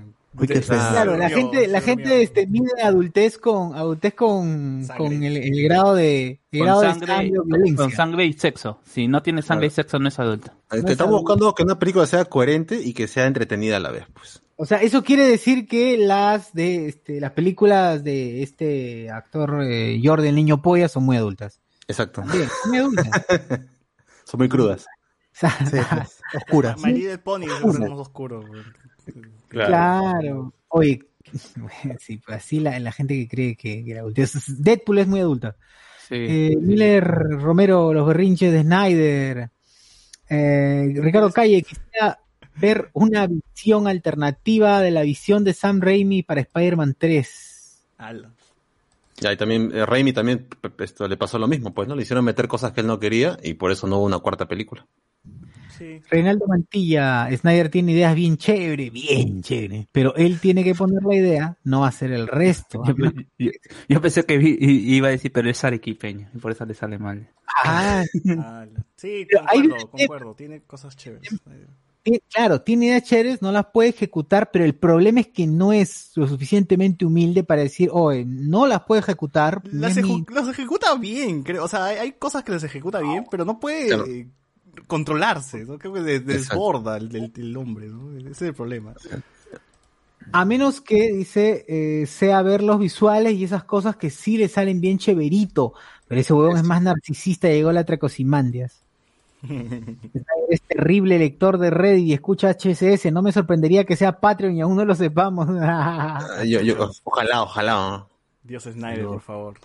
Claro, 0.66 1.18
la 1.18 1.30
gente, 1.30 1.68
la 1.68 1.82
gente 1.82 2.22
este, 2.22 2.48
mide 2.48 2.82
adultez 2.82 3.38
con, 3.38 3.76
adultez 3.76 4.14
con, 4.14 4.88
con 4.98 5.24
el, 5.24 5.36
el 5.38 5.64
grado 5.64 5.94
de, 5.94 6.40
el 6.52 6.60
con 6.60 6.66
grado 6.66 6.82
de 6.82 6.88
sangre, 6.88 7.08
sangre 7.08 7.40
o 7.40 7.44
violencia. 7.44 7.76
con 7.78 7.92
sangre 7.92 8.26
y 8.26 8.34
sexo. 8.34 8.80
Si 8.86 9.08
no 9.08 9.22
tiene 9.22 9.42
sangre 9.42 9.68
y 9.68 9.72
sexo, 9.72 10.00
no 10.00 10.08
es 10.08 10.18
adulta. 10.20 10.54
Este, 10.72 10.94
estamos 10.94 11.22
buscando 11.22 11.54
que 11.54 11.64
una 11.64 11.78
película 11.78 12.06
sea 12.06 12.24
coherente 12.26 12.80
y 12.82 12.94
que 12.94 13.10
sea 13.10 13.26
entretenida 13.26 13.78
a 13.78 13.80
la 13.82 13.92
vez, 13.92 14.06
pues. 14.14 14.42
O 14.56 14.66
sea, 14.66 14.78
eso 14.82 15.04
quiere 15.04 15.28
decir 15.28 15.68
que 15.68 15.98
las 15.98 16.54
de 16.54 16.88
este, 16.88 17.20
las 17.20 17.32
películas 17.32 18.04
de 18.04 18.44
este 18.44 19.10
actor 19.10 19.64
eh, 19.64 20.00
Jordi 20.02 20.30
el 20.30 20.36
niño 20.36 20.62
polla 20.62 20.88
son 20.88 21.04
muy 21.04 21.18
adultas. 21.18 21.60
Exacto. 21.88 22.24
Bien, 22.32 22.48
son 22.62 22.70
muy 22.70 22.78
adultas. 22.80 23.10
Son 24.24 24.38
muy 24.38 24.48
crudas. 24.48 24.86
O 24.86 24.88
sea, 25.34 25.52
Sí, 25.66 25.78
oscuras. 26.38 26.80
My 26.80 26.94
Little 26.94 27.18
Pony 27.18 27.44
es 27.44 27.62
un 27.64 27.84
güey. 29.52 29.68
claro. 29.68 30.54
Oye, 30.70 31.02
sí, 32.00 32.18
pues 32.18 32.38
así 32.38 32.60
la, 32.60 32.80
la 32.80 32.92
gente 32.92 33.16
que 33.16 33.28
cree 33.28 33.56
que, 33.56 33.84
que 33.84 33.94
la 33.94 34.02
adultez. 34.02 34.34
Deadpool 34.60 35.00
es 35.00 35.08
muy 35.08 35.20
adulta. 35.20 35.56
Sí. 36.08 36.16
Eh, 36.16 36.58
Miller 36.60 37.04
Romero, 37.04 37.94
los 37.94 38.08
berrinches 38.08 38.52
de 38.52 38.62
Snyder. 38.62 39.50
Eh, 40.30 40.94
Ricardo 40.96 41.32
Calle, 41.32 41.62
quisiera 41.62 42.20
ver 42.56 42.90
una 42.94 43.28
visión 43.28 43.88
alternativa 43.88 44.82
de 44.82 44.92
la 44.92 45.02
visión 45.04 45.44
de 45.44 45.54
Sam 45.54 45.82
Raimi 45.82 46.24
para 46.24 46.42
Spider-Man 46.42 46.96
3. 46.98 47.84
Ala. 47.98 48.32
Ya, 49.22 49.32
y 49.32 49.38
también, 49.38 49.72
eh, 49.74 49.86
Raimi 49.86 50.14
también 50.14 50.48
esto, 50.80 51.08
le 51.08 51.16
pasó 51.16 51.38
lo 51.38 51.48
mismo, 51.48 51.74
pues, 51.74 51.88
¿no? 51.88 51.96
Le 51.96 52.02
hicieron 52.02 52.26
meter 52.26 52.48
cosas 52.48 52.72
que 52.72 52.82
él 52.82 52.88
no 52.88 53.00
quería 53.00 53.38
y 53.44 53.54
por 53.54 53.72
eso 53.72 53.88
no 53.88 53.98
hubo 53.98 54.06
una 54.06 54.20
cuarta 54.20 54.48
película. 54.48 54.88
Sí. 55.82 56.02
Reinaldo 56.10 56.46
Mantilla, 56.48 57.28
Snyder 57.36 57.70
tiene 57.70 57.94
ideas 57.94 58.14
bien 58.16 58.38
chévere, 58.38 58.90
bien 58.92 59.42
chévere, 59.42 59.88
pero 59.92 60.16
él 60.16 60.40
tiene 60.40 60.64
que 60.64 60.76
poner 60.76 61.02
la 61.04 61.16
idea, 61.16 61.58
no 61.64 61.84
hacer 61.86 62.12
el 62.12 62.28
resto. 62.28 62.84
Yo, 62.98 63.12
yo- 63.40 63.52
yo 63.90 64.02
pensé 64.02 64.24
que 64.26 64.38
vi- 64.38 64.58
iba 64.60 65.08
a 65.08 65.12
decir, 65.12 65.32
pero 65.32 65.50
es 65.50 65.64
arequipeño, 65.64 66.30
y 66.34 66.38
por 66.38 66.52
eso 66.52 66.66
le 66.66 66.74
sale 66.76 66.98
mal. 67.00 67.28
Ah, 67.64 68.04
Ala. 68.38 68.68
Sí, 68.96 69.26
hay 69.48 69.62
concuerdo, 69.62 69.90
concuerdo. 69.90 70.36
Tiene 70.36 70.62
cosas 70.62 70.96
chéveres. 70.96 71.30
Claro, 72.34 72.62
tiene 72.62 72.88
ideas 72.88 73.04
chéveres, 73.04 73.44
no 73.44 73.52
las 73.52 73.68
puede 73.68 73.90
ejecutar, 73.90 74.50
pero 74.52 74.66
el 74.66 74.74
problema 74.74 75.20
es 75.20 75.28
que 75.28 75.46
no 75.46 75.72
es 75.72 76.12
lo 76.16 76.28
suficientemente 76.28 77.06
humilde 77.06 77.44
para 77.44 77.62
decir, 77.62 77.90
oye, 77.92 78.26
no 78.26 78.66
las 78.66 78.82
puede 78.86 79.02
ejecutar. 79.02 79.62
Las 79.72 79.98
mi- 79.98 80.24
ejecuta 80.50 80.96
bien, 80.96 81.44
creo. 81.44 81.64
O 81.64 81.68
sea, 81.68 81.86
hay, 81.86 81.98
hay 81.98 82.12
cosas 82.14 82.44
que 82.44 82.52
las 82.54 82.64
ejecuta 82.64 83.00
bien, 83.02 83.26
pero 83.30 83.46
no 83.46 83.60
puede 83.60 83.88
Claro. 83.88 84.06
Controlarse. 84.88 85.66
¿no? 85.66 85.78
Creo 85.78 85.94
que 85.94 86.02
desborda 86.20 86.98
el, 86.98 87.16
el- 87.16 87.34
el 87.36 87.58
hombre. 87.58 87.88
¿no? 87.88 88.18
Ese 88.18 88.30
es 88.32 88.42
el 88.42 88.54
problema. 88.54 88.94
A 90.34 90.46
menos 90.46 90.82
que, 90.82 91.12
dice, 91.12 91.66
eh, 91.68 92.06
sea 92.06 92.42
ver 92.42 92.62
los 92.64 92.80
visuales 92.80 93.34
y 93.34 93.44
esas 93.44 93.64
cosas 93.64 93.96
que 93.96 94.10
sí 94.10 94.38
le 94.38 94.48
salen 94.48 94.80
bien 94.80 94.98
chéverito, 94.98 95.74
pero 96.08 96.22
ese 96.22 96.34
huevón 96.34 96.58
es 96.58 96.64
más 96.64 96.82
narcisista 96.82 97.50
y 97.50 97.56
llegó 97.56 97.70
a 97.70 97.74
la 97.74 97.84
Tracosimandias. 97.86 98.82
Es 100.52 100.62
terrible 100.64 101.18
lector 101.18 101.58
de 101.58 101.70
Reddit 101.70 102.08
y 102.08 102.14
escucha 102.14 102.50
HSS, 102.50 103.10
no 103.12 103.22
me 103.22 103.32
sorprendería 103.32 103.86
que 103.86 103.96
sea 103.96 104.20
Patreon 104.20 104.56
y 104.58 104.62
aún 104.62 104.76
no 104.76 104.84
lo 104.86 104.94
sepamos. 104.96 105.48
Ah, 105.62 106.44
Yo, 106.46 106.62
yo, 106.62 106.92
ojalá, 107.06 107.42
ojalá. 107.44 108.06
Dios 108.44 108.64
Snyder, 108.64 109.06
por 109.06 109.22
favor. 109.22 109.58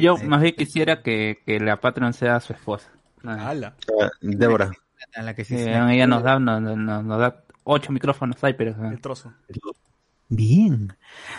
Yo, 0.00 0.16
más 0.18 0.42
bien 0.42 0.54
quisiera 0.56 1.02
que, 1.02 1.38
que 1.46 1.58
la 1.58 1.80
Patreon 1.80 2.12
sea 2.12 2.38
su 2.40 2.52
esposa. 2.52 2.88
Ah, 3.24 3.50
Ala. 3.50 3.74
Ah, 4.00 4.10
Débora. 4.20 4.70
A 5.14 5.22
la 5.22 5.34
que 5.34 5.44
sí 5.44 5.54
eh, 5.56 5.70
ella 5.92 6.06
nos 6.06 6.22
da, 6.22 6.38
nos, 6.38 6.60
nos- 6.60 7.04
nos 7.04 7.18
da 7.18 7.42
ocho 7.64 7.92
micrófonos 7.92 8.42
ahí, 8.44 8.54
pero... 8.54 8.74
El 8.90 9.00
trozo. 9.00 9.32
Bien. 10.28 10.96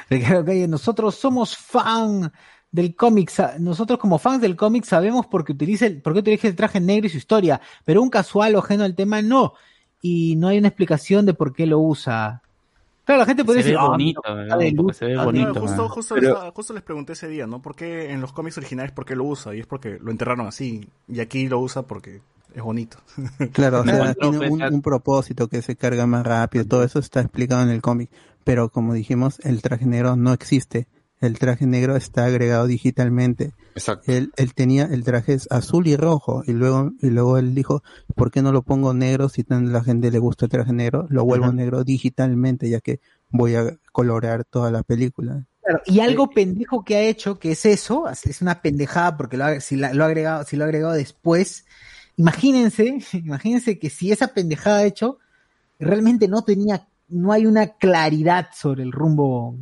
Ricardo 0.10 0.44
Calle, 0.46 0.68
nosotros 0.68 1.16
somos 1.16 1.56
fan 1.56 2.32
del 2.72 2.96
cómic. 2.96 3.32
Nosotros 3.60 4.00
como 4.00 4.18
fans 4.18 4.42
del 4.42 4.56
cómic 4.56 4.84
sabemos 4.84 5.28
por 5.28 5.46
qué 5.46 5.54
utiliza 5.54 5.86
el, 5.86 6.02
por 6.02 6.14
qué 6.14 6.20
utiliza 6.20 6.48
el 6.48 6.56
traje 6.56 6.80
negro 6.80 7.08
y 7.08 7.10
su 7.10 7.18
historia, 7.18 7.62
pero 7.86 8.02
un 8.02 8.10
casual 8.10 8.56
o 8.56 8.60
ajeno 8.60 8.84
al 8.84 8.96
tema 8.96 9.22
no. 9.22 9.54
Y 10.02 10.36
no 10.36 10.48
hay 10.48 10.58
una 10.58 10.68
explicación 10.70 11.26
de 11.26 11.34
por 11.34 11.54
qué 11.54 11.66
lo 11.66 11.80
usa. 11.80 12.42
Claro, 13.12 13.20
la 13.20 13.26
gente 13.26 13.44
podría 13.46 13.64
Se 13.64 13.70
ve 13.70 13.74
decir, 13.74 13.86
"Ah, 13.86 13.90
bonito, 13.90 14.22
¿no? 14.26 14.42
está 14.42 14.58
de 14.58 14.66
Porque 14.72 14.76
luz". 14.84 14.98
se 14.98 15.06
ve 15.06 15.16
Ah, 15.20 15.24
bonito. 15.26 15.54
no, 15.54 15.60
justo, 15.62 15.84
ah. 15.86 15.90
justo, 15.90 16.16
Pero- 16.16 16.28
estaba- 16.30 16.52
justo 16.52 16.74
les 16.74 16.84
pregunté 16.84 17.14
ese 17.14 17.28
día, 17.28 17.46
¿no? 17.48 17.62
¿Por 17.62 17.76
qué 17.76 18.12
en 18.12 18.22
los 18.22 18.32
cómics 18.32 18.58
originales 18.58 18.92
por 18.94 19.06
qué 19.06 19.16
lo 19.16 19.26
usa? 19.26 19.54
Y 19.54 19.60
es 19.60 19.68
porque 19.68 20.00
lo 20.02 20.12
enterraron 20.12 20.48
así. 20.48 20.88
Y 21.10 21.20
aquí 21.20 21.48
lo 21.50 21.60
usa 21.60 21.82
porque 21.84 22.22
es 22.56 22.64
bonito. 22.64 22.98
Claro, 23.54 23.82
o 23.82 23.84
sea, 23.84 24.14
tiene 24.14 24.50
un, 24.50 24.62
un 24.64 24.82
propósito 24.82 25.48
que 25.50 25.62
se 25.62 25.76
carga 25.76 26.06
más 26.08 26.26
rápido, 26.26 26.66
todo 26.66 26.84
eso 26.84 27.00
está 27.00 27.20
explicado 27.22 27.62
en 27.64 27.70
el 27.70 27.82
cómic, 27.82 28.10
pero 28.46 28.70
como 28.70 28.94
dijimos, 28.94 29.40
el 29.44 29.62
traje 29.62 29.86
negro 29.86 30.16
no 30.16 30.32
existe 30.32 30.88
el 31.22 31.40
traje 31.40 31.66
negro 31.66 31.96
está 31.96 32.26
agregado 32.26 32.68
digitalmente. 32.68 33.54
Exacto. 33.76 34.12
Él, 34.12 34.32
él 34.36 34.54
tenía 34.54 34.86
el 34.86 35.04
traje 35.04 35.34
es 35.34 35.48
azul 35.52 35.88
y 35.88 35.96
rojo 35.96 36.44
y 36.46 36.52
luego 36.52 36.92
y 37.02 37.10
luego 37.10 37.38
él 37.38 37.56
dijo, 37.56 37.84
¿por 38.16 38.32
qué 38.32 38.42
no 38.42 38.52
lo 38.52 38.64
pongo 38.64 38.94
negro 38.94 39.30
si 39.30 39.44
tan 39.44 39.72
la 39.72 39.84
gente 39.84 40.12
le 40.12 40.20
gusta 40.20 40.46
el 40.46 40.52
traje 40.52 40.74
negro? 40.74 41.08
Lo 41.10 41.24
vuelvo 41.24 41.54
negro 41.54 41.84
digitalmente 41.84 42.70
ya 42.70 42.82
que 42.82 43.00
voy 43.30 43.56
a 43.56 43.78
colorear 43.92 44.44
toda 44.44 44.72
la 44.72 44.84
película. 44.84 45.46
Claro, 45.64 45.82
y 45.86 46.00
algo 46.00 46.30
pendejo 46.32 46.84
que 46.84 46.96
ha 46.96 47.02
hecho, 47.02 47.38
que 47.38 47.52
es 47.52 47.66
eso, 47.68 48.10
es 48.10 48.42
una 48.42 48.62
pendejada 48.62 49.16
porque 49.16 49.38
lo 49.38 49.46
ha, 49.46 49.60
si 49.60 49.76
la- 49.76 49.94
lo 49.94 50.04
ha 50.04 50.08
agregado, 50.08 50.44
si 50.44 50.58
lo 50.58 50.64
ha 50.64 50.66
agregado 50.68 50.94
después, 50.94 51.66
imagínense, 52.18 52.98
imagínense 53.14 53.78
que 53.80 53.90
si 53.90 54.12
esa 54.12 54.30
pendejada 54.30 54.80
ha 54.80 54.86
hecho, 54.86 55.20
realmente 55.80 56.28
no 56.28 56.44
tenía, 56.44 56.88
no 57.12 57.32
hay 57.32 57.46
una 57.46 57.68
claridad 57.78 58.50
sobre 58.56 58.84
el 58.84 58.92
rumbo 58.92 59.56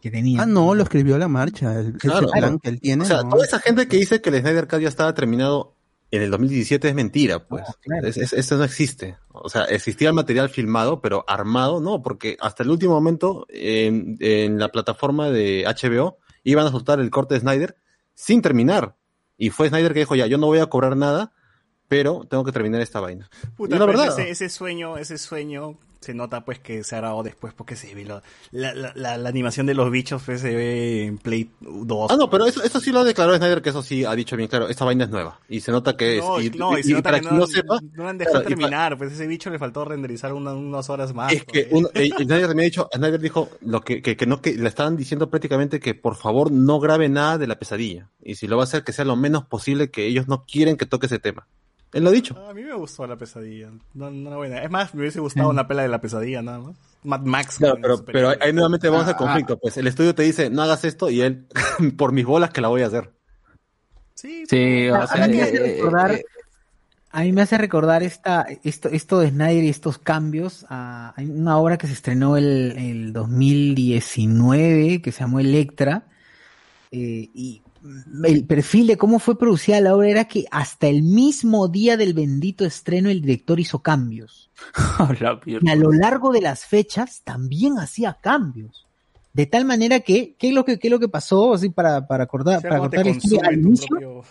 que 0.00 0.10
tenía. 0.10 0.42
Ah, 0.42 0.46
no, 0.46 0.74
lo 0.74 0.82
escribió 0.82 1.18
la 1.18 1.28
marcha, 1.28 1.78
el, 1.78 1.92
Claro. 1.94 2.26
ese 2.28 2.38
plan 2.40 2.58
que 2.58 2.68
él 2.70 2.80
tiene. 2.80 3.02
O 3.04 3.06
sea, 3.06 3.22
¿no? 3.22 3.30
toda 3.30 3.44
esa 3.44 3.58
gente 3.60 3.86
que 3.88 3.96
dice 3.96 4.20
que 4.20 4.30
el 4.30 4.40
Snyder 4.40 4.66
Cut 4.68 4.80
ya 4.80 4.88
estaba 4.88 5.14
terminado 5.14 5.76
en 6.10 6.22
el 6.22 6.30
2017 6.30 6.88
es 6.88 6.94
mentira, 6.94 7.46
pues. 7.46 7.64
Es- 8.02 8.16
es- 8.16 8.32
eso 8.32 8.56
no 8.56 8.64
existe. 8.64 9.16
O 9.32 9.48
sea, 9.48 9.64
existía 9.64 10.08
el 10.08 10.14
material 10.14 10.48
filmado, 10.50 11.00
pero 11.00 11.24
armado 11.26 11.80
no, 11.80 12.02
porque 12.02 12.36
hasta 12.40 12.62
el 12.62 12.70
último 12.70 12.92
momento 12.94 13.46
en, 13.48 14.16
en 14.20 14.58
la 14.58 14.68
plataforma 14.68 15.30
de 15.30 15.64
HBO 15.66 16.18
iban 16.44 16.66
a 16.66 16.70
soltar 16.70 17.00
el 17.00 17.10
corte 17.10 17.34
de 17.34 17.40
Snyder 17.40 17.76
sin 18.14 18.42
terminar. 18.42 18.96
Y 19.38 19.50
fue 19.50 19.68
Snyder 19.68 19.92
que 19.94 20.00
dijo, 20.00 20.14
ya, 20.14 20.26
yo 20.26 20.36
no 20.38 20.46
voy 20.48 20.58
a 20.58 20.66
cobrar 20.66 20.96
nada, 20.96 21.32
pero 21.92 22.24
tengo 22.28 22.42
que 22.42 22.52
terminar 22.52 22.80
esta 22.80 23.00
vaina. 23.00 23.28
Puta, 23.56 23.74
y 23.74 23.76
es 23.76 23.80
la 23.80 23.86
pero 23.86 23.98
verdad. 23.98 24.18
ese, 24.18 24.30
ese 24.30 24.48
sueño, 24.48 24.96
ese 24.96 25.18
sueño 25.18 25.76
se 26.00 26.14
nota 26.14 26.44
pues 26.44 26.58
que 26.58 26.82
se 26.82 26.96
ha 26.96 26.98
grabado 26.98 27.22
después 27.22 27.54
porque 27.54 27.76
se 27.76 27.94
ve 27.94 28.04
lo- 28.04 28.22
la, 28.50 28.74
la, 28.74 28.92
la, 28.96 29.16
la 29.18 29.28
animación 29.28 29.66
de 29.66 29.74
los 29.74 29.88
bichos 29.88 30.20
pues, 30.26 30.40
se 30.40 30.52
ve 30.56 31.04
en 31.04 31.16
Play 31.18 31.48
2. 31.60 32.10
Ah, 32.10 32.16
no, 32.16 32.28
pero 32.28 32.44
eso, 32.46 32.60
eso 32.64 32.80
sí 32.80 32.90
lo 32.90 33.04
declaró 33.04 33.36
Snyder, 33.36 33.62
que 33.62 33.68
eso 33.70 33.84
sí 33.84 34.04
ha 34.04 34.12
dicho 34.16 34.36
bien 34.36 34.48
claro, 34.48 34.68
esta 34.68 34.84
vaina 34.84 35.04
es 35.04 35.10
nueva. 35.10 35.38
Y 35.48 35.60
se 35.60 35.70
nota 35.70 35.96
que 35.96 36.18
es. 36.18 36.24
No, 36.24 36.40
y, 36.40 36.50
no, 36.50 36.76
y 36.76 36.80
y- 36.80 36.82
se 36.82 36.90
y 36.90 36.94
nota 36.94 37.02
para 37.04 37.20
que 37.20 37.28
quien 37.28 37.34
no, 37.38 37.40
no 37.42 37.46
sepa, 37.46 37.78
no 37.92 38.08
han 38.08 38.18
dejado 38.18 38.40
claro, 38.40 38.48
terminar, 38.48 38.98
pues 38.98 39.12
ese 39.12 39.28
bicho 39.28 39.48
le 39.50 39.60
faltó 39.60 39.84
renderizar 39.84 40.32
una- 40.32 40.54
unas 40.54 40.90
horas 40.90 41.14
más. 41.14 41.32
Es 41.32 41.44
que 41.44 41.68
uno, 41.70 41.88
eh, 41.94 42.08
Snyder 42.08 42.48
también 42.48 42.60
ha 42.60 42.62
dicho, 42.64 42.88
Snyder 42.92 43.20
dijo 43.20 43.50
lo 43.60 43.80
que, 43.82 44.02
que, 44.02 44.16
que 44.16 44.26
no, 44.26 44.40
que 44.40 44.54
le 44.54 44.68
estaban 44.68 44.96
diciendo 44.96 45.30
prácticamente 45.30 45.78
que 45.78 45.94
por 45.94 46.16
favor 46.16 46.50
no 46.50 46.80
grabe 46.80 47.08
nada 47.10 47.38
de 47.38 47.46
la 47.46 47.60
pesadilla. 47.60 48.10
Y 48.20 48.34
si 48.34 48.48
lo 48.48 48.56
va 48.56 48.62
a 48.62 48.64
hacer, 48.64 48.82
que 48.82 48.92
sea 48.92 49.04
lo 49.04 49.14
menos 49.14 49.44
posible, 49.46 49.92
que 49.92 50.06
ellos 50.06 50.26
no 50.26 50.44
quieren 50.46 50.76
que 50.76 50.86
toque 50.86 51.06
ese 51.06 51.20
tema. 51.20 51.46
Él 51.92 52.04
lo 52.04 52.10
ha 52.10 52.12
dicho. 52.12 52.34
A 52.48 52.54
mí 52.54 52.62
me 52.62 52.72
gustó 52.74 53.06
la 53.06 53.16
pesadilla. 53.16 53.70
No, 53.94 54.10
no 54.10 54.28
era 54.28 54.36
buena. 54.36 54.62
Es 54.62 54.70
más, 54.70 54.94
me 54.94 55.00
hubiese 55.02 55.20
gustado 55.20 55.50
una 55.50 55.68
pela 55.68 55.82
de 55.82 55.88
la 55.88 56.00
pesadilla 56.00 56.40
nada 56.42 56.58
más. 56.60 56.76
Mad 57.04 57.20
Max. 57.22 57.58
Claro, 57.58 57.74
con 57.74 57.82
pero, 57.82 58.04
pero 58.04 58.28
ahí 58.40 58.52
nuevamente 58.52 58.88
vamos 58.88 59.06
Ah, 59.06 59.10
al 59.10 59.16
conflicto. 59.16 59.58
Pues 59.58 59.76
el 59.76 59.86
estudio 59.86 60.14
te 60.14 60.22
dice, 60.22 60.48
no 60.50 60.62
hagas 60.62 60.84
esto, 60.84 61.10
y 61.10 61.20
él, 61.20 61.46
por 61.98 62.12
mis 62.12 62.24
bolas 62.24 62.50
que 62.50 62.60
la 62.60 62.68
voy 62.68 62.82
a 62.82 62.86
hacer. 62.86 63.12
Sí, 64.14 64.44
Sí, 64.48 64.88
o 64.88 64.94
A 64.96 65.06
sea, 65.06 65.26
mí 65.26 65.36
me 65.36 65.42
hace 65.42 65.56
eh, 65.56 65.76
recordar, 65.76 66.12
eh, 66.12 66.24
a 67.10 67.22
mí 67.22 67.32
me 67.32 67.42
hace 67.42 67.58
recordar 67.58 68.02
esta, 68.02 68.46
esto, 68.62 68.88
esto 68.88 69.18
de 69.18 69.30
Snyder 69.30 69.64
y 69.64 69.68
estos 69.68 69.98
cambios 69.98 70.64
a 70.70 71.12
hay 71.16 71.26
una 71.28 71.58
obra 71.58 71.76
que 71.76 71.86
se 71.88 71.92
estrenó 71.92 72.36
el, 72.36 72.72
el 72.78 73.12
2019 73.12 75.02
que 75.02 75.12
se 75.12 75.20
llamó 75.20 75.40
Electra 75.40 76.04
eh, 76.90 77.28
y 77.34 77.62
el 78.24 78.46
perfil 78.46 78.86
de 78.86 78.96
cómo 78.96 79.18
fue 79.18 79.38
producida 79.38 79.80
la 79.80 79.94
obra 79.94 80.08
era 80.08 80.24
que 80.26 80.44
hasta 80.50 80.86
el 80.88 81.02
mismo 81.02 81.68
día 81.68 81.96
del 81.96 82.14
bendito 82.14 82.64
estreno 82.64 83.10
el 83.10 83.20
director 83.22 83.58
hizo 83.60 83.80
cambios. 83.80 84.50
la 85.20 85.40
Y 85.46 85.68
a 85.68 85.74
lo 85.74 85.92
largo 85.92 86.32
de 86.32 86.40
las 86.40 86.64
fechas 86.64 87.22
también 87.24 87.78
hacía 87.78 88.18
cambios. 88.20 88.86
De 89.32 89.46
tal 89.46 89.64
manera 89.64 90.00
que, 90.00 90.36
¿qué 90.38 90.48
es 90.48 90.54
lo 90.54 90.64
que, 90.64 90.78
qué 90.78 90.88
es 90.88 90.92
lo 90.92 91.00
que 91.00 91.08
pasó? 91.08 91.54
Así 91.54 91.70
para, 91.70 92.06
para 92.06 92.24
acordar, 92.24 92.58
O 92.58 92.60
sea, 92.60 92.68
para 92.70 92.80
cortar 92.82 93.06
la 93.06 93.12
historia 93.12 93.40
al 93.48 93.58
inicio. 93.60 93.86
propio- 93.88 94.24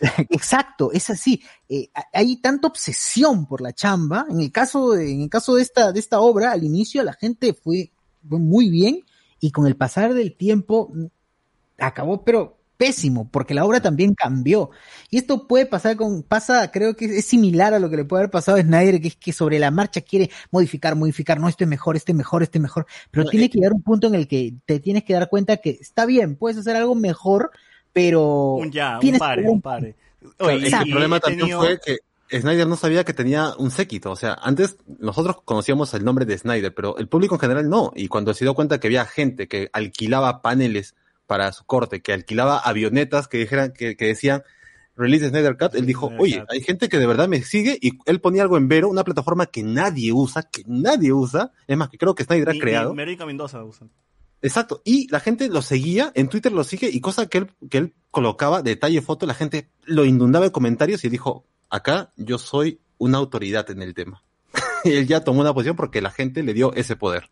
Exacto, 0.30 0.90
es 0.92 1.08
así. 1.10 1.40
Eh, 1.68 1.88
hay 2.12 2.36
tanta 2.38 2.66
obsesión 2.66 3.46
por 3.46 3.60
la 3.60 3.72
chamba. 3.72 4.26
En 4.28 4.40
el 4.40 4.50
caso 4.50 4.90
de, 4.90 5.12
en 5.12 5.22
el 5.22 5.30
caso 5.30 5.54
de 5.54 5.62
esta, 5.62 5.92
de 5.92 6.00
esta 6.00 6.20
obra, 6.20 6.50
al 6.50 6.64
inicio 6.64 7.02
la 7.04 7.12
gente 7.12 7.54
fue, 7.54 7.92
fue 8.28 8.40
muy 8.40 8.68
bien 8.70 9.04
y 9.40 9.52
con 9.52 9.66
el 9.68 9.76
pasar 9.76 10.14
del 10.14 10.34
tiempo 10.36 10.92
acabó, 11.86 12.24
pero 12.24 12.58
pésimo, 12.76 13.28
porque 13.30 13.54
la 13.54 13.64
obra 13.64 13.80
también 13.80 14.12
cambió. 14.14 14.70
Y 15.08 15.18
esto 15.18 15.46
puede 15.46 15.66
pasar 15.66 15.94
con, 15.96 16.24
pasa, 16.24 16.70
creo 16.72 16.96
que 16.96 17.04
es 17.04 17.24
similar 17.26 17.74
a 17.74 17.78
lo 17.78 17.88
que 17.88 17.96
le 17.96 18.04
puede 18.04 18.22
haber 18.22 18.30
pasado 18.30 18.58
a 18.58 18.60
Snyder, 18.60 19.00
que 19.00 19.08
es 19.08 19.16
que 19.16 19.32
sobre 19.32 19.60
la 19.60 19.70
marcha 19.70 20.00
quiere 20.00 20.30
modificar, 20.50 20.96
modificar, 20.96 21.38
no, 21.38 21.48
este 21.48 21.62
es 21.62 21.70
mejor, 21.70 21.94
este 21.94 22.10
es 22.10 22.16
mejor, 22.18 22.42
este 22.42 22.58
es 22.58 22.62
mejor, 22.62 22.86
pero 23.12 23.22
No, 23.24 23.30
tiene 23.30 23.46
eh, 23.46 23.50
que 23.50 23.58
llegar 23.58 23.72
un 23.72 23.82
punto 23.82 24.08
en 24.08 24.16
el 24.16 24.26
que 24.26 24.54
te 24.66 24.80
tienes 24.80 25.04
que 25.04 25.12
dar 25.12 25.28
cuenta 25.28 25.58
que 25.58 25.70
está 25.80 26.06
bien, 26.06 26.34
puedes 26.34 26.58
hacer 26.58 26.74
algo 26.74 26.96
mejor, 26.96 27.52
pero 27.92 28.54
Un 28.54 28.72
ya, 28.72 28.98
un 29.00 29.18
pare, 29.18 29.42
que- 29.42 29.48
un 29.48 29.60
pare. 29.62 29.96
Claro, 30.36 30.54
Oye, 30.56 30.66
es 30.68 30.74
que 30.74 30.82
el 30.82 30.90
problema 30.90 31.20
también 31.20 31.40
tenido- 31.40 31.60
fue 31.60 31.78
que 31.84 31.98
Snyder 32.40 32.66
no 32.66 32.76
sabía 32.76 33.04
que 33.04 33.12
tenía 33.12 33.52
un 33.58 33.70
séquito. 33.70 34.10
O 34.10 34.16
sea, 34.16 34.34
antes 34.42 34.76
nosotros 34.98 35.36
conocíamos 35.44 35.92
el 35.94 36.04
nombre 36.04 36.24
de 36.24 36.38
Snyder, 36.38 36.74
pero 36.74 36.96
el 36.96 37.06
público 37.08 37.34
en 37.34 37.40
general 37.40 37.68
no. 37.68 37.92
Y 37.94 38.08
cuando 38.08 38.32
se 38.32 38.44
dio 38.44 38.54
cuenta 38.54 38.80
que 38.80 38.86
había 38.88 39.04
gente 39.04 39.48
que 39.48 39.68
alquilaba 39.72 40.40
paneles 40.42 40.94
para 41.32 41.50
su 41.50 41.64
corte, 41.64 42.02
que 42.02 42.12
alquilaba 42.12 42.58
avionetas 42.58 43.26
que 43.26 43.38
dijeran, 43.38 43.72
que, 43.72 43.96
que 43.96 44.04
decían 44.04 44.42
release 44.96 45.24
de 45.24 45.30
Snyder 45.30 45.56
Cut, 45.56 45.74
él 45.74 45.86
dijo, 45.86 46.12
oye, 46.18 46.44
hay 46.46 46.60
gente 46.60 46.90
que 46.90 46.98
de 46.98 47.06
verdad 47.06 47.26
me 47.26 47.40
sigue 47.42 47.78
y 47.80 47.92
él 48.04 48.20
ponía 48.20 48.42
algo 48.42 48.58
en 48.58 48.68
Vero, 48.68 48.90
una 48.90 49.02
plataforma 49.02 49.46
que 49.46 49.62
nadie 49.62 50.12
usa, 50.12 50.42
que 50.42 50.62
nadie 50.66 51.10
usa. 51.10 51.52
Es 51.66 51.78
más, 51.78 51.88
que 51.88 51.96
creo 51.96 52.14
que 52.14 52.24
Snyder 52.24 52.50
ha 52.50 52.52
creado. 52.52 52.90
América 52.90 53.24
Mendoza 53.24 53.64
usan. 53.64 53.90
Exacto. 54.42 54.82
Y 54.84 55.10
la 55.10 55.20
gente 55.20 55.48
lo 55.48 55.62
seguía, 55.62 56.12
en 56.14 56.28
Twitter 56.28 56.52
lo 56.52 56.64
sigue, 56.64 56.90
y 56.92 57.00
cosa 57.00 57.24
que 57.24 57.38
él, 57.38 57.50
que 57.70 57.78
él 57.78 57.94
colocaba, 58.10 58.60
detalle, 58.60 59.00
foto, 59.00 59.24
la 59.24 59.32
gente 59.32 59.70
lo 59.84 60.04
inundaba 60.04 60.44
de 60.44 60.52
comentarios 60.52 61.02
y 61.06 61.08
dijo, 61.08 61.46
acá 61.70 62.12
yo 62.18 62.36
soy 62.36 62.78
una 62.98 63.16
autoridad 63.16 63.70
en 63.70 63.80
el 63.80 63.94
tema. 63.94 64.22
y 64.84 64.92
él 64.92 65.06
ya 65.06 65.24
tomó 65.24 65.40
una 65.40 65.54
posición 65.54 65.76
porque 65.76 66.02
la 66.02 66.10
gente 66.10 66.42
le 66.42 66.52
dio 66.52 66.74
ese 66.74 66.94
poder. 66.94 67.30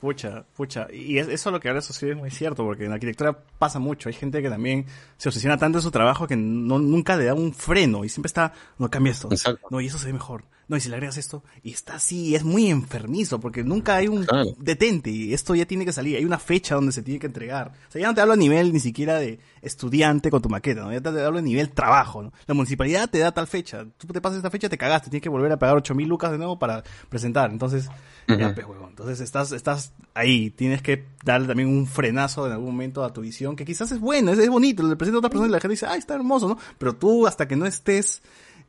Pucha, 0.00 0.44
pucha. 0.56 0.86
Y 0.92 1.18
es- 1.18 1.28
eso 1.28 1.50
lo 1.50 1.60
que 1.60 1.68
ahora 1.68 1.82
sí 1.82 2.08
es 2.08 2.16
muy 2.16 2.30
cierto, 2.30 2.64
porque 2.64 2.84
en 2.84 2.88
la 2.90 2.94
arquitectura 2.94 3.36
pasa 3.58 3.78
mucho. 3.78 4.08
Hay 4.08 4.14
gente 4.14 4.40
que 4.42 4.48
también 4.48 4.86
se 5.18 5.28
obsesiona 5.28 5.58
tanto 5.58 5.78
en 5.78 5.82
su 5.82 5.90
trabajo 5.90 6.26
que 6.26 6.36
no, 6.36 6.78
nunca 6.78 7.16
le 7.16 7.24
da 7.26 7.34
un 7.34 7.52
freno 7.52 8.04
y 8.04 8.08
siempre 8.08 8.28
está, 8.28 8.52
no 8.78 8.88
cambia 8.90 9.12
esto. 9.12 9.28
Exacto. 9.30 9.66
No, 9.70 9.80
y 9.80 9.86
eso 9.86 9.98
se 9.98 10.06
ve 10.06 10.14
mejor. 10.14 10.44
No, 10.70 10.76
y 10.76 10.80
si 10.80 10.88
le 10.88 10.94
agregas 10.94 11.16
esto, 11.16 11.42
y 11.64 11.72
está 11.72 11.96
así, 11.96 12.36
es 12.36 12.44
muy 12.44 12.70
enfermizo, 12.70 13.40
porque 13.40 13.64
nunca 13.64 13.96
hay 13.96 14.06
un 14.06 14.24
Claro. 14.24 14.50
detente, 14.56 15.10
y 15.10 15.34
esto 15.34 15.56
ya 15.56 15.66
tiene 15.66 15.84
que 15.84 15.92
salir, 15.92 16.16
hay 16.16 16.24
una 16.24 16.38
fecha 16.38 16.76
donde 16.76 16.92
se 16.92 17.02
tiene 17.02 17.18
que 17.18 17.26
entregar. 17.26 17.72
O 17.88 17.90
sea, 17.90 18.00
ya 18.00 18.06
no 18.06 18.14
te 18.14 18.20
hablo 18.20 18.34
a 18.34 18.36
nivel 18.36 18.72
ni 18.72 18.78
siquiera 18.78 19.18
de 19.18 19.40
estudiante 19.62 20.30
con 20.30 20.40
tu 20.40 20.48
maqueta, 20.48 20.82
¿no? 20.82 20.92
Ya 20.92 21.00
te 21.00 21.08
hablo 21.08 21.40
a 21.40 21.42
nivel 21.42 21.70
trabajo, 21.70 22.22
¿no? 22.22 22.32
La 22.46 22.54
municipalidad 22.54 23.10
te 23.10 23.18
da 23.18 23.32
tal 23.32 23.48
fecha, 23.48 23.84
tú 23.98 24.06
te 24.06 24.20
pasas 24.20 24.36
esta 24.36 24.50
fecha, 24.50 24.68
te 24.68 24.78
cagaste, 24.78 25.10
tienes 25.10 25.24
que 25.24 25.28
volver 25.28 25.50
a 25.50 25.58
pagar 25.58 25.76
ocho 25.76 25.92
mil 25.96 26.06
lucas 26.08 26.30
de 26.30 26.38
nuevo 26.38 26.56
para 26.56 26.84
presentar. 27.08 27.50
Entonces, 27.50 27.88
ya, 28.28 28.54
pues, 28.54 28.64
huevón. 28.64 28.90
Entonces 28.90 29.18
estás, 29.18 29.50
estás 29.50 29.92
ahí, 30.14 30.50
tienes 30.50 30.82
que 30.82 31.04
darle 31.24 31.48
también 31.48 31.68
un 31.68 31.88
frenazo 31.88 32.46
en 32.46 32.52
algún 32.52 32.66
momento 32.70 33.02
a 33.02 33.12
tu 33.12 33.22
visión, 33.22 33.56
que 33.56 33.64
quizás 33.64 33.90
es 33.90 33.98
bueno, 33.98 34.30
es, 34.30 34.38
es 34.38 34.48
bonito, 34.48 34.84
le 34.84 34.94
presenta 34.94 35.16
a 35.16 35.18
otra 35.18 35.30
persona 35.30 35.48
y 35.48 35.50
la 35.50 35.58
gente 35.58 35.72
dice, 35.72 35.86
ay, 35.86 35.98
está 35.98 36.14
hermoso, 36.14 36.48
¿no? 36.48 36.58
Pero 36.78 36.94
tú, 36.94 37.26
hasta 37.26 37.48
que 37.48 37.56
no 37.56 37.66
estés, 37.66 38.22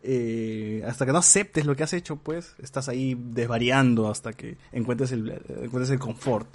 eh, 0.03 0.83
hasta 0.87 1.05
que 1.05 1.11
no 1.11 1.19
aceptes 1.19 1.65
lo 1.65 1.75
que 1.75 1.83
has 1.83 1.93
hecho, 1.93 2.15
pues, 2.17 2.55
estás 2.61 2.89
ahí 2.89 3.15
desvariando 3.19 4.09
hasta 4.09 4.33
que 4.33 4.57
encuentres 4.71 5.11
el, 5.11 5.29
encuentres 5.49 5.89
el 5.91 5.99
confort. 5.99 6.47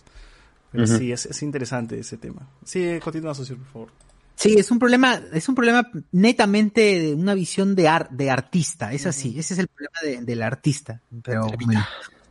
Pero 0.73 0.87
sí, 0.87 1.13
es, 1.13 1.27
es 1.27 1.43
interesante 1.43 1.99
ese 1.99 2.17
tema. 2.19 2.49
Sí, 2.65 2.99
continúa, 3.03 3.35
socio, 3.35 3.57
por 3.57 3.67
favor. 3.67 3.89
Sí, 4.35 4.55
es 4.59 4.71
un 4.71 4.79
problema, 4.79 5.19
es 5.33 5.49
un 5.49 5.55
problema 5.55 5.89
netamente 6.13 7.01
de 7.01 7.15
una 7.15 7.33
visión 7.35 7.75
de 7.75 7.89
ar- 7.89 8.11
de 8.11 8.31
artista, 8.31 8.93
es 8.93 9.07
así, 9.07 9.39
ese 9.39 9.55
es 9.55 9.61
el 9.61 9.69
problema 9.69 9.99
de- 10.03 10.27
del 10.27 10.43
artista. 10.43 11.01
Pero 11.23 11.47
bueno, 11.65 11.83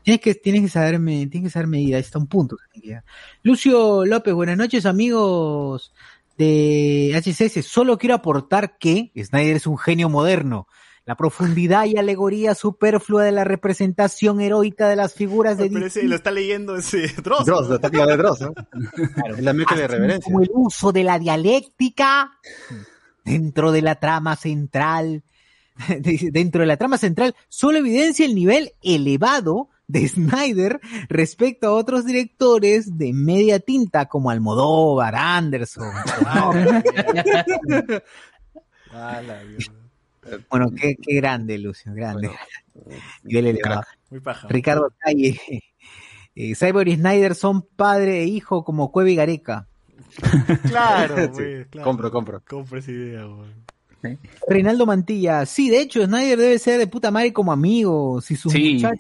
tienes 0.04 0.22
que, 0.22 0.36
tienes 0.36 0.62
que 0.62 0.68
saber, 0.70 0.98
tienes 1.04 1.42
que 1.44 1.50
saber 1.50 1.68
medida, 1.68 1.96
ahí 1.98 2.02
está 2.02 2.20
un 2.20 2.28
punto. 2.28 2.58
que. 2.74 3.00
Lucio 3.42 4.06
López, 4.06 4.34
buenas 4.36 4.58
noches 4.58 4.86
amigos 4.86 5.92
de 6.38 7.14
HCS. 7.16 7.64
Solo 7.66 7.98
quiero 7.98 8.14
aportar 8.16 8.78
que 8.78 9.12
Snyder 9.16 9.56
es 9.56 9.66
un 9.66 9.78
genio 9.80 10.10
moderno. 10.10 10.68
La 11.06 11.16
profundidad 11.16 11.86
y 11.86 11.98
alegoría 11.98 12.56
superflua 12.56 13.24
de 13.24 13.32
la 13.32 13.44
representación 13.44 14.42
heroica 14.42 14.90
de 14.90 14.96
las 14.96 15.14
figuras 15.14 15.56
de 15.56 15.70
Pero 15.70 15.86
ese 15.86 16.04
lo 16.04 16.16
está 16.16 16.32
leyendo 16.32 16.76
ese 16.76 17.08
Dross. 17.24 17.46
Dross, 17.46 17.70
la 17.70 17.78
táctica 17.78 18.08
de 18.08 18.18
Dross, 18.18 18.42
¿no? 18.42 18.54
Claro. 18.54 19.36
La 19.40 19.54
de 19.54 19.66
Así 19.68 19.88
reverencia. 19.88 20.32
Como 20.32 20.42
el 20.42 20.50
uso 20.52 20.92
de 20.92 21.04
la 21.04 21.20
dialéctica 21.20 22.32
dentro 23.24 23.72
de 23.72 23.84
la 23.84 23.96
trama 24.00 24.36
central, 24.36 25.24
dentro 26.32 26.62
de 26.62 26.68
la 26.68 26.78
trama 26.78 26.98
central, 26.98 27.36
solo 27.50 27.78
evidencia 27.78 28.26
el 28.26 28.34
nivel 28.34 28.74
elevado 28.82 29.70
de 29.88 30.08
Snyder 30.08 30.80
respecto 31.08 31.68
a 31.68 31.74
otros 31.74 32.06
directores 32.06 32.98
de 32.98 33.14
media 33.14 33.60
tinta 33.60 34.08
como 34.08 34.32
Almodóvar, 34.32 35.14
Anderson. 35.16 35.92
Ah, 38.92 39.22
la 39.22 39.44
mierda. 39.44 39.85
Bueno, 40.50 40.72
qué, 40.72 40.96
qué 41.02 41.16
grande, 41.16 41.58
Lucio, 41.58 41.94
grande. 41.94 42.30
Nivel 43.24 43.48
elevado. 43.48 43.84
Muy 44.10 44.20
paja. 44.20 44.48
Ricardo 44.50 44.94
Calle. 45.00 45.40
Eh, 46.38 46.54
Cyborg 46.54 46.90
y 46.90 46.96
Snyder 46.98 47.34
son 47.34 47.62
padre 47.62 48.24
e 48.24 48.26
hijo 48.26 48.66
como 48.66 48.92
Cueva 48.92 49.10
y 49.10 49.16
Gareca. 49.16 49.68
Claro, 50.68 51.16
Sí, 51.28 51.30
pues, 51.34 51.68
claro. 51.68 51.86
Compro, 51.86 52.12
compro. 52.12 52.42
Compro 52.46 52.78
esa 52.80 52.92
idea, 52.92 53.26
weón. 53.26 53.66
Reinaldo 54.46 54.86
Mantilla, 54.86 55.46
sí, 55.46 55.70
de 55.70 55.80
hecho, 55.80 56.06
Snyder 56.06 56.38
debe 56.38 56.60
ser 56.60 56.78
de 56.78 56.88
puta 56.88 57.10
madre 57.10 57.32
como 57.32 57.54
amigo. 57.54 58.20
Si 58.20 58.36
sus 58.36 58.52
Sí. 58.52 58.74
muchachos. 58.74 59.00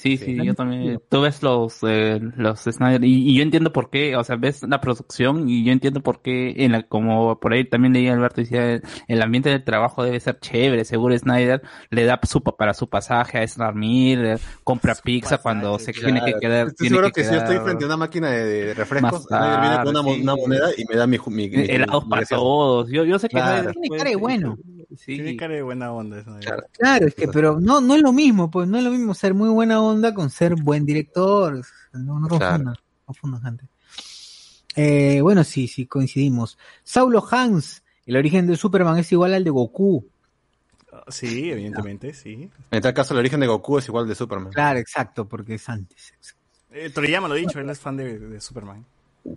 Sí, 0.00 0.16
sí, 0.16 0.34
yo 0.44 0.54
también. 0.54 0.98
Tú 1.10 1.20
ves 1.20 1.42
los, 1.42 1.78
eh, 1.82 2.18
los 2.36 2.60
Snyder 2.60 3.04
y, 3.04 3.30
y 3.30 3.36
yo 3.36 3.42
entiendo 3.42 3.70
por 3.72 3.90
qué, 3.90 4.16
o 4.16 4.24
sea, 4.24 4.36
ves 4.36 4.62
la 4.62 4.80
producción 4.80 5.48
y 5.48 5.62
yo 5.64 5.72
entiendo 5.72 6.00
por 6.00 6.22
qué, 6.22 6.54
en 6.64 6.72
la, 6.72 6.84
como 6.84 7.38
por 7.38 7.52
ahí 7.52 7.64
también 7.68 7.92
leí 7.92 8.08
Alberto 8.08 8.40
decía, 8.40 8.64
el, 8.72 8.82
el 9.08 9.22
ambiente 9.22 9.50
del 9.50 9.62
trabajo 9.62 10.02
debe 10.02 10.18
ser 10.20 10.38
chévere, 10.40 10.84
seguro 10.86 11.16
Snyder 11.18 11.60
le 11.90 12.04
da 12.04 12.18
su, 12.22 12.42
pa- 12.42 12.56
para 12.56 12.72
su 12.72 12.88
pasaje 12.88 13.38
a 13.38 13.42
Ezra 13.42 13.72
Miller, 13.72 14.40
compra 14.64 14.94
pizza 14.94 15.36
cuando 15.38 15.78
se 15.78 15.92
tiene 15.92 16.20
que 16.20 16.32
Claro. 16.32 16.40
quedar, 16.40 16.66
Estoy 16.68 16.88
tiene 16.88 16.96
seguro 16.96 17.12
que 17.12 17.20
que, 17.20 17.24
si 17.28 17.34
yo 17.34 17.38
estoy 17.38 17.58
frente 17.58 17.84
a 17.84 17.86
una 17.86 17.96
máquina 17.98 18.30
de, 18.30 18.44
de 18.44 18.74
refrescos, 18.74 19.24
Snyder 19.24 19.60
viene 19.60 19.76
con 19.84 19.88
una, 19.88 20.02
sí. 20.02 20.22
una 20.22 20.36
moneda 20.36 20.68
y 20.76 20.84
me 20.86 20.96
da 20.96 21.06
mi, 21.06 21.18
mi, 21.26 21.48
mi- 21.50 21.66
helados 21.68 22.04
mi 22.04 22.10
para 22.10 22.24
todos. 22.24 22.90
Yo, 22.90 23.04
yo 23.04 23.18
sé 23.18 23.28
que 23.28 23.36
Claro. 23.36 23.56
Snyder 23.58 23.72
Tiene 23.74 23.98
cara 23.98 24.10
de 24.10 24.16
bueno. 24.16 24.58
Sí. 24.96 25.14
Tiene 25.14 25.36
cara 25.36 25.54
de 25.54 25.62
buena 25.62 25.92
onda. 25.92 26.22
Snyder. 26.22 26.66
Claro, 26.72 27.06
es 27.06 27.14
que, 27.14 27.28
pero 27.28 27.60
no, 27.60 27.80
no 27.80 27.94
es 27.94 28.02
lo 28.02 28.12
mismo, 28.12 28.50
pues 28.50 28.68
no 28.68 28.78
es 28.78 28.84
lo 28.84 28.90
mismo 28.90 29.14
ser 29.14 29.34
muy 29.34 29.48
buena 29.48 29.80
onda 29.80 30.12
con 30.14 30.30
ser 30.30 30.56
buen 30.56 30.84
director. 30.84 31.62
No, 31.92 32.18
no 32.18 32.28
Claro. 32.28 32.72
confundan, 33.04 33.42
gente. 33.42 33.64
Eh, 34.76 35.20
bueno, 35.20 35.44
sí, 35.44 35.68
sí, 35.68 35.86
coincidimos. 35.86 36.58
Saulo 36.84 37.24
Hans, 37.30 37.82
el 38.06 38.16
origen 38.16 38.46
de 38.46 38.56
Superman 38.56 38.98
es 38.98 39.10
igual 39.12 39.34
al 39.34 39.44
de 39.44 39.50
Goku. 39.50 40.06
Sí, 41.08 41.50
evidentemente, 41.50 42.12
sí. 42.14 42.50
En 42.70 42.82
tal 42.82 42.94
caso, 42.94 43.14
el 43.14 43.20
origen 43.20 43.40
de 43.40 43.46
Goku 43.46 43.78
es 43.78 43.88
igual 43.88 44.08
de 44.08 44.14
Superman. 44.14 44.52
Claro, 44.52 44.78
exacto, 44.78 45.26
porque 45.26 45.54
es 45.54 45.68
antes. 45.68 46.14
Eh, 46.70 46.90
Toriyama 46.90 47.26
lo 47.28 47.34
ha 47.34 47.36
dicho, 47.36 47.58
él 47.58 47.68
es 47.70 47.80
fan 47.80 47.96
de, 47.96 48.18
de 48.18 48.40
Superman. 48.40 48.84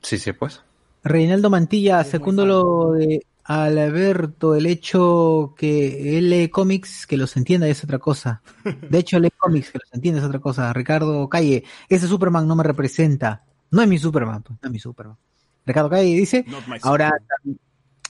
Sí, 0.01 0.17
sí, 0.17 0.33
pues. 0.33 0.61
Reinaldo 1.03 1.49
Mantilla, 1.49 2.03
segundo 2.03 2.45
lo 2.45 2.91
de 2.93 3.25
Alberto, 3.45 4.55
el 4.55 4.65
hecho 4.65 5.53
que 5.57 6.17
él 6.17 6.29
lee 6.29 6.49
cómics, 6.49 7.05
que 7.05 7.17
los 7.17 7.35
entienda 7.37 7.67
es 7.67 7.83
otra 7.83 7.99
cosa. 7.99 8.41
De 8.89 8.97
hecho, 8.99 9.19
lee 9.19 9.31
cómics, 9.37 9.71
que 9.71 9.79
los 9.79 9.93
entienda 9.93 10.19
es 10.21 10.25
otra 10.25 10.39
cosa. 10.39 10.71
Ricardo 10.73 11.27
Calle, 11.29 11.63
ese 11.89 12.07
Superman 12.07 12.47
no 12.47 12.55
me 12.55 12.63
representa. 12.63 13.43
No 13.71 13.81
es 13.81 13.87
mi 13.87 13.97
Superman, 13.97 14.43
pues, 14.43 14.59
no 14.61 14.67
es 14.67 14.71
mi 14.71 14.79
Superman. 14.79 15.17
Ricardo 15.65 15.89
Calle 15.89 16.03
dice, 16.15 16.45
ahora 16.81 17.11
tam- 17.11 17.57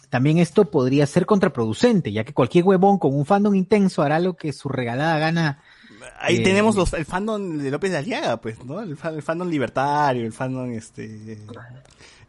también 0.10 0.38
esto 0.38 0.70
podría 0.70 1.06
ser 1.08 1.26
contraproducente, 1.26 2.12
ya 2.12 2.24
que 2.24 2.34
cualquier 2.34 2.66
huevón 2.66 3.00
con 3.00 3.16
un 3.16 3.26
fandom 3.26 3.56
intenso 3.56 4.02
hará 4.03 4.20
lo 4.20 4.36
que 4.36 4.53
su 4.53 4.70
regalada 4.70 5.18
gana. 5.20 5.64
Ahí 6.20 6.38
Eh, 6.38 6.44
tenemos 6.44 6.76
los, 6.76 6.94
el 6.94 7.06
fandom 7.06 7.58
de 7.58 7.72
López 7.72 7.92
de 7.92 7.98
Aliaga, 7.98 8.38
pues, 8.42 8.64
¿no? 8.66 8.82
El, 8.82 8.92
el 8.92 9.22
fandom 9.24 9.48
libertario, 9.48 10.26
el 10.26 10.34
fandom, 10.34 10.70
este... 10.72 11.40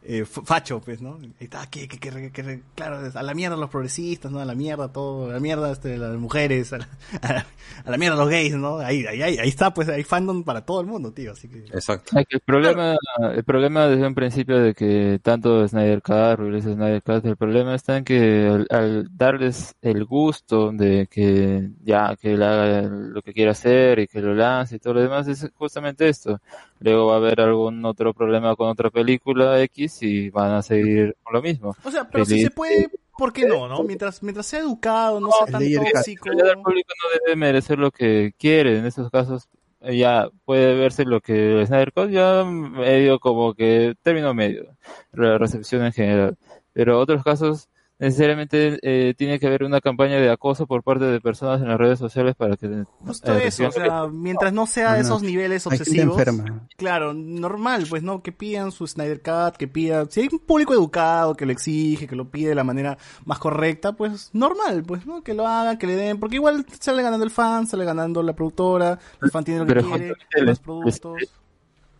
eh, 0.07 0.25
facho, 0.27 0.81
pues, 0.81 1.01
¿no? 1.01 1.15
Ahí 1.15 1.33
está, 1.41 1.67
que, 1.71 1.89
que, 1.89 1.99
que, 1.99 2.31
que- 2.31 2.63
claro, 2.75 2.99
a 3.15 3.23
la 3.23 3.35
mierda 3.35 3.57
los 3.57 3.71
progresistas, 3.71 4.31
¿no? 4.31 4.39
A 4.41 4.45
la 4.45 4.55
mierda 4.55 4.93
todo, 4.93 5.31
a 5.31 5.35
la 5.35 5.41
mierda 5.41 5.73
este, 5.73 5.97
las 5.97 6.15
mujeres, 6.17 6.73
a 6.73 6.79
la, 6.79 6.89
a 7.23 7.33
la- 7.33 7.47
a 7.85 7.91
la 7.91 7.97
mierda 7.97 8.17
los 8.17 8.29
gays, 8.29 8.55
¿no? 8.55 8.79
Ahí, 8.79 9.05
ahí, 9.07 9.23
ahí, 9.23 9.39
ahí 9.39 9.49
está, 9.49 9.73
pues, 9.73 9.89
hay 9.89 10.03
fandom 10.05 10.45
para 10.45 10.65
todo 10.65 10.81
el 10.81 10.87
mundo, 10.87 11.13
tío, 11.13 11.33
así 11.33 11.49
que... 11.49 11.59
Exacto. 11.73 12.19
El 12.29 12.41
problema, 12.41 12.97
el 13.33 13.45
problema 13.45 13.87
desde 13.87 14.07
un 14.07 14.15
principio 14.15 14.59
de 14.61 14.75
que 14.75 15.19
tanto 15.23 15.67
Snyder 15.67 16.03
Cut, 16.03 16.39
Release 16.39 16.73
Snyder 16.73 17.03
Cut, 17.03 17.25
el 17.25 17.37
problema 17.37 17.75
está 17.75 17.97
en 17.97 18.05
que 18.05 18.47
al, 18.47 18.67
al 18.71 19.09
darles 19.17 19.75
el 19.83 20.05
gusto 20.05 20.71
de 20.73 21.07
que 21.11 21.71
ya 21.83 22.15
que 22.17 22.35
él 22.35 22.43
haga 22.43 22.83
lo 22.83 23.23
que 23.23 23.33
quiera 23.33 23.53
hacer 23.53 23.99
y 24.01 24.07
que 24.07 24.21
lo 24.21 24.35
lance 24.35 24.77
y 24.77 24.79
todo 24.79 24.95
lo 24.95 25.01
demás 25.03 25.27
es 25.29 25.51
justamente 25.55 26.09
esto. 26.09 26.41
Luego 26.81 27.07
va 27.07 27.15
a 27.15 27.17
haber 27.17 27.41
algún 27.41 27.85
otro 27.85 28.13
problema 28.13 28.57
con 28.57 28.69
otra 28.69 28.91
película 28.91 29.61
X 29.63 30.03
y 30.03 30.31
van 30.31 30.53
a 30.53 30.63
seguir 30.63 31.17
con 31.23 31.35
lo 31.35 31.43
mismo. 31.43 31.75
O 31.85 31.91
sea, 31.91 32.09
pero 32.09 32.25
si 32.25 32.43
se 32.43 32.51
puede, 32.51 32.91
¿por 33.17 33.33
qué 33.33 33.47
no, 33.47 33.69
no? 33.69 33.83
Mientras, 33.85 34.23
mientras 34.23 34.47
sea 34.47 34.61
educado, 34.61 35.21
no 35.21 35.31
sea 35.31 35.47
tan 35.47 35.63
tóxico... 35.73 36.31
El 36.31 36.63
público 36.63 36.93
no 37.03 37.21
debe 37.25 37.37
merecer 37.37 37.79
lo 37.79 37.91
que 37.91 38.35
quiere. 38.39 38.79
En 38.79 38.87
estos 38.87 39.11
casos 39.11 39.49
ya 39.81 40.29
puede 40.45 40.75
verse 40.75 41.05
lo 41.05 41.21
que 41.21 41.61
el 41.61 41.67
Snyder 41.67 41.93
Cut 41.93 42.11
ya 42.11 42.45
medio 42.45 43.19
como 43.19 43.55
que 43.55 43.95
término 44.03 44.35
medio, 44.35 44.77
la 45.13 45.39
recepción 45.39 45.85
en 45.85 45.93
general. 45.93 46.37
Pero 46.73 46.99
otros 46.99 47.23
casos 47.23 47.69
necesariamente 47.99 48.79
eh, 48.83 49.15
tiene 49.17 49.39
que 49.39 49.47
haber 49.47 49.65
una 49.65 49.81
campaña 49.81 50.17
de 50.17 50.31
acoso 50.31 50.67
por 50.67 50.83
parte 50.83 51.05
de 51.05 51.21
personas 51.21 51.61
en 51.63 51.69
las 51.69 51.79
redes 51.79 51.99
sociales 51.99 52.35
para 52.35 52.57
que 52.57 52.85
Justo 53.07 53.33
eh, 53.33 53.47
eso, 53.47 53.67
o 53.69 53.71
sea, 53.71 54.07
mientras 54.09 54.53
no 54.53 54.67
sea 54.67 54.91
No, 54.91 54.97
no. 54.97 55.01
esos 55.01 55.23
niveles 55.23 55.67
obsesivos. 55.67 56.19
enferma. 56.19 56.67
Claro, 56.77 57.15
normal, 57.15 57.87
pues 57.89 58.03
no, 58.03 58.23
que 58.23 58.33
pidan 58.33 58.73
su 58.73 58.87
Snyder 58.87 59.23
Cut, 59.23 59.57
que 59.57 59.69
pidan, 59.69 60.11
si 60.11 60.23
hay 60.23 60.29
un 60.33 60.41
público 60.41 60.73
educado 60.75 61.35
que 61.35 61.47
lo 61.47 61.53
exige, 61.53 62.07
que 62.07 62.17
lo 62.17 62.31
pide 62.31 62.51
de 62.51 62.55
la 62.55 62.65
manera 62.65 62.99
más 63.25 63.39
correcta, 63.39 63.93
pues 63.93 64.31
normal, 64.33 64.83
pues 64.85 65.07
no, 65.07 65.23
que 65.23 65.35
lo 65.35 65.47
hagan, 65.47 65.79
que 65.79 65.87
le 65.87 65.97
den, 65.97 66.19
porque 66.19 66.37
igual 66.37 66.67
sale 66.81 67.03
ganando 67.03 67.25
el 67.25 67.31
fan, 67.31 67.67
sale 67.67 67.85
ganando 67.85 68.23
la 68.23 68.33
productora, 68.35 68.99
el 69.23 69.31
fan 69.31 69.45
tiene 69.45 69.61
lo 69.61 69.67
que 69.67 69.75
Pero 69.75 69.87
quiere, 69.89 70.15
los 70.47 70.59
productos. 70.59 71.44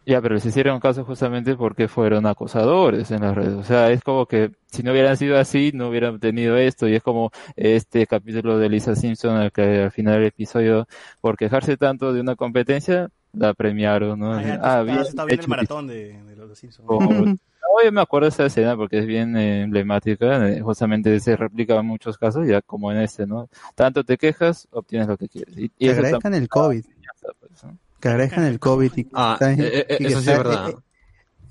Ya, 0.07 0.21
pero 0.21 0.35
les 0.35 0.45
hicieron 0.45 0.81
caso 0.81 1.05
justamente 1.05 1.57
porque 1.57 1.89
fueron 1.89 2.27
acosadores 2.27 3.11
en 3.11 3.23
las 3.23 3.35
redes. 3.35 3.55
O 3.55 3.63
sea, 3.65 3.91
es 3.91 4.03
como 4.03 4.27
que 4.27 4.51
si 4.67 4.83
no 4.83 4.93
hubieran 4.93 5.17
sido 5.17 5.39
así, 5.39 5.71
no 5.73 5.89
hubieran 5.89 6.21
tenido 6.21 6.57
esto. 6.59 6.87
Y 6.89 6.95
es 6.95 7.03
como 7.03 7.31
este 7.57 8.07
capítulo 8.07 8.59
de 8.59 8.69
Lisa 8.69 8.95
Simpson, 8.97 9.37
al 9.37 9.51
que 9.53 9.85
al 9.85 9.91
final 9.91 10.15
del 10.15 10.25
episodio, 10.27 10.87
por 11.21 11.37
quejarse 11.39 11.77
tanto 11.79 12.13
de 12.13 12.21
una 12.21 12.37
competencia, 12.37 13.09
la 13.33 13.55
premiaron, 13.55 14.19
¿no? 14.21 14.35
Ah, 14.35 14.43
ya, 14.43 14.55
Ah, 14.55 14.57
está, 14.57 14.83
bien 14.83 14.99
está 14.99 15.25
bien 15.25 15.41
el 15.41 15.49
maratón 15.49 15.87
de, 15.87 16.23
de 16.23 16.37
los 16.37 16.59
Simpsons. 16.59 16.87
como- 16.87 17.09
No, 17.11 17.83
yo 17.83 17.91
me 17.91 18.03
acuerdo 18.03 18.27
de 18.27 18.29
esa 18.29 18.47
escena 18.47 18.77
porque 18.77 18.99
es 18.99 19.07
bien 19.07 19.37
eh, 19.37 19.63
emblemática, 19.63 20.49
eh, 20.49 20.61
justamente 20.61 21.19
se 21.19 21.35
replica 21.35 21.75
en 21.81 21.87
muchos 21.87 22.17
casos, 22.19 22.47
ya 22.47 22.61
como 22.63 22.93
en 22.93 22.99
este, 22.99 23.27
¿no? 23.27 23.49
Tanto 23.75 24.05
te 24.05 24.17
quejas, 24.19 24.69
obtienes 24.71 25.09
lo 25.09 25.17
que 25.17 25.29
quieres. 25.29 25.57
Y, 25.59 25.73
y 25.79 25.89
eso 25.89 25.97
agradezcan 25.97 26.35
el 26.35 26.49
COVID. 26.49 26.85
pues, 27.41 27.65
¿no? 27.65 27.77
Que 28.05 28.09
agradezcan 28.11 28.45
el 28.45 28.59
COVID. 28.61 28.93
Y, 28.97 29.07
Ah, 29.15 29.39
eh, 29.41 29.87
eh, 29.89 29.97
Y 29.99 30.03
que 30.05 30.07
eso 30.13 30.21
sí 30.21 30.31
es 30.31 30.37
verdad. 30.37 30.69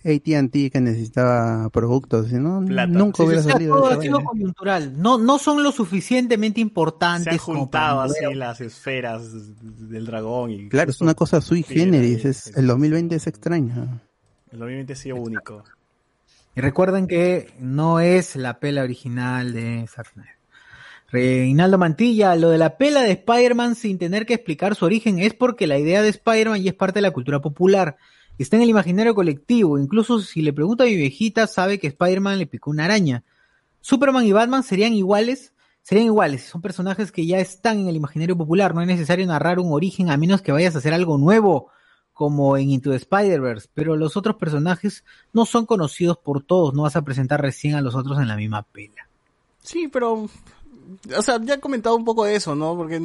eh, 0.04 0.16
AT&T 0.16 0.70
que 0.70 0.82
necesitaba 0.82 1.68
productos, 1.72 2.28
si 2.28 2.36
no, 2.36 2.64
Plata. 2.64 2.92
nunca 2.92 3.18
Sí, 3.18 3.24
sí, 3.24 3.28
hubiera 3.28 3.42
sea, 3.42 3.54
salido 3.54 3.76
todo 3.76 3.88
ha 3.88 4.00
sido 4.02 4.24
coyuntural. 4.24 5.02
No, 5.02 5.18
no 5.18 5.40
son 5.40 5.64
lo 5.64 5.72
suficientemente 5.72 6.58
Se 6.58 6.62
importantes 6.62 7.34
han 7.34 7.40
como 7.40 7.60
juntado 7.62 8.02
así 8.02 8.34
las 8.36 8.62
esferas 8.62 9.32
del 9.90 10.06
dragón 10.06 10.52
y 10.52 10.70
Claro, 10.70 10.92
es 10.92 11.02
una 11.02 11.16
cosa 11.16 11.42
sui 11.42 11.64
Sí, 11.64 11.74
generis. 11.74 12.22
sí, 12.22 12.28
Es, 12.28 12.38
sí. 12.38 12.52
el 12.56 12.68
2020 12.68 13.16
es 13.16 13.26
extraño. 13.26 14.00
el 14.52 14.60
2020 14.60 14.94
ha 14.94 14.96
sido 14.96 15.16
único. 15.16 15.64
Y 16.56 16.62
recuerden 16.62 17.08
que 17.08 17.52
no 17.60 18.00
es 18.00 18.36
la 18.36 18.60
pela 18.60 18.84
original 18.84 19.54
de 19.54 19.88
Zack 19.88 20.12
Snyder. 20.14 20.36
Reinaldo 21.14 21.78
Mantilla, 21.78 22.36
lo 22.36 22.50
de 22.50 22.58
la 22.58 22.76
pela 22.76 23.04
de 23.04 23.12
Spider-Man 23.12 23.76
sin 23.76 24.00
tener 24.00 24.26
que 24.26 24.34
explicar 24.34 24.74
su 24.74 24.86
origen 24.86 25.20
es 25.20 25.36
porque 25.36 25.68
la 25.68 25.78
idea 25.78 26.02
de 26.02 26.10
Spider-Man 26.10 26.64
ya 26.64 26.72
es 26.72 26.76
parte 26.76 26.98
de 26.98 27.04
la 27.04 27.12
cultura 27.12 27.40
popular. 27.40 27.98
Está 28.40 28.56
en 28.56 28.64
el 28.64 28.70
imaginario 28.70 29.14
colectivo. 29.14 29.78
Incluso 29.78 30.20
si 30.22 30.42
le 30.42 30.54
pregunto 30.54 30.82
a 30.82 30.88
mi 30.88 30.96
viejita, 30.96 31.46
sabe 31.46 31.78
que 31.78 31.86
Spider-Man 31.86 32.40
le 32.40 32.48
picó 32.48 32.72
una 32.72 32.86
araña. 32.86 33.24
Superman 33.80 34.26
y 34.26 34.32
Batman 34.32 34.64
serían 34.64 34.94
iguales. 34.94 35.54
Serían 35.84 36.08
iguales. 36.08 36.46
Son 36.46 36.64
personajes 36.64 37.12
que 37.12 37.28
ya 37.28 37.38
están 37.38 37.78
en 37.78 37.90
el 37.90 37.96
imaginario 37.96 38.36
popular. 38.36 38.74
No 38.74 38.82
es 38.82 38.88
necesario 38.88 39.28
narrar 39.28 39.60
un 39.60 39.72
origen 39.72 40.10
a 40.10 40.18
menos 40.18 40.42
que 40.42 40.52
vayas 40.52 40.74
a 40.74 40.80
hacer 40.80 40.96
algo 40.96 41.20
nuevo, 41.20 41.70
como 42.14 42.58
en 42.58 42.72
Into 42.72 42.90
the 42.90 42.96
Spider-Verse. 42.96 43.70
Pero 43.76 43.96
los 43.98 44.18
otros 44.18 44.38
personajes 44.38 45.04
no 45.32 45.46
son 45.46 45.68
conocidos 45.68 46.18
por 46.18 46.42
todos. 46.42 46.74
No 46.74 46.82
vas 46.82 46.96
a 46.96 47.04
presentar 47.04 47.40
recién 47.40 47.76
a 47.76 47.82
los 47.82 47.94
otros 47.94 48.18
en 48.20 48.28
la 48.28 48.36
misma 48.36 48.64
pela. 48.64 49.08
Sí, 49.62 49.88
pero, 49.88 50.28
o 51.18 51.22
sea, 51.22 51.40
ya 51.42 51.56
he 51.56 51.60
comentado 51.60 51.96
un 51.96 52.06
poco 52.06 52.26
de 52.26 52.36
eso, 52.36 52.56
¿no? 52.56 52.76
Porque 52.76 53.02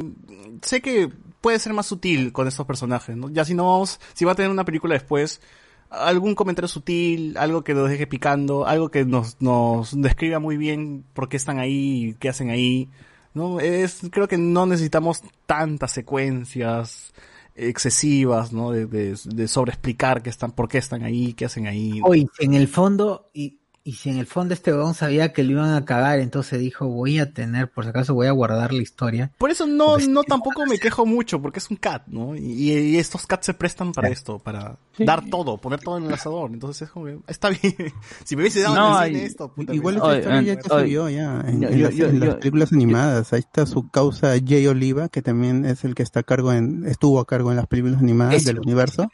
sé 0.61 0.81
que 0.81 1.09
puede 1.41 1.59
ser 1.59 1.73
más 1.73 1.85
sutil 1.85 2.31
con 2.31 2.47
estos 2.47 2.65
personajes, 2.65 3.15
¿no? 3.15 3.29
Ya 3.29 3.45
si 3.45 3.53
no 3.53 3.65
vamos, 3.65 3.99
si 4.13 4.25
va 4.25 4.33
a 4.33 4.35
tener 4.35 4.51
una 4.51 4.65
película 4.65 4.93
después, 4.93 5.41
algún 5.89 6.35
comentario 6.35 6.67
sutil, 6.67 7.37
algo 7.37 7.63
que 7.63 7.73
nos 7.73 7.89
deje 7.89 8.07
picando, 8.07 8.65
algo 8.65 8.89
que 8.89 9.05
nos, 9.05 9.41
nos 9.41 9.99
describa 9.99 10.39
muy 10.39 10.57
bien 10.57 11.03
por 11.13 11.29
qué 11.29 11.37
están 11.37 11.59
ahí, 11.59 12.15
qué 12.19 12.29
hacen 12.29 12.49
ahí, 12.49 12.89
¿no? 13.33 13.59
Es, 13.59 14.01
creo 14.11 14.27
que 14.27 14.37
no 14.37 14.65
necesitamos 14.65 15.21
tantas 15.45 15.91
secuencias 15.91 17.13
excesivas, 17.55 18.53
¿no? 18.53 18.71
De, 18.71 18.85
de, 18.85 19.17
de 19.25 19.47
sobreexplicar 19.47 20.21
qué 20.21 20.29
están, 20.29 20.51
por 20.51 20.69
qué 20.69 20.77
están 20.77 21.03
ahí, 21.03 21.33
qué 21.33 21.45
hacen 21.45 21.67
ahí. 21.67 21.99
Hoy, 22.03 22.27
en 22.39 22.53
el 22.53 22.67
fondo, 22.67 23.29
y, 23.33 23.58
y 23.83 23.93
si 23.93 24.09
en 24.09 24.17
el 24.17 24.25
fondo 24.27 24.53
este 24.53 24.71
weón 24.73 24.93
sabía 24.93 25.33
que 25.33 25.43
lo 25.43 25.51
iban 25.53 25.73
a 25.73 25.85
cagar, 25.85 26.19
entonces 26.19 26.59
dijo, 26.59 26.87
voy 26.87 27.19
a 27.19 27.33
tener, 27.33 27.71
por 27.71 27.83
si 27.85 27.89
acaso 27.89 28.13
voy 28.13 28.27
a 28.27 28.31
guardar 28.31 28.73
la 28.73 28.81
historia. 28.81 29.31
Por 29.37 29.49
eso 29.51 29.65
no, 29.67 29.93
Pues, 29.93 30.07
no 30.07 30.23
tampoco 30.23 30.65
me 30.65 30.77
quejo 30.77 31.05
mucho, 31.05 31.41
porque 31.41 31.59
es 31.59 31.69
un 31.71 31.77
cat, 31.77 32.03
¿no? 32.07 32.35
Y, 32.35 32.71
y 32.71 32.97
estos 32.97 33.25
cats 33.25 33.45
se 33.47 33.53
prestan 33.53 33.91
para 33.93 34.09
esto, 34.09 34.37
para 34.39 34.77
dar 34.97 35.25
todo, 35.29 35.57
poner 35.57 35.79
todo 35.79 35.97
en 35.97 36.05
el 36.05 36.13
asador. 36.13 36.51
Entonces 36.53 36.83
es 36.83 36.89
como, 36.91 37.05
que, 37.05 37.19
está 37.27 37.49
bien. 37.49 37.59
si 38.25 38.35
me 38.35 38.43
hubiese 38.43 38.61
dado 38.61 38.75
No, 38.75 38.97
en 38.97 39.03
el 39.03 39.07
cine 39.09 39.19
hay- 39.21 39.25
esto, 39.25 39.53
puta, 39.53 39.73
Igual 39.73 39.99
Oye, 40.01 40.17
historia 40.19 40.41
ya, 40.53 40.61
se 40.61 40.83
vio 40.83 41.09
ya 41.09 41.41
en, 41.47 41.61
yo- 41.61 41.69
en 41.69 41.77
yo- 41.79 41.85
las, 41.87 41.95
yo- 41.95 42.05
en 42.07 42.19
las 42.19 42.35
películas 42.35 42.73
animadas. 42.73 43.33
Ahí 43.33 43.39
está 43.39 43.65
su 43.65 43.89
causa 43.89 44.33
Jay 44.45 44.67
Oliva, 44.67 45.09
que 45.09 45.21
también 45.21 45.65
es 45.65 45.83
el 45.85 45.95
que 45.95 46.03
está 46.03 46.19
a 46.19 46.23
cargo 46.23 46.53
en, 46.53 46.85
estuvo 46.85 47.19
a 47.19 47.25
cargo 47.25 47.49
en 47.51 47.57
las 47.57 47.67
películas 47.67 47.99
animadas 48.01 48.35
Eso. 48.35 48.47
del 48.47 48.59
universo. 48.59 49.09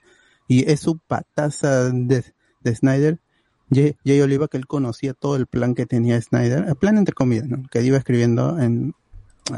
Y 0.48 0.70
es 0.70 0.80
su 0.80 0.98
pataza 1.00 1.90
de, 1.92 2.24
de 2.62 2.76
Snyder. 2.76 3.20
Jay, 3.72 3.96
Jay 4.06 4.22
Oliva 4.22 4.48
que 4.48 4.58
él 4.58 4.68
conocía 4.68 5.14
todo 5.14 5.36
el 5.36 5.48
plan 5.48 5.76
que 5.76 5.86
tenía 5.86 6.22
Snyder, 6.22 6.66
el 6.68 6.76
plan 6.76 6.98
entre 6.98 7.14
comillas, 7.14 7.48
que 7.72 7.82
iba 7.82 7.98
escribiendo 7.98 8.60
en 8.60 8.94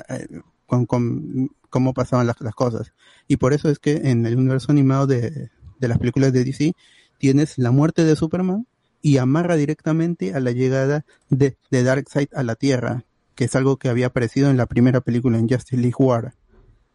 eh, 0.09 0.27
con, 0.65 0.85
con 0.85 1.49
cómo 1.69 1.93
pasaban 1.93 2.27
las, 2.27 2.37
cosas. 2.55 2.93
Y 3.27 3.37
por 3.37 3.53
eso 3.53 3.69
es 3.69 3.79
que 3.79 4.09
en 4.09 4.25
el 4.25 4.37
universo 4.37 4.71
animado 4.71 5.07
de, 5.07 5.49
de 5.79 5.87
las 5.87 5.97
películas 5.97 6.33
de 6.33 6.43
DC 6.43 6.73
tienes 7.17 7.57
la 7.57 7.71
muerte 7.71 8.03
de 8.03 8.15
Superman 8.15 8.67
y 9.01 9.17
amarra 9.17 9.55
directamente 9.55 10.33
a 10.33 10.39
la 10.39 10.51
llegada 10.51 11.05
de, 11.29 11.57
de 11.71 11.83
Darkseid 11.83 12.29
a 12.33 12.43
la 12.43 12.55
Tierra, 12.55 13.05
que 13.35 13.45
es 13.45 13.55
algo 13.55 13.77
que 13.77 13.89
había 13.89 14.07
aparecido 14.07 14.49
en 14.49 14.57
la 14.57 14.65
primera 14.65 15.01
película 15.01 15.37
en 15.37 15.47
Justice 15.47 15.77
League 15.77 15.95
War. 15.97 16.33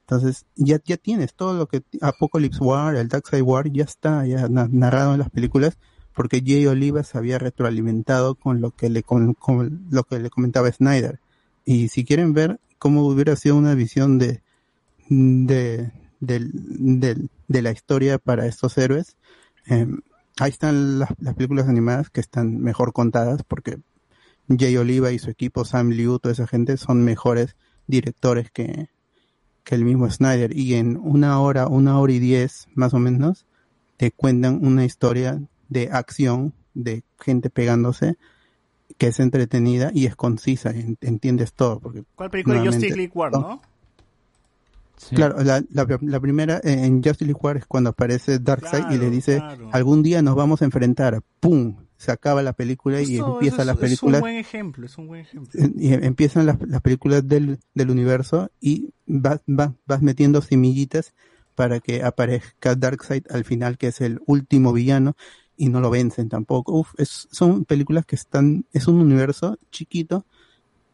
Entonces, 0.02 0.44
ya, 0.56 0.78
ya 0.84 0.96
tienes 0.96 1.34
todo 1.34 1.54
lo 1.54 1.68
que 1.68 1.82
Apocalypse 2.00 2.62
War, 2.62 2.96
el 2.96 3.08
Darkseid 3.08 3.42
War, 3.42 3.70
ya 3.72 3.84
está 3.84 4.24
narrado 4.48 5.14
en 5.14 5.20
las 5.20 5.30
películas, 5.30 5.78
porque 6.14 6.42
Jay 6.44 6.66
Oliva 6.66 7.02
se 7.04 7.18
había 7.18 7.38
retroalimentado 7.38 8.34
con 8.34 8.60
lo 8.60 8.70
que 8.72 8.90
le 8.90 9.02
con, 9.02 9.34
con 9.34 9.86
lo 9.90 10.04
que 10.04 10.18
le 10.18 10.30
comentaba 10.30 10.70
Snyder. 10.72 11.20
Y 11.64 11.88
si 11.88 12.04
quieren 12.04 12.32
ver 12.32 12.60
cómo 12.78 13.06
hubiera 13.06 13.36
sido 13.36 13.56
una 13.56 13.74
visión 13.74 14.18
de 14.18 14.42
de, 15.08 15.92
del- 16.20 17.30
de 17.48 17.62
la 17.62 17.70
historia 17.72 18.18
para 18.18 18.46
estos 18.46 18.78
héroes, 18.78 19.16
eh, 19.66 19.86
ahí 20.38 20.50
están 20.50 20.98
las, 20.98 21.10
las 21.18 21.34
películas 21.34 21.68
animadas 21.68 22.10
que 22.10 22.20
están 22.20 22.58
mejor 22.58 22.92
contadas 22.92 23.42
porque 23.42 23.78
Jay 24.48 24.76
Oliva 24.76 25.10
y 25.12 25.18
su 25.18 25.30
equipo, 25.30 25.64
Sam 25.64 25.90
Liu, 25.90 26.18
toda 26.18 26.32
esa 26.32 26.46
gente 26.46 26.76
son 26.76 27.02
mejores 27.04 27.56
directores 27.86 28.50
que, 28.50 28.88
que 29.64 29.74
el 29.74 29.84
mismo 29.84 30.10
Snyder. 30.10 30.56
Y 30.56 30.74
en 30.74 30.96
una 30.96 31.40
hora, 31.40 31.68
una 31.68 31.98
hora 31.98 32.12
y 32.12 32.18
diez 32.18 32.66
más 32.74 32.94
o 32.94 32.98
menos, 32.98 33.46
te 33.96 34.10
cuentan 34.10 34.64
una 34.64 34.84
historia 34.84 35.40
de 35.72 35.88
acción, 35.92 36.52
de 36.74 37.02
gente 37.20 37.50
pegándose, 37.50 38.16
que 38.98 39.08
es 39.08 39.20
entretenida 39.20 39.90
y 39.94 40.06
es 40.06 40.16
concisa, 40.16 40.70
en- 40.70 40.98
entiendes 41.00 41.52
todo. 41.52 41.80
Porque 41.80 42.04
¿Cuál 42.14 42.30
película 42.30 42.60
de 42.60 42.66
Justice 42.68 42.94
League 42.96 43.12
War, 43.14 43.32
no? 43.32 43.60
Claro, 45.10 45.42
la, 45.42 45.64
la, 45.72 45.98
la 46.00 46.20
primera 46.20 46.58
eh, 46.58 46.84
en 46.84 47.02
Justice 47.02 47.24
League 47.24 47.40
War 47.42 47.56
es 47.56 47.66
cuando 47.66 47.90
aparece 47.90 48.38
Darkseid 48.38 48.84
y 48.92 48.98
le 48.98 49.10
dice, 49.10 49.38
claro. 49.38 49.68
algún 49.72 50.02
día 50.04 50.22
nos 50.22 50.36
vamos 50.36 50.62
a 50.62 50.64
enfrentar, 50.64 51.20
¡pum! 51.40 51.76
Se 51.96 52.12
acaba 52.12 52.40
la 52.42 52.52
película 52.52 53.00
y 53.02 53.16
Eso- 53.16 53.34
empieza 53.34 53.56
eso 53.56 53.64
las 53.64 53.76
películas 53.78 54.18
Es 54.18 54.22
un 54.22 54.28
buen 54.28 54.36
ejemplo, 54.36 54.86
es 54.86 54.98
un 54.98 55.06
buen 55.08 55.20
ejemplo. 55.22 55.60
y 55.76 55.92
empiezan 55.92 56.46
las, 56.46 56.56
las 56.66 56.80
películas 56.82 57.26
del, 57.26 57.58
del 57.74 57.90
universo 57.90 58.50
y 58.60 58.90
vas, 59.06 59.40
vas, 59.46 59.70
vas 59.86 60.02
metiendo 60.02 60.40
semillitas 60.40 61.14
para 61.56 61.80
que 61.80 62.02
aparezca 62.04 62.76
Darkseid 62.76 63.24
al 63.30 63.44
final, 63.44 63.78
que 63.78 63.88
es 63.88 64.00
el 64.00 64.20
último 64.26 64.72
villano, 64.72 65.16
y 65.62 65.68
no 65.68 65.80
lo 65.80 65.90
vencen 65.90 66.28
tampoco. 66.28 66.72
Uf, 66.72 66.92
es, 66.98 67.28
son 67.30 67.64
películas 67.64 68.04
que 68.04 68.16
están, 68.16 68.64
es 68.72 68.88
un 68.88 69.00
universo 69.00 69.56
chiquito, 69.70 70.24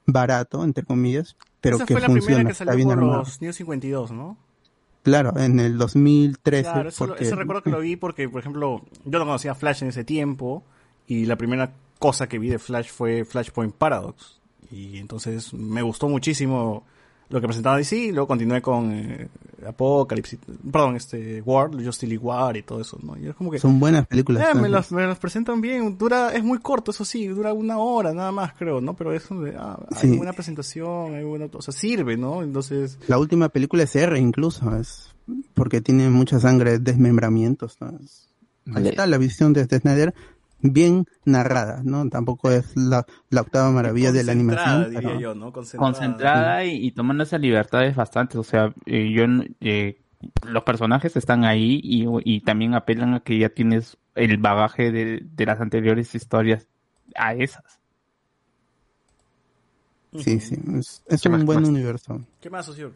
barato, 0.04 0.62
entre 0.62 0.84
comillas, 0.84 1.36
pero 1.62 1.76
Esa 1.76 1.86
que 1.86 1.94
fue 1.94 2.00
la 2.02 2.06
funciona, 2.08 2.26
primera 2.26 2.48
que 2.48 2.52
está 2.52 2.64
salió 2.66 2.76
bien 2.76 2.88
por 2.88 2.98
armado. 2.98 3.18
los 3.20 3.40
New 3.40 3.52
52, 3.52 4.10
¿no? 4.12 4.36
Claro, 5.02 5.32
en 5.38 5.58
el 5.58 5.78
2013. 5.78 6.62
Claro, 6.70 6.88
eso, 6.90 7.06
porque- 7.06 7.24
eso 7.24 7.34
recuerdo 7.36 7.62
que 7.62 7.70
lo 7.70 7.80
vi 7.80 7.96
porque, 7.96 8.28
por 8.28 8.40
ejemplo, 8.40 8.82
yo 9.06 9.18
no 9.18 9.24
conocía 9.24 9.54
Flash 9.54 9.82
en 9.82 9.88
ese 9.88 10.04
tiempo 10.04 10.62
y 11.06 11.24
la 11.24 11.36
primera 11.36 11.72
cosa 11.98 12.28
que 12.28 12.38
vi 12.38 12.48
de 12.50 12.58
Flash 12.58 12.90
fue 12.90 13.24
Flashpoint 13.24 13.74
Paradox. 13.74 14.38
Y 14.70 14.98
entonces 14.98 15.54
me 15.54 15.80
gustó 15.80 16.08
muchísimo 16.10 16.84
lo 17.30 17.40
que 17.40 17.46
presentaba 17.46 17.76
DC 17.76 17.96
y 17.96 18.12
luego 18.12 18.26
continué 18.26 18.62
con 18.62 18.90
eh, 18.92 19.28
Apocalypse, 19.66 20.38
perdón, 20.70 20.96
este 20.96 21.42
War, 21.42 21.70
Justice 21.72 22.06
League 22.06 22.24
War 22.24 22.56
y 22.56 22.62
todo 22.62 22.80
eso, 22.80 22.98
¿no? 23.02 23.18
Y 23.18 23.26
es 23.28 23.34
como 23.34 23.50
que... 23.50 23.58
Son 23.58 23.78
buenas 23.78 24.06
películas. 24.06 24.48
Eh, 24.50 24.58
me, 24.58 24.68
las, 24.68 24.90
me 24.92 25.06
las 25.06 25.18
presentan 25.18 25.60
bien, 25.60 25.98
dura, 25.98 26.32
es 26.32 26.42
muy 26.42 26.58
corto, 26.58 26.90
eso 26.90 27.04
sí, 27.04 27.26
dura 27.26 27.52
una 27.52 27.78
hora 27.78 28.14
nada 28.14 28.32
más, 28.32 28.54
creo, 28.54 28.80
¿no? 28.80 28.94
Pero 28.94 29.12
es 29.12 29.28
donde, 29.28 29.54
ah, 29.58 29.78
hay 29.90 30.10
Sí. 30.10 30.16
buena 30.16 30.32
presentación, 30.32 31.14
hay 31.14 31.24
buena, 31.24 31.48
o 31.52 31.60
sea, 31.62 31.74
sirve, 31.74 32.16
¿no? 32.16 32.42
Entonces, 32.42 32.98
La 33.08 33.18
última 33.18 33.48
película 33.50 33.82
es 33.82 33.94
R 33.94 34.18
incluso, 34.18 34.74
es 34.76 35.14
porque 35.54 35.80
tiene 35.82 36.08
mucha 36.08 36.40
sangre, 36.40 36.78
desmembramientos. 36.78 37.76
¿no? 37.80 37.98
Ahí 38.74 38.88
está 38.88 39.06
la 39.06 39.18
visión 39.18 39.52
de 39.52 39.64
Snyder, 39.64 40.14
bien 40.60 41.06
narrada, 41.24 41.82
¿no? 41.84 42.08
Tampoco 42.08 42.50
es 42.50 42.76
la, 42.76 43.06
la 43.30 43.40
octava 43.42 43.70
maravilla 43.70 44.12
de 44.12 44.24
la 44.24 44.32
animación. 44.32 44.90
diría 44.90 45.00
pero- 45.10 45.20
yo, 45.20 45.34
¿no? 45.34 45.52
Concentrada. 45.52 45.92
concentrada 45.92 46.64
y, 46.64 46.86
y 46.86 46.90
tomando 46.92 47.22
esas 47.24 47.40
libertades 47.40 47.94
bastantes. 47.96 48.36
O 48.36 48.44
sea, 48.44 48.72
eh, 48.86 49.10
yo 49.12 49.24
eh, 49.60 50.00
los 50.46 50.62
personajes 50.64 51.16
están 51.16 51.44
ahí 51.44 51.80
y, 51.82 52.06
y 52.24 52.40
también 52.40 52.74
apelan 52.74 53.14
a 53.14 53.20
que 53.20 53.38
ya 53.38 53.48
tienes 53.50 53.96
el 54.14 54.36
bagaje 54.38 54.90
de, 54.90 55.22
de 55.22 55.46
las 55.46 55.60
anteriores 55.60 56.14
historias 56.14 56.66
a 57.14 57.34
esas. 57.34 57.78
Sí, 60.18 60.40
sí, 60.40 60.56
es, 60.78 61.02
es 61.06 61.20
¿Qué 61.22 61.28
un 61.28 61.34
más, 61.36 61.44
buen 61.44 61.60
más? 61.60 61.68
universo. 61.68 62.20
¿Qué 62.40 62.48
más, 62.50 62.66
socio? 62.66 62.92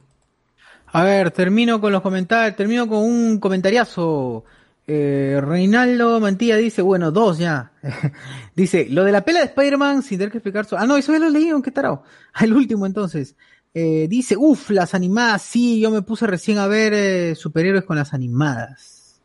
A 0.86 1.04
ver, 1.04 1.30
termino 1.30 1.80
con 1.80 1.92
los 1.92 2.02
comentarios, 2.02 2.56
termino 2.56 2.88
con 2.88 2.98
un 2.98 3.38
comentariazo. 3.38 4.44
Eh, 4.86 5.40
Reinaldo 5.40 6.18
Mantilla 6.20 6.56
dice, 6.56 6.82
bueno, 6.82 7.10
dos 7.10 7.38
ya. 7.38 7.72
dice, 8.56 8.86
lo 8.90 9.04
de 9.04 9.12
la 9.12 9.24
pela 9.24 9.40
de 9.40 9.46
Spider-Man 9.46 10.02
sin 10.02 10.18
tener 10.18 10.32
que 10.32 10.38
explicar 10.38 10.64
su... 10.64 10.76
Ah, 10.76 10.86
no, 10.86 10.96
eso 10.96 11.12
ya 11.12 11.18
lo 11.18 11.30
leí, 11.30 11.50
qué 11.62 11.70
tarado. 11.70 12.04
El 12.40 12.52
último 12.54 12.86
entonces. 12.86 13.36
Eh, 13.74 14.06
dice, 14.08 14.36
uff, 14.36 14.70
las 14.70 14.94
animadas, 14.94 15.42
sí, 15.42 15.80
yo 15.80 15.90
me 15.90 16.02
puse 16.02 16.26
recién 16.26 16.58
a 16.58 16.66
ver 16.66 16.92
eh, 16.92 17.34
superhéroes 17.34 17.84
con 17.84 17.96
las 17.96 18.12
animadas. 18.12 19.20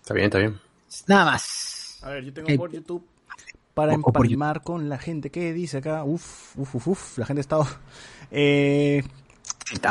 Está 0.00 0.14
bien, 0.14 0.26
está 0.26 0.38
bien. 0.38 0.58
Nada 1.06 1.24
más. 1.26 1.98
A 2.02 2.10
ver, 2.10 2.24
yo 2.24 2.32
tengo 2.32 2.48
Eh, 2.48 2.56
por 2.56 2.72
YouTube 2.72 3.04
para 3.74 3.94
empalmar 3.94 4.62
con 4.62 4.88
la 4.88 4.98
gente. 4.98 5.30
¿Qué 5.30 5.52
dice 5.52 5.78
acá? 5.78 6.04
Uf, 6.04 6.56
uf, 6.56 6.74
uf, 6.74 6.88
uf. 6.88 7.18
La 7.18 7.26
gente 7.26 7.40
ha 7.40 7.42
estado... 7.42 7.66
Eh, 8.32 9.02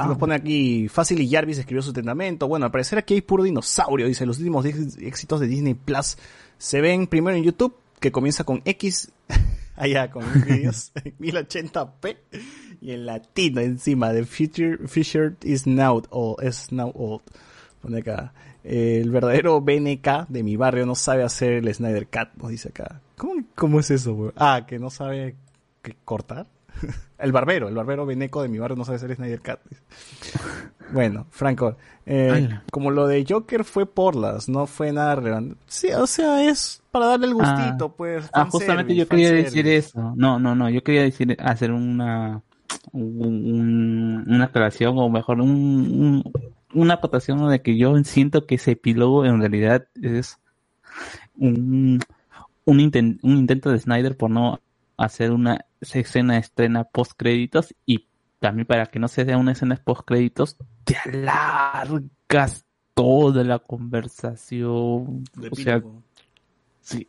nos 0.08 0.18
pone 0.18 0.36
aquí, 0.36 0.88
Fácil 0.90 1.22
y 1.22 1.30
Jarvis 1.30 1.58
escribió 1.58 1.82
su 1.82 1.94
testamento. 1.94 2.48
Bueno, 2.48 2.66
al 2.66 2.72
parecer 2.72 3.00
aquí 3.00 3.16
hay 3.16 3.22
puro 3.22 3.44
dinosaurio. 3.44 4.08
Dice, 4.08 4.26
los 4.26 4.38
últimos 4.40 4.66
éxitos 4.66 5.40
de 5.40 5.48
Disney 5.48 5.74
Plus 5.74 6.18
se 6.58 6.82
ven 6.82 7.08
primero 7.08 7.38
en 7.38 7.44
YouTube, 7.44 7.76
que 8.00 8.12
comienza 8.12 8.44
con 8.44 8.62
X, 8.66 9.12
allá 9.76 10.12
con 10.12 10.24
vídeos 10.46 10.92
en 10.96 11.18
1080p, 11.18 12.18
y 12.82 12.92
en 12.92 13.06
latino 13.06 13.62
encima, 13.62 14.12
The 14.14 14.26
future, 14.26 14.88
future 14.88 15.36
is 15.44 15.66
now 15.68 16.02
old. 16.10 16.44
Is 16.44 16.72
now 16.72 16.92
old. 16.96 17.22
Pone 17.82 18.00
acá. 18.00 18.34
eh, 18.64 19.00
el 19.02 19.10
verdadero 19.10 19.62
BNK 19.62 20.28
de 20.28 20.44
mi 20.44 20.58
barrio 20.58 20.86
no 20.86 20.96
sabe 20.96 21.24
hacer 21.24 21.54
el 21.54 21.74
Snyder 21.74 22.08
Cut, 22.08 22.42
nos 22.42 22.52
dice 22.52 22.70
acá. 22.70 23.02
¿Cómo, 23.18 23.44
cómo 23.56 23.80
es 23.80 23.92
eso, 23.92 24.14
güey? 24.14 24.32
Ah, 24.36 24.66
que 24.68 24.80
no 24.80 24.90
sabe 24.90 25.36
que 25.82 25.96
cortar. 26.06 26.48
el 27.20 27.32
barbero, 27.32 27.68
el 27.68 27.76
barbero 27.76 28.06
Beneco 28.06 28.42
de 28.42 28.50
mi 28.50 28.60
barrio 28.60 28.78
no 28.78 28.86
sabe 28.86 28.98
hacer 28.98 29.16
Snyder 29.16 29.42
dice. 29.70 29.82
Bueno, 30.92 31.28
Franco, 31.30 31.78
eh, 32.06 32.50
como 32.72 32.90
lo 32.90 33.08
de 33.08 33.26
Joker 33.28 33.64
fue 33.64 33.86
por 33.86 34.16
las, 34.16 34.50
no 34.50 34.66
fue 34.66 34.92
nada 34.92 35.16
relevante. 35.16 35.56
Sí, 35.68 35.90
o 35.92 36.08
sea, 36.08 36.50
es 36.50 36.82
para 36.92 37.08
darle 37.08 37.28
el 37.28 37.34
gustito, 37.36 37.96
pues. 37.96 38.30
Ah, 38.34 38.46
justamente 38.46 38.96
yo 38.96 39.08
quería 39.08 39.32
decir 39.32 39.68
eso. 39.68 40.14
No, 40.16 40.40
no, 40.40 40.56
no, 40.56 40.70
yo 40.70 40.84
quería 40.84 41.04
decir, 41.04 41.38
hacer 41.40 41.72
una, 41.72 42.42
un- 42.92 43.46
un- 43.46 44.26
una 44.28 44.46
aclaración 44.46 44.98
o 44.98 45.10
mejor 45.10 45.42
un, 45.42 45.50
un- 45.52 46.32
una 46.74 46.96
acotación 46.96 47.48
de 47.50 47.62
que 47.62 47.78
yo 47.78 47.96
siento 48.04 48.46
que 48.48 48.56
ese 48.56 48.72
epílogo 48.72 49.26
en 49.26 49.40
realidad 49.40 49.88
es 50.02 50.40
un, 51.38 52.00
un, 52.66 52.80
un 53.22 53.38
intento 53.38 53.72
de 53.72 53.80
Snyder 53.80 54.18
por 54.18 54.30
no 54.32 54.60
hacer 54.98 55.32
una 55.32 55.66
escena 55.82 56.38
estrena 56.38 56.84
post 56.84 57.14
créditos 57.18 57.74
y 57.86 58.06
también 58.40 58.66
para 58.68 58.86
que 58.88 59.00
no 59.00 59.08
sea 59.08 59.38
una 59.38 59.52
escena 59.54 59.76
post 59.84 60.02
créditos 60.06 60.58
te 60.84 60.96
alargas 60.98 62.66
toda 62.94 63.44
la 63.44 63.60
conversación 63.60 65.24
De 65.36 65.50
o 65.52 65.56
sea 65.56 65.82
sí 66.82 67.08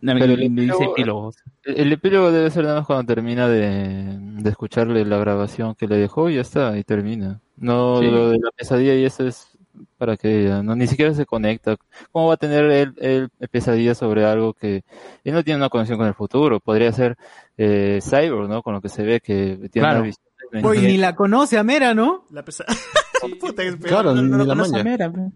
Pero 0.00 0.16
el 0.34 0.50
me 0.50 0.62
dice 0.62 0.74
epílogo- 0.74 0.92
epílogo 0.92 1.32
El, 1.64 1.80
el 1.80 1.92
epílogo 1.92 2.30
debe 2.32 2.50
ser 2.50 2.64
nada 2.64 2.76
más 2.78 2.86
cuando 2.86 3.06
termina 3.14 3.48
de, 3.48 4.16
de 4.18 4.50
escucharle 4.50 5.04
la 5.04 5.16
grabación 5.18 5.74
que 5.74 5.86
le 5.88 5.96
dejó 5.96 6.28
y 6.28 6.34
ya 6.36 6.42
está, 6.42 6.76
y 6.76 6.84
termina. 6.84 7.40
No 7.56 8.00
Sí. 8.00 8.10
lo 8.10 8.30
de 8.30 8.38
la 8.38 8.50
pesadilla 8.56 8.94
y 8.94 9.04
eso 9.04 9.26
es 9.26 9.53
para 9.98 10.16
que 10.16 10.42
ella, 10.44 10.62
no 10.62 10.74
ni 10.76 10.86
siquiera 10.86 11.14
se 11.14 11.26
conecta. 11.26 11.76
¿Cómo 12.12 12.28
va 12.28 12.34
a 12.34 12.38
tener 12.38 12.64
él, 12.70 12.94
él 12.98 13.28
pesadilla 13.50 13.94
sobre 13.94 14.24
algo 14.24 14.52
que 14.54 14.84
él 15.24 15.34
no 15.34 15.42
tiene 15.42 15.58
una 15.58 15.68
conexión 15.68 15.98
con 15.98 16.06
el 16.06 16.14
futuro? 16.14 16.60
Podría 16.60 16.92
ser 16.92 17.16
eh, 17.56 18.00
Cyborg, 18.02 18.48
¿no? 18.48 18.62
Con 18.62 18.74
lo 18.74 18.80
que 18.80 18.88
se 18.88 19.02
ve 19.02 19.20
que 19.20 19.56
tiene 19.72 19.86
Claro. 19.88 19.98
una 20.00 20.06
visión. 20.06 20.24
Oye, 20.64 20.86
ni 20.86 20.96
la 20.98 21.16
conoce 21.16 21.58
a 21.58 21.64
Mera, 21.64 21.94
¿no? 21.94 22.24
La 22.30 22.44
pesa- 22.44 22.64
Puta, 23.40 23.62
es 23.62 23.76
peor. 23.76 23.88
Claro, 23.88 24.14
no, 24.14 24.22
no 24.22 24.22
ni 24.22 24.30
lo 24.30 24.44
la 24.44 24.54
conoce 24.54 24.72
maña. 24.72 24.84
Mera, 24.84 25.08
bro. 25.08 25.32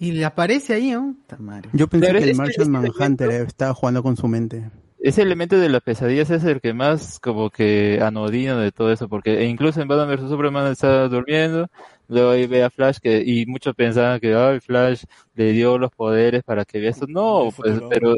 Y 0.00 0.12
le 0.12 0.24
aparece 0.24 0.74
ahí, 0.74 0.90
¿no? 0.92 1.14
Yo 1.72 1.88
pensé 1.88 2.06
Pero 2.06 2.18
que 2.20 2.30
el 2.30 2.36
Martian 2.36 2.70
Manhunter 2.70 3.28
elemento- 3.28 3.48
estaba 3.48 3.74
jugando 3.74 4.02
con 4.02 4.16
su 4.16 4.28
mente. 4.28 4.70
ese 5.00 5.22
elemento 5.22 5.58
de 5.58 5.68
las 5.68 5.82
pesadillas 5.82 6.30
es 6.30 6.44
el 6.44 6.60
que 6.60 6.72
más 6.72 7.18
como 7.20 7.50
que 7.50 8.00
anodino 8.02 8.58
de 8.58 8.72
todo 8.72 8.92
eso, 8.92 9.08
porque 9.08 9.40
e 9.40 9.44
incluso 9.46 9.80
en 9.82 9.88
Batman 9.88 10.16
vs 10.16 10.28
Superman 10.28 10.70
está 10.72 11.08
durmiendo, 11.08 11.68
luego 12.08 12.30
ahí 12.30 12.46
ve 12.46 12.64
a 12.64 12.70
Flash 12.70 12.98
que 12.98 13.22
y 13.24 13.46
muchos 13.46 13.74
pensaban 13.74 14.18
que 14.20 14.34
ay 14.34 14.60
Flash 14.60 15.04
le 15.34 15.52
dio 15.52 15.78
los 15.78 15.90
poderes 15.92 16.42
para 16.42 16.64
que 16.64 16.80
vea 16.80 16.90
eso, 16.90 17.06
no, 17.08 17.50
pues 17.56 17.80
pero 17.90 18.14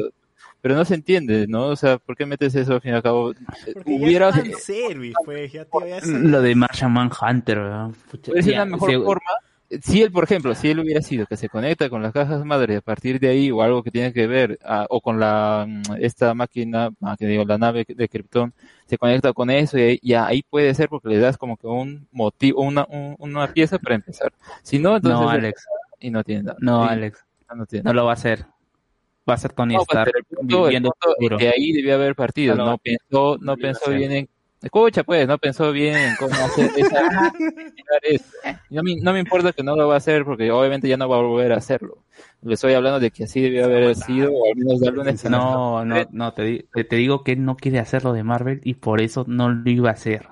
pero 0.61 0.75
no 0.75 0.85
se 0.85 0.93
entiende, 0.95 1.47
¿no? 1.47 1.67
O 1.67 1.75
sea, 1.75 1.97
¿por 1.97 2.15
qué 2.15 2.25
metes 2.25 2.53
eso 2.53 2.73
al 2.73 2.81
fin 2.81 2.91
y 2.91 2.95
al 2.95 3.01
cabo? 3.01 3.33
Porque 3.73 3.91
Hubiera, 3.91 4.29
ya 4.31 4.41
es 4.41 4.43
pues, 5.71 6.03
es- 6.03 6.07
Lo 6.07 6.41
de 6.41 6.53
Martian 6.53 6.93
Manhunter, 6.93 7.57
weón. 7.59 7.95
Pucha, 8.11 8.31
ya, 8.45 8.53
una 8.63 8.65
mejor 8.65 8.89
forma. 9.03 9.21
Si 9.81 10.01
él, 10.01 10.11
por 10.11 10.25
ejemplo, 10.25 10.53
si 10.53 10.69
él 10.69 10.79
hubiera 10.79 11.01
sido 11.01 11.25
que 11.25 11.37
se 11.37 11.47
conecta 11.47 11.89
con 11.89 12.01
las 12.01 12.11
cajas 12.11 12.43
madre 12.43 12.75
a 12.75 12.81
partir 12.81 13.19
de 13.21 13.29
ahí 13.29 13.51
o 13.51 13.61
algo 13.61 13.83
que 13.83 13.91
tiene 13.91 14.11
que 14.11 14.27
ver 14.27 14.59
ah, 14.65 14.85
o 14.89 14.99
con 14.99 15.19
la 15.19 15.65
mm, 15.67 15.81
esta 15.99 16.33
máquina, 16.33 16.89
ah, 17.01 17.15
que 17.17 17.25
digo, 17.25 17.45
la 17.45 17.57
nave 17.57 17.85
de 17.87 18.09
Krypton, 18.09 18.53
se 18.85 18.97
conecta 18.97 19.31
con 19.31 19.49
eso 19.49 19.77
y 19.77 19.81
ahí, 19.83 19.99
ya 20.03 20.25
ahí 20.25 20.43
puede 20.43 20.73
ser 20.73 20.89
porque 20.89 21.07
le 21.07 21.19
das 21.19 21.37
como 21.37 21.55
que 21.55 21.67
un 21.67 22.05
motivo, 22.11 22.61
una, 22.63 22.85
un- 22.89 23.15
una 23.19 23.47
pieza 23.53 23.79
para 23.79 23.95
empezar. 23.95 24.33
Si 24.61 24.77
no, 24.77 24.97
entonces 24.97 25.21
No, 25.21 25.29
Alex. 25.29 25.65
y 26.01 26.11
no 26.11 26.23
tiene 26.23 26.43
nada. 26.43 26.57
No, 26.59 26.83
Sí, 26.83 26.89
Alex. 26.93 27.25
no 27.55 27.65
tiene 27.65 27.83
No 27.83 27.93
lo 27.93 28.03
va 28.05 28.11
a 28.11 28.13
hacer. 28.15 28.45
Va 29.29 29.35
a 29.35 29.37
ser 29.37 29.53
Tony 29.53 29.75
No, 29.75 29.81
Stark 29.83 30.03
pero 30.05 30.17
el 30.17 30.25
punto, 30.25 30.57
el 30.57 30.63
viviendo 30.63 30.89
el 30.99 31.13
futuro. 31.13 31.37
que 31.37 31.47
ahí 31.47 31.71
debió 31.71 31.93
haber 31.95 32.15
partido, 32.15 32.55
No 32.55 32.65
no 32.65 32.77
pensó, 32.79 33.37
no 33.39 33.55
pensó 33.55 33.91
bien 33.91 34.11
en, 34.11 34.29
escucha 34.61 35.03
pues, 35.03 35.27
no 35.27 35.37
pensó 35.37 35.71
bien 35.71 35.95
en 35.97 36.15
cómo 36.17 36.33
hacer 36.35 36.69
esa, 36.77 37.01
eso. 38.03 38.25
No 38.69 38.83
me, 38.83 38.95
no 38.97 39.13
me 39.13 39.19
importa 39.19 39.51
que 39.53 39.63
no 39.63 39.75
lo 39.75 39.87
va 39.87 39.95
a 39.95 39.97
hacer 39.97 40.23
porque 40.25 40.51
obviamente 40.51 40.87
ya 40.87 40.97
no 40.97 41.09
va 41.09 41.17
a 41.17 41.21
volver 41.21 41.51
a 41.51 41.57
hacerlo. 41.57 41.97
Le 42.43 42.53
estoy 42.55 42.73
hablando 42.73 42.99
de 42.99 43.11
que 43.11 43.23
así 43.25 43.41
debió 43.41 43.65
haber 43.65 43.95
sido, 43.95 44.31
o 44.31 44.45
al 44.51 44.55
menos 44.57 44.79
darle 44.79 45.01
una 45.01 45.13
No, 45.29 45.85
no, 45.85 46.07
no, 46.11 46.33
te, 46.33 46.43
di- 46.43 46.65
te- 46.73 46.83
te 46.83 46.95
digo 46.95 47.23
que 47.23 47.33
él 47.33 47.45
no 47.45 47.55
quiere 47.55 47.79
hacerlo 47.79 48.13
de 48.13 48.23
Marvel 48.23 48.61
y 48.63 48.75
por 48.75 49.01
eso 49.01 49.25
no 49.27 49.49
lo 49.49 49.69
iba 49.69 49.89
a 49.89 49.93
hacer. 49.93 50.27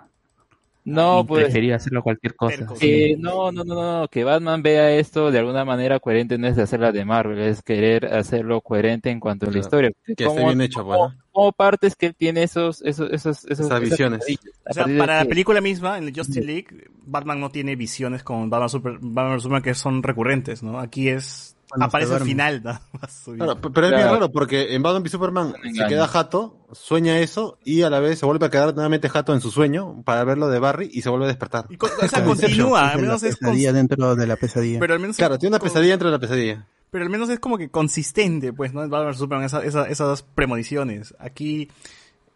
No, 0.85 1.21
Y 1.21 1.23
pues. 1.25 1.43
Prefería 1.45 1.75
hacerlo 1.75 2.01
cualquier 2.01 2.35
cosa. 2.35 2.65
Que 2.79 3.15
no, 3.19 3.51
no, 3.51 3.63
no, 3.63 3.75
no, 4.01 4.07
que 4.07 4.23
Batman 4.23 4.63
vea 4.63 4.91
esto 4.95 5.29
de 5.29 5.39
alguna 5.39 5.63
manera 5.65 5.99
coherente 5.99 6.37
no 6.37 6.47
es 6.47 6.55
de 6.55 6.63
hacerla 6.63 6.91
de 6.91 7.05
Marvel, 7.05 7.37
es 7.39 7.61
querer 7.61 8.05
hacerlo 8.07 8.61
coherente 8.61 9.09
en 9.11 9.19
cuanto 9.19 9.47
a 9.47 9.51
la 9.51 9.59
historia. 9.59 9.91
que 10.05 10.23
esté 10.23 10.43
bien 10.45 10.61
hecho, 10.61 10.81
como- 10.83 11.09
¿no? 11.09 11.15
como 11.31 11.51
partes 11.51 11.95
que 11.95 12.07
él 12.07 12.15
tiene 12.15 12.43
esos, 12.43 12.81
esos, 12.81 13.11
esos, 13.11 13.45
esos 13.45 13.65
Esas 13.67 13.79
visiones. 13.81 14.23
O 14.69 14.73
sea, 14.73 14.85
para 14.97 15.17
la 15.17 15.23
que- 15.23 15.29
película 15.29 15.61
misma, 15.61 15.97
en 15.97 16.05
el 16.07 16.13
Justice 16.15 16.41
League, 16.41 16.67
Batman 17.05 17.39
no 17.39 17.49
tiene 17.49 17.75
visiones 17.75 18.23
con 18.23 18.49
Batman 18.49 18.69
Super, 18.69 18.93
Batman 18.99 19.39
Superman 19.39 19.61
que 19.63 19.73
son 19.75 20.01
recurrentes, 20.01 20.63
¿no? 20.63 20.79
Aquí 20.79 21.09
es, 21.09 21.55
aparece 21.79 22.15
al 22.15 22.21
final, 22.21 22.61
nada 22.63 22.81
más 22.99 23.11
su 23.23 23.31
vida. 23.33 23.45
Claro, 23.45 23.61
pero 23.73 23.87
es 23.87 23.95
bien 23.95 24.07
raro 24.07 24.31
porque 24.31 24.73
en 24.75 24.81
Batman 24.83 25.03
v 25.03 25.09
Superman 25.09 25.53
se 25.75 25.85
queda 25.87 26.07
jato, 26.07 26.57
sueña 26.73 27.19
eso 27.19 27.57
y 27.63 27.81
a 27.83 27.89
la 27.89 27.99
vez 27.99 28.19
se 28.19 28.25
vuelve 28.25 28.45
a 28.45 28.49
quedar 28.49 28.73
nuevamente 28.73 29.09
jato 29.09 29.33
en 29.33 29.41
su 29.41 29.51
sueño 29.51 30.01
para 30.03 30.23
ver 30.23 30.37
lo 30.37 30.47
de 30.49 30.59
Barry 30.59 30.89
y 30.91 31.01
se 31.01 31.09
vuelve 31.09 31.25
a 31.25 31.29
despertar. 31.29 31.65
o 31.79 32.07
sea, 32.07 32.23
continúa, 32.25 32.89
al 32.89 33.01
menos 33.01 33.23
es 33.23 33.37
pesadilla 33.37 33.73
dentro 33.73 34.15
de 34.15 34.27
la 34.27 34.35
pesadilla. 34.35 34.79
Pero 34.79 34.93
al 34.93 34.99
menos 34.99 35.17
Claro, 35.17 35.37
tiene 35.37 35.55
una 35.55 35.63
pesadilla 35.63 35.91
dentro 35.91 36.09
de 36.09 36.13
la 36.13 36.19
pesadilla. 36.19 36.67
Pero 36.91 37.03
al 37.03 37.09
menos 37.11 37.29
es 37.29 37.39
como 37.39 37.57
que 37.59 37.69
consistente, 37.69 38.51
pues, 38.51 38.73
¿no? 38.73 38.83
En 38.83 38.89
Batman 38.89 39.11
vs 39.11 39.19
Superman, 39.19 39.45
esa- 39.45 39.63
esa- 39.63 39.87
esas 39.87 40.23
premoniciones. 40.23 41.13
Aquí, 41.19 41.69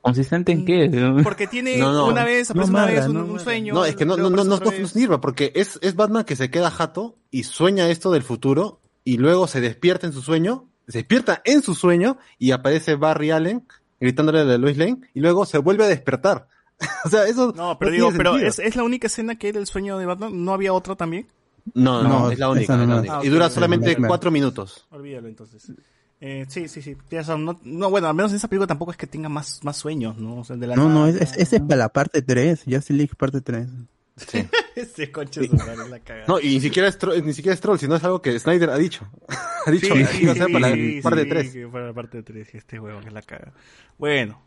¿Consistente 0.01 0.51
en 0.51 0.65
qué? 0.65 1.21
porque 1.23 1.47
tiene 1.47 1.77
No, 1.77 1.93
no. 1.93 2.07
una 2.07 2.25
vez, 2.25 2.51
aparece 2.51 2.71
No, 2.71 2.77
una 2.77 2.85
vez 2.85 3.07
un, 3.07 3.33
no, 3.33 3.39
sueño. 3.39 3.73
No, 3.73 3.85
es 3.85 3.95
que 3.95 4.05
no, 4.05 4.17
no, 4.17 4.29
no, 4.29 4.43
no, 4.43 4.59
no 4.59 4.87
sirva 4.87 5.21
porque 5.21 5.53
es, 5.55 5.79
es 5.81 5.95
Batman 5.95 6.25
que 6.25 6.35
se 6.35 6.49
queda 6.51 6.69
jato 6.69 7.15
y 7.31 7.43
sueña 7.43 7.87
esto 7.87 8.11
del 8.11 8.21
futuro 8.21 8.81
y 9.03 9.17
luego 9.17 9.47
se 9.47 9.61
despierta 9.61 10.07
en 10.07 10.13
su 10.13 10.21
sueño, 10.21 10.69
se 10.87 10.99
despierta 10.99 11.41
en 11.45 11.61
su 11.61 11.75
sueño 11.75 12.17
y 12.37 12.51
aparece 12.51 12.95
Barry 12.95 13.31
Allen 13.31 13.65
gritándole 13.99 14.41
a 14.41 14.57
Lois 14.57 14.77
Lane 14.77 15.01
y 15.13 15.19
luego 15.21 15.45
se 15.45 15.57
vuelve 15.57 15.85
a 15.85 15.87
despertar. 15.87 16.47
o 17.05 17.09
sea, 17.09 17.25
eso 17.27 17.53
No, 17.55 17.77
pero 17.79 17.91
digo, 17.91 18.11
pero 18.15 18.37
es, 18.37 18.59
es 18.59 18.75
la 18.75 18.83
única 18.83 19.07
escena 19.07 19.35
que 19.37 19.49
era 19.49 19.59
el 19.59 19.67
sueño 19.67 19.97
de 19.97 20.05
Batman. 20.05 20.43
¿No 20.43 20.53
había 20.53 20.73
otra 20.73 20.95
también? 20.95 21.27
No, 21.73 22.03
no, 22.03 22.09
No, 22.09 22.31
es 22.31 22.39
la 22.39 22.49
única. 22.49 22.75
no 22.75 22.83
es 22.83 22.89
la 22.89 22.97
única. 22.97 23.17
Ah, 23.19 23.21
y 23.23 23.29
dura 23.29 23.49
solamente 23.49 23.95
cuatro 23.95 24.31
minutos. 24.31 24.85
Olvídalo 24.89 25.27
entonces. 25.27 25.71
Eh, 26.19 26.45
sí, 26.47 26.67
sí, 26.67 26.81
sí. 26.81 26.95
No, 27.37 27.59
no, 27.63 27.89
bueno, 27.89 28.07
al 28.07 28.15
menos 28.15 28.31
en 28.31 28.37
esa 28.37 28.47
película 28.47 28.67
tampoco 28.67 28.91
es 28.91 28.97
que 28.97 29.07
tenga 29.07 29.29
más, 29.29 29.59
más 29.63 29.77
sueños, 29.77 30.17
¿no? 30.17 30.39
O 30.39 30.43
sea, 30.43 30.55
de 30.55 30.67
la 30.67 30.75
No, 30.75 30.87
no, 30.87 31.07
es, 31.07 31.15
es, 31.15 31.37
ese 31.37 31.57
es 31.57 31.61
para 31.61 31.75
la 31.75 31.89
parte 31.89 32.21
3, 32.21 32.63
Justice 32.65 32.93
League 32.93 33.11
parte 33.17 33.41
3. 33.41 33.67
Ese 34.75 35.11
conche 35.11 35.41
de 35.41 35.47
su 35.47 35.55
madre 35.55 35.83
es 35.83 35.89
la 35.89 35.99
cagada. 35.99 36.25
No, 36.27 36.39
y 36.39 36.55
ni 36.55 36.61
siquiera 36.61 36.87
es, 36.87 36.97
ni 37.23 37.33
siquiera 37.33 37.53
es 37.53 37.61
troll, 37.61 37.79
sino 37.79 37.95
es 37.95 38.03
algo 38.03 38.21
que 38.21 38.37
Snyder 38.39 38.69
ha 38.69 38.77
dicho. 38.77 39.07
ha 39.65 39.71
dicho 39.71 39.87
Sí, 39.87 39.93
que 39.93 40.05
sí, 40.05 40.23
iba 40.23 40.33
a 40.33 40.35
ser 40.35 40.51
para 40.51 40.69
la 40.69 40.75
sí, 40.75 40.99
parte 41.01 41.23
sí, 41.23 41.29
3. 41.29 41.53
que 41.53 41.67
para 41.67 41.87
la 41.87 41.93
parte 41.93 42.23
3, 42.23 42.55
este 42.55 42.79
huevo 42.79 42.99
que 43.01 43.07
es 43.07 43.13
la 43.13 43.21
caga. 43.21 43.53
Bueno, 43.97 44.41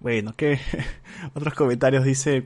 bueno, 0.00 0.34
que 0.36 0.58
otros 1.34 1.54
comentarios 1.54 2.04
dice 2.04 2.44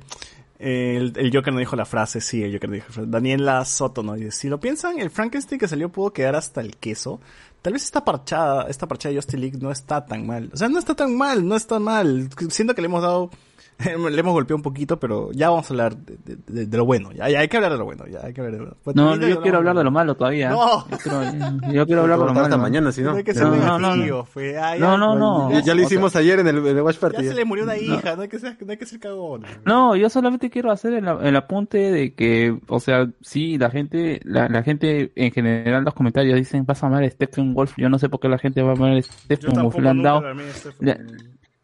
eh, 0.58 0.96
el, 0.96 1.12
el 1.16 1.32
Joker 1.34 1.52
no 1.52 1.58
dijo 1.58 1.76
la 1.76 1.84
frase, 1.84 2.20
sí, 2.20 2.42
el 2.42 2.52
Joker 2.52 2.68
no 2.70 2.74
dijo 2.76 2.86
la 2.88 2.92
frase. 2.94 3.10
Daniela 3.10 3.64
Soto 3.64 4.02
no 4.02 4.14
dice, 4.14 4.30
si 4.30 4.48
lo 4.48 4.60
piensan, 4.60 4.98
el 5.00 5.10
Frankenstein 5.10 5.58
que 5.58 5.68
salió 5.68 5.88
pudo 5.90 6.12
quedar 6.12 6.36
hasta 6.36 6.60
el 6.60 6.76
queso. 6.76 7.20
Tal 7.62 7.72
vez 7.72 7.82
esta 7.82 8.04
parchada, 8.04 8.66
esta 8.68 8.86
parchada 8.86 9.10
de 9.12 9.18
Justice 9.18 9.38
League 9.38 9.58
no 9.60 9.70
está 9.70 10.04
tan 10.04 10.26
mal. 10.26 10.50
O 10.52 10.56
sea, 10.56 10.68
no 10.68 10.78
está 10.78 10.94
tan 10.94 11.16
mal, 11.16 11.48
no 11.48 11.56
está 11.56 11.78
mal. 11.78 12.28
Siento 12.50 12.74
que 12.74 12.82
le 12.82 12.86
hemos 12.86 13.02
dado, 13.02 13.30
le 14.10 14.20
hemos 14.20 14.32
golpeado 14.32 14.56
un 14.56 14.62
poquito, 14.62 14.98
pero 14.98 15.30
ya 15.32 15.50
vamos 15.50 15.70
a 15.70 15.74
hablar 15.74 15.96
de, 15.96 16.16
de- 16.24 16.36
de- 16.46 16.66
de 16.66 16.76
lo 16.76 16.84
bueno. 16.84 17.10
Ya, 17.12 17.28
ya 17.28 17.40
hay 17.40 17.48
que 17.48 17.56
hablar 17.56 17.72
de 17.72 17.78
lo 17.78 17.84
bueno, 17.84 18.04
ya 18.06 18.20
hay 18.24 18.32
que 18.32 18.40
hablar 18.40 18.58
de 18.58 18.64
lo. 18.66 18.76
Pues 18.82 18.94
No, 18.96 19.16
yo 19.16 19.40
quiero 19.42 19.58
hablar 19.58 19.76
de 19.76 19.84
lo 19.84 19.90
malo 19.90 20.14
todavía. 20.16 20.50
No. 20.50 20.88
Yo 20.88 20.98
quiero, 20.98 21.72
yo 21.72 21.86
quiero 21.86 22.02
hablar 22.02 22.18
de 22.18 22.24
lo 22.24 22.30
Hasta 22.32 22.42
malo. 22.50 22.58
mañana, 22.58 22.92
si 22.92 23.02
no. 23.02 23.10
No 23.12 23.16
hay 23.18 23.24
que 23.24 23.34
ser 23.34 23.44
No, 23.44 23.56
no, 23.56 23.78
no, 23.78 23.90
negativo, 23.96 24.18
no. 24.18 24.24
fue, 24.24 24.56
ah, 24.58 24.76
ya- 24.76 24.80
No, 24.80 24.96
no, 24.98 25.16
no. 25.16 25.50
Ya, 25.52 25.60
ya 25.60 25.74
lo 25.74 25.82
hicimos 25.82 26.14
ayer 26.16 26.38
en 26.40 26.46
el, 26.48 26.58
en 26.58 26.76
el 26.76 26.82
Watch 26.82 26.98
Party. 26.98 27.16
Ya 27.18 27.22
ya. 27.24 27.28
se 27.30 27.34
le 27.36 27.44
murió 27.44 27.64
una 27.64 27.76
hija, 27.76 28.16
no 28.16 28.22
hay 28.22 28.28
que 28.28 28.38
ser, 28.38 28.56
no 28.64 28.70
hay 28.70 28.76
que 28.78 28.86
ser 28.86 29.00
cagón. 29.00 29.42
No, 29.64 29.96
yo 29.96 30.08
solamente 30.08 30.50
quiero 30.50 30.70
hacer 30.70 30.92
el, 30.94 31.06
el 31.08 31.36
apunte 31.36 31.78
de 31.90 32.14
que, 32.14 32.56
o 32.68 32.80
sea, 32.80 33.08
sí, 33.20 33.58
la 33.58 33.70
gente, 33.70 34.20
la, 34.24 34.48
la 34.48 34.62
gente 34.62 35.12
en 35.16 35.32
general 35.32 35.78
en 35.80 35.84
los 35.84 35.94
comentarios 35.94 36.36
dicen 36.36 36.64
vas 36.66 36.82
a 36.82 36.86
amar 36.86 37.04
a 37.04 37.10
Stephen 37.10 37.54
Wolf. 37.54 37.74
Yo 37.76 37.88
no 37.88 37.98
sé 37.98 38.08
por 38.08 38.20
qué 38.20 38.28
la 38.28 38.38
gente 38.38 38.62
va 38.62 38.70
a 38.70 38.74
amar 38.74 38.92
a 38.96 39.02
Stephen 39.02 39.60
Wolf. 39.62 39.78
Le 39.78 39.88
han 39.88 40.02
dado, 40.02 40.22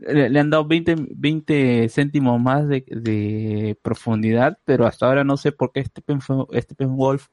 le, 0.00 0.38
han 0.40 0.50
dado 0.50 0.64
20, 0.66 0.96
20 1.10 1.88
céntimos 1.88 2.40
más 2.40 2.66
de, 2.68 2.84
de 2.88 3.76
profundidad, 3.82 4.58
pero 4.64 4.86
hasta 4.86 5.06
ahora 5.06 5.24
no 5.24 5.36
sé 5.36 5.52
por 5.52 5.72
qué 5.72 5.84
Stephen, 5.84 6.20
Fo- 6.20 6.48
Stephen 6.60 6.96
Wolf 6.96 7.28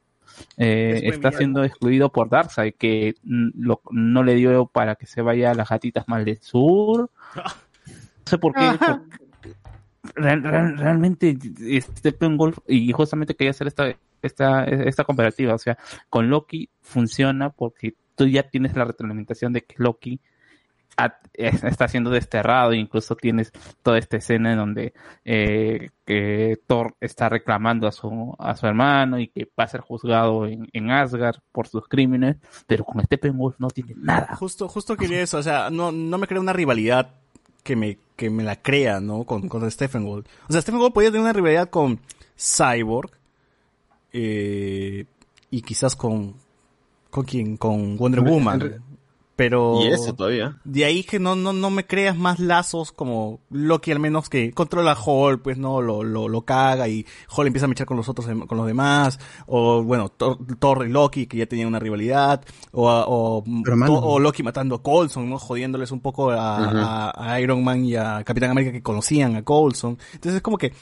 eh, 0.56 1.00
Es 1.04 1.14
está 1.14 1.30
siendo 1.38 1.64
excluido 1.64 2.12
por 2.12 2.28
Darkseid, 2.28 2.74
que 2.78 3.14
lo- 3.24 3.80
no 3.90 4.22
le 4.22 4.34
dio 4.34 4.66
para 4.66 4.94
que 4.96 5.06
se 5.06 5.22
vaya 5.22 5.50
a 5.50 5.54
las 5.54 5.68
gatitas 5.68 6.06
mal 6.08 6.24
del 6.24 6.40
sur. 6.40 7.10
No 8.26 8.30
sé 8.30 8.38
por 8.38 8.52
qué. 8.54 8.60
por- 8.78 9.02
real- 10.22 10.42
real- 10.42 10.76
realmente 10.76 11.36
Steppenwolf 11.80 12.58
y 12.66 12.92
justamente 12.92 13.34
quería 13.34 13.50
hacer 13.52 13.66
esta 13.68 13.94
esta 14.20 14.64
esta 14.64 15.04
comparativa 15.04 15.54
o 15.54 15.58
sea 15.58 15.78
con 16.10 16.28
Loki 16.28 16.68
funciona 16.82 17.50
porque 17.50 17.94
tú 18.16 18.26
ya 18.26 18.42
tienes 18.42 18.74
la 18.76 18.84
retroalimentación 18.84 19.52
de 19.52 19.62
que 19.62 19.76
Loki 19.78 20.20
está 21.34 21.88
siendo 21.88 22.10
desterrado 22.10 22.72
incluso 22.74 23.14
tienes 23.14 23.52
toda 23.82 23.98
esta 23.98 24.16
escena 24.16 24.52
en 24.52 24.58
donde 24.58 24.94
eh, 25.24 25.90
que 26.04 26.58
Thor 26.66 26.96
está 27.00 27.28
reclamando 27.28 27.86
a 27.86 27.92
su 27.92 28.34
a 28.38 28.56
su 28.56 28.66
hermano 28.66 29.18
y 29.18 29.28
que 29.28 29.48
va 29.58 29.64
a 29.64 29.68
ser 29.68 29.80
juzgado 29.80 30.46
en, 30.46 30.68
en 30.72 30.90
Asgard 30.90 31.36
por 31.52 31.68
sus 31.68 31.86
crímenes 31.86 32.36
pero 32.66 32.84
con 32.84 33.02
Steppenwolf 33.02 33.58
no 33.58 33.68
tiene 33.68 33.94
nada 33.96 34.34
Justo, 34.36 34.68
justo 34.68 34.96
quería 34.96 35.22
eso, 35.22 35.38
o 35.38 35.42
sea, 35.42 35.70
no, 35.70 35.92
no 35.92 36.18
me 36.18 36.26
crea 36.26 36.40
una 36.40 36.52
rivalidad 36.52 37.14
que 37.62 37.76
me, 37.76 37.98
que 38.16 38.30
me 38.30 38.42
la 38.42 38.56
crea, 38.56 38.98
¿no? 39.00 39.24
Con, 39.24 39.48
con 39.48 39.70
Stephen 39.70 40.06
Gold. 40.06 40.26
O 40.48 40.52
sea, 40.52 40.62
Stephen 40.62 40.80
Gold 40.80 40.94
podía 40.94 41.10
tener 41.10 41.22
una 41.22 41.34
rivalidad 41.34 41.68
con 41.68 42.00
Cyborg, 42.34 43.10
eh, 44.12 45.04
y 45.50 45.62
quizás 45.62 45.96
con, 45.96 46.34
con 47.10 47.24
quién, 47.24 47.56
con 47.56 47.96
Wonder 47.96 48.20
Woman. 48.20 48.82
Pero 49.38 49.80
Y 49.84 49.86
eso 49.86 50.14
todavía. 50.14 50.58
de 50.64 50.84
ahí 50.84 51.04
que 51.04 51.20
no, 51.20 51.36
no, 51.36 51.52
no 51.52 51.70
me 51.70 51.86
creas 51.86 52.16
más 52.16 52.40
lazos 52.40 52.90
como 52.90 53.38
Loki 53.50 53.92
al 53.92 54.00
menos 54.00 54.28
que 54.28 54.50
controla 54.52 54.90
a 54.90 54.96
Hall, 54.96 55.40
pues 55.40 55.56
no, 55.58 55.80
lo, 55.80 56.02
lo, 56.02 56.28
lo 56.28 56.42
caga 56.44 56.88
y 56.88 57.06
Hall 57.30 57.46
empieza 57.46 57.66
a 57.66 57.68
mechar 57.68 57.86
con 57.86 57.96
los 57.96 58.08
otros, 58.08 58.26
dem- 58.28 58.48
con 58.48 58.58
los 58.58 58.66
demás, 58.66 59.20
o 59.46 59.84
bueno, 59.84 60.08
Thor, 60.08 60.38
Thor 60.58 60.84
y 60.88 60.90
Loki 60.90 61.28
que 61.28 61.36
ya 61.36 61.46
tenían 61.46 61.68
una 61.68 61.78
rivalidad, 61.78 62.44
o, 62.72 62.88
o, 62.90 63.44
to- 63.86 64.18
Loki 64.18 64.42
matando 64.42 64.74
a 64.74 64.82
Coulson, 64.82 65.30
¿no? 65.30 65.38
Jodiéndoles 65.38 65.92
un 65.92 66.00
poco 66.00 66.32
a, 66.32 66.58
Ujú. 66.66 66.76
a- 66.78 67.12
a 67.34 67.40
Iron 67.40 67.62
Man 67.62 67.84
y 67.84 67.94
a 67.94 68.24
Capitán 68.24 68.50
América 68.50 68.72
que 68.72 68.82
conocían 68.82 69.36
a 69.36 69.44
Coulson. 69.44 69.98
Entonces 70.14 70.34
es 70.38 70.42
como 70.42 70.58
que 70.58 70.72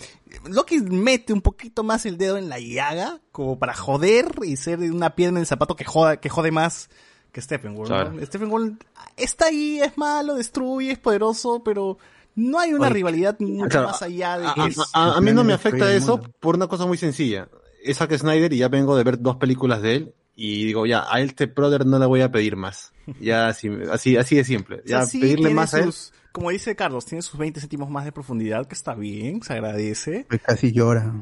Loki 0.49 0.81
mete 0.81 1.35
un 1.35 1.43
poquito 1.43 1.85
más 1.85 2.07
el 2.07 2.17
dedo 2.17 2.39
en 2.39 2.49
la 2.49 2.59
llaga, 2.59 3.21
como 3.33 3.59
para 3.59 3.75
joder 3.75 4.31
y 4.45 4.57
ser 4.57 4.79
una 4.79 5.15
piedra 5.15 5.33
en 5.33 5.37
el 5.41 5.47
zapato 5.47 5.77
que 5.77 5.85
joda, 5.85 6.17
que 6.21 6.31
jode 6.31 6.51
más 6.53 6.89
que 7.37 7.43
Steppenwolf. 7.43 7.91
¿no? 7.91 7.95
Claro. 7.97 8.27
Steppenwolf 8.27 8.79
está 9.17 9.47
ahí, 9.47 9.79
es 9.81 9.97
malo, 9.99 10.35
destruye, 10.37 10.93
es 10.93 10.99
poderoso, 10.99 11.63
pero 11.63 11.99
no 12.35 12.59
hay 12.59 12.73
una 12.73 12.87
Oye, 12.87 12.95
rivalidad 12.95 13.39
mucho 13.41 13.69
claro, 13.69 13.89
más 13.89 14.01
allá 14.01 14.39
de 14.39 14.47
A, 14.47 14.55
que 14.55 14.61
a- 14.63 14.67
es- 14.69 14.79
a- 14.95 15.17
a 15.17 15.21
mí 15.21 15.33
no 15.33 15.45
me 15.45 15.53
afecta 15.53 15.93
eso 15.93 16.19
por 16.41 16.55
una 16.57 16.67
cosa 16.67 16.87
muy 16.87 16.97
sencilla. 16.97 17.49
Es 17.85 17.99
Zack 17.99 18.17
Snyder 18.17 18.51
y 18.55 18.57
ya 18.59 18.69
vengo 18.69 18.97
de 18.97 19.05
ver 19.05 19.21
dos 19.21 19.37
películas 19.37 19.83
de 19.83 19.95
él 19.97 20.15
y 20.35 20.65
digo, 20.65 20.87
ya, 20.87 21.05
a 21.11 21.21
este 21.21 21.45
brother 21.47 21.85
no 21.85 21.99
le 21.99 22.07
voy 22.07 22.23
a 22.23 22.31
pedir 22.33 22.57
más. 22.57 22.93
Ya 23.21 23.47
así, 23.49 23.71
así, 23.93 24.17
así 24.17 24.37
de 24.37 24.45
simple. 24.45 24.77
O 24.85 24.89
sea, 24.89 25.01
Ya 25.01 25.07
sí 25.07 25.21
pedirle 25.21 25.51
más 25.51 25.75
a 25.75 25.81
él. 25.81 25.85
sus- 25.93 26.13
como 26.33 26.51
dice 26.51 26.75
Carlos, 26.75 27.05
tiene 27.07 27.21
sus 27.23 27.39
20 27.39 27.61
céntimos 27.61 27.89
más 27.91 28.05
de 28.07 28.13
profundidad, 28.13 28.67
que 28.67 28.75
está 28.75 28.95
bien, 28.95 29.43
se 29.43 29.53
agradece. 29.53 30.25
Pues 30.29 30.41
casi 30.43 30.73
llora. 30.73 31.13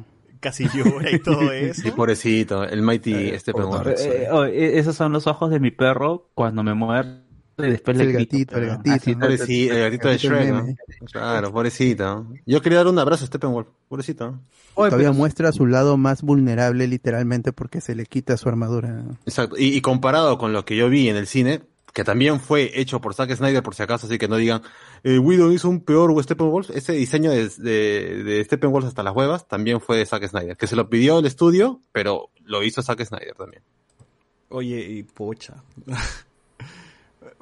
Casi 0.45 0.69
llora 0.75 1.11
y 1.11 1.19
todo 1.23 1.51
eso. 1.53 1.89
Y 1.89 1.91
pobrecito, 1.91 2.65
el 2.65 2.83
Mighty 2.83 3.33
por 3.51 3.65
Wolf. 3.65 3.87
Eh, 3.87 3.95
eh, 3.99 4.29
oh, 4.31 4.45
eh, 4.45 4.79
esos 4.79 4.95
son 4.95 5.11
los 5.13 5.27
ojos 5.27 5.51
de 5.51 5.59
mi 5.59 5.71
perro 5.71 6.29
cuando 6.35 6.63
me 6.63 6.75
muerde 6.75 7.23
Y 7.57 7.63
después 7.63 7.99
El 7.99 8.09
le 8.09 8.13
grito, 8.13 8.37
gatito, 8.37 8.59
el 8.59 8.67
gatito. 8.67 8.95
así, 8.95 9.15
¿no? 9.15 9.21
Pobrecito, 9.21 9.75
el 9.75 9.81
gatito 9.81 10.09
de 10.09 10.15
gatito 10.15 10.29
Shrek, 10.35 10.53
¿no? 10.53 10.67
Claro, 11.11 11.51
pobrecito. 11.53 12.27
Yo 12.45 12.61
quería 12.61 12.79
dar 12.79 12.89
un 12.89 12.99
abrazo 12.99 13.25
a 13.25 13.27
Steppenwolf, 13.27 13.69
pobrecito. 13.89 14.39
Oye, 14.75 14.91
Todavía 14.91 15.09
pero- 15.09 15.15
muestra 15.15 15.51
su 15.53 15.67
lado 15.67 15.97
más 15.97 16.21
vulnerable 16.23 16.87
literalmente 16.89 17.53
porque 17.55 17.81
se 17.81 17.95
le 17.95 18.05
quita 18.05 18.37
su 18.37 18.49
armadura. 18.51 19.05
Exacto. 19.25 19.57
Y, 19.59 19.75
y 19.75 19.81
comparado 19.81 20.37
con 20.37 20.53
lo 20.53 20.67
que 20.67 20.77
yo 20.77 20.91
vi 20.91 21.09
en 21.09 21.17
el 21.17 21.27
cine, 21.27 21.63
que 21.95 22.05
también 22.05 22.41
fue 22.41 22.73
hecho 22.79 23.01
por 23.01 23.15
Zack 23.15 23.35
Snyder 23.35 23.63
por 23.63 23.75
si 23.77 23.85
acaso, 23.85 24.07
así 24.07 24.19
que 24.19 24.27
no 24.27 24.37
digan, 24.37 24.63
eh, 25.05 25.19
Widow 25.19 25.53
hizo 25.53 25.69
un 25.69 25.81
peor 25.81 26.23
Steppenwolf, 26.23 26.71
ese 26.71 26.93
diseño 26.93 27.31
de, 27.31 27.49
de, 27.49 28.25
de 28.25 28.45
Steppenwolf 28.45 28.85
hasta 28.85 29.05
las 29.05 29.15
huevas 29.15 29.47
también 29.47 29.81
fue 29.81 29.97
de 29.97 30.05
Zack 30.05 30.27
Snyder, 30.27 30.57
que 30.57 30.67
se 30.67 30.75
lo 30.75 30.91
pidió 30.91 31.21
el 31.21 31.27
estudio, 31.27 31.81
pero 31.93 32.31
lo 32.43 32.65
hizo 32.65 32.83
Zack 32.83 33.05
Snyder 33.05 33.35
también. 33.37 33.63
Oye, 34.49 34.81
y 34.81 35.03
pocha. 35.05 35.63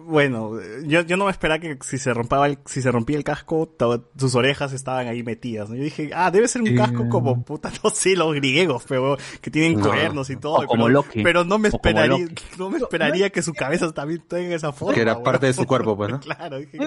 Bueno, 0.04 0.52
yo, 0.84 1.02
yo 1.02 1.16
no 1.16 1.24
me 1.26 1.30
esperaba 1.30 1.58
que 1.58 1.78
si 1.82 1.98
se 1.98 2.12
rompaba 2.14 2.46
el, 2.46 2.58
si 2.66 2.82
se 2.82 2.90
rompía 2.90 3.16
el 3.16 3.24
casco, 3.24 3.74
sus 4.16 4.34
orejas 4.34 4.72
estaban 4.72 5.06
ahí 5.08 5.22
metidas. 5.22 5.68
¿no? 5.70 5.76
Yo 5.76 5.82
dije, 5.84 6.10
ah, 6.14 6.30
debe 6.30 6.48
ser 6.48 6.62
un 6.62 6.74
casco 6.76 7.08
como 7.08 7.42
puta, 7.44 7.70
no 7.82 7.90
sé, 7.90 8.16
los 8.16 8.34
griegos, 8.34 8.84
pero 8.88 9.16
que 9.40 9.50
tienen 9.50 9.78
No. 9.78 9.88
cuernos 9.88 10.30
y 10.30 10.36
todo. 10.36 10.54
O 10.54 10.66
como 10.66 10.84
pero, 10.86 10.88
Loki. 10.88 11.22
pero 11.22 11.44
no 11.44 11.58
me 11.58 11.68
esperaría, 11.68 12.26
no 12.58 12.70
me 12.70 12.78
esperaría 12.78 13.30
que 13.30 13.42
su 13.42 13.52
cabeza 13.52 13.92
también 13.92 14.22
tenga 14.26 14.54
esa 14.54 14.72
forma. 14.72 14.94
Que 14.94 15.00
era 15.02 15.22
parte 15.22 15.46
de 15.46 15.52
su 15.52 15.66
cuerpo, 15.66 15.96
pues, 15.96 16.10
¿no? 16.10 16.20
claro, 16.20 16.58
dije, 16.58 16.78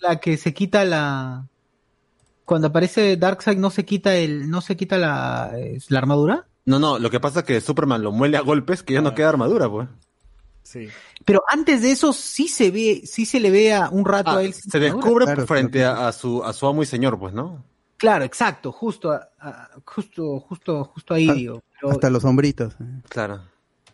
la 0.00 0.20
que 0.20 0.36
se 0.36 0.52
quita 0.54 0.84
la 0.84 1.46
cuando 2.44 2.68
aparece 2.68 3.16
Darkseid 3.16 3.56
no 3.58 3.70
se 3.70 3.84
quita 3.84 4.14
el 4.14 4.50
no 4.50 4.60
se 4.60 4.76
quita 4.76 4.98
la, 4.98 5.52
es 5.58 5.90
la 5.90 5.98
armadura 5.98 6.46
No, 6.66 6.78
no, 6.78 6.98
lo 6.98 7.10
que 7.10 7.20
pasa 7.20 7.40
es 7.40 7.46
que 7.46 7.60
Superman 7.60 8.02
lo 8.02 8.12
muele 8.12 8.36
a 8.36 8.40
golpes 8.42 8.82
que 8.82 8.92
ya 8.94 9.00
no 9.00 9.14
queda 9.14 9.30
armadura, 9.30 9.68
pues. 9.68 9.88
sí. 10.62 10.88
Pero 11.24 11.42
antes 11.48 11.82
de 11.82 11.90
eso 11.92 12.12
sí 12.12 12.48
se 12.48 12.70
ve 12.70 13.02
sí 13.04 13.24
se 13.26 13.40
le 13.40 13.50
ve 13.50 13.72
a 13.74 13.88
un 13.90 14.04
rato 14.04 14.30
Ah, 14.32 14.38
a 14.38 14.42
él 14.42 14.52
se 14.54 14.78
descubre 14.80 15.24
Claro, 15.24 15.46
frente 15.46 15.78
claro. 15.80 16.00
a, 16.00 16.08
a 16.08 16.12
su, 16.12 16.42
a 16.44 16.52
su 16.52 16.66
amo 16.66 16.82
y 16.82 16.86
señor, 16.86 17.18
pues, 17.18 17.32
¿no? 17.34 17.64
claro 17.96 18.24
exacto 18.24 18.72
justo 18.72 19.12
a- 19.12 19.28
a- 19.40 19.70
justo 19.86 20.40
justo 20.40 20.84
justo 20.84 21.14
ahí 21.14 21.28
Ah, 21.30 21.34
digo 21.34 21.62
pero 21.80 21.92
Hasta 21.92 22.10
los 22.10 22.24
hombritos. 22.24 22.74
eh. 22.80 22.84
Claro. 23.08 23.40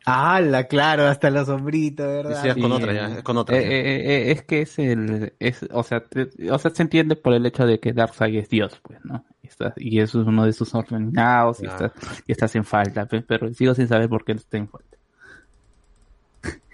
ala 0.06 0.64
claro 0.64 1.06
hasta 1.06 1.30
la 1.30 1.44
sombrita 1.44 2.06
verdad 2.06 2.42
Sí, 2.42 2.48
es 2.48 2.56
con 2.56 2.72
otra 2.72 2.92
ya, 2.92 3.18
es 3.18 3.22
con 3.22 3.36
otra. 3.36 3.56
eh, 3.58 3.62
eh, 3.62 4.00
eh, 4.28 4.30
es 4.32 4.42
que 4.44 4.62
es 4.62 4.78
el, 4.78 5.34
es, 5.38 5.60
o 5.70 5.82
sea, 5.82 6.02
te- 6.04 6.30
o 6.50 6.58
sea, 6.58 6.70
se 6.70 6.82
entiende 6.82 7.16
por 7.16 7.34
el 7.34 7.44
hecho 7.46 7.66
de 7.66 7.78
que 7.78 7.92
Darkseid 7.92 8.36
es 8.38 8.48
Dios, 8.48 8.80
pues, 8.82 8.98
¿no? 9.04 9.24
Y, 9.42 9.46
está- 9.48 9.74
y 9.76 10.00
eso 10.00 10.22
es 10.22 10.26
uno 10.26 10.46
de 10.46 10.52
sus 10.54 10.74
ordenados 10.74 11.58
y 11.60 11.64
Claro. 11.66 11.86
está, 11.86 12.00
y 12.26 12.32
está 12.32 12.48
sin 12.48 12.64
falta, 12.64 13.06
pe- 13.06 13.20
pero 13.22 13.52
sigo 13.52 13.74
sin 13.74 13.86
saber 13.88 14.08
por 14.08 14.24
qué 14.24 14.32
está 14.32 14.56
en 14.56 14.68
falta. 14.68 14.96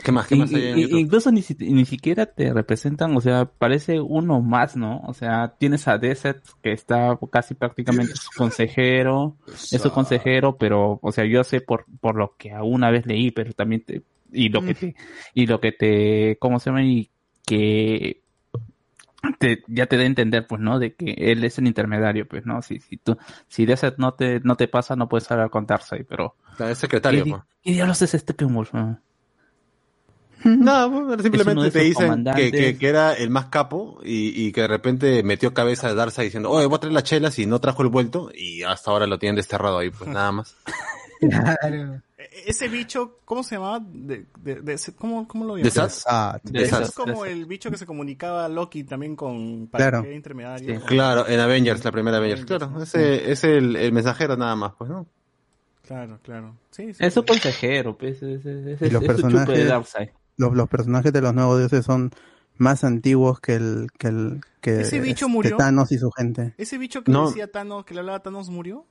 ¿Qué 0.04 0.12
más? 0.12 0.26
¿Qué 0.28 0.36
más 0.36 0.52
hay 0.54 0.66
en 0.66 0.78
y- 0.78 0.82
YouTube? 0.82 0.98
incluso 1.00 1.32
ni, 1.32 1.42
si- 1.42 1.56
ni 1.58 1.84
siquiera 1.84 2.26
te 2.26 2.52
representan, 2.52 3.16
o 3.16 3.20
sea, 3.20 3.46
parece 3.46 4.00
uno 4.00 4.40
más, 4.40 4.76
¿no? 4.76 5.00
O 5.00 5.14
sea, 5.14 5.54
tienes 5.58 5.88
a 5.88 5.98
Deset 5.98 6.40
que 6.62 6.72
está 6.72 7.18
casi 7.32 7.54
prácticamente 7.54 8.14
su 8.14 8.30
consejero, 8.36 9.36
es 9.48 9.80
su 9.82 9.90
consejero, 9.90 10.56
pero, 10.56 11.00
o 11.02 11.12
sea, 11.12 11.24
yo 11.24 11.42
sé 11.42 11.60
por, 11.60 11.86
por 12.00 12.14
lo 12.14 12.36
que 12.38 12.52
alguna 12.52 12.90
vez 12.90 13.06
leí, 13.06 13.32
pero 13.32 13.52
también 13.52 13.82
te, 13.82 14.02
y 14.32 14.48
lo 14.50 14.62
que 14.62 14.74
te, 14.74 14.94
y 15.34 15.46
lo 15.46 15.60
que 15.60 15.72
te, 15.72 16.36
¿cómo 16.38 16.60
se 16.60 16.70
llama? 16.70 16.84
Y 16.84 17.10
que 17.44 18.20
te, 19.38 19.64
ya 19.66 19.86
te 19.86 19.96
da 19.96 20.02
a 20.04 20.06
entender, 20.06 20.46
pues, 20.46 20.60
¿no? 20.60 20.78
De 20.78 20.94
que 20.94 21.14
él 21.18 21.42
es 21.42 21.58
el 21.58 21.66
intermediario, 21.66 22.28
pues, 22.28 22.46
¿no? 22.46 22.62
Si, 22.62 22.78
si 22.80 22.96
tú, 22.96 23.16
si 23.48 23.66
Deset 23.66 23.96
no 23.98 24.14
te, 24.14 24.38
no 24.40 24.54
te 24.56 24.68
pasa, 24.68 24.94
no 24.94 25.08
puedes 25.08 25.28
hablar 25.32 25.50
con 25.50 25.66
Darkseid, 25.66 26.04
pero, 26.08 26.36
Claro, 26.56 26.72
Es 26.72 26.78
secretario, 26.78 27.20
¿qué, 27.20 27.24
di- 27.24 27.30
pues. 27.32 27.42
¿qué 27.62 27.72
diablos 27.72 27.96
es 28.02 28.14
este 28.14 28.18
Steppenwolf? 28.34 28.72
No? 30.46 31.06
Pues, 31.06 31.22
simplemente 31.22 31.70
te 31.70 31.80
dicen 31.80 32.24
que, 32.36 32.50
que, 32.52 32.78
que 32.78 32.88
era 32.88 33.12
el 33.14 33.30
más 33.30 33.46
capo 33.46 34.00
y, 34.04 34.46
y 34.46 34.52
que 34.52 34.62
de 34.62 34.68
repente 34.68 35.22
metió 35.22 35.52
cabeza 35.52 35.88
de 35.88 35.94
Darkseid 35.94 36.26
diciendo, 36.26 36.50
oye, 36.50 36.66
voy 36.66 36.76
a 36.76 36.80
traer 36.80 36.92
las 36.94 37.04
chelas 37.04 37.38
y 37.38 37.46
no 37.46 37.60
trajo 37.60 37.82
el 37.82 37.88
vuelto 37.88 38.30
y 38.34 38.62
hasta 38.62 38.90
ahora 38.90 39.06
lo 39.06 39.18
tienen 39.18 39.36
desterrado 39.36 39.78
ahí, 39.78 39.90
pues 39.90 40.08
nada 40.10 40.32
más. 40.32 40.56
Claro. 41.18 42.02
E- 42.18 42.28
Ese 42.48 42.68
bicho, 42.68 43.20
¿cómo 43.24 43.42
se 43.42 43.54
llamaba? 43.54 43.80
De, 43.82 44.26
de- 44.42 44.56
de 44.60 44.72
ese- 44.74 44.94
¿cómo, 44.94 45.26
¿Cómo 45.26 45.46
lo. 45.56 45.70
Sats? 45.70 46.04
Ah, 46.06 46.38
De 46.42 46.58
Ese 46.58 46.68
esas- 46.68 46.88
es 46.90 46.94
como 46.94 47.24
el 47.24 47.46
bicho 47.46 47.70
que 47.70 47.78
se 47.78 47.86
comunicaba 47.86 48.44
a 48.44 48.48
Loki 48.50 48.84
también 48.84 49.16
con 49.16 49.66
para 49.68 49.90
Claro. 49.90 50.12
intermediario. 50.12 50.78
Sí. 50.80 50.86
Claro, 50.86 51.26
en 51.26 51.40
Avengers, 51.40 51.82
la 51.82 51.90
primera 51.92 52.18
Avengers. 52.18 52.44
Claro, 52.44 52.70
ese 52.82 53.32
es 53.32 53.44
el, 53.44 53.76
el 53.76 53.92
mensajero 53.92 54.36
nada 54.36 54.54
más, 54.56 54.72
pues, 54.76 54.90
¿no? 54.90 55.06
Claro, 55.86 56.18
claro. 56.22 56.54
Sí, 56.70 56.92
sí. 56.92 57.02
Es 57.02 57.14
su 57.14 57.24
consejero, 57.24 57.96
pues, 57.96 58.22
es, 58.22 58.44
es, 58.44 58.82
es, 58.82 58.82
Y 58.82 58.90
los 58.90 59.02
es 59.04 59.16
su 59.20 59.30
chupe 59.30 59.52
de 59.52 59.64
Darkseid. 59.64 60.08
Los, 60.36 60.54
los 60.54 60.68
personajes 60.68 61.12
de 61.12 61.20
los 61.20 61.34
nuevos 61.34 61.58
dioses 61.58 61.84
son 61.84 62.10
más 62.58 62.84
antiguos 62.84 63.40
que 63.40 63.54
el 63.54 63.88
que 63.98 64.08
el 64.08 64.40
que, 64.60 64.80
¿Ese 64.80 65.00
bicho 65.00 65.28
murió? 65.28 65.56
Thanos 65.56 65.92
y 65.92 65.98
su 65.98 66.10
gente. 66.10 66.54
Ese 66.58 66.78
bicho 66.78 67.02
que 67.04 67.12
No. 67.12 67.28
decía 67.28 67.50
Thanos, 67.50 67.84
que 67.84 67.94
le 67.94 68.00
hablaba 68.00 68.18
a 68.18 68.22
Thanos, 68.22 68.48
¿murió? 68.50 68.84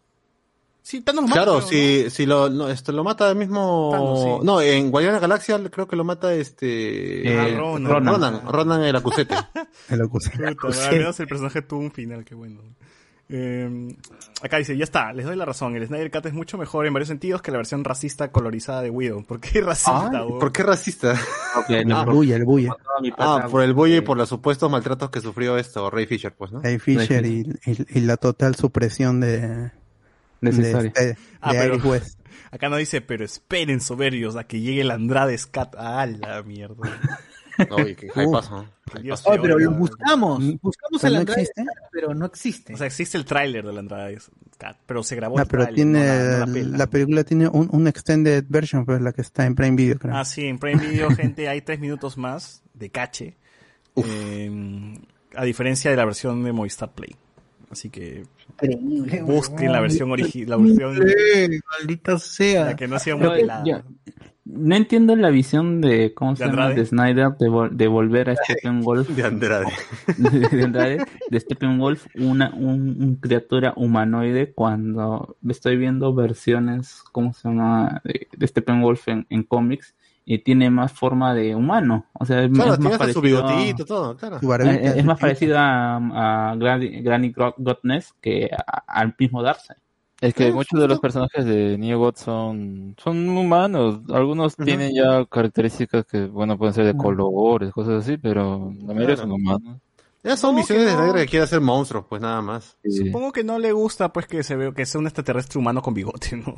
Sí, 0.82 1.01
Thanos 1.01 1.24
lo 1.24 1.27
mata. 1.30 1.41
Claro, 1.43 1.57
creo, 1.57 1.67
si, 1.67 2.09
si 2.11 2.25
lo, 2.27 2.48
no, 2.48 2.69
esto 2.69 2.91
lo 2.91 3.03
mata 3.03 3.27
el 3.32 3.35
mismo... 3.35 3.90
Thanos, 3.91 4.22
sí. 4.22 4.45
No, 4.45 4.61
en 4.61 4.91
Guardianes 4.91 5.19
de 5.19 5.27
la 5.27 5.27
Galaxia 5.27 5.69
creo 5.72 5.88
que 5.88 5.95
lo 5.95 6.03
mata 6.03 6.32
este... 6.35 7.27
Eh, 7.27 7.40
Ah, 7.40 7.57
Ronan. 7.57 7.91
Ronan. 8.06 8.41
Ronan, 8.48 8.83
el 8.83 8.95
acusete. 8.95 9.33
El 9.90 9.98
¿no? 9.99 10.09
Puta, 10.09 10.30
al 10.88 10.98
menos 10.98 11.19
el 11.19 11.27
personaje 11.27 11.64
tuvo 11.64 11.80
un 11.80 11.91
final, 11.91 12.24
qué 12.24 12.35
bueno. 12.35 12.61
Eh, 13.28 13.88
acá 14.44 14.58
dice, 14.58 14.78
ya 14.78 14.84
está, 14.84 15.12
les 15.12 15.26
doy 15.26 15.36
la 15.36 15.45
razón. 15.45 15.76
El 15.76 15.88
Snyder 15.88 16.12
Cut 16.12 16.28
es 16.28 16.34
mucho 16.34 16.58
mejor 16.60 16.86
en 16.86 16.94
varios 16.94 17.08
sentidos 17.08 17.42
que 17.42 17.50
la 17.52 17.58
versión 17.58 17.84
racista 17.84 18.32
colorizada 18.32 18.82
de 18.84 18.92
Widow. 18.92 19.24
¿Por 19.24 19.40
qué 19.40 19.62
racista, 19.62 20.10
Ay? 20.12 20.28
¿Por 20.40 20.52
qué 20.52 20.62
racista? 20.64 21.20
El 21.70 21.86
bulla, 22.06 22.36
el 22.36 22.45
bulla. 22.45 22.76
Ah, 23.18 23.48
por 23.50 23.64
el 23.64 23.74
bulle 23.74 23.98
y 23.98 24.02
por 24.02 24.18
los 24.18 24.30
supuestos 24.30 24.70
maltratos 24.70 25.10
que 25.10 25.22
sufrió 25.22 25.58
esto, 25.58 25.90
Ray 25.90 26.06
Fisher, 26.06 26.34
pues, 26.34 26.52
¿no? 26.52 26.62
Ray 26.62 26.78
Fisher 26.80 27.26
y, 27.26 27.40
y- 27.66 27.98
y 27.98 28.02
la 28.02 28.18
total 28.18 28.56
supresión 28.56 29.20
de, 29.22 29.40
de, 29.42 29.72
Necesario. 30.42 30.88
este- 30.95 31.18
Ah, 31.42 31.54
de 31.54 31.60
pero- 31.60 31.78
West. 31.90 32.20
Acá 32.52 32.70
no 32.70 32.76
dice, 32.78 33.02
pero 33.02 33.26
esperen 33.26 33.82
soberbios 33.82 34.36
a 34.36 34.44
que 34.45 34.60
llegue 34.62 34.82
el 34.82 34.92
Andrade 34.92 35.38
Scat. 35.38 35.76
Ah, 35.78 36.06
la 36.06 36.44
mierda. 36.44 36.76
Oye, 37.72 37.95
qué. 37.95 38.08
Dios 39.01 39.24
Oye, 39.25 39.40
pero 39.42 39.58
lo 39.59 39.72
buscamos 39.72 40.40
buscamos 40.61 41.01
¿Pero 41.01 41.08
el 41.08 41.14
no 41.14 41.19
Andrade, 41.22 41.42
existe? 41.42 41.64
pero 41.92 42.14
no 42.14 42.25
existe 42.25 42.74
O 42.74 42.77
sea, 42.77 42.88
existe 42.88 43.17
el 43.17 43.25
tráiler 43.25 43.66
del 43.66 43.77
Andrade 43.77 44.19
Scat, 44.53 44.77
pero 44.85 45.03
se 45.03 45.16
grabó 45.16 45.38
No, 45.38 45.43
el 45.43 45.48
pero 45.50 45.67
tiene 45.67 46.00
no 46.00 46.06
la- 46.06 46.45
la 46.45 46.77
la, 46.77 46.88
película 46.88 47.24
tiene 47.24 47.48
un, 47.48 47.67
un 47.72 47.88
extended 47.88 48.45
version, 48.48 48.85
pues 48.85 49.01
la 49.01 49.11
que 49.11 49.22
está 49.22 49.45
en 49.45 49.56
Prime 49.56 49.75
Video, 49.75 49.98
creo. 49.98 50.16
Ah, 50.16 50.24
sí, 50.25 50.45
en 50.45 50.59
Prime 50.59 50.82
Video, 50.82 51.09
gente, 51.11 51.48
hay 51.50 51.61
tres 51.61 51.80
minutos 51.80 52.17
más 52.17 52.61
de 52.74 52.90
cache. 52.90 53.35
Eh, 53.95 54.93
a 55.35 55.43
diferencia 55.43 55.90
de 55.92 55.98
la 55.98 56.06
versión 56.06 56.43
de 56.43 56.51
Movistar 56.51 56.93
Play. 56.93 57.16
Así 57.72 57.90
que 57.90 58.24
Increíble, 58.61 59.22
busquen 59.24 59.72
la 59.72 59.82
versión 59.82 60.11
original, 60.11 60.50
la 60.51 60.58
versión 60.58 61.00
maldita 61.80 62.17
sea 62.19 62.66
la 62.66 62.75
que 62.75 62.88
no 62.88 63.00
sea 63.00 63.16
mutilada. 63.17 63.64
yo- 63.66 63.82
no 64.45 64.75
entiendo 64.75 65.15
la 65.15 65.30
visión 65.32 65.82
de, 65.82 66.14
¿cómo 66.14 66.35
se 66.35 66.43
¿De 66.43 66.49
llama? 66.49 66.64
Andrade? 66.67 66.82
De 66.82 66.85
Snyder 66.88 67.32
de, 67.40 67.49
vol- 67.49 67.72
de 67.72 67.88
volver 67.88 68.30
a 68.30 68.35
Steppenwolf, 68.43 69.09
De 69.15 69.24
Andrade. 69.24 69.74
de, 70.17 70.64
Andrade, 70.64 71.06
de 71.30 71.40
Steppenwolf, 71.40 72.06
una 72.15 72.51
un, 72.56 72.95
un 73.01 73.15
criatura 73.15 73.74
humanoide 73.75 74.53
cuando 74.53 75.35
estoy 75.49 75.77
viendo 75.77 76.14
versiones, 76.14 77.03
¿cómo 77.11 77.33
se 77.33 77.49
llama? 77.49 78.01
De, 78.03 78.27
de 78.38 78.48
Steppenwolf 78.48 79.07
en, 79.07 79.25
en 79.30 79.43
cómics 79.43 79.95
y 80.27 80.40
tiene 80.40 80.69
más 80.72 80.91
forma 80.91 81.35
de 81.35 81.53
humano, 81.56 82.07
o 82.14 82.25
sea, 82.25 82.43
es, 82.43 82.49
Claro, 82.51 82.74
es 82.74 82.80
tiene 82.80 82.98
más 82.98 83.14
su 83.14 83.22
parecido 83.22 83.22
bigotito, 83.22 83.85
todo, 83.85 84.15
claro. 84.17 84.40
Eh, 84.72 84.93
es 84.98 85.06
más 85.06 85.19
parecido 85.19 85.57
a, 85.59 85.98
a 86.51 86.56
Granny, 86.56 87.01
Granny 87.01 87.32
Godness 87.57 88.14
que 88.22 88.49
a- 88.51 88.83
al 88.88 89.15
mismo 89.19 89.43
Darkseid. 89.43 89.77
Es 90.22 90.34
que 90.34 90.48
Eh, 90.48 90.53
muchos 90.53 90.80
de 90.80 90.88
los 90.88 91.00
personajes 91.00 91.45
de 91.45 91.77
New 91.77 92.00
God 92.00 92.16
son, 92.16 92.95
son 92.98 93.30
humanos. 93.30 94.00
Algunos 94.10 94.56
tienen 94.56 94.94
ya 94.95 95.26
características 95.26 96.06
que, 96.06 96.26
bueno, 96.27 96.58
pueden 96.58 96.74
ser 96.74 96.85
de 96.85 96.95
colores, 96.95 97.72
cosas 97.74 98.03
así, 98.03 98.18
pero 98.18 98.72
la 98.80 98.94
mayoría 98.94 99.16
Claro. 99.16 99.22
son 99.24 99.32
humanos. 99.34 99.77
Ya 100.24 100.32
son 100.38 100.52
Supongo 100.52 100.58
visiones 100.58 100.85
que 100.95 101.02
de 101.02 101.08
no. 101.08 101.14
Que 101.14 101.26
quiere 101.27 101.44
hacer 101.44 101.61
monstruos, 101.61 102.06
pues 102.10 102.22
nada 102.22 102.42
más. 102.42 102.77
Sí. 102.84 103.06
Supongo 103.08 103.32
que 103.32 103.44
no 103.44 103.60
le 103.60 103.72
gusta 103.74 104.11
pues 104.11 104.26
que 104.26 104.42
se 104.44 104.56
vea 104.56 104.72
que 104.72 104.85
sea 104.85 105.00
un 105.00 105.06
extraterrestre 105.08 105.60
humano 105.60 105.82
con 105.82 105.94
bigote, 105.94 106.35
¿no? 106.48 106.56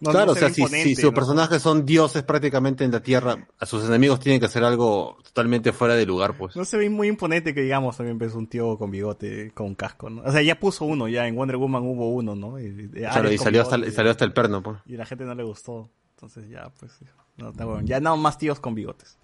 No- 0.00 0.10
claro, 0.10 0.26
no 0.26 0.32
o 0.32 0.34
se 0.34 0.40
sea, 0.40 0.50
si, 0.50 0.66
si 0.82 0.94
sus 0.96 1.04
¿no? 1.04 1.14
personajes 1.14 1.62
son 1.62 1.86
dioses 1.86 2.22
prácticamente 2.24 2.84
en 2.84 2.90
la 2.92 3.00
Tierra, 3.00 3.46
a 3.58 3.64
sus 3.66 3.84
enemigos 3.84 4.20
tienen 4.20 4.38
que 4.40 4.46
hacer 4.46 4.62
algo 4.64 5.16
totalmente 5.24 5.72
fuera 5.72 5.94
de 5.94 6.04
lugar, 6.04 6.36
pues. 6.36 6.56
No 6.56 6.64
se 6.64 6.76
ve 6.76 6.90
muy 6.90 7.08
imponente 7.08 7.54
que 7.54 7.62
digamos 7.62 7.96
también 7.96 8.18
ves 8.18 8.34
un 8.34 8.46
tío 8.46 8.76
con 8.76 8.90
bigote, 8.90 9.52
con 9.52 9.74
casco, 9.74 10.10
¿no? 10.10 10.22
O 10.22 10.30
sea, 10.32 10.42
ya 10.42 10.58
puso 10.58 10.84
uno, 10.84 11.08
ya 11.08 11.26
en 11.26 11.36
Wonder 11.36 11.56
Woman 11.56 11.82
hubo 11.84 12.10
uno, 12.12 12.34
¿no? 12.34 12.58
Y, 12.60 12.64
y- 12.66 12.88
Claro, 13.00 13.30
y 13.32 13.38
salió 13.38 13.62
hasta, 13.62 13.78
y 13.78 13.90
salió 13.92 14.10
hasta 14.10 14.24
el 14.24 14.32
perno, 14.32 14.62
pues. 14.62 14.78
y 14.86 14.96
la 14.96 15.06
gente 15.06 15.24
no 15.24 15.34
le 15.34 15.42
gustó. 15.44 15.88
Entonces 16.16 16.48
ya, 16.48 16.70
pues, 16.78 16.92
no, 17.36 17.50
está 17.50 17.64
bueno. 17.64 17.82
ya 17.86 18.00
no 18.00 18.16
más 18.16 18.36
tíos 18.38 18.60
con 18.60 18.74
bigotes. 18.74 19.18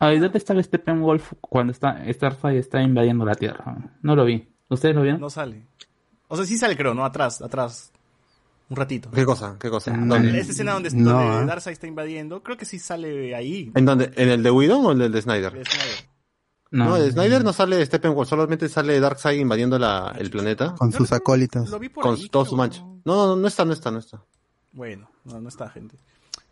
Ah, 0.00 0.12
¿y 0.14 0.18
dónde 0.20 0.38
está 0.38 0.52
el 0.52 0.62
Steppenwolf 0.62 1.32
cuando 1.40 1.72
está 1.72 2.00
Starfire 2.12 2.58
está 2.58 2.80
invadiendo 2.82 3.24
la 3.24 3.34
Tierra? 3.34 3.76
No 4.02 4.14
lo 4.14 4.24
vi. 4.24 4.48
¿Ustedes 4.68 4.94
lo 4.94 5.02
vieron? 5.02 5.20
No 5.20 5.28
sale. 5.30 5.66
O 6.28 6.36
sea, 6.36 6.44
sí 6.44 6.56
sale 6.56 6.76
creo, 6.76 6.94
¿no? 6.94 7.04
Atrás, 7.04 7.42
atrás. 7.42 7.92
Un 8.70 8.76
ratito. 8.76 9.10
¿Qué 9.10 9.24
cosa? 9.24 9.56
¿Qué 9.58 9.70
cosa? 9.70 9.90
¿Dónde? 9.92 10.38
Esa 10.40 10.52
escena 10.52 10.72
donde, 10.72 10.90
No, 10.90 11.12
donde 11.12 11.36
¿ah? 11.42 11.44
Darkseid 11.46 11.72
está 11.72 11.86
invadiendo, 11.86 12.42
creo 12.42 12.56
que 12.56 12.64
sí 12.64 12.78
sale 12.78 13.34
ahí. 13.34 13.72
¿En 13.74 13.84
dónde? 13.84 14.12
¿En 14.16 14.28
el 14.28 14.42
de 14.42 14.50
Whedon 14.50 14.84
o 14.86 14.92
en 14.92 15.00
el 15.00 15.12
de 15.12 15.22
Snyder? 15.22 15.52
de 15.52 15.64
Snyder. 15.64 16.08
No, 16.70 16.96
de 16.96 17.10
Snyder 17.10 17.44
no 17.44 17.52
sale 17.54 17.84
Steppenwolf, 17.86 18.28
solamente 18.28 18.68
sale 18.68 19.00
Darkseid 19.00 19.40
invadiendo 19.40 19.78
la, 19.78 20.14
el 20.18 20.28
planeta 20.30 20.74
Con 20.74 20.92
sus 20.92 21.12
acólitos. 21.12 21.70
Lo 21.70 21.78
vi 21.78 21.88
por 21.88 22.02
con 22.02 22.14
ahí, 22.16 22.28
todo 22.28 22.42
creo. 22.42 22.50
su 22.50 22.56
mancha. 22.56 22.82
No, 22.82 23.00
no, 23.04 23.26
no, 23.28 23.36
no 23.36 23.48
está, 23.48 23.64
no 23.64 23.72
está, 23.72 23.90
no 23.90 23.98
está. 24.00 24.22
Bueno, 24.72 25.10
no, 25.24 25.40
no 25.40 25.48
está, 25.48 25.70
gente. 25.70 25.96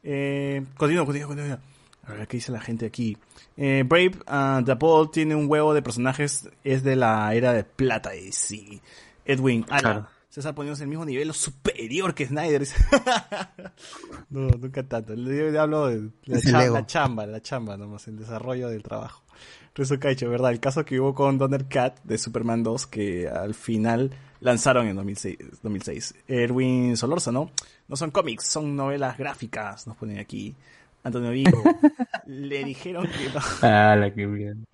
Eh, 0.02 0.64
continúo, 0.78 1.04
continúo, 1.04 1.28
continúo. 1.28 1.58
A 2.04 2.12
ver, 2.12 2.26
¿qué 2.28 2.38
dice 2.38 2.50
la 2.52 2.60
gente 2.60 2.86
aquí? 2.86 3.18
Eh, 3.58 3.84
Brave 3.86 4.12
uh, 4.28 4.64
The 4.64 4.76
Paul 4.76 5.10
tiene 5.10 5.34
un 5.34 5.50
huevo 5.50 5.74
de 5.74 5.82
personajes, 5.82 6.48
es 6.64 6.82
de 6.82 6.96
la 6.96 7.34
era 7.34 7.52
de 7.52 7.64
plata, 7.64 8.14
y 8.16 8.32
sí. 8.32 8.80
Edwin, 9.24 9.66
ala, 9.68 9.80
Claro. 9.80 10.08
César 10.36 10.54
poniéndose 10.54 10.82
el 10.82 10.90
mismo 10.90 11.06
nivel 11.06 11.30
o 11.30 11.32
superior 11.32 12.14
que 12.14 12.26
Snyder. 12.26 12.66
no, 14.28 14.48
nunca 14.50 14.82
tanto. 14.82 15.14
Yo, 15.14 15.58
hablo 15.62 15.86
de 15.86 16.10
la, 16.26 16.36
Es 16.36 16.44
el 16.44 16.52
cha- 16.52 16.64
ego. 16.66 16.74
la 16.74 16.86
chamba, 16.86 17.24
la 17.26 17.40
chamba 17.40 17.78
nomás, 17.78 18.06
el 18.08 18.18
desarrollo 18.18 18.68
del 18.68 18.82
trabajo. 18.82 19.22
Rezo 19.74 19.98
Caicho, 19.98 20.28
¿verdad? 20.28 20.52
El 20.52 20.60
caso 20.60 20.84
que 20.84 21.00
hubo 21.00 21.14
con 21.14 21.38
Donner 21.38 21.66
Cat 21.68 22.00
de 22.04 22.18
Superman 22.18 22.62
2 22.62 22.86
que 22.86 23.28
al 23.28 23.54
final 23.54 24.10
lanzaron 24.40 24.86
en 24.86 24.96
2006. 24.96 25.38
2006. 25.62 26.14
Erwin 26.28 26.98
Solórzano, 26.98 27.50
no 27.88 27.96
son 27.96 28.10
cómics, 28.10 28.46
son 28.46 28.76
novelas 28.76 29.16
gráficas, 29.16 29.86
nos 29.86 29.96
ponen 29.96 30.18
aquí. 30.18 30.54
Antonio 31.02 31.30
Vigo, 31.30 31.62
le 32.26 32.62
dijeron 32.62 33.06
que 33.06 33.30
no, 33.32 33.40
Ah, 33.62 33.96
qué 34.14 34.26
bien. 34.26 34.66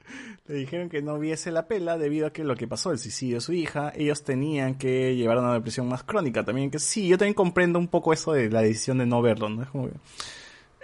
Le 0.47 0.55
dijeron 0.57 0.89
que 0.89 1.03
no 1.03 1.19
viese 1.19 1.53
la 1.53 1.67
pela 1.67 1.99
debido 1.99 2.27
a 2.27 2.33
que 2.33 2.45
lo 2.45 2.57
que 2.57 2.67
pasó, 2.67 2.91
el 2.91 2.99
suicidio 2.99 3.37
de 3.37 3.41
su 3.41 3.53
hija, 3.53 3.93
ellos 3.95 4.25
tenían 4.25 4.75
que 4.75 5.15
llevar 5.15 5.39
a 5.39 5.41
una 5.41 5.55
depresión 5.55 5.89
más 5.89 6.03
crónica 6.03 6.45
también, 6.45 6.71
que 6.71 6.79
sí, 6.79 7.07
yo 7.07 7.17
también 7.17 7.35
comprendo 7.35 7.79
un 7.79 7.89
poco 7.89 8.13
eso 8.13 8.33
de 8.33 8.51
la 8.51 8.63
decisión 8.63 8.99
de 8.99 9.07
no 9.07 9.23
verlo, 9.23 9.49
¿no? 9.49 9.63
Es 9.63 9.69
como 9.69 9.89
que 9.89 9.95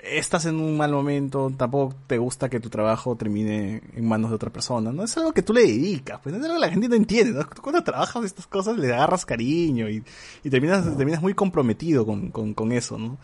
estás 0.03 0.47
en 0.47 0.61
un 0.61 0.77
mal 0.77 0.93
momento, 0.93 1.53
tampoco 1.57 1.97
te 2.07 2.19
gusta 2.19 2.49
que 2.49 2.61
tu 2.61 2.71
trabajo 2.71 3.17
termine 3.17 3.83
en 3.95 4.07
manos 4.07 4.31
de 4.31 4.37
otra 4.37 4.51
persona, 4.51 4.93
¿no? 4.93 5.03
Es 5.03 5.17
algo 5.17 5.33
que 5.33 5.43
tú 5.43 5.53
le 5.53 5.63
dedicas, 5.63 6.21
pues 6.23 6.35
es 6.37 6.43
algo 6.43 6.55
que 6.55 6.61
la 6.61 6.71
gente 6.71 6.89
no 6.89 6.95
entiende, 6.95 7.33
¿no? 7.33 7.45
Tú 7.45 7.61
Cuando 7.61 7.83
trabajas 7.83 8.25
estas 8.25 8.47
cosas 8.47 8.79
le 8.79 8.93
agarras 8.93 9.27
cariño 9.27 9.89
y, 9.89 10.05
y 10.45 10.51
terminas, 10.51 10.97
terminas 10.97 11.21
muy 11.21 11.35
comprometido 11.35 12.07
con, 12.07 12.31
con, 12.31 12.55
con 12.55 12.71
eso, 12.71 12.97
¿no? 12.97 13.19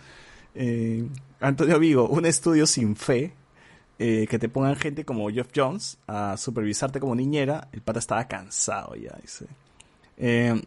Eh, 0.56 1.06
Antonio 1.40 1.78
Vigo, 1.78 2.08
un 2.08 2.26
estudio 2.26 2.66
sin 2.66 2.96
fe, 2.96 3.32
eh, 3.98 4.26
que 4.28 4.38
te 4.38 4.48
pongan 4.48 4.76
gente 4.76 5.04
como 5.04 5.30
Jeff 5.30 5.48
Jones 5.54 5.98
a 6.06 6.36
supervisarte 6.36 7.00
como 7.00 7.14
niñera, 7.14 7.68
el 7.72 7.80
pata 7.82 7.98
estaba 7.98 8.26
cansado 8.26 8.94
ya, 8.96 9.16
dice. 9.20 9.46
Eh, 10.16 10.60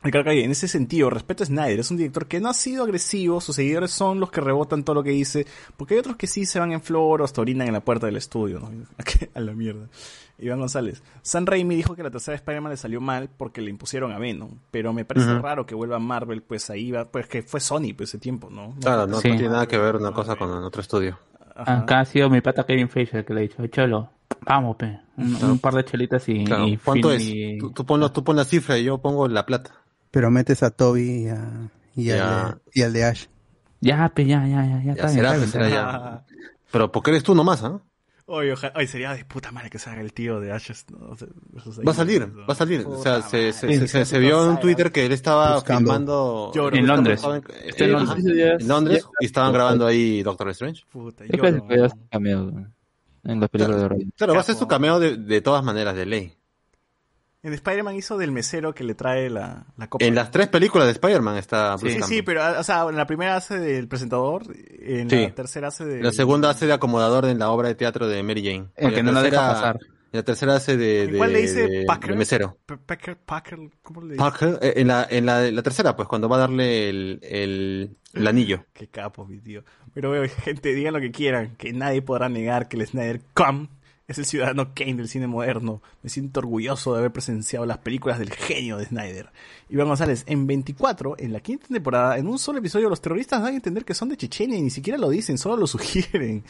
Calle, 0.00 0.44
en 0.44 0.50
ese 0.50 0.68
sentido, 0.68 1.10
respeto 1.10 1.42
a 1.42 1.46
Snyder, 1.46 1.80
es 1.80 1.90
un 1.90 1.96
director 1.96 2.26
que 2.26 2.40
no 2.40 2.48
ha 2.48 2.54
sido 2.54 2.84
agresivo, 2.84 3.40
sus 3.40 3.56
seguidores 3.56 3.90
son 3.90 4.20
los 4.20 4.30
que 4.30 4.40
rebotan 4.40 4.84
todo 4.84 4.94
lo 4.94 5.02
que 5.02 5.10
dice, 5.10 5.46
porque 5.76 5.94
hay 5.94 6.00
otros 6.00 6.16
que 6.16 6.26
sí 6.26 6.46
se 6.46 6.60
van 6.60 6.72
en 6.72 6.80
flor 6.80 7.20
o 7.20 7.24
hasta 7.24 7.40
orinan 7.40 7.66
en 7.66 7.74
la 7.74 7.80
puerta 7.80 8.06
del 8.06 8.16
estudio, 8.16 8.60
¿no? 8.60 8.70
a 9.34 9.40
la 9.40 9.52
mierda. 9.52 9.88
Iván 10.38 10.60
González, 10.60 11.02
San 11.22 11.46
Raimi 11.46 11.74
dijo 11.74 11.96
que 11.96 12.04
la 12.04 12.12
tercera 12.12 12.36
Spider-Man 12.36 12.70
le 12.70 12.76
salió 12.76 13.00
mal 13.00 13.28
porque 13.36 13.60
le 13.60 13.70
impusieron 13.70 14.12
a 14.12 14.18
Venom, 14.18 14.50
pero 14.70 14.92
me 14.92 15.04
parece 15.04 15.36
raro 15.40 15.66
que 15.66 15.74
vuelva 15.74 15.96
a 15.96 15.98
Marvel, 16.00 16.42
pues 16.42 16.70
ahí 16.70 16.92
va, 16.92 17.04
pues 17.06 17.26
que 17.26 17.42
fue 17.42 17.58
Sony 17.58 17.92
pues 17.96 18.10
ese 18.10 18.18
tiempo, 18.18 18.48
¿no? 18.48 18.76
Claro, 18.80 19.08
no, 19.08 19.20
Sí. 19.20 19.28
no 19.30 19.34
tiene 19.36 19.50
nada 19.50 19.66
que 19.66 19.78
ver 19.78 19.96
una 19.96 20.12
cosa 20.12 20.36
con 20.36 20.48
otro 20.50 20.80
estudio. 20.80 21.18
Acá 21.58 22.00
ha 22.00 22.04
sido 22.04 22.30
mi 22.30 22.40
pata 22.40 22.64
Kevin 22.64 22.88
el 22.94 23.24
que 23.24 23.34
le 23.34 23.40
ha 23.40 23.42
dicho, 23.42 23.66
cholo, 23.66 24.10
vamos, 24.42 24.76
pe. 24.76 25.00
Un, 25.16 25.34
un 25.42 25.58
par 25.58 25.74
de 25.74 25.84
chelitas 25.84 26.28
y, 26.28 26.44
Claro. 26.44 26.68
y 26.68 26.76
¿Cuánto 26.76 27.12
es? 27.12 27.22
y- 27.22 27.58
Tú, 27.58 27.72
tú 27.72 27.84
pon, 27.84 28.00
la- 28.00 28.12
tú 28.12 28.22
pon 28.22 28.36
la 28.36 28.44
cifra 28.44 28.78
y 28.78 28.84
yo 28.84 28.98
pongo 28.98 29.26
la 29.26 29.44
plata. 29.44 29.72
Pero 30.10 30.30
metes 30.30 30.62
a 30.62 30.70
Toby 30.70 31.24
y, 31.24 31.28
a- 31.28 31.68
y, 31.96 32.10
al, 32.10 32.18
de, 32.18 32.60
y 32.74 32.82
al 32.82 32.92
de 32.92 33.04
Ash. 33.04 33.26
Ya, 33.80 34.08
pe, 34.08 34.24
ya, 34.26 34.46
ya, 34.46 34.64
ya, 34.64 34.78
ya, 34.78 34.82
Ya 34.84 34.92
está 34.92 35.08
será, 35.08 35.32
bien, 35.34 35.48
será 35.48 35.68
ya. 35.68 36.24
Pero 36.70 36.92
porque 36.92 37.10
eres 37.10 37.22
tú 37.24 37.34
nomás, 37.34 37.62
¿ah? 37.64 37.80
Oye, 38.30 38.52
ojalá, 38.52 38.74
oye, 38.76 38.86
sería 38.86 39.14
de 39.14 39.24
puta 39.24 39.50
madre 39.52 39.70
que 39.70 39.78
se 39.78 39.88
haga 39.88 40.02
el 40.02 40.12
tío 40.12 40.38
de 40.38 40.52
Ashes. 40.52 40.84
¿no? 40.90 41.16
Va 41.86 41.92
a 41.92 41.94
salir, 41.94 42.30
va 42.38 42.52
a 42.52 42.54
salir. 42.54 42.84
O 42.86 43.02
sea, 43.02 43.22
se, 43.22 43.54
se, 43.54 43.72
se, 43.78 43.88
se- 43.88 44.04
se 44.04 44.18
vio 44.18 44.50
en 44.50 44.60
Twitter 44.60 44.92
que 44.92 45.06
él 45.06 45.12
estaba 45.12 45.54
Buscando. 45.54 45.78
filmando 45.80 46.52
Lloro. 46.54 46.76
En 46.76 46.86
Londres. 46.86 47.14
Estaba 47.20 47.36
en, 47.38 47.44
Está 47.64 47.84
en 47.86 47.92
Londres. 47.92 48.24
en 48.60 48.68
Londres 48.68 49.06
y 49.20 49.24
estaban 49.24 49.52
grabando 49.54 49.86
ahí 49.86 50.22
Doctor 50.22 50.50
Strange. 50.50 50.82
Puta, 50.92 51.24
Es 51.24 51.30
que 51.30 51.52
¿no? 51.52 51.66
en 53.24 53.40
las 53.40 53.50
películas 53.50 53.80
de 53.80 53.88
Ryan. 53.88 54.12
Claro, 54.16 54.34
va 54.34 54.40
a 54.40 54.44
ser 54.44 54.54
su 54.56 54.66
cameo 54.68 55.00
de, 55.00 55.16
de 55.16 55.40
todas 55.40 55.64
maneras, 55.64 55.96
de 55.96 56.06
ley. 56.06 56.32
En 57.42 57.52
Spider-Man 57.52 57.94
hizo 57.94 58.18
del 58.18 58.32
mesero 58.32 58.74
que 58.74 58.82
le 58.82 58.94
trae 58.94 59.30
la, 59.30 59.64
la 59.76 59.86
copa. 59.88 60.04
En 60.04 60.14
las 60.16 60.30
tres 60.32 60.48
películas 60.48 60.86
de 60.88 60.92
Spider-Man 60.92 61.36
está 61.36 61.76
Bruce 61.76 61.94
Sí, 61.94 62.00
Campbell. 62.00 62.16
sí, 62.16 62.22
pero, 62.22 62.58
o 62.58 62.62
sea, 62.64 62.82
en 62.88 62.96
la 62.96 63.06
primera 63.06 63.36
hace 63.36 63.58
del 63.60 63.86
presentador, 63.86 64.42
en 64.80 65.08
Sí. 65.08 65.16
la 65.22 65.34
tercera 65.34 65.68
hace 65.68 65.84
de... 65.84 66.02
La 66.02 66.10
segunda 66.12 66.50
hace 66.50 66.66
de 66.66 66.72
acomodador 66.72 67.26
en 67.26 67.38
la 67.38 67.50
obra 67.50 67.68
de 67.68 67.76
teatro 67.76 68.08
de 68.08 68.22
Mary 68.24 68.42
Jane. 68.44 68.68
El 68.74 68.90
Y 68.90 68.94
que 68.94 69.02
no 69.04 69.12
la 69.12 69.22
deja 69.22 69.36
tercera- 69.36 69.52
pasar. 69.54 69.78
y 70.12 70.16
la 70.16 70.22
tercera 70.24 70.56
hace 70.56 70.76
de, 70.76 71.02
¿En 71.04 71.12
de, 71.12 71.18
cuál 71.18 71.32
le 71.32 71.42
dice 71.42 71.68
de- 71.68 71.84
Packer? 71.86 72.10
de 72.10 72.16
mesero. 72.16 72.58
P- 72.66 72.76
Packer, 72.78 73.16
Packer, 73.18 73.58
¿cómo 73.82 74.00
le 74.00 74.14
dice? 74.14 74.18
Parker, 74.18 74.58
eh, 74.60 74.72
en 74.76 74.88
la, 74.88 75.06
en 75.08 75.24
la, 75.26 75.48
la 75.48 75.62
tercera, 75.62 75.94
pues, 75.94 76.08
cuando 76.08 76.28
va 76.28 76.36
a 76.36 76.40
darle 76.40 76.88
el, 76.88 77.20
el, 77.22 77.96
el 78.14 78.26
anillo. 78.26 78.64
Qué 78.72 78.88
capo, 78.88 79.24
mi 79.26 79.38
tío. 79.38 79.62
Pero, 79.94 80.08
bueno, 80.08 80.26
gente, 80.42 80.74
digan 80.74 80.92
lo 80.94 81.00
que 81.00 81.12
quieran, 81.12 81.54
que 81.56 81.72
nadie 81.72 82.02
podrá 82.02 82.28
negar 82.28 82.66
que 82.66 82.78
el 82.78 82.86
Snyder 82.86 83.20
Come 83.32 83.68
es 84.08 84.16
el 84.16 84.24
ciudadano 84.24 84.72
Kane 84.74 84.94
del 84.94 85.08
cine 85.08 85.26
moderno. 85.26 85.82
Me 86.02 86.08
siento 86.08 86.40
orgulloso 86.40 86.94
de 86.94 87.00
haber 87.00 87.12
presenciado 87.12 87.66
las 87.66 87.78
películas 87.78 88.18
del 88.18 88.32
genio 88.32 88.78
de 88.78 88.86
Snyder. 88.86 89.30
Iván 89.68 89.86
González, 89.86 90.24
en 90.26 90.46
24, 90.46 91.16
en 91.18 91.34
la 91.34 91.40
quinta 91.40 91.68
temporada, 91.68 92.16
en 92.16 92.26
un 92.26 92.38
solo 92.38 92.58
episodio, 92.58 92.88
los 92.88 93.02
terroristas 93.02 93.42
dan 93.42 93.52
a 93.52 93.56
entender 93.56 93.84
que 93.84 93.92
son 93.92 94.08
de 94.08 94.16
Chechenia 94.16 94.56
y 94.56 94.62
ni 94.62 94.70
siquiera 94.70 94.98
lo 94.98 95.10
dicen, 95.10 95.36
solo 95.36 95.58
lo 95.58 95.66
sugieren. 95.66 96.42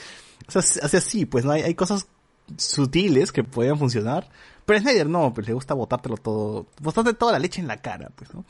O 0.46 0.52
sea, 0.52 0.62
así, 0.82 1.26
pues, 1.26 1.44
¿no? 1.44 1.50
Hay, 1.50 1.62
hay 1.62 1.74
cosas 1.74 2.06
sutiles 2.56 3.32
que 3.32 3.42
podían 3.42 3.76
funcionar. 3.76 4.28
Pero 4.64 4.80
Snyder 4.80 5.08
no, 5.08 5.34
pues 5.34 5.48
le 5.48 5.54
gusta 5.54 5.74
botártelo 5.74 6.16
todo, 6.16 6.66
botarte 6.80 7.14
toda 7.14 7.32
la 7.32 7.38
leche 7.38 7.60
en 7.60 7.66
la 7.66 7.78
cara, 7.78 8.10
pues, 8.14 8.32
¿no? 8.34 8.44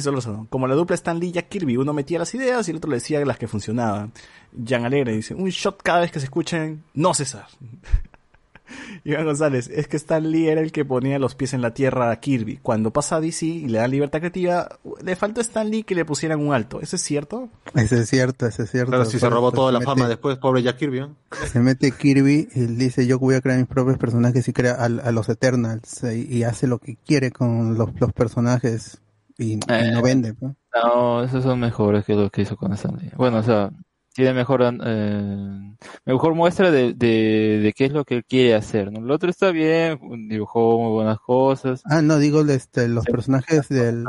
Solórzano, 0.00 0.46
como 0.50 0.66
la 0.66 0.74
dupla 0.74 0.94
Stan 0.94 1.18
Lee 1.18 1.28
y 1.28 1.32
Jack 1.32 1.48
Kirby, 1.48 1.76
uno 1.76 1.92
metía 1.92 2.18
las 2.18 2.34
ideas 2.34 2.68
y 2.68 2.70
el 2.70 2.76
otro 2.76 2.90
le 2.90 2.98
decía 2.98 3.24
las 3.24 3.38
que 3.38 3.48
funcionaban. 3.48 4.12
Jan 4.66 4.84
Alegre 4.84 5.12
dice, 5.12 5.34
un 5.34 5.48
shot 5.48 5.82
cada 5.82 6.00
vez 6.00 6.12
que 6.12 6.20
se 6.20 6.26
escuchen, 6.26 6.84
no 6.94 7.14
César. 7.14 7.46
Iván 9.04 9.24
González, 9.24 9.70
es 9.72 9.88
que 9.88 9.96
Stan 9.96 10.30
Lee 10.30 10.48
era 10.48 10.60
el 10.60 10.72
que 10.72 10.84
ponía 10.84 11.18
los 11.18 11.34
pies 11.34 11.54
en 11.54 11.62
la 11.62 11.74
tierra 11.74 12.10
a 12.10 12.20
Kirby. 12.20 12.58
Cuando 12.58 12.92
pasa 12.92 13.16
a 13.16 13.20
DC 13.20 13.46
y 13.46 13.68
le 13.68 13.78
dan 13.78 13.90
libertad 13.90 14.18
creativa, 14.20 14.68
le 15.02 15.16
faltó 15.16 15.40
a 15.40 15.42
Stan 15.42 15.68
Lee 15.68 15.82
que 15.82 15.94
le 15.94 16.04
pusieran 16.04 16.40
un 16.40 16.54
alto. 16.54 16.80
¿Eso 16.80 16.96
es 16.96 17.02
cierto? 17.02 17.48
Ese 17.74 18.00
es 18.00 18.08
cierto, 18.08 18.46
ese 18.46 18.64
es 18.64 18.70
cierto. 18.70 18.90
Claro, 18.90 19.04
si 19.04 19.18
se 19.18 19.28
robó 19.30 19.52
toda 19.52 19.72
la 19.72 19.80
fama 19.80 20.08
después, 20.08 20.38
pobre 20.38 20.62
Jack 20.62 20.76
Kirby. 20.78 21.00
¿no? 21.00 21.16
Se 21.46 21.60
mete 21.60 21.92
Kirby 21.92 22.48
y 22.54 22.60
dice 22.66 23.06
yo 23.06 23.18
voy 23.18 23.34
a 23.34 23.40
crear 23.40 23.58
mis 23.58 23.68
propios 23.68 23.98
personajes 23.98 24.46
y 24.48 24.52
crea 24.52 24.74
a, 24.74 24.84
a 24.84 25.12
los 25.12 25.28
Eternals 25.28 26.04
eh, 26.04 26.18
y, 26.18 26.42
hace 26.42 26.66
lo 26.66 26.78
que 26.78 26.96
quiere 26.96 27.30
con 27.30 27.76
los, 27.76 27.88
los 28.00 28.12
personajes 28.12 29.00
y, 29.36 29.54
y 29.54 29.60
Eh. 29.68 29.90
no 29.92 30.02
vende. 30.02 30.34
¿no? 30.40 30.56
No, 30.74 31.22
esos 31.24 31.42
son 31.44 31.60
mejores 31.60 32.04
que 32.04 32.14
lo 32.14 32.30
que 32.30 32.42
hizo 32.42 32.56
con 32.56 32.72
Stanley. 32.72 33.10
Bueno, 33.16 33.38
o 33.38 33.42
sea, 33.42 33.70
tiene 34.18 34.34
mejor, 34.34 34.62
eh, 34.84 35.76
mejor 36.04 36.34
muestra 36.34 36.70
de, 36.72 36.92
de, 36.92 37.60
de 37.62 37.72
qué 37.72 37.84
es 37.86 37.92
lo 37.92 38.04
que 38.04 38.16
él 38.16 38.24
quiere 38.24 38.54
hacer, 38.54 38.90
¿no? 38.90 38.98
El 38.98 39.10
otro 39.10 39.30
está 39.30 39.52
bien, 39.52 39.98
dibujó 40.28 40.78
muy 40.78 40.90
buenas 40.92 41.18
cosas. 41.20 41.82
Ah, 41.84 42.02
no, 42.02 42.18
digo 42.18 42.40
este, 42.42 42.88
los 42.88 43.04
personajes 43.04 43.68
del... 43.68 44.04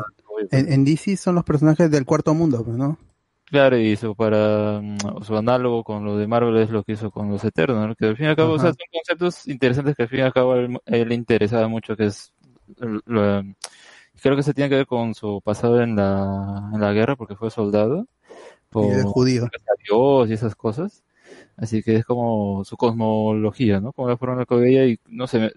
En, 0.52 0.72
en 0.72 0.84
DC 0.86 1.16
son 1.18 1.36
los 1.36 1.44
personajes 1.44 1.92
del 1.92 2.06
cuarto 2.06 2.34
mundo, 2.34 2.64
pues, 2.64 2.76
¿no? 2.76 2.98
Claro, 3.46 3.78
y 3.78 3.92
hizo 3.92 4.16
para 4.16 4.80
mm, 4.82 5.24
su 5.24 5.36
análogo 5.38 5.84
con 5.84 6.04
lo 6.06 6.18
de 6.18 6.28
Marvel 6.28 6.58
es 6.58 6.70
lo 6.70 6.84
que 6.84 6.94
hizo 6.94 7.12
con 7.12 7.30
los 7.30 7.44
Eternos, 7.44 7.88
¿no? 7.88 7.96
que 7.96 8.06
al 8.06 8.16
fin 8.18 8.28
y 8.28 8.30
al 8.30 8.36
cabo 8.36 8.54
o 8.54 8.60
sea, 8.60 8.70
son 8.72 8.86
conceptos 8.92 9.48
interesantes 9.48 9.96
que 9.96 10.04
al 10.04 10.10
fin 10.10 10.20
y 10.20 10.22
al 10.22 10.34
cabo 10.34 10.56
él, 10.56 10.78
él 10.86 11.10
le 11.10 11.16
interesaba 11.16 11.68
mucho, 11.68 11.96
que 11.96 12.06
es 12.06 12.32
lo- 13.06 13.44
creo 14.22 14.36
que 14.36 14.44
se 14.44 14.54
tiene 14.54 14.70
que 14.70 14.76
ver 14.76 14.86
con 14.86 15.14
su 15.16 15.42
pasado 15.44 15.82
en 15.82 15.96
la, 15.96 16.70
en 16.74 16.80
la 16.82 16.94
guerra 16.94 17.16
porque 17.16 17.36
fue 17.36 17.50
soldado, 17.50 18.06
por 18.69 18.85
Y 18.85 18.89
de 18.98 19.03
judío. 19.03 19.45
a 19.45 19.49
Dios 19.83 20.30
y 20.30 20.33
esas 20.33 20.56
cosas, 20.56 21.03
así 21.57 21.81
que 21.83 21.95
es 21.98 22.06
como 22.06 22.64
su 22.65 22.77
cosmología, 22.77 23.80
¿no? 23.80 23.93
Como 23.93 24.09
la 24.09 24.17
forma 24.17 24.33
en 24.33 24.39
la 24.39 24.45
que 24.45 24.56
veía 24.56 24.85
y 24.88 24.99
no 25.07 25.27
sé, 25.27 25.53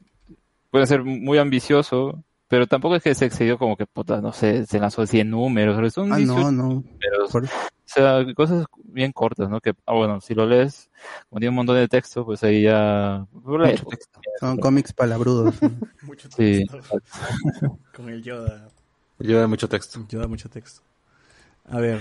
puede 0.71 0.87
ser 0.87 1.03
muy 1.05 1.39
ambicioso, 1.39 2.23
pero 2.49 2.67
tampoco 2.67 2.97
es 2.97 3.03
que 3.03 3.15
se 3.15 3.25
excedió 3.27 3.59
como 3.59 3.77
que, 3.77 3.87
puta, 3.87 4.21
no 4.21 4.33
sé, 4.33 4.67
se 4.67 4.79
lanzó 4.79 5.07
100 5.07 5.31
números, 5.31 5.93
son 5.93 6.13
Ah, 6.13 6.17
18 6.17 6.51
no, 6.51 6.53
no. 6.53 6.69
números. 6.69 7.31
Por- 7.31 7.45
O 7.45 7.95
sea, 7.95 8.25
cosas 8.35 8.65
bien 8.85 9.13
cortas, 9.13 9.51
¿no? 9.51 9.61
Que, 9.61 9.75
ah, 9.85 9.93
bueno, 9.95 10.19
si 10.23 10.35
lo 10.35 10.47
lees, 10.47 10.89
como 11.29 11.41
tiene 11.41 11.51
un 11.51 11.57
montón 11.57 11.77
de 11.77 11.89
texto, 11.89 12.25
pues 12.25 12.43
ahí 12.43 12.63
ya... 12.63 13.27
Mucho 13.33 13.85
texto. 13.85 14.19
Son 14.41 14.57
cómics 14.57 14.95
palabrudos. 14.95 15.61
¿no? 15.63 15.71
Mucho 16.03 16.29
Sí, 16.31 16.65
texto. 16.67 16.99
Con 17.95 18.09
el 18.09 18.23
Yoda. 18.23 18.69
Lleva 19.19 19.47
mucho 19.47 19.69
texto. 19.69 20.05
Yoda 20.09 20.27
mucho 20.27 20.49
texto. 20.49 20.81
A 21.67 21.79
ver, 21.81 22.01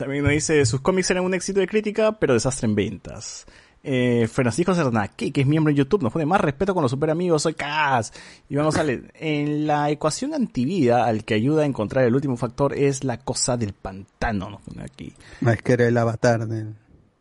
también 0.00 0.24
nos 0.24 0.32
dice, 0.32 0.64
sus 0.66 0.80
cómics 0.80 1.10
eran 1.10 1.24
un 1.24 1.34
éxito 1.34 1.60
de 1.60 1.68
crítica, 1.68 2.18
pero 2.18 2.34
desastre 2.34 2.66
en 2.68 2.74
ventas. 2.74 3.46
Eh, 3.82 4.28
Francisco 4.30 4.74
Cernaque, 4.74 5.32
que 5.32 5.40
es 5.40 5.46
miembro 5.46 5.70
en 5.70 5.76
YouTube, 5.76 6.02
nos 6.02 6.12
pone 6.12 6.26
más 6.26 6.40
respeto 6.40 6.74
con 6.74 6.82
los 6.82 6.90
super 6.90 7.08
amigos, 7.10 7.42
soy 7.42 7.54
Cas. 7.54 8.12
Y 8.48 8.56
vamos 8.56 8.76
a 8.76 8.84
leer, 8.84 9.10
en 9.14 9.66
la 9.66 9.88
ecuación 9.90 10.34
antivida, 10.34 11.06
al 11.06 11.24
que 11.24 11.34
ayuda 11.34 11.62
a 11.62 11.66
encontrar 11.66 12.04
el 12.04 12.14
último 12.14 12.36
factor 12.36 12.74
es 12.74 13.04
la 13.04 13.18
cosa 13.20 13.56
del 13.56 13.72
pantano, 13.72 14.50
nos 14.50 14.60
pone 14.62 14.82
aquí. 14.82 15.14
Es 15.46 15.62
que 15.62 15.72
era 15.72 15.86
el 15.88 15.96
avatar 15.96 16.46
del- 16.46 16.74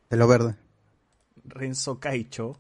de 0.10 0.18
lo 0.18 0.28
verde. 0.28 0.56
Renzo 1.46 2.00
Caicho 2.00 2.58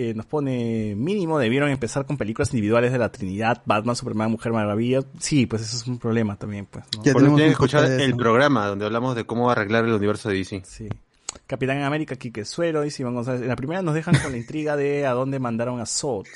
eh, 0.00 0.14
nos 0.14 0.26
pone 0.26 0.94
mínimo 0.94 1.40
debieron 1.40 1.70
empezar 1.70 2.06
con 2.06 2.16
películas 2.16 2.54
individuales 2.54 2.92
de 2.92 2.98
la 2.98 3.10
Trinidad, 3.10 3.62
Batman, 3.66 3.96
Superman, 3.96 4.30
Mujer 4.30 4.52
Maravilla. 4.52 5.00
Sí, 5.18 5.46
pues 5.46 5.62
eso 5.62 5.76
es 5.76 5.88
un 5.88 5.98
problema 5.98 6.36
también, 6.36 6.66
pues. 6.66 6.84
¿no? 6.96 7.02
Ya 7.02 7.12
Por 7.12 7.22
tenemos 7.22 7.40
que 7.40 7.48
escuchar 7.48 7.84
el 7.84 8.14
programa 8.14 8.68
donde 8.68 8.86
hablamos 8.86 9.16
de 9.16 9.24
cómo 9.24 9.50
arreglar 9.50 9.86
el 9.86 9.92
universo 9.92 10.28
de 10.28 10.36
DC. 10.36 10.62
Sí. 10.64 10.88
Capitán 11.48 11.82
América, 11.82 12.14
Quique 12.14 12.44
Suero, 12.44 12.82
dice 12.82 13.02
Iván 13.02 13.16
González. 13.16 13.42
En 13.42 13.48
la 13.48 13.56
primera 13.56 13.82
nos 13.82 13.92
dejan 13.92 14.14
con 14.22 14.30
la 14.30 14.38
intriga 14.38 14.76
de 14.76 15.04
a 15.04 15.14
dónde 15.14 15.40
mandaron 15.40 15.80
a 15.80 15.86
Sot. 15.86 16.28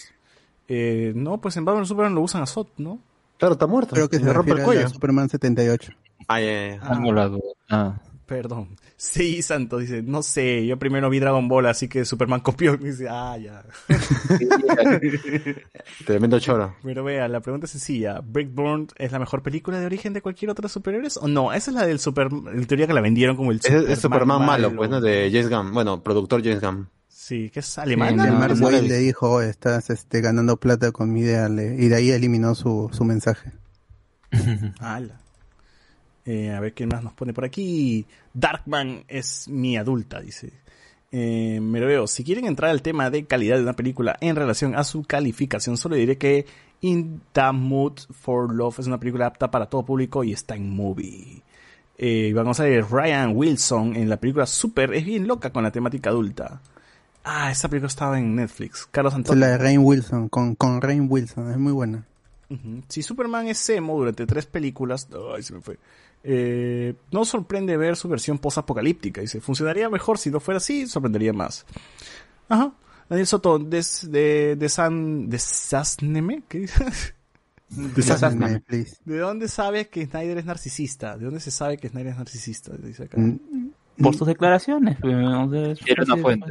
Eh, 0.66 1.12
no, 1.15 1.41
pues 1.41 1.57
en 1.57 1.65
Batman 1.65 1.86
Superman 1.86 2.16
lo 2.16 2.23
usan 2.23 2.42
a 2.42 2.47
Sot, 2.47 2.68
¿no? 2.78 2.99
Claro, 3.39 3.52
está 3.52 3.68
muerto. 3.68 3.94
Creo 3.94 4.10
que 4.10 4.18
se 4.18 4.32
rompe 4.32 4.55
el 4.55 4.62
cuello. 4.65 4.89
Superman 4.89 5.28
78. 5.28 5.92
Ay, 6.26 6.49
ay, 6.49 6.78
ay. 6.82 6.89
Tengo 6.94 7.12
la 7.12 7.28
duda. 7.28 7.52
Ah. 7.70 7.94
Perdón. 8.33 8.77
Sí, 8.97 9.43
Santos 9.43 9.81
dice, 9.83 10.02
no 10.02 10.23
sé, 10.23 10.65
yo 10.67 10.78
primero 10.78 11.11
vi 11.11 11.19
Dragon 11.19 11.49
Ball, 11.49 11.67
así 11.67 11.89
que 11.89 12.05
Superman 12.05 12.41
copió. 12.41 12.75
Y 12.75 12.78
dice, 12.78 13.09
ah, 13.11 13.36
ya. 13.36 13.62
Tremendo 16.07 16.39
choro. 16.41 16.75
Pero 16.83 17.05
vea, 17.05 17.28
la 17.28 17.41
pregunta 17.41 17.67
es 17.67 17.73
sencilla. 17.73 18.20
¿Breakborn 18.25 18.89
es 18.97 19.12
la 19.12 19.19
mejor 19.19 19.43
película 19.43 19.78
de 19.78 19.86
origen 19.86 20.12
de 20.12 20.23
cualquier 20.23 20.51
otro 20.51 20.69
superhéroes? 20.69 21.17
¿O 21.19 21.28
no? 21.28 21.52
Esa 21.52 21.70
es 21.70 21.75
la 21.77 21.86
del 21.86 21.99
super... 21.99 22.28
En 22.33 22.67
teoría 22.67 22.86
que 22.86 22.94
la 22.94 23.01
vendieron 23.01 23.36
como 23.36 23.52
el 23.52 23.59
Es, 23.59 23.67
es 23.70 23.99
Superman 24.01 24.44
malo, 24.44 24.75
pues, 24.75 24.91
¿no? 24.91 25.01
De 25.01 25.31
James 25.33 25.51
Gunn. 25.51 25.73
Bueno, 25.73 26.02
productor 26.02 26.43
James 26.43 26.61
Gunn. 26.61 26.89
Sí, 27.09 27.51
que 27.51 27.61
es 27.61 27.75
Que 27.75 27.81
alemana. 27.83 28.33
Mark 28.33 28.57
no 28.59 28.70
le 28.70 28.99
dijo, 28.99 29.31
"Oh, 29.31 29.41
estás 29.41 29.91
este, 29.91 30.20
ganando 30.20 30.57
plata 30.57 30.91
con 30.91 31.12
mi 31.12 31.20
idea, 31.20 31.49
le- 31.49 31.77
y 31.81 31.89
de 31.89 31.94
ahí 31.97 32.11
eliminó 32.11 32.55
su, 32.57 32.91
su 32.93 33.05
mensaje. 33.05 33.52
Ala. 34.81 35.20
Eh, 36.25 36.51
a 36.51 36.60
ver 36.60 36.73
quién 36.73 36.89
más 36.89 37.02
nos 37.02 37.12
pone 37.15 37.33
por 37.33 37.44
aquí. 37.44 38.07
Darkman 38.33 39.05
es 39.09 39.49
mi 39.49 39.76
adulta, 39.76 40.20
dice. 40.20 40.52
Eh, 41.10 41.60
me 41.60 41.81
lo 41.81 41.86
veo. 41.86 42.07
Si 42.07 42.25
quieren 42.25 42.47
entrar 42.47 42.70
al 42.70 42.83
tema 42.83 43.10
de 43.10 43.25
calidad 43.25 43.57
de 43.57 43.62
una 43.62 43.75
película 43.75 44.17
en 44.20 44.36
relación 44.36 44.75
a 44.75 44.84
su 44.84 45.02
calificación, 45.02 45.76
solo 45.76 45.97
diré 45.97 46.17
que 46.17 46.47
In 46.81 47.20
the 47.33 47.52
Mood 47.52 48.01
for 48.10 48.52
Love 48.52 48.81
es 48.81 48.86
una 48.86 48.99
película 48.99 49.26
apta 49.26 49.51
para 49.51 49.67
todo 49.67 49.84
público 49.84 50.25
y 50.25 50.33
está 50.33 50.57
en 50.57 50.70
movie. 50.70 51.42
Eh, 51.99 52.33
vamos 52.34 52.59
a 52.59 52.65
ver, 52.65 52.84
Ryan 52.91 53.33
Wilson 53.36 53.94
en 53.94 54.09
la 54.09 54.17
película 54.17 54.47
Super 54.47 54.92
es 54.94 55.05
bien 55.05 55.28
loca 55.28 55.51
con 55.51 55.62
la 55.62 55.70
temática 55.70 56.10
adulta. 56.10 56.60
Ah, 57.25 57.51
esa 57.52 57.68
película 57.68 57.89
estaba 57.89 58.18
en 58.18 58.34
Netflix. 58.34 58.89
Carlos 58.91 59.15
Antonio. 59.15 59.41
la 59.41 59.52
de 59.52 59.59
Rain 59.59 59.81
Wilson, 59.81 60.28
con, 60.28 60.57
con 60.57 60.81
Rain 60.81 61.07
Wilson, 61.09 61.51
es 61.51 61.59
muy 61.59 61.73
buena. 61.73 62.05
Si 62.89 63.02
Superman 63.02 63.47
es 63.47 63.67
emo 63.70 63.97
durante 63.97 64.26
tres 64.26 64.44
películas, 64.44 65.09
ay, 65.34 65.42
se 65.42 65.55
me 65.55 65.60
fue. 65.60 65.78
Eh, 66.25 66.94
no 67.10 67.25
sorprende 67.25 67.76
ver 67.76 67.97
su 67.97 68.09
versión 68.09 68.39
post-apocalíptica. 68.39 69.20
Dice, 69.20 69.41
funcionaría 69.41 69.89
mejor 69.89 70.18
si 70.18 70.31
no 70.31 70.41
fuera 70.41 70.59
así, 70.59 70.86
sorprendería 70.86 71.33
más. 71.33 71.67
Ajá. 72.49 72.73
Daniel 73.09 73.26
Soto, 73.26 73.59
des, 73.59 74.10
de, 74.10 74.57
de 74.57 74.68
San, 74.68 75.28
de 75.28 75.39
Sasneme, 75.39 76.42
¿qué 76.49 76.60
dices? 76.60 77.15
Desasname, 77.97 78.60
please. 78.60 78.97
¿De 79.05 79.18
dónde 79.18 79.49
sabes 79.49 79.89
que 79.89 80.05
Snyder 80.05 80.39
es 80.39 80.44
narcisista? 80.44 81.17
¿De 81.17 81.25
dónde 81.25 81.41
se 81.41 81.51
sabe 81.51 81.78
que 81.78 81.89
Snyder 81.89 82.12
es 82.12 82.18
narcisista? 82.18 82.73
Dice 82.76 83.05
acá. 83.05 83.17
Por 84.02 84.14
sus 84.16 84.26
declaraciones. 84.26 84.98
Era 85.02 86.02
una 86.05 86.16
fuente. 86.16 86.47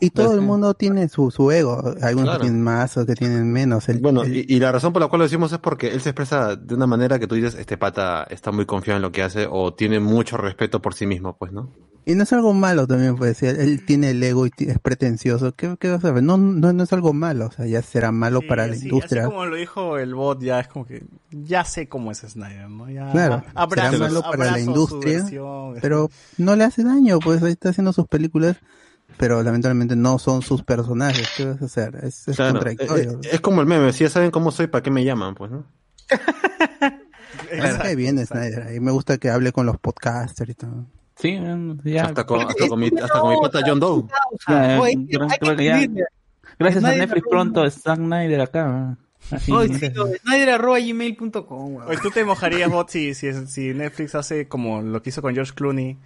Y 0.00 0.10
todo 0.10 0.32
el 0.32 0.38
Pues, 0.38 0.46
mundo 0.46 0.74
tiene 0.74 1.08
su, 1.08 1.30
su 1.30 1.50
ego. 1.50 1.76
Algunos 2.02 2.24
Claro. 2.24 2.38
que 2.40 2.44
tienen 2.46 2.62
más, 2.62 2.96
otros 2.96 3.06
que 3.06 3.14
tienen 3.14 3.52
menos. 3.52 3.88
El- 3.88 3.98
Bueno, 4.00 4.22
el- 4.22 4.36
y, 4.36 4.46
y 4.48 4.58
la 4.58 4.72
razón 4.72 4.92
por 4.92 5.02
la 5.02 5.08
cual 5.08 5.20
lo 5.20 5.24
decimos 5.24 5.52
es 5.52 5.58
porque 5.58 5.88
él 5.92 6.00
se 6.00 6.10
expresa 6.10 6.56
de 6.56 6.74
una 6.74 6.86
manera 6.86 7.18
que 7.18 7.26
tú 7.26 7.34
dices, 7.34 7.54
este 7.54 7.76
pata 7.78 8.24
está 8.30 8.50
muy 8.52 8.66
confiado 8.66 8.96
en 8.96 9.02
lo 9.02 9.12
que 9.12 9.22
hace 9.22 9.46
o 9.50 9.74
tiene 9.74 10.00
mucho 10.00 10.36
respeto 10.36 10.80
por 10.80 10.94
sí 10.94 11.06
mismo, 11.06 11.36
pues, 11.36 11.52
¿no? 11.52 11.70
Y 12.06 12.14
no 12.14 12.22
es 12.24 12.32
algo 12.34 12.52
malo 12.52 12.86
también, 12.86 13.16
pues, 13.16 13.38
si 13.38 13.46
él, 13.46 13.82
tiene 13.86 14.10
el 14.10 14.22
ego 14.22 14.46
y 14.46 14.50
es 14.58 14.78
pretencioso. 14.78 15.54
¿Qué, 15.54 15.76
qué 15.80 15.88
vas 15.90 16.04
a 16.04 16.12
ver? 16.12 16.22
No, 16.22 16.36
no, 16.36 16.72
no 16.72 16.82
es 16.84 16.92
algo 16.92 17.14
malo, 17.14 17.46
o 17.46 17.50
sea, 17.50 17.66
ya 17.66 17.80
será 17.80 18.12
malo 18.12 18.40
Sí, 18.40 18.46
para 18.46 18.66
la 18.66 18.76
industria. 18.76 19.22
Así 19.22 19.30
como 19.30 19.46
lo 19.46 19.56
dijo 19.56 19.96
el 19.98 20.14
bot, 20.14 20.42
ya 20.42 20.60
es 20.60 20.68
como 20.68 20.84
que 20.86 21.04
ya 21.30 21.64
sé 21.64 21.88
cómo 21.88 22.10
es 22.12 22.18
Snyder, 22.18 22.68
¿no? 22.68 22.90
Ya 22.90 23.10
Claro, 23.10 23.42
abrazo- 23.54 23.74
será 23.74 23.92
malo 23.92 24.20
para 24.22 24.50
la 24.50 24.60
industria, 24.60 25.18
versión. 25.22 25.74
pero 25.80 26.10
no 26.36 26.56
le 26.56 26.64
hace 26.64 26.84
daño, 26.84 27.20
pues 27.20 27.42
ahí 27.42 27.52
está 27.52 27.70
haciendo 27.70 27.94
sus 27.94 28.06
películas, 28.06 28.56
pero 29.16 29.42
lamentablemente 29.42 29.96
no 29.96 30.18
son 30.18 30.42
sus 30.42 30.62
personajes. 30.62 31.26
¿Qué 31.36 31.44
vas 31.44 31.62
a 31.62 31.64
hacer? 31.64 31.96
Es, 32.02 32.28
es 32.28 32.36
Claro, 32.36 32.52
contradictorio. 32.54 33.12
eh, 33.12 33.18
eh, 33.24 33.28
es 33.32 33.40
como 33.40 33.62
el 33.62 33.66
meme, 33.66 33.92
si 33.94 34.04
ya 34.04 34.10
saben 34.10 34.30
cómo 34.30 34.50
soy, 34.50 34.66
¿para 34.66 34.82
qué 34.82 34.90
me 34.90 35.04
llaman? 35.04 35.34
Pues, 35.34 35.50
¿no? 35.50 35.64
Cae 37.82 37.96
bien 37.96 38.24
Snyder, 38.26 38.74
y 38.74 38.80
me 38.80 38.90
gusta 38.90 39.16
que 39.18 39.30
hable 39.30 39.52
con 39.52 39.64
los 39.66 39.78
podcasters 39.78 40.50
y 40.50 40.54
todo. 40.54 40.86
Sí, 41.24 41.38
ya. 41.90 42.04
Hasta 42.04 42.24
con, 42.26 42.40
hasta 42.42 42.68
con 42.68 42.78
mi, 42.78 42.88
hasta 43.02 43.20
con 43.20 43.30
mi 43.30 43.40
pata 43.40 43.60
John 43.66 43.80
Doe. 43.80 44.04
Oye, 44.78 45.06
creo- 45.10 45.28
hay 45.30 45.38
creo 45.38 45.50
que 45.52 45.56
que 45.56 45.64
ya- 45.64 45.78
escribirle. 45.78 46.04
Gracias 46.58 46.84
a 46.84 46.92
Netflix 46.92 47.26
pronto 47.30 47.70
Zack 47.70 47.96
Snyder 47.96 48.40
acá. 48.42 48.98
Así, 49.30 49.50
Oye, 49.52 49.74
sí, 49.78 49.88
de 49.88 50.18
Snyder.gmail.com. 50.18 51.76
Oye, 51.76 51.96
¿tú 52.02 52.10
te 52.10 52.24
mojarías, 52.24 52.70
bot, 52.70 52.90
si, 52.90 53.14
si, 53.14 53.32
si 53.46 53.72
Netflix 53.72 54.14
hace 54.14 54.48
como 54.48 54.82
lo 54.82 55.02
que 55.02 55.08
hizo 55.08 55.22
con 55.22 55.34
George 55.34 55.52
Clooney 55.54 55.96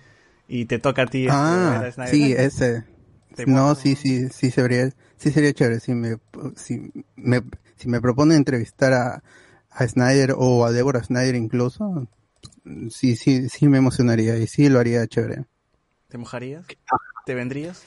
y 0.47 0.67
te 0.67 0.79
toca 0.79 1.03
a 1.03 1.07
ti? 1.07 1.27
este, 1.27 1.33
Ah, 1.33 1.81
a 1.81 1.91
Snyder? 1.93 2.15
sí, 2.15 2.33
ese. 2.33 2.85
No, 3.47 3.75
sí, 3.75 3.97
sí, 3.97 4.29
sí 4.31 4.51
sería, 4.51 4.91
sí 5.17 5.31
sería 5.33 5.53
chévere 5.53 5.81
si 5.81 5.95
me, 5.95 6.17
si 6.57 6.91
me, 7.17 7.43
si 7.77 7.89
me 7.89 8.01
propone 8.01 8.35
entrevistar 8.37 8.93
a, 8.93 9.23
a 9.71 9.87
Snyder 9.89 10.35
o 10.37 10.65
a 10.65 10.73
Deborah 10.73 11.03
Snyder 11.03 11.35
incluso, 11.35 12.09
sí, 12.91 13.17
sí, 13.17 13.49
sí 13.49 13.69
me 13.69 13.79
emocionaría 13.79 14.37
y 14.39 14.47
sí 14.47 14.69
lo 14.69 14.79
haría 14.81 15.07
chévere. 15.07 15.45
¿Te 16.09 16.19
mojarías? 16.19 16.67
¿Te 17.27 17.35
vendrías? 17.35 17.83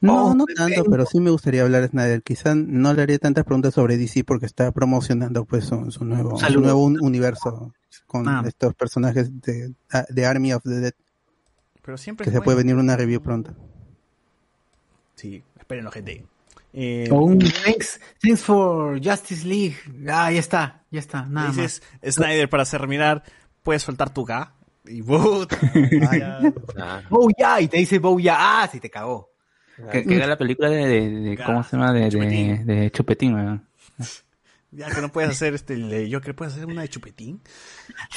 No, 0.00 0.26
Oh, 0.26 0.34
no 0.34 0.44
tanto, 0.46 0.84
pero 0.84 1.06
sí 1.06 1.18
me 1.18 1.30
gustaría 1.30 1.62
hablar 1.62 1.82
de 1.82 1.88
Snyder. 1.88 2.22
Quizá 2.22 2.54
no 2.54 2.94
le 2.94 3.02
haría 3.02 3.18
tantas 3.18 3.44
preguntas 3.44 3.74
sobre 3.74 3.96
DC 3.96 4.22
porque 4.24 4.46
está 4.46 4.70
promocionando 4.70 5.44
pues 5.44 5.64
su, 5.64 5.90
su 5.90 6.04
nuevo, 6.04 6.38
su 6.38 6.60
nuevo 6.60 6.84
un- 6.84 7.00
universo 7.00 7.72
con 8.06 8.28
Ah. 8.28 8.42
estos 8.46 8.74
personajes 8.74 9.28
de, 9.40 9.74
de 10.08 10.26
Army 10.26 10.52
of 10.52 10.62
the 10.62 10.70
Dead, 10.80 10.92
Pero 11.82 11.96
siempre 11.98 12.24
que 12.24 12.30
se 12.30 12.40
puede 12.40 12.56
bueno. 12.56 12.68
venir 12.68 12.76
una 12.76 12.96
review 12.96 13.20
pronto. 13.20 13.54
Sí, 15.16 15.42
espérenlo, 15.58 15.90
gente. 15.90 16.24
Eh, 16.72 17.08
O 17.10 17.22
un 17.24 17.38
thanks, 17.40 18.00
thanks 18.22 18.42
for 18.42 19.00
Justice 19.02 19.44
League. 19.46 19.76
Ah, 20.08 20.30
ya 20.30 20.38
está, 20.38 20.84
ya 20.90 21.00
está, 21.00 21.26
nada 21.26 21.48
dices, 21.48 21.82
Snyder, 22.08 22.48
para 22.48 22.64
terminar, 22.64 23.24
puedes 23.68 23.82
soltar 23.82 24.08
tu 24.08 24.24
ga. 24.24 24.54
Y. 24.86 25.02
Oh, 25.10 25.46
ya, 27.38 27.60
y 27.60 27.68
te 27.68 27.76
dice 27.76 27.98
Bow 27.98 28.18
ya, 28.18 28.62
ah, 28.62 28.68
sí 28.72 28.80
te 28.80 28.88
cagó. 28.88 29.30
Que, 29.92 30.06
que 30.06 30.16
era 30.16 30.26
la 30.26 30.38
película 30.38 30.70
de, 30.70 30.86
de, 30.86 31.10
de- 31.10 31.36
¿cómo 31.36 31.62
se 31.62 31.76
llama? 31.76 31.92
De, 31.92 32.08
Chupetín. 32.08 32.64
de 32.64 32.90
Chupetín, 32.90 33.34
weón. 33.34 33.68
Ya 34.70 34.88
que 34.88 35.02
no 35.02 35.12
puedes 35.12 35.32
hacer 35.32 35.52
este, 35.52 35.74
el 35.74 35.90
de 35.90 36.10
Joker, 36.10 36.34
puedes 36.34 36.54
hacer 36.54 36.64
una 36.64 36.80
de 36.80 36.88
chupetín. 36.88 37.42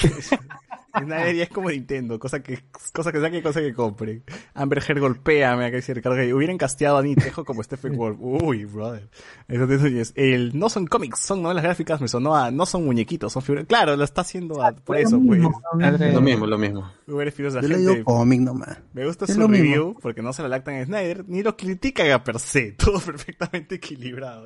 Snyder 0.97 1.35
ya 1.35 1.43
es 1.43 1.49
como 1.49 1.69
Nintendo, 1.69 2.19
cosa 2.19 2.41
que, 2.43 2.59
cosa 2.93 3.11
que 3.11 3.19
saque, 3.21 3.41
cosa 3.41 3.61
que 3.61 3.73
compre. 3.73 4.21
Amber 4.53 4.83
Heard 4.87 4.99
golpea, 4.99 5.55
me 5.55 5.65
acá 5.65 5.77
dice 5.77 5.93
Ricardo 5.93 6.17
que 6.17 6.33
hubieran 6.33 6.57
casteado 6.57 6.97
a 6.97 7.01
Nitejo 7.03 7.45
como 7.45 7.63
Stephen 7.63 7.95
Wolf. 7.97 8.17
Uy, 8.19 8.65
brother. 8.65 9.09
Entonces, 9.47 10.13
el, 10.15 10.57
no 10.57 10.69
son 10.69 10.87
cómics, 10.87 11.19
son 11.19 11.41
novelas 11.41 11.63
gráficas, 11.63 12.01
me 12.01 12.07
sonó 12.07 12.35
a, 12.35 12.51
no 12.51 12.65
son 12.65 12.85
muñequitos, 12.85 13.31
son 13.33 13.41
figuras. 13.41 13.65
Claro, 13.67 13.95
lo 13.95 14.03
está 14.03 14.21
haciendo 14.21 14.61
a- 14.63 14.71
por 14.73 14.97
eso, 14.97 15.19
pues. 15.25 15.39
Lo 15.41 16.21
mismo, 16.21 16.45
lo 16.45 16.57
mismo. 16.57 16.91
Yo 17.07 17.17
la 17.19 17.23
le 17.61 17.75
gente. 17.75 17.77
digo 17.77 18.03
cómic 18.05 18.41
nomás. 18.41 18.77
Me 18.93 19.05
gusta 19.05 19.25
Es 19.25 19.33
su 19.33 19.47
review 19.47 19.97
porque 20.01 20.21
no 20.21 20.33
se 20.33 20.41
la 20.41 20.49
lactan 20.49 20.75
a 20.75 20.85
Snyder 20.85 21.27
ni 21.27 21.43
lo 21.43 21.55
critican 21.57 22.09
a 22.11 22.23
per 22.23 22.39
se. 22.39 22.71
Todo 22.77 22.99
perfectamente 22.99 23.75
equilibrado. 23.75 24.45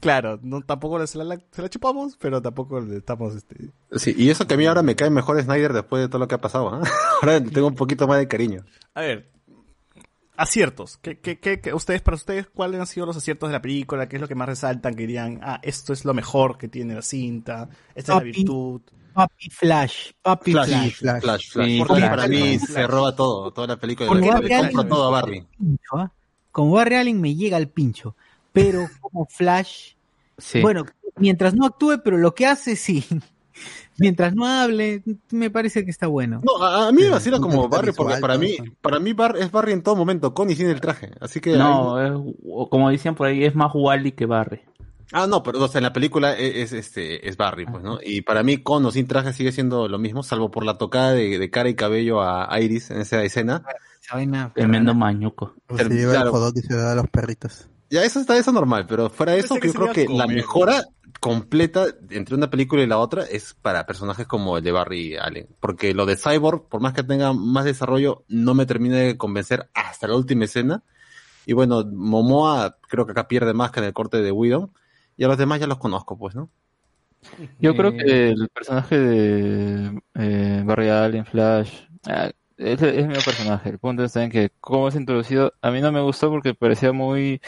Claro, 0.00 0.38
no, 0.42 0.62
tampoco 0.62 1.06
se 1.06 1.18
la, 1.18 1.38
se 1.50 1.62
la 1.62 1.68
chupamos, 1.68 2.16
pero 2.16 2.40
tampoco 2.42 2.80
le 2.80 2.96
estamos. 2.98 3.34
Este... 3.36 3.70
Sí, 3.96 4.14
y 4.16 4.30
eso 4.30 4.46
que 4.46 4.54
a 4.54 4.56
mí 4.56 4.66
ahora 4.66 4.82
me 4.82 4.96
cae 4.96 5.10
mejor 5.10 5.40
Snyder 5.42 5.72
después 5.72 6.02
de 6.02 6.08
todo 6.08 6.18
lo 6.18 6.28
que 6.28 6.34
ha 6.34 6.40
pasado. 6.40 6.68
¿ah? 6.74 6.82
Ahora 7.22 7.42
tengo 7.42 7.66
un 7.68 7.74
poquito 7.74 8.06
más 8.08 8.18
de 8.18 8.28
cariño. 8.28 8.64
A 8.94 9.00
ver, 9.02 9.30
aciertos. 10.36 10.96
¿Qué, 10.98 11.18
qué, 11.20 11.38
qué, 11.38 11.60
qué- 11.60 11.74
ustedes, 11.74 12.02
para 12.02 12.14
ustedes, 12.16 12.48
cuáles 12.48 12.80
han 12.80 12.86
sido 12.86 13.06
los 13.06 13.16
aciertos 13.16 13.48
de 13.48 13.52
la 13.52 13.62
película? 13.62 14.08
¿Qué 14.08 14.16
es 14.16 14.22
lo 14.22 14.28
que 14.28 14.34
más 14.34 14.48
resaltan? 14.48 14.94
Que 14.94 15.02
dirían, 15.02 15.40
ah, 15.42 15.60
esto 15.62 15.92
es 15.92 16.04
lo 16.04 16.14
mejor 16.14 16.56
que 16.58 16.68
tiene 16.68 16.94
la 16.94 17.02
cinta, 17.02 17.68
esta 17.94 18.12
es 18.12 18.18
la 18.18 18.24
virtud. 18.24 18.80
Papi 19.12 19.50
Flash, 19.50 20.12
Papi 20.22 20.52
Flash, 20.52 20.68
Flash. 20.94 21.20
Flash, 21.20 21.50
Flash. 21.50 21.66
Sí, 21.66 21.78
Porque 21.80 21.94
Flash. 22.02 22.10
para 22.10 22.28
mí 22.28 22.58
Flash. 22.58 22.70
se 22.70 22.86
roba 22.86 23.14
todo, 23.16 23.52
toda 23.52 23.66
la 23.66 23.76
película. 23.76 24.08
Porque 24.08 24.30
Le, 24.48 24.84
todo 24.88 25.08
a 25.08 25.10
Barbie. 25.10 25.46
pincho, 25.58 25.96
¿ah? 25.96 26.12
Como 26.52 26.72
Barry 26.72 26.94
Allen 26.96 27.20
me 27.20 27.34
llega 27.34 27.56
al 27.56 27.68
pincho, 27.68 28.16
pero 28.52 28.88
como 29.00 29.26
Flash, 29.26 29.92
Sí. 30.38 30.60
bueno, 30.62 30.84
mientras 31.16 31.54
no 31.54 31.66
actúe, 31.66 32.00
pero 32.02 32.16
lo 32.18 32.34
que 32.34 32.46
hace 32.46 32.76
sí. 32.76 33.04
Mientras 33.98 34.34
no 34.34 34.46
hable, 34.46 35.02
me 35.30 35.50
parece 35.50 35.84
que 35.84 35.90
está 35.90 36.06
bueno. 36.06 36.40
No, 36.42 36.64
a, 36.64 36.88
a 36.88 36.92
mí 36.92 37.02
me 37.02 37.10
vacila 37.10 37.38
como 37.38 37.68
Barry, 37.68 37.92
porque 37.92 38.16
para 38.18 38.38
mí, 38.38 38.56
para 38.80 38.98
mí 38.98 39.12
Bar 39.12 39.36
es 39.36 39.50
Barry 39.50 39.72
en 39.72 39.82
todo 39.82 39.96
momento, 39.96 40.32
con 40.32 40.48
y 40.48 40.54
sin 40.56 40.68
el 40.70 40.80
traje. 40.80 41.10
Así 41.20 41.40
que. 41.40 41.56
No, 41.58 42.00
es- 42.00 42.34
como 42.70 42.88
decían 42.88 43.14
por 43.14 43.26
ahí, 43.26 43.44
es 43.44 43.54
más 43.54 43.70
Wally 43.74 44.12
que 44.12 44.24
Barry. 44.24 44.62
Ah, 45.12 45.26
no, 45.26 45.42
pero 45.42 45.62
o 45.62 45.68
sea, 45.68 45.80
en 45.80 45.82
la 45.82 45.92
película 45.92 46.32
es, 46.34 46.54
es, 46.56 46.72
este, 46.72 47.28
es 47.28 47.36
Barry, 47.36 47.66
pues, 47.66 47.82
¿no? 47.82 47.98
Y 48.02 48.22
para 48.22 48.42
mí, 48.42 48.58
con 48.58 48.86
o 48.86 48.90
sin 48.90 49.06
traje 49.06 49.32
sigue 49.34 49.52
siendo 49.52 49.88
lo 49.88 49.98
mismo, 49.98 50.22
salvo 50.22 50.50
por 50.50 50.64
la 50.64 50.78
tocada 50.78 51.12
de, 51.12 51.38
de 51.38 51.50
cara 51.50 51.68
y 51.68 51.74
cabello 51.74 52.22
a 52.22 52.58
Iris 52.60 52.90
en 52.92 53.00
esa 53.02 53.22
escena. 53.24 53.62
Esa 54.02 54.14
vaina, 54.14 54.52
Tremendo 54.54 54.94
mañuco. 54.94 55.54
Se 55.76 55.84
lleva 55.90 56.12
Claro. 56.12 56.48
el 56.48 56.52
y 56.56 56.62
se 56.62 56.74
da 56.76 56.92
a 56.92 56.94
los 56.94 57.08
perritos. 57.08 57.68
Ya, 57.90 58.04
eso 58.04 58.20
está 58.20 58.38
eso 58.38 58.52
normal, 58.52 58.86
pero 58.88 59.10
fuera 59.10 59.32
de 59.32 59.40
eso, 59.40 59.56
yo 59.58 59.72
creo 59.72 59.92
que 59.92 60.06
la 60.08 60.26
mejora 60.26 60.84
completa 61.18 61.86
entre 62.10 62.36
una 62.36 62.48
película 62.48 62.82
y 62.82 62.86
la 62.86 62.98
otra 62.98 63.24
es 63.24 63.54
para 63.54 63.84
personajes 63.84 64.26
como 64.26 64.56
el 64.58 64.64
de 64.64 64.72
Barry 64.72 65.16
Allen. 65.16 65.48
Porque 65.58 65.92
lo 65.92 66.06
de 66.06 66.16
Cyborg, 66.16 66.68
por 66.68 66.80
más 66.80 66.92
que 66.94 67.02
tenga 67.02 67.32
más 67.32 67.64
desarrollo, 67.64 68.24
no 68.28 68.54
me 68.54 68.64
termina 68.64 68.96
de 68.96 69.16
convencer 69.16 69.68
hasta 69.74 70.06
la 70.06 70.14
última 70.16 70.44
escena. 70.44 70.84
Y 71.46 71.52
bueno, 71.52 71.84
Momoa 71.84 72.78
creo 72.88 73.06
que 73.06 73.12
acá 73.12 73.26
pierde 73.26 73.54
más 73.54 73.72
que 73.72 73.80
en 73.80 73.86
el 73.86 73.92
corte 73.92 74.22
de 74.22 74.30
Widow. 74.30 74.72
Y 75.16 75.24
a 75.24 75.28
los 75.28 75.36
demás 75.36 75.58
ya 75.60 75.66
los 75.66 75.78
conozco, 75.78 76.16
pues, 76.16 76.34
¿no? 76.34 76.48
Yo 77.58 77.74
creo 77.76 77.90
Eh, 77.90 77.96
que 77.96 78.28
el 78.30 78.48
personaje 78.48 78.98
de 78.98 80.00
eh, 80.14 80.62
Barry 80.64 80.88
Allen, 80.88 81.26
Flash, 81.26 81.82
ah, 82.06 82.30
es, 82.60 82.82
es 82.82 83.06
mi 83.06 83.14
personaje. 83.14 83.70
El 83.70 83.78
punto 83.78 84.04
está 84.04 84.22
en 84.22 84.30
que 84.30 84.50
cómo 84.60 84.88
es 84.88 84.94
introducido, 84.94 85.52
a 85.62 85.70
mí 85.70 85.80
no 85.80 85.90
me 85.92 86.00
gustó 86.00 86.30
porque 86.30 86.54
parecía 86.54 86.92
muy, 86.92 87.40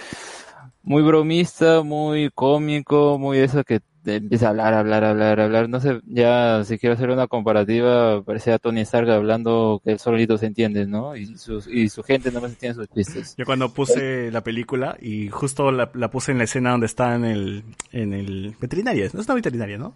muy 0.82 1.02
bromista, 1.02 1.82
muy 1.82 2.30
cómico, 2.34 3.18
muy 3.18 3.38
eso 3.38 3.62
que 3.64 3.80
te 4.02 4.16
empieza 4.16 4.46
a 4.46 4.50
hablar, 4.50 4.74
hablar, 4.74 5.04
hablar, 5.04 5.40
hablar. 5.40 5.68
No 5.68 5.80
sé, 5.80 6.00
ya 6.06 6.64
si 6.64 6.78
quiero 6.78 6.94
hacer 6.94 7.10
una 7.10 7.28
comparativa, 7.28 8.22
parecía 8.22 8.58
Tony 8.58 8.80
Stark 8.80 9.08
hablando 9.10 9.80
que 9.84 9.92
él 9.92 9.98
solito 9.98 10.38
se 10.38 10.46
entiende, 10.46 10.86
¿no? 10.86 11.14
Y, 11.14 11.36
sus, 11.38 11.68
y 11.68 11.88
su 11.88 12.02
gente 12.02 12.32
no 12.32 12.40
se 12.40 12.46
entiende 12.46 12.74
sus 12.74 12.88
chistes. 12.88 13.36
Yo 13.36 13.44
cuando 13.44 13.72
puse 13.72 14.30
la 14.32 14.40
película 14.40 14.96
y 15.00 15.28
justo 15.28 15.70
la, 15.70 15.90
la 15.94 16.10
puse 16.10 16.32
en 16.32 16.38
la 16.38 16.44
escena 16.44 16.72
donde 16.72 16.86
está 16.86 17.14
en 17.14 17.24
el, 17.24 17.64
en 17.92 18.12
el 18.12 18.56
veterinaria, 18.60 19.08
no 19.12 19.20
es 19.20 19.26
una 19.26 19.34
veterinaria, 19.36 19.78
¿no? 19.78 19.94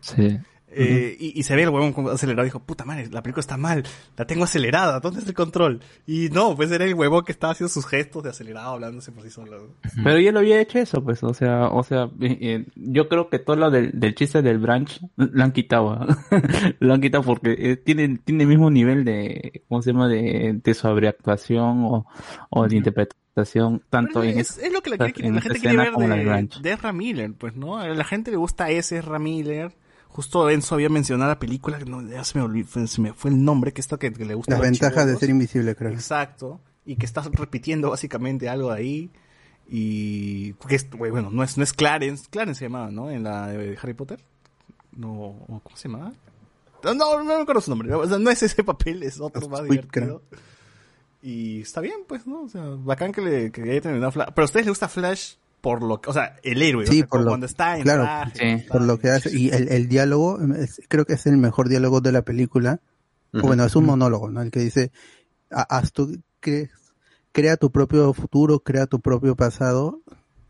Sí. 0.00 0.38
Eh, 0.70 1.16
y, 1.18 1.38
y 1.40 1.42
se 1.44 1.56
ve 1.56 1.62
el 1.62 1.70
huevón 1.70 1.94
acelerado. 2.10 2.44
Dijo, 2.44 2.60
puta 2.60 2.84
madre, 2.84 3.08
la 3.10 3.22
película 3.22 3.40
está 3.40 3.56
mal. 3.56 3.82
La 4.16 4.26
tengo 4.26 4.44
acelerada. 4.44 5.00
¿Dónde 5.00 5.20
es 5.20 5.26
el 5.26 5.34
control? 5.34 5.80
Y 6.06 6.28
no, 6.30 6.54
pues 6.54 6.70
era 6.70 6.84
el 6.84 6.94
huevón 6.94 7.24
que 7.24 7.32
estaba 7.32 7.52
haciendo 7.52 7.68
sus 7.70 7.86
gestos 7.86 8.22
de 8.22 8.30
acelerado, 8.30 8.72
hablándose 8.74 9.10
por 9.12 9.22
sí 9.24 9.30
solo. 9.30 9.74
Pero 10.04 10.18
ya 10.20 10.30
lo 10.32 10.40
había 10.40 10.60
hecho 10.60 10.78
eso, 10.78 11.02
pues, 11.02 11.22
o 11.22 11.32
sea, 11.34 11.68
o 11.68 11.82
sea, 11.82 12.10
eh, 12.20 12.38
eh, 12.40 12.66
yo 12.76 13.08
creo 13.08 13.28
que 13.30 13.38
todo 13.38 13.56
lo 13.56 13.70
del, 13.70 13.98
del 13.98 14.14
chiste 14.14 14.42
del 14.42 14.58
branch 14.58 15.00
lo 15.16 15.42
han 15.42 15.52
quitado, 15.52 15.90
¿ah? 15.92 16.06
lo 16.80 16.92
han 16.94 17.00
quitado 17.00 17.24
porque 17.24 17.54
eh, 17.58 17.76
tiene, 17.76 18.18
tiene 18.24 18.42
el 18.44 18.48
mismo 18.48 18.70
nivel 18.70 19.04
de, 19.04 19.62
¿cómo 19.68 19.80
se 19.82 19.92
llama? 19.92 20.08
De, 20.08 20.60
de 20.62 20.74
sobreactuación 20.74 21.84
o, 21.84 22.06
o 22.50 22.68
de 22.68 22.76
interpretación, 22.76 23.82
tanto 23.90 24.22
en 24.22 24.38
es, 24.38 24.58
es- 24.58 24.64
es 24.64 24.72
lo 24.72 24.80
que 24.82 24.90
la, 24.90 24.96
en 25.28 25.34
la 25.34 25.40
gente 25.40 25.58
quiere 25.60 25.76
ver 25.78 25.92
de, 26.16 26.24
de 26.60 26.72
Ezra 26.72 26.92
Miller, 26.92 27.32
pues, 27.38 27.56
¿no? 27.56 27.78
A 27.78 27.88
la 27.88 28.04
gente 28.04 28.30
le 28.30 28.36
gusta 28.36 28.70
ese 28.70 28.98
Ezra 28.98 29.18
Miller. 29.18 29.72
Justo 30.18 30.50
Enzo 30.50 30.74
había 30.74 30.88
mencionado 30.88 31.30
la 31.30 31.38
película, 31.38 31.78
que 31.78 31.84
no, 31.84 32.02
ya 32.02 32.24
se 32.24 32.36
me, 32.36 32.44
olvidó, 32.44 32.88
se 32.88 33.00
me 33.00 33.12
fue 33.12 33.30
el 33.30 33.44
nombre, 33.44 33.72
que 33.72 33.80
esto 33.80 34.00
que, 34.00 34.12
que 34.12 34.24
le 34.24 34.34
gusta. 34.34 34.54
Las 34.54 34.62
ventajas 34.62 35.06
de 35.06 35.14
ser 35.14 35.30
invisible, 35.30 35.76
creo. 35.76 35.92
Exacto. 35.92 36.60
Y 36.84 36.96
que 36.96 37.06
estás 37.06 37.26
repitiendo 37.26 37.90
básicamente 37.90 38.48
algo 38.48 38.72
ahí. 38.72 39.12
Y 39.68 40.54
que 40.54 40.74
es, 40.74 40.90
bueno, 40.90 41.30
no 41.30 41.44
es, 41.44 41.56
no 41.56 41.62
es 41.62 41.72
Clarence, 41.72 42.26
Clarence 42.30 42.58
se 42.58 42.64
llamaba, 42.64 42.90
¿no? 42.90 43.12
En 43.12 43.22
la 43.22 43.46
de 43.46 43.78
Harry 43.80 43.94
Potter. 43.94 44.20
No, 44.96 45.36
¿cómo 45.46 45.76
se 45.76 45.88
llamaba? 45.88 46.12
No, 46.82 46.94
no, 46.94 47.18
no 47.18 47.24
me 47.36 47.42
acuerdo 47.42 47.60
su 47.60 47.70
nombre. 47.70 47.94
O 47.94 48.04
sea, 48.04 48.18
no 48.18 48.28
es 48.28 48.42
ese 48.42 48.64
papel, 48.64 49.04
es 49.04 49.20
otro 49.20 49.48
más 49.48 49.62
divertido. 49.62 50.22
Y 51.22 51.60
está 51.60 51.80
bien, 51.80 52.00
pues, 52.08 52.26
¿no? 52.26 52.42
O 52.42 52.48
sea, 52.48 52.64
bacán 52.64 53.12
que, 53.12 53.20
le, 53.20 53.52
que 53.52 53.62
haya 53.62 53.80
terminado 53.82 54.10
Flash. 54.10 54.30
Pero 54.34 54.42
a 54.42 54.46
ustedes 54.46 54.66
les 54.66 54.72
gusta 54.72 54.88
Flash 54.88 55.34
por 55.60 55.82
lo 55.82 56.00
que, 56.00 56.10
o 56.10 56.12
sea, 56.12 56.36
el 56.42 56.62
héroe, 56.62 56.84
o 56.84 56.86
Sí, 56.86 56.98
sea, 56.98 57.06
por 57.06 57.20
lo- 57.20 57.28
cuando 57.28 57.46
está 57.46 57.76
en 57.76 57.82
claro, 57.82 58.02
traje, 58.04 58.66
por 58.70 58.82
lo 58.82 58.98
que 58.98 59.10
hace. 59.10 59.36
Y 59.36 59.50
el, 59.50 59.68
el 59.68 59.88
diálogo, 59.88 60.38
es- 60.56 60.80
creo 60.88 61.04
que 61.04 61.14
es 61.14 61.26
el 61.26 61.36
mejor 61.36 61.68
diálogo 61.68 62.00
de 62.00 62.12
la 62.12 62.22
película. 62.22 62.80
Bueno, 63.32 63.64
es 63.64 63.76
un 63.76 63.84
monólogo, 63.84 64.30
¿no? 64.30 64.40
El 64.40 64.50
que 64.50 64.60
dice, 64.60 64.90
"Ha- 65.50 65.66
haz 65.68 65.92
tu, 65.92 66.16
cre- 66.40 66.70
crea 67.32 67.56
tu 67.56 67.70
propio 67.70 68.12
futuro, 68.14 68.60
crea 68.60 68.86
tu 68.86 69.00
propio 69.00 69.36
pasado, 69.36 70.00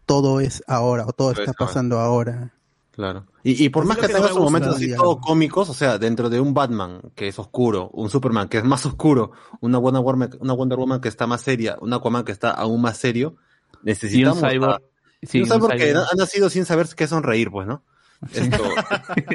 todo 0.06 0.40
es 0.40 0.62
ahora, 0.66 1.04
o 1.06 1.12
todo 1.12 1.32
está 1.32 1.52
pasando 1.52 1.98
ahora. 1.98 2.54
Claro. 2.92 3.26
Y, 3.44 3.64
y 3.64 3.68
por 3.68 3.84
más 3.84 3.96
que 3.98 4.06
que 4.08 4.12
tenga 4.14 4.28
sus 4.28 4.38
momentos 4.40 4.76
así 4.76 4.92
todo 4.94 5.20
cómicos, 5.20 5.68
o 5.70 5.74
sea, 5.74 5.98
dentro 5.98 6.28
de 6.30 6.40
un 6.40 6.52
Batman 6.54 7.00
que 7.14 7.28
es 7.28 7.38
oscuro, 7.38 7.90
un 7.92 8.10
Superman 8.10 8.48
que 8.48 8.58
es 8.58 8.64
más 8.64 8.84
oscuro, 8.86 9.32
una 9.60 9.78
Wonder 9.78 10.02
Woman, 10.02 10.30
una 10.40 10.52
Wonder 10.52 10.78
Woman 10.78 11.00
que 11.00 11.08
está 11.08 11.26
más 11.26 11.42
seria, 11.42 11.76
un 11.80 11.92
Aquaman 11.92 12.24
que 12.24 12.32
está 12.32 12.50
aún 12.50 12.80
más 12.80 12.96
serio, 12.96 13.36
Y 13.74 13.76
un 13.76 13.84
necesitamos... 13.84 14.40
cyborg. 14.40 14.82
Sí, 15.22 15.38
y 15.38 15.42
un 15.42 15.48
un 15.50 15.50
cyborg 15.50 15.76
que 15.76 15.88
cyborg. 15.88 16.08
ha 16.12 16.14
nacido 16.16 16.50
sin 16.50 16.64
saber 16.64 16.86
qué 16.97 17.06
sonreír, 17.06 17.50
pues, 17.50 17.66
¿no? 17.66 17.84
Esto, 18.32 18.62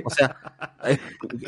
o 0.03 0.09
sea, 0.09 0.35
es- 0.85 0.99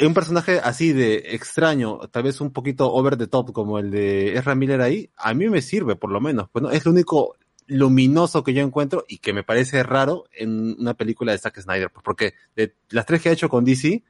un 0.05 0.14
personaje 0.14 0.59
así 0.64 0.93
de 0.93 1.15
extraño, 1.35 1.99
tal 2.11 2.23
vez 2.23 2.39
un 2.41 2.51
poquito 2.51 2.91
over 2.93 3.17
the 3.17 3.27
top 3.27 3.51
como 3.51 3.77
el 3.80 3.91
de 3.91 4.38
Ezra 4.38 4.55
Miller 4.55 4.81
ahí, 4.81 5.09
a 5.17 5.33
mí 5.33 5.49
me 5.49 5.61
sirve 5.61 5.95
por 5.95 6.11
lo 6.11 6.22
menos, 6.22 6.49
pues, 6.51 6.64
¿no? 6.64 6.72
Es 6.72 6.85
lo 6.85 6.91
único 6.91 7.35
luminoso 7.67 8.43
que 8.43 8.53
yo 8.53 8.61
encuentro 8.64 9.03
y 9.07 9.17
que 9.17 9.33
me 9.33 9.43
parece 9.43 9.83
raro 9.83 10.25
en 10.31 10.75
una 10.80 10.93
película 10.93 11.31
de 11.31 11.39
Zack 11.39 11.59
Snyder, 11.59 11.89
pues 11.91 12.03
porque 12.03 12.33
de 12.55 12.75
las 12.89 13.05
tres 13.05 13.22
que 13.22 13.30
ha 13.30 13.33
hecho 13.33 13.49
con 13.49 13.65
DC, 13.65 14.03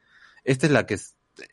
esta 0.43 0.65
es 0.67 0.71
la 0.71 0.85
que 0.85 0.97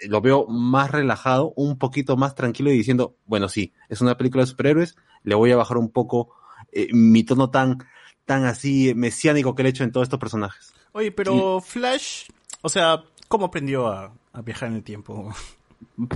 lo 0.09 0.21
veo 0.21 0.47
más 0.47 0.91
relajado, 0.91 1.53
un 1.57 1.79
poquito 1.79 2.17
más 2.17 2.35
tranquilo 2.35 2.71
y 2.71 2.77
diciendo, 2.77 3.17
bueno, 3.25 3.49
sí, 3.49 3.73
es 3.89 4.01
una 4.01 4.17
película 4.17 4.43
de 4.43 4.49
superhéroes, 4.49 4.97
le 5.23 5.35
voy 5.37 5.53
a 5.53 5.57
bajar 5.57 5.79
un 5.79 5.91
poco 5.91 6.35
eh, 6.73 6.89
mi 6.93 7.25
tono 7.25 7.51
tan, 7.51 7.79
tan 8.25 8.45
así 8.45 8.93
mesiánico 8.95 9.55
que 9.55 9.63
le 9.63 9.69
he 9.69 9.71
hecho 9.71 9.85
en 9.85 9.93
todos 9.93 10.07
estos 10.07 10.19
personajes. 10.21 10.73
Oye, 10.93 11.11
pero 11.13 11.61
Flash, 11.61 12.27
o 12.61 12.69
sea, 12.69 13.03
¿cómo 13.29 13.47
aprendió 13.47 13.89
a, 13.89 14.13
a 14.33 14.43
viajar 14.43 14.69
en 14.69 14.77
el 14.77 14.83
tiempo? 14.83 15.35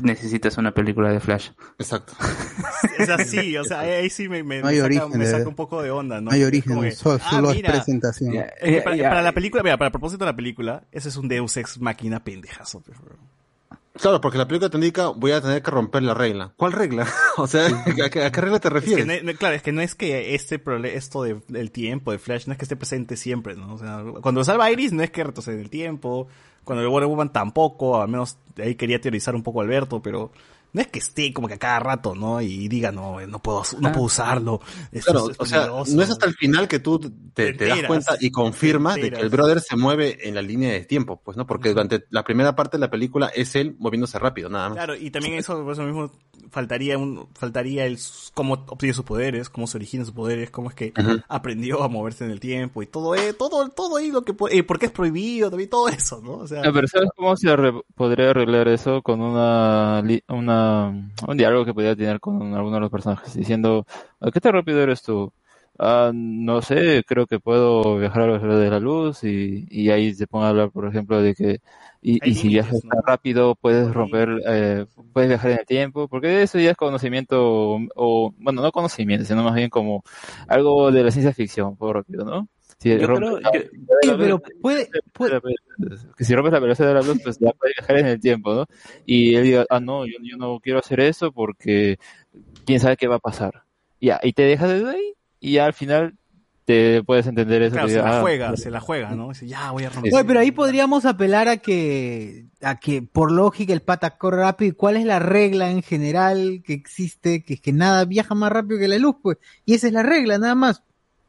Necesitas 0.02 0.56
una 0.58 0.72
película 0.72 1.10
de 1.10 1.20
Flash. 1.20 1.50
Exacto. 1.78 2.12
O 2.98 3.04
sea, 3.04 3.18
sí, 3.18 3.56
o 3.58 3.64
sea, 3.64 3.80
ahí 3.80 4.08
sí 4.08 4.26
me, 4.28 4.42
me, 4.42 4.60
No 4.60 4.68
hay 4.68 4.76
me 4.76 4.80
saca, 4.82 4.86
origen 5.04 5.18
me 5.18 5.24
de- 5.26 5.30
saca 5.30 5.48
un 5.48 5.54
poco 5.54 5.82
de 5.82 5.90
onda, 5.90 6.16
¿no? 6.16 6.30
No 6.30 6.30
hay 6.30 6.40
Es 6.40 6.46
origen, 6.46 6.80
que, 6.80 6.92
solo, 6.92 7.20
ah, 7.22 7.30
solo 7.30 7.50
es 7.50 7.56
mira, 7.56 7.72
presentación. 7.72 8.34
Es 8.60 8.82
para, 8.82 9.20
la 9.22 9.32
película, 9.32 9.62
mira, 9.62 9.76
para 9.76 9.88
el 9.88 9.92
propósito 9.92 10.24
de 10.24 10.30
la 10.30 10.36
película, 10.36 10.84
ese 10.92 11.10
es 11.10 11.16
un 11.16 11.28
Deus 11.28 11.56
Ex 11.58 11.78
Máquina 11.80 12.24
pendejazo. 12.24 12.80
bro. 12.80 13.16
Claro, 14.00 14.20
porque 14.20 14.38
la 14.38 14.46
película 14.46 14.68
te 14.70 14.76
indica, 14.76 15.08
voy 15.08 15.32
a 15.32 15.40
tener 15.40 15.62
que 15.62 15.70
romper 15.70 16.02
la 16.02 16.14
regla. 16.14 16.52
¿Cuál 16.56 16.72
regla? 16.72 17.06
o 17.36 17.46
sea, 17.46 17.66
¿a 17.66 18.10
qué, 18.10 18.24
a 18.24 18.30
qué 18.32 18.40
regla 18.40 18.58
te 18.60 18.68
Es 18.68 18.74
refieres? 18.74 19.04
que 19.06 19.22
no- 19.22 19.32
no- 19.32 19.38
claro, 19.38 19.54
es 19.54 19.62
que 19.62 19.72
no 19.72 19.80
es 19.80 19.94
que 19.94 20.34
este 20.34 20.62
prole- 20.62 20.94
esto 20.94 21.22
de- 21.22 21.40
del 21.48 21.70
tiempo 21.70 22.12
de 22.12 22.18
Flash 22.18 22.46
no 22.46 22.52
es 22.52 22.58
que 22.58 22.64
esté 22.64 22.76
presente 22.76 23.16
siempre, 23.16 23.54
¿no? 23.56 23.74
O 23.74 23.78
sea, 23.78 24.02
cuando 24.22 24.44
salva 24.44 24.66
a 24.66 24.70
Iris 24.70 24.92
no 24.92 25.02
es 25.02 25.10
que 25.10 25.24
retrocede 25.24 25.60
el 25.60 25.70
tiempo, 25.70 26.28
cuando 26.64 26.82
el 26.82 26.88
Wonder 26.88 27.08
Woman 27.08 27.32
tampoco, 27.32 28.00
al 28.00 28.08
menos 28.08 28.38
ahí 28.58 28.74
quería 28.74 29.00
teorizar 29.00 29.34
un 29.34 29.42
poco 29.42 29.60
Alberto, 29.60 30.02
pero 30.02 30.30
no 30.76 30.82
es 30.82 30.88
que 30.88 30.98
esté 30.98 31.32
como 31.32 31.48
que 31.48 31.54
a 31.54 31.58
cada 31.58 31.78
rato, 31.78 32.14
¿no? 32.14 32.38
Y 32.42 32.68
diga, 32.68 32.92
no, 32.92 33.18
no 33.26 33.38
puedo, 33.38 33.62
no 33.80 33.92
puedo 33.92 34.04
usarlo. 34.04 34.60
Claro, 35.02 35.30
es 35.30 35.36
o 35.38 35.46
sea, 35.46 35.62
peligroso". 35.62 35.96
no 35.96 36.02
es 36.02 36.10
hasta 36.10 36.26
el 36.26 36.34
final 36.34 36.68
que 36.68 36.80
tú 36.80 36.98
te, 36.98 37.08
Te 37.32 37.52
te 37.54 37.66
das 37.68 37.84
cuenta 37.84 38.18
y 38.20 38.30
confirmas 38.30 38.96
de 38.96 39.10
que 39.10 39.22
el 39.22 39.30
brother 39.30 39.62
se 39.62 39.74
mueve 39.74 40.28
en 40.28 40.34
la 40.34 40.42
línea 40.42 40.70
de 40.72 40.84
tiempo, 40.84 41.22
pues, 41.24 41.34
¿no? 41.34 41.46
Porque 41.46 41.70
durante 41.70 42.04
la 42.10 42.24
primera 42.24 42.54
parte 42.54 42.76
de 42.76 42.82
la 42.82 42.90
película 42.90 43.28
es 43.34 43.56
él 43.56 43.74
moviéndose 43.78 44.18
rápido, 44.18 44.50
nada 44.50 44.68
más. 44.68 44.76
Claro, 44.76 44.94
y 44.94 45.10
también 45.10 45.36
eso, 45.36 45.64
por 45.64 45.72
eso 45.72 45.82
mismo, 45.84 46.12
faltaría 46.50 46.98
un, 46.98 47.28
faltaría 47.34 47.86
el, 47.86 47.98
cómo 48.34 48.54
obtiene 48.68 48.94
sus 48.94 49.04
poderes, 49.04 49.48
cómo 49.50 49.66
se 49.66 49.78
originan 49.78 50.06
sus 50.06 50.14
poderes, 50.14 50.50
cómo 50.50 50.68
es 50.70 50.74
que 50.76 50.94
aprendió 51.28 51.82
a 51.82 51.88
moverse 51.88 52.24
en 52.24 52.30
el 52.30 52.40
tiempo 52.40 52.82
y 52.82 52.86
todo, 52.86 53.14
eh, 53.14 53.32
todo, 53.34 53.68
todo 53.70 53.96
ahí 53.96 54.10
lo 54.10 54.24
que 54.24 54.34
puede, 54.34 54.58
eh, 54.58 54.62
por 54.64 54.78
qué 54.78 54.86
es 54.86 54.92
prohibido, 54.92 55.50
también 55.50 55.70
todo 55.70 55.88
eso, 55.88 56.20
¿no? 56.22 56.32
O 56.38 56.46
sea, 56.46 56.62
Ah, 56.62 56.70
pero 56.72 56.88
¿sabes 56.88 57.10
cómo 57.14 57.36
se 57.36 57.48
arre- 57.48 57.82
podría 57.94 58.30
arreglar 58.30 58.66
eso 58.68 59.02
con 59.02 59.20
una, 59.20 60.02
una 60.28 60.88
un 61.28 61.36
diálogo 61.36 61.64
que 61.64 61.74
podría 61.74 61.94
tener 61.94 62.18
con 62.18 62.54
alguno 62.54 62.76
de 62.76 62.80
los 62.80 62.90
personajes 62.90 63.34
diciendo 63.34 63.86
"¿A 64.20 64.30
¿qué 64.30 64.40
tan 64.40 64.52
rápido 64.54 64.80
eres 64.82 65.02
tú? 65.02 65.32
Ah, 65.78 66.10
no 66.14 66.62
sé, 66.62 67.04
creo 67.06 67.26
que 67.26 67.38
puedo 67.40 67.98
viajar 67.98 68.22
a 68.22 68.26
la 68.26 68.32
velocidad 68.38 68.60
de 68.60 68.70
la 68.70 68.80
luz 68.80 69.22
y, 69.24 69.66
y 69.70 69.90
ahí 69.90 70.14
se 70.14 70.26
pone 70.26 70.46
a 70.46 70.48
hablar, 70.48 70.70
por 70.70 70.86
ejemplo, 70.88 71.20
de 71.20 71.34
que 71.34 71.60
y, 72.08 72.20
y 72.30 72.34
si 72.34 72.46
viajas 72.48 72.82
rápido 73.04 73.56
puedes 73.56 73.92
romper, 73.92 74.28
eh, 74.46 74.86
puedes 75.12 75.28
viajar 75.28 75.50
en 75.50 75.58
el 75.58 75.66
tiempo, 75.66 76.06
porque 76.06 76.42
eso 76.42 76.56
ya 76.60 76.70
es 76.70 76.76
conocimiento 76.76 77.78
o, 77.96 78.32
bueno, 78.38 78.62
no 78.62 78.70
conocimiento, 78.70 79.24
sino 79.26 79.42
más 79.42 79.54
bien 79.56 79.68
como 79.70 80.04
algo 80.46 80.92
de 80.92 81.02
la 81.02 81.10
ciencia 81.10 81.32
ficción, 81.32 81.76
por 81.76 81.96
rápido, 81.96 82.24
¿no? 82.24 82.48
Si 82.78 82.96
Yo 82.96 83.08
rompes 83.08 83.40
creo, 83.40 83.40
yo- 84.04 84.18
pero 84.18 84.38
puede, 84.60 84.88
puede, 85.12 85.40
que 86.16 86.24
si 86.24 86.34
rompes 86.34 86.52
la 86.52 86.60
velocidad 86.60 86.88
de 86.88 86.94
la 86.94 87.02
luz, 87.02 87.18
pues 87.24 87.38
ya 87.40 87.50
puedes 87.52 87.74
viajar 87.76 87.98
en 87.98 88.06
el 88.06 88.20
tiempo, 88.20 88.54
¿no? 88.54 88.66
Y 89.04 89.34
él 89.34 89.42
diga, 89.42 89.66
ah, 89.68 89.80
no, 89.80 90.06
yo, 90.06 90.12
yo 90.22 90.36
no 90.36 90.60
quiero 90.60 90.78
hacer 90.78 91.00
eso 91.00 91.32
porque 91.32 91.98
quién 92.64 92.78
sabe 92.78 92.96
qué 92.96 93.08
va 93.08 93.16
a 93.16 93.20
pasar. 93.20 93.64
Ya, 94.00 94.20
y 94.22 94.32
te 94.32 94.42
dejas 94.42 94.68
de 94.68 94.88
ahí 94.88 95.14
y 95.40 95.54
ya 95.54 95.66
al 95.66 95.72
final 95.72 96.14
te 96.66 97.04
puedes 97.04 97.28
entender 97.28 97.62
eso. 97.62 97.74
Claro, 97.74 97.86
que 97.86 97.92
se 97.92 97.98
diga, 97.98 98.10
la 98.10 98.18
ah, 98.18 98.20
juega, 98.20 98.56
se 98.56 98.70
la 98.72 98.80
juega, 98.80 99.14
¿no? 99.14 99.28
Dice, 99.28 99.46
ya 99.46 99.70
voy 99.70 99.84
a 99.84 99.88
romper. 99.88 100.12
Oye, 100.12 100.24
pero 100.24 100.40
ahí 100.40 100.50
podríamos 100.50 101.04
apelar 101.04 101.46
a 101.46 101.58
que, 101.58 102.46
a 102.60 102.80
que 102.80 103.02
por 103.02 103.30
lógica 103.30 103.72
el 103.72 103.82
pata 103.82 104.18
corre 104.18 104.38
rápido. 104.38 104.70
¿Y 104.70 104.74
cuál 104.74 104.96
es 104.96 105.04
la 105.04 105.20
regla 105.20 105.70
en 105.70 105.80
general 105.82 106.62
que 106.66 106.72
existe? 106.72 107.44
Que 107.44 107.54
es 107.54 107.60
que 107.60 107.72
nada 107.72 108.04
viaja 108.04 108.34
más 108.34 108.50
rápido 108.50 108.80
que 108.80 108.88
la 108.88 108.98
luz, 108.98 109.14
pues. 109.22 109.38
Y 109.64 109.74
esa 109.74 109.86
es 109.86 109.92
la 109.92 110.02
regla, 110.02 110.38
nada 110.38 110.56
más. 110.56 110.82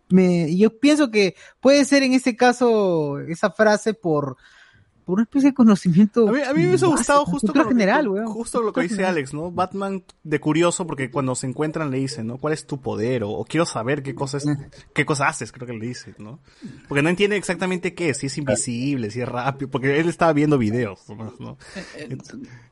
Me, 0.09 0.49
y 0.49 0.57
yo 0.57 0.80
pienso 0.80 1.11
que 1.11 1.35
puede 1.59 1.85
ser 1.85 2.01
en 2.01 2.14
ese 2.14 2.35
caso 2.35 3.19
esa 3.19 3.51
frase 3.51 3.93
por, 3.93 4.38
por 5.07 5.13
una 5.13 5.23
especie 5.23 5.51
de 5.51 5.53
conocimiento. 5.55 6.27
A 6.27 6.31
mí, 6.33 6.41
a 6.41 6.53
mí 6.53 6.61
me 6.63 6.67
hubiese 6.67 6.85
gustado 6.85 7.23
justo 7.25 7.47
cultura 7.47 7.63
con 7.63 7.73
lo 7.73 7.77
que- 7.77 7.81
general, 7.85 8.25
justo 8.27 8.61
lo 8.61 8.73
que 8.73 8.81
dice 8.81 9.05
Alex, 9.05 9.33
¿no? 9.33 9.51
Batman 9.51 10.03
de 10.23 10.39
curioso 10.41 10.85
porque 10.85 11.09
cuando 11.09 11.33
se 11.33 11.47
encuentran 11.47 11.89
le 11.91 11.97
dicen, 11.99 12.27
¿no? 12.27 12.37
¿Cuál 12.37 12.53
es 12.53 12.67
tu 12.67 12.81
poder? 12.81 13.23
O, 13.23 13.29
o 13.31 13.45
quiero 13.45 13.65
saber 13.65 14.03
qué 14.03 14.13
cosas, 14.13 14.43
qué 14.93 15.05
cosa 15.05 15.29
haces, 15.29 15.53
creo 15.53 15.65
que 15.65 15.71
le 15.73 15.87
dice, 15.87 16.13
¿no? 16.17 16.39
Porque 16.89 17.01
no 17.01 17.07
entiende 17.07 17.37
exactamente 17.37 17.93
qué 17.95 18.09
es, 18.09 18.17
si 18.17 18.25
es 18.25 18.37
invisible, 18.37 19.09
si 19.09 19.21
es 19.21 19.29
rápido, 19.29 19.71
porque 19.71 19.97
él 19.97 20.09
estaba 20.09 20.33
viendo 20.33 20.57
videos, 20.57 20.99
¿no? 21.39 21.57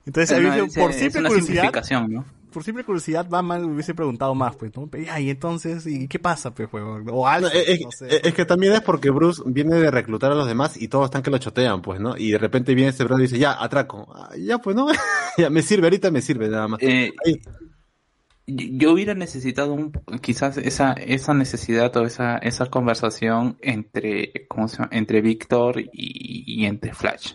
Entonces, 0.06 0.38
a 0.38 0.40
mí 0.42 0.50
por 0.76 0.92
simple 0.94 1.22
una 1.22 1.30
curiosidad, 1.30 1.62
simplificación, 1.64 2.12
¿no? 2.12 2.26
Por 2.56 2.64
simple 2.64 2.86
curiosidad, 2.86 3.28
Batman 3.30 3.66
hubiese 3.66 3.94
preguntado 3.94 4.34
más, 4.34 4.56
pues, 4.56 4.74
¿no? 4.76 4.88
Pero, 4.88 5.04
ya, 5.04 5.20
y 5.20 5.30
entonces, 5.30 5.86
¿y 5.86 6.08
qué 6.08 6.20
pasa, 6.20 6.54
pues? 6.56 6.70
O 6.74 7.28
algo, 7.28 7.50
es, 7.50 7.82
no 7.82 7.92
sé. 7.92 8.08
es- 8.16 8.22
es 8.24 8.34
que 8.34 8.46
también 8.46 8.72
es 8.72 8.80
porque 8.82 9.10
Bruce 9.10 9.44
viene 9.46 9.76
de 9.76 9.92
reclutar 9.92 10.32
a 10.32 10.36
los 10.36 10.48
demás 10.48 10.82
y 10.82 10.88
todos 10.88 11.06
están 11.06 11.22
que 11.22 11.32
lo 11.32 11.38
chotean, 11.38 11.82
pues, 11.82 12.00
¿no? 12.00 12.16
Y 12.16 12.32
de 12.32 12.38
repente 12.38 12.74
viene 12.74 12.92
este 12.92 13.04
brother 13.04 13.26
y 13.26 13.28
dice, 13.28 13.40
ya, 13.40 13.62
atraco. 13.62 14.08
Ah, 14.16 14.30
ya, 14.40 14.58
pues, 14.60 14.74
¿no? 14.74 14.88
ya, 15.38 15.50
me 15.50 15.62
sirve, 15.62 15.88
ahorita 15.88 16.10
me 16.12 16.22
sirve 16.22 16.48
nada 16.48 16.70
más. 16.70 16.80
Eh, 16.82 17.12
yo 18.48 18.94
hubiera 18.94 19.16
necesitado 19.16 19.74
un, 19.74 19.92
quizás 20.22 20.58
esa, 20.58 20.94
esa 20.94 21.34
necesidad 21.34 21.96
o 21.98 22.06
esa, 22.06 22.38
esa 22.38 22.68
conversación 22.68 23.58
entre, 23.62 24.46
¿cómo 24.48 24.68
se 24.68 24.78
llama? 24.78 24.90
entre 24.92 25.22
Víctor 25.22 25.80
y, 25.82 25.90
y 25.92 26.66
entre 26.66 26.94
Flash. 26.94 27.34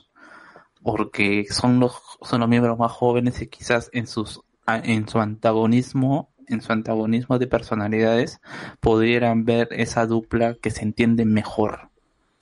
Porque 0.82 1.44
son 1.50 1.78
los, 1.78 1.92
son 2.22 2.40
los 2.40 2.48
miembros 2.48 2.78
más 2.78 2.92
jóvenes 2.92 3.42
y 3.42 3.48
quizás 3.48 3.90
en 3.92 4.06
sus, 4.06 4.40
en 4.78 5.08
su 5.08 5.18
antagonismo, 5.18 6.34
en 6.46 6.60
su 6.62 6.72
antagonismo 6.72 7.38
de 7.38 7.46
personalidades, 7.46 8.40
pudieran 8.80 9.44
ver 9.44 9.68
esa 9.72 10.06
dupla 10.06 10.54
que 10.54 10.70
se 10.70 10.82
entiende 10.82 11.24
mejor. 11.24 11.90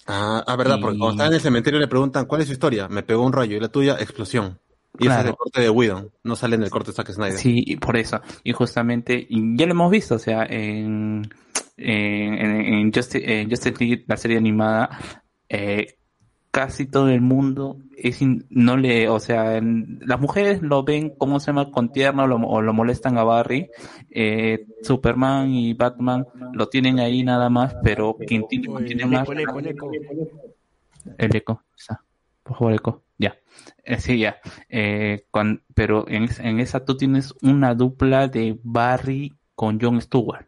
Ah, 0.06 0.42
ah, 0.46 0.56
verdad, 0.56 0.78
porque 0.80 0.98
cuando 0.98 1.10
están 1.10 1.26
en 1.28 1.34
el 1.34 1.40
cementerio 1.40 1.78
le 1.78 1.86
preguntan, 1.86 2.24
¿cuál 2.24 2.40
es 2.40 2.46
su 2.46 2.54
historia? 2.54 2.88
Me 2.88 3.02
pegó 3.02 3.24
un 3.24 3.32
rayo 3.32 3.56
y 3.56 3.60
la 3.60 3.68
tuya, 3.68 3.96
explosión. 4.00 4.58
Y 4.98 5.06
ese 5.06 5.20
es 5.20 5.26
el 5.26 5.36
corte 5.36 5.60
de 5.60 5.70
Whedon, 5.70 6.10
no 6.24 6.34
sale 6.34 6.56
en 6.56 6.62
el 6.62 6.70
corte 6.70 6.90
de 6.90 6.96
Zack 6.96 7.12
Snyder. 7.12 7.38
Sí, 7.38 7.76
por 7.76 7.96
eso. 7.96 8.20
Y 8.42 8.52
justamente, 8.52 9.26
y 9.28 9.56
ya 9.56 9.66
lo 9.66 9.72
hemos 9.72 9.90
visto, 9.90 10.14
o 10.14 10.18
sea, 10.18 10.44
en, 10.44 11.28
en, 11.76 12.34
en, 12.34 12.92
Justice, 12.92 13.40
en 13.40 13.50
Justice 13.50 13.76
League, 13.78 14.04
la 14.08 14.16
serie 14.16 14.38
animada, 14.38 14.98
eh, 15.48 15.97
casi 16.58 16.86
todo 16.86 17.08
el 17.08 17.20
mundo 17.20 17.76
es 17.96 18.20
in- 18.20 18.44
no 18.50 18.76
le, 18.76 19.08
o 19.08 19.20
sea, 19.20 19.56
en- 19.58 20.00
las 20.04 20.18
mujeres 20.18 20.60
lo 20.60 20.82
ven, 20.82 21.10
¿cómo 21.16 21.38
se 21.38 21.46
llama? 21.52 21.70
Con 21.70 21.92
tierno 21.92 22.26
lo, 22.26 22.34
o 22.36 22.60
lo 22.62 22.72
molestan 22.72 23.16
a 23.16 23.22
Barry. 23.22 23.68
Eh, 24.10 24.66
Superman 24.82 25.50
y 25.50 25.74
Batman 25.74 26.26
lo 26.52 26.68
tienen 26.68 26.98
ahí 26.98 27.22
nada 27.22 27.48
más, 27.48 27.76
pero 27.84 28.16
quien 28.26 28.48
tiene, 28.48 28.66
tiene 28.86 29.06
más... 29.06 29.28
el 29.28 29.38
eco, 29.40 29.58
el 29.60 29.66
eco. 29.68 29.90
El 31.16 31.36
eco, 31.36 31.62
está. 31.76 32.02
Por 32.42 32.56
favor, 32.58 32.72
eco. 32.74 33.02
Ya. 33.18 33.36
Eh, 33.84 34.00
sí, 34.00 34.18
ya. 34.18 34.38
Eh, 34.68 35.26
con- 35.30 35.62
pero 35.74 36.06
en, 36.08 36.28
en 36.40 36.58
esa 36.58 36.84
tú 36.84 36.96
tienes 36.96 37.34
una 37.40 37.72
dupla 37.76 38.26
de 38.26 38.58
Barry 38.64 39.32
con 39.54 39.78
Jon 39.80 40.00
Stewart, 40.00 40.46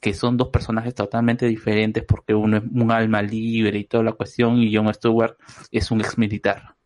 que 0.00 0.14
son 0.14 0.36
dos 0.36 0.48
personajes 0.48 0.94
totalmente 0.94 1.46
diferentes 1.46 2.04
porque 2.04 2.34
uno 2.34 2.56
es 2.56 2.62
un 2.64 2.90
alma 2.90 3.20
libre 3.22 3.78
y 3.78 3.84
toda 3.84 4.02
la 4.02 4.12
cuestión 4.12 4.56
y 4.58 4.74
Jon 4.74 4.92
Stewart 4.94 5.36
es 5.70 5.90
un 5.90 6.00
ex 6.00 6.16
militar. 6.16 6.76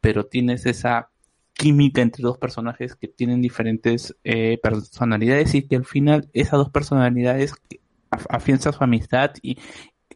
Pero 0.00 0.26
tienes 0.26 0.66
esa 0.66 1.10
química 1.54 2.02
entre 2.02 2.22
dos 2.22 2.38
personajes 2.38 2.94
que 2.94 3.08
tienen 3.08 3.42
diferentes 3.42 4.16
eh, 4.24 4.58
personalidades 4.62 5.54
y 5.54 5.66
que 5.66 5.76
al 5.76 5.84
final 5.84 6.28
esas 6.32 6.58
dos 6.58 6.70
personalidades 6.70 7.54
af- 8.10 8.26
afianzan 8.28 8.72
su 8.72 8.84
amistad 8.84 9.32
y, 9.42 9.58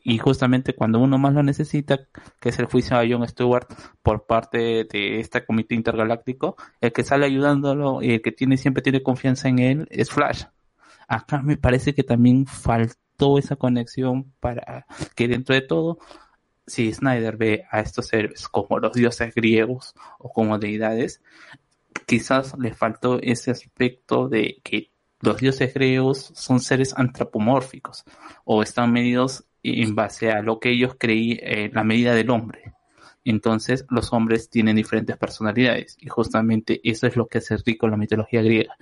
y 0.02 0.18
justamente 0.18 0.74
cuando 0.74 0.98
uno 1.00 1.18
más 1.18 1.34
lo 1.34 1.42
necesita, 1.42 2.00
que 2.40 2.48
es 2.50 2.58
el 2.58 2.66
juicio 2.66 2.96
a 2.96 3.04
Jon 3.08 3.26
Stewart 3.28 3.66
por 4.02 4.26
parte 4.26 4.84
de 4.84 5.20
este 5.20 5.44
comité 5.44 5.74
intergaláctico, 5.74 6.56
el 6.80 6.92
que 6.92 7.02
sale 7.02 7.26
ayudándolo 7.26 8.02
y 8.02 8.12
el 8.12 8.22
que 8.22 8.32
tiene 8.32 8.56
siempre 8.56 8.82
tiene 8.82 9.02
confianza 9.02 9.48
en 9.48 9.58
él 9.58 9.88
es 9.90 10.10
Flash. 10.10 10.44
Acá 11.08 11.42
me 11.42 11.56
parece 11.56 11.94
que 11.94 12.02
también 12.02 12.46
faltó 12.46 13.38
esa 13.38 13.56
conexión 13.56 14.32
para 14.40 14.86
que 15.14 15.28
dentro 15.28 15.54
de 15.54 15.62
todo, 15.62 15.98
si 16.66 16.92
Snyder 16.92 17.36
ve 17.36 17.64
a 17.70 17.80
estos 17.80 18.12
héroes 18.12 18.48
como 18.48 18.78
los 18.78 18.92
dioses 18.92 19.34
griegos 19.34 19.94
o 20.18 20.32
como 20.32 20.58
deidades, 20.58 21.22
quizás 22.06 22.54
le 22.58 22.74
faltó 22.74 23.20
ese 23.20 23.50
aspecto 23.50 24.28
de 24.28 24.60
que 24.62 24.90
los 25.20 25.38
dioses 25.38 25.72
griegos 25.72 26.32
son 26.34 26.60
seres 26.60 26.94
antropomórficos 26.96 28.04
o 28.44 28.62
están 28.62 28.92
medidos 28.92 29.44
en 29.62 29.94
base 29.94 30.30
a 30.30 30.42
lo 30.42 30.60
que 30.60 30.70
ellos 30.70 30.96
creí 30.98 31.38
eh, 31.42 31.70
la 31.72 31.84
medida 31.84 32.14
del 32.14 32.30
hombre. 32.30 32.74
Entonces 33.24 33.84
los 33.90 34.12
hombres 34.12 34.50
tienen 34.50 34.76
diferentes 34.76 35.16
personalidades 35.16 35.96
y 36.00 36.08
justamente 36.08 36.80
eso 36.84 37.08
es 37.08 37.16
lo 37.16 37.26
que 37.26 37.38
hace 37.38 37.56
rico 37.56 37.88
la 37.88 37.96
mitología 37.96 38.40
griega, 38.40 38.76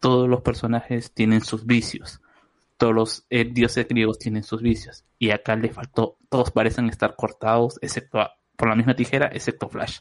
todos 0.00 0.28
los 0.28 0.42
personajes 0.42 1.12
tienen 1.12 1.40
sus 1.42 1.66
vicios, 1.66 2.20
todos 2.76 2.94
los 2.94 3.26
eh, 3.30 3.44
dioses 3.44 3.86
griegos 3.88 4.18
tienen 4.18 4.42
sus 4.42 4.60
vicios 4.62 5.04
y 5.18 5.30
acá 5.30 5.56
le 5.56 5.72
faltó, 5.72 6.16
todos 6.28 6.50
parecen 6.50 6.88
estar 6.88 7.16
cortados 7.16 7.78
excepto 7.82 8.20
a- 8.20 8.32
por 8.56 8.68
la 8.68 8.74
misma 8.76 8.94
tijera, 8.96 9.26
excepto 9.32 9.68
Flash. 9.68 9.98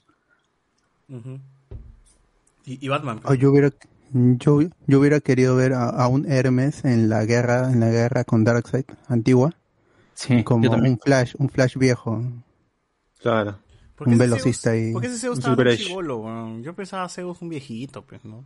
Y, 2.65 2.83
y 2.85 2.87
Batman. 2.89 3.21
O 3.25 3.33
yo 3.33 3.51
hubiera, 3.51 3.71
yo, 4.13 4.61
yo 4.87 4.99
hubiera 4.99 5.19
querido 5.19 5.55
ver 5.55 5.73
a, 5.73 5.89
a 5.89 6.07
un 6.07 6.29
Hermes 6.31 6.83
en 6.85 7.09
la 7.09 7.25
guerra, 7.25 7.71
en 7.71 7.79
la 7.79 7.89
guerra 7.89 8.23
con 8.23 8.43
Darkseid 8.43 8.85
antigua, 9.07 9.53
Sí, 10.13 10.43
como 10.43 10.63
yo 10.63 10.71
también. 10.71 10.93
un 10.93 10.99
Flash, 10.99 11.35
un 11.37 11.49
Flash 11.49 11.77
viejo, 11.77 12.23
Claro. 13.19 13.59
¿Por 13.95 14.07
qué 14.07 14.13
un 14.13 14.19
velocista 14.19 14.71
Zeus- 14.71 14.73
ahí. 14.73 14.91
¿Por 14.93 15.01
qué 15.01 15.07
ese 15.07 15.19
Zeus 15.19 15.37
Un 15.37 15.51
estaba 15.51 15.75
chibolo, 15.77 16.17
weón? 16.17 16.63
Yo 16.63 16.73
pensaba 16.75 17.07
Zeus 17.09 17.41
un 17.41 17.49
viejito, 17.49 18.01
pues, 18.03 18.23
¿no? 18.25 18.43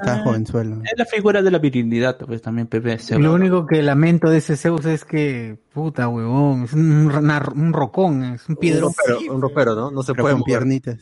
Está 0.00 0.14
Ah. 0.14 0.22
jovenzuelo. 0.24 0.82
Es 0.84 0.92
la 0.96 1.04
figura 1.04 1.42
de 1.42 1.50
la 1.50 1.58
virilidad, 1.58 2.16
pues 2.18 2.40
también 2.42 2.66
Pepe. 2.66 2.98
Lo 3.18 3.34
único 3.34 3.66
que 3.66 3.82
lamento 3.82 4.30
de 4.30 4.38
ese 4.38 4.56
Zeus 4.56 4.84
es 4.86 5.04
que, 5.04 5.58
puta 5.72 6.08
huevón, 6.08 6.64
es 6.64 6.72
un, 6.72 7.06
una- 7.14 7.42
un 7.54 7.72
rocón, 7.72 8.24
es 8.24 8.48
un 8.48 8.54
Un 8.54 8.56
piedrón. 8.60 8.92
ropero, 8.96 9.34
un 9.34 9.42
ropero, 9.42 9.74
¿no? 9.74 9.90
No 9.90 10.02
se 10.02 10.14
puede 10.14 10.34
con 10.34 10.42
piernitas. 10.44 10.98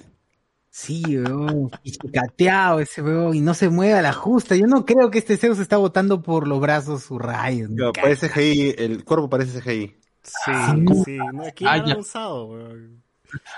Sí, 0.71 1.03
weón, 1.17 1.71
pichicateado 1.83 2.79
ese 2.81 3.03
weón, 3.03 3.35
y 3.35 3.41
no 3.41 3.55
se 3.55 3.69
mueve 3.69 3.95
a 3.95 4.03
la 4.03 4.13
justa. 4.13 4.55
Yo 4.55 4.67
no 4.67 4.85
creo 4.85 5.11
que 5.11 5.19
este 5.19 5.37
Zeus 5.37 5.59
está 5.59 5.77
botando 5.77 6.23
por 6.23 6.47
los 6.47 6.61
brazos 6.61 7.09
rayos. 7.11 7.71
Claro, 7.75 7.93
ni 7.97 8.01
parece 8.03 8.29
CGI, 8.29 8.75
el 8.79 9.05
cuerpo 9.05 9.29
parece 9.31 9.61
CGI. 9.61 9.97
Sí, 10.23 10.53
sí. 11.05 11.17
No, 11.33 11.43
aquí 11.47 11.65
Ah, 11.67 11.77
lo 11.79 11.83
han 11.85 11.89
ya. 11.89 11.97
usado, 11.99 12.47
weón. 12.49 12.98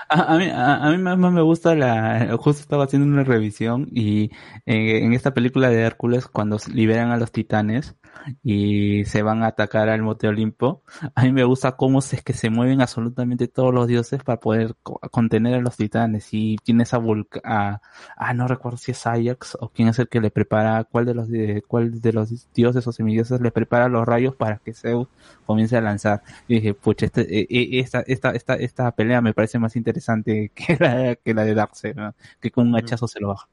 A, 0.09 0.37
mí, 0.37 0.49
a, 0.51 0.89
mí 0.89 0.97
más, 0.97 1.17
me 1.17 1.41
gusta 1.41 1.75
la, 1.75 2.35
justo 2.37 2.61
estaba 2.61 2.85
haciendo 2.85 3.07
una 3.07 3.23
revisión 3.23 3.87
y 3.91 4.25
eh, 4.65 5.03
en 5.03 5.13
esta 5.13 5.33
película 5.33 5.69
de 5.69 5.81
Hércules 5.81 6.27
cuando 6.27 6.57
liberan 6.73 7.11
a 7.11 7.17
los 7.17 7.31
titanes 7.31 7.95
y 8.43 9.05
se 9.05 9.21
van 9.23 9.43
a 9.43 9.47
atacar 9.47 9.89
al 9.89 10.01
Monte 10.01 10.27
Olimpo, 10.27 10.83
a 11.15 11.23
mí 11.23 11.31
me 11.31 11.43
gusta 11.43 11.73
cómo 11.75 12.01
se, 12.01 12.17
es 12.17 12.23
que 12.23 12.33
se 12.33 12.49
mueven 12.49 12.81
absolutamente 12.81 13.47
todos 13.47 13.73
los 13.73 13.87
dioses 13.87 14.23
para 14.23 14.39
poder 14.39 14.75
co- 14.83 14.99
contener 15.11 15.55
a 15.55 15.61
los 15.61 15.77
titanes 15.77 16.27
y 16.33 16.57
tiene 16.63 16.83
esa 16.83 16.97
vulca, 16.97 17.41
ah, 17.43 17.81
ah, 18.17 18.33
no 18.33 18.47
recuerdo 18.47 18.77
si 18.77 18.91
es 18.91 19.05
Ajax 19.07 19.57
o 19.59 19.69
quién 19.69 19.87
es 19.89 19.99
el 19.99 20.07
que 20.09 20.21
le 20.21 20.31
prepara, 20.31 20.83
cuál 20.83 21.05
de 21.05 21.13
los, 21.13 21.27
de, 21.29 21.63
cuál 21.67 22.01
de 22.01 22.13
los 22.13 22.51
dioses 22.53 22.85
o 22.87 22.91
semidioses 22.91 23.41
le 23.41 23.51
prepara 23.51 23.87
los 23.89 24.05
rayos 24.05 24.35
para 24.35 24.57
que 24.57 24.73
Zeus 24.73 25.07
comience 25.45 25.77
a 25.77 25.81
lanzar. 25.81 26.21
Y 26.47 26.55
dije, 26.55 26.73
pucha, 26.73 27.05
este, 27.07 27.21
eh, 27.21 27.47
eh, 27.49 27.79
esta, 27.79 28.01
esta, 28.01 28.31
esta, 28.31 28.55
esta 28.55 28.91
pelea 28.91 29.21
me 29.21 29.33
parece 29.33 29.59
más 29.59 29.75
interesante 29.75 30.51
que 30.55 30.77
la, 30.79 31.15
que 31.15 31.33
la 31.33 31.43
de 31.45 31.53
Darkseid, 31.55 31.95
¿no? 31.95 32.13
que 32.39 32.51
con 32.51 32.67
un 32.67 32.75
hachazo 32.75 33.07
se 33.07 33.19
lo 33.19 33.29
baja. 33.29 33.47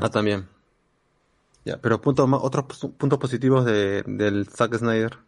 Ah, 0.00 0.08
también. 0.10 0.46
Ya, 1.68 1.76
pero 1.80 2.00
punto, 2.00 2.26
ma- 2.26 2.38
otros 2.38 2.64
puntos 2.96 3.18
positivos 3.18 3.64
de, 3.64 4.02
del 4.06 4.46
Zack 4.48 4.76
Snyder, 4.78 5.18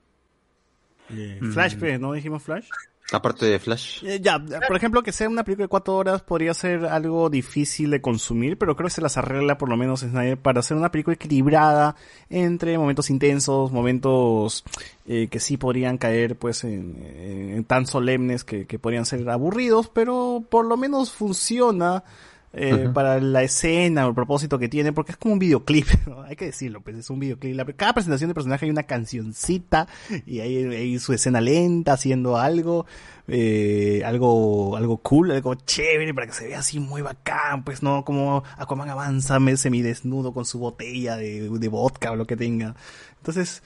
Flash, 1.52 1.76
pues, 1.76 1.98
¿no 2.00 2.12
dijimos 2.12 2.42
Flash? 2.42 2.68
aparte 3.12 3.44
de 3.44 3.58
Flash. 3.58 4.04
Eh, 4.04 4.20
Ya, 4.22 4.38
por 4.68 4.76
ejemplo, 4.76 5.02
que 5.02 5.10
sea 5.10 5.28
una 5.28 5.42
película 5.42 5.64
de 5.64 5.68
cuatro 5.68 5.96
horas 5.96 6.22
podría 6.22 6.54
ser 6.54 6.84
algo 6.86 7.28
difícil 7.28 7.90
de 7.90 8.00
consumir, 8.00 8.56
pero 8.56 8.76
creo 8.76 8.86
que 8.86 8.94
se 8.94 9.00
las 9.00 9.16
arregla 9.16 9.58
por 9.58 9.68
lo 9.68 9.76
menos 9.76 10.00
Snyder 10.00 10.38
para 10.38 10.60
hacer 10.60 10.76
una 10.76 10.92
película 10.92 11.14
equilibrada 11.14 11.96
entre 12.28 12.78
momentos 12.78 13.10
intensos, 13.10 13.72
momentos 13.72 14.62
eh, 15.06 15.26
que 15.28 15.40
sí 15.40 15.56
podrían 15.56 15.98
caer 15.98 16.36
pues 16.36 16.62
en, 16.62 17.02
en- 17.04 17.50
en 17.56 17.64
tan 17.64 17.86
solemnes 17.88 18.44
que, 18.44 18.66
que 18.66 18.78
podrían 18.78 19.04
ser 19.04 19.28
aburridos, 19.28 19.88
pero 19.88 20.44
por 20.48 20.64
lo 20.64 20.76
menos 20.76 21.10
funciona 21.10 22.04
eh, 22.52 22.88
para 22.92 23.20
la 23.20 23.42
escena 23.42 24.06
o 24.06 24.08
el 24.08 24.14
propósito 24.14 24.58
que 24.58 24.68
tiene, 24.68 24.92
porque 24.92 25.12
es 25.12 25.18
como 25.18 25.34
un 25.34 25.38
videoclip, 25.38 25.86
¿no? 26.06 26.22
hay 26.22 26.34
que 26.36 26.46
decirlo, 26.46 26.80
pues 26.80 26.96
es 26.96 27.08
un 27.10 27.20
videoclip. 27.20 27.54
La- 27.54 27.64
cada 27.64 27.92
presentación 27.92 28.28
de 28.28 28.34
personaje 28.34 28.64
hay 28.66 28.70
una 28.70 28.82
cancioncita 28.84 29.86
y 30.26 30.40
hay, 30.40 30.56
hay 30.64 30.98
su 30.98 31.12
escena 31.12 31.40
lenta 31.40 31.92
haciendo 31.92 32.36
algo, 32.36 32.86
eh, 33.28 34.02
algo, 34.04 34.76
algo 34.76 34.98
cool, 34.98 35.30
algo 35.30 35.54
chévere 35.54 36.12
para 36.12 36.26
que 36.26 36.32
se 36.32 36.48
vea 36.48 36.58
así 36.58 36.80
muy 36.80 37.02
bacán, 37.02 37.62
pues 37.64 37.82
no 37.82 38.04
como 38.04 38.42
Aquaman 38.58 38.88
avanza 38.90 39.38
me- 39.38 39.56
semidesnudo 39.56 40.32
con 40.32 40.44
su 40.44 40.58
botella 40.58 41.16
de, 41.16 41.48
de 41.48 41.68
vodka 41.68 42.10
o 42.12 42.16
lo 42.16 42.26
que 42.26 42.36
tenga. 42.36 42.74
Entonces, 43.18 43.62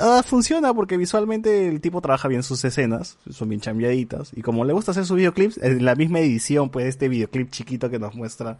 ah, 0.00 0.22
funciona 0.24 0.72
porque 0.74 0.96
visualmente 0.96 1.68
el 1.68 1.80
tipo 1.80 2.00
trabaja 2.00 2.28
bien 2.28 2.42
sus 2.42 2.64
escenas, 2.64 3.18
son 3.30 3.48
bien 3.48 3.60
chambeaditas, 3.60 4.32
y 4.34 4.42
como 4.42 4.64
le 4.64 4.72
gusta 4.72 4.92
hacer 4.92 5.04
sus 5.04 5.16
videoclips, 5.16 5.58
en 5.58 5.84
la 5.84 5.94
misma 5.94 6.20
edición, 6.20 6.70
pues 6.70 6.86
este 6.86 7.08
videoclip 7.08 7.50
chiquito 7.50 7.90
que 7.90 7.98
nos 7.98 8.14
muestra 8.14 8.58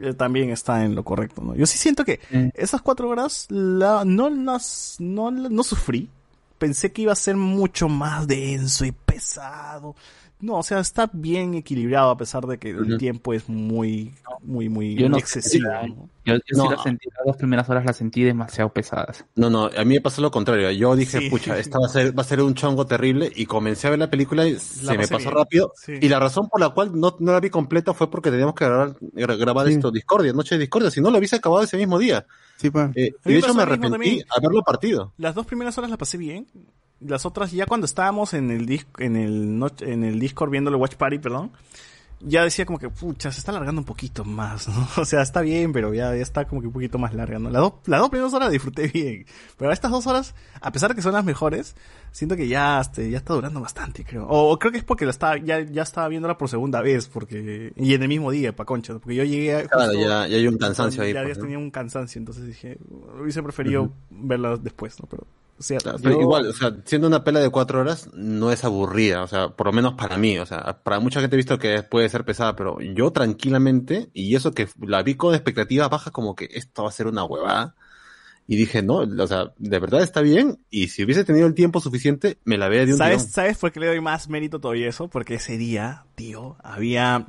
eh, 0.00 0.14
también 0.14 0.50
está 0.50 0.84
en 0.84 0.94
lo 0.94 1.04
correcto, 1.04 1.42
¿no? 1.42 1.54
Yo 1.54 1.66
sí 1.66 1.78
siento 1.78 2.04
que 2.04 2.20
esas 2.54 2.82
cuatro 2.82 3.08
horas 3.08 3.46
la, 3.48 4.04
no 4.04 4.30
las, 4.30 4.96
no, 4.98 5.30
no 5.30 5.62
sufrí. 5.62 6.08
Pensé 6.58 6.92
que 6.92 7.02
iba 7.02 7.12
a 7.12 7.16
ser 7.16 7.36
mucho 7.36 7.88
más 7.88 8.26
denso 8.26 8.84
y 8.84 8.92
pesado. 8.92 9.94
No, 10.40 10.58
o 10.58 10.62
sea, 10.62 10.78
está 10.78 11.10
bien 11.12 11.54
equilibrado 11.54 12.10
a 12.10 12.16
pesar 12.16 12.46
de 12.46 12.58
que 12.58 12.70
el 12.70 12.96
tiempo 12.96 13.34
es 13.34 13.48
muy, 13.48 14.14
muy, 14.42 14.68
muy 14.68 14.94
Yo 14.94 15.08
no 15.08 15.16
excesivo. 15.16 15.68
Yo, 16.24 16.34
yo 16.34 16.40
No, 16.56 16.62
sí 16.64 16.68
las 16.70 16.82
sentí, 16.84 17.08
las 17.08 17.26
dos 17.26 17.36
primeras 17.36 17.68
horas 17.68 17.84
las 17.84 17.96
sentí 17.96 18.22
demasiado 18.22 18.72
pesadas. 18.72 19.24
No, 19.34 19.50
no, 19.50 19.64
a 19.66 19.84
mí 19.84 19.94
me 19.94 20.00
pasó 20.00 20.22
lo 20.22 20.30
contrario. 20.30 20.70
Yo 20.70 20.94
dije, 20.94 21.18
Sí. 21.18 21.28
pucha, 21.30 21.58
esta 21.58 21.80
va 21.80 21.86
a 21.86 21.88
ser, 21.88 22.16
va 22.16 22.22
a 22.22 22.24
ser 22.24 22.40
un 22.40 22.54
chongo 22.54 22.86
terrible 22.86 23.32
y 23.34 23.46
comencé 23.46 23.88
a 23.88 23.90
ver 23.90 23.98
la 23.98 24.10
película 24.10 24.46
y 24.46 24.56
se 24.60 24.96
me 24.96 25.08
pasó 25.08 25.18
bien. 25.30 25.34
rápido. 25.34 25.72
Sí. 25.74 25.94
Y 26.00 26.08
la 26.08 26.20
razón 26.20 26.48
por 26.48 26.60
la 26.60 26.68
cual 26.68 26.92
no, 26.94 27.16
no 27.18 27.32
la 27.32 27.40
vi 27.40 27.50
completa 27.50 27.92
fue 27.92 28.08
porque 28.08 28.30
teníamos 28.30 28.54
que 28.54 28.64
grabar, 28.64 28.94
gra- 29.00 29.36
grabar 29.38 29.66
esto, 29.68 29.90
Discordia, 29.90 30.32
Noche 30.32 30.54
de 30.54 30.60
Discordia, 30.60 30.92
si 30.92 31.00
no 31.00 31.10
lo 31.10 31.18
hubiese 31.18 31.34
acabado 31.34 31.64
ese 31.64 31.76
mismo 31.76 31.98
día. 31.98 32.24
Sí, 32.58 32.70
pues. 32.70 32.90
Eh, 32.94 33.12
y 33.24 33.32
de 33.32 33.38
hecho 33.38 33.54
me 33.54 33.62
arrepentí 33.62 34.22
haberlo 34.36 34.62
partido. 34.62 35.14
Las 35.18 35.34
dos 35.34 35.46
primeras 35.46 35.76
horas 35.78 35.90
las 35.90 35.98
pasé 35.98 36.16
bien. 36.16 36.46
Las 37.00 37.24
otras, 37.26 37.52
ya 37.52 37.66
cuando 37.66 37.84
estábamos 37.84 38.34
en 38.34 38.50
el 38.50 38.66
dis 38.66 38.86
en 38.98 39.16
el 39.16 39.58
no- 39.58 39.70
en 39.80 40.02
el 40.04 40.18
Discord 40.18 40.50
viendo 40.50 40.70
el 40.70 40.76
Watch 40.76 40.96
Party, 40.96 41.18
perdón, 41.18 41.52
ya 42.20 42.42
decía 42.42 42.66
como 42.66 42.80
que, 42.80 42.88
pucha, 42.88 43.30
se 43.30 43.38
está 43.38 43.52
alargando 43.52 43.80
un 43.80 43.84
poquito 43.84 44.24
más, 44.24 44.66
¿no? 44.66 44.74
O 44.96 45.04
sea, 45.04 45.22
está 45.22 45.40
bien, 45.40 45.72
pero 45.72 45.94
ya, 45.94 46.16
ya 46.16 46.22
está 46.22 46.46
como 46.48 46.60
que 46.60 46.66
un 46.66 46.72
poquito 46.72 46.98
más 46.98 47.14
larga, 47.14 47.38
¿no? 47.38 47.50
Las 47.50 47.62
dos, 47.62 47.74
las 47.86 48.00
dos 48.00 48.10
primeras 48.10 48.34
horas 48.34 48.50
disfruté 48.50 48.88
bien. 48.88 49.24
Pero 49.56 49.70
estas 49.70 49.92
dos 49.92 50.08
horas, 50.08 50.34
a 50.60 50.72
pesar 50.72 50.90
de 50.90 50.96
que 50.96 51.02
son 51.02 51.12
las 51.12 51.24
mejores, 51.24 51.76
siento 52.10 52.34
que 52.34 52.48
ya, 52.48 52.80
este, 52.80 53.08
ya 53.08 53.18
está 53.18 53.34
durando 53.34 53.60
bastante, 53.60 54.02
creo. 54.04 54.26
O, 54.26 54.50
o 54.52 54.58
creo 54.58 54.72
que 54.72 54.78
es 54.78 54.84
porque 54.84 55.04
la 55.04 55.12
estaba, 55.12 55.36
ya, 55.38 55.60
ya 55.60 55.82
estaba 55.82 56.08
viéndola 56.08 56.36
por 56.36 56.48
segunda 56.48 56.80
vez, 56.82 57.06
porque, 57.06 57.72
y 57.76 57.94
en 57.94 58.02
el 58.02 58.08
mismo 58.08 58.32
día, 58.32 58.56
pa' 58.56 58.64
concha, 58.64 58.94
porque 58.94 59.14
yo 59.14 59.22
llegué 59.22 59.54
a, 59.54 59.68
Claro, 59.68 59.92
ya, 59.92 60.26
ya 60.26 60.36
hay 60.36 60.48
un 60.48 60.58
cansancio 60.58 61.04
ahí. 61.04 61.12
ya, 61.12 61.22
pues, 61.22 61.36
ya 61.36 61.38
¿no? 61.38 61.44
tenía 61.44 61.58
un 61.58 61.70
cansancio, 61.70 62.18
entonces 62.18 62.44
dije, 62.44 62.78
hubiese 63.22 63.40
preferido 63.44 63.92
verla 64.10 64.56
después, 64.56 64.98
¿no? 65.00 65.06
Pero, 65.08 65.24
o 65.58 65.62
sea, 65.62 65.78
Claro, 65.78 65.98
yo- 65.98 66.02
pero 66.04 66.20
igual, 66.20 66.46
o 66.46 66.52
sea, 66.52 66.74
siendo 66.84 67.06
una 67.08 67.24
pela 67.24 67.40
de 67.40 67.50
cuatro 67.50 67.80
horas, 67.80 68.08
no 68.14 68.52
es 68.52 68.64
aburrida, 68.64 69.22
o 69.22 69.26
sea, 69.26 69.48
por 69.50 69.66
lo 69.66 69.72
menos 69.72 69.94
para 69.94 70.16
mí, 70.16 70.38
o 70.38 70.46
sea, 70.46 70.80
para 70.82 71.00
mucha 71.00 71.20
gente 71.20 71.36
he 71.36 71.38
visto 71.38 71.58
que 71.58 71.82
puede 71.82 72.08
ser 72.08 72.24
pesada, 72.24 72.54
pero 72.56 72.80
yo 72.80 73.10
tranquilamente, 73.12 74.10
y 74.14 74.34
eso 74.36 74.52
que 74.52 74.68
la 74.80 75.02
vi 75.02 75.14
con 75.16 75.34
expectativas 75.34 75.90
bajas, 75.90 76.12
como 76.12 76.34
que 76.34 76.48
esto 76.52 76.82
va 76.84 76.88
a 76.90 76.92
ser 76.92 77.06
una 77.06 77.24
huevada, 77.24 77.74
y 78.46 78.56
dije, 78.56 78.82
no, 78.82 78.98
o 78.98 79.26
sea, 79.26 79.52
de 79.58 79.78
verdad 79.78 80.02
está 80.02 80.20
bien, 80.22 80.58
y 80.70 80.88
si 80.88 81.04
hubiese 81.04 81.24
tenido 81.24 81.46
el 81.46 81.54
tiempo 81.54 81.80
suficiente, 81.80 82.38
me 82.44 82.56
la 82.56 82.68
veía 82.68 82.86
de 82.86 82.92
un 82.92 82.98
¿Sabes, 82.98 83.18
tirón. 83.18 83.32
¿Sabes 83.32 83.58
por 83.58 83.72
qué 83.72 83.80
le 83.80 83.86
doy 83.88 84.00
más 84.00 84.28
mérito 84.28 84.58
todavía 84.58 84.88
eso? 84.88 85.08
Porque 85.08 85.34
ese 85.34 85.58
día, 85.58 86.04
tío, 86.14 86.56
había, 86.62 87.26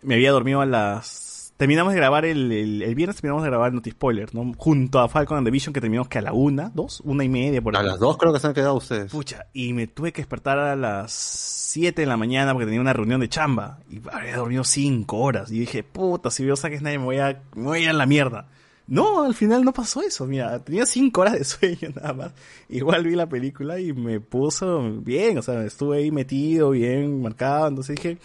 me 0.00 0.14
había 0.14 0.32
dormido 0.32 0.62
a 0.62 0.66
las, 0.66 1.33
terminamos 1.56 1.92
de 1.92 1.98
grabar 1.98 2.24
el, 2.24 2.50
el, 2.52 2.82
el 2.82 2.94
viernes 2.94 3.16
terminamos 3.16 3.42
de 3.44 3.50
grabar 3.50 3.68
el 3.68 3.74
Noti 3.76 3.90
Spoiler, 3.90 4.34
¿no? 4.34 4.52
Junto 4.56 4.98
a 5.00 5.08
Falcon 5.08 5.38
and 5.38 5.46
the 5.46 5.50
Vision 5.50 5.72
que 5.72 5.80
terminamos 5.80 6.08
que 6.08 6.18
a 6.18 6.22
la 6.22 6.32
una, 6.32 6.70
dos, 6.74 7.00
una 7.04 7.24
y 7.24 7.28
media 7.28 7.62
por 7.62 7.76
A 7.76 7.80
ahí. 7.80 7.86
las 7.86 7.98
dos 8.00 8.16
creo 8.18 8.32
que 8.32 8.40
se 8.40 8.46
han 8.46 8.54
quedado 8.54 8.74
ustedes. 8.74 9.10
Pucha, 9.12 9.46
y 9.52 9.72
me 9.72 9.86
tuve 9.86 10.12
que 10.12 10.22
despertar 10.22 10.58
a 10.58 10.74
las 10.76 11.12
7 11.12 12.02
de 12.02 12.06
la 12.06 12.16
mañana 12.16 12.52
porque 12.52 12.66
tenía 12.66 12.80
una 12.80 12.92
reunión 12.92 13.20
de 13.20 13.28
chamba. 13.28 13.78
Y 13.90 14.00
había 14.12 14.36
dormido 14.36 14.64
5 14.64 15.16
horas. 15.16 15.50
Y 15.50 15.58
dije, 15.60 15.82
puta, 15.82 16.30
si 16.30 16.44
veo 16.44 16.56
saques 16.56 16.82
nadie 16.82 16.98
me 16.98 17.04
voy 17.04 17.18
a, 17.18 17.42
me 17.54 17.62
voy 17.64 17.78
a 17.78 17.82
ir 17.82 17.88
a 17.90 17.92
la 17.94 18.06
mierda. 18.06 18.48
No, 18.86 19.22
al 19.24 19.34
final 19.34 19.64
no 19.64 19.72
pasó 19.72 20.02
eso. 20.02 20.26
Mira, 20.26 20.58
tenía 20.62 20.84
5 20.86 21.20
horas 21.20 21.34
de 21.34 21.44
sueño 21.44 21.88
nada 21.94 22.12
más. 22.12 22.32
Igual 22.68 23.04
vi 23.04 23.14
la 23.14 23.28
película 23.28 23.78
y 23.80 23.92
me 23.92 24.20
puso 24.20 24.82
bien. 25.00 25.38
O 25.38 25.42
sea, 25.42 25.64
estuve 25.64 25.98
ahí 25.98 26.10
metido, 26.10 26.70
bien 26.70 27.22
marcado. 27.22 27.68
Entonces 27.68 27.96
dije, 27.96 28.18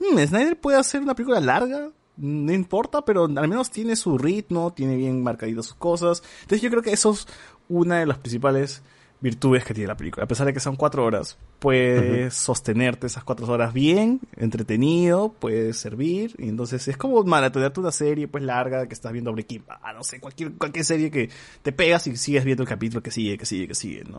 "Mm, 0.00 0.18
Snyder 0.26 0.60
puede 0.60 0.76
hacer 0.78 1.00
una 1.00 1.14
película 1.14 1.40
larga. 1.40 1.88
No 2.16 2.52
importa, 2.52 3.02
pero 3.04 3.24
al 3.24 3.48
menos 3.48 3.70
tiene 3.70 3.96
su 3.96 4.18
ritmo, 4.18 4.72
tiene 4.72 4.96
bien 4.96 5.22
marcaditas 5.22 5.66
sus 5.66 5.74
cosas. 5.74 6.22
Entonces 6.42 6.60
yo 6.62 6.70
creo 6.70 6.82
que 6.82 6.92
eso 6.92 7.10
es 7.12 7.26
una 7.68 8.00
de 8.00 8.06
las 8.06 8.18
principales 8.18 8.82
virtudes 9.22 9.64
que 9.64 9.72
tiene 9.72 9.88
la 9.88 9.96
película. 9.96 10.24
A 10.24 10.28
pesar 10.28 10.46
de 10.46 10.52
que 10.52 10.60
son 10.60 10.76
cuatro 10.76 11.04
horas, 11.04 11.38
puedes 11.60 12.34
sostenerte 12.34 13.06
esas 13.06 13.22
cuatro 13.24 13.46
horas 13.46 13.72
bien, 13.72 14.20
entretenido, 14.36 15.32
puedes 15.38 15.76
servir. 15.78 16.34
Y 16.38 16.48
entonces 16.48 16.86
es 16.88 16.96
como 16.96 17.22
maratonearte 17.22 17.80
una 17.80 17.92
serie 17.92 18.28
pues 18.28 18.42
larga 18.44 18.86
que 18.86 18.94
estás 18.94 19.12
viendo 19.12 19.32
Breaking 19.32 19.64
Bad, 19.66 19.94
no 19.94 20.02
sé, 20.04 20.20
cualquier, 20.20 20.52
cualquier 20.54 20.84
serie 20.84 21.10
que 21.10 21.30
te 21.62 21.72
pegas 21.72 22.06
y 22.08 22.16
sigues 22.16 22.44
viendo 22.44 22.62
el 22.64 22.68
capítulo 22.68 23.02
que 23.02 23.10
sigue, 23.10 23.38
que 23.38 23.46
sigue, 23.46 23.68
que 23.68 23.74
sigue, 23.74 24.04
¿no? 24.04 24.18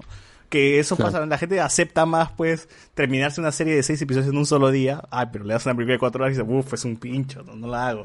Que 0.49 0.77
eso 0.79 0.95
Claro. 0.95 1.11
pasa, 1.11 1.25
la 1.25 1.37
gente 1.39 1.59
acepta 1.59 2.05
más 2.05 2.31
pues 2.31 2.69
terminarse 2.93 3.41
una 3.41 3.51
serie 3.51 3.75
de 3.75 3.81
seis 3.81 3.99
episodios 4.03 4.29
en 4.29 4.37
un 4.37 4.45
solo 4.45 4.69
día. 4.71 5.03
Ay, 5.09 5.27
pero 5.31 5.43
le 5.45 5.53
das 5.53 5.65
una 5.65 5.73
película 5.75 5.93
de 5.93 5.99
cuatro 5.99 6.23
horas 6.23 6.35
y 6.37 6.39
dices, 6.39 6.53
uff, 6.55 6.73
es 6.73 6.85
un 6.85 6.95
pincho, 6.97 7.43
no, 7.43 7.55
no 7.55 7.67
la 7.67 7.87
hago. 7.89 8.03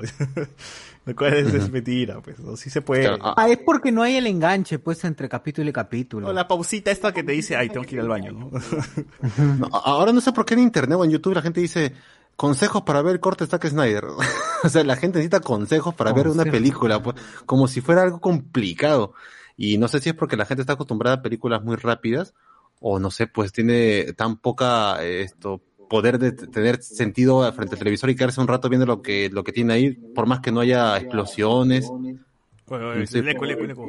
Lo 1.08 1.16
cual 1.16 1.32
es, 1.34 1.54
es 1.54 1.70
mentira, 1.70 2.20
pues, 2.20 2.38
¿no? 2.38 2.54
sí 2.54 2.68
se 2.68 2.82
puede. 2.82 3.08
Ah, 3.22 3.48
es 3.48 3.56
porque 3.58 3.90
no 3.90 4.02
hay 4.02 4.16
el 4.16 4.26
enganche, 4.26 4.78
pues, 4.78 5.02
entre 5.04 5.26
capítulo 5.26 5.70
y 5.70 5.72
capítulo. 5.72 6.28
O 6.28 6.32
la 6.34 6.46
pausita 6.46 6.90
esta 6.90 7.12
que 7.14 7.22
te 7.22 7.32
dice, 7.32 7.56
ay, 7.56 7.70
tengo 7.70 7.86
que 7.86 7.94
ir 7.94 8.02
al 8.02 8.08
baño, 8.08 8.32
¿no? 8.32 8.50
No, 9.58 9.66
a- 9.72 9.78
ahora 9.90 10.12
no 10.12 10.20
sé 10.20 10.32
por 10.32 10.44
qué 10.44 10.52
en 10.52 10.60
internet 10.60 10.98
o 10.98 11.04
en 11.04 11.10
YouTube 11.10 11.34
la 11.34 11.40
gente 11.40 11.62
dice 11.62 11.94
consejos 12.36 12.82
para 12.82 13.00
ver 13.00 13.20
corte 13.20 13.46
Zack 13.46 13.66
Snyder. 13.68 14.04
o 14.62 14.68
sea, 14.68 14.84
la 14.84 14.96
gente 14.96 15.18
necesita 15.18 15.40
consejos 15.40 15.94
para 15.94 16.12
ver 16.12 16.28
una 16.28 16.44
película, 16.44 17.02
pues, 17.02 17.16
como 17.46 17.68
si 17.68 17.80
fuera 17.80 18.02
algo 18.02 18.20
complicado. 18.20 19.14
Y 19.56 19.78
no 19.78 19.88
sé 19.88 20.00
si 20.00 20.10
es 20.10 20.14
porque 20.14 20.36
la 20.36 20.44
gente 20.44 20.60
está 20.60 20.74
acostumbrada 20.74 21.16
a 21.16 21.22
películas 21.22 21.62
muy 21.64 21.76
rápidas 21.76 22.34
o 22.80 22.98
no 23.00 23.10
sé, 23.10 23.26
pues 23.26 23.50
tiene 23.52 24.12
tan 24.12 24.36
poca 24.36 25.02
eh, 25.02 25.22
esto 25.22 25.62
poder 25.88 26.18
de 26.18 26.32
tener 26.32 26.82
sentido 26.82 27.50
frente 27.52 27.74
al 27.74 27.78
televisor 27.78 28.10
y 28.10 28.16
quedarse 28.16 28.40
un 28.40 28.48
rato 28.48 28.68
viendo 28.68 28.86
lo 28.86 29.02
que 29.02 29.30
lo 29.30 29.42
que 29.44 29.52
tiene 29.52 29.72
ahí, 29.74 29.90
por 29.92 30.26
más 30.26 30.40
que 30.40 30.52
no 30.52 30.60
haya 30.60 30.96
explosiones. 30.98 31.90
No 31.90 33.06
sé, 33.06 33.18
el 33.20 33.28
eco, 33.28 33.44
el 33.44 33.52
eco, 33.52 33.64
el 33.64 33.70
eco. 33.70 33.86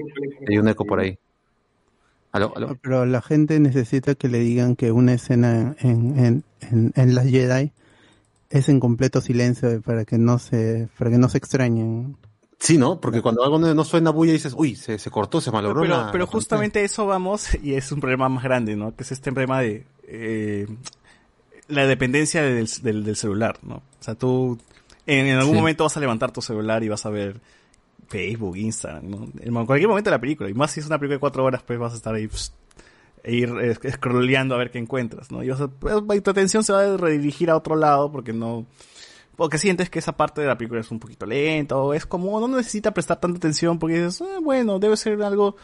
Hay 0.48 0.58
un 0.58 0.68
eco 0.70 0.86
por 0.86 1.00
ahí. 1.00 1.18
¿Aló? 2.32 2.54
¿Aló? 2.56 2.78
Pero 2.82 3.06
la 3.06 3.22
gente 3.22 3.60
necesita 3.60 4.16
que 4.16 4.28
le 4.30 4.40
digan 4.40 4.76
que 4.76 4.92
una 4.92 5.14
escena 5.14 5.76
en, 5.80 6.18
en, 6.20 6.44
en, 6.62 6.94
en 6.96 7.16
las 7.16 7.26
Jedi 7.28 7.72
es 8.52 8.70
en 8.70 8.80
completo 8.80 9.20
silencio 9.22 9.82
para 9.82 10.06
que 10.06 10.18
no 10.18 10.40
se, 10.40 10.88
para 10.98 11.10
que 11.12 11.18
no 11.18 11.28
se 11.28 11.38
extrañen. 11.40 12.18
Sí, 12.60 12.78
¿no? 12.78 13.00
Porque 13.00 13.22
cuando 13.22 13.44
algo 13.44 13.58
no 13.58 13.84
suena 13.84 14.12
bulla 14.12 14.34
dices, 14.34 14.54
uy, 14.56 14.76
se, 14.76 15.00
se 15.00 15.10
cortó, 15.10 15.40
se 15.42 15.50
malogró 15.52 15.82
Pero, 15.82 15.98
la- 15.98 16.12
pero 16.12 16.26
la 16.26 16.32
justamente 16.32 16.84
eso 16.84 17.06
vamos, 17.08 17.56
y 17.64 17.74
es 17.74 17.92
un 17.92 18.00
problema 18.02 18.28
más 18.30 18.44
grande, 18.44 18.76
¿no? 18.76 18.96
Que 18.96 19.04
es 19.04 19.12
este 19.12 19.32
problema 19.32 19.62
de 19.62 19.86
eh, 20.08 20.68
la 21.70 21.88
dependencia 21.88 22.42
del, 22.44 22.68
del, 22.82 23.04
del 23.04 23.16
celular, 23.16 23.58
¿no? 23.64 23.76
O 23.76 23.82
sea, 24.04 24.16
tú 24.16 24.58
en, 25.08 25.26
en 25.28 25.38
algún 25.38 25.54
Sí. 25.54 25.60
momento 25.60 25.84
vas 25.86 25.96
a 25.98 26.00
levantar 26.00 26.32
tu 26.32 26.42
celular 26.42 26.84
y 26.84 26.90
vas 26.90 27.06
a 27.06 27.10
ver 27.10 27.40
Facebook, 28.08 28.58
Instagram, 28.58 29.10
¿no? 29.10 29.28
En 29.40 29.66
cualquier 29.66 29.88
momento 29.88 30.10
de 30.10 30.16
la 30.16 30.22
película, 30.22 30.50
y 30.50 30.54
más 30.54 30.72
si 30.72 30.80
es 30.80 30.88
una 30.88 30.98
película 30.98 31.16
de 31.16 31.20
cuatro 31.20 31.44
horas, 31.44 31.64
pues 31.66 31.78
vas 31.80 31.94
a 31.94 31.96
estar 31.96 32.14
ahí 32.16 32.28
pss, 32.28 32.54
e 33.24 33.36
ir 33.36 33.50
eh, 33.62 33.76
scrolleando 33.92 34.56
a 34.56 34.58
ver 34.58 34.72
qué 34.72 34.80
encuentras, 34.80 35.32
¿no? 35.32 35.44
Y, 35.44 35.50
vas 35.50 35.62
a- 35.62 35.68
pues, 35.68 35.96
y 36.16 36.22
tu 36.22 36.32
atención 36.32 36.64
se 36.64 36.74
va 36.74 36.82
a 36.82 36.98
redirigir 36.98 37.50
a 37.50 37.56
otro 37.58 37.76
lado 37.76 38.12
porque 38.12 38.34
no 38.34 38.66
porque 39.36 39.58
sientes 39.58 39.90
que 39.90 40.00
esa 40.00 40.18
parte 40.18 40.42
de 40.42 40.48
la 40.48 40.58
película 40.58 40.82
es 40.82 40.92
un 40.92 41.00
poquito 41.00 41.26
lenta 41.26 41.78
o 41.78 41.94
es 41.94 42.06
como 42.06 42.38
no 42.42 42.48
necesita 42.58 42.94
prestar 42.94 43.22
tanta 43.22 43.38
atención 43.38 43.80
porque 43.80 43.96
dices, 44.04 44.22
"Ah, 44.22 44.40
bueno, 44.44 44.80
debe 44.80 44.98
ser 44.98 45.22
algo 45.24 45.56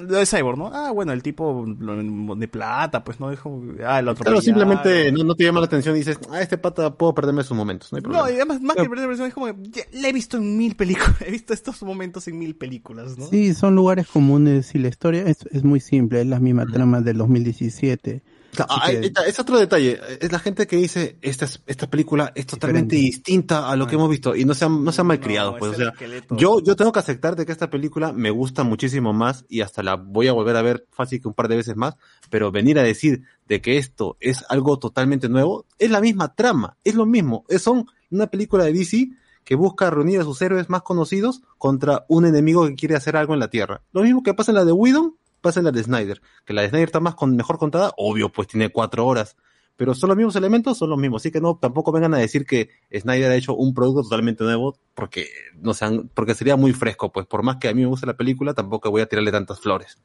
lo 0.00 0.18
de 0.18 0.26
Cyborg, 0.26 0.58
¿no? 0.58 0.70
Ah, 0.72 0.90
bueno, 0.90 1.12
el 1.12 1.22
tipo 1.22 1.64
de 1.66 2.48
plata, 2.48 3.04
pues 3.04 3.20
no 3.20 3.30
dijo, 3.30 3.62
ah, 3.84 3.98
el 3.98 4.08
otro 4.08 4.24
Claro, 4.24 4.40
simplemente 4.40 5.10
no, 5.12 5.24
no 5.24 5.34
te 5.34 5.44
llama 5.44 5.60
la 5.60 5.66
atención 5.66 5.94
y 5.96 6.00
dices, 6.00 6.18
ah, 6.30 6.40
este 6.40 6.58
pata 6.58 6.94
puedo 6.94 7.14
perderme 7.14 7.42
sus 7.42 7.56
momentos, 7.56 7.92
no 7.92 7.96
hay 7.96 8.02
problema. 8.02 8.24
No, 8.24 8.30
y 8.30 8.34
además, 8.36 8.60
más 8.60 8.76
que 8.76 8.82
perder 8.82 8.98
la 8.98 9.02
impresión, 9.04 9.28
es 9.28 9.34
como, 9.34 9.48
ya, 9.48 9.82
la 9.92 10.08
he 10.08 10.12
visto 10.12 10.36
en 10.36 10.56
mil 10.56 10.76
películas, 10.76 11.20
he 11.26 11.30
visto 11.30 11.52
estos 11.52 11.82
momentos 11.82 12.28
en 12.28 12.38
mil 12.38 12.56
películas, 12.56 13.18
¿no? 13.18 13.26
Sí, 13.26 13.54
son 13.54 13.74
lugares 13.74 14.06
comunes 14.06 14.74
y 14.74 14.78
la 14.78 14.88
historia 14.88 15.22
es, 15.22 15.46
es 15.50 15.64
muy 15.64 15.80
simple, 15.80 16.20
es 16.20 16.26
la 16.26 16.40
misma 16.40 16.66
trama 16.66 17.00
del 17.00 17.18
2017. 17.18 18.22
Ah, 18.58 18.88
que- 18.90 19.12
es 19.26 19.38
otro 19.38 19.58
detalle. 19.58 20.00
Es 20.20 20.32
la 20.32 20.38
gente 20.38 20.66
que 20.66 20.76
dice, 20.76 21.16
esta, 21.22 21.44
es- 21.44 21.62
esta 21.66 21.88
película 21.88 22.32
es 22.34 22.46
totalmente 22.46 22.96
Diferente. 22.96 23.16
distinta 23.16 23.70
a 23.70 23.76
lo 23.76 23.86
que 23.86 23.94
hemos 23.94 24.10
visto 24.10 24.34
y 24.34 24.44
no 24.44 24.54
se 24.54 24.64
han, 24.64 24.82
no 24.84 24.92
se 24.92 25.00
han 25.00 25.06
malcriado. 25.06 25.52
No, 25.52 25.58
pues, 25.58 25.72
es 25.72 25.78
o 25.78 25.92
sea, 25.92 25.94
yo, 26.36 26.60
yo 26.60 26.76
tengo 26.76 26.92
que 26.92 26.98
aceptar 26.98 27.36
de 27.36 27.46
que 27.46 27.52
esta 27.52 27.70
película 27.70 28.12
me 28.12 28.30
gusta 28.30 28.64
muchísimo 28.64 29.12
más 29.12 29.44
y 29.48 29.60
hasta 29.60 29.82
la 29.82 29.94
voy 29.94 30.28
a 30.28 30.32
volver 30.32 30.56
a 30.56 30.62
ver 30.62 30.86
fácil 30.90 31.20
que 31.20 31.28
un 31.28 31.34
par 31.34 31.48
de 31.48 31.56
veces 31.56 31.76
más, 31.76 31.94
pero 32.28 32.50
venir 32.50 32.78
a 32.78 32.82
decir 32.82 33.22
de 33.46 33.60
que 33.60 33.78
esto 33.78 34.16
es 34.20 34.44
algo 34.48 34.78
totalmente 34.78 35.28
nuevo, 35.28 35.66
es 35.78 35.90
la 35.90 36.00
misma 36.00 36.34
trama, 36.34 36.76
es 36.84 36.94
lo 36.94 37.06
mismo, 37.06 37.44
es 37.48 37.62
son 37.62 37.86
una 38.10 38.26
película 38.26 38.64
de 38.64 38.72
DC 38.72 39.10
que 39.44 39.54
busca 39.54 39.90
reunir 39.90 40.20
a 40.20 40.24
sus 40.24 40.40
héroes 40.42 40.68
más 40.68 40.82
conocidos 40.82 41.42
contra 41.58 42.04
un 42.08 42.26
enemigo 42.26 42.66
que 42.66 42.74
quiere 42.74 42.94
hacer 42.94 43.16
algo 43.16 43.32
en 43.34 43.40
la 43.40 43.48
Tierra. 43.48 43.82
Lo 43.92 44.02
mismo 44.02 44.22
que 44.22 44.34
pasa 44.34 44.50
en 44.52 44.56
la 44.56 44.64
de 44.64 44.72
Whedon, 44.72 45.16
pasa 45.40 45.60
en 45.60 45.64
la 45.64 45.72
de 45.72 45.82
Snyder. 45.82 46.20
Que 46.44 46.52
la 46.52 46.62
de 46.62 46.68
Snyder 46.68 46.88
está 46.88 47.00
más 47.00 47.14
con, 47.14 47.36
mejor 47.36 47.58
contada, 47.58 47.92
obvio, 47.96 48.30
pues 48.30 48.48
tiene 48.48 48.70
cuatro 48.70 49.06
horas. 49.06 49.36
Pero 49.76 49.94
son 49.94 50.08
los 50.08 50.16
mismos 50.16 50.36
elementos, 50.36 50.76
son 50.76 50.90
los 50.90 50.98
mismos. 50.98 51.22
Así 51.22 51.30
que 51.30 51.40
no, 51.40 51.56
tampoco 51.56 51.90
vengan 51.92 52.12
a 52.14 52.18
decir 52.18 52.44
que 52.44 52.68
Snyder 52.92 53.30
ha 53.30 53.36
hecho 53.36 53.54
un 53.54 53.72
producto 53.72 54.02
totalmente 54.02 54.44
nuevo, 54.44 54.76
porque 54.94 55.28
no 55.60 55.72
sean, 55.72 56.10
porque 56.12 56.34
sería 56.34 56.56
muy 56.56 56.72
fresco, 56.72 57.10
pues 57.10 57.26
por 57.26 57.42
más 57.42 57.56
que 57.56 57.68
a 57.68 57.74
mí 57.74 57.80
me 57.80 57.86
guste 57.86 58.06
la 58.06 58.16
película, 58.16 58.52
tampoco 58.52 58.90
voy 58.90 59.00
a 59.00 59.06
tirarle 59.06 59.32
tantas 59.32 59.60
flores. 59.60 59.98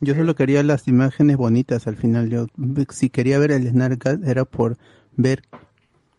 Yo 0.00 0.14
solo 0.14 0.34
quería 0.34 0.62
las 0.62 0.88
imágenes 0.88 1.36
bonitas 1.36 1.86
al 1.86 1.96
final. 1.96 2.28
Yo, 2.28 2.46
si 2.90 3.08
quería 3.08 3.38
ver 3.38 3.52
el 3.52 3.68
Snyder 3.68 3.98
era 4.24 4.44
por 4.44 4.76
ver 5.16 5.42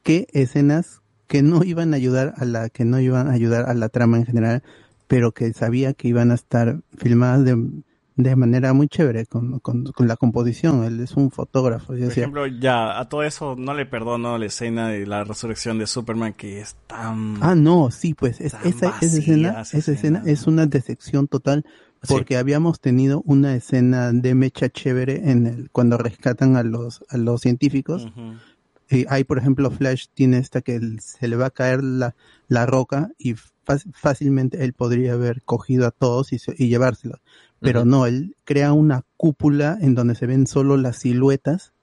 qué 0.03 0.27
escenas 0.31 1.01
que 1.27 1.41
no 1.41 1.63
iban 1.63 1.93
a 1.93 1.97
ayudar 1.97 2.33
a 2.37 2.45
la 2.45 2.69
que 2.69 2.85
no 2.85 2.99
iban 2.99 3.27
a 3.27 3.33
ayudar 3.33 3.69
a 3.69 3.73
la 3.73 3.89
trama 3.89 4.17
en 4.17 4.25
general, 4.25 4.63
pero 5.07 5.31
que 5.31 5.51
sabía 5.53 5.93
que 5.93 6.07
iban 6.07 6.31
a 6.31 6.35
estar 6.35 6.81
filmadas 6.97 7.45
de, 7.45 7.83
de 8.15 8.35
manera 8.35 8.73
muy 8.73 8.87
chévere 8.87 9.25
con, 9.25 9.59
con, 9.59 9.85
con 9.85 10.07
la 10.07 10.15
composición. 10.17 10.83
Él 10.83 10.99
es 10.99 11.13
un 11.15 11.31
fotógrafo. 11.31 11.87
Por 11.87 11.97
ejemplo, 12.11 12.47
ya, 12.47 12.99
a 12.99 13.09
todo 13.09 13.23
eso 13.23 13.55
no 13.57 13.73
le 13.73 13.85
perdono 13.85 14.37
la 14.37 14.45
escena 14.45 14.89
de 14.89 15.05
la 15.07 15.23
resurrección 15.23 15.77
de 15.79 15.87
Superman 15.87 16.33
que 16.33 16.61
es 16.61 16.75
tan... 16.87 17.37
Ah, 17.41 17.55
no, 17.55 17.89
sí, 17.91 18.13
pues 18.13 18.39
es- 18.39 18.53
esa, 18.53 18.89
esa 19.01 19.17
escena, 19.19 19.49
esa 19.79 19.91
escena 19.93 20.23
es 20.25 20.45
una 20.47 20.65
decepción 20.67 21.27
total 21.27 21.65
porque 22.07 22.37
habíamos 22.37 22.79
tenido 22.81 23.21
una 23.25 23.55
escena 23.55 24.11
de 24.11 24.35
mecha 24.35 24.69
chévere 24.69 25.31
en 25.31 25.47
el 25.47 25.69
cuando 25.71 25.97
rescatan 25.97 26.57
a 26.57 26.63
los 26.63 27.03
a 27.09 27.17
los 27.17 27.39
científicos. 27.41 28.07
Y 28.89 29.05
hay, 29.09 29.23
por 29.23 29.37
ejemplo, 29.39 29.71
Flash 29.71 30.07
tiene 30.13 30.37
esta 30.37 30.61
que 30.61 30.79
se 30.99 31.27
le 31.27 31.35
va 31.37 31.47
a 31.47 31.49
caer 31.51 31.81
la, 31.83 32.13
la 32.47 32.65
roca 32.65 33.09
y 33.17 33.33
fácil- 33.65 33.93
fácilmente 33.95 34.63
él 34.63 34.73
podría 34.73 35.13
haber 35.13 35.41
cogido 35.43 35.87
a 35.87 35.91
todos 35.91 36.33
y, 36.33 36.37
y 36.57 36.67
llevárselos. 36.67 37.19
Pero 37.63 37.85
no, 37.85 38.05
él 38.05 38.35
crea 38.43 38.73
una 38.73 39.03
cúpula 39.15 39.77
en 39.79 39.95
donde 39.95 40.15
se 40.15 40.27
ven 40.27 40.47
solo 40.47 40.75
las 40.75 40.97
siluetas 40.97 41.73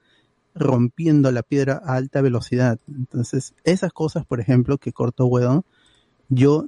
rompiendo 0.55 1.33
la 1.33 1.43
piedra 1.43 1.81
a 1.85 1.95
alta 1.95 2.21
velocidad. 2.21 2.79
Entonces, 2.87 3.55
esas 3.65 3.93
cosas, 3.93 4.27
por 4.27 4.41
ejemplo, 4.41 4.77
que 4.77 4.93
cortó 4.93 5.25
Wedon, 5.27 5.65
yo, 6.29 6.67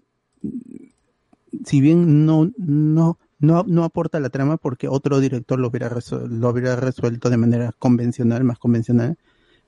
si 1.65 1.81
bien 1.81 2.25
no, 2.25 2.51
no, 2.57 3.19
no, 3.39 3.65
no 3.67 3.85
aporta 3.85 4.19
la 4.19 4.31
trama 4.31 4.57
porque 4.57 4.89
otro 4.89 5.21
director 5.21 5.59
lo 5.59 5.69
hubiera, 5.69 5.91
lo 5.91 6.49
hubiera 6.49 6.77
resuelto 6.77 7.29
de 7.29 7.37
manera 7.37 7.73
convencional, 7.79 8.45
más 8.45 8.59
convencional, 8.59 9.19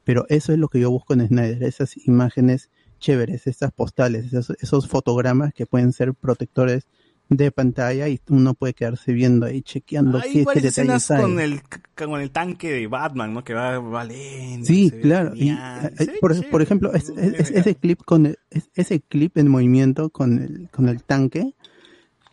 pero 0.05 0.27
eso 0.29 0.53
es 0.53 0.59
lo 0.59 0.69
que 0.69 0.81
yo 0.81 0.91
busco 0.91 1.13
en 1.15 1.27
Snyder, 1.27 1.63
esas 1.63 1.97
imágenes 2.07 2.71
chéveres, 2.99 3.47
esas 3.47 3.73
postales, 3.73 4.33
esos, 4.33 4.57
esos 4.61 4.89
fotogramas 4.89 5.53
que 5.53 5.67
pueden 5.67 5.93
ser 5.93 6.15
protectores 6.15 6.87
de 7.31 7.51
pantalla 7.51 8.09
y 8.09 8.21
uno 8.29 8.55
puede 8.55 8.75
quedarse 8.75 9.13
viendo 9.13 9.47
ahí, 9.47 9.63
chequeando 9.63 10.19
Hay 10.19 10.33
qué, 10.33 10.45
varias 10.45 10.65
detalles 10.77 11.03
escenas 11.03 11.11
hay. 11.11 11.23
con 11.23 11.41
el, 11.41 11.61
con 11.97 12.21
el 12.21 12.31
tanque 12.31 12.71
de 12.71 12.87
Batman, 12.87 13.33
¿no? 13.33 13.43
Que 13.43 13.55
va, 13.55 13.79
va 13.79 14.05
lento, 14.05 14.67
Sí, 14.67 14.91
claro. 15.03 15.33
Y, 15.35 15.39
genial, 15.49 15.95
eh, 15.99 16.07
por, 16.21 16.51
por 16.51 16.63
ejemplo, 16.63 16.93
es- 16.93 17.09
es- 17.17 17.41
es- 17.41 17.51
ese 17.51 17.75
clip 17.77 18.03
con 18.05 18.27
el- 18.27 18.39
es- 18.51 18.71
ese 18.75 19.01
clip 19.01 19.39
en 19.39 19.49
movimiento 19.49 20.11
con 20.11 20.39
el, 20.39 20.69
con 20.71 20.89
el 20.89 21.03
tanque, 21.03 21.55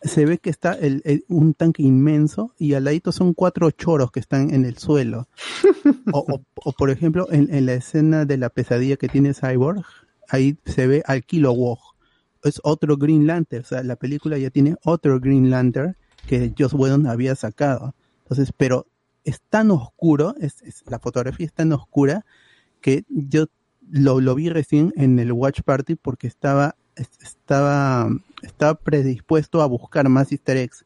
se 0.04 0.26
ve 0.26 0.40
que 0.40 0.50
está 0.50 0.74
el, 0.74 1.02
el- 1.06 1.24
un 1.30 1.54
tanque 1.54 1.84
inmenso 1.84 2.54
y 2.58 2.74
al 2.74 2.84
ladito 2.84 3.12
son 3.12 3.34
cuatro 3.34 3.70
choros 3.72 4.12
que 4.12 4.20
están 4.20 4.54
en 4.54 4.66
el 4.66 4.78
suelo. 4.78 5.28
O, 6.12 6.20
o- 6.28 6.42
o, 6.56 6.72
por 6.74 6.90
ejemplo, 6.90 7.28
en, 7.32 7.54
en 7.54 7.66
la 7.66 7.74
escena 7.74 8.26
de 8.26 8.38
la 8.38 8.50
pesadilla 8.50 8.98
que 8.98 9.08
tiene 9.08 9.34
Cyborg, 9.34 9.84
ahí 10.28 10.58
se 10.66 10.88
ve 10.88 11.04
al 11.06 11.24
Kilowog. 11.24 11.80
Es 12.44 12.60
otro 12.64 12.98
Green 12.98 13.28
Lantern, 13.28 13.64
o 13.64 13.68
sea, 13.68 13.84
la 13.84 13.96
película 13.96 14.38
ya 14.38 14.50
tiene 14.50 14.76
otro 14.84 15.20
Green 15.20 15.50
Lantern 15.50 15.96
que 16.28 16.54
Joss 16.58 16.74
Whedon 16.74 17.08
había 17.08 17.36
sacado. 17.36 17.94
Entonces, 18.24 18.54
pero 18.56 18.88
es 19.24 19.42
tan 19.50 19.70
oscuro, 19.72 20.36
es, 20.40 20.62
es- 20.64 20.84
la 20.88 21.00
fotografía 21.00 21.46
es 21.46 21.54
tan 21.54 21.72
oscura 21.74 22.26
que 22.82 23.04
yo 23.10 23.46
lo, 23.92 24.22
lo 24.22 24.34
vi 24.36 24.50
recién 24.50 24.94
en 24.96 25.20
el 25.20 25.32
Watch 25.34 25.62
Party 25.62 25.96
porque 25.96 26.28
estaba, 26.28 26.76
es- 26.96 27.10
estaba, 27.22 28.10
estaba 28.42 28.76
predispuesto 28.76 29.62
a 29.62 29.66
buscar 29.68 30.08
más 30.10 30.32
easter 30.32 30.58
eggs. 30.58 30.86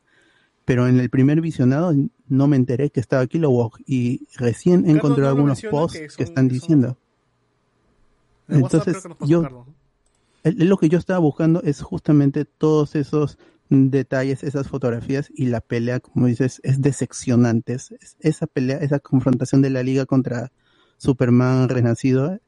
Pero 0.66 0.88
en 0.88 1.00
el 1.00 1.09
primer 1.11 1.42
visionado 1.42 1.93
no 2.27 2.48
me 2.48 2.56
enteré 2.56 2.90
que 2.90 3.00
estaba 3.00 3.27
Kilowog 3.27 3.74
y 3.85 4.27
recién 4.35 4.90
encontré 4.90 5.24
algunos 5.27 5.59
posts 5.72 6.00
que 6.00 6.06
que, 6.06 6.09
son- 6.09 6.24
están 6.24 6.48
diciendo. 6.48 6.98
Entonces, 8.48 9.03
yo, 9.27 9.42
Carlos. 9.43 9.67
Lo 10.45 10.77
que 10.77 10.90
yo 10.90 10.98
estaba 10.98 11.19
buscando 11.19 11.61
es 11.64 11.82
justamente 11.82 12.45
todos 12.45 12.95
esos 12.95 13.38
detalles, 13.69 14.43
esas 14.43 14.67
fotografías 14.67 15.30
y 15.33 15.48
la 15.48 15.59
pelea, 15.61 15.99
como 15.99 16.27
dices, 16.27 16.61
es 16.64 16.82
decepcionante. 16.82 17.74
Es- 17.74 17.91
es- 17.99 18.15
esa 18.19 18.48
pelea, 18.48 18.77
esa 18.77 18.99
confrontación 18.99 19.61
de 19.61 19.72
la 19.72 19.83
liga 19.83 20.06
contra 20.06 20.51
Superman 20.98 21.69
renacido 21.69 22.40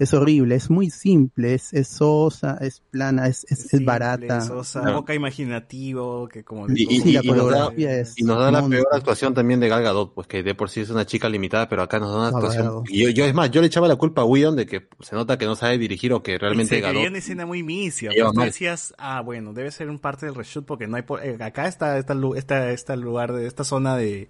es 0.00 0.14
horrible, 0.14 0.54
es 0.54 0.70
muy 0.70 0.88
simple, 0.90 1.54
es, 1.54 1.72
es 1.74 1.88
sosa, 1.88 2.56
es 2.60 2.80
plana, 2.90 3.26
es, 3.28 3.44
es, 3.50 3.72
es 3.74 3.84
barata. 3.84 4.40
Sosa, 4.40 4.82
poca 4.94 5.14
imaginativo, 5.14 6.28
que 6.28 6.44
como... 6.44 6.66
Y, 6.68 6.82
y- 6.96 7.00
Sí, 7.00 7.12
la 7.12 7.20
y 7.22 7.26
nos 7.28 7.36
da, 7.36 7.42
coreografía 7.42 7.94
es 8.00 8.18
y 8.18 8.24
nos 8.24 8.38
da 8.38 8.50
la 8.50 8.66
peor 8.66 8.86
actuación 8.92 9.34
también 9.34 9.60
de 9.60 9.68
Gal 9.68 9.82
Gadot, 9.82 10.14
pues 10.14 10.26
que 10.26 10.42
de 10.42 10.54
por 10.54 10.70
sí 10.70 10.80
es 10.80 10.90
una 10.90 11.06
chica 11.06 11.28
limitada, 11.28 11.68
pero 11.68 11.82
acá 11.82 11.98
nos 11.98 12.10
da 12.12 12.18
una 12.18 12.28
actuación. 12.28 12.82
Y 12.88 13.04
yo, 13.04 13.10
yo, 13.10 13.24
es 13.24 13.34
más, 13.34 13.50
yo 13.50 13.60
le 13.60 13.66
echaba 13.66 13.88
la 13.88 13.96
culpa 13.96 14.22
a 14.22 14.24
Whedon 14.24 14.56
de 14.56 14.66
que 14.66 14.88
se 15.00 15.14
nota 15.14 15.38
que 15.38 15.44
no 15.46 15.54
sabe 15.54 15.78
dirigir 15.78 16.12
o 16.12 16.22
que 16.22 16.38
realmente 16.38 16.76
se 16.76 16.80
Gadot. 16.80 17.06
una 17.08 17.18
escena 17.18 17.46
muy 17.46 17.62
misia. 17.62 18.10
Pues 18.18 18.32
tú 18.32 18.40
decías, 18.40 18.94
ah, 18.98 19.20
bueno, 19.20 19.52
debe 19.52 19.70
ser 19.70 19.90
un 19.90 19.98
parte 19.98 20.26
del 20.26 20.34
reshoot 20.34 20.64
porque 20.66 20.86
no 20.86 20.96
hay... 20.96 21.02
por- 21.02 21.22
eh, 21.24 21.36
acá 21.40 21.68
está 21.68 21.98
esta, 21.98 22.14
lu- 22.14 22.34
esta, 22.34 22.70
esta 22.72 22.96
lugar, 22.96 23.32
de 23.32 23.46
esta 23.46 23.64
zona 23.64 23.96
de... 23.96 24.28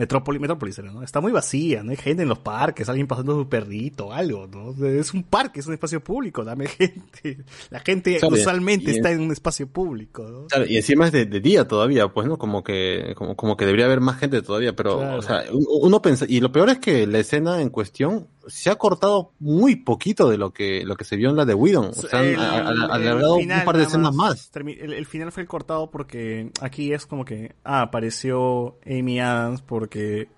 Metrópolis, 0.00 0.40
Metrópolis, 0.40 0.78
era, 0.78 0.90
¿no? 0.90 1.02
Está 1.02 1.20
muy 1.20 1.30
vacía, 1.30 1.82
no 1.82 1.90
hay 1.90 1.96
gente 1.98 2.22
en 2.22 2.28
los 2.30 2.38
parques, 2.38 2.88
alguien 2.88 3.06
pasando 3.06 3.34
su 3.36 3.48
perrito, 3.48 4.12
algo, 4.12 4.46
¿no? 4.46 4.74
Es 4.86 5.12
un 5.12 5.22
parque, 5.22 5.60
es 5.60 5.66
un 5.66 5.74
espacio 5.74 6.02
público, 6.02 6.42
dame 6.42 6.66
gente. 6.68 7.44
La 7.70 7.80
gente 7.80 8.16
Claro, 8.16 8.34
usualmente 8.34 8.90
y- 8.92 8.94
está 8.96 9.12
en 9.12 9.20
un 9.20 9.30
espacio 9.30 9.66
público, 9.68 10.22
¿no? 10.22 10.46
Claro, 10.46 10.64
y 10.66 10.76
encima 10.76 11.06
es 11.06 11.12
de, 11.12 11.26
de 11.26 11.40
día 11.40 11.68
todavía, 11.68 12.08
pues, 12.08 12.26
¿no? 12.26 12.38
Como 12.38 12.64
que, 12.64 13.12
como, 13.16 13.36
como 13.36 13.56
que 13.56 13.66
debería 13.66 13.84
haber 13.86 14.00
más 14.00 14.18
gente 14.18 14.40
todavía, 14.42 14.74
pero, 14.74 14.98
Claro. 14.98 15.18
o 15.18 15.22
sea, 15.22 15.44
un- 15.52 15.66
uno 15.82 16.00
pensa, 16.00 16.24
y 16.28 16.40
lo 16.40 16.50
peor 16.50 16.70
es 16.70 16.78
que 16.78 17.06
la 17.06 17.18
escena 17.18 17.60
en 17.60 17.68
cuestión 17.68 18.26
se 18.46 18.70
ha 18.70 18.76
cortado 18.76 19.32
muy 19.38 19.76
poquito 19.76 20.28
de 20.30 20.38
lo 20.38 20.52
que, 20.52 20.84
lo 20.84 20.96
que 20.96 21.04
se 21.04 21.16
vio 21.16 21.30
en 21.30 21.36
la 21.36 21.44
de 21.44 21.54
Whedon. 21.54 21.86
O 21.90 21.92
sea, 21.92 22.20
han 22.20 22.26
El- 22.26 22.40
a- 22.40 22.52
a- 22.52 22.70
el 22.70 22.82
alargado 22.90 23.34
un 23.36 23.48
par 23.64 23.76
de 23.76 23.84
escenas 23.84 24.14
más. 24.14 24.50
El, 24.54 24.92
el 24.92 25.06
final 25.06 25.32
fue 25.32 25.46
cortado 25.46 25.90
porque 25.90 26.50
aquí 26.60 26.92
es 26.92 27.06
como 27.06 27.24
que, 27.24 27.54
ah, 27.64 27.82
apareció 27.82 28.78
Amy 28.86 29.20
Adams 29.20 29.62
porque 29.62 30.28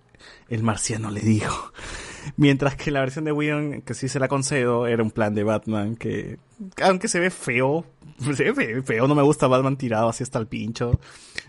el 0.49 0.63
marciano 0.63 1.11
le 1.11 1.21
dijo. 1.21 1.73
Mientras 2.37 2.77
que 2.77 2.91
la 2.93 3.01
versión 3.01 3.25
de 3.25 3.33
Whedon, 3.33 3.83
que 3.83 3.95
sí 3.95 4.09
se 4.09 4.21
la 4.21 4.29
concedo, 4.29 4.87
era 4.87 5.03
un 5.03 5.11
plan 5.11 5.35
de 5.35 5.43
Batman 5.43 5.97
que, 5.97 6.39
aunque 6.83 7.09
se 7.09 7.19
ve 7.19 7.31
feo, 7.31 7.85
se 8.37 8.53
ve 8.53 8.83
feo, 8.83 9.09
no 9.09 9.15
me 9.17 9.23
gusta 9.23 9.49
Batman 9.49 9.77
tirado 9.77 10.09
así 10.09 10.23
hasta 10.23 10.39
el 10.39 10.47
pincho. 10.47 11.01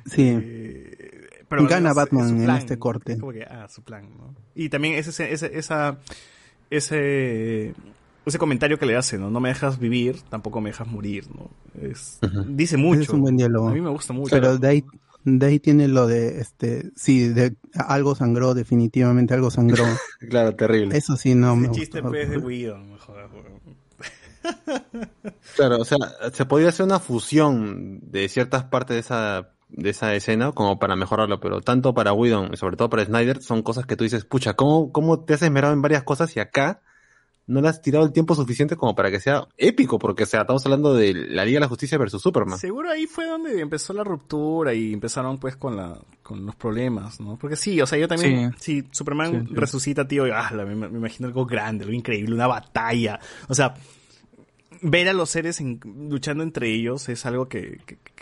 Sí. 0.06 0.36
pero 1.48 1.62
al 1.62 1.68
Gana 1.68 1.94
Batman 1.94 2.42
en 2.44 2.50
este 2.50 2.80
corte. 2.80 3.20
como 3.20 3.32
que, 3.32 3.44
ah, 3.44 3.68
su 3.70 3.84
plan, 3.84 4.10
¿no? 4.18 4.34
Y 4.56 4.70
también 4.70 4.96
ese, 4.96 5.32
ese, 5.32 5.58
esa, 5.58 6.00
ese, 6.70 7.74
ese 8.26 8.38
comentario 8.38 8.80
que 8.80 8.86
le 8.86 8.96
hace, 8.96 9.18
¿no? 9.18 9.30
No 9.30 9.40
me 9.40 9.50
dejas 9.50 9.80
vivir, 9.80 10.22
tampoco 10.30 10.62
me 10.62 10.70
dejas 10.70 10.88
morir, 10.88 11.28
¿no? 11.36 11.50
Es, 11.82 12.20
Dice 12.48 12.78
mucho. 12.78 13.02
Es 13.02 13.10
un 13.10 13.22
buen 13.22 13.38
diálogo. 13.38 13.70
A 13.70 13.74
mí 13.74 13.82
me 13.82 13.90
gusta 13.90 14.14
mucho. 14.14 14.30
Pero 14.30 14.58
de 14.58 14.68
ahí, 14.68 14.86
de 15.24 15.46
ahí 15.46 15.60
tiene 15.60 15.88
lo 15.88 16.08
de, 16.08 16.40
este, 16.40 16.92
sí, 16.96 17.28
de 17.28 17.56
algo 17.74 18.16
sangró, 18.16 18.54
definitivamente 18.54 19.34
algo 19.34 19.52
sangró. 19.52 19.84
claro, 20.30 20.56
terrible. 20.56 20.98
Eso 20.98 21.16
sí, 21.18 21.36
no 21.36 21.56
me 21.56 21.68
Ese 21.68 21.76
chiste 21.76 22.02
gustó. 22.02 22.12
pues 22.12 22.30
de 22.30 22.38
jodas, 23.00 23.32
weón. 23.32 23.84
Claro, 25.56 25.78
o 25.78 25.86
sea, 25.86 25.98
se 26.34 26.46
podría 26.46 26.70
hacer 26.70 26.86
una 26.86 27.00
fusión 27.00 28.00
de 28.12 28.28
ciertas 28.28 28.66
partes 28.66 28.96
de 28.96 29.00
esa, 29.00 29.50
de 29.76 29.90
esa 29.90 30.14
escena 30.16 30.52
como 30.52 30.80
para 30.80 30.96
mejorarlo, 30.96 31.40
pero 31.40 31.62
tanto 31.62 31.94
para 31.94 32.14
Whedon 32.14 32.52
y 32.54 32.58
sobre 32.58 32.78
todo 32.78 32.90
para 32.90 33.04
Snyder 33.06 33.42
son 33.42 33.62
cosas 33.64 33.86
que 33.86 33.96
tú 33.96 34.04
dices, 34.04 34.24
pucha, 34.26 34.54
¿cómo, 34.54 34.92
cómo 34.92 35.20
te 35.26 35.34
has 35.34 35.42
esmerado 35.42 35.74
en 35.74 35.82
varias 35.82 36.04
cosas 36.04 36.36
y 36.38 36.40
acá 36.40 36.82
no 37.46 37.60
le 37.60 37.68
has 37.68 37.82
tirado 37.82 38.06
el 38.06 38.14
tiempo 38.14 38.36
suficiente 38.36 38.78
como 38.78 38.96
para 38.96 39.12
que 39.12 39.20
sea 39.20 39.48
épico? 39.58 40.00
Porque, 40.00 40.24
o 40.24 40.26
sea, 40.26 40.42
estamos 40.42 40.66
hablando 40.66 40.94
de 40.94 41.14
la 41.14 41.44
Liga 41.44 41.58
de 41.58 41.62
la 41.62 41.68
Justicia 41.68 41.98
versus 41.98 42.22
Superman. 42.22 42.58
Seguro 42.58 42.90
ahí 42.90 43.06
fue 43.08 43.26
donde 43.26 43.60
empezó 43.60 43.92
la 43.94 44.04
ruptura 44.04 44.74
y 44.74 44.94
empezaron 44.94 45.38
pues 45.40 45.56
con 45.58 45.76
la 45.76 45.98
con 46.22 46.46
los 46.46 46.56
problemas, 46.56 47.20
¿no? 47.20 47.38
Porque 47.38 47.58
sí, 47.58 47.82
o 47.82 47.86
sea, 47.86 47.98
yo 48.00 48.08
también, 48.08 48.56
si 48.60 48.88
Superman 48.92 49.32
Sí, 49.42 49.48
sí. 49.50 49.56
resucita, 49.56 50.08
tío, 50.08 50.24
ah, 50.34 50.52
la- 50.56 50.64
me, 50.66 50.74
me 50.76 50.98
imagino 51.00 51.28
algo 51.28 51.46
grande, 51.46 51.84
algo 51.84 51.94
increíble, 51.96 52.34
una 52.34 52.48
batalla. 52.48 53.20
O 53.50 53.54
sea, 53.56 53.74
ver 54.84 55.08
a 55.10 55.14
los 55.14 55.30
seres 55.30 55.60
en- 55.62 55.80
luchando 56.10 56.44
entre 56.44 56.70
ellos 56.70 57.10
es 57.10 57.26
algo 57.26 57.48
que, 57.48 57.80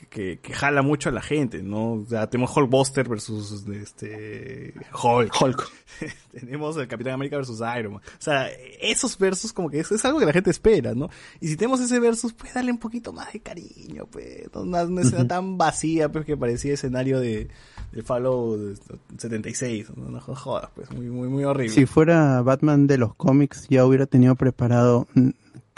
que, 0.10 0.38
que- 0.40 0.54
jala 0.54 0.82
mucho 0.82 1.10
a 1.10 1.12
la 1.12 1.22
gente, 1.22 1.64
¿no? 1.64 1.94
O 1.94 2.06
sea, 2.08 2.30
tenemos 2.30 2.56
Hulkbuster 2.56 3.10
versus 3.10 3.66
este 3.68 4.74
Hulk. 5.04 5.34
Hulk. 5.42 5.72
tenemos 6.32 6.78
el 6.78 6.88
Capitán 6.88 7.14
América 7.14 7.38
versus 7.38 7.60
Iron 7.78 7.94
Man. 7.94 8.02
O 8.02 8.22
sea, 8.22 8.48
esos 8.82 9.18
versus 9.18 9.52
como 9.54 9.70
que 9.70 9.80
es, 9.80 9.92
es 9.92 10.06
algo 10.06 10.20
que 10.20 10.26
la 10.26 10.34
gente 10.34 10.50
espera, 10.52 10.94
¿no? 10.94 11.10
Y 11.40 11.48
si 11.48 11.58
tenemos 11.58 11.80
ese 11.82 12.00
versus, 12.00 12.34
pues 12.34 12.54
darle 12.54 12.72
un 12.72 12.78
poquito 12.80 13.12
más 13.12 13.32
de 13.34 13.40
cariño, 13.40 14.06
pues. 14.10 14.48
No 14.54 14.62
una, 14.62 14.84
una 14.84 15.02
escena 15.02 15.28
tan 15.28 15.58
vacía, 15.58 16.10
pues 16.12 16.26
que 16.26 16.38
parecía 16.38 16.74
escenario 16.74 17.20
de, 17.20 17.48
de 17.92 18.04
Fallout 18.04 18.80
76. 19.18 19.96
No, 19.98 20.10
no 20.10 20.20
jodas, 20.22 20.70
pues. 20.76 20.92
Muy, 20.92 21.08
muy, 21.08 21.28
muy 21.28 21.44
horrible. 21.44 21.74
Si 21.74 21.86
fuera 21.86 22.42
Batman 22.42 22.88
de 22.88 22.98
los 22.98 23.16
cómics, 23.16 23.68
ya 23.70 23.86
hubiera 23.86 24.06
tenido 24.06 24.36
preparado 24.36 25.08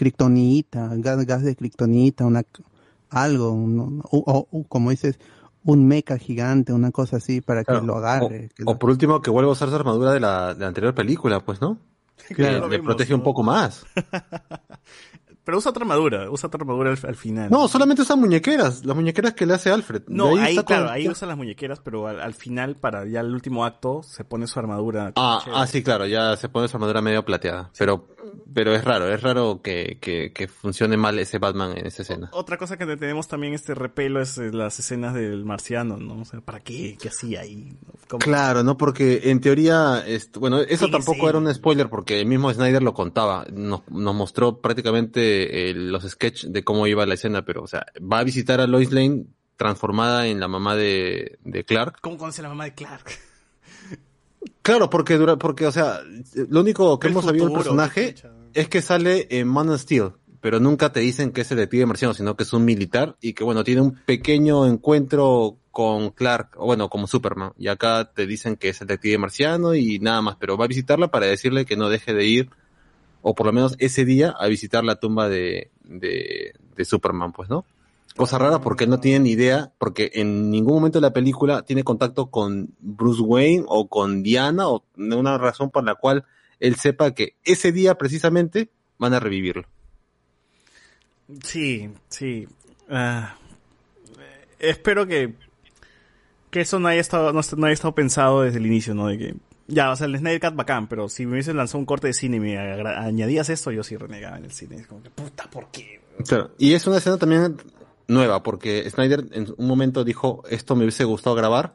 kriptonita, 0.04 0.90
gas, 0.98 1.26
gas 1.26 1.44
de 1.44 1.56
kriptonita, 1.56 2.26
una, 2.26 2.44
algo, 3.10 3.52
un- 3.52 4.02
o, 4.04 4.18
o- 4.18 4.48
o, 4.52 4.64
como 4.68 4.90
dices, 4.90 5.18
un 5.64 5.88
mecha 5.88 6.18
gigante, 6.18 6.74
una 6.74 6.92
cosa 6.92 7.18
así 7.18 7.40
para 7.40 7.64
que 7.64 7.74
lo 7.74 7.98
agarre. 7.98 8.50
que 8.56 8.64
O 8.66 8.78
por 8.78 8.90
último, 8.90 9.22
que 9.22 9.30
vuelva 9.32 9.50
a 9.50 9.54
usar 9.54 9.70
su 9.70 9.76
armadura 9.76 10.12
de 10.12 10.20
la, 10.20 10.54
de 10.54 10.60
la 10.60 10.68
anterior 10.68 10.94
película, 10.94 11.40
pues, 11.40 11.62
¿no? 11.62 11.78
Que 12.28 12.36
Claro. 12.36 12.68
le 12.70 12.80
protege 12.80 13.14
un 13.14 13.24
poco 13.24 13.44
más. 13.44 13.86
Pero 15.46 15.58
usa 15.58 15.72
otra 15.72 15.82
armadura, 15.84 16.30
usa 16.32 16.48
otra 16.48 16.60
armadura 16.62 16.92
al, 16.92 16.98
al 17.06 17.16
final. 17.16 17.50
No, 17.50 17.68
solamente 17.68 18.02
usa 18.02 18.16
muñequeras, 18.16 18.86
las 18.86 18.96
muñequeras 18.96 19.34
que 19.34 19.46
le 19.46 19.54
hace 19.54 19.70
Alfred. 19.72 20.04
No, 20.08 20.36
De 20.36 20.42
ahí, 20.42 20.52
está 20.58 20.64
claro, 20.66 20.90
ahí 20.90 21.08
usa 21.10 21.28
las 21.28 21.36
muñequeras, 21.38 21.80
pero 21.82 22.08
al, 22.08 22.22
al 22.22 22.34
final, 22.34 22.76
para 22.78 23.06
ya 23.06 23.20
el 23.20 23.34
último 23.34 23.66
acto, 23.66 24.02
se 24.04 24.24
pone 24.24 24.48
su 24.48 24.58
armadura. 24.60 25.12
Ah, 25.18 25.42
chévere. 25.44 25.62
ah, 25.62 25.68
sí, 25.68 25.84
claro, 25.84 26.06
ya 26.08 26.38
se 26.38 26.48
pone 26.50 26.68
su 26.70 26.78
armadura 26.78 27.02
medio 27.02 27.26
plateada. 27.26 27.72
Pero, 27.78 28.08
pero 28.54 28.74
es 28.74 28.86
raro, 28.86 29.12
es 29.14 29.22
raro 29.22 29.62
que, 29.62 29.98
que, 30.00 30.32
que 30.32 30.48
funcione 30.48 30.96
mal 30.96 31.20
ese 31.20 31.40
Batman 31.40 31.78
en 31.78 31.88
esa 31.88 32.04
escena. 32.04 32.30
Otra 32.32 32.58
cosa 32.58 32.78
que 32.78 32.86
tenemos 32.96 33.28
también 33.28 33.54
este 33.54 33.76
repelo 33.76 34.22
es 34.22 34.38
eh, 34.38 34.52
las 34.54 34.80
escenas 34.80 35.14
del 35.14 35.44
marciano, 35.44 35.98
¿no? 35.98 36.22
O 36.22 36.26
sea, 36.26 36.40
¿para 36.40 36.62
qué? 36.62 36.98
¿Qué 37.02 37.10
hacía 37.10 37.42
ahí? 37.42 37.76
Claro, 38.20 38.64
¿no? 38.64 38.78
Porque 38.78 39.22
en 39.26 39.42
teoría, 39.42 40.04
est- 40.08 40.38
bueno, 40.38 40.60
eso 40.60 40.86
Sí, 40.86 40.92
tampoco 40.92 41.22
sí. 41.22 41.26
era 41.28 41.38
un 41.38 41.54
spoiler 41.54 41.90
porque 41.90 42.22
el 42.22 42.28
mismo 42.28 42.54
Snyder 42.54 42.82
lo 42.82 42.94
contaba. 42.94 43.46
Nos, 43.52 43.82
nos 43.90 44.16
mostró 44.16 44.62
prácticamente 44.62 45.33
eh, 45.70 45.74
los 45.74 46.04
sketches 46.04 46.52
de 46.52 46.64
cómo 46.64 46.88
iba 46.88 47.06
la 47.06 47.16
escena, 47.16 47.44
pero, 47.44 47.64
o 47.64 47.68
sea, 47.68 47.86
va 48.00 48.20
a 48.20 48.24
visitar 48.24 48.62
a 48.62 48.68
Lois 48.68 48.92
Lane 48.92 49.26
transformada 49.58 50.28
en 50.28 50.40
la 50.40 50.48
mamá 50.48 50.76
de, 50.76 51.38
de 51.44 51.64
Clark. 51.64 52.00
¿Cómo 52.02 52.18
conoce 52.18 52.42
a 52.42 52.44
la 52.44 52.50
mamá 52.50 52.66
de 52.66 52.74
Clark? 52.74 53.06
Claro, 54.62 54.90
porque 54.90 55.18
dura, 55.18 55.38
porque, 55.38 55.68
o 55.68 55.72
sea, 55.72 56.02
lo 56.50 56.62
único 56.62 57.00
que 57.00 57.08
El 57.08 57.14
hemos 57.14 57.26
sabido 57.26 57.48
del 57.48 57.56
personaje 57.56 58.16
es 58.54 58.68
que 58.70 58.82
sale 58.82 59.28
en 59.30 59.48
Man 59.48 59.70
of 59.70 59.82
Steel, 59.82 60.14
pero 60.42 60.60
nunca 60.60 60.92
te 60.92 61.00
dicen 61.00 61.32
que 61.32 61.42
es 61.42 61.52
el 61.52 61.58
detective 61.58 61.86
marciano, 61.86 62.14
sino 62.14 62.36
que 62.36 62.44
es 62.44 62.54
un 62.54 62.66
militar 62.66 63.16
y 63.22 63.34
que, 63.34 63.44
bueno, 63.44 63.64
tiene 63.64 63.82
un 63.82 63.96
pequeño 64.06 64.66
encuentro 64.66 65.58
con 65.72 66.12
Clark, 66.12 66.52
o 66.58 66.66
bueno, 66.66 66.90
como 66.90 67.08
Superman. 67.08 67.54
Y 67.58 67.68
acá 67.68 68.12
te 68.14 68.28
dicen 68.28 68.58
que 68.58 68.70
es 68.70 68.82
el 68.82 68.88
detective 68.88 69.18
marciano 69.18 69.74
y 69.74 70.00
nada 70.00 70.22
más, 70.22 70.36
pero 70.36 70.56
va 70.56 70.66
a 70.66 70.68
visitarla 70.68 71.10
para 71.10 71.26
decirle 71.26 71.66
que 71.66 71.76
no 71.76 71.90
deje 71.90 72.14
de 72.14 72.26
ir, 72.26 72.50
o 73.24 73.34
por 73.34 73.48
lo 73.48 73.54
menos 73.54 73.76
ese 73.80 74.06
día, 74.06 74.36
a 74.38 74.48
visitar 74.48 74.84
la 74.84 74.98
tumba 75.00 75.30
de, 75.30 75.72
de, 75.86 76.54
Superman, 76.86 77.32
pues, 77.32 77.50
¿no? 77.50 77.66
Cosa 78.18 78.38
rara 78.38 78.60
porque 78.60 78.86
no 78.86 79.00
tiene 79.00 79.22
ni 79.22 79.32
idea, 79.32 79.72
porque 79.80 80.12
en 80.14 80.52
ningún 80.52 80.76
momento 80.76 81.00
de 81.00 81.04
la 81.08 81.14
película 81.14 81.64
tiene 81.64 81.84
contacto 81.84 82.28
con 82.30 82.76
Bruce 82.80 83.22
Wayne 83.22 83.64
o 83.68 83.88
con 83.88 84.22
Diana 84.22 84.68
o 84.68 84.84
una 84.98 85.38
razón 85.38 85.72
por 85.72 85.86
la 85.86 85.96
cual 85.96 86.26
él 86.60 86.76
sepa 86.76 87.16
que 87.16 87.38
ese 87.46 87.72
día 87.72 87.98
precisamente 87.98 88.70
van 89.00 89.14
a 89.14 89.20
revivirlo. 89.20 89.64
Sí, 91.44 91.90
sí. 92.10 92.48
Ah, 92.90 93.38
eh, 94.20 94.46
espero 94.60 95.08
que, 95.08 95.34
que 96.52 96.62
eso 96.62 96.78
no 96.78 96.90
haya 96.90 97.02
estado, 97.02 97.32
no, 97.32 97.42
no 97.58 97.66
haya 97.66 97.74
estado 97.74 97.96
pensado 97.96 98.42
desde 98.42 98.60
el 98.60 98.66
inicio, 98.66 98.94
¿no? 98.94 99.08
De 99.08 99.18
que, 99.18 99.36
ya, 99.68 99.92
o 99.92 99.96
sea, 99.96 100.08
el 100.08 100.18
Snyder 100.18 100.40
Cut 100.40 100.56
bacán, 100.56 100.88
pero 100.88 101.10
si 101.10 101.26
me 101.26 101.34
hubiesen 101.34 101.58
lanzado 101.58 101.80
un 101.80 101.86
corte 101.86 102.08
de 102.08 102.14
cine 102.14 102.38
y 102.38 102.40
me 102.40 102.58
añadías 102.58 103.50
esto, 103.50 103.72
yo 103.72 103.84
sí 103.84 103.96
renegaba 103.96 104.38
en 104.38 104.46
el 104.46 104.52
cine. 104.52 104.76
Es 104.76 104.88
como 104.88 105.02
que, 105.02 105.10
puta, 105.10 105.50
¿por 105.50 105.70
qué? 105.72 106.02
Claro. 106.28 106.52
Y 106.58 106.74
es 106.74 106.86
una 106.86 106.98
escena 106.98 107.18
también 107.18 107.58
nueva, 108.08 108.44
porque 108.44 108.90
Snyder 108.90 109.26
en 109.32 109.54
un 109.58 109.68
momento 109.68 110.04
dijo, 110.04 110.44
esto 110.50 110.76
me 110.76 110.84
hubiese 110.84 111.06
gustado 111.06 111.36
grabar, 111.36 111.74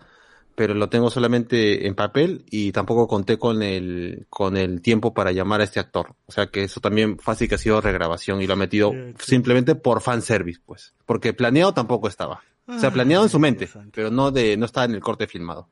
pero 0.55 0.75
lo 0.75 0.89
tengo 0.89 1.09
solamente 1.09 1.87
en 1.87 1.95
papel 1.95 2.45
y 2.51 2.73
tampoco 2.73 3.07
conté 3.07 3.39
con 3.39 3.63
el, 3.63 4.27
con 4.29 4.57
el 4.57 4.83
tiempo 4.83 5.15
para 5.15 5.31
llamar 5.31 5.61
a 5.61 5.65
este 5.65 5.79
actor. 5.81 6.17
O 6.27 6.33
sea 6.33 6.49
que 6.49 6.65
eso 6.65 6.81
también 6.81 7.19
fácil 7.19 7.49
que 7.49 7.55
ha 7.55 7.59
sido 7.59 7.81
regrabación 7.81 8.43
y 8.43 8.47
lo 8.47 8.55
ha 8.55 8.57
metido 8.57 8.93
simplemente 9.21 9.77
por 9.77 10.01
fanservice, 10.01 10.61
pues. 10.67 10.95
Porque 11.07 11.33
planeado 11.33 11.75
tampoco 11.75 12.09
estaba. 12.09 12.43
O 12.67 12.79
sea, 12.79 12.91
Ah, 12.91 12.93
planeado 12.93 13.25
en 13.25 13.31
su 13.31 13.39
mente, 13.39 13.69
pero 13.93 14.11
no 14.11 14.31
de, 14.31 14.57
no 14.57 14.67
estaba 14.67 14.85
en 14.85 14.95
el 14.95 15.01
corte 15.01 15.27
filmado. 15.27 15.69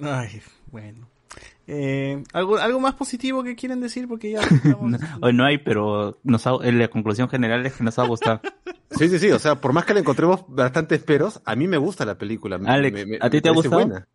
Ay, 0.00 0.40
bueno. 0.70 1.08
Eh, 1.66 2.22
¿algo, 2.32 2.58
¿Algo 2.58 2.80
más 2.80 2.94
positivo 2.94 3.44
que 3.44 3.54
quieren 3.54 3.80
decir? 3.80 4.08
Porque 4.08 4.32
ya 4.32 4.40
estamos... 4.64 5.00
Hoy 5.20 5.32
no 5.32 5.44
hay, 5.44 5.58
pero 5.58 6.18
nos 6.24 6.44
ha- 6.46 6.58
la 6.60 6.88
conclusión 6.88 7.28
general 7.28 7.64
es 7.64 7.74
que 7.74 7.84
nos 7.84 7.98
va 7.98 8.04
a 8.04 8.08
gustar. 8.08 8.40
Sí, 8.92 9.08
sí, 9.08 9.20
sí. 9.20 9.30
O 9.30 9.38
sea, 9.38 9.54
por 9.54 9.72
más 9.72 9.84
que 9.84 9.94
le 9.94 10.00
encontremos 10.00 10.44
bastantes 10.48 11.00
peros, 11.00 11.40
a 11.44 11.54
mí 11.54 11.68
me 11.68 11.76
gusta 11.76 12.04
la 12.04 12.18
película. 12.18 12.58
Alex, 12.66 12.92
me- 12.92 13.06
me- 13.06 13.18
¿a 13.20 13.30
ti 13.30 13.40
te 13.40 13.48
ha 13.48 13.52
parece 13.52 13.68
gustado? 13.68 13.86
buena. 13.86 14.08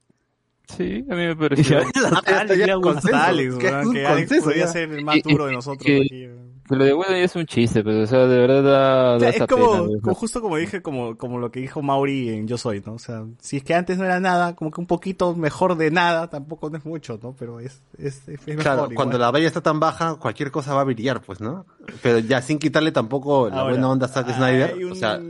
Sí, 0.67 1.06
a 1.09 1.16
mí 1.16 1.25
me 1.27 1.35
pareció. 1.38 1.80
Ya 1.95 2.09
está, 2.42 2.56
ya 2.56 2.74
consenso, 2.75 3.16
Hasta 3.16 3.27
Alex, 3.27 3.56
que 3.56 3.67
es 3.67 3.72
weón, 3.72 3.88
un 3.88 3.93
que 3.93 4.06
Alex 4.06 4.34
podría 4.43 4.66
ya. 4.66 4.67
ser 4.67 4.92
el 4.92 5.06
más 5.06 5.16
duro 5.24 5.45
de 5.45 5.53
nosotros 5.53 5.82
aquí. 5.90 6.27
Lo 6.69 6.84
de 6.84 6.94
Whedon 6.94 7.16
ya 7.18 7.24
es 7.24 7.35
un 7.35 7.45
chiste, 7.45 7.84
pero, 7.84 8.02
o 8.02 8.08
sea, 8.08 8.26
de 8.26 8.38
verdad 8.40 8.64
da, 8.64 9.16
O 9.16 9.19
da 9.19 9.30
es 9.30 9.44
como, 9.48 9.72
pena. 9.72 9.84
¿no? 9.95 10.02
como 10.02 10.16
justo 10.16 10.42
como 10.42 10.58
dije, 10.58 10.82
como, 10.82 11.16
como 11.18 11.38
lo 11.40 11.52
que 11.52 11.60
dijo 11.60 11.82
Mauri 11.82 12.30
en 12.30 12.48
Yo 12.48 12.58
Soy, 12.58 12.82
¿no? 12.85 12.94
O 12.94 13.00
sea, 13.00 13.24
si 13.40 13.58
es 13.58 13.64
que 13.64 13.74
antes 13.76 13.98
no 13.98 14.06
era 14.06 14.19
nada, 14.19 14.56
como 14.56 14.72
que 14.72 14.82
un 14.82 14.88
poquito 14.88 15.35
mejor 15.35 15.76
de 15.77 15.92
nada, 15.92 16.30
tampoco 16.30 16.69
no 16.69 16.77
es 16.77 16.85
mucho, 16.85 17.19
¿no? 17.22 17.35
Pero 17.38 17.60
es, 17.60 17.82
es, 17.98 18.27
es 18.27 18.48
mejor 18.48 18.64
Claro, 18.64 18.82
igual. 18.84 18.95
cuando 18.95 19.18
la 19.18 19.32
valla 19.32 19.48
está 19.48 19.61
tan 19.61 19.80
baja, 19.80 20.16
cualquier 20.16 20.50
cosa 20.52 20.74
va 20.74 20.82
a 20.82 20.85
brillar, 20.85 21.22
pues, 21.22 21.40
¿no? 21.42 21.66
Pero 22.02 22.19
ya 22.19 22.42
sin 22.42 22.58
quitarle 22.60 22.92
tampoco 22.92 23.50
la 23.50 23.58
Ahora, 23.60 23.72
buena 23.74 23.90
onda 23.90 24.06
a 24.08 24.10
Zack 24.10 24.34
Snyder, 24.34 24.76
un- 24.85 24.92
o 24.92 24.95
sea, 24.95 25.22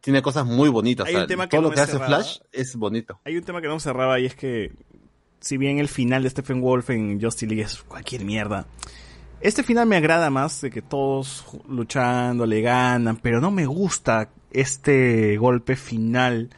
tiene 0.00 0.20
cosas 0.20 0.44
muy 0.46 0.68
bonitas. 0.68 1.06
hay 1.06 1.14
o 1.14 1.16
sea, 1.16 1.22
un 1.24 1.28
tema 1.28 1.46
que 1.46 1.56
todo 1.56 1.62
no 1.62 1.68
lo 1.68 1.74
que 1.74 1.80
hace 1.80 1.92
cerraba. 1.92 2.16
Flash 2.16 2.38
es 2.52 2.76
bonito. 2.76 3.20
Hay 3.24 3.36
un 3.36 3.44
tema 3.44 3.60
que 3.60 3.68
no 3.68 3.78
cerraba 3.80 4.18
y 4.20 4.26
es 4.26 4.34
que, 4.34 4.72
si 5.40 5.56
bien 5.56 5.78
el 5.78 5.88
final 5.88 6.22
de 6.24 6.30
Stephen 6.30 6.60
Wolf 6.60 6.90
en 6.90 7.20
Justice 7.20 7.46
League 7.46 7.62
es 7.62 7.82
cualquier 7.82 8.24
mierda, 8.24 8.66
este 9.42 9.62
final 9.62 9.86
me 9.86 9.96
agrada 9.96 10.30
más 10.30 10.60
de 10.60 10.70
que 10.70 10.82
todos 10.82 11.44
luchando 11.68 12.46
le 12.46 12.60
ganan, 12.62 13.16
pero 13.16 13.40
no 13.40 13.50
me 13.50 13.66
gusta 13.66 14.30
este 14.50 15.36
golpe 15.36 15.76
final 15.76 16.50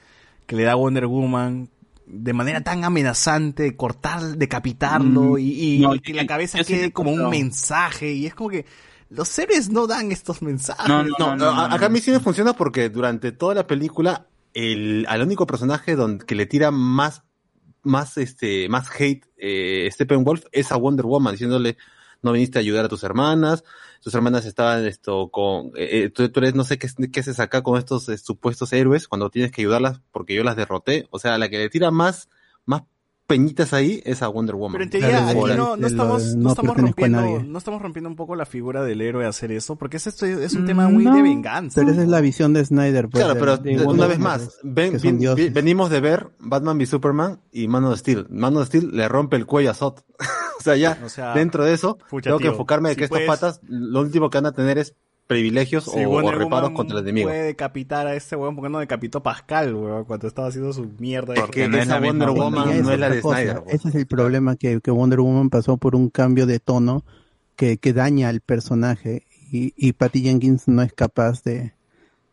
que 0.47 0.57
le 0.57 0.65
da 0.65 0.75
Wonder 0.75 1.07
Woman 1.07 1.69
de 2.07 2.33
manera 2.35 2.61
tan 2.63 2.85
amenazante, 2.85 3.77
cortar, 3.77 4.21
decapitarlo 4.37 5.35
Mm, 5.35 5.39
y, 5.39 5.75
y 5.77 5.79
no, 5.79 5.93
que 6.01 6.13
la 6.13 6.27
cabeza 6.27 6.59
sí 6.59 6.75
quede 6.75 6.93
como 6.93 7.13
un 7.13 7.31
mensaje 7.31 8.13
y 8.13 8.27
es 8.27 8.35
como 8.35 8.51
que 8.51 8.67
los 9.09 9.39
héroes 9.39 9.71
no 9.71 9.87
dan 9.87 10.13
estos 10.13 10.43
mensajes. 10.43 10.87
No, 10.89 11.37
No, 11.37 11.51
a- 11.51 11.75
acá 11.75 11.87
a 11.87 11.89
mí 11.89 12.01
sí 12.01 12.11
me 12.11 12.21
funciona 12.21 12.53
porque 12.55 12.89
durante 12.91 13.33
toda 13.33 13.55
la 13.55 13.67
película, 13.67 14.27
el, 14.53 15.07
al 15.09 15.23
único 15.23 15.47
personaje 15.47 15.97
donde, 15.97 16.27
que 16.27 16.35
le 16.35 16.47
tira 16.47 16.71
más, 16.71 17.23
más, 17.83 18.19
este, 18.19 18.69
más 18.69 18.89
hate, 18.99 19.25
eh, 19.39 19.89
Steppenwolf 19.91 20.45
es 20.53 20.73
a 20.73 20.77
Wonder 20.77 21.07
Woman, 21.07 21.33
diciéndole, 21.33 21.77
no 22.25 22.33
viniste 22.33 22.59
a 22.59 22.61
ayudar 22.61 22.87
a 22.87 22.89
tus 22.89 23.05
hermanas, 23.05 23.65
tus 24.01 24.15
hermanas 24.15 24.45
estaban 24.45 24.85
esto 24.87 25.31
con, 25.31 25.69
eh, 25.77 26.05
eh, 26.05 26.11
tú, 26.11 26.31
eres, 26.35 26.55
no 26.55 26.65
sé 26.65 26.79
qué, 26.79 26.89
qué 27.13 27.21
haces 27.21 27.41
acá 27.41 27.63
con 27.63 27.79
estos 27.79 28.09
eh, 28.09 28.19
supuestos 28.19 28.73
héroes 28.73 29.09
cuando 29.09 29.31
tienes 29.31 29.53
que 29.53 29.63
ayudarlas 29.63 30.01
porque 30.11 30.35
yo 30.35 30.45
las 30.45 30.57
derroté. 30.57 31.07
O 31.11 31.19
sea, 31.19 31.39
la 31.39 31.49
que 31.49 31.59
le 31.59 31.71
tira 31.71 31.91
más 31.91 32.29
peñitas 33.27 33.73
ahí 33.73 34.03
es 34.05 34.23
a 34.23 34.29
Wonder 34.29 34.55
Woman. 34.55 34.73
Pero 34.73 34.85
en 34.85 34.91
teoría 34.91 35.29
aquí 35.29 35.39
no, 35.57 35.77
no 35.77 35.87
estamos, 35.87 36.35
no, 36.37 36.43
no 36.43 36.49
estamos 36.51 36.77
rompiendo, 36.77 37.43
no 37.43 37.59
estamos 37.59 37.81
rompiendo 37.83 38.09
un 38.11 38.17
poco 38.17 38.37
la 38.37 38.45
figura 38.47 38.85
del 38.85 39.01
héroe 39.01 39.25
a 39.25 39.29
hacer 39.29 39.51
eso, 39.53 39.77
porque 39.77 39.97
es 39.97 40.07
esto 40.07 40.27
es 40.27 40.53
un 40.55 40.67
tema 40.67 40.89
muy 40.89 41.05
de 41.05 41.23
venganza. 41.23 41.81
Pero 41.81 41.93
esa 41.93 42.03
es 42.03 42.09
la 42.09 42.21
visión 42.21 42.53
de 42.53 42.65
Snyder. 42.65 43.09
pues, 43.09 43.25
Claro, 43.25 43.39
pero 43.41 43.57
de 43.57 43.71
de- 43.77 43.85
Wonder 43.85 43.95
una 43.95 44.07
vez 44.07 44.19
más, 44.19 44.59
ven- 44.63 44.99
ven- 45.03 45.19
vi- 45.35 45.49
venimos 45.49 45.91
de 45.91 46.01
ver 46.01 46.29
Batman 46.39 46.77
v 46.77 46.87
Superman 46.87 47.41
y 47.51 47.67
Man 47.69 47.85
of 47.85 47.99
Steel. 47.99 48.27
Man 48.31 48.57
of 48.57 48.67
Steel 48.67 48.91
le 48.93 49.09
rompe 49.09 49.37
el 49.37 49.47
cuello 49.47 49.71
a 49.71 49.75
Zod. 49.75 50.01
o 50.61 50.63
sea, 50.63 50.77
ya 50.77 50.99
O 51.05 51.09
sea, 51.09 51.35
dentro 51.35 51.65
de 51.65 51.73
eso, 51.75 51.99
pucha, 52.11 52.31
tengo 52.31 52.39
que 52.39 52.49
enfocarme 52.49 52.91
de 52.91 52.95
si 52.95 52.99
que 52.99 53.05
estas 53.05 53.23
patas, 53.23 53.61
lo 53.69 54.01
último 54.01 54.29
que 54.31 54.39
van 54.39 54.47
a 54.47 54.53
tener 54.53 54.79
es 54.79 54.95
privilegios 55.27 55.89
o, 55.89 55.93
o 55.93 56.31
reparos 56.33 56.71
contra 56.73 56.99
el 56.99 57.05
enemigo. 57.05 57.29
puede 57.29 57.43
decapitar 57.45 58.07
a 58.07 58.15
este 58.15 58.37
weón, 58.37 58.55
porque 58.57 58.69
no 58.71 58.79
decapitó 58.79 59.19
a 59.19 59.23
Pascal, 59.23 59.75
weón, 59.75 60.05
cuando 60.05 60.27
estaba 60.29 60.49
haciendo 60.49 60.73
su 60.73 60.87
mierda. 60.99 61.35
de- 61.35 61.41
Porque 61.41 61.65
esa 61.65 61.99
Wonder 62.01 62.31
Woman 62.31 62.83
no 62.83 62.91
es 62.93 62.99
la 62.99 63.09
de 63.11 63.21
cosa. 63.21 63.37
Snyder. 63.39 63.63
Ese 63.69 63.89
es 63.89 63.95
el 63.95 64.07
problema 64.07 64.57
que, 64.57 64.81
que 64.81 64.91
Wonder 64.91 65.21
Woman 65.21 65.49
pasó 65.51 65.77
por 65.79 65.97
un 65.97 66.11
cambio 66.11 66.47
de 66.47 66.61
tono 66.61 67.05
que, 67.57 67.79
que 67.79 67.93
daña 67.93 68.29
al 68.29 68.41
personaje 68.41 69.27
y, 69.51 69.73
y 69.77 69.93
Patty 69.95 70.23
Jenkins 70.23 70.69
no 70.69 70.83
es 70.83 70.93
capaz 70.93 71.43
de, 71.45 71.73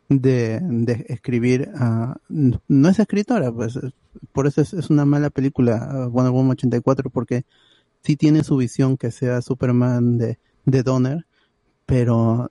de, 0.08 0.60
de 0.62 1.06
escribir. 1.08 1.70
ah, 1.76 2.16
no 2.28 2.88
es 2.88 2.98
escritora, 2.98 3.50
pues 3.52 3.76
es- 3.76 3.92
por 4.32 4.46
eso 4.46 4.60
es, 4.60 4.74
es 4.74 4.90
una 4.90 5.06
mala 5.06 5.30
película 5.30 5.88
ah, 5.90 6.06
Wonder 6.08 6.32
Woman 6.32 6.50
84 6.52 7.08
porque 7.08 7.44
sí 8.02 8.16
tiene 8.16 8.44
su 8.44 8.56
visión 8.58 8.98
que 8.98 9.10
sea 9.10 9.40
Superman 9.40 10.18
de, 10.18 10.38
de 10.66 10.82
Donner, 10.82 11.24
pero 11.86 12.50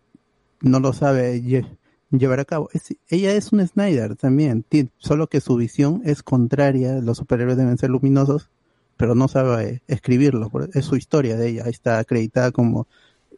no 0.62 0.80
lo 0.80 0.94
sabe 0.94 1.42
lle- 1.42 1.78
llevar 2.12 2.40
a 2.40 2.46
cabo. 2.46 2.70
Ella 3.08 3.34
es 3.34 3.52
un 3.52 3.66
Snyder 3.66 4.16
también, 4.16 4.66
solo 4.98 5.28
que 5.28 5.42
su 5.42 5.56
visión 5.56 6.02
es 6.06 6.24
contraria, 6.24 7.00
los 7.02 7.18
superhéroes 7.18 7.58
deben 7.58 7.78
ser 7.78 7.90
luminosos, 7.90 8.50
pero 8.98 9.16
no 9.16 9.28
sabe 9.28 9.82
escribirlo, 9.88 10.52
es 10.74 10.86
su 10.86 10.96
historia 10.96 11.36
de 11.38 11.50
ella, 11.50 11.64
está 11.66 12.00
acreditada 12.00 12.52
como 12.52 12.88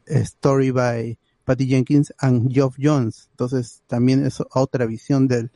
eh, 0.06 0.20
Story 0.20 0.72
by 0.72 1.18
Patty 1.46 1.68
Jenkins 1.68 2.14
and 2.20 2.52
Geoff 2.52 2.76
Jones, 2.82 3.28
entonces 3.32 3.82
también 3.88 4.26
es 4.26 4.42
otra 4.54 4.86
visión 4.86 5.28
del, 5.28 5.52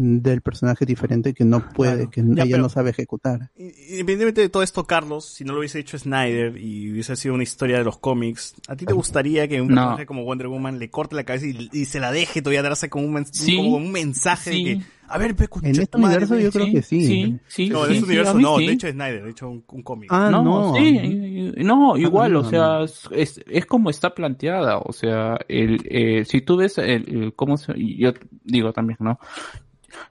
del 0.00 0.40
personaje 0.42 0.86
diferente 0.86 1.34
que 1.34 1.44
no 1.44 1.68
puede, 1.70 2.08
que 2.08 2.22
Ya, 2.22 2.44
ella 2.44 2.52
pero- 2.52 2.62
no 2.62 2.68
sabe 2.68 2.90
ejecutar. 2.90 3.50
Independientemente 3.56 4.40
de 4.42 4.48
todo 4.48 4.62
esto, 4.62 4.84
Carlos, 4.86 5.24
si 5.26 5.44
no 5.44 5.52
lo 5.54 5.58
hubiese 5.58 5.80
hecho 5.80 5.98
Snyder 5.98 6.56
y 6.56 6.92
hubiese 6.92 7.16
sido 7.16 7.34
una 7.34 7.42
historia 7.42 7.78
de 7.78 7.84
los 7.84 7.98
cómics, 7.98 8.54
¿a 8.68 8.76
ti 8.76 8.86
te 8.86 8.92
gustaría 8.92 9.48
que 9.48 9.60
un 9.60 9.68
No. 9.68 9.74
personaje 9.74 10.06
como 10.06 10.22
Wonder 10.24 10.46
Woman 10.46 10.78
le 10.78 10.88
corte 10.88 11.16
la 11.16 11.24
cabeza 11.24 11.46
y, 11.46 11.68
y 11.72 11.84
se 11.86 11.98
la 12.00 12.12
deje 12.12 12.40
todavía 12.42 12.62
darse 12.62 12.88
como 12.88 13.06
un, 13.06 13.12
men- 13.12 13.26
Sí. 13.26 13.56
como 13.56 13.76
un 13.76 13.90
mensaje 13.90 14.52
Sí. 14.52 14.64
de 14.64 14.78
que, 14.78 14.84
a 15.08 15.18
ver, 15.18 15.34
pe, 15.34 15.48
En 15.62 15.80
este 15.80 15.96
universo 15.96 16.38
yo 16.38 16.50
creo 16.52 16.66
que 16.70 16.82
sí. 16.82 17.04
Sí, 17.04 17.38
sí, 17.48 17.68
No, 17.70 17.80
en 17.86 17.90
sí, 17.90 17.92
ese 17.96 18.00
sí, 18.00 18.06
universo 18.06 18.34
no, 18.38 18.58
sí. 18.58 18.66
de 18.68 18.72
hecho 18.74 18.88
Snyder, 18.90 19.24
de 19.24 19.30
hecho 19.30 19.48
un, 19.48 19.64
un 19.72 19.82
cómic. 19.82 20.10
Ah, 20.12 20.30
no. 20.30 20.74
sí, 20.76 20.80
y- 21.02 21.60
y- 21.60 21.64
no, 21.64 21.96
igual, 21.96 22.34
no, 22.34 22.40
o 22.40 22.44
sea, 22.44 22.82
es, 22.84 23.08
es, 23.10 23.40
es 23.48 23.66
como 23.66 23.90
está 23.90 24.14
planteada, 24.14 24.78
o 24.78 24.92
sea, 24.92 25.38
el, 25.48 25.80
eh, 25.90 26.24
si 26.24 26.40
tú 26.42 26.56
ves 26.58 26.78
el, 26.78 27.08
el- 27.08 27.32
cómo 27.34 27.56
se, 27.56 27.72
y 27.76 27.96
yo 27.98 28.12
digo 28.44 28.72
también, 28.72 28.98
¿no? 29.00 29.18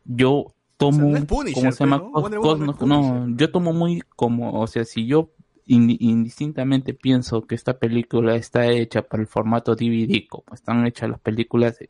Yo 0.06 0.54
tomo, 0.78 0.98
O 0.98 1.02
sea, 1.02 1.12
no 1.12 1.18
es 1.18 1.26
Punisher, 1.26 1.54
¿cómo 1.56 1.72
se 1.72 1.78
pues, 1.78 1.90
llama? 1.90 1.98
¿no? 1.98 2.12
Cos- 2.12 2.22
Wonder 2.24 2.40
Woman 2.40 2.76
no 3.30 3.38
yo 3.38 3.52
tomo 3.52 3.74
muy 3.74 4.04
como, 4.16 4.60
o 4.60 4.68
sea, 4.68 4.86
si 4.86 5.06
yo 5.08 5.30
in- 5.66 5.98
indistintamente 6.00 6.94
pienso 6.94 7.42
que 7.48 7.56
esta 7.56 7.78
película 7.78 8.36
está 8.36 8.68
hecha 8.68 9.02
para 9.02 9.22
el 9.22 9.28
formato 9.28 9.76
DVD, 9.76 10.28
como 10.30 10.44
están 10.54 10.86
hechas 10.86 11.10
las 11.10 11.20
películas 11.20 11.80
de, 11.80 11.90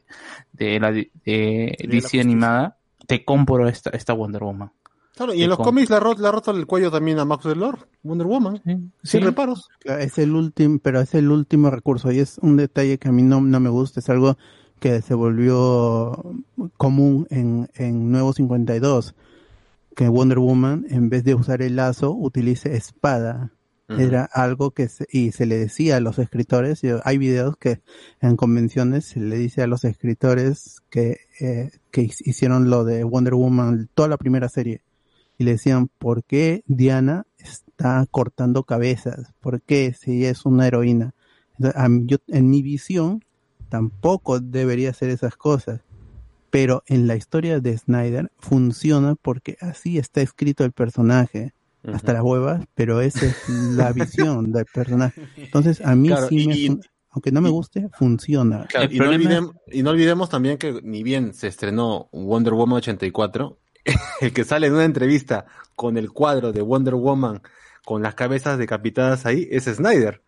de 0.54 0.80
la 0.80 0.92
de, 0.92 1.12
de 1.26 1.76
la 1.82 1.90
DC 1.90 2.20
animada, 2.22 2.78
te 3.06 3.24
compro 3.26 3.68
esta, 3.68 3.90
esta 3.92 4.14
Wonder 4.14 4.44
Woman. 4.44 4.72
Claro, 5.16 5.34
y 5.34 5.42
en 5.42 5.50
los 5.50 5.58
cómics 5.58 5.90
roto, 5.90 6.22
le 6.22 6.28
ha 6.28 6.32
roto 6.32 6.52
el 6.52 6.68
cuello 6.68 6.92
también 6.92 7.18
a 7.18 7.26
Max 7.26 7.44
Lord, 7.46 7.88
Wonder 8.04 8.28
Woman, 8.28 8.62
sin 8.64 8.92
Sí. 9.04 9.18
reparos. 9.20 9.68
Es 9.84 10.20
el 10.20 10.36
último, 10.36 10.78
pero 10.80 11.02
es 11.02 11.16
el 11.16 11.32
último 11.32 11.72
recurso 11.72 12.12
y 12.12 12.20
es 12.20 12.38
un 12.38 12.56
detalle 12.56 13.00
que 13.00 13.08
a 13.08 13.12
mí 13.12 13.24
no, 13.24 13.42
no 13.42 13.60
me 13.60 13.70
gusta, 13.70 14.00
es 14.00 14.10
algo 14.12 14.38
que 14.80 15.02
se 15.02 15.14
volvió 15.14 16.24
común 16.78 17.28
en, 17.30 17.70
en 17.76 18.12
Nuevo 18.12 18.34
52, 18.34 19.16
que 19.96 20.08
Wonder 20.10 20.40
Woman 20.40 20.86
en 20.90 21.10
vez 21.10 21.24
de 21.24 21.34
usar 21.36 21.62
el 21.62 21.76
lazo 21.76 22.12
utilice 22.14 22.76
espada. 22.76 23.52
Era 23.90 24.26
algo 24.26 24.72
que 24.72 24.90
se, 24.90 25.08
y 25.10 25.32
se 25.32 25.46
le 25.46 25.58
decía 25.58 25.96
a 25.96 26.00
los 26.02 26.20
escritores, 26.20 26.84
y 26.84 26.90
hay 27.06 27.18
videos 27.18 27.56
que 27.56 27.80
en 28.20 28.36
convenciones 28.36 29.06
se 29.06 29.22
le 29.22 29.38
dice 29.38 29.62
a 29.62 29.68
los 29.68 29.86
escritores 29.86 30.82
que, 30.90 31.20
eh, 31.40 31.72
que 31.90 32.02
hic- 32.02 32.22
hicieron 32.26 32.70
lo 32.70 32.84
de 32.84 33.06
Wonder 33.06 33.36
Woman, 33.36 33.90
toda 33.96 34.10
la 34.10 34.18
primera 34.18 34.50
serie, 34.50 34.82
y 35.38 35.46
le 35.46 35.52
decían, 35.52 35.88
¿por 36.00 36.26
qué 36.26 36.64
Diana 36.68 37.26
está 37.38 38.06
cortando 38.12 38.64
cabezas? 38.64 39.34
¿Por 39.40 39.62
qué 39.62 39.94
si 39.98 40.18
ella 40.20 40.32
es 40.32 40.46
una 40.46 40.68
heroína? 40.68 41.16
Entonces, 41.58 41.82
yo, 42.08 42.18
en 42.28 42.50
mi 42.50 42.62
visión, 42.62 43.24
tampoco 43.70 44.40
debería 44.40 44.90
hacer 44.92 45.10
esas 45.10 45.36
cosas. 45.36 45.82
Pero 46.50 46.84
en 46.88 47.08
la 47.08 47.16
historia 47.16 47.60
de 47.60 47.78
Snyder 47.78 48.32
funciona 48.40 49.16
porque 49.16 49.58
así 49.60 49.98
está 49.98 50.22
escrito 50.22 50.64
el 50.64 50.72
personaje. 50.72 51.54
Hasta 51.84 52.12
las 52.12 52.22
huevas, 52.24 52.66
pero 52.76 53.00
esa 53.00 53.26
es 53.28 53.48
la 53.48 53.92
visión 53.94 54.52
del 54.52 54.66
personaje. 54.66 55.22
Entonces, 55.38 55.80
a 55.86 55.96
mí 55.96 56.10
Claro, 56.10 56.28
sí 56.28 56.40
y- 56.44 56.48
me, 56.48 56.56
y- 56.58 56.80
aunque 57.12 57.32
no 57.32 57.40
me 57.42 57.50
guste, 57.50 57.88
funciona. 57.98 58.66
Claro, 58.66 58.90
y, 58.92 58.98
no 58.98 59.06
problema 59.06 59.24
olvidem- 59.30 59.54
y 59.72 59.84
no 59.84 59.90
olvidemos 59.92 60.30
también 60.30 60.58
que 60.58 60.82
ni 60.84 61.02
bien 61.04 61.34
se 61.34 61.48
estrenó 61.48 62.10
Wonder 62.12 62.54
Woman 62.54 62.78
84, 62.78 63.58
el 64.22 64.34
que 64.34 64.44
sale 64.44 64.68
en 64.68 64.74
una 64.74 64.84
entrevista 64.86 65.46
con 65.76 65.98
el 65.98 66.12
cuadro 66.12 66.52
de 66.52 66.62
Wonder 66.62 66.96
Woman 66.96 67.42
con 67.86 68.04
las 68.04 68.16
cabezas 68.16 68.58
decapitadas 68.58 69.26
ahí 69.26 69.48
es 69.50 69.64
Snyder. 69.66 70.22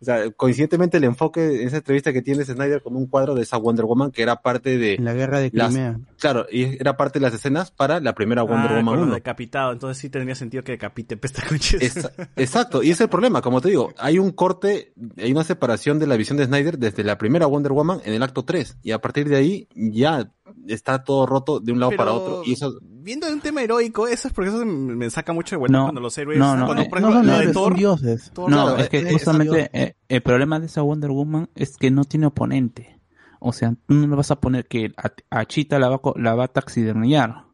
O 0.00 0.04
sea, 0.04 0.30
coincidentemente 0.32 0.96
el 0.98 1.04
enfoque 1.04 1.62
en 1.62 1.68
esa 1.68 1.78
entrevista 1.78 2.12
que 2.12 2.22
tiene 2.22 2.44
Snyder 2.44 2.82
con 2.82 2.96
un 2.96 3.06
cuadro 3.06 3.34
de 3.34 3.42
esa 3.42 3.56
Wonder 3.56 3.84
Woman 3.86 4.10
que 4.10 4.22
era 4.22 4.36
parte 4.42 4.76
de... 4.78 4.96
La 4.98 5.14
guerra 5.14 5.40
de 5.40 5.50
las- 5.52 5.72
Crimea. 5.72 5.98
claro, 6.18 6.46
y 6.50 6.76
era 6.80 6.96
parte 6.96 7.18
de 7.18 7.24
las 7.24 7.34
escenas 7.34 7.70
para 7.70 8.00
la 8.00 8.14
primera 8.14 8.42
Wonder 8.42 8.72
ah, 8.72 8.76
Woman 8.76 8.86
con 8.86 8.96
lo 9.00 9.06
1. 9.06 9.14
decapitado, 9.14 9.72
entonces 9.72 9.98
sí 9.98 10.10
tendría 10.10 10.34
sentido 10.34 10.62
que 10.62 10.72
decapite 10.72 11.16
pesta 11.16 11.42
conches. 11.48 11.80
Esa- 11.82 12.12
exacto, 12.36 12.82
y 12.82 12.86
ese 12.86 12.92
es 12.94 13.00
el 13.02 13.08
problema, 13.08 13.40
como 13.42 13.60
te 13.60 13.68
digo, 13.68 13.92
hay 13.98 14.18
un 14.18 14.32
corte, 14.32 14.92
hay 15.16 15.32
una 15.32 15.44
separación 15.44 15.98
de 15.98 16.06
la 16.06 16.16
visión 16.16 16.36
de 16.38 16.44
Snyder 16.46 16.78
desde 16.78 17.02
la 17.04 17.18
primera 17.18 17.46
Wonder 17.46 17.72
Woman 17.72 18.00
en 18.04 18.14
el 18.14 18.22
acto 18.22 18.44
3, 18.44 18.78
y 18.82 18.90
a 18.92 19.00
partir 19.00 19.28
de 19.28 19.36
ahí 19.36 19.68
ya 19.74 20.30
está 20.68 21.04
todo 21.04 21.26
roto 21.26 21.60
de 21.60 21.72
un 21.72 21.80
lado 21.80 21.90
Pero, 21.90 21.98
para 21.98 22.12
otro, 22.12 22.42
y 22.44 22.52
eso, 22.52 22.78
Viendo 23.06 23.28
de 23.28 23.34
un 23.34 23.40
tema 23.40 23.62
heroico, 23.62 24.08
eso 24.08 24.26
es 24.26 24.34
porque 24.34 24.50
eso 24.50 24.66
me 24.66 25.08
saca 25.10 25.32
mucho 25.32 25.54
de 25.54 25.58
vuelta 25.60 25.78
No, 25.78 25.84
cuando 25.84 26.00
los 26.00 26.18
héroes. 26.18 26.40
no, 26.40 26.56
no, 26.56 26.64
cuando, 26.66 26.82
eh, 26.82 26.88
por 26.90 27.00
No 27.00 27.08
ejemplo, 27.10 27.30
son 27.30 27.40
la 27.40 27.46
de 27.46 27.52
Thor, 27.52 27.76
dioses. 27.76 28.30
Thor, 28.34 28.50
No, 28.50 28.64
claro, 28.64 28.78
es 28.78 28.88
que 28.88 28.98
eh, 28.98 29.12
justamente 29.12 29.70
eh, 29.72 29.94
el 30.08 30.22
problema 30.22 30.58
de 30.58 30.66
esa 30.66 30.82
Wonder 30.82 31.10
Woman 31.12 31.48
es 31.54 31.76
que 31.76 31.92
no 31.92 32.02
tiene 32.04 32.26
oponente. 32.26 32.98
O 33.38 33.52
sea, 33.52 33.70
tú 33.86 33.94
no 33.94 34.08
le 34.08 34.16
vas 34.16 34.32
a 34.32 34.40
poner 34.40 34.66
que 34.66 34.92
a, 34.96 35.12
a 35.30 35.44
Chita 35.44 35.78
la 35.78 35.88
va, 35.88 35.94
a 35.94 35.98
co- 35.98 36.14
la 36.16 36.34
va 36.34 36.46
a 36.46 36.48
taxidermiar. 36.48 37.44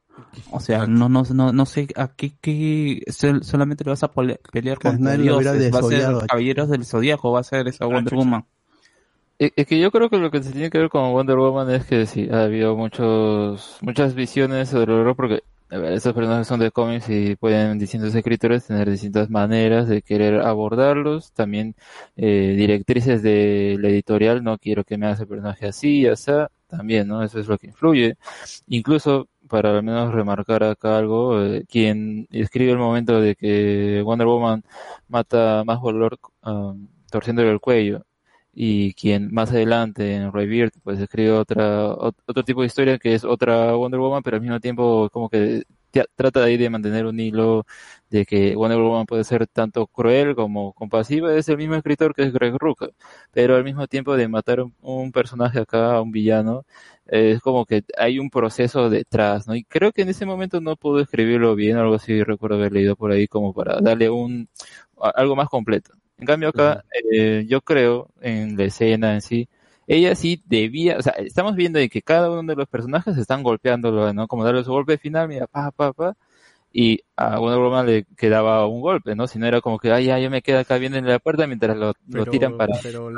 O 0.50 0.58
sea, 0.60 0.86
no, 0.86 1.10
no, 1.10 1.22
no, 1.34 1.52
no 1.52 1.66
sé 1.66 1.86
a 1.96 2.08
qué, 2.08 2.32
qué 2.40 3.02
sol- 3.12 3.44
solamente 3.44 3.84
le 3.84 3.90
vas 3.90 4.02
a 4.04 4.10
pelear 4.10 4.40
lo 5.26 5.36
hubiera 5.36 5.52
dioses. 5.52 5.74
Va 5.74 5.80
a 5.80 5.82
ser 5.82 6.28
Caballeros 6.28 6.68
del 6.70 6.86
Zodíaco, 6.86 7.30
va 7.30 7.40
a 7.40 7.44
ser 7.44 7.68
esa 7.68 7.84
Ah, 7.84 7.88
Wonder 7.88 8.04
chucha. 8.04 8.16
Woman. 8.16 8.46
Es 9.42 9.66
que 9.66 9.80
yo 9.80 9.90
creo 9.90 10.08
que 10.08 10.18
lo 10.18 10.30
que 10.30 10.40
se 10.40 10.52
tiene 10.52 10.70
que 10.70 10.78
ver 10.78 10.88
con 10.88 11.10
Wonder 11.12 11.36
Woman 11.36 11.68
es 11.70 11.84
que 11.84 12.06
sí, 12.06 12.28
ha 12.30 12.44
habido 12.44 12.76
muchos, 12.76 13.76
muchas 13.80 14.14
visiones 14.14 14.68
sobre 14.68 14.92
el 14.92 15.00
horror 15.00 15.16
porque 15.16 15.42
estos 15.68 16.14
personajes 16.14 16.46
son 16.46 16.60
de 16.60 16.70
cómics 16.70 17.08
y 17.08 17.34
pueden 17.34 17.76
distintos 17.76 18.14
escritores 18.14 18.64
tener 18.68 18.88
distintas 18.88 19.30
maneras 19.30 19.88
de 19.88 20.00
querer 20.02 20.42
abordarlos, 20.42 21.32
también 21.32 21.74
eh, 22.16 22.54
directrices 22.56 23.20
de 23.24 23.78
la 23.80 23.88
editorial, 23.88 24.44
no 24.44 24.58
quiero 24.58 24.84
que 24.84 24.96
me 24.96 25.06
hagas 25.06 25.18
el 25.20 25.26
personaje 25.26 25.66
así, 25.66 26.02
ya 26.02 26.14
sea, 26.14 26.48
también, 26.68 27.08
¿no? 27.08 27.24
Eso 27.24 27.40
es 27.40 27.48
lo 27.48 27.58
que 27.58 27.66
influye. 27.66 28.14
Incluso, 28.68 29.26
para 29.48 29.76
al 29.76 29.82
menos 29.82 30.14
remarcar 30.14 30.62
acá 30.62 30.98
algo, 30.98 31.42
eh, 31.42 31.64
quien 31.68 32.28
escribe 32.30 32.70
el 32.70 32.78
momento 32.78 33.20
de 33.20 33.34
que 33.34 34.02
Wonder 34.04 34.28
Woman 34.28 34.62
mata 35.08 35.60
a 35.60 35.64
Más 35.64 35.80
um, 35.82 36.86
torciéndole 37.10 37.50
el 37.50 37.60
cuello 37.60 38.04
y 38.54 38.94
quien 38.94 39.32
más 39.32 39.50
adelante 39.50 40.14
en 40.14 40.32
Rebirth 40.32 40.74
pues 40.82 41.00
escribe 41.00 41.32
otra 41.32 41.88
ot- 41.94 42.14
otro 42.26 42.42
tipo 42.44 42.60
de 42.60 42.66
historia 42.66 42.98
que 42.98 43.14
es 43.14 43.24
otra 43.24 43.74
Wonder 43.74 44.00
Woman 44.00 44.22
pero 44.22 44.36
al 44.36 44.42
mismo 44.42 44.60
tiempo 44.60 45.08
como 45.10 45.28
que 45.30 45.62
trata 46.16 46.42
ahí 46.44 46.56
de 46.56 46.70
mantener 46.70 47.06
un 47.06 47.18
hilo 47.20 47.66
de 48.10 48.24
que 48.26 48.54
Wonder 48.56 48.78
Woman 48.78 49.06
puede 49.06 49.24
ser 49.24 49.46
tanto 49.46 49.86
cruel 49.86 50.34
como 50.34 50.72
compasiva. 50.72 51.34
Es 51.34 51.48
el 51.50 51.58
mismo 51.58 51.74
escritor 51.74 52.14
que 52.14 52.22
es 52.24 52.32
Greg 52.32 52.54
Rucka 52.58 52.88
pero 53.32 53.56
al 53.56 53.64
mismo 53.64 53.86
tiempo 53.86 54.16
de 54.16 54.28
matar 54.28 54.60
un, 54.80 55.12
personaje 55.12 55.60
acá 55.60 56.00
un 56.00 56.10
villano 56.12 56.64
es 57.06 57.40
como 57.40 57.66
que 57.66 57.84
hay 57.98 58.18
un 58.18 58.30
proceso 58.30 58.88
detrás 58.90 59.46
no 59.46 59.54
y 59.54 59.64
creo 59.64 59.92
que 59.92 60.02
en 60.02 60.08
ese 60.10 60.26
momento 60.26 60.60
no 60.60 60.76
pudo 60.76 61.00
escribirlo 61.00 61.54
bien 61.54 61.76
algo 61.76 61.94
así 61.94 62.22
recuerdo 62.22 62.56
haber 62.56 62.72
leído 62.72 62.96
por 62.96 63.10
ahí 63.12 63.26
como 63.28 63.52
para 63.54 63.80
darle 63.80 64.08
un 64.10 64.48
a- 65.00 65.10
algo 65.10 65.36
más 65.36 65.48
completo 65.48 65.92
en 66.22 66.26
cambio 66.26 66.50
acá, 66.50 66.84
eh, 67.12 67.44
yo 67.48 67.62
creo 67.62 68.08
en 68.20 68.56
la 68.56 68.64
escena 68.64 69.14
en 69.14 69.22
sí, 69.22 69.48
ella 69.88 70.14
sí 70.14 70.40
debía, 70.46 70.96
o 70.96 71.02
sea, 71.02 71.14
estamos 71.14 71.56
viendo 71.56 71.80
de 71.80 71.88
que 71.88 72.00
cada 72.00 72.30
uno 72.30 72.44
de 72.44 72.54
los 72.54 72.68
personajes 72.68 73.16
están 73.18 73.42
golpeándolo, 73.42 74.12
¿no? 74.12 74.28
Como 74.28 74.44
darle 74.44 74.62
su 74.62 74.70
golpe 74.70 74.98
final, 74.98 75.26
mira, 75.26 75.48
pa, 75.48 75.72
pa, 75.72 75.92
pa, 75.92 76.16
y 76.72 77.00
a 77.16 77.38
Wonder 77.38 77.60
Woman 77.60 77.86
le 77.86 78.04
quedaba 78.16 78.66
un 78.66 78.80
golpe, 78.80 79.14
¿no? 79.14 79.26
Si 79.28 79.38
no 79.38 79.46
era 79.46 79.60
como 79.60 79.78
que, 79.78 79.92
ay, 79.92 80.06
ya, 80.06 80.18
yo 80.18 80.30
me 80.30 80.42
quedo 80.42 80.58
acá 80.60 80.78
viendo 80.78 80.98
en 80.98 81.06
la 81.06 81.18
puerta 81.18 81.46
mientras 81.46 81.76
lo, 81.76 81.92
tiran 82.30 82.56
para... 82.56 82.74
pero 82.82 83.10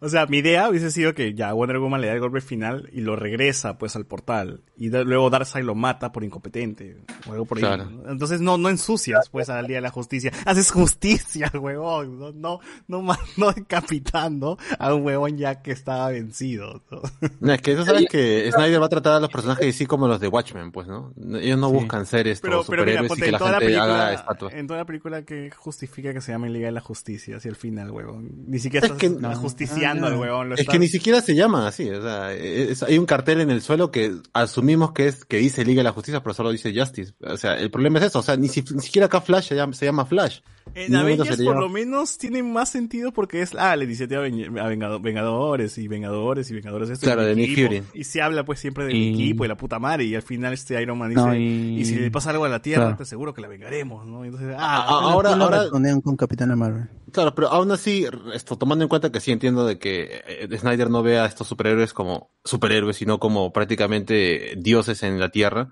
o 0.00 0.08
sea, 0.08 0.26
mi 0.26 0.38
idea 0.38 0.70
hubiese 0.70 0.90
sido 0.90 1.12
que 1.14 1.34
ya 1.34 1.52
Wonder 1.52 1.78
Woman 1.78 2.00
le 2.00 2.06
da 2.06 2.12
el 2.14 2.20
golpe 2.20 2.40
final 2.40 2.88
y 2.92 3.00
lo 3.00 3.16
regresa 3.16 3.76
pues 3.76 3.96
al 3.96 4.06
portal 4.06 4.62
y 4.76 4.88
da- 4.90 5.02
luego 5.02 5.28
Darkseid 5.30 5.64
lo 5.64 5.74
mata 5.74 6.12
por 6.12 6.24
incompetente 6.24 6.96
o 7.28 7.32
algo 7.32 7.44
por 7.44 7.58
ahí. 7.58 7.80
Entonces 8.08 8.40
no 8.40 8.56
no 8.56 8.68
ensucias 8.70 9.28
pues 9.28 9.50
al 9.50 9.66
día 9.66 9.76
de 9.78 9.82
la 9.82 9.90
justicia, 9.90 10.32
haces 10.46 10.70
justicia, 10.70 11.50
huevón, 11.60 12.18
no 12.18 12.32
no 12.32 12.60
no, 12.86 13.02
no 13.36 13.52
decapitando 13.52 14.58
a 14.78 14.94
un 14.94 15.04
huevón 15.04 15.36
ya 15.36 15.60
que 15.62 15.72
estaba 15.72 16.08
vencido. 16.10 16.82
¿no? 16.90 17.02
no, 17.40 17.52
es 17.52 17.60
que 17.60 17.72
eso 17.72 17.84
sabes 17.84 18.06
que 18.08 18.50
Snyder 18.52 18.80
va 18.80 18.86
a 18.86 18.90
tratar 18.90 19.14
a 19.14 19.20
los 19.20 19.30
personajes 19.30 19.74
así 19.74 19.86
como 19.86 20.06
los 20.08 20.20
de 20.20 20.28
Watchmen, 20.28 20.70
pues, 20.72 20.86
¿no? 20.86 21.12
Ellos 21.40 21.58
no 21.58 21.68
Sí. 21.68 21.74
buscan 21.74 22.06
ser 22.06 22.28
estos 22.28 22.48
Pero, 22.48 22.64
pero 22.70 22.84
mira, 22.84 23.04
y 23.04 23.08
ponte, 23.08 23.22
que 23.22 23.26
en 23.28 23.32
la 23.32 23.38
haga 23.38 23.58
película, 23.58 24.12
estatuas. 24.12 24.54
en 24.54 24.66
toda 24.66 24.78
la 24.80 24.84
película 24.86 25.22
que 25.24 25.50
justifica 25.50 26.12
que 26.12 26.20
se 26.20 26.32
llame 26.32 26.50
Liga 26.50 26.66
de 26.66 26.72
la 26.72 26.80
Justicia 26.80 27.36
hacia 27.36 27.48
el 27.48 27.56
final, 27.56 27.90
huevón. 27.90 28.30
Ni 28.46 28.58
siquiera 28.58 28.86
Es 28.86 28.92
estás 28.92 29.10
que- 29.10 29.20
no. 29.20 29.34
justiciando 29.36 30.06
Ah, 30.06 30.10
al 30.10 30.16
huevón. 30.16 30.48
Lo 30.50 30.54
Es 30.54 30.60
estás- 30.60 30.72
que 30.72 30.78
ni 30.78 30.88
siquiera 30.88 31.20
se 31.20 31.34
llaman 31.34 31.64
así, 31.66 31.88
o 31.90 32.02
sea, 32.02 32.32
es- 32.32 32.82
hay 32.82 32.98
un 32.98 33.06
cartel 33.06 33.40
en 33.40 33.50
el 33.50 33.62
suelo 33.62 33.90
que 33.90 34.12
asumimos 34.32 34.92
que 34.92 35.08
es 35.08 35.24
que 35.24 35.38
dice 35.38 35.64
Liga 35.64 35.80
de 35.80 35.84
la 35.84 35.92
Justicia, 35.92 36.22
pero 36.22 36.34
solo 36.34 36.50
dice 36.50 36.72
Justice. 36.74 37.12
O 37.20 37.36
sea, 37.36 37.54
el 37.58 37.70
problema 37.70 37.98
es 37.98 38.06
eso, 38.06 38.18
o 38.18 38.22
sea, 38.22 38.36
ni, 38.36 38.48
si- 38.48 38.64
ni 38.74 38.80
siquiera 38.82 39.06
acá 39.06 39.20
Flash 39.20 39.48
se 39.48 39.54
llama, 39.56 39.72
se 39.72 39.84
llama 39.86 40.04
Flash. 40.06 40.40
En 40.74 40.92
un 40.94 40.98
momento 41.00 41.22
Avengers 41.22 41.36
se 41.36 41.42
le 41.42 41.50
por 41.50 41.60
lo 41.60 41.68
menos 41.68 42.18
tiene 42.18 42.42
más 42.42 42.70
sentido 42.70 43.12
porque 43.12 43.42
es 43.42 43.54
ah, 43.56 43.74
la 43.76 43.84
iniciativa 43.84 44.20
Ven- 44.20 44.58
a 44.58 44.68
Vengado- 44.68 45.00
Vengadores 45.00 45.76
y 45.78 45.88
Vengadores 45.88 46.50
y 46.50 46.54
Vengadores 46.54 46.90
esto 46.90 47.04
Claro, 47.06 47.22
es 47.22 47.28
de 47.28 47.34
Nick. 47.36 47.54
Fury. 47.66 47.82
Y 47.94 48.04
se 48.04 48.22
habla 48.22 48.44
pues 48.44 48.58
siempre 48.60 48.84
del 48.84 48.96
Y- 48.96 49.10
equipo 49.14 49.44
y 49.44 49.48
la 49.48 49.56
puta 49.56 49.78
madre 49.78 50.04
y 50.04 50.14
al 50.14 50.22
final 50.22 50.52
este 50.52 50.80
Iron 50.80 50.98
Man 50.98 51.10
dice 51.10 51.20
No, 51.22 51.34
y... 51.34 51.80
y- 51.80 51.84
si 51.84 51.94
le 51.96 52.10
pasa 52.10 52.30
algo 52.30 52.44
a 52.44 52.48
la 52.48 52.60
Tierra 52.62 52.82
Claro. 52.84 52.96
te 52.96 53.02
aseguro 53.04 53.34
que 53.34 53.40
la 53.40 53.48
vengaremos, 53.48 54.06
¿no? 54.06 54.24
Entonces, 54.24 54.54
Ah, 54.58 54.84
ah, 54.88 55.00
ahora, 55.12 55.34
ahora, 55.34 55.62
responden 55.62 56.00
con 56.00 56.16
Capitana 56.16 56.54
Marvel. 56.56 56.88
Claro, 57.12 57.34
pero 57.34 57.48
aún 57.48 57.70
así, 57.72 58.06
esto, 58.34 58.56
tomando 58.58 58.84
en 58.84 58.88
cuenta 58.88 59.10
que 59.10 59.20
sí 59.20 59.32
entiendo 59.32 59.64
de 59.66 59.78
que 59.78 60.22
eh, 60.26 60.48
Snyder 60.58 60.90
no 60.90 61.02
vea 61.02 61.24
a 61.24 61.26
estos 61.26 61.46
superhéroes 61.48 61.92
como 61.94 62.30
superhéroes, 62.44 62.96
sino 62.96 63.18
como 63.18 63.52
prácticamente 63.52 64.54
dioses 64.58 65.02
en 65.02 65.18
la 65.18 65.30
Tierra, 65.30 65.70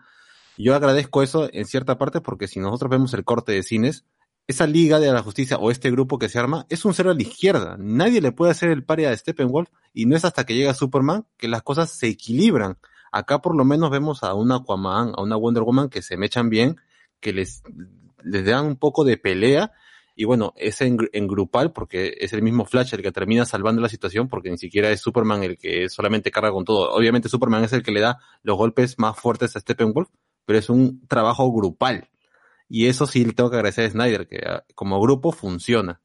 yo 0.59 0.75
agradezco 0.75 1.23
eso 1.23 1.51
en 1.53 1.67
cierta 1.67 1.99
parte 1.99 2.23
porque 2.23 2.49
si 2.49 2.61
nosotros 2.61 2.91
vemos 2.91 3.13
el 3.13 3.25
corte 3.25 3.53
de 3.53 3.63
cines, 3.63 4.05
esa 4.47 4.67
Liga 4.67 5.01
de 5.01 5.13
la 5.13 5.23
Justicia 5.23 5.57
o 5.57 5.71
este 5.71 5.91
grupo 5.91 6.19
que 6.19 6.29
se 6.29 6.39
arma 6.39 6.67
es 6.69 6.85
un 6.85 6.95
cero 6.95 7.11
a 7.11 7.15
la 7.15 7.23
izquierda. 7.23 7.77
Nadie 7.79 8.21
le 8.21 8.33
puede 8.33 8.53
hacer 8.53 8.71
el 8.71 8.85
paria 8.85 9.11
a 9.11 9.17
Steppenwolf 9.17 9.69
y 9.93 10.07
no 10.07 10.17
es 10.17 10.25
hasta 10.25 10.45
que 10.45 10.55
llega 10.55 10.75
Superman 10.75 11.27
que 11.37 11.49
las 11.49 11.63
cosas 11.63 11.91
se 11.91 12.09
equilibran. 12.09 12.79
Acá 13.11 13.41
por 13.41 13.57
lo 13.57 13.65
menos 13.65 13.91
vemos 13.91 14.23
a 14.23 14.35
un 14.35 14.53
Aquaman, 14.53 15.13
a 15.17 15.23
una 15.23 15.37
Wonder 15.37 15.65
Woman 15.65 15.89
que 15.89 16.03
se 16.03 16.17
mechan 16.17 16.49
bien, 16.49 16.77
que 17.21 17.33
les, 17.33 17.63
les 18.23 18.45
dan 18.45 18.67
un 18.67 18.77
poco 18.77 19.05
de 19.05 19.17
pelea 19.17 19.73
y 20.15 20.25
bueno, 20.25 20.55
es 20.57 20.81
en, 20.81 20.97
en 21.13 21.27
grupal 21.27 21.73
porque 21.73 22.15
es 22.21 22.33
el 22.33 22.43
mismo 22.43 22.65
Flash 22.65 22.95
el 22.95 23.03
que 23.03 23.13
termina 23.13 23.45
salvando 23.45 23.83
la 23.83 23.89
situación 23.89 24.29
porque 24.29 24.51
ni 24.51 24.59
siquiera 24.59 24.91
es 24.91 25.01
Superman 25.01 25.43
el 25.43 25.59
que 25.59 25.89
solamente 25.89 26.31
carga 26.31 26.53
con 26.53 26.65
todo. 26.65 26.91
Obviamente 26.95 27.29
Superman 27.29 27.65
es 27.65 27.73
el 27.73 27.83
que 27.83 27.91
le 27.91 28.01
da 28.01 28.19
los 28.43 28.57
golpes 28.57 28.99
más 28.99 29.19
fuertes 29.19 29.57
a 29.57 29.61
Steppenwolf, 29.61 30.09
pero 30.45 30.59
es 30.59 30.71
un 30.71 31.07
trabajo 31.09 31.53
grupal. 31.53 32.09
Y 32.69 32.87
eso 32.89 33.07
sí 33.07 33.25
le 33.25 33.33
tengo 33.33 33.51
que 33.51 33.57
agradecer 33.57 33.87
a 33.87 33.91
Snyder, 33.91 34.29
que 34.29 34.41
ah, 34.47 34.65
como 34.75 35.01
grupo 35.01 35.33
funciona. 35.33 36.01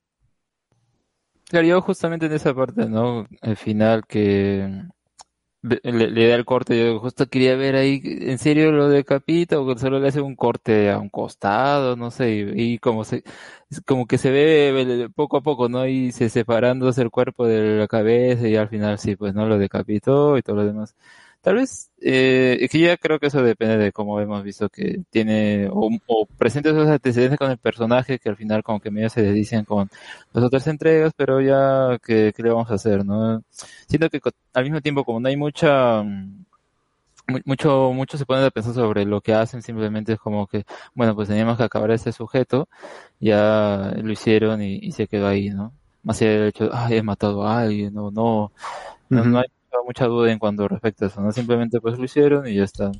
Claro, 1.49 1.67
yo 1.67 1.81
justamente 1.81 2.27
en 2.27 2.31
esa 2.33 2.53
parte, 2.53 2.85
¿no? 2.87 3.27
El 3.41 3.57
final 3.57 4.05
que 4.07 4.83
ve- 5.63 5.81
le, 5.83 6.27
da 6.29 6.35
el 6.35 6.45
corte, 6.45 6.77
yo 6.79 6.99
justo 6.99 7.27
quería 7.27 7.55
ver 7.57 7.75
ahí, 7.75 8.01
¿en 8.03 8.37
serio 8.39 8.71
lo 8.71 8.89
decapita 8.89 9.59
o 9.59 9.77
solo 9.77 9.99
le 9.99 10.09
hace 10.09 10.21
un 10.21 10.35
corte 10.35 10.91
a 10.91 10.99
un 10.99 11.09
costado? 11.09 11.95
No 11.97 12.11
sé, 12.11 12.53
y, 12.55 12.79
como 12.79 13.03
se, 13.05 13.23
como 13.85 14.07
que 14.07 14.17
se 14.19 14.31
ve 14.31 15.09
poco 15.15 15.37
a 15.37 15.41
poco, 15.43 15.69
¿no? 15.69 15.87
Y 15.87 16.11
se 16.13 16.29
separándose 16.29 17.01
el 17.03 17.11
cuerpo 17.11 17.47
de 17.47 17.77
la 17.79 17.87
cabeza 17.87 18.47
y 18.47 18.55
al 18.57 18.69
final 18.69 18.99
sí, 18.99 19.15
pues, 19.17 19.33
¿no? 19.35 19.47
Lo 19.47 19.57
decapitó 19.59 20.37
y 20.37 20.43
todo 20.43 20.57
lo 20.57 20.65
demás. 20.65 20.95
Tal 21.41 21.55
vez, 21.55 21.91
eh, 22.01 22.57
es 22.61 22.69
que 22.69 22.79
ya 22.79 22.97
creo 22.97 23.19
que 23.19 23.27
eso 23.27 23.41
depende 23.41 23.77
de 23.77 23.91
cómo 23.91 24.19
hemos 24.19 24.43
visto 24.43 24.69
que 24.69 25.01
tiene, 25.09 25.67
o, 25.71 25.89
o 26.07 26.27
presenta 26.37 26.69
esos 26.69 26.87
antecedentes 26.87 27.39
con 27.39 27.49
el 27.49 27.57
personaje 27.57 28.19
que 28.19 28.29
al 28.29 28.35
final 28.37 28.61
como 28.63 28.79
que 28.79 28.91
medio 28.91 29.09
se 29.09 29.23
desdicen 29.23 29.65
con 29.65 29.89
las 30.33 30.43
otras 30.43 30.67
entregas, 30.67 31.13
pero 31.17 31.41
ya, 31.41 31.97
¿qué, 32.05 32.31
qué 32.35 32.43
le 32.43 32.49
vamos 32.51 32.69
a 32.69 32.75
hacer, 32.75 33.03
no? 33.05 33.43
Siento 33.87 34.09
que 34.09 34.19
al 34.53 34.63
mismo 34.65 34.81
tiempo, 34.81 35.03
como 35.03 35.19
no 35.19 35.29
hay 35.29 35.37
mucha, 35.37 36.03
mm, 36.03 36.45
mu- 37.27 37.39
mucho, 37.45 37.91
mucho 37.93 38.17
se 38.17 38.25
pone 38.25 38.45
a 38.45 38.51
pensar 38.51 38.73
sobre 38.73 39.05
lo 39.05 39.21
que 39.21 39.33
hacen, 39.33 39.61
simplemente 39.61 40.13
es 40.13 40.19
como 40.19 40.47
que, 40.47 40.65
bueno, 40.93 41.15
pues 41.15 41.27
teníamos 41.29 41.57
que 41.57 41.63
acabar 41.63 41.91
a 41.91 41.95
este 41.95 42.11
sujeto, 42.11 42.67
ya 43.19 43.93
lo 44.03 44.11
hicieron 44.11 44.61
y, 44.61 44.75
y 44.77 44.91
se 44.93 45.07
quedó 45.07 45.27
ahí, 45.27 45.49
¿no? 45.51 45.73
Más 46.03 46.21
allá 46.21 46.31
del 46.31 46.47
hecho, 46.49 46.69
ay, 46.73 46.97
he 46.97 47.03
matado 47.03 47.43
a 47.47 47.61
alguien, 47.61 47.93
no, 47.93 48.11
no, 48.11 48.51
no, 49.09 49.25
no 49.25 49.39
hay 49.39 49.45
mucha, 49.71 49.83
mucha 49.85 50.05
duda 50.07 50.31
en 50.31 50.39
cuanto 50.39 50.67
respecto 50.67 51.05
a 51.05 51.07
eso, 51.09 51.21
¿no? 51.21 51.31
Simplemente 51.31 51.79
pues 51.81 51.97
lo 51.97 52.05
hicieron 52.05 52.47
y 52.47 52.55
ya 52.55 52.63
está. 52.63 52.91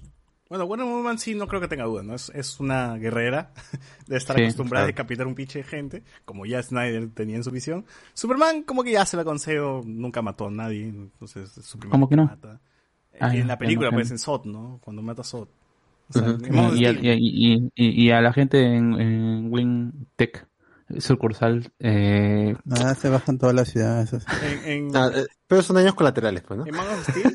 Bueno, 0.49 0.65
Wonder 0.67 0.85
Woman 0.85 1.17
sí 1.17 1.33
no 1.33 1.47
creo 1.47 1.61
que 1.61 1.69
tenga 1.69 1.85
duda, 1.85 2.03
¿no? 2.03 2.13
Es, 2.13 2.29
es 2.35 2.59
una 2.59 2.97
guerrera 2.97 3.53
de 4.07 4.17
estar 4.17 4.35
Sí, 4.35 4.37
acostumbrada 4.37 4.83
a 4.83 4.87
claro. 4.87 4.87
decapitar 4.87 5.25
un 5.25 5.35
pinche 5.35 5.59
de 5.59 5.63
gente, 5.63 6.03
como 6.25 6.45
ya 6.45 6.61
Snyder 6.61 7.09
tenía 7.13 7.37
en 7.37 7.43
su 7.45 7.51
visión. 7.51 7.85
Superman 8.13 8.63
como 8.63 8.83
que 8.83 8.91
ya 8.91 9.05
se 9.05 9.15
la 9.15 9.23
concedo, 9.23 9.81
nunca 9.85 10.21
mató 10.21 10.47
a 10.47 10.51
nadie, 10.51 10.89
entonces 10.89 11.57
es 11.57 11.65
su 11.65 11.77
¿Cómo 11.89 12.07
que 12.09 12.15
no? 12.15 12.23
mata. 12.23 12.59
Ah, 13.19 13.35
en 13.35 13.47
la 13.47 13.57
película, 13.59 13.91
no, 13.91 13.93
pues 13.93 14.11
en 14.11 14.19
Sod, 14.19 14.45
¿no? 14.45 14.79
Cuando 14.83 15.01
mata 15.01 15.21
a 15.21 15.25
Sod. 15.25 15.47
O 16.09 16.13
sea, 16.13 16.33
Man 16.33 16.65
of 16.65 16.75
Y, 16.75 16.85
a- 16.85 16.91
y, 16.91 17.71
y- 17.75 18.05
y 18.05 18.11
a 18.11 18.21
la 18.21 18.33
gente 18.33 18.61
en, 18.63 18.99
en 18.99 19.51
Wing 19.53 19.91
Tech 20.17 20.47
sucursal, 20.99 21.71
eh, 21.79 22.55
Ah, 22.69 22.93
se 22.95 23.09
bajan 23.09 23.37
toda 23.37 23.53
la 23.53 23.65
ciudad. 23.65 24.01
Eso 24.01 24.19
sí. 24.19 24.25
En, 24.65 24.87
en, 24.89 24.95
Ah, 24.95 25.09
eh, 25.13 25.25
pero 25.47 25.61
son 25.61 25.75
daños 25.77 25.95
colaterales, 25.95 26.43
pues, 26.43 26.59
¿no? 26.59 26.65
en 26.65 26.75
Man 26.75 26.87
of 26.87 27.07
Steel, 27.09 27.33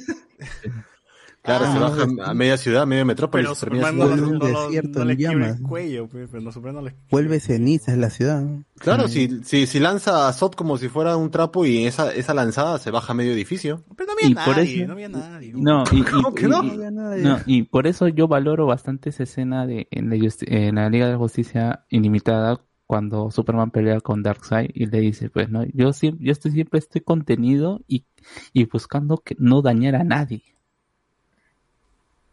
Claro, 1.43 1.67
Ah, 1.69 1.73
se 1.73 1.79
no, 1.79 1.91
baja 2.17 2.31
a 2.31 2.35
media 2.35 2.57
ciudad, 2.57 2.83
a 2.83 2.87
media 2.87 3.05
metrópolis. 3.05 3.45
pero 3.47 3.55
Superman 3.55 3.97
no, 3.97 4.17
no, 4.17 4.29
un 4.31 4.39
no, 4.39 4.47
desierto 4.65 4.99
no 4.99 5.03
en 5.03 5.09
le 5.09 5.17
quiebra 5.17 5.45
llamas. 5.47 5.61
el 5.61 5.63
cuello, 5.63 6.09
pues, 6.09 6.29
pero 6.29 6.43
no, 6.43 6.51
Superman 6.51 6.83
no 6.83 6.91
le 6.91 6.97
Vuelve 7.09 7.39
cenizas 7.39 7.97
la 7.97 8.11
ciudad. 8.11 8.43
Claro, 8.81 9.07
si, 9.07 9.45
si, 9.45 9.69
si 9.69 9.79
lanza 9.79 10.27
a 10.27 10.33
Sot 10.33 10.57
como 10.57 10.77
si 10.77 10.89
fuera 10.89 11.17
un 11.17 11.31
trapo 11.31 11.65
y 11.65 11.87
esa, 11.87 12.13
esa 12.13 12.35
lanzada 12.35 12.81
se 12.81 12.91
baja 12.91 13.15
medio 13.15 13.33
edificio. 13.33 13.85
Pero 13.97 14.09
no 14.09 14.13
había 14.15 14.29
Y 14.29 14.35
por 14.35 14.57
nadie, 14.57 14.77
eso- 14.79 14.87
no 14.89 14.93
había 14.95 15.09
nadie. 15.09 15.53
no, 15.55 15.85
y, 15.93 15.99
y- 16.01 16.03
¿Cómo 16.03 16.35
que 16.35 16.49
no? 16.49 16.65
y- 16.65 16.67
No 16.67 16.73
había 16.73 16.91
nadie. 16.91 17.23
No, 17.23 17.39
y 17.47 17.63
por 17.63 17.87
eso 17.87 18.09
yo 18.09 18.27
valoro 18.27 18.67
bastante 18.67 19.11
esa 19.11 19.23
escena 19.23 19.69
de 19.69 19.87
en 19.93 20.11
la, 20.11 20.17
en 20.17 20.75
la 20.75 20.91
Liga 20.91 21.07
de 21.07 21.13
la 21.13 21.19
Justicia 21.19 21.85
Ilimitada 21.91 22.61
cuando 22.87 23.31
Superman 23.31 23.71
pelea 23.71 24.01
con 24.01 24.23
Darkseid 24.23 24.71
y 24.75 24.87
le 24.87 25.01
dice, 25.01 25.29
pues 25.31 25.49
no, 25.51 25.65
yo 25.75 25.93
siempre, 25.93 26.25
yo 26.27 26.33
estoy, 26.33 26.53
siempre 26.53 26.79
estoy 26.79 27.01
contenido 27.01 27.81
y, 27.89 28.05
y 28.53 28.65
buscando 28.67 29.19
que 29.19 29.35
no 29.39 29.63
dañar 29.63 29.97
a 29.97 30.05
nadie. 30.05 30.43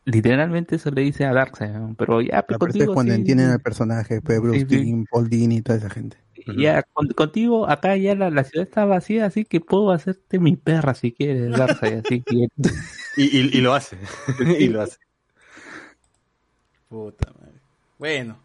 Literalmente 0.06 0.76
eso 0.76 0.92
le 0.92 1.02
dice 1.02 1.26
a 1.26 1.34
Darkseid, 1.34 1.70
¿no? 1.72 1.96
pero 1.98 2.22
ya 2.22 2.42
pues, 2.46 2.56
Aparte 2.56 2.56
es 2.56 2.60
contigo 2.60 2.94
cuando 2.94 3.14
sí, 3.14 3.20
entienden 3.20 3.50
al 3.50 3.62
personaje, 3.62 4.22
pues 4.22 4.42
Bruce 4.42 4.60
Sí, 4.60 4.66
sí. 4.70 4.84
Timm, 4.84 5.06
Paul 5.10 5.30
Dini 5.30 5.56
y 5.58 5.62
toda 5.62 5.78
esa 5.78 5.90
gente. 5.90 6.18
ya 6.58 6.84
con- 6.84 7.08
contigo 7.10 7.70
acá 7.70 7.96
ya 7.96 8.14
la, 8.16 8.30
la 8.30 8.44
ciudad 8.44 8.68
está 8.68 8.86
vacía, 8.86 9.26
así 9.26 9.46
que 9.46 9.62
puedo 9.62 9.92
hacerte 9.92 10.40
mi 10.40 10.58
perra 10.58 10.94
si 10.94 11.14
quieres, 11.14 11.56
Darkseid, 11.58 12.00
así 12.00 12.22
que 12.22 12.48
Y, 13.16 13.24
y, 13.40 13.58
y 13.58 13.62
lo 13.62 13.74
hace. 13.74 13.98
y 14.60 14.68
lo 14.68 14.82
hace. 14.82 14.98
Puta 16.90 17.32
madre. 17.40 17.60
Bueno. 17.98 18.43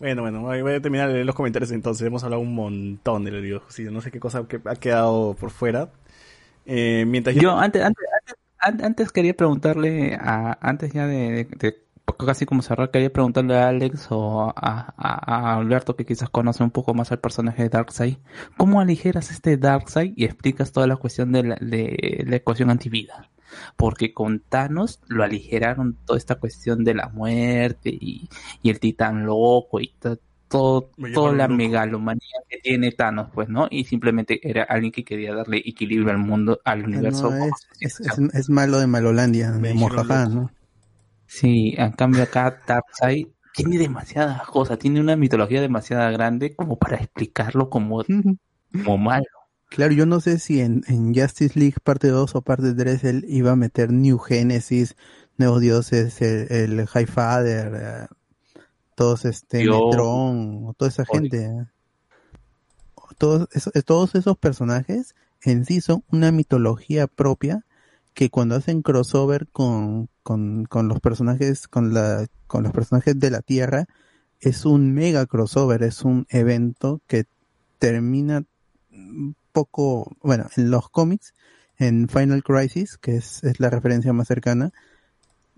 Bueno, 0.00 0.22
bueno, 0.22 0.42
voy 0.42 0.72
a 0.72 0.80
terminar 0.80 1.08
de 1.08 1.14
leer 1.14 1.26
los 1.26 1.34
comentarios 1.34 1.70
entonces. 1.72 2.06
Hemos 2.06 2.24
hablado 2.24 2.42
un 2.42 2.54
montón 2.54 3.24
de 3.24 3.30
la 3.30 3.38
Liga. 3.38 3.62
No 3.90 4.00
sé 4.00 4.10
qué 4.10 4.20
cosa 4.20 4.46
que 4.46 4.60
ha 4.64 4.76
quedado 4.76 5.34
por 5.34 5.50
fuera. 5.50 5.88
Eh, 6.66 7.04
mientras 7.06 7.36
yo... 7.36 7.56
Antes, 7.58 7.82
antes, 7.82 8.04
antes, 8.20 8.36
an- 8.58 8.84
antes 8.84 9.12
quería 9.12 9.34
preguntarle 9.34 10.14
a, 10.20 10.58
antes 10.60 10.92
ya 10.92 11.06
de, 11.06 11.44
de 11.58 11.84
casi 12.26 12.46
como 12.46 12.62
cerrar, 12.62 12.90
quería 12.90 13.12
preguntarle 13.12 13.56
a 13.56 13.68
Alex 13.68 14.08
o 14.10 14.52
a 14.56 15.56
Alberto 15.56 15.96
que 15.96 16.04
quizás 16.06 16.28
conoce 16.30 16.62
un 16.62 16.70
poco 16.70 16.94
más 16.94 17.10
al 17.12 17.18
personaje 17.20 17.62
de 17.64 17.68
Darkseid, 17.70 18.16
¿cómo 18.56 18.80
aligeras 18.80 19.30
este 19.30 19.56
Darkseid 19.56 20.12
y 20.16 20.24
explicas 20.24 20.72
toda 20.72 20.86
la 20.86 20.96
cuestión 20.96 21.32
de 21.32 21.42
la, 21.42 21.56
de 21.56 22.24
la 22.26 22.36
ecuación 22.36 22.70
antivida? 22.70 23.30
Porque 23.76 24.12
con 24.12 24.40
Thanos 24.40 25.00
lo 25.08 25.22
aligeraron 25.24 25.96
toda 26.06 26.18
esta 26.18 26.36
cuestión 26.36 26.84
de 26.84 26.94
la 26.94 27.08
muerte 27.08 27.90
y, 27.90 28.28
y 28.62 28.70
el 28.70 28.80
titán 28.80 29.26
loco 29.26 29.80
y 29.80 29.88
to- 30.00 30.18
todo, 30.48 30.90
toda 31.14 31.32
la 31.32 31.48
loco. 31.48 31.56
megalomanía 31.58 32.38
que 32.48 32.58
tiene 32.58 32.92
Thanos, 32.92 33.28
pues, 33.34 33.48
¿no? 33.48 33.66
Y 33.70 33.84
simplemente 33.84 34.40
era 34.48 34.62
alguien 34.64 34.92
que 34.92 35.04
quería 35.04 35.34
darle 35.34 35.58
equilibrio 35.64 36.10
al 36.10 36.18
mundo, 36.18 36.60
al 36.64 36.82
Ah, 36.82 36.86
universo. 36.86 37.30
no, 37.30 37.46
es, 37.46 37.66
es, 37.80 38.00
es- 38.00 38.18
es 38.34 38.50
malo 38.50 38.78
de 38.78 38.86
Malolandia, 38.86 39.50
de. 39.50 39.74
¿no? 39.74 40.50
Sí, 41.26 41.74
en 41.76 41.92
cambio 41.92 42.22
acá 42.22 42.60
Darkseid 42.66 43.26
tiene 43.54 43.78
demasiadas 43.78 44.42
cosas, 44.46 44.78
tiene 44.78 45.00
una 45.00 45.16
mitología 45.16 45.60
demasiado 45.60 46.12
grande 46.12 46.54
como 46.54 46.78
para 46.78 46.96
explicarlo 46.96 47.70
como, 47.70 48.04
como 48.84 48.98
malo. 48.98 49.24
Claro, 49.68 49.92
yo 49.92 50.06
no 50.06 50.20
sé 50.20 50.38
si 50.38 50.60
en, 50.60 50.84
en 50.86 51.14
Justice 51.14 51.58
League 51.58 51.76
parte 51.82 52.08
2 52.08 52.34
o 52.36 52.42
parte 52.42 52.74
3 52.74 53.04
él 53.04 53.24
iba 53.28 53.52
a 53.52 53.56
meter 53.56 53.92
New 53.92 54.18
Genesis, 54.18 54.94
Nuevos 55.36 55.60
Dioses, 55.60 56.22
el, 56.22 56.52
el 56.52 56.86
High 56.86 57.06
Father, 57.06 57.72
eh, 57.74 58.06
todos 58.94 59.24
este. 59.24 59.64
Metron, 59.90 60.74
toda 60.76 60.88
esa 60.88 61.04
gente. 61.04 61.44
eh. 61.46 61.66
Todos, 63.18 63.48
esos, 63.52 63.72
todos 63.84 64.14
esos 64.14 64.36
personajes 64.36 65.14
en 65.42 65.64
sí 65.64 65.80
son 65.80 66.04
una 66.10 66.32
mitología 66.32 67.06
propia 67.06 67.64
que 68.12 68.30
cuando 68.30 68.54
hacen 68.56 68.82
crossover 68.82 69.48
con, 69.48 70.08
con, 70.22 70.64
con 70.66 70.88
los 70.88 71.00
personajes, 71.00 71.66
con 71.68 71.92
la, 71.94 72.26
con 72.46 72.62
los 72.62 72.72
personajes 72.72 73.18
de 73.18 73.30
la 73.30 73.42
Tierra, 73.42 73.86
es 74.40 74.64
un 74.64 74.92
mega 74.94 75.26
crossover, 75.26 75.82
es 75.82 76.02
un 76.02 76.26
evento 76.28 77.00
que 77.06 77.24
termina 77.78 78.44
poco, 79.54 80.14
bueno, 80.20 80.48
en 80.56 80.70
los 80.70 80.90
cómics, 80.90 81.32
en 81.78 82.08
Final 82.08 82.42
Crisis, 82.42 82.98
que 82.98 83.16
es, 83.16 83.42
es 83.44 83.60
la 83.60 83.70
referencia 83.70 84.12
más 84.12 84.28
cercana, 84.28 84.72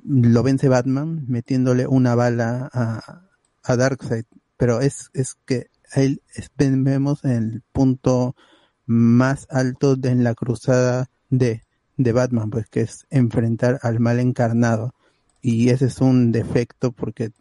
lo 0.05 0.43
vence 0.45 0.69
Batman 0.69 1.25
metiéndole 1.27 1.87
una 1.89 2.15
bala 2.15 2.71
a, 2.73 3.23
a 3.65 3.77
Darkseid, 3.77 4.27
pero 4.57 4.81
es, 4.81 5.11
es 5.15 5.37
que 5.47 5.71
ahí 5.93 6.21
vemos 6.59 7.25
el 7.25 7.63
punto 7.73 8.37
más 8.85 9.47
alto 9.51 9.97
de 9.97 10.11
en 10.11 10.23
la 10.23 10.35
cruzada 10.35 11.11
de, 11.31 11.63
de 11.97 12.13
Batman, 12.13 12.51
pues 12.51 12.69
que 12.69 12.83
es 12.83 13.07
enfrentar 13.11 13.81
al 13.83 13.99
mal 13.99 14.21
encarnado. 14.21 14.95
Y 15.41 15.71
ese 15.71 15.87
es 15.87 16.01
un 16.01 16.33
defecto 16.33 16.93
porque 16.93 17.33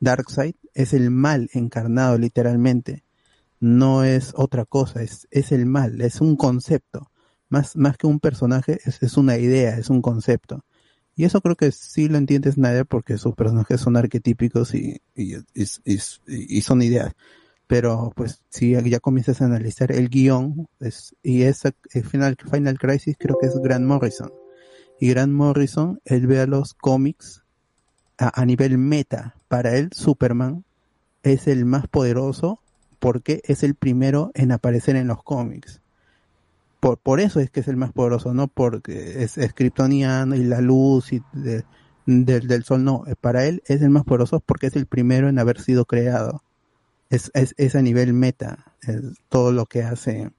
Darkseid 0.00 0.54
es 0.74 0.94
el 0.94 1.10
mal 1.10 1.48
encarnado 1.52 2.18
literalmente. 2.18 3.04
No 3.60 4.04
es 4.04 4.32
otra 4.34 4.64
cosa, 4.64 5.02
es, 5.02 5.28
es 5.30 5.52
el 5.52 5.66
mal, 5.66 6.00
es 6.00 6.20
un 6.20 6.36
concepto. 6.36 7.10
Más, 7.50 7.76
más 7.76 7.96
que 7.96 8.06
un 8.06 8.20
personaje, 8.20 8.78
es, 8.84 9.02
es 9.02 9.16
una 9.16 9.36
idea, 9.36 9.76
es 9.76 9.90
un 9.90 10.02
concepto. 10.02 10.64
Y 11.14 11.24
eso 11.24 11.40
creo 11.42 11.56
que 11.56 11.70
sí 11.70 12.08
lo 12.08 12.16
entiende 12.16 12.50
Snyder 12.50 12.86
porque 12.86 13.18
sus 13.18 13.34
personajes 13.34 13.80
son 13.80 13.96
arquetípicos 13.96 14.74
y, 14.74 15.02
y, 15.14 16.60
son 16.62 16.82
ideas. 16.82 17.12
Pero 17.66 18.12
pues 18.16 18.42
si 18.48 18.72
ya 18.72 19.00
comienzas 19.00 19.42
a 19.42 19.44
analizar 19.44 19.92
el 19.92 20.08
guion 20.08 20.66
y 21.22 21.42
esa 21.42 21.72
el 21.92 22.04
Final, 22.04 22.36
Final 22.50 22.78
Crisis 22.78 23.16
creo 23.18 23.36
que 23.38 23.48
es 23.48 23.56
Grant 23.56 23.84
Morrison. 23.84 24.32
Y 24.98 25.10
Grant 25.10 25.32
Morrison, 25.32 26.00
él 26.04 26.26
ve 26.26 26.40
a 26.40 26.46
los 26.46 26.74
cómics 26.74 27.42
a, 28.16 28.40
a 28.40 28.46
nivel 28.46 28.78
meta. 28.78 29.34
Para 29.48 29.76
él, 29.76 29.90
Superman 29.92 30.64
es 31.22 31.48
el 31.48 31.64
más 31.66 31.86
poderoso 31.86 32.60
porque 33.00 33.40
es 33.44 33.64
el 33.64 33.74
primero 33.74 34.30
en 34.34 34.52
aparecer 34.52 34.94
en 34.96 35.08
los 35.08 35.22
cómics. 35.24 35.80
Por, 36.78 36.98
por 36.98 37.20
eso 37.20 37.40
es 37.40 37.50
que 37.50 37.60
es 37.60 37.68
el 37.68 37.76
más 37.76 37.92
poderoso, 37.92 38.32
no 38.32 38.46
porque 38.48 39.22
es, 39.22 39.36
es 39.36 39.52
kryptoniano 39.52 40.34
y 40.36 40.44
la 40.44 40.60
luz 40.60 41.12
y 41.12 41.20
de- 41.32 41.64
del- 42.06 42.46
del 42.46 42.64
sol, 42.64 42.84
no. 42.84 43.04
Para 43.20 43.44
él 43.46 43.62
es 43.66 43.82
el 43.82 43.90
más 43.90 44.04
poderoso 44.04 44.40
porque 44.40 44.68
es 44.68 44.76
el 44.76 44.86
primero 44.86 45.28
en 45.28 45.38
haber 45.38 45.60
sido 45.60 45.84
creado. 45.84 46.42
Es, 47.10 47.30
es, 47.34 47.54
es 47.58 47.74
a 47.74 47.82
nivel 47.82 48.12
meta, 48.12 48.76
es 48.82 49.00
todo 49.28 49.52
lo 49.52 49.66
que 49.66 49.82
hace 49.82 50.30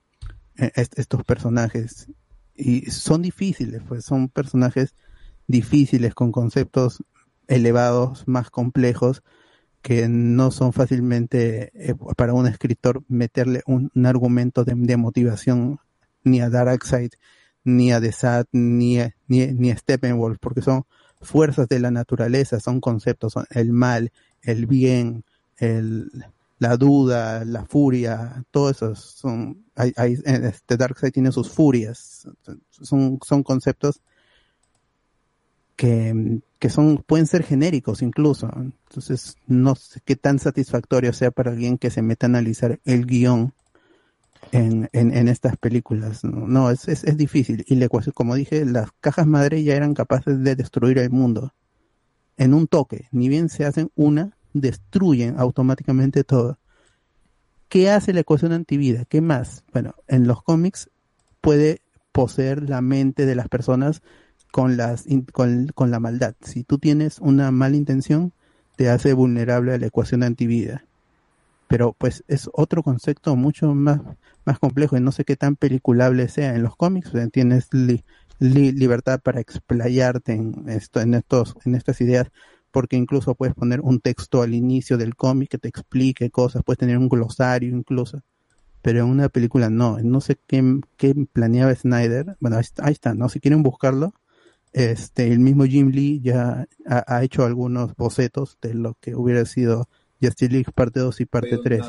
eh, 0.57 0.71
est- 0.75 0.97
estos 0.97 1.23
personajes. 1.23 2.07
Y 2.55 2.89
son 2.91 3.21
difíciles, 3.21 3.81
pues 3.87 4.05
son 4.05 4.29
personajes 4.29 4.95
difíciles 5.47 6.13
con 6.15 6.31
conceptos 6.31 7.03
elevados, 7.47 8.27
más 8.27 8.49
complejos, 8.49 9.21
que 9.81 10.07
no 10.07 10.51
son 10.51 10.73
fácilmente 10.73 11.71
eh, 11.73 11.95
para 12.15 12.33
un 12.33 12.47
escritor 12.47 13.03
meterle 13.07 13.63
un, 13.65 13.91
argumento 14.05 14.63
de, 14.63 14.97
motivación 14.97 15.79
ni 16.23 16.41
a 16.41 16.49
Darkseid, 16.49 17.11
ni 17.63 17.91
a 17.91 17.99
Desat, 17.99 18.47
ni 18.51 18.99
ni, 19.27 19.47
ni 19.47 19.71
a 19.71 19.77
Steppenwolf, 19.77 20.37
porque 20.39 20.61
son 20.61 20.85
fuerzas 21.21 21.67
de 21.67 21.79
la 21.79 21.91
naturaleza, 21.91 22.59
son 22.59 22.79
conceptos, 22.79 23.33
son 23.33 23.45
el 23.49 23.73
mal, 23.73 24.11
el 24.41 24.65
bien, 24.65 25.23
el, 25.57 26.11
la 26.59 26.77
duda, 26.77 27.43
la 27.45 27.65
furia, 27.65 28.45
todo 28.51 28.69
eso 28.69 28.95
son, 28.95 29.65
este 29.75 30.77
Darkseid 30.77 31.11
tiene 31.11 31.31
sus 31.31 31.49
furias, 31.49 32.27
son, 32.69 33.19
son 33.23 33.43
conceptos 33.43 34.01
que, 35.81 36.41
que 36.59 36.69
son, 36.69 37.03
pueden 37.07 37.25
ser 37.25 37.41
genéricos 37.41 38.03
incluso. 38.03 38.47
Entonces, 38.55 39.37
no 39.47 39.73
sé 39.73 39.99
qué 40.05 40.15
tan 40.15 40.37
satisfactorio 40.37 41.11
sea 41.11 41.31
para 41.31 41.49
alguien 41.49 41.79
que 41.79 41.89
se 41.89 42.03
meta 42.03 42.27
a 42.27 42.29
analizar 42.29 42.79
el 42.85 43.07
guion 43.07 43.55
en, 44.51 44.87
en, 44.93 45.11
en 45.17 45.27
estas 45.27 45.57
películas. 45.57 46.23
No, 46.23 46.69
es, 46.69 46.87
es, 46.87 47.03
es 47.03 47.17
difícil. 47.17 47.65
Y 47.67 47.77
la 47.77 47.85
ecuación, 47.85 48.13
como 48.13 48.35
dije, 48.35 48.63
las 48.63 48.91
cajas 48.99 49.25
madre 49.25 49.63
ya 49.63 49.73
eran 49.73 49.95
capaces 49.95 50.43
de 50.43 50.55
destruir 50.55 50.99
el 50.99 51.09
mundo. 51.09 51.55
En 52.37 52.53
un 52.53 52.67
toque. 52.67 53.07
Ni 53.11 53.27
bien 53.27 53.49
se 53.49 53.65
hacen 53.65 53.89
una, 53.95 54.37
destruyen 54.53 55.39
automáticamente 55.39 56.23
todo. 56.23 56.59
¿Qué 57.69 57.89
hace 57.89 58.13
la 58.13 58.19
ecuación 58.19 58.51
antivida? 58.51 59.05
¿Qué 59.05 59.19
más? 59.19 59.63
Bueno, 59.73 59.95
en 60.07 60.27
los 60.27 60.43
cómics 60.43 60.91
puede 61.41 61.81
poseer 62.11 62.69
la 62.69 62.81
mente 62.81 63.25
de 63.25 63.33
las 63.33 63.49
personas 63.49 64.03
con 64.51 64.77
las 64.77 65.05
con, 65.33 65.67
con 65.75 65.91
la 65.91 65.99
maldad. 65.99 66.35
Si 66.41 66.63
tú 66.63 66.77
tienes 66.79 67.19
una 67.19 67.51
mala 67.51 67.75
intención, 67.77 68.33
te 68.77 68.89
hace 68.89 69.13
vulnerable 69.13 69.73
a 69.73 69.77
la 69.77 69.87
ecuación 69.87 70.23
antivida. 70.23 70.85
Pero 71.67 71.93
pues 71.97 72.23
es 72.27 72.49
otro 72.53 72.83
concepto 72.83 73.35
mucho 73.35 73.73
más, 73.73 74.01
más 74.45 74.59
complejo 74.59 74.97
y 74.97 75.01
no 75.01 75.11
sé 75.11 75.25
qué 75.25 75.35
tan 75.37 75.55
peliculable 75.55 76.27
sea 76.29 76.55
en 76.55 76.63
los 76.63 76.75
cómics. 76.75 77.09
o 77.09 77.11
sea, 77.13 77.27
tienes 77.29 77.67
li- 77.73 78.03
li- 78.39 78.71
libertad 78.73 79.21
para 79.21 79.39
explayarte 79.41 80.33
en 80.33 80.67
esto, 80.69 80.99
en 81.01 81.13
estos, 81.15 81.55
en 81.65 81.75
estas 81.75 82.01
ideas, 82.01 82.27
porque 82.71 82.97
incluso 82.97 83.35
puedes 83.35 83.55
poner 83.55 83.81
un 83.81 83.99
texto 84.01 84.41
al 84.41 84.53
inicio 84.53 84.97
del 84.97 85.15
cómic 85.15 85.49
que 85.51 85.57
te 85.57 85.69
explique 85.69 86.29
cosas, 86.31 86.63
puedes 86.65 86.79
tener 86.79 86.97
un 86.97 87.09
glosario 87.09 87.69
incluso 87.75 88.21
pero 88.81 88.99
en 88.99 89.05
una 89.05 89.29
película 89.29 89.69
no. 89.69 89.99
No 89.99 90.21
sé 90.21 90.37
qué, 90.47 90.79
qué 90.97 91.13
planeaba 91.31 91.73
Snyder. 91.75 92.35
Bueno, 92.39 92.57
ahí 92.57 92.93
está, 92.93 93.13
¿no? 93.13 93.29
Si 93.29 93.39
quieren 93.39 93.63
buscarlo, 93.63 94.13
este, 94.73 95.27
el 95.27 95.39
mismo 95.39 95.65
Jim 95.65 95.89
Lee 95.89 96.21
ya 96.21 96.67
ha, 96.87 97.03
ha 97.07 97.23
hecho 97.23 97.45
algunos 97.45 97.95
bocetos 97.95 98.57
de 98.61 98.73
lo 98.73 98.95
que 98.99 99.15
hubiera 99.15 99.45
sido 99.45 99.87
Justice 100.21 100.51
League 100.51 100.71
parte 100.73 100.99
2 100.99 101.21
y 101.21 101.25
parte 101.25 101.57
3. 101.63 101.81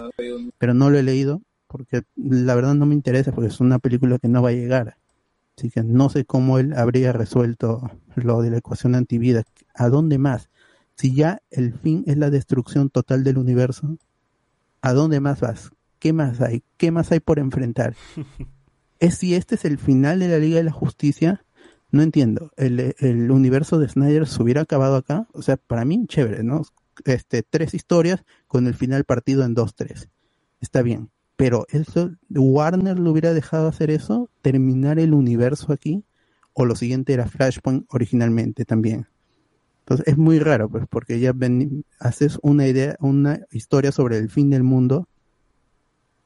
Pero 0.59 0.75
no 0.75 0.91
lo 0.91 0.99
he 0.99 1.03
leído 1.03 1.43
porque 1.67 2.03
la 2.17 2.55
verdad 2.55 2.75
no 2.75 2.87
me 2.87 2.95
interesa 2.95 3.33
porque 3.33 3.49
es 3.49 3.61
una 3.61 3.79
película 3.79 4.19
que 4.19 4.29
no 4.29 4.43
va 4.43 4.51
a 4.51 4.53
llegar. 4.53 4.97
Así 5.57 5.71
que 5.71 5.83
no 5.83 6.09
sé 6.09 6.25
cómo 6.25 6.59
él 6.59 6.73
habría 6.75 7.13
resuelto 7.13 7.91
lo 8.15 8.43
de 8.43 8.51
la 8.51 8.59
ecuación 8.59 8.95
antivida. 8.95 9.45
¿A 9.75 9.89
dónde 9.89 10.19
más? 10.19 10.51
Si 10.97 11.15
ya 11.15 11.41
el 11.51 11.75
fin 11.75 12.05
es 12.07 12.17
la 12.17 12.31
destrucción 12.31 12.91
total 12.91 13.25
del 13.25 13.39
universo, 13.39 13.97
¿a 14.81 14.93
dónde 14.93 15.21
más 15.21 15.41
vas? 15.41 15.71
¿Qué 15.99 16.13
más 16.13 16.41
hay? 16.41 16.63
¿Qué 16.77 16.91
más 16.91 17.13
hay 17.13 17.21
por 17.21 17.39
enfrentar? 17.39 17.95
es 18.99 19.17
si 19.17 19.35
este 19.35 19.57
es 19.57 19.65
el 19.65 19.79
final 19.79 20.21
de 20.21 20.29
la 20.29 20.39
Liga 20.39 20.57
de 20.57 20.65
la 20.65 20.73
Justicia, 20.73 21.45
no 21.93 22.03
entiendo. 22.03 22.51
El, 22.57 23.31
universo 23.31 23.79
de 23.79 23.89
Snyder 23.89 24.27
se 24.27 24.43
hubiera 24.43 24.63
acabado 24.63 24.97
acá. 24.97 25.29
O 25.33 25.43
sea, 25.43 25.57
para 25.59 25.85
mí, 25.85 26.07
chévere, 26.09 26.43
¿no? 26.43 26.63
Este, 27.05 27.43
tres 27.43 27.75
historias 27.75 28.25
con 28.49 28.67
el 28.67 28.75
final 28.75 29.05
partido 29.05 29.45
en 29.45 29.55
dos, 29.55 29.75
tres. 29.75 30.09
Está 30.61 30.83
bien. 30.83 31.11
Pero 31.37 31.67
eso, 31.71 32.11
Warner 32.31 32.99
lo 32.99 33.11
hubiera 33.11 33.35
dejado 33.35 33.69
hacer 33.69 33.91
eso, 33.91 34.31
terminar 34.43 34.99
el 34.99 35.13
universo 35.13 35.73
aquí, 35.73 36.05
o 36.53 36.65
lo 36.65 36.77
siguiente 36.77 37.13
era 37.13 37.27
Flashpoint 37.27 37.87
originalmente 37.89 38.65
también. 38.65 39.07
Entonces 39.81 40.07
es 40.07 40.17
muy 40.17 40.39
raro, 40.39 40.69
pues, 40.69 40.85
porque 40.89 41.21
ya 41.21 41.33
ven, 41.33 41.85
haces 41.99 42.39
una 42.43 42.67
idea, 42.67 42.97
una 43.01 43.41
historia 43.51 43.93
sobre 43.93 44.19
el 44.19 44.31
fin 44.31 44.51
del 44.51 44.63
mundo 44.63 45.09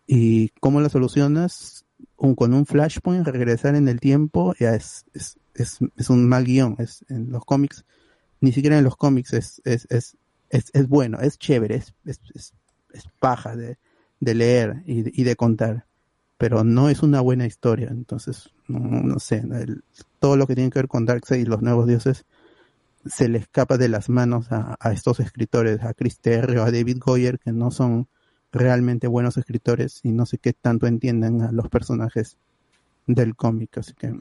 y 0.06 0.50
cómo 0.60 0.80
la 0.80 0.90
solucionas 0.90 1.86
un, 2.16 2.34
con 2.34 2.54
un 2.54 2.66
flashpoint, 2.66 3.26
regresar 3.26 3.74
en 3.74 3.88
el 3.88 4.00
tiempo, 4.00 4.54
ya 4.58 4.74
es, 4.74 5.06
es, 5.56 5.78
es 5.96 6.10
un 6.10 6.28
mal 6.28 6.44
guion. 6.44 6.76
Es, 6.78 7.04
en 7.08 7.30
los 7.30 7.44
cómics, 7.44 7.84
ni 8.40 8.52
siquiera 8.52 8.78
en 8.78 8.84
los 8.84 8.96
cómics 8.96 9.32
es, 9.32 9.62
es, 9.64 9.86
es, 9.90 10.16
es, 10.50 10.70
es 10.72 10.88
bueno, 10.88 11.18
es 11.20 11.38
chévere, 11.38 11.76
es, 11.76 11.94
es, 12.04 12.52
paja 13.20 13.56
de, 13.56 13.78
de 14.20 14.34
leer 14.34 14.82
y 14.86 15.02
de, 15.02 15.12
y 15.14 15.24
de 15.24 15.36
contar, 15.36 15.86
pero 16.38 16.64
no 16.64 16.88
es 16.88 17.02
una 17.02 17.20
buena 17.20 17.46
historia. 17.46 17.88
Entonces, 17.90 18.50
no, 18.68 18.78
no 18.78 19.18
sé, 19.18 19.42
todo 20.18 20.36
lo 20.36 20.46
que 20.46 20.54
tiene 20.54 20.70
que 20.70 20.78
ver 20.78 20.88
con 20.88 21.04
Darkseid 21.04 21.42
y 21.42 21.44
los 21.44 21.62
nuevos 21.62 21.86
dioses 21.86 22.24
se 23.04 23.28
le 23.28 23.38
escapa 23.38 23.76
de 23.78 23.88
las 23.88 24.08
manos 24.08 24.50
a, 24.50 24.76
a 24.80 24.92
estos 24.92 25.20
escritores, 25.20 25.82
a 25.82 25.94
Chris 25.94 26.18
Terry 26.18 26.56
o 26.56 26.64
a 26.64 26.72
David 26.72 26.98
Goyer, 26.98 27.38
que 27.38 27.52
no 27.52 27.70
son 27.70 28.08
realmente 28.52 29.06
buenos 29.06 29.36
escritores 29.36 30.00
y 30.02 30.12
no 30.12 30.26
sé 30.26 30.38
qué 30.38 30.52
tanto 30.52 30.86
entienden 30.86 31.42
a 31.42 31.52
los 31.52 31.68
personajes 31.68 32.36
del 33.06 33.36
cómic, 33.36 33.78
así 33.78 33.94
que 33.94 34.14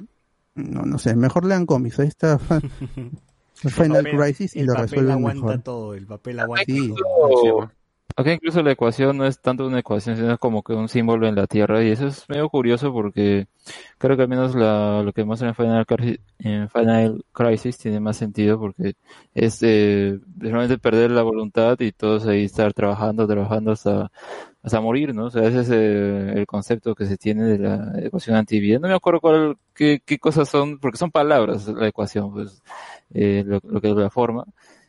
no, 0.55 0.81
no 0.83 0.97
sé, 0.97 1.15
mejor 1.15 1.45
lean 1.45 1.65
cómics, 1.65 1.99
ahí 1.99 2.07
está 2.07 2.39
Final 3.55 4.03
papel- 4.03 4.17
Crisis 4.19 4.55
y 4.55 4.59
el 4.59 4.65
lo 4.67 4.73
papel 4.73 4.89
resuelven 4.89 5.13
aguanta 5.13 5.45
mejor. 5.45 5.61
todo, 5.63 5.93
el 5.93 6.05
papel 6.07 6.39
aguanta 6.39 6.65
Sí. 6.67 6.93
todo. 6.97 7.71
Acá 8.17 8.31
incluso 8.31 8.63
la 8.63 8.71
ecuación 8.71 9.17
no 9.17 9.25
es 9.25 9.41
tanto 9.41 9.67
una 9.67 9.79
ecuación, 9.79 10.15
sino 10.15 10.37
como 10.37 10.63
que 10.63 10.71
un 10.73 10.87
símbolo 10.87 11.27
en 11.27 11.35
la 11.35 11.47
Tierra. 11.47 11.83
Y 11.83 11.89
eso 11.91 12.07
es 12.07 12.23
medio 12.29 12.47
curioso 12.49 12.93
porque 12.93 13.47
creo 13.97 14.15
que 14.15 14.23
al 14.23 14.29
menos 14.29 14.55
la, 14.55 15.01
lo 15.03 15.11
que 15.11 15.25
muestra 15.25 15.49
en 15.49 15.55
Final, 15.55 15.85
en 16.39 16.69
Final 16.69 17.25
Crisis 17.33 17.77
tiene 17.77 17.99
más 17.99 18.15
sentido 18.15 18.57
porque 18.57 18.93
es 19.33 19.61
eh, 19.63 20.17
realmente 20.37 20.77
perder 20.77 21.11
la 21.11 21.23
voluntad 21.23 21.77
y 21.81 21.91
todos 21.91 22.25
ahí 22.25 22.45
estar 22.45 22.73
trabajando, 22.73 23.27
trabajando 23.27 23.71
hasta, 23.73 24.09
hasta 24.63 24.79
morir, 24.81 25.13
¿no? 25.13 25.25
O 25.25 25.31
sea, 25.31 25.43
ese 25.43 25.59
es 25.61 25.69
eh, 25.71 26.33
el 26.39 26.45
concepto 26.47 26.95
que 26.95 27.05
se 27.07 27.17
tiene 27.17 27.43
de 27.43 27.59
la 27.59 27.93
ecuación 28.01 28.37
antivida. 28.37 28.79
No 28.79 28.87
me 28.87 28.93
acuerdo 28.95 29.19
cuál, 29.19 29.57
qué, 29.73 30.01
qué 30.05 30.19
cosas 30.19 30.47
son, 30.47 30.79
porque 30.79 30.97
son 30.97 31.11
palabras 31.11 31.67
la 31.67 31.87
ecuación, 31.87 32.31
pues, 32.31 32.61
eh, 33.13 33.43
lo, 33.45 33.59
lo 33.63 33.81
que 33.81 33.89
la 33.89 34.09
forma. 34.09 34.45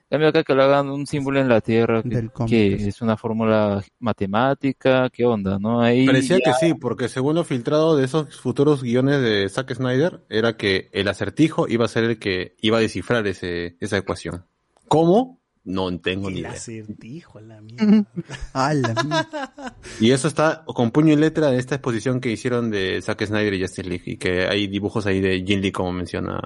Cambio 0.08 0.28
acá 0.28 0.44
que 0.44 0.54
lo 0.54 0.62
hagan 0.62 0.88
un 0.88 1.04
símbolo 1.06 1.40
en 1.40 1.48
la 1.48 1.60
Tierra, 1.60 2.00
que, 2.02 2.28
que 2.46 2.74
es 2.74 3.02
una 3.02 3.16
fórmula 3.16 3.82
matemática, 3.98 5.10
¿qué 5.10 5.24
onda? 5.24 5.58
¿No? 5.58 5.80
Ahí 5.80 6.06
Parecía 6.06 6.38
ya- 6.38 6.44
que 6.44 6.66
sí, 6.66 6.74
porque 6.74 7.08
según 7.08 7.34
lo 7.34 7.42
filtrado 7.44 7.96
de 7.96 8.04
esos 8.04 8.38
futuros 8.40 8.82
guiones 8.82 9.20
de 9.20 9.48
Zack 9.48 9.74
Snyder, 9.74 10.20
era 10.28 10.56
que 10.56 10.88
el 10.92 11.08
acertijo 11.08 11.66
iba 11.68 11.84
a 11.84 11.88
ser 11.88 12.04
el 12.04 12.18
que 12.20 12.54
iba 12.60 12.78
a 12.78 12.80
descifrar 12.80 13.26
ese, 13.26 13.76
esa 13.80 13.96
ecuación. 13.96 14.44
¿Cómo? 14.86 15.40
No 15.64 15.98
tengo 15.98 16.30
ni 16.30 16.36
El 16.36 16.40
idea. 16.42 16.52
acertijo, 16.52 17.40
la 17.40 17.60
mierda. 17.60 18.04
A 18.52 18.72
la 18.74 18.94
mierda. 19.02 19.74
Y 20.00 20.12
eso 20.12 20.28
está 20.28 20.62
con 20.66 20.92
puño 20.92 21.14
y 21.14 21.16
letra 21.16 21.48
en 21.52 21.58
esta 21.58 21.74
exposición 21.74 22.20
que 22.20 22.30
hicieron 22.30 22.70
de 22.70 23.02
Zack 23.02 23.24
Snyder 23.26 23.54
y 23.54 23.60
Justice 23.62 23.88
League, 23.88 24.04
y 24.06 24.16
que 24.18 24.46
hay 24.46 24.68
dibujos 24.68 25.06
ahí 25.06 25.20
de 25.20 25.42
Jin 25.44 25.60
Lee, 25.62 25.72
como 25.72 25.90
menciona 25.92 26.40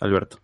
Alberto. 0.00 0.40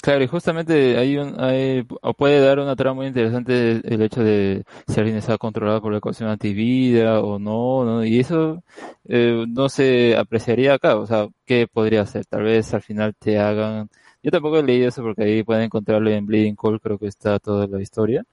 Claro, 0.00 0.22
y 0.22 0.28
justamente 0.28 0.96
hay 0.96 1.16
un, 1.18 1.40
hay, 1.40 1.84
o 2.02 2.14
puede 2.14 2.40
dar 2.40 2.60
una 2.60 2.76
trama 2.76 2.94
muy 2.96 3.06
interesante 3.08 3.80
el 3.84 4.00
hecho 4.00 4.22
de 4.22 4.64
si 4.86 5.00
alguien 5.00 5.16
está 5.16 5.36
controlado 5.38 5.82
por 5.82 5.90
la 5.90 5.98
ecuación 5.98 6.28
antivida 6.30 7.20
o 7.20 7.38
no, 7.40 7.84
¿no? 7.84 8.04
Y 8.04 8.20
eso 8.20 8.62
eh, 9.08 9.44
no 9.48 9.68
se 9.68 10.16
apreciaría 10.16 10.74
acá, 10.74 10.96
o 10.96 11.04
sea, 11.06 11.26
¿qué 11.44 11.66
podría 11.66 12.06
ser? 12.06 12.24
Tal 12.26 12.44
vez 12.44 12.72
al 12.74 12.82
final 12.82 13.14
te 13.18 13.38
hagan... 13.40 13.88
Yo 14.22 14.30
tampoco 14.30 14.58
he 14.58 14.62
leído 14.62 14.88
eso 14.88 15.02
porque 15.02 15.24
ahí 15.24 15.42
pueden 15.42 15.64
encontrarlo 15.64 16.10
en 16.10 16.26
Bleeding 16.26 16.54
Cold, 16.56 16.80
creo 16.80 16.98
que 16.98 17.06
está 17.08 17.38
toda 17.40 17.66
la 17.66 17.80
historia 17.82 18.24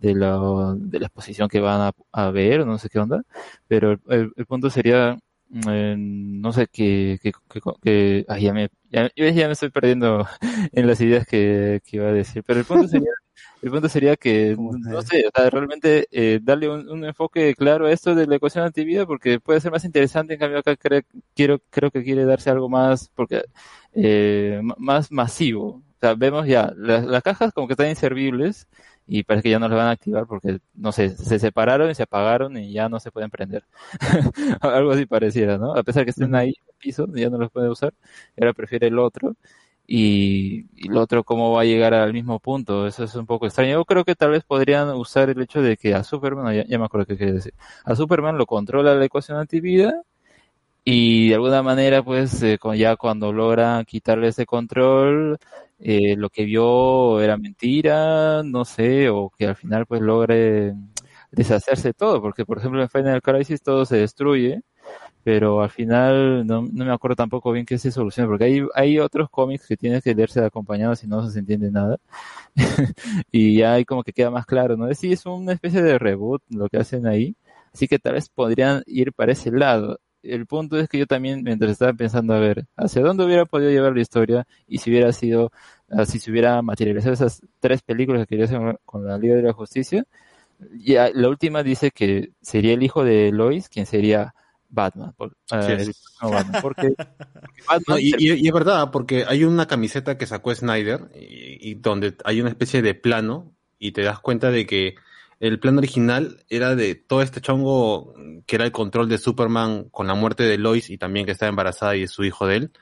de 0.00 0.14
la, 0.14 0.74
de 0.76 0.98
la 0.98 1.06
exposición 1.06 1.48
que 1.48 1.60
van 1.60 1.80
a, 1.82 1.92
a 2.12 2.30
ver, 2.32 2.66
no 2.66 2.78
sé 2.78 2.88
qué 2.88 2.98
onda, 2.98 3.22
pero 3.68 3.92
el 4.08 4.32
punto 4.46 4.70
sería, 4.70 5.16
eh, 5.68 5.94
no 5.98 6.52
sé, 6.52 6.66
que, 6.68 7.18
que, 7.22 7.32
que, 7.50 7.60
que- 7.82 8.24
ay, 8.28 8.42
ya 8.44 8.52
me, 8.54 8.68
ya, 8.90 9.10
yo 9.16 9.28
ya 9.28 9.46
me 9.46 9.52
estoy 9.52 9.70
perdiendo 9.70 10.26
en 10.72 10.86
las 10.86 11.00
ideas 11.00 11.26
que, 11.26 11.80
que 11.84 11.96
iba 11.98 12.08
a 12.08 12.12
decir, 12.12 12.42
pero 12.46 12.60
el 12.60 12.66
punto 12.66 12.88
sería, 12.88 13.10
el 13.60 13.70
punto 13.70 13.88
sería 13.88 14.16
que, 14.16 14.56
no 14.58 15.02
sé, 15.02 15.24
o 15.26 15.30
sea, 15.34 15.50
realmente 15.50 16.06
eh, 16.10 16.40
darle 16.42 16.68
un, 16.68 16.88
un 16.88 17.04
enfoque 17.04 17.54
claro 17.54 17.86
a 17.86 17.92
esto 17.92 18.14
de 18.14 18.26
la 18.26 18.36
ecuación 18.36 18.64
antivida 18.64 19.06
porque 19.06 19.40
puede 19.40 19.60
ser 19.60 19.70
más 19.72 19.84
interesante, 19.84 20.34
en 20.34 20.40
cambio 20.40 20.58
acá 20.58 20.72
cre- 20.76 21.04
quiero, 21.34 21.60
creo 21.70 21.90
que 21.90 22.02
quiere 22.02 22.24
darse 22.24 22.50
algo 22.50 22.68
más, 22.68 23.10
porque, 23.14 23.44
eh, 23.94 24.60
más 24.78 25.10
masivo. 25.12 25.82
O 25.96 25.98
sea, 26.00 26.14
vemos 26.14 26.46
ya, 26.46 26.72
las, 26.76 27.04
las 27.04 27.22
cajas 27.22 27.52
como 27.52 27.66
que 27.68 27.74
están 27.74 27.88
inservibles 27.88 28.66
y 29.06 29.24
parece 29.24 29.44
que 29.44 29.50
ya 29.50 29.58
no 29.58 29.68
las 29.68 29.76
van 29.78 29.88
a 29.88 29.90
activar 29.92 30.26
porque, 30.26 30.60
no 30.74 30.92
sé, 30.92 31.10
se 31.10 31.38
separaron 31.38 31.90
y 31.90 31.94
se 31.94 32.04
apagaron 32.04 32.56
y 32.56 32.72
ya 32.72 32.88
no 32.88 33.00
se 33.00 33.10
pueden 33.12 33.30
prender. 33.30 33.64
Algo 34.60 34.92
así 34.92 35.06
pareciera, 35.06 35.58
¿no? 35.58 35.74
A 35.74 35.82
pesar 35.82 36.04
que 36.04 36.10
estén 36.10 36.34
ahí 36.34 36.50
en 36.50 36.64
el 36.68 36.74
piso, 36.78 37.06
ya 37.14 37.30
no 37.30 37.38
los 37.38 37.50
puede 37.50 37.68
usar, 37.70 37.94
ahora 38.38 38.52
prefiere 38.54 38.86
el 38.88 38.98
otro. 38.98 39.36
Y, 39.86 40.66
y 40.76 40.88
el 40.88 40.96
otro 40.96 41.24
cómo 41.24 41.52
va 41.52 41.62
a 41.62 41.64
llegar 41.64 41.92
al 41.92 42.12
mismo 42.12 42.38
punto, 42.40 42.86
eso 42.86 43.04
es 43.04 43.14
un 43.16 43.26
poco 43.26 43.46
extraño. 43.46 43.72
Yo 43.72 43.84
creo 43.84 44.04
que 44.04 44.14
tal 44.14 44.30
vez 44.30 44.44
podrían 44.44 44.88
usar 44.90 45.28
el 45.30 45.42
hecho 45.42 45.60
de 45.60 45.76
que 45.76 45.94
a 45.94 46.04
Superman, 46.04 46.54
ya, 46.54 46.64
ya 46.66 46.78
me 46.78 46.84
acuerdo 46.86 47.06
qué 47.06 47.16
quería 47.18 47.34
decir, 47.34 47.52
a 47.84 47.94
Superman 47.96 48.38
lo 48.38 48.46
controla 48.46 48.94
la 48.94 49.04
ecuación 49.04 49.38
antivida 49.38 49.92
y 50.84 51.28
de 51.28 51.34
alguna 51.36 51.62
manera 51.62 52.02
pues 52.02 52.42
eh, 52.42 52.58
con- 52.58 52.76
ya 52.76 52.96
cuando 52.96 53.32
logra 53.32 53.84
quitarle 53.86 54.28
ese 54.28 54.46
control 54.46 55.38
eh, 55.82 56.16
lo 56.16 56.30
que 56.30 56.44
vio 56.44 57.20
era 57.20 57.36
mentira 57.36 58.42
no 58.44 58.64
sé 58.64 59.10
o 59.10 59.30
que 59.30 59.46
al 59.48 59.56
final 59.56 59.86
pues 59.86 60.00
logre 60.00 60.74
deshacerse 61.30 61.88
de 61.88 61.94
todo 61.94 62.22
porque 62.22 62.46
por 62.46 62.58
ejemplo 62.58 62.82
en 62.82 62.88
Final 62.88 63.22
Crisis 63.22 63.62
todo 63.62 63.84
se 63.84 63.96
destruye 63.98 64.62
pero 65.24 65.62
al 65.62 65.70
final 65.70 66.46
no, 66.46 66.62
no 66.62 66.84
me 66.84 66.92
acuerdo 66.92 67.16
tampoco 67.16 67.52
bien 67.52 67.66
qué 67.66 67.78
se 67.78 67.90
soluciona 67.92 68.28
porque 68.28 68.44
hay, 68.44 68.62
hay 68.74 68.98
otros 68.98 69.30
cómics 69.30 69.66
que 69.66 69.76
tienes 69.76 70.02
que 70.02 70.14
leerse 70.14 70.40
de 70.40 70.46
acompañado 70.46 70.96
si 70.96 71.06
no 71.06 71.28
se 71.30 71.38
entiende 71.38 71.70
nada 71.70 71.98
y 73.32 73.56
ya 73.58 73.74
ahí 73.74 73.84
como 73.84 74.02
que 74.04 74.12
queda 74.12 74.30
más 74.30 74.46
claro 74.46 74.76
no 74.76 74.88
es 74.88 74.98
sí 74.98 75.12
es 75.12 75.26
una 75.26 75.52
especie 75.52 75.82
de 75.82 75.98
reboot 75.98 76.42
lo 76.50 76.68
que 76.68 76.78
hacen 76.78 77.06
ahí 77.06 77.36
Así 77.72 77.88
que 77.88 77.98
tal 77.98 78.14
vez 78.14 78.28
podrían 78.28 78.82
ir 78.86 79.12
para 79.12 79.32
ese 79.32 79.50
lado. 79.50 79.98
El 80.22 80.46
punto 80.46 80.78
es 80.78 80.88
que 80.88 80.98
yo 80.98 81.06
también, 81.06 81.42
mientras 81.42 81.70
estaba 81.72 81.92
pensando 81.94 82.34
a 82.34 82.38
ver 82.40 82.66
hacia 82.76 83.02
dónde 83.02 83.24
hubiera 83.24 83.44
podido 83.46 83.70
llevar 83.70 83.94
la 83.94 84.00
historia 84.02 84.46
y 84.68 84.78
si 84.78 84.90
hubiera 84.90 85.12
sido, 85.12 85.50
ah, 85.90 86.06
si 86.06 86.18
se 86.20 86.30
hubiera 86.30 86.62
materializado 86.62 87.14
esas 87.14 87.42
tres 87.60 87.82
películas 87.82 88.22
que 88.22 88.28
quería 88.28 88.44
hacer 88.46 88.78
con 88.84 89.04
la 89.04 89.18
Liga 89.18 89.34
de 89.36 89.42
la 89.42 89.52
Justicia, 89.52 90.04
ya 90.78 91.10
la 91.12 91.28
última 91.28 91.62
dice 91.62 91.90
que 91.90 92.32
sería 92.40 92.74
el 92.74 92.82
hijo 92.82 93.04
de 93.04 93.32
Lois 93.32 93.68
quien 93.68 93.86
sería 93.86 94.34
Batman. 94.68 95.12
por- 95.16 95.36
ah, 95.50 95.76
el 95.78 95.92
Batman, 96.20 96.56
porque, 96.62 96.94
porque 97.44 97.62
Batman 97.68 97.84
No, 97.88 97.98
y, 97.98 98.14
y- 98.18 98.32
y 98.44 98.46
es 98.48 98.52
verdad, 98.54 98.90
porque 98.90 99.24
hay 99.26 99.44
una 99.44 99.66
camiseta 99.66 100.16
que 100.18 100.26
sacó 100.26 100.54
Snyder 100.54 101.08
y, 101.14 101.70
y 101.70 101.74
donde 101.74 102.16
hay 102.24 102.40
una 102.40 102.50
especie 102.50 102.82
de 102.82 102.94
plano 102.94 103.52
y 103.78 103.92
te 103.92 104.02
das 104.02 104.20
cuenta 104.20 104.50
de 104.50 104.66
que 104.66 104.94
el 105.42 105.58
plano 105.58 105.78
original 105.78 106.38
era 106.48 106.76
de 106.76 106.94
todo 106.94 107.20
este 107.20 107.40
chongo 107.40 108.14
que 108.46 108.56
era 108.56 108.64
el 108.64 108.70
control 108.70 109.08
de 109.08 109.18
Superman 109.18 109.88
con 109.90 110.06
la 110.06 110.14
muerte 110.14 110.44
de 110.44 110.56
Lois 110.56 110.88
y 110.88 110.98
también 110.98 111.26
que 111.26 111.32
está 111.32 111.48
embarazada 111.48 111.96
y 111.96 112.04
es 112.04 112.12
su 112.12 112.22
hijo 112.22 112.46
de 112.46 112.56
él 112.56 112.72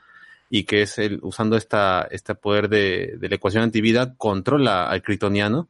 y 0.49 0.65
que 0.65 0.83
es 0.83 0.99
el 0.99 1.19
usando 1.23 1.57
esta 1.57 2.07
este 2.11 2.35
poder 2.35 2.69
de, 2.69 3.15
de 3.17 3.29
la 3.29 3.35
ecuación 3.35 3.63
antivida 3.63 4.13
controla 4.15 4.87
al 4.87 5.01
kryptoniano 5.01 5.69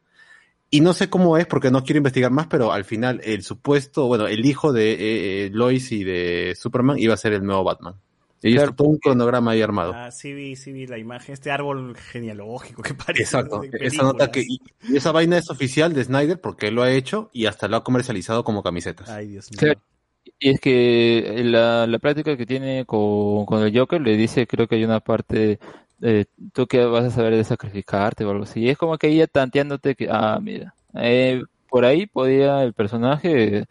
y 0.69 0.81
no 0.81 0.93
sé 0.93 1.09
cómo 1.09 1.37
es 1.37 1.45
porque 1.45 1.71
no 1.71 1.83
quiero 1.83 1.97
investigar 1.97 2.31
más, 2.31 2.47
pero 2.47 2.71
al 2.71 2.85
final 2.85 3.19
el 3.23 3.43
supuesto, 3.43 4.07
bueno, 4.07 4.27
el 4.27 4.45
hijo 4.45 4.71
de 4.71 4.91
eh, 4.93 5.45
eh, 5.45 5.49
Lois 5.51 5.91
y 5.91 6.05
de 6.05 6.55
Superman 6.57 6.97
iba 6.97 7.13
a 7.13 7.17
ser 7.17 7.33
el 7.33 7.43
nuevo 7.43 7.65
Batman. 7.65 7.95
Y 8.43 8.53
Claro, 8.53 8.71
está 8.71 8.75
todo 8.77 8.87
un 8.87 8.97
cronograma 8.97 9.51
ahí 9.51 9.61
armado. 9.61 9.93
Ah, 9.95 10.11
sí 10.11 10.33
vi, 10.33 10.55
sí 10.55 10.71
vi 10.71 10.87
la 10.87 10.97
imagen, 10.97 11.33
este 11.33 11.51
árbol 11.51 11.95
genealógico 11.95 12.81
que 12.81 12.93
parece. 12.95 13.23
Exacto. 13.23 13.61
de 13.61 13.69
Esa 13.79 14.03
nota 14.03 14.31
que 14.31 14.41
y 14.41 14.59
y 14.87 14.97
esa 14.97 15.11
vaina 15.11 15.37
es 15.37 15.49
oficial 15.49 15.93
de 15.93 16.03
Snyder 16.03 16.41
porque 16.41 16.67
él 16.67 16.75
lo 16.75 16.83
ha 16.83 16.91
hecho 16.91 17.29
y 17.33 17.45
hasta 17.45 17.67
lo 17.67 17.77
ha 17.77 17.83
comercializado 17.83 18.43
como 18.43 18.63
camisetas. 18.63 19.09
Ay, 19.09 19.27
Dios 19.27 19.51
mío. 19.51 19.59
Claro. 19.59 19.81
Y 20.39 20.49
es 20.49 20.59
que 20.59 21.41
la, 21.45 21.85
la 21.87 21.99
práctica 21.99 22.35
que 22.35 22.45
tiene 22.45 22.85
con, 22.85 23.45
con 23.45 23.61
el 23.61 23.77
Joker 23.77 24.01
le 24.01 24.17
dice, 24.17 24.47
creo 24.47 24.67
que 24.67 24.75
hay 24.75 24.83
una 24.83 24.99
parte, 24.99 25.59
eh, 26.01 26.25
tú 26.53 26.67
que 26.67 26.83
vas 26.85 27.05
a 27.05 27.11
saber 27.11 27.35
de 27.35 27.43
sacrificarte 27.43 28.25
o 28.25 28.31
algo 28.31 28.43
así. 28.43 28.61
Y 28.61 28.69
es 28.69 28.77
como 28.77 28.97
que 28.97 29.07
ella 29.07 29.27
tanteándote 29.27 29.95
que, 29.95 30.07
ah, 30.09 30.39
mira, 30.41 30.73
eh, 30.95 31.43
por 31.69 31.85
ahí 31.85 32.05
podía 32.07 32.63
el 32.63 32.73
personaje 32.73 33.65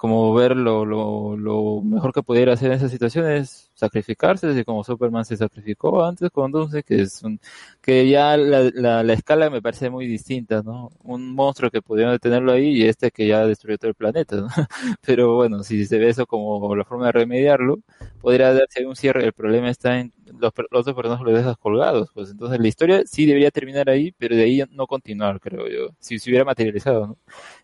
como 0.00 0.32
ver 0.32 0.56
lo, 0.56 0.86
lo, 0.86 1.82
mejor 1.82 2.14
que 2.14 2.22
pudiera 2.22 2.54
hacer 2.54 2.68
en 2.70 2.78
esa 2.78 2.88
situación 2.88 3.30
es 3.30 3.70
sacrificarse, 3.74 4.46
así 4.46 4.64
como 4.64 4.82
Superman 4.82 5.26
se 5.26 5.36
sacrificó 5.36 6.02
antes 6.02 6.30
con 6.30 6.50
Doomsday, 6.50 6.82
que 6.82 7.02
es 7.02 7.22
un, 7.22 7.38
que 7.82 8.08
ya 8.08 8.34
la, 8.38 8.70
la, 8.72 9.02
la 9.02 9.12
escala 9.12 9.50
me 9.50 9.60
parece 9.60 9.90
muy 9.90 10.06
distinta, 10.06 10.62
¿no? 10.62 10.90
Un 11.04 11.34
monstruo 11.34 11.70
que 11.70 11.82
pudieron 11.82 12.14
detenerlo 12.14 12.52
ahí 12.52 12.78
y 12.78 12.88
este 12.88 13.10
que 13.10 13.26
ya 13.26 13.44
destruyó 13.44 13.76
todo 13.76 13.90
el 13.90 13.94
planeta, 13.94 14.36
¿no? 14.36 14.48
Pero 15.06 15.34
bueno, 15.36 15.62
si 15.62 15.84
se 15.84 15.98
ve 15.98 16.08
eso 16.08 16.24
como 16.26 16.74
la 16.74 16.84
forma 16.86 17.06
de 17.06 17.12
remediarlo, 17.12 17.80
podría 18.22 18.54
darse 18.54 18.86
un 18.86 18.96
cierre. 18.96 19.26
El 19.26 19.34
problema 19.34 19.68
está 19.68 19.98
en 20.00 20.14
los, 20.38 20.52
los 20.70 20.80
otros 20.80 20.96
personajes 20.96 21.26
los 21.26 21.34
dejas 21.34 21.58
colgados, 21.58 22.08
pues 22.14 22.30
entonces 22.30 22.58
la 22.58 22.68
historia 22.68 23.02
sí 23.04 23.26
debería 23.26 23.50
terminar 23.50 23.90
ahí, 23.90 24.12
pero 24.16 24.34
de 24.34 24.44
ahí 24.44 24.62
no 24.70 24.86
continuar, 24.86 25.40
creo 25.40 25.68
yo, 25.68 25.94
si 25.98 26.18
se 26.18 26.30
hubiera 26.30 26.46
materializado, 26.46 27.06
¿no? 27.06 27.18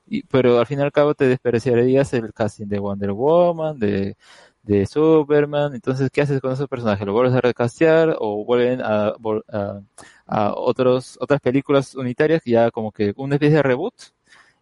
Y, 0.09 0.23
pero 0.25 0.59
al 0.59 0.67
fin 0.67 0.78
y 0.78 0.83
al 0.83 0.93
cabo 0.93 1.15
te 1.15 1.26
despreciarías 1.26 2.12
el 2.15 2.33
casting 2.33 2.67
de 2.67 2.78
Wonder 2.78 3.12
Woman, 3.12 3.78
de, 3.78 4.17
de 4.62 4.86
Superman, 4.86 5.75
entonces 5.75 6.10
¿qué 6.12 6.23
haces 6.23 6.41
con 6.41 6.52
esos 6.52 6.68
personajes? 6.68 7.07
¿Lo 7.07 7.12
vuelves 7.12 7.35
a 7.35 7.41
recastear 7.41 8.17
o 8.18 8.44
vuelven 8.44 8.81
a, 8.83 9.15
a, 9.52 9.81
a 10.26 10.55
otros, 10.55 11.18
otras 11.20 11.41
películas 11.41 11.94
unitarias 11.94 12.43
que 12.43 12.52
ya 12.52 12.70
como 12.70 12.93
que 12.93 13.12
una 13.17 13.35
especie 13.36 13.57
de 13.57 13.62
reboot? 13.62 13.94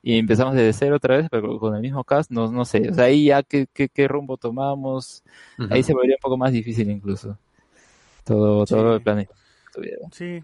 y 0.06 0.18
empezamos 0.18 0.54
desde 0.54 0.74
cero 0.74 0.96
otra 0.96 1.16
vez, 1.16 1.28
pero 1.30 1.58
con 1.58 1.74
el 1.74 1.80
mismo 1.80 2.04
cast, 2.04 2.30
no, 2.30 2.52
no 2.52 2.66
sé, 2.66 2.90
o 2.90 2.94
sea, 2.94 3.04
ahí 3.04 3.26
ya 3.26 3.42
qué, 3.42 3.66
qué, 3.72 3.88
qué 3.88 4.06
rumbo 4.06 4.36
tomamos, 4.36 5.22
ahí 5.70 5.82
se 5.82 5.94
volvería 5.94 6.16
un 6.16 6.20
poco 6.20 6.36
más 6.36 6.52
difícil 6.52 6.90
incluso, 6.90 7.38
todo, 8.24 8.66
todo 8.66 8.88
Sí. 8.88 8.92
del 8.92 9.02
planeta. 9.02 9.34
Sí, 10.12 10.42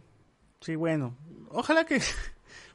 sí, 0.61 0.77
bueno. 0.77 1.15
Ojalá 1.51 1.85
que. 1.85 2.01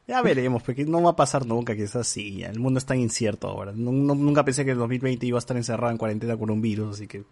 Ya 0.07 0.21
veremos, 0.21 0.61
porque 0.61 0.85
no 0.85 1.01
va 1.01 1.11
a 1.11 1.15
pasar 1.15 1.45
nunca 1.47 1.75
que 1.75 1.83
es 1.83 1.95
así. 1.95 2.37
ya. 2.37 2.49
El 2.49 2.59
mundo 2.59 2.77
es 2.77 2.85
tan 2.85 2.99
incierto 2.99 3.47
ahora. 3.47 3.71
Nu- 3.73 3.91
nu- 3.91 4.13
nunca 4.15 4.45
pensé 4.45 4.63
que 4.63 4.71
el 4.71 4.77
2020 4.77 5.25
iba 5.25 5.37
a 5.37 5.39
estar 5.39 5.57
encerrado 5.57 5.91
en 5.91 5.97
cuarentena 5.97 6.37
con 6.37 6.51
un 6.51 6.61
virus, 6.61 6.95
así 6.95 7.07
que. 7.07 7.23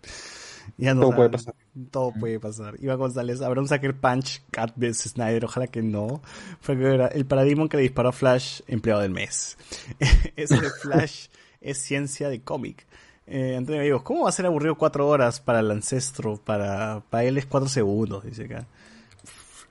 Ya 0.77 0.93
no 0.93 1.02
Todo 1.02 1.10
sabe. 1.11 1.18
puede 1.18 1.30
pasar. 1.30 1.56
Todo 1.92 2.14
puede 2.19 2.40
pasar. 2.40 2.76
Iván 2.82 2.98
González, 2.98 3.42
¿habrá 3.42 3.61
un 3.61 3.68
Sucker 3.68 3.95
Punch 4.00 4.42
Cat 4.50 4.72
vs 4.76 5.11
Snyder? 5.11 5.45
Ojalá 5.45 5.68
que 5.68 5.82
no. 5.84 6.22
Fue 6.61 6.77
que 6.77 6.85
era 6.93 7.08
el 7.08 7.26
paradigma 7.26 7.68
que 7.69 7.77
le 7.77 7.84
disparó 7.84 8.10
a 8.10 8.14
Flash, 8.14 8.61
empleado 8.68 9.02
del 9.02 9.11
mes. 9.11 9.58
Ese 10.35 10.60
de 10.60 10.69
Flash 10.69 11.27
es 11.61 11.77
ciencia 11.77 12.30
de 12.30 12.42
cómic. 12.42 12.88
Eh, 13.27 13.56
Antonio 13.58 13.80
Gallegos, 13.82 14.03
¿cómo 14.03 14.24
va 14.24 14.30
a 14.30 14.34
ser 14.34 14.45
aburrido 14.45 14.76
cuatro 14.77 15.08
horas 15.08 15.40
para 15.42 15.60
el 15.60 15.69
ancestro? 15.69 16.38
Para, 16.38 17.03
para 17.10 17.24
él 17.26 17.38
es 17.38 17.45
cuatro 17.45 17.69
segundos, 17.69 18.24
dice 18.26 18.45
acá. 18.45 18.68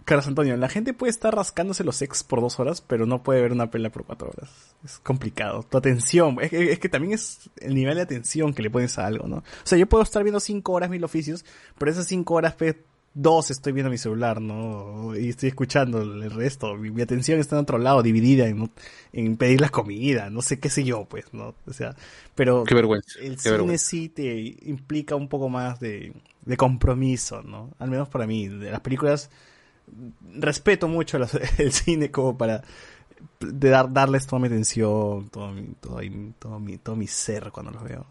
Carlos 0.05 0.27
Antonio, 0.27 0.57
la 0.57 0.69
gente 0.69 0.95
puede 0.95 1.11
estar 1.11 1.35
rascándose 1.35 1.85
los 1.85 2.01
ex 2.03 2.25
por 2.25 2.41
dos 2.41 2.59
horas, 2.61 2.81
pero 2.81 3.07
no 3.07 3.23
puede 3.23 3.41
ver 3.43 3.53
una 3.53 3.71
pelea 3.71 3.91
por 3.93 4.05
cuatro 4.05 4.29
horas. 4.31 4.51
Es 4.85 4.99
complicado. 4.99 5.63
Tu 5.63 5.77
atención, 5.79 6.39
es 6.41 6.51
que, 6.51 6.73
es 6.73 6.79
que 6.79 6.89
también 6.89 7.13
es 7.15 7.51
el 7.61 7.75
nivel 7.75 7.97
de 7.97 8.03
atención 8.03 8.53
que 8.55 8.63
le 8.63 8.71
pones 8.71 8.99
a 8.99 9.07
algo, 9.07 9.29
¿no? 9.29 9.37
O 9.37 9.43
sea, 9.65 9.79
yo 9.79 9.87
puedo 9.89 10.03
estar 10.03 10.23
viendo 10.23 10.41
cinco 10.41 10.73
horas 10.73 10.91
mil 10.91 11.05
oficios, 11.05 11.45
pero 11.79 11.91
esas 11.91 12.07
cinco 12.07 12.35
horas, 12.35 12.55
pues, 12.55 12.77
dos 13.15 13.51
estoy 13.51 13.73
viendo 13.75 13.91
mi 13.91 13.99
celular, 13.99 14.41
¿no? 14.41 15.15
Y 15.15 15.29
estoy 15.29 15.51
escuchando 15.51 16.01
el 16.01 16.31
resto. 16.31 16.75
Mi, 16.77 16.91
mi 16.91 17.03
atención 17.03 17.39
está 17.39 17.57
en 17.57 17.63
otro 17.63 17.79
lado, 17.79 18.03
dividida 18.03 18.49
en, 18.49 18.71
en 19.13 19.37
pedir 19.37 19.61
la 19.61 19.69
comida, 19.69 20.31
no 20.31 20.41
sé 20.43 20.59
qué 20.59 20.71
sé 20.71 20.83
yo, 20.85 21.05
pues, 21.05 21.27
¿no? 21.33 21.55
O 21.67 21.73
sea, 21.73 21.95
pero 22.35 22.65
Qué 22.65 22.75
vergüenza, 22.75 23.19
el 23.21 23.39
qué 23.43 23.51
cine 23.51 23.53
vergüenza. 23.53 23.85
sí 23.85 24.09
te 24.09 24.57
implica 24.63 25.15
un 25.15 25.29
poco 25.29 25.49
más 25.51 25.79
de, 25.79 26.13
de 26.47 26.57
compromiso, 26.57 27.43
¿no? 27.43 27.71
Al 27.79 27.91
menos 27.91 28.09
para 28.09 28.27
mí. 28.27 28.49
De 28.49 28.71
las 28.71 28.81
películas, 28.81 29.31
respeto 30.39 30.89
mucho 30.89 31.19
el 31.59 31.73
cine 31.73 32.11
como 32.11 32.37
para 32.37 32.63
de 33.41 33.69
dar, 33.71 33.93
darles 33.93 34.27
toda 34.27 34.41
mi 34.41 34.47
atención, 34.49 35.29
todo 35.31 35.53
mi, 35.53 35.63
todo, 35.81 35.99
mi- 35.99 36.33
todo 36.39 36.59
mi, 36.59 36.79
todo 36.79 36.97
mi 36.97 37.07
ser 37.07 37.51
cuando 37.53 37.71
los 37.73 37.83
veo. 37.85 38.07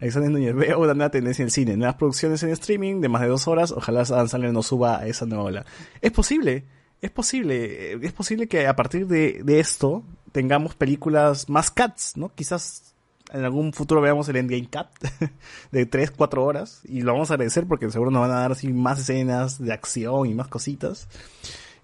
Alexander 0.00 0.30
Núñez, 0.30 0.54
veo 0.54 0.78
una 0.80 0.94
nueva 0.94 1.10
tendencia 1.10 1.42
en 1.42 1.50
cine, 1.50 1.76
nuevas 1.76 1.96
producciones 1.96 2.42
en 2.42 2.50
streaming 2.50 3.00
de 3.00 3.08
más 3.08 3.22
de 3.22 3.28
dos 3.28 3.48
horas, 3.48 3.72
ojalá 3.72 4.00
Adam 4.02 4.28
Sandler 4.28 4.52
no 4.52 4.62
suba 4.62 4.98
a 4.98 5.06
esa 5.06 5.24
nueva 5.26 5.44
ola. 5.44 5.66
Es 6.00 6.12
posible, 6.12 6.64
Es 7.00 7.10
posible, 7.10 7.92
es 8.04 8.12
posible 8.12 8.48
que 8.48 8.66
a 8.66 8.74
partir 8.76 9.06
de, 9.06 9.42
esto 9.60 10.02
tengamos 10.32 10.74
películas 10.74 11.48
más 11.50 11.70
cuts, 11.70 12.16
¿no? 12.16 12.30
Quizás 12.34 12.93
en 13.34 13.44
algún 13.44 13.72
futuro 13.72 14.00
veamos 14.00 14.28
el 14.28 14.36
Endgame 14.36 14.68
Cut 14.70 15.28
de 15.72 15.86
3, 15.86 16.12
4 16.12 16.44
horas 16.44 16.80
y 16.84 17.02
lo 17.02 17.12
vamos 17.12 17.30
a 17.30 17.34
agradecer 17.34 17.66
porque 17.66 17.90
seguro 17.90 18.10
nos 18.10 18.22
van 18.22 18.30
a 18.30 18.40
dar 18.40 18.52
así 18.52 18.72
más 18.72 19.00
escenas 19.00 19.62
de 19.62 19.72
acción 19.72 20.26
y 20.26 20.34
más 20.34 20.48
cositas. 20.48 21.08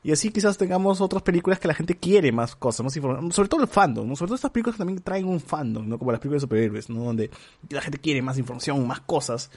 Y 0.03 0.13
así 0.13 0.31
quizás 0.31 0.57
tengamos 0.57 1.03
otras 1.03 1.23
películas 1.23 1.59
que 1.59 1.69
la 1.69 1.75
gente 1.75 1.95
quiere 1.95 2.33
más 2.33 2.57
cosas, 2.57 2.85
más 2.85 2.97
información, 2.97 3.33
sobre 3.33 3.51
todo 3.51 3.61
el 3.61 3.69
fandom, 3.69 4.15
sobre 4.17 4.29
todo 4.29 4.37
estas 4.37 4.51
películas 4.51 4.77
que 4.77 4.79
también 4.79 5.03
traen 5.03 5.27
un 5.27 5.41
fandom, 5.41 5.87
¿no? 5.87 5.99
Como 5.99 6.11
las 6.11 6.21
películas 6.21 6.41
de 6.41 6.47
superhéroes, 6.47 6.89
¿no? 6.89 7.05
Donde 7.05 7.31
la 7.69 7.83
gente 7.83 7.99
quiere 7.99 8.23
más 8.23 8.39
información, 8.39 8.87
más 8.87 9.01
cosas. 9.01 9.51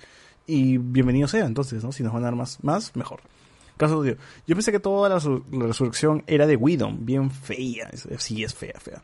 Y 0.45 0.77
bienvenido 0.79 1.29
sea, 1.29 1.45
entonces, 1.45 1.81
¿no? 1.81 1.93
Si 1.93 2.03
nos 2.03 2.11
van 2.11 2.23
a 2.23 2.25
dar 2.25 2.35
más, 2.35 2.61
más, 2.61 2.93
mejor. 2.97 3.21
Caso 3.77 4.01
de 4.03 4.17
yo 4.45 4.55
pensé 4.55 4.73
que 4.73 4.79
toda 4.81 5.07
la, 5.07 5.15
resur- 5.17 5.43
resurrección 5.49 6.23
era 6.27 6.45
de 6.45 6.57
Widom, 6.57 7.05
bien 7.05 7.31
fea. 7.31 7.89
Sí, 8.17 8.43
es 8.43 8.53
fea, 8.53 8.73
fea. 8.81 9.01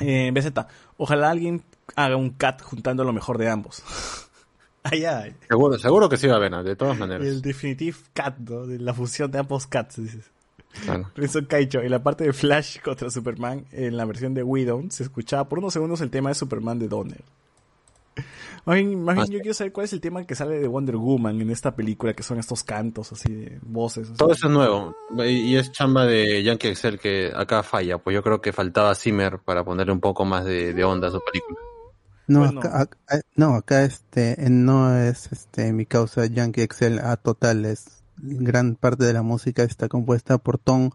Eh, 0.00 0.30
BZ, 0.32 0.52
ojalá 0.96 1.30
alguien 1.30 1.62
haga 1.96 2.16
un 2.16 2.30
cat 2.30 2.62
juntando 2.62 3.04
lo 3.04 3.12
mejor 3.12 3.38
de 3.38 3.48
ambos. 3.48 3.82
Allá, 4.84 5.34
Seguro, 5.48 5.76
seguro 5.78 6.08
que 6.08 6.16
sí 6.16 6.26
va 6.28 6.34
a 6.34 6.36
haber, 6.36 6.52
de 6.64 6.76
todas 6.76 6.96
maneras. 6.98 7.26
el 7.26 7.42
definitive 7.42 7.96
cat, 8.14 8.38
¿no? 8.38 8.64
La 8.64 8.94
fusión 8.94 9.30
de 9.30 9.38
ambos 9.38 9.66
cats, 9.66 10.02
dices. 10.02 10.30
Claro. 10.84 11.10
Renzo 11.16 11.46
Caicho, 11.46 11.80
en 11.80 11.90
la 11.90 12.02
parte 12.02 12.24
de 12.24 12.32
Flash 12.32 12.80
contra 12.80 13.10
Superman, 13.10 13.66
en 13.72 13.96
la 13.96 14.04
versión 14.06 14.32
de 14.34 14.42
Widow, 14.42 14.86
se 14.90 15.02
escuchaba 15.02 15.48
por 15.48 15.58
unos 15.58 15.72
segundos 15.72 16.00
el 16.00 16.10
tema 16.10 16.30
de 16.30 16.36
Superman 16.36 16.78
de 16.78 16.88
Donner. 16.88 17.22
Más 18.64 18.76
bien, 18.76 19.02
más 19.02 19.14
bien 19.14 19.26
Ah, 19.28 19.32
yo 19.32 19.38
quiero 19.40 19.54
saber 19.54 19.72
cuál 19.72 19.84
es 19.84 19.92
el 19.94 20.00
tema 20.00 20.26
que 20.26 20.34
sale 20.34 20.58
de 20.58 20.68
Wonder 20.68 20.96
Woman 20.96 21.40
en 21.40 21.50
esta 21.50 21.74
película, 21.74 22.12
que 22.12 22.22
son 22.22 22.38
estos 22.38 22.64
cantos 22.64 23.12
así 23.12 23.32
de 23.32 23.58
voces. 23.62 24.08
así. 24.08 24.16
Todo 24.18 24.32
eso 24.32 24.48
es 24.48 24.52
nuevo. 24.52 24.94
Y 25.18 25.22
y 25.52 25.56
es 25.56 25.72
chamba 25.72 26.04
de 26.04 26.42
Yankee 26.42 26.68
Excel 26.68 26.98
que 26.98 27.32
acá 27.34 27.62
falla. 27.62 27.96
Pues 27.98 28.12
yo 28.14 28.22
creo 28.22 28.40
que 28.42 28.52
faltaba 28.52 28.94
Zimmer 28.94 29.38
para 29.38 29.64
ponerle 29.64 29.92
un 29.92 30.00
poco 30.00 30.24
más 30.26 30.44
de, 30.44 30.74
de 30.74 30.84
onda 30.84 31.08
a 31.08 31.10
su 31.12 31.20
película. 31.20 31.58
No, 32.28 32.40
Bueno. 32.40 32.60
acá, 32.60 32.80
acá- 32.82 33.20
no, 33.36 33.54
acá 33.54 33.84
este, 33.84 34.44
eh, 34.44 34.50
no 34.50 34.96
es 34.96 35.32
este, 35.32 35.72
mi 35.72 35.86
causa 35.86 36.26
Yankee 36.26 36.62
Excel 36.62 36.98
a 37.00 37.16
total. 37.16 37.64
Es, 37.64 38.02
gran 38.18 38.76
parte 38.76 39.04
de 39.04 39.12
la 39.12 39.22
música 39.22 39.62
está 39.62 39.88
compuesta 39.88 40.38
por 40.38 40.58
Tom 40.58 40.90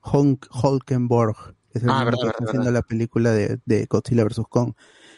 Honk, 0.00 0.46
Holkenborg, 0.50 1.36
que 1.70 1.78
es 1.78 1.84
el 1.84 1.90
Ah, 1.90 2.04
verdad, 2.04 2.18
que 2.22 2.26
está 2.28 2.32
verdad, 2.38 2.48
haciendo 2.48 2.70
la 2.70 2.82
película 2.82 3.32
de, 3.32 3.60
de 3.66 3.86
Godzilla 3.86 4.24
vs. 4.24 4.42
Kong. 4.48 4.74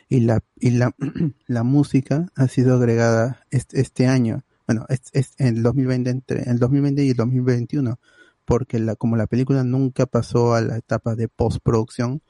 Y 0.08 0.20
la, 0.20 0.40
y 0.56 0.70
la, 0.70 0.94
la 1.46 1.62
música 1.62 2.26
ha 2.34 2.48
sido 2.48 2.74
agregada 2.76 3.44
este, 3.50 3.80
este 3.80 4.06
año. 4.08 4.42
Bueno, 4.66 4.86
es, 4.88 5.02
es 5.12 5.34
en 5.38 5.56
el 5.58 5.62
2020, 5.62 6.10
entre 6.10 6.42
el 6.50 6.58
2020 6.58 7.04
y 7.04 7.10
el 7.10 7.16
2021. 7.16 7.98
Porque 8.44 8.80
la, 8.80 8.96
como 8.96 9.16
la 9.16 9.28
película 9.28 9.62
nunca 9.62 10.06
pasó 10.06 10.54
a 10.54 10.60
la 10.62 10.76
etapa 10.76 11.14
de 11.14 11.28
postproducción, 11.28 12.22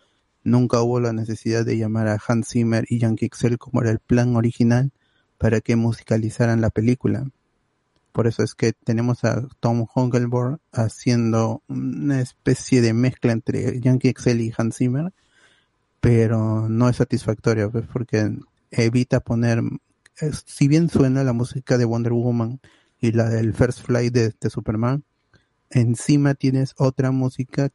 nunca 0.44 0.81
hubo 0.83 1.01
la 1.01 1.12
necesidad 1.12 1.65
de 1.65 1.77
llamar 1.77 2.09
a 2.09 2.19
Hans 2.27 2.49
Zimmer 2.49 2.85
y 2.89 2.99
Yankee 2.99 3.27
Excel 3.27 3.59
como 3.59 3.83
era 3.83 3.91
el 3.91 3.99
plan 3.99 4.36
original 4.36 4.93
para 5.39 5.60
que 5.60 5.77
musicalizaran 5.77 6.60
la 6.60 6.70
película. 6.70 7.31
Por 8.12 8.27
eso 8.27 8.43
es 8.43 8.55
que 8.55 8.73
tenemos 8.73 9.25
a 9.25 9.47
Tom 9.60 9.86
Hongelborg 9.94 10.59
haciendo 10.73 11.62
una 11.69 12.20
especie 12.20 12.81
de 12.81 12.93
mezcla 12.93 13.33
entre 13.33 13.81
Yankee 13.81 14.09
Excel 14.09 14.41
y 14.41 14.52
Hans 14.57 14.77
Zimmer, 14.78 15.12
pero 16.01 16.69
no 16.69 16.89
es 16.89 16.97
satisfactorio, 16.97 17.70
pues, 17.70 17.86
porque 17.93 18.36
evita 18.70 19.20
poner, 19.20 19.62
es- 20.19 20.43
si 20.47 20.67
bien 20.69 20.89
suena 20.89 21.23
la 21.25 21.33
música 21.33 21.78
de 21.78 21.85
Wonder 21.85 22.12
Woman 22.12 22.60
y 23.01 23.12
la 23.12 23.28
del 23.28 23.55
First 23.55 23.83
Flight 23.83 24.12
de 24.12 24.51
Superman, 24.51 25.05
encima 25.70 26.35
tienes 26.35 26.75
otra 26.78 27.10
música 27.12 27.70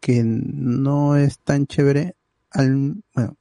que 0.00 0.22
no 0.24 1.16
es 1.16 1.38
tan 1.40 1.66
chévere 1.66 2.14
al, 2.50 3.02
bueno, 3.14 3.36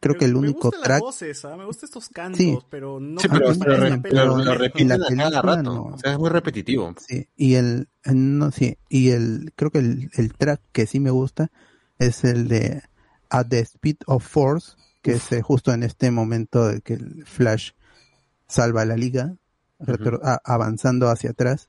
creo 0.00 0.16
que 0.16 0.24
el 0.24 0.32
Me 0.32 0.38
único 0.40 0.70
gustan 0.70 0.82
track 0.82 0.90
las 0.90 1.00
voces, 1.00 1.44
me 1.56 1.64
gustan 1.64 1.86
estos 1.88 2.08
cantos, 2.08 2.38
Sí. 2.38 2.58
pero 2.70 2.98
no 3.00 3.20
Sí, 3.20 3.28
me 3.28 3.38
pero, 3.38 3.52
pero, 3.58 3.76
re- 3.76 3.98
pero 4.02 4.38
lo 4.38 4.54
repiten 4.54 5.00
cada 5.16 5.42
rato. 5.42 5.62
no. 5.62 5.82
O 5.84 5.98
sea, 5.98 6.12
es 6.12 6.18
muy 6.18 6.30
repetitivo. 6.30 6.94
Sí, 7.06 7.28
y 7.36 7.54
el, 7.54 7.88
no, 8.04 8.50
sí, 8.50 8.78
y 8.88 9.10
el, 9.10 9.52
creo 9.56 9.70
que 9.70 9.78
el, 9.78 10.10
el 10.14 10.32
track 10.34 10.60
que 10.72 10.86
sí 10.86 10.98
me 11.00 11.10
gusta 11.10 11.50
es 11.98 12.24
el 12.24 12.48
de 12.48 12.82
At 13.28 13.46
the 13.48 13.60
Speed 13.60 13.96
of 14.06 14.26
Force, 14.26 14.72
que 15.02 15.12
es 15.12 15.32
eh, 15.32 15.42
justo 15.42 15.72
en 15.72 15.82
este 15.82 16.10
momento 16.10 16.68
de 16.68 16.80
que 16.80 16.94
el 16.94 17.24
Flash 17.26 17.70
salva 18.48 18.82
a 18.82 18.84
la 18.86 18.96
liga, 18.96 19.34
avanzando 20.44 21.08
hacia 21.08 21.30
atrás, 21.30 21.68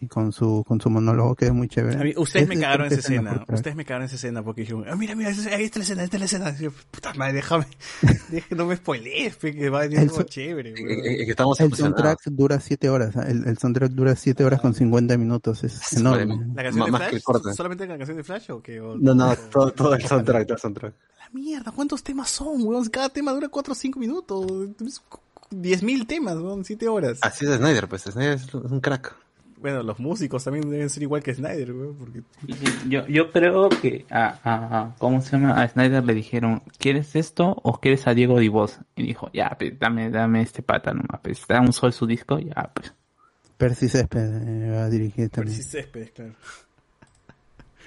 y 0.00 0.06
con 0.06 0.30
su, 0.32 0.64
con 0.66 0.80
su 0.80 0.90
monólogo 0.90 1.34
que 1.34 1.46
es 1.46 1.52
muy 1.52 1.66
chévere. 1.68 1.96
A 2.00 2.04
mí- 2.04 2.14
ustedes 2.16 2.46
me 2.46 2.54
Ese 2.54 2.62
cagaron 2.62 2.86
esa 2.86 2.94
que 2.94 3.00
es 3.00 3.04
escena. 3.10 3.44
Ustedes 3.48 3.76
me 3.76 3.84
cagaron 3.84 4.06
esa 4.06 4.14
escena 4.14 4.42
porque 4.44 4.60
dijeron, 4.60 4.84
ah, 4.88 4.94
mira, 4.94 5.14
mira, 5.16 5.30
ahí 5.30 5.64
está 5.64 5.78
la 5.80 5.82
escena, 5.84 6.02
ahí 6.02 6.04
está 6.04 6.18
la 6.18 6.24
escena. 6.26 6.56
Yo, 6.58 6.70
puta 6.90 7.12
madre, 7.14 7.32
déjame, 7.34 7.66
déjame, 8.30 8.56
no 8.56 8.66
me 8.66 8.76
spoilees, 8.76 9.36
pe, 9.36 9.54
que 9.54 9.68
va 9.70 9.78
a 9.78 9.82
venir 9.82 9.98
algo 9.98 10.22
chévere, 10.22 10.70
Eh, 10.70 10.74
weón. 10.82 10.90
eh, 11.04 11.24
que 11.24 11.30
estamos 11.30 11.58
El 11.60 11.74
soundtrack 11.74 12.20
dura 12.26 12.60
siete 12.60 12.88
horas, 12.88 13.16
¿ah? 13.16 13.24
el, 13.28 13.46
el 13.46 13.58
soundtrack 13.58 13.90
dura 13.90 14.14
siete 14.14 14.44
horas 14.44 14.60
con 14.60 14.72
50 14.74 15.16
minutos, 15.18 15.64
es 15.64 15.92
enorme. 15.94 16.46
¿La 16.54 16.62
canción 16.62 16.84
de 16.86 16.92
que 16.92 16.96
Flash? 17.10 17.22
corta. 17.22 17.52
¿Solamente 17.54 17.86
la 17.86 17.96
canción 17.98 18.16
de 18.16 18.24
Flash 18.24 18.50
o 18.52 18.62
qué? 18.62 18.80
O- 18.80 18.96
No, 18.96 19.14
no, 19.14 19.30
o- 19.30 19.36
todo, 19.36 19.72
todo 19.72 19.94
el 19.94 20.02
soundtrack, 20.06 20.44
todo 20.46 20.54
el 20.54 20.60
soundtrack. 20.60 20.94
La 21.18 21.28
mierda, 21.32 21.72
¿cuántos 21.72 22.02
temas 22.04 22.30
son, 22.30 22.62
weón? 22.62 22.88
Cada 22.88 23.08
tema 23.08 23.32
dura 23.32 23.48
4 23.48 23.72
o 23.72 23.74
5 23.74 23.98
minutos. 23.98 24.46
10.000 25.50 26.06
temas, 26.06 26.36
weón, 26.36 26.64
7 26.64 26.88
horas. 26.88 27.18
Así 27.22 27.46
es 27.46 27.56
Snyder, 27.56 27.88
pues 27.88 28.02
Snyder 28.02 28.34
es 28.34 28.54
un 28.54 28.80
crack. 28.80 29.14
Bueno, 29.60 29.82
los 29.82 29.98
músicos 29.98 30.44
también 30.44 30.68
deben 30.70 30.88
ser 30.90 31.02
igual 31.02 31.22
que 31.22 31.34
Snyder, 31.34 31.72
weón, 31.72 31.96
porque... 31.96 32.22
Yo, 32.88 33.06
yo 33.08 33.30
creo 33.32 33.68
que 33.68 34.06
a, 34.10 34.38
a, 34.44 34.80
a- 34.80 34.94
¿cómo 34.98 35.20
se 35.20 35.32
llama? 35.32 35.60
A 35.60 35.68
Snyder 35.68 36.04
le 36.04 36.14
dijeron, 36.14 36.62
¿quieres 36.78 37.16
esto 37.16 37.56
o 37.62 37.80
quieres 37.80 38.06
a 38.06 38.14
Diego 38.14 38.38
Divos? 38.38 38.78
Y 38.96 39.02
dijo, 39.04 39.30
ya, 39.32 39.56
pues, 39.58 39.78
dame, 39.78 40.10
dame 40.10 40.42
este 40.42 40.62
pata 40.62 40.92
nomás, 40.92 41.20
pues, 41.22 41.44
da 41.48 41.60
un 41.60 41.72
sol 41.72 41.92
su 41.92 42.06
disco, 42.06 42.38
ya, 42.38 42.70
pues. 42.74 42.92
Percy 43.56 43.88
Césped 43.88 44.20
eh, 44.20 44.70
va 44.70 44.84
a 44.84 44.88
dirigir 44.90 45.28
también. 45.30 45.56
Percy 45.56 45.68
Céspedes, 45.68 46.10
claro. 46.12 46.34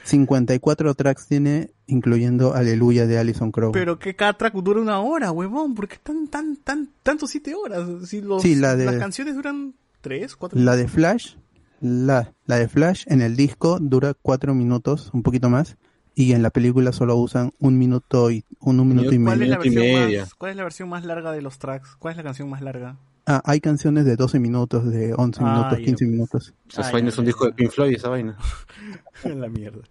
54 0.03 0.95
tracks 0.95 1.27
tiene, 1.27 1.71
incluyendo 1.87 2.53
Aleluya 2.53 3.05
de 3.05 3.19
Alison 3.19 3.51
Crow. 3.51 3.71
Pero 3.71 3.99
que 3.99 4.15
cada 4.15 4.33
track 4.33 4.53
dura 4.55 4.81
una 4.81 4.99
hora, 4.99 5.31
huevón, 5.31 5.75
¿por 5.75 5.87
qué 5.87 5.97
tan, 6.01 6.27
tan, 6.27 6.57
tan, 6.57 6.89
tanto 7.03 7.27
7 7.27 7.53
horas? 7.55 7.87
Si 8.09 8.21
los, 8.21 8.41
Sí, 8.41 8.55
la 8.55 8.75
de- 8.75 8.85
las 8.85 8.95
canciones 8.95 9.35
duran 9.35 9.73
3, 10.01 10.35
4 10.35 10.59
La 10.59 10.75
de 10.75 10.87
Flash, 10.87 11.35
la, 11.81 12.31
la 12.45 12.57
de 12.57 12.67
Flash 12.69 13.03
en 13.07 13.21
el 13.21 13.35
disco 13.35 13.77
dura 13.81 14.13
4 14.21 14.53
minutos, 14.53 15.09
un 15.13 15.23
poquito 15.23 15.49
más, 15.49 15.75
y 16.15 16.33
en 16.33 16.43
la 16.43 16.49
película 16.49 16.91
solo 16.91 17.15
usan 17.17 17.51
un 17.59 17.77
minuto 17.77 18.31
y 18.31 18.45
un, 18.59 18.79
un 18.79 18.87
minuto 18.87 19.13
y 19.13 19.21
¿Cuál 19.21 19.41
es, 19.43 19.49
medio. 19.49 19.49
la 19.49 19.57
versión 19.59 20.19
más, 20.21 20.33
¿Cuál 20.35 20.51
es 20.51 20.57
la 20.57 20.63
versión 20.63 20.89
más 20.89 21.05
larga 21.05 21.31
de 21.31 21.41
los 21.41 21.57
tracks? 21.59 21.95
¿Cuál 21.97 22.11
es 22.13 22.17
la 22.17 22.23
canción 22.23 22.49
más 22.49 22.61
larga? 22.61 22.97
Ah, 23.25 23.41
hay 23.45 23.59
canciones 23.61 24.05
de 24.05 24.15
12 24.15 24.39
minutos, 24.39 24.89
de 24.91 25.13
11 25.15 25.41
Ah, 25.43 25.53
minutos, 25.53 25.79
ya, 25.79 25.85
15 25.85 26.05
pues. 26.05 26.11
minutos. 26.11 26.53
Esa 26.69 26.91
vaina 26.91 27.09
es 27.09 27.17
un 27.17 27.25
disco 27.25 27.45
de 27.45 27.53
Pink 27.53 27.71
Floyd, 27.71 27.95
esa 27.95 28.09
vaina. 28.09 28.37
la 29.23 29.47
mierda. 29.47 29.81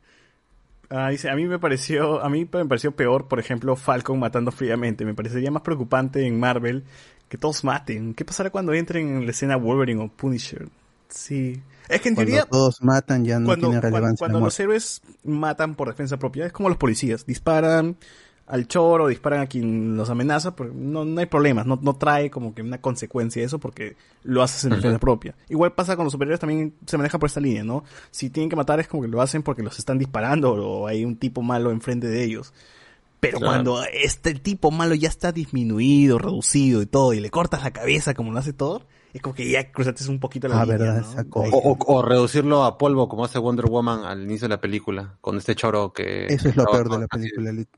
Ah, 0.90 1.08
dice, 1.10 1.30
a 1.30 1.36
mí 1.36 1.46
me 1.46 1.58
pareció, 1.60 2.20
a 2.22 2.28
mí 2.28 2.48
me 2.52 2.66
pareció 2.66 2.90
peor, 2.92 3.28
por 3.28 3.38
ejemplo, 3.38 3.76
Falcon 3.76 4.18
matando 4.18 4.50
fríamente. 4.50 5.04
Me 5.04 5.14
parecería 5.14 5.50
más 5.52 5.62
preocupante 5.62 6.26
en 6.26 6.38
Marvel 6.40 6.82
que 7.28 7.38
todos 7.38 7.62
maten. 7.62 8.12
¿Qué 8.14 8.24
pasará 8.24 8.50
cuando 8.50 8.74
entren 8.74 9.08
en 9.18 9.24
la 9.24 9.30
escena 9.30 9.56
Wolverine 9.56 10.02
o 10.02 10.08
Punisher? 10.08 10.68
Sí. 11.08 11.62
Es 11.90 12.00
que 12.00 12.08
en 12.10 12.14
Cuando 12.14 12.30
teoría, 12.32 12.46
todos 12.48 12.82
matan 12.82 13.24
ya 13.24 13.38
no 13.40 13.46
cuando, 13.46 13.68
tiene 13.68 13.80
cuando- 13.80 13.96
relevancia. 13.96 14.18
cuando 14.24 14.38
la 14.38 14.44
los 14.46 14.60
héroes 14.60 15.02
matan 15.24 15.74
por 15.74 15.88
defensa 15.88 16.18
propia, 16.18 16.46
es 16.46 16.52
como 16.52 16.68
los 16.68 16.78
policías. 16.78 17.26
Disparan 17.26 17.96
al 18.46 18.66
choro, 18.66 19.06
disparan 19.08 19.40
a 19.40 19.46
quien 19.46 19.96
los 19.96 20.10
amenaza, 20.10 20.56
pero 20.56 20.72
no, 20.74 21.04
no 21.04 21.20
hay 21.20 21.26
problemas, 21.26 21.66
no, 21.66 21.78
no 21.82 21.94
trae 21.96 22.30
como 22.30 22.52
que 22.54 22.62
una 22.62 22.80
consecuencia 22.80 23.44
eso 23.44 23.58
porque 23.60 23.96
lo 24.24 24.42
haces 24.42 24.64
en 24.64 24.70
defensa 24.70 24.98
propia. 24.98 25.36
Igual 25.48 25.72
pasa 25.72 25.94
con 25.94 26.04
los 26.04 26.10
superiores 26.12 26.40
también 26.40 26.74
se 26.84 26.96
maneja 26.96 27.18
por 27.20 27.28
esta 27.28 27.38
línea, 27.40 27.62
¿no? 27.62 27.84
Si 28.10 28.28
tienen 28.30 28.50
que 28.50 28.56
matar 28.56 28.80
es 28.80 28.88
como 28.88 29.02
que 29.02 29.08
lo 29.08 29.20
hacen 29.22 29.42
porque 29.44 29.62
los 29.62 29.78
están 29.78 29.98
disparando 29.98 30.52
o 30.52 30.86
hay 30.88 31.04
un 31.04 31.16
tipo 31.16 31.42
malo 31.42 31.70
enfrente 31.70 32.08
de 32.08 32.24
ellos. 32.24 32.52
Pero 33.20 33.38
Claro. 33.38 33.52
cuando 33.52 33.82
este 33.84 34.34
tipo 34.34 34.70
malo 34.72 34.94
ya 34.96 35.08
está 35.08 35.30
disminuido, 35.30 36.18
reducido 36.18 36.82
y 36.82 36.86
todo, 36.86 37.12
y 37.14 37.20
le 37.20 37.30
cortas 37.30 37.62
la 37.62 37.70
cabeza 37.70 38.14
como 38.14 38.32
lo 38.32 38.38
hace 38.38 38.52
Thor, 38.52 38.84
es 39.12 39.20
como 39.22 39.34
que 39.34 39.48
ya 39.50 39.70
cruzaste 39.72 40.08
un 40.08 40.20
poquito 40.20 40.48
la 40.48 40.60
Ah, 40.60 40.64
línea, 40.64 40.78
verdad, 40.78 41.00
¿no? 41.02 41.10
esa 41.12 41.24
cosa. 41.24 41.56
O, 41.56 41.72
o- 41.72 41.96
o 41.98 42.02
reducirlo 42.02 42.64
a 42.64 42.78
polvo 42.78 43.08
como 43.08 43.24
hace 43.24 43.38
Wonder 43.38 43.66
Woman 43.66 44.04
al 44.04 44.22
inicio 44.22 44.46
de 44.46 44.54
la 44.54 44.60
película, 44.60 45.16
con 45.20 45.36
este 45.36 45.54
choro 45.54 45.92
que... 45.92 46.26
Eso 46.28 46.48
es 46.48 46.56
lo 46.56 46.64
peor 46.64 46.88
de 46.90 46.98
la 46.98 47.06
película. 47.06 47.52
Lit. 47.52 47.68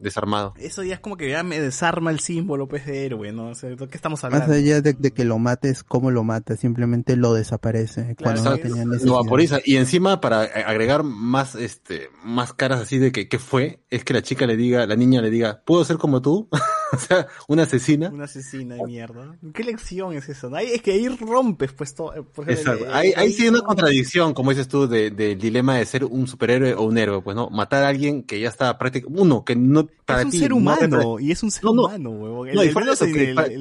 Desarmado. 0.00 0.52
Eso 0.58 0.82
ya 0.82 0.94
es 0.94 1.00
como 1.00 1.16
que 1.16 1.30
ya 1.30 1.44
me 1.44 1.60
desarma 1.60 2.10
el 2.10 2.18
símbolo 2.18 2.66
pues 2.66 2.84
de 2.86 3.06
héroe, 3.06 3.30
¿no? 3.30 3.50
O 3.50 3.54
sea, 3.54 3.70
¿de 3.70 3.76
qué 3.76 3.96
estamos 3.96 4.24
Más 4.24 4.32
hablando? 4.34 4.52
allá 4.54 4.80
de, 4.80 4.94
de 4.94 5.12
que 5.12 5.24
lo 5.24 5.38
mates, 5.38 5.84
¿cómo 5.84 6.10
lo 6.10 6.24
matas? 6.24 6.58
Simplemente 6.58 7.14
lo 7.14 7.34
desaparece 7.34 8.16
cuando 8.20 8.42
no 8.42 8.56
Lo 9.04 9.14
vaporiza. 9.14 9.58
Y 9.64 9.76
encima, 9.76 10.20
para 10.20 10.40
agregar 10.42 11.04
más, 11.04 11.54
este, 11.54 12.08
más 12.24 12.52
caras 12.52 12.80
así 12.80 12.98
de 12.98 13.12
que, 13.12 13.28
¿qué 13.28 13.38
fue? 13.38 13.78
Es 13.90 14.04
que 14.04 14.12
la 14.12 14.22
chica 14.22 14.44
le 14.46 14.56
diga, 14.56 14.86
la 14.86 14.96
niña 14.96 15.22
le 15.22 15.30
diga, 15.30 15.62
¿puedo 15.64 15.84
ser 15.84 15.98
como 15.98 16.20
tú? 16.20 16.48
o 16.96 16.98
sea, 16.98 17.26
una 17.48 17.62
asesina. 17.64 18.10
Una 18.10 18.24
asesina 18.24 18.74
de 18.76 18.84
mierda. 18.84 19.36
¿Qué 19.54 19.64
lección 19.64 20.12
es 20.14 20.28
eso? 20.28 20.54
Ahí, 20.54 20.68
es 20.72 20.82
que 20.82 20.92
ahí 20.92 21.08
rompes, 21.08 21.72
pues, 21.72 21.94
todo. 21.94 22.14
eh, 22.14 22.22
por 22.22 22.48
ejemplo, 22.50 22.72
Exacto. 22.74 22.94
Ahí, 22.94 23.12
ahí 23.16 23.32
sí 23.32 23.42
hay 23.44 23.48
una 23.48 23.62
contradicción, 23.62 24.34
como 24.34 24.50
dices 24.50 24.68
tú, 24.68 24.86
de- 24.86 25.10
del 25.10 25.38
dilema 25.38 25.76
de 25.76 25.86
ser 25.86 26.04
un 26.04 26.26
superhéroe 26.26 26.74
o 26.74 26.82
un 26.82 26.98
héroe, 26.98 27.22
pues 27.22 27.34
no, 27.36 27.48
matar 27.50 27.84
a 27.84 27.88
alguien 27.88 28.22
que 28.22 28.38
ya 28.40 28.48
está 28.48 28.76
prácticamente, 28.78 29.20
uno, 29.22 29.44
que 29.44 29.56
no, 29.56 29.86
para 30.04 30.20
es 30.20 30.24
un 30.26 30.30
ti, 30.30 30.38
ser 30.38 30.50
no 30.50 30.56
humano, 30.56 31.18
y 31.20 31.30
es 31.32 31.42
un 31.42 31.50
ser 31.50 31.64
No, 31.64 31.74
no. 31.74 31.82
humano, 31.84 32.10
huevón. 32.10 32.48
El, 32.48 32.54
No, 32.56 32.62
y 32.64 32.68
el, 32.68 32.74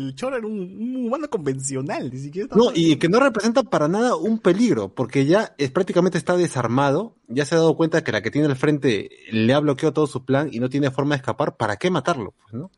de 0.07 0.15
choro 0.15 0.37
era 0.37 0.45
un, 0.47 0.59
un 0.59 1.05
humano 1.07 1.29
convencional, 1.29 2.09
ni 2.11 2.19
siquiera 2.19 2.45
estaba- 2.45 2.61
No, 2.63 2.71
y 2.75 2.95
que 2.97 3.09
no 3.09 3.19
representa 3.19 3.63
para 3.63 3.87
nada 3.87 4.15
un 4.15 4.39
peligro, 4.39 4.93
porque 4.93 5.25
ya 5.25 5.53
es 5.57 5.71
prácticamente 5.71 6.17
está 6.17 6.35
desarmado, 6.37 7.15
ya 7.27 7.45
se 7.45 7.55
ha 7.55 7.59
dado 7.59 7.75
cuenta 7.77 8.03
que 8.03 8.11
la 8.11 8.21
que 8.21 8.31
tiene 8.31 8.47
al 8.47 8.55
frente 8.55 9.09
le 9.31 9.53
ha 9.53 9.59
bloqueado 9.59 9.93
todo 9.93 10.07
su 10.07 10.25
plan 10.25 10.49
y 10.51 10.59
no 10.59 10.69
tiene 10.69 10.91
forma 10.91 11.15
de 11.15 11.19
escapar, 11.19 11.55
¿para 11.57 11.77
qué 11.77 11.89
matarlo? 11.89 12.33
Pues, 12.43 12.53
¿no? 12.53 12.71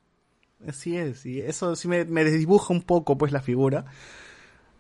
Así 0.68 0.98
es, 0.98 1.26
y 1.26 1.42
eso 1.42 1.76
sí 1.76 1.88
me, 1.88 2.06
me 2.06 2.24
desdibuja 2.24 2.74
un 2.74 2.82
poco, 2.82 3.18
pues, 3.18 3.32
la 3.32 3.42
figura. 3.42 3.86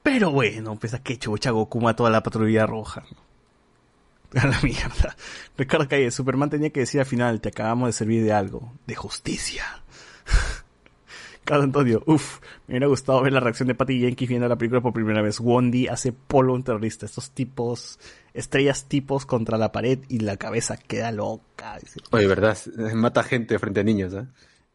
Pero 0.03 0.31
bueno, 0.31 0.75
pues 0.77 0.93
a 0.93 1.01
qué 1.01 1.17
chucha 1.17 1.51
Goku 1.51 1.87
a 1.87 2.09
la 2.09 2.21
patrulla 2.21 2.65
roja. 2.67 3.03
A 4.35 4.47
la 4.47 4.59
mierda. 4.61 5.15
Ricardo 5.57 5.87
Calle, 5.87 6.09
Superman 6.09 6.49
tenía 6.49 6.71
que 6.71 6.79
decir 6.79 6.99
al 6.99 7.05
final, 7.05 7.39
te 7.39 7.49
acabamos 7.49 7.89
de 7.89 7.93
servir 7.93 8.23
de 8.23 8.33
algo, 8.33 8.73
de 8.87 8.95
justicia. 8.95 9.63
Carlos 11.43 11.65
Antonio, 11.65 12.01
uff, 12.07 12.39
me 12.65 12.73
hubiera 12.73 12.87
gustado 12.87 13.21
ver 13.21 13.31
la 13.31 13.41
reacción 13.41 13.67
de 13.67 13.75
Patty 13.75 13.99
Jenkins 13.99 14.29
viendo 14.29 14.47
la 14.47 14.55
película 14.55 14.81
por 14.81 14.91
primera 14.91 15.21
vez. 15.21 15.39
Wondi 15.39 15.87
hace 15.87 16.13
polvo 16.13 16.53
a 16.53 16.55
un 16.55 16.63
terrorista. 16.63 17.05
Estos 17.05 17.29
tipos, 17.29 17.99
estrellas 18.33 18.85
tipos 18.85 19.27
contra 19.27 19.59
la 19.59 19.71
pared 19.71 19.99
y 20.09 20.19
la 20.19 20.37
cabeza 20.37 20.77
queda 20.77 21.11
loca. 21.11 21.77
Oye, 22.11 22.25
verdad, 22.25 22.57
mata 22.95 23.23
gente 23.23 23.59
frente 23.59 23.81
a 23.81 23.83
niños, 23.83 24.13
¿eh? 24.13 24.25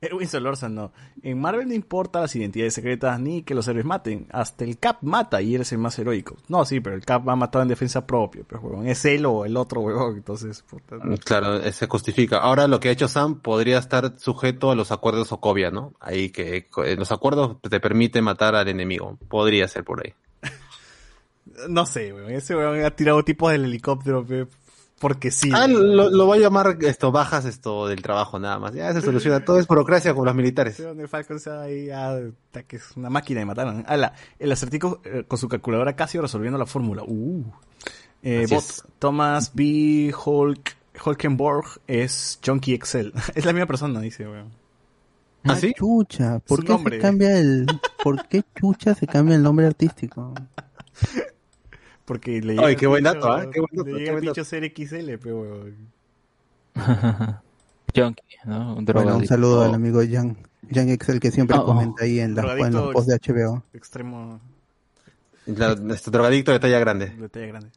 Erwin 0.01 0.28
Solorza 0.28 0.68
no. 0.68 0.93
En 1.23 1.41
Marvel 1.41 1.67
no 1.67 1.75
importa 1.75 2.20
las 2.20 2.35
identidades 2.36 2.75
secretas 2.75 3.18
ni 3.18 3.43
que 3.43 3.55
los 3.55 3.67
héroes 3.67 3.85
maten. 3.85 4.28
Hasta 4.31 4.65
el 4.65 4.78
Cap 4.78 4.99
mata 5.02 5.43
y 5.43 5.57
eres 5.57 5.73
el 5.73 5.78
más 5.78 5.99
heroico. 5.99 6.36
No, 6.47 6.65
sí, 6.65 6.78
pero 6.78 6.94
el 6.94 7.05
Cap 7.05 7.27
va 7.27 7.33
a 7.33 7.36
matar 7.36 7.62
en 7.62 7.68
defensa 7.68 8.07
propia. 8.07 8.44
Pero, 8.47 8.60
huevón, 8.60 8.86
es 8.86 9.05
él 9.05 9.27
o 9.27 9.44
el 9.44 9.57
otro, 9.57 9.81
huevón. 9.81 10.17
Entonces, 10.17 10.62
puta. 10.62 10.97
Claro, 11.25 11.57
eh, 11.57 11.73
se 11.73 11.89
justifica. 11.89 12.39
Ahora 12.39 12.68
lo 12.68 12.78
que 12.78 12.91
ha 12.91 12.93
hecho 12.93 13.09
Sam 13.09 13.41
podría 13.41 13.78
estar 13.78 14.17
sujeto 14.18 14.70
a 14.70 14.77
los 14.77 14.93
acuerdos 14.93 15.28
Sokovia, 15.28 15.73
¿no? 15.73 15.94
Ahí 15.99 16.31
que 16.31 16.68
eh, 16.85 16.97
los 16.97 17.10
acuerdos 17.10 17.57
te 17.68 17.81
permiten 17.81 18.23
matar 18.23 18.55
al 18.55 18.68
enemigo. 18.68 19.18
Podría 19.28 19.67
ser 19.67 19.85
por 19.85 20.05
ahí. 20.05 20.15
No 21.68 21.86
sé, 21.86 22.12
huevón. 22.12 22.31
Ese 22.31 22.55
huevón 22.55 22.85
ha 22.85 22.91
tirado 22.93 23.25
tipos 23.25 23.51
del 23.51 23.65
helicóptero, 23.65 24.25
pe, 24.25 24.47
porque 24.99 25.31
sí. 25.31 25.51
Ah, 25.55 25.67
lo, 25.67 26.10
lo 26.10 26.27
va 26.27 26.35
a 26.35 26.39
llamar 26.39 26.77
esto, 26.81 27.10
bajas 27.12 27.44
esto 27.44 27.86
del 27.86 28.02
trabajo 28.02 28.39
nada 28.39 28.59
más. 28.59 28.75
Ya 28.75 28.93
se 28.93 29.01
soluciona. 29.01 29.44
Todo 29.44 29.59
es 29.59 29.67
burocracia 29.67 30.15
con 30.15 30.27
los 30.27 30.35
militares. 30.35 30.83
Donde 30.83 31.07
Falcon 31.09 31.39
se 31.41 31.51
va 31.51 31.62
ahí 31.62 31.91
a- 31.91 32.18
ta, 32.51 32.62
que 32.65 32.77
es 32.77 32.97
una 32.97 33.09
máquina 33.10 33.41
de 33.41 33.47
matar. 33.47 33.85
Ah, 33.86 33.97
la- 33.97 34.12
el 34.39 34.52
acertijo 34.52 35.01
eh, 35.05 35.25
con 35.27 35.39
su 35.39 35.49
calculadora 35.49 35.94
Casio 35.97 36.20
resolviendo 36.23 36.59
la 36.59 36.67
fórmula. 36.67 37.02
Uh. 37.07 37.44
Eh, 38.23 38.47
bot. 38.51 38.65
Thomas 38.99 39.52
B. 39.55 40.12
Hulk, 40.25 40.77
Hulkenborg 41.07 41.81
es 41.86 42.39
Junkie 42.44 42.75
Excel. 42.75 43.12
es 43.35 43.44
la 43.44 43.52
misma 43.52 43.67
persona, 43.67 44.01
dice, 44.01 44.27
weón. 44.28 44.51
¿Ah, 45.44 45.55
sí? 45.55 45.73
chucha, 45.73 46.41
¿por 46.41 46.59
Su 46.59 46.65
qué 46.67 46.73
nombre. 46.73 46.97
se 46.97 47.02
cambia 47.02 47.39
el, 47.39 47.67
por 48.02 48.27
qué 48.28 48.43
chucha 48.60 48.94
se 48.94 49.07
cambia 49.07 49.36
el 49.36 49.43
nombre 49.43 49.67
artístico? 49.67 50.35
Porque 52.09 52.41
le 52.41 52.53
Ay, 52.55 52.57
llega 52.59 52.75
qué 52.75 52.85
el 52.87 52.89
buen 52.89 53.05
dato, 53.05 53.31
¿ah? 53.31 53.51
Qué 53.53 53.61
buen 53.61 53.70
dato, 53.75 53.91
Le 53.91 53.99
llega 53.99 54.19
el 54.19 54.45
ser 54.47 54.65
XL, 54.75 55.19
pe, 55.19 55.31
weón. 55.31 55.77
Junkie, 57.95 58.23
¿no? 58.47 58.77
Un 58.77 58.85
Bueno, 58.87 59.17
un 59.19 59.27
saludo 59.27 59.62
al 59.62 59.75
amigo 59.75 60.01
Jan, 60.11 60.39
Jan 60.73 60.89
Excel 60.89 61.20
que 61.20 61.31
siempre 61.31 61.59
Oh, 61.59 61.61
oh. 61.61 61.67
comenta 61.67 62.05
ahí 62.05 62.20
en, 62.20 62.35
la, 62.35 62.55
en 62.59 62.73
los 62.73 62.95
posts 62.95 63.09
de 63.09 63.35
HBO. 63.35 63.62
Extremo 63.75 64.41
La- 65.45 65.77
este 65.95 66.11
drogadicto 66.11 66.51
de 66.51 66.61
talla 66.61 66.78
grande. 66.78 67.11
de 67.11 67.28
talla 67.28 67.47
grande. 67.47 67.69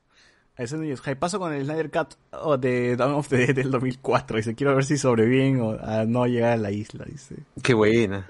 A 0.58 0.64
ese 0.64 0.78
niño, 0.78 0.96
paso 1.20 1.40
con 1.40 1.52
el 1.52 1.66
Snyder 1.66 1.92
Cut 1.92 2.16
oh, 2.32 2.58
de 2.58 2.96
Dawn 2.96 3.14
of 3.16 3.28
the 3.28 3.38
Dead 3.38 3.56
del 3.56 3.70
2004. 3.72 4.38
Dice, 4.38 4.56
quiero 4.56 4.74
ver 4.76 4.86
si 4.86 4.98
sobreviven 4.98 5.60
o 5.60 5.72
a 5.72 6.06
no 6.06 6.26
llegar 6.26 6.54
a 6.54 6.58
la 6.58 6.72
isla, 6.72 7.04
dice. 7.06 7.36
Qué 7.62 7.74
buena. 7.74 8.28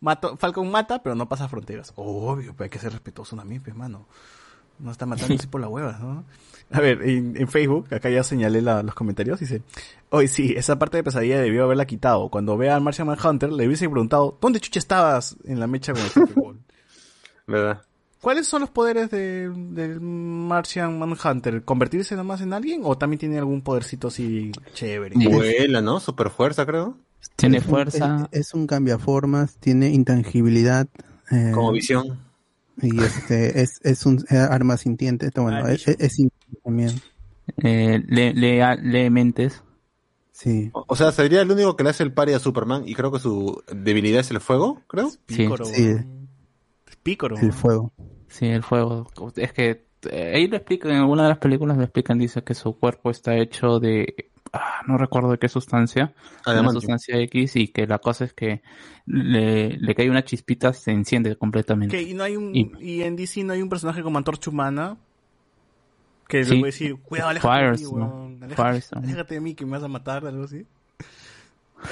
Mato, 0.00 0.36
Falcon 0.36 0.70
mata, 0.70 1.02
pero 1.02 1.16
no 1.16 1.28
pasa 1.28 1.48
fronteras. 1.48 1.92
Obvio, 1.96 2.52
pero 2.52 2.64
hay 2.64 2.70
que 2.70 2.78
ser 2.78 2.92
respetuoso 2.92 3.34
también, 3.34 3.62
pues, 3.62 3.74
mano. 3.74 4.06
No 4.78 4.90
está 4.90 5.06
matando 5.06 5.34
así 5.34 5.46
por 5.50 5.60
la 5.60 5.68
hueva, 5.68 5.98
¿no? 6.00 6.24
A 6.72 6.80
ver, 6.80 7.02
en, 7.02 7.36
en 7.36 7.46
Facebook, 7.48 7.92
acá 7.94 8.08
ya 8.10 8.24
señalé 8.24 8.60
la- 8.62 8.82
los 8.82 8.94
comentarios, 8.94 9.38
dice, 9.38 9.62
hoy 10.10 10.26
sí, 10.28 10.54
esa 10.56 10.78
parte 10.78 10.96
de 10.96 11.04
pesadilla 11.04 11.40
debió 11.40 11.64
haberla 11.64 11.84
quitado. 11.86 12.28
Cuando 12.30 12.56
vea 12.56 12.74
al 12.74 12.82
Martian 12.82 13.06
Manhunter, 13.06 13.52
le 13.52 13.66
hubiese 13.66 13.88
preguntado, 13.88 14.36
¿dónde 14.40 14.60
chucha 14.60 14.78
estabas 14.78 15.36
en 15.44 15.60
la 15.60 15.66
mecha 15.66 15.92
con 15.92 16.02
el? 16.02 16.56
¿Verdad? 17.46 17.82
¿Cuáles 18.20 18.46
son 18.46 18.62
los 18.62 18.70
poderes 18.70 19.10
de- 19.10 19.50
del 19.50 20.00
Martian 20.00 20.98
Manhunter? 20.98 21.62
¿Convertirse 21.62 22.16
nomás 22.16 22.40
en 22.40 22.54
alguien 22.54 22.80
o 22.84 22.96
también 22.96 23.20
tiene 23.20 23.36
algún 23.38 23.60
podercito 23.60 24.08
así 24.08 24.50
chévere? 24.72 25.14
Vuela, 25.28 25.82
¿no? 25.82 26.00
Super 26.00 26.30
fuerza, 26.30 26.64
creo. 26.64 26.96
Tiene 27.36 27.58
Es 27.58 27.64
un- 27.64 27.70
fuerza. 27.70 28.28
Es, 28.32 28.40
es 28.48 28.54
un 28.54 28.66
cambiaformas, 28.66 29.56
tiene 29.58 29.90
intangibilidad. 29.90 30.88
eh, 31.30 31.50
Como 31.52 31.70
visión. 31.72 32.18
Y 32.82 33.00
este, 33.02 33.60
es, 33.62 33.80
es 33.82 34.06
un 34.06 34.24
eh, 34.30 34.36
arma 34.36 34.76
sintiente. 34.76 35.30
Bueno, 35.34 35.64
Ah, 35.64 35.72
es, 35.72 35.86
es, 35.88 36.16
también. 36.62 37.00
Eh, 37.62 38.02
le, 38.06 38.32
le, 38.32 38.76
le 38.82 39.10
mentes. 39.10 39.62
Sí. 40.32 40.70
O 40.72 40.84
o 40.88 40.96
sea, 40.96 41.12
sería 41.12 41.42
el 41.42 41.50
único 41.50 41.76
que 41.76 41.84
le 41.84 41.90
hace 41.90 42.02
el 42.02 42.12
pari 42.12 42.32
a 42.32 42.38
Superman 42.38 42.82
y 42.86 42.94
creo 42.94 43.12
que 43.12 43.20
su 43.20 43.62
debilidad 43.72 44.20
es 44.20 44.30
el 44.30 44.40
fuego, 44.40 44.82
creo. 44.88 45.10
Pícoro. 45.26 45.64
Sí. 45.64 45.90
Es 46.86 46.96
Pícoro. 47.02 47.36
El 47.38 47.52
fuego. 47.52 47.92
Sí, 48.28 48.46
el 48.46 48.64
fuego. 48.64 49.06
Es 49.36 49.52
que 49.52 49.86
eh, 50.10 50.32
ahí 50.34 50.48
lo 50.48 50.56
explican, 50.56 50.90
en 50.90 50.98
alguna 50.98 51.24
de 51.24 51.28
las 51.30 51.38
películas 51.38 51.76
lo 51.76 51.84
explican, 51.84 52.18
dice 52.18 52.42
que 52.42 52.54
su 52.54 52.78
cuerpo 52.78 53.10
está 53.10 53.36
hecho 53.36 53.78
de, 53.78 54.32
ah, 54.54 54.82
no 54.86 54.96
recuerdo 54.98 55.30
de 55.32 55.38
qué 55.38 55.48
sustancia, 55.48 56.14
una 56.46 56.52
Adamantio. 56.52 56.80
sustancia 56.80 57.18
X 57.18 57.56
y 57.56 57.68
que 57.68 57.86
la 57.86 57.98
cosa 57.98 58.24
es 58.24 58.32
que 58.32 58.62
le, 59.06 59.76
le 59.76 59.94
cae 59.94 60.08
una 60.10 60.24
chispita, 60.24 60.72
se 60.72 60.92
enciende 60.92 61.36
completamente. 61.36 61.96
Que, 61.96 62.02
y 62.02 62.14
no 62.14 62.24
hay 62.24 62.36
un, 62.36 62.54
Y- 62.54 62.70
y 62.80 63.02
en 63.02 63.16
DC 63.16 63.44
no 63.44 63.52
hay 63.52 63.62
un 63.62 63.68
personaje 63.68 64.02
como 64.02 64.18
Antorcha 64.18 64.50
Humana 64.50 64.96
que 66.28 66.38
le 66.38 66.44
Sí. 66.46 66.50
puede 66.60 66.64
decir, 66.72 66.96
cuidado, 67.02 67.28
aléjate 67.30 67.54
de 67.64 67.70
mí, 67.72 67.82
¿no? 67.92 68.30
Aléjate, 68.42 68.68
Fires, 68.70 68.92
¿no? 68.92 69.00
aléjate 69.02 69.34
de 69.34 69.40
mí 69.40 69.54
que 69.54 69.64
me 69.66 69.72
vas 69.72 69.82
a 69.84 69.88
matar, 69.88 70.26
algo 70.26 70.44
así. 70.44 70.64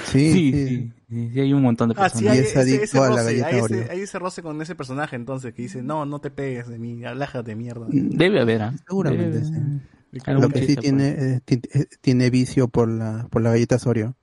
Sí, 0.05 0.31
Sí, 0.31 0.51
sí. 0.51 0.67
sí, 0.67 0.91
sí, 1.09 1.29
sí, 1.33 1.39
hay 1.39 1.53
un 1.53 1.61
montón 1.61 1.89
de 1.89 1.95
Ah, 1.97 2.09
sí, 2.09 2.25
Y 2.25 2.27
hay 2.29 2.39
ese, 2.39 2.59
adicto 2.59 2.83
ese 2.83 2.97
a 2.97 3.01
la 3.01 3.07
roce, 3.09 3.23
galleta 3.25 3.47
hay 3.47 3.55
ese, 3.59 3.91
hay 3.91 3.99
ese 4.01 4.19
roce 4.19 4.41
con 4.41 4.59
ese 4.61 4.73
personaje 4.75 5.15
entonces 5.15 5.53
que 5.53 5.61
dice, 5.61 5.83
no, 5.83 6.05
no 6.05 6.19
te 6.19 6.31
pegues 6.31 6.67
de 6.67 6.79
mí, 6.79 7.05
aléjate 7.05 7.51
de 7.51 7.55
mierda. 7.55 7.85
Debe 7.89 8.41
haber, 8.41 8.61
¿ah? 8.63 8.73
Seguramente, 8.87 9.41
Debe- 9.41 9.43
sí. 9.45 9.92
Lo 10.27 10.49
que 10.49 10.65
sí 10.65 10.75
tiene, 10.75 11.41
pues. 11.45 11.59
eh, 11.59 11.61
eh, 11.73 11.85
tiene 12.01 12.29
vicio 12.29 12.67
por 12.67 12.87
la, 12.89 13.27
por 13.31 13.41
la 13.41 13.51
galleta 13.51 13.77
Oreo. 13.85 14.15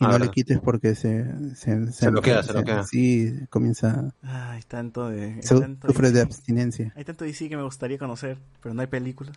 Y 0.00 0.04
Ah, 0.04 0.08
no 0.08 0.12
verdad. 0.14 0.26
le 0.26 0.30
quites 0.32 0.58
porque 0.58 0.94
se, 0.94 1.26
se, 1.54 1.92
Se 1.92 2.10
lo 2.10 2.22
queda, 2.22 2.42
se 2.42 2.52
lo 2.52 2.64
queda. 2.64 2.84
Sí, 2.84 3.32
comienza, 3.50 4.12
Ay, 4.22 4.60
tanto 4.66 5.08
de... 5.10 5.34
hay 5.34 5.42
su- 5.42 5.60
tanto 5.60 5.86
sufre 5.88 6.08
de 6.08 6.14
DC. 6.14 6.22
abstinencia. 6.26 6.92
Hay 6.96 7.04
tanto 7.04 7.24
DC 7.24 7.48
que 7.48 7.56
me 7.56 7.62
gustaría 7.62 7.98
conocer, 7.98 8.38
pero 8.62 8.74
no 8.74 8.80
hay 8.80 8.88
películas. 8.88 9.36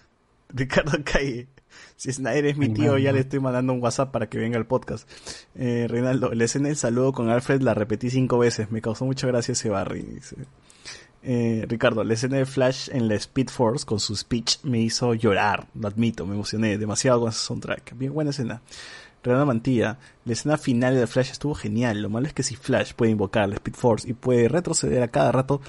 Ricardo 0.48 0.92
Calle. 1.04 1.48
Si 1.96 2.12
Snyder 2.12 2.46
es 2.46 2.56
mi 2.56 2.68
tío, 2.70 2.96
ya 2.98 3.12
le 3.12 3.20
estoy 3.20 3.40
mandando 3.40 3.72
un 3.72 3.82
WhatsApp 3.82 4.10
para 4.12 4.28
que 4.28 4.38
venga 4.38 4.56
al 4.56 4.66
podcast. 4.66 5.06
Eh, 5.56 5.86
Reinaldo, 5.88 6.32
la 6.32 6.44
escena 6.44 6.68
del 6.68 6.76
saludo 6.76 7.12
con 7.12 7.28
Alfred 7.28 7.60
la 7.62 7.74
repetí 7.74 8.08
cinco 8.08 8.38
veces. 8.38 8.70
Me 8.70 8.80
causó 8.80 9.04
mucha 9.04 9.26
gracia 9.26 9.52
ese 9.52 9.68
Barry. 9.68 10.02
dice. 10.02 10.36
Eh, 11.28 11.64
Ricardo, 11.68 12.04
la 12.04 12.14
escena 12.14 12.36
de 12.36 12.46
Flash 12.46 12.88
en 12.92 13.08
la 13.08 13.16
Speed 13.16 13.48
Force 13.48 13.84
con 13.84 13.98
su 13.98 14.14
speech 14.14 14.58
me 14.62 14.78
hizo 14.78 15.12
llorar. 15.12 15.66
Lo 15.74 15.88
admito, 15.88 16.24
me 16.24 16.34
emocioné 16.36 16.78
demasiado 16.78 17.18
con 17.18 17.30
ese 17.30 17.40
soundtrack. 17.40 17.98
Bien 17.98 18.14
buena 18.14 18.30
escena. 18.30 18.62
Renan 19.24 19.48
Mantilla, 19.48 19.98
la 20.24 20.32
escena 20.32 20.56
final 20.56 20.94
de 20.94 21.04
Flash 21.08 21.32
estuvo 21.32 21.56
genial. 21.56 22.00
Lo 22.00 22.08
malo 22.10 22.28
es 22.28 22.32
que 22.32 22.44
si 22.44 22.54
Flash 22.54 22.92
puede 22.94 23.10
invocar 23.10 23.48
la 23.48 23.56
Speed 23.56 23.74
Force 23.74 24.08
y 24.08 24.12
puede 24.12 24.46
retroceder 24.46 25.02
a 25.02 25.08
cada 25.08 25.32
rato 25.32 25.60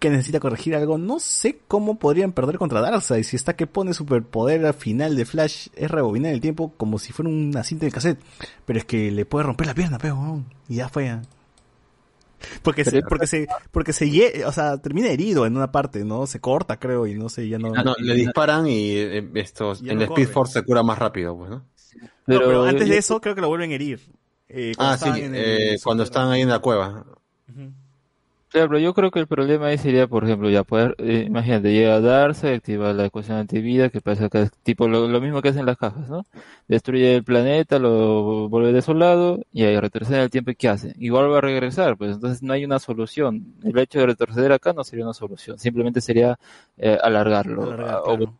que 0.00 0.10
necesita 0.10 0.40
corregir 0.40 0.74
algo, 0.74 0.98
no 0.98 1.20
sé 1.20 1.60
cómo 1.68 2.00
podrían 2.00 2.32
perder 2.32 2.58
contra 2.58 2.80
Darkseid. 2.80 3.22
Si 3.22 3.36
está 3.36 3.54
que 3.54 3.68
pone 3.68 3.94
superpoder 3.94 4.66
al 4.66 4.74
final 4.74 5.14
de 5.14 5.24
Flash, 5.26 5.68
es 5.76 5.90
rebobinar 5.92 6.32
el 6.32 6.40
tiempo 6.40 6.72
como 6.76 6.98
si 6.98 7.12
fuera 7.12 7.30
una 7.30 7.62
cinta 7.62 7.86
de 7.86 7.92
cassette. 7.92 8.20
Pero 8.66 8.80
es 8.80 8.84
que 8.84 9.12
le 9.12 9.24
puede 9.24 9.44
romper 9.44 9.68
la 9.68 9.74
pierna, 9.74 9.98
pero 9.98 10.42
y 10.68 10.74
ya 10.74 10.88
fue. 10.88 11.20
Porque 12.62 12.84
se, 12.84 13.02
porque 13.02 13.26
se, 13.26 13.48
porque 13.70 13.92
se, 13.92 14.44
o 14.44 14.52
sea, 14.52 14.78
termina 14.78 15.08
herido 15.08 15.46
en 15.46 15.56
una 15.56 15.72
parte, 15.72 16.04
¿no? 16.04 16.26
Se 16.26 16.40
corta, 16.40 16.78
creo, 16.78 17.06
y 17.06 17.14
no 17.14 17.28
sé, 17.28 17.48
ya 17.48 17.58
no. 17.58 17.72
Ah, 17.74 17.82
no, 17.82 17.94
le 17.98 18.14
disparan 18.14 18.66
y 18.66 18.92
eh, 18.96 19.30
estos, 19.34 19.80
en 19.80 19.86
no 19.86 19.92
el 19.92 20.02
Speed. 20.02 20.28
Force 20.28 20.52
se 20.60 20.64
cura 20.64 20.82
más 20.82 20.98
rápido, 20.98 21.36
pues, 21.36 21.50
¿no? 21.50 21.66
No, 22.26 22.38
pero, 22.38 22.64
antes 22.64 22.88
de 22.88 22.98
eso 22.98 23.20
creo 23.20 23.34
que 23.34 23.40
lo 23.40 23.48
vuelven 23.48 23.70
a 23.72 23.74
herir. 23.74 24.00
Eh, 24.48 24.72
Ah, 24.78 24.96
sí, 24.96 25.04
estaban 25.04 25.22
en 25.22 25.34
el 25.34 25.74
eh, 25.74 25.78
cuando 25.82 26.02
están 26.04 26.30
ahí 26.30 26.42
en 26.42 26.48
la 26.48 26.58
cueva. 26.60 27.04
Ujú. 27.48 27.72
Claro, 28.50 28.68
pero 28.68 28.78
yo 28.80 28.94
creo 28.94 29.10
que 29.10 29.18
el 29.18 29.26
problema 29.26 29.66
ahí 29.66 29.76
sería, 29.76 30.06
por 30.06 30.24
ejemplo, 30.24 30.48
ya 30.48 30.64
poder, 30.64 30.94
eh, 30.98 31.24
imagínate, 31.26 31.70
llega 31.70 31.96
a 31.96 32.00
darse, 32.00 32.54
activa 32.54 32.94
la 32.94 33.04
ecuación 33.04 33.36
antivida, 33.36 33.90
que 33.90 34.00
pasa 34.00 34.30
que 34.30 34.40
es 34.42 34.50
tipo 34.62 34.88
lo, 34.88 35.06
lo 35.06 35.20
mismo 35.20 35.42
que 35.42 35.50
hacen 35.50 35.66
las 35.66 35.76
cajas, 35.76 36.08
¿no? 36.08 36.24
Destruye 36.66 37.14
el 37.16 37.24
planeta, 37.24 37.78
lo 37.78 38.48
vuelve 38.48 38.72
desolado, 38.72 39.44
y 39.52 39.64
ahí 39.64 39.78
retrocede 39.78 40.22
el 40.22 40.30
tiempo, 40.30 40.50
¿y 40.50 40.56
qué 40.56 40.70
hace? 40.70 40.94
Igual 40.98 41.30
va 41.30 41.38
a 41.38 41.40
regresar, 41.42 41.98
pues 41.98 42.12
entonces 42.14 42.42
no 42.42 42.54
hay 42.54 42.64
una 42.64 42.78
solución. 42.78 43.54
El 43.64 43.78
hecho 43.78 43.98
de 44.00 44.06
retroceder 44.06 44.52
acá 44.52 44.72
no 44.72 44.82
sería 44.82 45.04
una 45.04 45.12
solución, 45.14 45.58
simplemente 45.58 46.00
sería 46.00 46.38
eh, 46.78 46.96
alargarlo, 47.02 47.74
Alargar, 47.74 47.80
a- 47.84 48.00
o- 48.02 48.16
claro. 48.16 48.38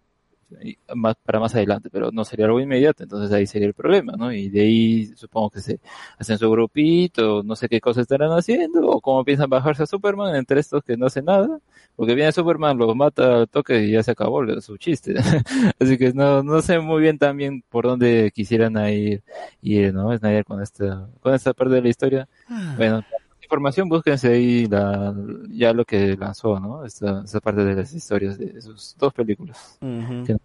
Más, 0.95 1.17
para 1.25 1.41
más 1.41 1.55
adelante, 1.55 1.89
pero 1.91 2.11
no 2.11 2.25
sería 2.25 2.47
algo 2.47 2.61
inmediato, 2.61 3.03
entonces 3.03 3.33
ahí 3.33 3.47
sería 3.47 3.69
el 3.69 3.75
problema, 3.75 4.15
¿no? 4.17 4.33
Y 4.33 4.49
de 4.49 4.61
ahí 4.63 5.07
supongo 5.17 5.51
que 5.51 5.61
se 5.61 5.81
hacen 6.19 6.39
su 6.39 6.51
grupito, 6.51 7.43
no 7.43 7.57
sé 7.57 7.69
qué 7.69 7.81
cosas 7.81 8.03
estarán 8.03 8.31
haciendo, 8.33 8.89
o 8.89 9.01
cómo 9.01 9.25
piensan 9.25 9.51
bajarse 9.51 9.83
a 9.83 9.87
Superman 9.87 10.35
entre 10.37 10.61
estos 10.61 10.83
que 10.83 10.97
no 10.97 11.07
hacen 11.07 11.27
nada, 11.27 11.61
porque 11.97 12.15
viene 12.15 12.33
Superman, 12.33 12.79
los 12.79 12.95
mata 12.97 13.41
al 13.41 13.49
toque 13.49 13.85
y 13.85 13.93
ya 13.93 14.03
se 14.03 14.13
acabó 14.13 14.45
su 14.61 14.77
chiste. 14.77 15.15
Así 15.81 15.99
que 15.99 16.13
no, 16.13 16.43
no 16.43 16.63
sé 16.63 16.79
muy 16.79 17.03
bien 17.03 17.19
también 17.19 17.63
por 17.69 17.87
dónde 17.87 18.31
quisieran 18.35 18.77
ir, 18.89 19.23
ir 19.63 19.93
¿no? 19.95 20.17
Snyder 20.17 20.45
con 20.45 20.63
esta, 20.63 21.09
con 21.21 21.35
esta 21.35 21.53
parte 21.55 21.75
de 21.75 21.83
la 21.83 21.89
historia. 21.89 22.29
Bueno, 22.77 23.05
información, 23.49 23.89
búsquense 23.89 24.29
ahí 24.29 24.67
la, 24.67 25.15
ya 25.49 25.73
lo 25.73 25.85
que 25.87 26.17
lanzó, 26.19 26.61
¿no? 26.61 26.85
Esta, 26.85 27.23
esta 27.25 27.41
parte 27.41 27.65
de 27.65 27.75
las 27.75 27.93
historias 27.95 28.37
de 28.37 28.61
sus 28.61 28.95
dos 28.99 29.13
películas. 29.15 29.79
Que- 30.27 30.37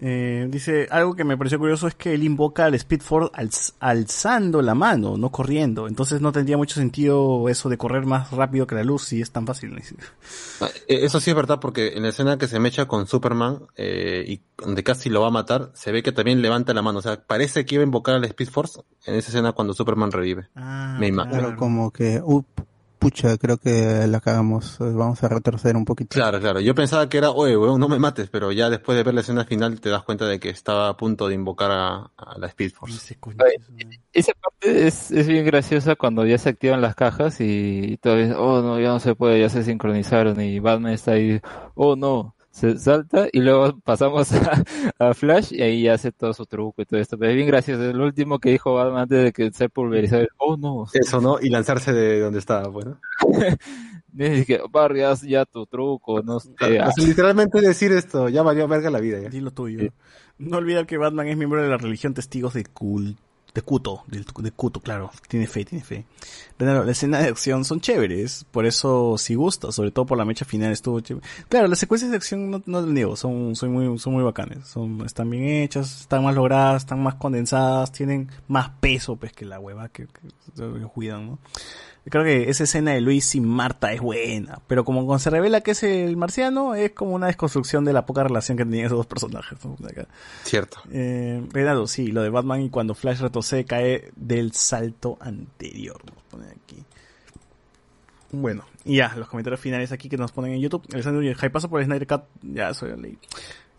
Eh, 0.00 0.46
dice, 0.50 0.88
algo 0.90 1.14
que 1.14 1.24
me 1.24 1.36
pareció 1.36 1.58
curioso 1.58 1.86
es 1.86 1.94
que 1.94 2.14
él 2.14 2.24
invoca 2.24 2.64
al 2.64 2.78
Speedforce 2.78 3.30
alz- 3.34 3.74
alzando 3.80 4.60
la 4.62 4.74
mano, 4.74 5.16
no 5.16 5.30
corriendo. 5.30 5.86
Entonces 5.88 6.20
no 6.20 6.32
tendría 6.32 6.56
mucho 6.56 6.74
sentido 6.76 7.48
eso 7.48 7.68
de 7.68 7.78
correr 7.78 8.04
más 8.06 8.30
rápido 8.32 8.66
que 8.66 8.74
la 8.74 8.84
luz 8.84 9.04
si 9.04 9.20
es 9.20 9.30
tan 9.30 9.46
fácil. 9.46 9.76
Ah, 10.60 10.68
eh, 10.88 11.00
Eso 11.04 11.20
sí 11.20 11.28
es 11.30 11.36
verdad, 11.36 11.60
porque 11.60 11.88
en 11.96 12.02
la 12.04 12.08
escena 12.08 12.38
que 12.38 12.48
se 12.48 12.58
mecha 12.58 12.86
con 12.86 13.06
Superman 13.06 13.58
eh, 13.76 14.24
y 14.26 14.40
donde 14.56 14.82
casi 14.82 15.10
lo 15.10 15.20
va 15.20 15.26
a 15.28 15.30
matar, 15.30 15.70
se 15.74 15.92
ve 15.92 16.02
que 16.02 16.12
también 16.12 16.40
levanta 16.40 16.72
la 16.72 16.80
mano. 16.80 17.00
O 17.00 17.02
sea, 17.02 17.22
parece 17.26 17.66
que 17.66 17.74
iba 17.74 17.82
a 17.82 17.86
invocar 17.86 18.14
al 18.14 18.24
Speed 18.24 18.48
Force 18.48 18.80
en 19.04 19.16
esa 19.16 19.28
escena 19.28 19.52
cuando 19.52 19.74
Superman 19.74 20.12
revive. 20.12 20.48
Ah, 20.56 20.96
Me 20.98 21.08
imagino. 21.08 21.36
Pero 21.36 21.56
como 21.56 21.90
que, 21.90 22.22
pucha, 22.98 23.36
creo 23.38 23.56
que 23.58 24.06
la 24.06 24.20
cagamos. 24.20 24.76
Vamos 24.78 25.22
a 25.22 25.28
retroceder 25.28 25.76
un 25.76 25.84
poquito. 25.84 26.14
Claro, 26.14 26.40
claro. 26.40 26.60
Yo 26.60 26.74
pensaba 26.74 27.08
que 27.08 27.18
era, 27.18 27.30
oye, 27.30 27.56
weón, 27.56 27.80
no 27.80 27.88
me 27.88 27.98
mates, 27.98 28.28
pero 28.28 28.52
ya 28.52 28.70
después 28.70 28.96
de 28.96 29.02
ver 29.02 29.14
la 29.14 29.22
escena 29.22 29.44
final 29.44 29.80
te 29.80 29.88
das 29.88 30.02
cuenta 30.02 30.26
de 30.26 30.38
que 30.38 30.50
estaba 30.50 30.88
a 30.88 30.96
punto 30.96 31.28
de 31.28 31.34
invocar 31.34 31.70
a, 31.70 32.10
a 32.16 32.38
la 32.38 32.46
Speed 32.46 32.72
Force. 32.72 33.16
Esa 34.12 34.32
parte 34.34 34.86
es, 34.86 35.10
es 35.10 35.26
bien 35.26 35.44
graciosa 35.44 35.96
cuando 35.96 36.24
ya 36.26 36.38
se 36.38 36.50
activan 36.50 36.80
las 36.80 36.94
cajas 36.94 37.40
y 37.40 37.98
todavía, 38.02 38.38
oh 38.38 38.62
no, 38.62 38.78
ya 38.78 38.88
no 38.88 39.00
se 39.00 39.14
puede, 39.14 39.40
ya 39.40 39.48
se 39.48 39.62
sincronizaron 39.64 40.40
y 40.40 40.58
Batman 40.58 40.92
está 40.92 41.12
ahí, 41.12 41.40
oh 41.74 41.96
no, 41.96 42.35
se 42.56 42.78
salta 42.78 43.28
y 43.32 43.40
luego 43.40 43.78
pasamos 43.84 44.32
a, 44.32 44.64
a 44.98 45.12
Flash 45.12 45.52
y 45.52 45.60
ahí 45.60 45.82
ya 45.82 45.92
hace 45.94 46.10
todo 46.10 46.32
su 46.32 46.46
truco 46.46 46.80
y 46.80 46.86
todo 46.86 46.98
esto. 46.98 47.18
Pero 47.18 47.30
es 47.30 47.36
bien 47.36 47.48
gracioso, 47.48 47.84
es 47.84 47.94
lo 47.94 48.04
último 48.04 48.38
que 48.38 48.50
dijo 48.50 48.74
Batman 48.74 49.02
antes 49.02 49.24
de 49.24 49.32
que 49.32 49.52
ser 49.52 49.70
pulverizado, 49.70 50.26
oh 50.38 50.56
no. 50.56 50.86
Eso, 50.94 51.20
¿no? 51.20 51.38
Y 51.40 51.50
lanzarse 51.50 51.92
de 51.92 52.20
donde 52.20 52.38
estaba, 52.38 52.72
pues, 52.72 52.86
¿no? 52.86 52.98
Dice 54.08 54.46
que, 54.46 54.60
Barry, 54.70 55.02
haz 55.02 55.20
ya 55.20 55.44
tu 55.44 55.66
truco, 55.66 56.22
no 56.22 56.40
sé. 56.40 56.50
O 56.58 56.66
sea, 56.66 56.90
literalmente 56.96 57.60
decir 57.60 57.92
esto, 57.92 58.30
ya 58.30 58.42
valió 58.42 58.66
verga 58.66 58.88
la 58.88 59.00
vida, 59.00 59.20
ya. 59.20 59.28
Di 59.28 59.40
lo 59.40 59.50
tuyo. 59.50 59.92
No 60.38 60.56
olvidar 60.56 60.86
que 60.86 60.96
Batman 60.96 61.28
es 61.28 61.36
miembro 61.36 61.62
de 61.62 61.68
la 61.68 61.76
religión 61.76 62.14
Testigos 62.14 62.54
de 62.54 62.64
Cul 62.64 63.18
de 63.56 63.62
Cuto, 63.62 64.04
del, 64.06 64.24
de 64.24 64.52
Cuto, 64.52 64.80
claro. 64.80 65.10
Tiene 65.28 65.46
fe, 65.46 65.64
tiene 65.64 65.82
fe. 65.82 66.04
Renalo, 66.58 66.84
las 66.84 66.98
escenas 66.98 67.22
de 67.22 67.30
acción 67.30 67.64
son 67.64 67.80
chéveres, 67.80 68.44
por 68.50 68.66
eso 68.66 69.16
sí 69.16 69.34
gusta, 69.34 69.72
sobre 69.72 69.90
todo 69.90 70.04
por 70.04 70.18
la 70.18 70.26
mecha 70.26 70.44
final 70.44 70.72
estuvo 70.72 71.00
chévere. 71.00 71.26
Claro, 71.48 71.66
las 71.66 71.78
secuencias 71.78 72.10
de 72.10 72.18
acción 72.18 72.50
no, 72.50 72.62
no 72.66 72.82
niego, 72.82 73.16
son, 73.16 73.56
son 73.56 73.72
muy, 73.72 73.98
son 73.98 74.12
muy 74.12 74.22
bacanes. 74.22 74.66
Son, 74.68 75.00
están 75.06 75.30
bien 75.30 75.44
hechas, 75.44 76.02
están 76.02 76.22
más 76.22 76.34
logradas, 76.34 76.82
están 76.82 77.02
más 77.02 77.14
condensadas, 77.14 77.90
tienen 77.92 78.30
más 78.46 78.68
peso 78.78 79.16
pues 79.16 79.32
que 79.32 79.46
la 79.46 79.58
hueva 79.58 79.88
que, 79.88 80.06
que, 80.06 80.20
que 80.54 80.86
cuidan, 80.92 81.26
¿no? 81.26 81.38
Creo 82.08 82.22
que 82.22 82.48
esa 82.48 82.64
escena 82.64 82.92
de 82.92 83.00
Luis 83.00 83.34
y 83.34 83.40
Marta 83.40 83.92
es 83.92 84.00
buena, 84.00 84.60
pero 84.68 84.84
como 84.84 85.04
cuando 85.04 85.18
se 85.18 85.28
revela 85.28 85.62
que 85.62 85.72
es 85.72 85.82
el 85.82 86.16
marciano, 86.16 86.76
es 86.76 86.92
como 86.92 87.14
una 87.14 87.26
desconstrucción 87.26 87.84
de 87.84 87.92
la 87.92 88.06
poca 88.06 88.22
relación 88.22 88.56
que 88.56 88.64
tenían 88.64 88.86
esos 88.86 88.98
dos 88.98 89.06
personajes. 89.06 89.58
Cierto. 90.44 90.78
Eh, 90.92 91.42
sí, 91.86 92.08
lo 92.08 92.22
de 92.22 92.30
Batman 92.30 92.62
y 92.62 92.70
cuando 92.70 92.94
Flash 92.94 93.20
retrocede 93.20 93.64
cae 93.64 94.12
del 94.14 94.52
salto 94.52 95.18
anterior. 95.20 96.00
Vamos 96.06 96.22
a 96.22 96.30
poner 96.30 96.50
aquí. 96.52 96.84
Bueno, 98.30 98.64
y 98.84 98.96
ya, 98.98 99.14
los 99.16 99.28
comentarios 99.28 99.60
finales 99.60 99.90
aquí 99.90 100.08
que 100.08 100.16
nos 100.16 100.30
ponen 100.30 100.52
en 100.52 100.60
YouTube. 100.60 100.86
Alessandro 100.92 101.22
Hype 101.22 101.50
pasa 101.50 101.68
por 101.68 101.80
el 101.80 101.86
Snyder 101.86 102.06
Cut. 102.06 102.22
Ya, 102.42 102.70
eso 102.70 102.86
ya 102.86 102.96
leí. 102.96 103.18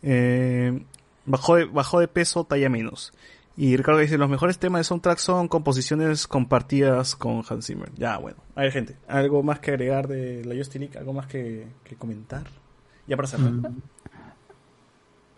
Eh, 0.02 0.84
bajó, 1.26 1.56
de, 1.56 1.66
bajó 1.66 2.02
de 2.02 2.10
peso, 2.10 2.44
talla 2.44 2.68
menos. 2.70 3.14
Y 3.60 3.76
Ricardo 3.76 4.00
dice, 4.00 4.20
los 4.20 4.30
mejores 4.30 4.60
temas 4.60 4.82
de 4.82 4.84
soundtrack 4.84 5.18
son 5.18 5.48
composiciones 5.48 6.28
compartidas 6.28 7.16
con 7.16 7.42
Hans 7.50 7.66
Zimmer. 7.66 7.92
Ya, 7.96 8.18
bueno. 8.20 8.38
A 8.56 8.62
ver, 8.62 8.72
gente, 8.72 8.98
¿algo 9.08 9.42
más 9.42 9.60
que 9.60 9.72
agregar 9.72 10.08
de 10.08 10.46
la 10.46 10.54
League? 10.54 10.92
¿Algo 10.98 11.14
más 11.14 11.26
que, 11.26 11.68
que 11.84 11.96
comentar? 11.96 12.44
Ya 13.08 13.16
para 13.16 13.28
cerrar. 13.28 13.54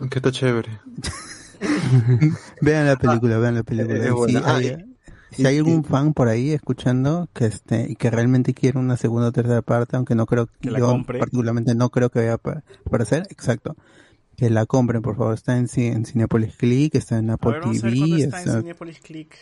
Que 0.09 0.19
está 0.19 0.31
chévere. 0.31 0.79
vean 2.61 2.87
la 2.87 2.95
película, 2.97 3.37
vean 3.37 3.55
la 3.55 3.63
película. 3.63 3.99
Ah, 4.45 4.55
hay, 4.57 4.85
si 5.31 5.45
hay 5.45 5.57
algún 5.57 5.83
fan 5.83 6.13
por 6.13 6.27
ahí 6.27 6.51
escuchando 6.51 7.29
que 7.33 7.45
este 7.45 7.85
y 7.89 7.95
que 7.95 8.09
realmente 8.09 8.53
quiere 8.53 8.79
una 8.79 8.97
segunda 8.97 9.27
o 9.27 9.31
tercera 9.31 9.61
parte, 9.61 9.95
aunque 9.95 10.15
no 10.15 10.25
creo 10.25 10.49
Que 10.59 10.71
la 10.71 10.79
yo 10.79 10.87
compre. 10.87 11.19
particularmente 11.19 11.75
no 11.75 11.89
creo 11.89 12.09
que 12.09 12.19
vaya 12.19 12.31
a 12.31 12.35
apa- 12.35 12.63
aparecer, 12.85 13.27
exacto. 13.29 13.75
Que 14.39 14.49
la 14.49 14.65
compren, 14.65 15.01
por 15.01 15.17
favor. 15.17 15.33
Está 15.33 15.57
en, 15.57 15.67
en 15.75 16.05
Cinepolis 16.05 16.55
Click, 16.55 16.95
está 16.95 17.17
en 17.17 17.29
A 17.29 17.33
Apple 17.33 17.51
ver, 17.51 17.61
vamos 17.61 17.83
a 17.83 17.87
ver 17.87 17.93
TV. 17.93 18.23
está 18.23 18.41
en 18.41 18.47
está- 18.47 18.61
Cinepolis 18.61 18.99
Click. 18.99 19.35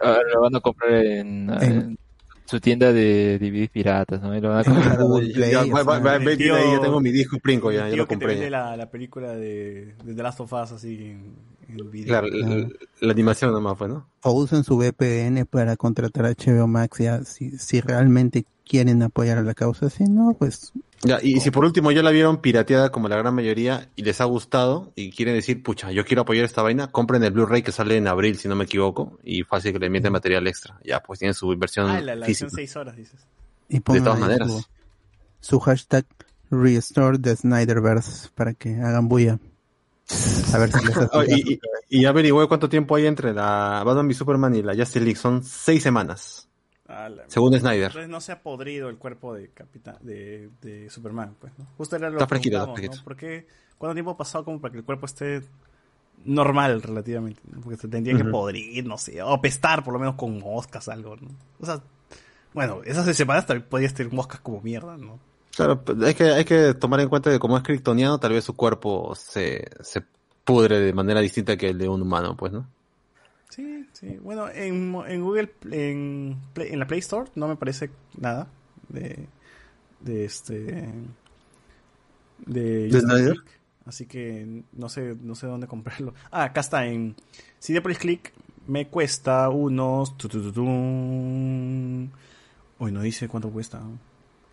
Ah, 0.00 0.18
lo 0.34 0.40
van 0.42 0.56
a 0.56 0.60
comprar 0.60 0.92
en, 0.92 1.50
en 1.62 1.98
su 2.46 2.60
tienda 2.60 2.92
de 2.92 3.38
DVDs 3.38 3.70
piratas, 3.70 4.20
¿no? 4.20 4.36
Y 4.36 4.40
lo 4.40 4.50
van 4.50 4.60
a 4.60 4.64
comprar. 4.64 4.98
Ya, 5.34 6.80
tengo 6.80 7.00
mi 7.00 7.10
disco 7.10 7.38
Princo, 7.38 7.70
ya, 7.72 7.88
ya 7.88 7.96
lo 7.96 8.04
que 8.06 8.16
te 8.16 8.20
compré. 8.20 8.26
vende 8.34 8.44
ya. 8.46 8.50
la, 8.50 8.76
la 8.76 8.90
película 8.90 9.32
de, 9.32 9.94
de 10.04 10.14
The 10.14 10.22
Last 10.22 10.40
of 10.40 10.52
Us 10.52 10.72
así 10.72 10.94
en, 10.96 11.34
en 11.68 11.80
el 11.80 11.88
video. 11.88 12.08
Claro, 12.08 12.26
la, 12.28 12.56
la- 12.56 12.68
la 13.00 13.12
animación 13.12 13.52
nomás 13.52 13.78
fue, 13.78 13.88
¿no? 13.88 14.06
o 14.22 14.32
usen 14.32 14.62
su 14.64 14.76
VPN 14.76 15.46
para 15.46 15.76
contratar 15.76 16.26
a 16.26 16.30
HBO 16.30 16.66
Max 16.68 16.98
ya 16.98 17.24
si, 17.24 17.58
si 17.58 17.80
realmente 17.80 18.44
quieren 18.64 19.02
apoyar 19.02 19.38
a 19.38 19.42
la 19.42 19.54
causa, 19.54 19.90
si 19.90 20.04
no, 20.04 20.34
pues 20.38 20.72
Ya, 21.04 21.18
y 21.20 21.40
si 21.40 21.50
por 21.50 21.64
último 21.64 21.90
ya 21.90 22.00
la 22.02 22.12
vieron 22.12 22.36
pirateada 22.40 22.90
como 22.92 23.08
la 23.08 23.16
gran 23.16 23.34
mayoría 23.34 23.88
y 23.96 24.02
les 24.02 24.20
ha 24.20 24.24
gustado 24.24 24.92
y 24.94 25.10
quieren 25.10 25.34
decir, 25.34 25.60
pucha, 25.62 25.90
yo 25.90 26.04
quiero 26.04 26.22
apoyar 26.22 26.44
esta 26.44 26.62
vaina, 26.62 26.92
compren 26.92 27.24
el 27.24 27.32
Blu-ray 27.32 27.62
que 27.62 27.72
sale 27.72 27.96
en 27.96 28.06
abril, 28.06 28.38
si 28.38 28.46
no 28.46 28.54
me 28.54 28.64
equivoco, 28.64 29.18
y 29.24 29.42
fácil 29.42 29.72
que 29.72 29.80
le 29.80 29.90
meten 29.90 30.12
material 30.12 30.46
extra. 30.46 30.78
Ya, 30.84 31.02
pues 31.02 31.18
tienen 31.18 31.34
su 31.34 31.48
versión 31.56 31.90
Ah, 31.90 32.00
la, 32.00 32.24
física. 32.24 32.50
6 32.54 32.76
horas, 32.76 32.96
dices. 32.96 33.20
y 33.68 33.80
pongan 33.80 34.04
todas 34.04 34.20
maneras. 34.20 34.48
Su, 34.48 34.64
su 35.40 35.60
hashtag 35.60 36.04
Restore 36.52 37.18
the 37.18 37.34
Snyderverse 37.34 38.28
para 38.34 38.54
que 38.54 38.76
hagan 38.76 39.08
bulla. 39.08 39.40
A 40.52 40.58
ver 40.58 40.70
si 40.70 40.86
les 40.86 40.96
Oh, 41.12 41.24
y, 41.24 41.58
y, 41.88 42.00
y 42.00 42.04
averigüé 42.04 42.46
cuánto 42.46 42.68
tiempo 42.68 42.94
hay 42.94 43.06
entre 43.06 43.32
la 43.32 43.82
Batman 43.84 44.06
v 44.06 44.14
Superman 44.14 44.54
y 44.54 44.62
la 44.62 44.74
Justice 44.76 45.00
League. 45.00 45.16
Son 45.18 45.42
seis 45.42 45.82
semanas. 45.82 46.48
Ah, 46.94 47.08
Según 47.26 47.58
Snyder. 47.58 47.86
Entonces 47.86 48.10
no 48.10 48.20
se 48.20 48.32
ha 48.32 48.42
podrido 48.42 48.90
el 48.90 48.98
cuerpo 48.98 49.34
de 49.34 49.48
capitán 49.48 49.96
de, 50.02 50.50
de 50.60 50.90
Superman, 50.90 51.34
pues, 51.40 51.52
¿no? 51.58 51.66
Justo 51.78 51.96
era 51.96 52.10
lo 52.10 52.20
Está 52.20 52.38
que 52.38 52.50
¿no? 52.50 52.74
¿Por 53.02 53.16
qué? 53.16 53.46
¿Cuánto 53.78 53.94
tiempo 53.94 54.10
ha 54.10 54.16
pasado 54.18 54.44
como 54.44 54.60
para 54.60 54.72
que 54.72 54.78
el 54.78 54.84
cuerpo 54.84 55.06
esté 55.06 55.42
normal 56.26 56.82
relativamente? 56.82 57.40
Porque 57.62 57.78
se 57.78 57.88
tendría 57.88 58.14
que 58.14 58.24
podrir, 58.24 58.84
no 58.84 58.98
sé, 58.98 59.22
o 59.22 59.32
apestar 59.32 59.82
por 59.82 59.94
lo 59.94 60.00
menos 60.00 60.16
con 60.16 60.38
moscas, 60.38 60.86
algo, 60.88 61.16
¿no? 61.16 61.30
O 61.60 61.64
sea, 61.64 61.80
bueno, 62.52 62.82
esas 62.84 63.16
semanas 63.16 63.46
también 63.46 63.66
podías 63.68 63.94
tener 63.94 64.12
moscas 64.12 64.40
como 64.40 64.60
mierda, 64.60 64.98
¿no? 64.98 65.18
Claro, 65.56 65.82
pues, 65.82 66.00
hay 66.02 66.14
que, 66.14 66.24
hay 66.24 66.44
que 66.44 66.74
tomar 66.74 67.00
en 67.00 67.08
cuenta 67.08 67.30
que 67.30 67.38
como 67.38 67.56
es 67.56 67.62
kryptoniano, 67.62 68.20
tal 68.20 68.32
vez 68.32 68.44
su 68.44 68.54
cuerpo 68.54 69.14
se, 69.14 69.64
se 69.80 70.04
pudre 70.44 70.78
de 70.78 70.92
manera 70.92 71.20
distinta 71.20 71.56
que 71.56 71.70
el 71.70 71.78
de 71.78 71.88
un 71.88 72.02
humano, 72.02 72.36
pues, 72.36 72.52
¿no? 72.52 72.68
Sí, 73.52 73.86
sí. 73.92 74.16
Bueno, 74.22 74.48
en, 74.48 74.94
en 75.06 75.22
Google, 75.22 75.52
en, 75.70 76.38
en 76.56 76.78
la 76.78 76.86
Play 76.86 77.00
Store 77.00 77.30
no 77.34 77.48
me 77.48 77.56
parece 77.56 77.90
nada 78.16 78.48
de, 78.88 79.26
de 80.00 80.24
este, 80.24 80.90
de? 82.46 82.88
League. 82.88 83.40
Así 83.84 84.06
que 84.06 84.62
no 84.72 84.88
sé, 84.88 85.14
no 85.20 85.34
sé 85.34 85.46
dónde 85.48 85.66
comprarlo. 85.66 86.14
Ah, 86.30 86.44
acá 86.44 86.62
está 86.62 86.86
en 86.86 87.14
Cinepolis 87.60 87.98
Click. 87.98 88.32
Me 88.66 88.88
cuesta 88.88 89.50
unos. 89.50 90.16
tu, 90.16 90.28
tu, 90.28 90.40
tu, 90.40 90.50
tun. 90.50 92.10
Uy, 92.78 92.90
no 92.90 93.02
dice 93.02 93.28
cuánto 93.28 93.50
cuesta. 93.50 93.82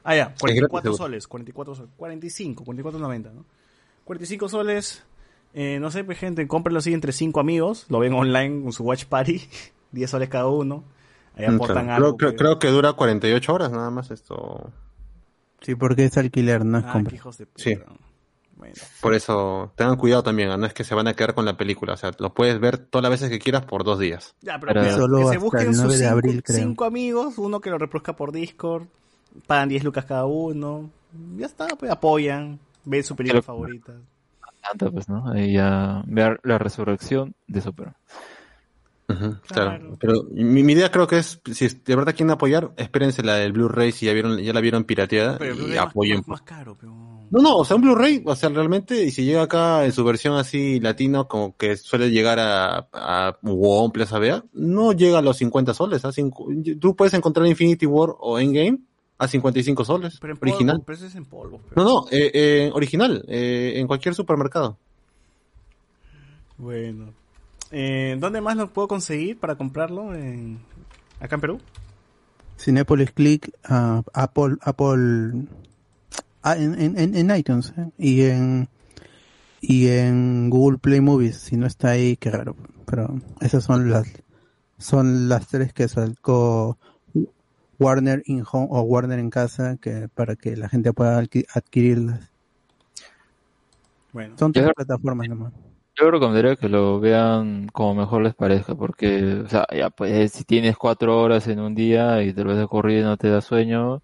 Ah, 0.03 0.15
ya, 0.15 0.35
44 0.37 0.91
seguro. 0.91 0.97
soles, 0.97 1.25
44 1.25 1.75
soles, 1.75 1.91
45, 1.95 2.65
44.90, 2.65 3.33
¿no? 3.33 3.45
45 4.03 4.49
soles. 4.49 5.03
Eh, 5.53 5.79
no 5.81 5.89
sé, 5.91 6.03
pues 6.03 6.17
gente, 6.17 6.47
cómprenlo 6.47 6.79
así 6.79 6.93
entre 6.93 7.11
cinco 7.11 7.39
amigos. 7.39 7.85
Lo 7.89 7.99
ven 7.99 8.13
online 8.13 8.61
con 8.63 8.71
su 8.73 8.83
watch 8.83 9.05
party. 9.05 9.41
10 9.91 10.09
soles 10.09 10.29
cada 10.29 10.47
uno. 10.47 10.83
ahí 11.35 11.45
aportan 11.45 11.85
Claro, 11.85 12.05
algo. 12.05 12.17
creo, 12.17 12.29
pues. 12.31 12.39
creo 12.39 12.59
que 12.59 12.67
dura 12.69 12.93
48 12.93 13.53
horas 13.53 13.71
nada 13.71 13.89
más 13.89 14.11
esto. 14.11 14.71
Sí, 15.61 15.75
porque 15.75 16.05
es 16.05 16.17
alquiler, 16.17 16.63
no 16.63 16.77
es 16.77 16.85
Ah, 16.87 16.93
compra. 16.93 17.15
hijos 17.15 17.37
de 17.37 17.45
puta. 17.47 17.63
Sí. 17.63 17.77
Bueno. 18.55 18.73
Por 19.01 19.13
eso, 19.13 19.71
tengan 19.75 19.95
cuidado 19.95 20.21
también, 20.21 20.49
no 20.49 20.65
es 20.65 20.73
que 20.73 20.83
se 20.83 20.93
van 20.93 21.07
a 21.07 21.13
quedar 21.13 21.33
con 21.33 21.45
la 21.45 21.55
película, 21.55 21.93
o 21.93 21.97
sea, 21.97 22.11
lo 22.19 22.33
puedes 22.33 22.59
ver 22.59 22.77
todas 22.77 23.03
las 23.03 23.11
veces 23.11 23.29
que 23.29 23.39
quieras 23.39 23.63
por 23.65 23.85
dos 23.85 23.99
días. 23.99 24.35
Ya, 24.41 24.59
pero, 24.59 24.73
Pero- 24.73 24.85
que- 24.85 24.91
Solo 24.93 25.17
que 25.19 25.25
se 25.29 25.37
busquen 25.37 25.73
sus 25.73 25.77
9 25.85 25.93
de 25.93 25.99
cinco, 26.03 26.11
abril, 26.11 26.43
cinco 26.45 26.83
amigos, 26.85 27.37
uno 27.37 27.61
que 27.61 27.69
lo 27.69 27.77
reproduzca 27.77 28.17
por 28.17 28.33
Discord, 28.33 28.83
pagan 29.47 29.69
10 29.69 29.83
lucas 29.85 30.03
cada 30.03 30.25
uno, 30.25 30.89
ya 31.37 31.45
está, 31.45 31.67
pues 31.69 31.89
apoyan, 31.89 32.59
ven 32.83 33.03
su 33.03 33.15
película 33.15 33.41
Pero- 33.41 33.45
favorita. 33.47 33.93
Tanta, 34.61 34.91
pues, 34.91 35.07
¿no? 35.09 35.37
Y 35.37 35.53
ya 35.53 36.03
ver 36.07 36.39
la 36.43 36.57
resurrección 36.57 37.33
de 37.47 37.61
Superman. 37.61 37.95
Ujú, 39.07 39.37
Claro. 39.47 39.69
claro. 39.79 39.97
Pero 39.99 40.23
mi, 40.31 40.61
mi 40.63 40.73
idea 40.73 40.91
creo 40.91 41.07
que 41.07 41.17
es, 41.17 41.41
si 41.51 41.67
de 41.67 41.95
verdad 41.95 42.13
quieren 42.15 42.29
apoyar, 42.29 42.71
espérense 42.77 43.23
la 43.23 43.35
del 43.35 43.53
Blu-ray 43.53 43.91
si 43.91 44.05
ya 44.05 44.13
vieron, 44.13 44.37
ya 44.37 44.53
la 44.53 44.61
vieron 44.61 44.83
pirateada 44.83 45.37
Pero 45.39 45.67
y 45.67 45.77
apoyen. 45.77 46.17
más, 46.17 46.27
más 46.27 46.41
caro, 46.43 46.77
pero... 46.79 46.91
No, 47.31 47.41
no, 47.41 47.57
o 47.57 47.65
sea, 47.65 47.75
un 47.77 47.81
Blu-ray, 47.83 48.21
o 48.25 48.35
sea, 48.35 48.49
realmente, 48.49 49.03
y 49.03 49.11
si 49.11 49.23
llega 49.25 49.43
acá 49.43 49.85
en 49.85 49.91
su 49.93 50.03
versión 50.03 50.35
así 50.35 50.79
latino, 50.79 51.27
como 51.27 51.55
que 51.57 51.75
suele 51.77 52.11
llegar 52.11 52.39
a, 52.39 52.87
a 52.93 53.37
WOM, 53.41 53.91
Plaza 53.91 54.19
Vea, 54.19 54.43
no 54.53 54.93
llega 54.93 55.19
a 55.19 55.21
los 55.23 55.37
50 55.37 55.73
soles. 55.73 56.03
Cincu- 56.03 56.79
Tú 56.79 56.95
puedes 56.95 57.13
encontrar 57.15 57.47
Infinity 57.47 57.85
War 57.87 58.15
o 58.19 58.37
Endgame 58.39 58.79
a 59.19 59.27
55 59.27 59.85
soles, 59.85 60.17
Pero 60.19 60.33
en 60.33 60.39
polvo, 60.39 60.53
original. 60.53 60.81
pero 60.85 60.97
eso 60.97 61.05
es 61.05 61.15
en 61.15 61.25
polvo. 61.25 61.61
pero- 61.69 61.83
No, 61.83 61.89
no, 61.89 62.05
eh, 62.09 62.31
eh, 62.33 62.71
original, 62.73 63.23
eh, 63.27 63.73
en 63.75 63.85
cualquier 63.85 64.15
supermercado. 64.15 64.77
Bueno. 66.57 67.13
Eh, 67.71 68.17
¿Dónde 68.19 68.41
más 68.41 68.57
lo 68.57 68.71
puedo 68.73 68.87
conseguir 68.87 69.37
para 69.39 69.55
comprarlo? 69.55 70.13
En... 70.15 70.59
¿Acá 71.19 71.35
en 71.35 71.41
Perú? 71.41 71.59
Cinepolis 72.57 73.11
Click, 73.11 73.51
ah, 73.65 74.01
Apple, 74.13 74.55
Apple, 74.61 75.45
ah, 76.41 76.57
en, 76.57 76.79
en, 76.81 76.97
en- 76.99 77.15
en 77.15 77.35
iTunes 77.37 77.73
¿eh? 77.77 77.89
y 77.97 78.21
en 78.23 78.67
y 79.61 79.87
en 79.87 80.49
Google 80.49 80.77
Play 80.77 80.99
Movies. 81.01 81.37
Si 81.37 81.55
no 81.57 81.67
está 81.67 81.89
ahí, 81.91 82.17
qué 82.17 82.31
raro. 82.31 82.55
Pero 82.85 83.19
esas 83.41 83.63
son 83.63 83.89
las 83.91 84.07
son 84.77 85.27
las 85.29 85.47
tres 85.47 85.73
que 85.73 85.87
sacó 85.87 86.77
Warner 87.79 88.21
in 88.25 88.43
Home 88.51 88.67
o 88.69 88.81
Warner 88.81 89.19
en 89.19 89.29
casa 89.29 89.77
que 89.81 90.09
para 90.13 90.35
que 90.35 90.55
la 90.57 90.69
gente 90.69 90.93
pueda 90.93 91.21
adqui- 91.21 91.45
adquirirlas. 91.53 92.31
Bueno. 94.11 94.37
Son 94.37 94.51
tres 94.51 94.69
plataformas 94.75 95.29
nomás. 95.29 95.53
Yo 95.95 96.11
recomendaría 96.11 96.55
que 96.55 96.69
lo 96.69 96.99
vean 96.99 97.67
como 97.73 97.95
mejor 97.95 98.21
les 98.21 98.33
parezca, 98.33 98.73
porque, 98.73 99.41
o 99.45 99.49
sea, 99.49 99.65
ya 99.75 99.89
pues, 99.89 100.31
si 100.31 100.45
tienes 100.45 100.77
cuatro 100.77 101.21
horas 101.21 101.47
en 101.47 101.59
un 101.59 101.75
día 101.75 102.23
y 102.23 102.31
te 102.31 102.43
lo 102.43 102.51
ves 102.51 102.59
de 102.59 102.67
corrido 102.67 103.01
y 103.01 103.03
no 103.03 103.17
te 103.17 103.29
da 103.29 103.41
sueño, 103.41 104.01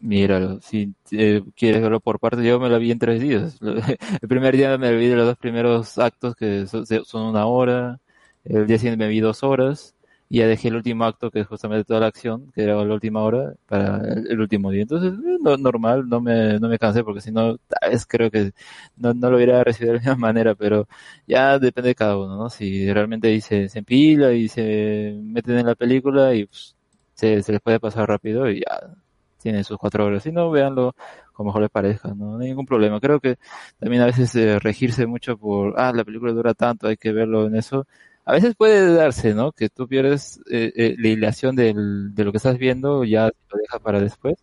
míralo. 0.00 0.60
Si 0.60 0.94
eh, 1.10 1.42
quieres 1.56 1.82
verlo 1.82 1.98
por 2.00 2.20
partes, 2.20 2.44
yo 2.44 2.60
me 2.60 2.68
la 2.68 2.78
vi 2.78 2.92
en 2.92 3.00
tres 3.00 3.20
días. 3.20 3.58
El 4.22 4.28
primer 4.28 4.56
día 4.56 4.78
me 4.78 4.94
vi 4.94 5.08
de 5.08 5.16
los 5.16 5.26
dos 5.26 5.36
primeros 5.36 5.98
actos 5.98 6.36
que 6.36 6.66
son 6.66 7.22
una 7.22 7.46
hora, 7.46 7.98
el 8.44 8.66
día 8.66 8.78
siguiente 8.78 9.04
me 9.04 9.10
vi 9.10 9.20
dos 9.20 9.42
horas, 9.42 9.93
y 10.28 10.38
ya 10.38 10.46
dejé 10.46 10.68
el 10.68 10.76
último 10.76 11.04
acto, 11.04 11.30
que 11.30 11.40
es 11.40 11.46
justamente 11.46 11.84
toda 11.84 12.00
la 12.00 12.06
acción, 12.08 12.50
que 12.52 12.62
era 12.64 12.74
la 12.84 12.94
última 12.94 13.22
hora, 13.22 13.54
para 13.66 13.98
el, 14.28 14.40
último 14.40 14.70
día. 14.70 14.82
Entonces, 14.82 15.12
eh, 15.14 15.38
no- 15.40 15.56
normal, 15.56 16.08
no 16.08 16.20
me, 16.20 16.58
no 16.58 16.68
me 16.68 16.78
cansé, 16.78 17.04
porque 17.04 17.20
si 17.20 17.30
no, 17.32 17.56
tal 17.68 17.90
vez 17.90 18.06
creo 18.06 18.30
que 18.30 18.52
no, 18.96 19.14
no 19.14 19.30
lo 19.30 19.36
hubiera 19.36 19.62
recibido 19.64 19.92
de 19.94 19.98
la 20.00 20.02
misma 20.12 20.16
manera, 20.16 20.54
pero 20.54 20.88
ya 21.26 21.58
depende 21.58 21.88
de 21.90 21.94
cada 21.94 22.16
uno, 22.18 22.36
¿no? 22.36 22.50
Si 22.50 22.92
realmente 22.92 23.28
ahí 23.28 23.40
se, 23.40 23.68
empila 23.74 24.32
y 24.32 24.48
se 24.48 25.18
meten 25.22 25.58
en 25.58 25.66
la 25.66 25.74
película 25.74 26.34
y 26.34 26.46
pues, 26.46 26.76
se, 27.14 27.42
se 27.42 27.52
les 27.52 27.60
puede 27.60 27.80
pasar 27.80 28.08
rápido 28.08 28.48
y 28.50 28.60
ya 28.60 28.94
tienen 29.38 29.64
sus 29.64 29.76
cuatro 29.78 30.06
horas. 30.06 30.22
Si 30.22 30.32
no, 30.32 30.50
véanlo 30.50 30.94
como 31.32 31.48
mejor 31.48 31.62
les 31.62 31.70
parezca, 31.70 32.08
¿no? 32.08 32.36
No 32.36 32.40
hay 32.40 32.48
ningún 32.48 32.66
problema. 32.66 33.00
Creo 33.00 33.20
que 33.20 33.36
también 33.78 34.02
a 34.02 34.06
veces 34.06 34.34
eh, 34.36 34.58
regirse 34.58 35.06
mucho 35.06 35.36
por, 35.36 35.74
ah, 35.78 35.92
la 35.94 36.04
película 36.04 36.32
dura 36.32 36.54
tanto, 36.54 36.86
hay 36.88 36.96
que 36.96 37.12
verlo 37.12 37.46
en 37.46 37.56
eso. 37.56 37.86
A 38.26 38.32
veces 38.32 38.54
puede 38.56 38.94
darse, 38.94 39.34
¿no? 39.34 39.52
Que 39.52 39.68
tú 39.68 39.86
pierdes 39.88 40.40
eh, 40.50 40.72
eh, 40.76 40.96
la 40.98 41.08
hilación 41.08 41.56
del, 41.56 42.14
de 42.14 42.24
lo 42.24 42.32
que 42.32 42.38
estás 42.38 42.58
viendo, 42.58 43.04
ya 43.04 43.26
lo 43.26 43.58
dejas 43.58 43.80
para 43.80 44.00
después. 44.00 44.36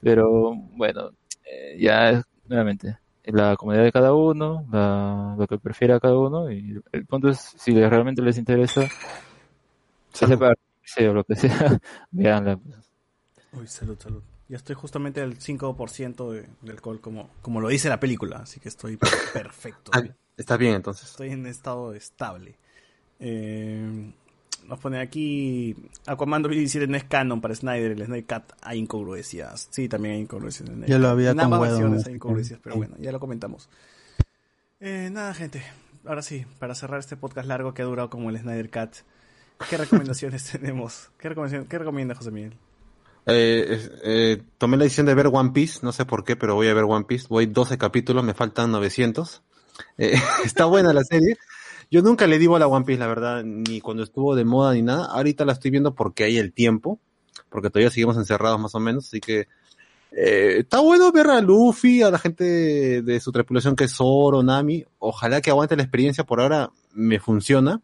Pero 0.00 0.54
bueno, 0.76 1.10
eh, 1.46 1.76
ya 1.80 2.10
es, 2.10 2.24
nuevamente, 2.48 2.98
la 3.24 3.56
comodidad 3.56 3.84
de 3.84 3.92
cada 3.92 4.14
uno, 4.14 4.66
la- 4.72 5.36
lo 5.38 5.46
que 5.46 5.58
prefiera 5.58 6.00
cada 6.00 6.18
uno, 6.18 6.50
y 6.52 6.80
el 6.92 7.06
punto 7.06 7.28
es, 7.28 7.38
si 7.58 7.72
les- 7.72 7.90
realmente 7.90 8.22
les 8.22 8.38
interesa, 8.38 8.88
ya 10.20 10.26
sea 10.26 10.36
para 10.38 10.54
reírse 10.80 11.08
o 11.08 11.14
lo 11.14 11.24
que 11.24 11.36
sea, 11.36 11.80
veanla. 12.10 12.56
pues. 12.56 12.76
Uy, 13.52 13.66
salud, 13.66 13.98
salud. 13.98 14.22
Ya 14.48 14.56
estoy 14.56 14.74
justamente 14.74 15.20
al 15.20 15.36
5% 15.40 16.32
de, 16.32 16.46
de 16.60 16.72
alcohol, 16.72 17.00
como, 17.00 17.30
como 17.40 17.60
lo 17.60 17.68
dice 17.68 17.88
la 17.88 18.00
película, 18.00 18.38
así 18.38 18.60
que 18.60 18.68
estoy 18.68 18.96
perfecto. 19.32 19.92
Ah, 19.94 20.02
Está 20.36 20.56
bien 20.56 20.74
entonces. 20.74 21.10
Estoy 21.10 21.30
en 21.30 21.46
estado 21.46 21.94
estable. 21.94 22.56
Eh, 23.24 24.10
nos 24.66 24.78
pone 24.80 25.00
aquí 25.00 25.76
Aquaman 26.06 26.42
2017 26.42 26.86
no 26.88 26.96
es 26.96 27.04
canon 27.04 27.40
para 27.40 27.54
Snyder, 27.54 27.92
el 27.92 28.04
Snyder 28.04 28.24
Cut 28.26 28.52
hay 28.62 28.78
incongruencias. 28.78 29.68
Sí, 29.70 29.88
también 29.88 30.16
hay 30.16 30.20
incongruencias. 30.22 30.68
En 30.68 30.82
el 30.84 30.88
Ya 30.88 30.98
lo 30.98 31.08
había 31.08 31.30
En 31.30 31.40
ambas 31.40 31.60
versiones 31.60 32.00
hay 32.00 32.04
que- 32.12 32.16
incongruencias, 32.16 32.58
pero 32.62 32.74
sí. 32.74 32.78
bueno, 32.78 32.96
ya 32.98 33.12
lo 33.12 33.20
comentamos. 33.20 33.68
Eh, 34.80 35.08
nada, 35.12 35.32
gente. 35.34 35.62
Ahora 36.04 36.22
sí, 36.22 36.44
para 36.58 36.74
cerrar 36.74 36.98
este 37.00 37.16
podcast 37.16 37.46
largo 37.46 37.74
que 37.74 37.82
ha 37.82 37.84
durado 37.84 38.10
como 38.10 38.28
el 38.30 38.38
Snyder 38.38 38.70
Cut, 38.70 38.90
¿qué 39.70 39.76
recomendaciones 39.76 40.44
tenemos? 40.52 41.10
¿Qué, 41.18 41.28
recomendación, 41.28 41.66
¿Qué 41.66 41.78
recomienda 41.78 42.14
José 42.16 42.30
Miguel? 42.32 42.54
Eh, 43.26 43.88
eh, 44.02 44.42
tomé 44.58 44.76
la 44.76 44.82
decisión 44.84 45.06
de 45.06 45.14
ver 45.14 45.28
One 45.32 45.50
Piece, 45.52 45.78
no 45.82 45.92
sé 45.92 46.04
por 46.04 46.24
qué, 46.24 46.34
pero 46.34 46.56
voy 46.56 46.66
a 46.66 46.74
ver 46.74 46.84
One 46.84 47.04
Piece. 47.04 47.26
Voy 47.28 47.46
12 47.46 47.78
capítulos, 47.78 48.24
me 48.24 48.34
faltan 48.34 48.72
900. 48.72 49.42
Eh, 49.98 50.14
está 50.44 50.64
buena 50.64 50.92
la 50.92 51.04
serie. 51.04 51.36
Yo 51.92 52.00
nunca 52.00 52.26
le 52.26 52.38
digo 52.38 52.56
a 52.56 52.58
la 52.58 52.68
One 52.68 52.86
Piece, 52.86 52.98
la 52.98 53.06
verdad, 53.06 53.44
ni 53.44 53.82
cuando 53.82 54.02
estuvo 54.02 54.34
de 54.34 54.46
moda 54.46 54.72
ni 54.72 54.80
nada. 54.80 55.04
Ahorita 55.12 55.44
la 55.44 55.52
estoy 55.52 55.70
viendo 55.70 55.94
porque 55.94 56.24
hay 56.24 56.38
el 56.38 56.54
tiempo, 56.54 56.98
porque 57.50 57.68
todavía 57.68 57.90
seguimos 57.90 58.16
encerrados 58.16 58.58
más 58.58 58.74
o 58.74 58.80
menos, 58.80 59.04
así 59.04 59.20
que 59.20 59.46
eh, 60.10 60.60
está 60.60 60.80
bueno 60.80 61.12
ver 61.12 61.26
a 61.26 61.42
Luffy, 61.42 62.00
a 62.00 62.10
la 62.10 62.18
gente 62.18 63.02
de, 63.02 63.20
su 63.20 63.30
tripulación 63.30 63.76
que 63.76 63.84
es 63.84 63.92
Zoro, 63.92 64.42
Nami. 64.42 64.86
Ojalá 65.00 65.42
que 65.42 65.50
aguante 65.50 65.76
la 65.76 65.82
experiencia, 65.82 66.24
por 66.24 66.40
ahora 66.40 66.70
me 66.94 67.20
funciona. 67.20 67.82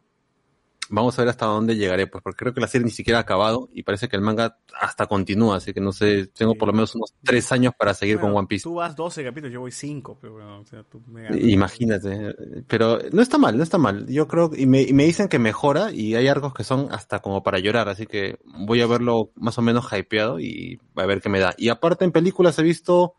Vamos 0.91 1.19
a 1.19 1.23
ver 1.23 1.29
hasta 1.31 1.47
dónde 1.47 1.77
llegaré, 1.77 2.07
pues, 2.07 2.23
porque 2.23 2.39
creo 2.39 2.55
que 2.55 2.61
la 2.61 2.67
serie 2.67 2.85
ni 2.85 2.91
siquiera 2.91 3.19
ha 3.19 3.23
acabado 3.23 3.69
y 3.73 3.83
parece 3.83 4.09
que 4.09 4.17
el 4.17 4.23
manga 4.23 4.59
hasta 4.81 5.07
continúa, 5.07 5.57
así 5.57 5.73
que 5.73 5.81
no 5.81 5.93
sé, 5.93 6.27
tengo 6.29 6.55
por 6.55 6.69
lo 6.69 6.73
menos 6.73 6.95
unos 6.95 7.15
tres 7.23 7.51
años 7.53 7.73
para 7.79 7.95
seguir 7.95 8.17
Bueno, 8.17 8.35
con 8.35 8.39
One 8.39 8.49
Piece. 8.49 8.65
Tú 8.65 8.75
vas 8.75 8.97
12 8.97 9.25
capítulos, 9.25 9.53
yo 9.53 9.61
voy 9.61 9.73
5, 9.73 10.19
pero 10.21 10.35
bueno, 10.35 10.61
o 10.61 10.65
sea, 10.65 10.83
tú 10.85 11.03
me 11.07 11.23
ganas. 11.23 11.41
Imagínate, 11.41 12.35
pero 12.67 12.99
no 13.13 13.23
está 13.23 13.39
mal, 13.39 13.57
no 13.57 13.63
está 13.63 13.79
mal. 13.79 14.07
Yo 14.07 14.27
creo, 14.27 14.51
y 14.57 14.67
me, 14.67 14.83
y 14.83 14.93
me 14.93 15.05
dicen 15.05 15.29
que 15.29 15.39
mejora 15.39 15.93
y 15.93 16.15
hay 16.15 16.29
arcos 16.29 16.55
que 16.55 16.65
son 16.65 16.89
hasta 16.91 17.21
como 17.21 17.43
para 17.43 17.59
llorar, 17.59 17.89
así 17.89 18.07
que 18.07 18.39
voy 18.45 18.81
a 18.81 18.87
verlo 18.87 19.31
más 19.35 19.59
o 19.59 19.63
menos 19.63 19.89
hypeado 19.93 20.41
y 20.41 20.81
a 20.97 21.07
ver 21.07 21.21
qué 21.21 21.29
me 21.29 21.41
da. 21.41 21.55
Y 21.59 21.69
aparte 21.69 22.05
en 22.05 22.13
películas 22.13 22.59
he 22.59 22.63
visto 22.63 23.15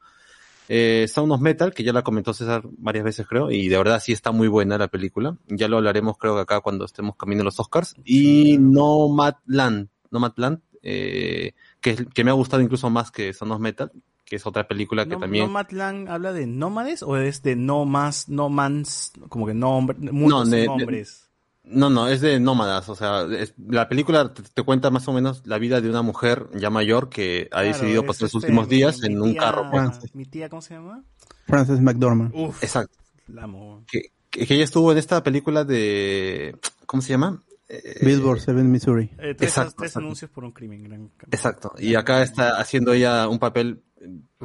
eh, 0.71 1.07
Sound 1.09 1.31
of 1.33 1.41
Metal, 1.41 1.73
que 1.73 1.83
ya 1.83 1.91
la 1.91 2.03
comentó 2.03 2.31
César 2.33 2.61
varias 2.77 3.03
veces 3.03 3.27
creo, 3.27 3.49
y 3.51 3.67
de 3.67 3.77
verdad 3.77 3.99
sí 3.99 4.11
está 4.13 4.31
muy 4.31 4.47
buena 4.47 4.77
la 4.77 4.87
película. 4.87 5.35
Ya 5.47 5.67
lo 5.67 5.77
hablaremos 5.77 6.17
creo 6.17 6.35
que 6.35 6.41
acá 6.41 6.61
cuando 6.61 6.85
estemos 6.85 7.15
camino 7.17 7.41
a 7.41 7.45
los 7.45 7.59
Oscars. 7.59 7.95
Y 8.05 8.57
Nomadland, 8.59 9.89
Nomadland, 10.11 10.59
eh, 10.83 11.53
que, 11.81 12.05
que 12.05 12.23
me 12.23 12.29
ha 12.31 12.35
gustado 12.35 12.61
incluso 12.61 12.89
más 12.89 13.11
que 13.11 13.33
Sound 13.33 13.53
of 13.53 13.59
Metal, 13.59 13.91
que 14.25 14.35
es 14.35 14.45
otra 14.45 14.67
película 14.67 15.05
que 15.05 15.15
No- 15.15 15.19
también... 15.19 15.45
¿Nomadland 15.45 16.07
habla 16.07 16.33
de 16.33 16.45
nómades 16.45 17.01
o 17.03 17.17
es 17.17 17.41
de 17.41 17.55
no 17.55 17.85
más, 17.85 18.29
no 18.29 18.49
mans, 18.49 19.11
como 19.27 19.47
que 19.47 19.53
No, 19.55 19.85
de- 19.87 20.45
sin 20.45 20.65
nombres? 20.65 21.28
No, 21.71 21.89
no, 21.89 22.07
es 22.07 22.19
de 22.21 22.39
nómadas, 22.39 22.89
o 22.89 22.95
sea, 22.95 23.23
es- 23.31 23.53
la 23.67 23.87
película 23.87 24.33
te, 24.33 24.41
te 24.41 24.63
cuenta 24.63 24.89
más 24.89 25.07
o 25.07 25.13
menos 25.13 25.43
la 25.45 25.57
vida 25.59 25.81
de 25.81 25.89
una 25.89 26.01
mujer 26.01 26.47
ya 26.55 26.69
mayor 26.71 27.09
que 27.09 27.47
ha 27.51 27.61
Claro, 27.61 27.67
decidido 27.67 28.05
pasar 28.05 28.27
sus 28.29 28.43
este, 28.43 28.47
últimos 28.47 28.67
mi- 28.67 28.75
días 28.75 28.99
mi 29.01 29.07
en 29.07 29.21
un 29.21 29.31
tía- 29.33 29.41
carro. 29.41 29.69
pues. 29.71 30.15
¿Mi 30.15 30.25
tía 30.25 30.49
cómo 30.49 30.61
se 30.63 30.73
llama? 30.73 31.03
Frances 31.45 31.79
McDormand. 31.79 32.33
Uf, 32.35 32.63
Exacto. 32.63 32.97
la 33.27 33.43
amo. 33.43 33.83
Que, 33.91 34.11
que, 34.31 34.47
que 34.47 34.53
ella 34.55 34.63
estuvo 34.63 34.91
en 34.91 34.97
esta 34.97 35.21
película 35.23 35.63
de, 35.63 36.57
¿cómo 36.87 37.01
se 37.03 37.09
llama? 37.09 37.43
Eh, 37.67 37.99
Billboard 38.03 38.39
7 38.39 38.63
Missouri. 38.63 39.11
Eh, 39.19 39.35
tres, 39.35 39.49
Exacto, 39.51 39.75
tres 39.77 39.89
exacto. 39.91 39.99
anuncios 40.05 40.31
por 40.31 40.43
un 40.43 40.51
crimen. 40.51 40.83
Gran... 40.83 41.11
Exacto. 41.31 41.73
Y 41.77 41.93
acá 41.93 42.23
está 42.23 42.59
haciendo 42.59 42.93
ella 42.93 43.27
un 43.27 43.37
papel, 43.37 43.83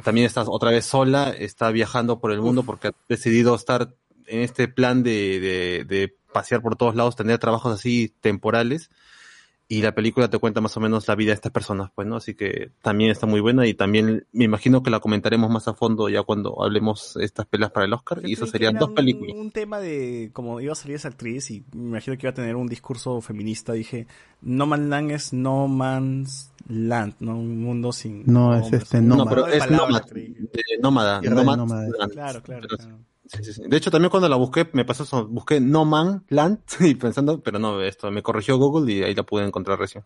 también 0.03 0.27
está 0.27 0.43
otra 0.47 0.69
vez 0.69 0.85
sola, 0.85 1.31
está 1.31 1.71
viajando 1.71 2.19
por 2.19 2.31
el 2.31 2.39
mundo 2.41 2.61
porque 2.61 2.89
ha 2.89 2.91
decidido 3.09 3.55
estar 3.55 3.95
en 4.27 4.41
este 4.41 4.67
plan 4.67 5.01
de, 5.01 5.39
de, 5.39 5.85
de 5.85 6.15
pasear 6.35 6.61
por 6.61 6.75
todos 6.75 6.95
lados, 6.95 7.15
tener 7.15 7.39
trabajos 7.39 7.73
así 7.73 8.13
temporales. 8.21 8.89
y 9.67 9.81
la 9.81 9.95
película 9.95 10.29
te 10.29 10.37
cuenta 10.37 10.61
más 10.61 10.77
o 10.77 10.79
menos 10.79 11.07
la 11.07 11.15
vida 11.15 11.29
de 11.31 11.33
estas 11.41 11.51
personas, 11.51 11.89
pues, 11.95 12.07
¿no? 12.07 12.17
Así 12.17 12.35
que 12.35 12.69
también 12.83 13.09
está 13.09 13.25
muy 13.25 13.39
buena 13.41 13.65
y 13.65 13.73
también 13.73 14.27
me 14.31 14.43
imagino 14.45 14.83
que 14.83 14.91
la 14.91 14.99
comentaremos 14.99 15.49
más 15.49 15.67
a 15.67 15.73
fondo 15.73 16.07
ya 16.07 16.21
cuando 16.21 16.61
hablemos 16.63 17.15
de 17.15 17.25
estas 17.25 17.47
pelas 17.47 17.71
para 17.71 17.87
el 17.87 17.93
Oscar 17.93 18.19
y 18.23 18.33
eso 18.33 18.45
serían 18.45 18.75
dos 18.77 18.89
un- 18.89 18.93
películas. 18.95 19.35
Un, 19.35 19.49
tema 19.49 19.79
de, 19.79 20.29
como 20.33 20.61
iba 20.61 20.73
a 20.73 20.75
salir 20.75 20.97
esa 20.97 21.07
actriz 21.07 21.49
y 21.49 21.63
me 21.73 21.87
imagino 21.97 22.15
que 22.15 22.27
iba 22.27 22.29
a 22.29 22.35
tener 22.35 22.55
un 22.55 22.67
discurso 22.67 23.19
feminista, 23.21 23.73
dije, 23.73 24.05
No 24.43 24.67
Man's 24.67 24.87
Land 24.87 25.11
es 25.11 25.33
No 25.33 25.67
Man's 25.67 26.51
Land, 26.67 27.15
¿no? 27.21 27.35
Un 27.35 27.59
mundo 27.63 27.91
sin... 27.91 28.21
No, 28.27 28.53
es 28.55 28.65
hombres, 28.65 28.83
este, 28.83 28.99
un 28.99 29.07
No, 29.07 29.25
pero 29.25 29.47
es 29.47 29.65
palabras, 29.65 30.03
nómada, 30.79 31.21
nómada. 31.55 31.87
Claro, 32.11 32.43
claro, 32.43 32.43
Pero- 32.43 32.67
claro. 32.77 32.99
De 33.67 33.77
hecho, 33.77 33.89
también 33.91 34.09
cuando 34.11 34.29
la 34.29 34.35
busqué, 34.35 34.69
me 34.73 34.85
pasó 34.85 35.03
eso, 35.03 35.27
busqué 35.27 35.59
No 35.59 35.83
Man 35.85 36.23
Land 36.29 36.59
y 36.79 36.95
pensando, 36.95 37.41
pero 37.41 37.57
no, 37.59 37.81
esto 37.81 38.11
me 38.11 38.21
corrigió 38.21 38.57
Google 38.57 38.91
y 38.93 39.03
ahí 39.03 39.15
la 39.15 39.23
pude 39.23 39.45
encontrar 39.45 39.79
recién. 39.79 40.03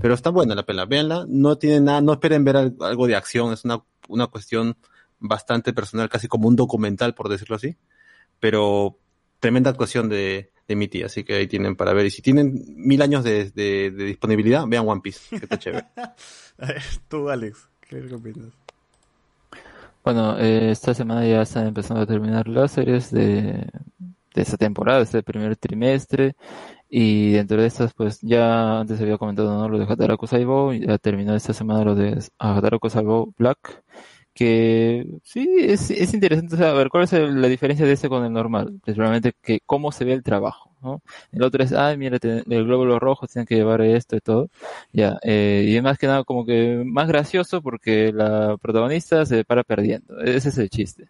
Pero 0.00 0.14
está 0.14 0.30
buena 0.30 0.54
la 0.54 0.64
pela, 0.64 0.84
véanla, 0.86 1.24
no 1.28 1.56
tiene 1.58 1.80
nada, 1.80 2.00
no 2.00 2.12
esperen 2.12 2.44
ver 2.44 2.56
al- 2.56 2.76
algo 2.80 3.06
de 3.06 3.16
acción, 3.16 3.52
es 3.52 3.64
una, 3.64 3.82
una 4.08 4.26
cuestión 4.28 4.76
bastante 5.18 5.72
personal, 5.72 6.08
casi 6.08 6.28
como 6.28 6.48
un 6.48 6.56
documental, 6.56 7.14
por 7.14 7.28
decirlo 7.28 7.56
así, 7.56 7.76
pero 8.38 8.98
tremenda 9.40 9.70
actuación 9.70 10.08
de, 10.08 10.52
de 10.68 10.76
mi 10.76 10.86
tía, 10.86 11.06
así 11.06 11.24
que 11.24 11.34
ahí 11.34 11.46
tienen 11.46 11.76
para 11.76 11.92
ver. 11.92 12.06
Y 12.06 12.10
si 12.10 12.22
tienen 12.22 12.62
mil 12.76 13.02
años 13.02 13.24
de, 13.24 13.50
de- 13.50 13.90
disponibilidad, 13.90 14.64
vean 14.66 14.86
One 14.88 15.00
Piece, 15.00 15.28
que 15.30 15.44
está 15.44 15.58
chévere. 15.58 15.86
Tú, 17.08 17.28
Alex, 17.28 17.68
¿qué 17.88 17.96
opinas? 18.14 18.52
Bueno, 20.04 20.38
eh, 20.38 20.70
esta 20.70 20.94
semana 20.94 21.26
ya 21.26 21.42
están 21.42 21.66
empezando 21.66 22.02
a 22.02 22.06
terminar 22.06 22.48
las 22.48 22.72
series 22.72 23.10
de, 23.10 23.66
de 24.34 24.42
esta 24.42 24.56
temporada, 24.56 25.02
este 25.02 25.22
primer 25.22 25.56
trimestre. 25.56 26.34
Y 26.88 27.32
dentro 27.32 27.60
de 27.60 27.66
estas, 27.68 27.94
pues 27.94 28.20
ya 28.22 28.80
antes 28.80 29.00
había 29.00 29.18
comentado 29.18 29.56
¿no? 29.58 29.68
lo 29.68 29.78
de 29.78 29.86
Hataraku 29.92 30.26
Saibou, 30.26 30.72
ya 30.74 30.98
terminó 30.98 31.34
esta 31.36 31.52
semana 31.52 31.84
lo 31.84 31.94
de 31.94 32.18
Hataraku 32.38 32.90
Saibou 32.90 33.32
Black, 33.38 33.84
que 34.34 35.06
sí, 35.24 35.48
es, 35.60 35.90
es 35.90 36.14
interesante 36.14 36.56
saber 36.56 36.88
cuál 36.90 37.04
es 37.04 37.12
la 37.12 37.48
diferencia 37.48 37.86
de 37.86 37.92
este 37.92 38.08
con 38.08 38.24
el 38.24 38.32
normal. 38.32 38.80
Realmente 38.86 39.34
que 39.42 39.60
cómo 39.66 39.92
se 39.92 40.04
ve 40.04 40.14
el 40.14 40.22
trabajo, 40.24 40.69
¿no? 40.82 41.02
El 41.32 41.42
otro 41.42 41.62
es, 41.64 41.72
ay, 41.72 41.96
mira, 41.96 42.18
te- 42.18 42.38
el 42.48 42.64
glóbulo 42.64 42.98
rojo 42.98 43.26
tienen 43.26 43.46
que 43.46 43.56
llevar 43.56 43.80
esto 43.82 44.16
y 44.16 44.20
todo. 44.20 44.48
Ya, 44.92 45.18
eh, 45.22 45.64
y 45.68 45.76
es 45.76 45.82
más 45.82 45.98
que 45.98 46.06
nada 46.06 46.24
como 46.24 46.44
que 46.46 46.82
más 46.86 47.08
gracioso 47.08 47.62
porque 47.62 48.12
la 48.12 48.56
protagonista 48.60 49.24
se 49.26 49.44
para 49.44 49.62
perdiendo. 49.64 50.20
Ese 50.20 50.48
es 50.50 50.58
el 50.58 50.70
chiste. 50.70 51.08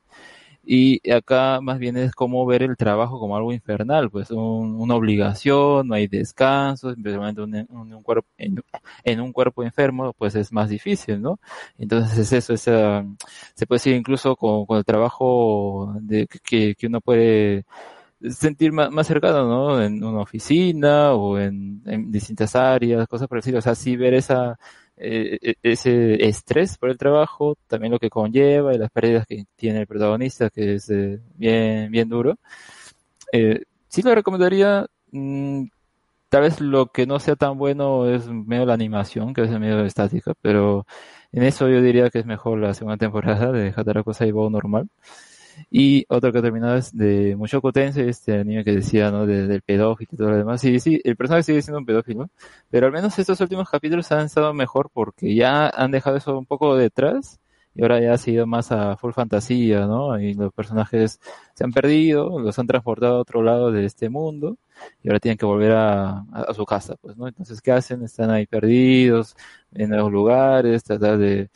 Y 0.63 1.11
acá 1.11 1.61
más 1.63 1.79
bien 1.79 1.97
es 1.97 2.13
como 2.15 2.45
ver 2.47 2.63
el 2.63 2.77
trabajo 2.77 3.19
como 3.19 3.37
algo 3.37 3.53
infernal, 3.53 4.11
pues 4.11 4.31
un- 4.31 4.75
una 4.81 4.95
obligación, 4.95 5.89
no 5.89 5.95
hay 5.95 6.07
descanso, 6.07 6.91
especialmente 6.91 7.41
un, 7.41 7.55
un- 7.71 7.93
un 7.95 8.03
cuerpo, 8.03 8.29
en, 8.39 8.63
en 9.05 9.21
un 9.21 9.33
cuerpo 9.33 9.63
enfermo, 9.65 10.13
pues 10.17 10.35
es 10.37 10.53
más 10.53 10.69
difícil, 10.69 11.21
¿no? 11.23 11.41
Entonces 11.79 12.19
es 12.19 12.33
eso, 12.33 12.53
esa, 12.55 13.05
se 13.55 13.67
puede 13.67 13.79
decir 13.79 13.95
incluso 13.97 14.37
con, 14.37 14.67
con 14.67 14.79
el 14.79 14.85
trabajo 14.85 15.95
de, 16.01 16.27
que, 16.45 16.75
que 16.75 16.87
uno 16.87 17.01
puede 17.01 17.65
sentir 18.31 18.73
más, 18.73 18.91
más 18.91 19.07
cercano, 19.07 19.47
¿no? 19.49 19.83
En 19.83 20.03
una 20.05 20.21
oficina 20.21 21.13
o 21.15 21.39
en, 21.39 21.83
en 21.87 22.11
distintas 22.13 22.55
áreas, 22.57 23.07
cosas 23.09 23.29
por 23.29 23.39
decirlo. 23.39 23.59
O 23.61 23.63
sea, 23.63 23.75
sí 23.75 23.97
ver 23.97 24.15
esa, 24.15 24.59
eh, 24.97 25.39
e- 25.43 25.55
ese 25.63 26.25
estrés 26.27 26.77
por 26.79 26.91
el 26.91 26.99
trabajo, 26.99 27.57
también 27.67 27.93
lo 27.93 27.99
que 27.99 28.11
conlleva 28.11 28.75
y 28.75 28.79
las 28.79 28.91
pérdidas 28.91 29.27
que 29.27 29.45
tiene 29.57 29.81
el 29.81 29.87
protagonista, 29.87 30.51
que 30.51 30.75
es 30.75 30.91
eh, 30.91 31.21
bien, 31.37 31.91
bien 31.91 32.09
duro. 32.09 32.37
Eh, 33.33 33.63
sí 33.89 34.03
lo 34.03 34.15
recomendaría, 34.15 34.87
mm, 35.13 35.65
tal 36.29 36.43
vez 36.43 36.61
lo 36.61 36.89
que 36.89 37.07
no 37.07 37.21
sea 37.21 37.37
tan 37.37 37.59
bueno 37.59 38.09
es 38.09 38.29
medio 38.29 38.67
la 38.67 38.75
animación, 38.75 39.35
que 39.35 39.43
es 39.43 39.51
medio 39.61 39.85
estática, 39.85 40.35
pero 40.43 40.87
en 41.33 41.45
eso 41.45 41.69
yo 41.69 41.83
diría 41.83 42.11
que 42.11 42.21
es 42.21 42.27
mejor 42.27 42.59
la 42.61 42.75
segunda 42.75 42.97
temporada 42.99 43.53
de 43.53 43.73
Hataraku 43.77 44.15
Saibou 44.15 44.51
normal. 44.51 44.89
Y 45.71 46.05
otro 46.09 46.33
que 46.33 46.39
ha 46.39 46.43
terminado 46.43 46.77
es 46.77 46.97
de 46.97 47.37
Mushoku 47.37 47.73
Tensei, 47.73 48.09
este 48.09 48.39
anime 48.39 48.65
que 48.65 48.73
decía, 48.73 49.11
¿no? 49.11 49.27
De- 49.27 49.47
del 49.47 49.63
pedófilo 49.63 50.09
y 50.13 50.17
todo 50.17 50.31
lo 50.31 50.37
demás. 50.37 50.61
Sí, 50.61 50.81
sí, 50.81 51.01
el 51.05 51.17
personaje 51.17 51.43
sigue 51.45 51.63
siendo 51.63 51.79
un 51.79 51.87
pedófilo, 51.87 52.31
pero 52.71 52.87
al 52.87 52.93
menos 52.93 53.19
estos 53.19 53.41
últimos 53.41 53.69
capítulos 53.69 54.11
han 54.13 54.27
estado 54.27 54.53
mejor 54.55 54.91
porque 54.93 55.35
ya 55.35 55.69
han 55.69 55.91
dejado 55.91 56.17
eso 56.17 56.39
un 56.39 56.47
poco 56.47 56.77
detrás 56.77 57.41
y 57.75 57.83
ahora 57.83 58.01
ya 58.01 58.13
ha 58.15 58.19
sido 58.19 58.47
más 58.47 58.73
a 58.73 58.97
full 58.97 59.13
fantasía, 59.13 59.87
¿no? 59.87 60.19
Y 60.21 60.35
los 60.35 60.53
personajes 60.53 61.21
se 61.55 61.65
han 61.65 61.73
perdido, 61.73 62.39
los 62.41 62.59
han 62.59 62.67
transportado 62.67 63.17
a 63.17 63.21
otro 63.21 63.43
lado 63.43 63.71
de 63.71 63.85
este 63.85 64.09
mundo 64.09 64.57
y 65.03 65.09
ahora 65.09 65.21
tienen 65.21 65.39
que 65.39 65.47
volver 65.47 65.73
a, 65.73 66.11
a, 66.33 66.43
a 66.49 66.55
su 66.55 66.65
casa, 66.65 66.97
pues, 67.01 67.17
¿no? 67.17 67.29
Entonces, 67.29 67.61
¿qué 67.63 67.73
hacen? 67.73 68.03
Están 68.03 68.31
ahí 68.31 68.47
perdidos 68.47 69.37
en 69.73 69.91
nuevos 69.91 70.11
lugares, 70.13 70.83
tratar 70.85 71.19
de 71.19 71.51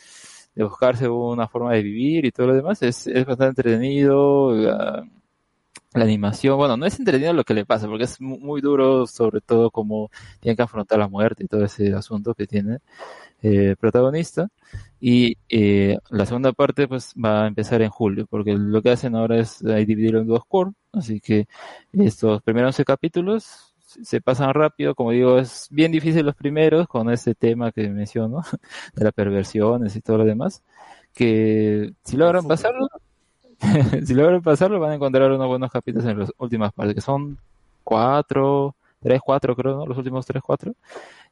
de 0.55 0.65
buscarse 0.65 1.09
una 1.09 1.49
forma 1.49 1.73
de 1.75 1.83
vivir 1.83 2.25
y 2.27 2.33
todo 2.33 2.49
lo 2.49 2.55
demás. 2.55 2.83
Es, 2.83 3.07
es 3.07 3.25
bastante 3.27 3.63
entretenido. 3.63 4.53
La, 4.55 5.05
la 5.95 6.05
animación, 6.05 6.57
bueno, 6.59 6.77
no 6.77 6.87
es 6.87 6.99
entretenido 6.99 7.33
lo 7.33 7.45
que 7.45 7.55
le 7.55 7.65
pasa, 7.67 7.87
porque 7.89 8.05
es 8.05 8.21
mu- 8.21 8.39
muy 8.39 8.61
duro, 8.61 9.07
sobre 9.07 9.41
todo 9.41 9.71
como 9.71 10.11
tiene 10.41 10.57
que 10.57 10.63
afrontar 10.63 10.99
la 10.99 11.09
muerte 11.09 11.45
y 11.45 11.47
todo 11.49 11.65
ese 11.65 11.95
asunto 11.95 12.35
que 12.35 12.47
tiene 12.49 12.79
eh, 13.43 13.77
protagonista. 13.79 14.49
Y 15.01 15.37
eh, 15.49 15.99
la 16.11 16.27
segunda 16.27 16.53
parte 16.53 16.89
pues 16.89 17.15
va 17.23 17.45
a 17.45 17.49
empezar 17.49 17.83
en 17.83 17.91
julio, 17.91 18.27
porque 18.29 18.55
lo 18.55 18.83
que 18.83 18.91
hacen 18.91 19.15
ahora 19.17 19.39
es 19.41 19.61
dividirlo 19.61 20.21
en 20.21 20.27
dos 20.29 20.45
core, 20.47 20.73
así 20.93 21.21
que 21.21 21.47
estos 21.93 22.43
primeros 22.43 22.69
11 22.71 22.85
capítulos 22.85 23.74
se 24.03 24.21
pasan 24.21 24.55
rápido, 24.55 24.95
como 24.95 25.11
digo, 25.13 25.39
es 25.39 25.69
bien 25.71 25.93
difícil 25.93 26.25
los 26.27 26.35
primeros 26.35 26.87
con 26.89 27.11
este 27.11 27.35
tema 27.35 27.73
que 27.73 27.89
menciono, 27.89 28.43
de 28.95 29.05
las 29.05 29.13
perversiones 29.13 29.97
y 29.97 30.01
todo 30.01 30.19
lo 30.19 30.25
demás, 30.25 30.63
que 31.15 31.93
si 32.05 32.17
logran 32.17 32.47
pasarlo, 32.47 32.89
si 34.05 34.15
logran 34.15 34.43
pasarlo 34.43 34.81
van 34.81 34.93
a 34.93 34.95
encontrar 34.95 35.31
unos 35.33 35.47
buenos 35.49 35.71
capítulos 35.71 36.07
en 36.09 36.19
las 36.19 36.33
últimas 36.39 36.73
partes, 36.73 36.95
que 36.97 37.01
son 37.01 37.39
cuatro, 37.83 38.75
tres, 39.01 39.21
cuatro 39.25 39.55
creo, 39.55 39.77
¿no? 39.77 39.87
Los 39.87 39.99
últimos 39.99 40.27
tres, 40.27 40.43
cuatro. 40.43 40.75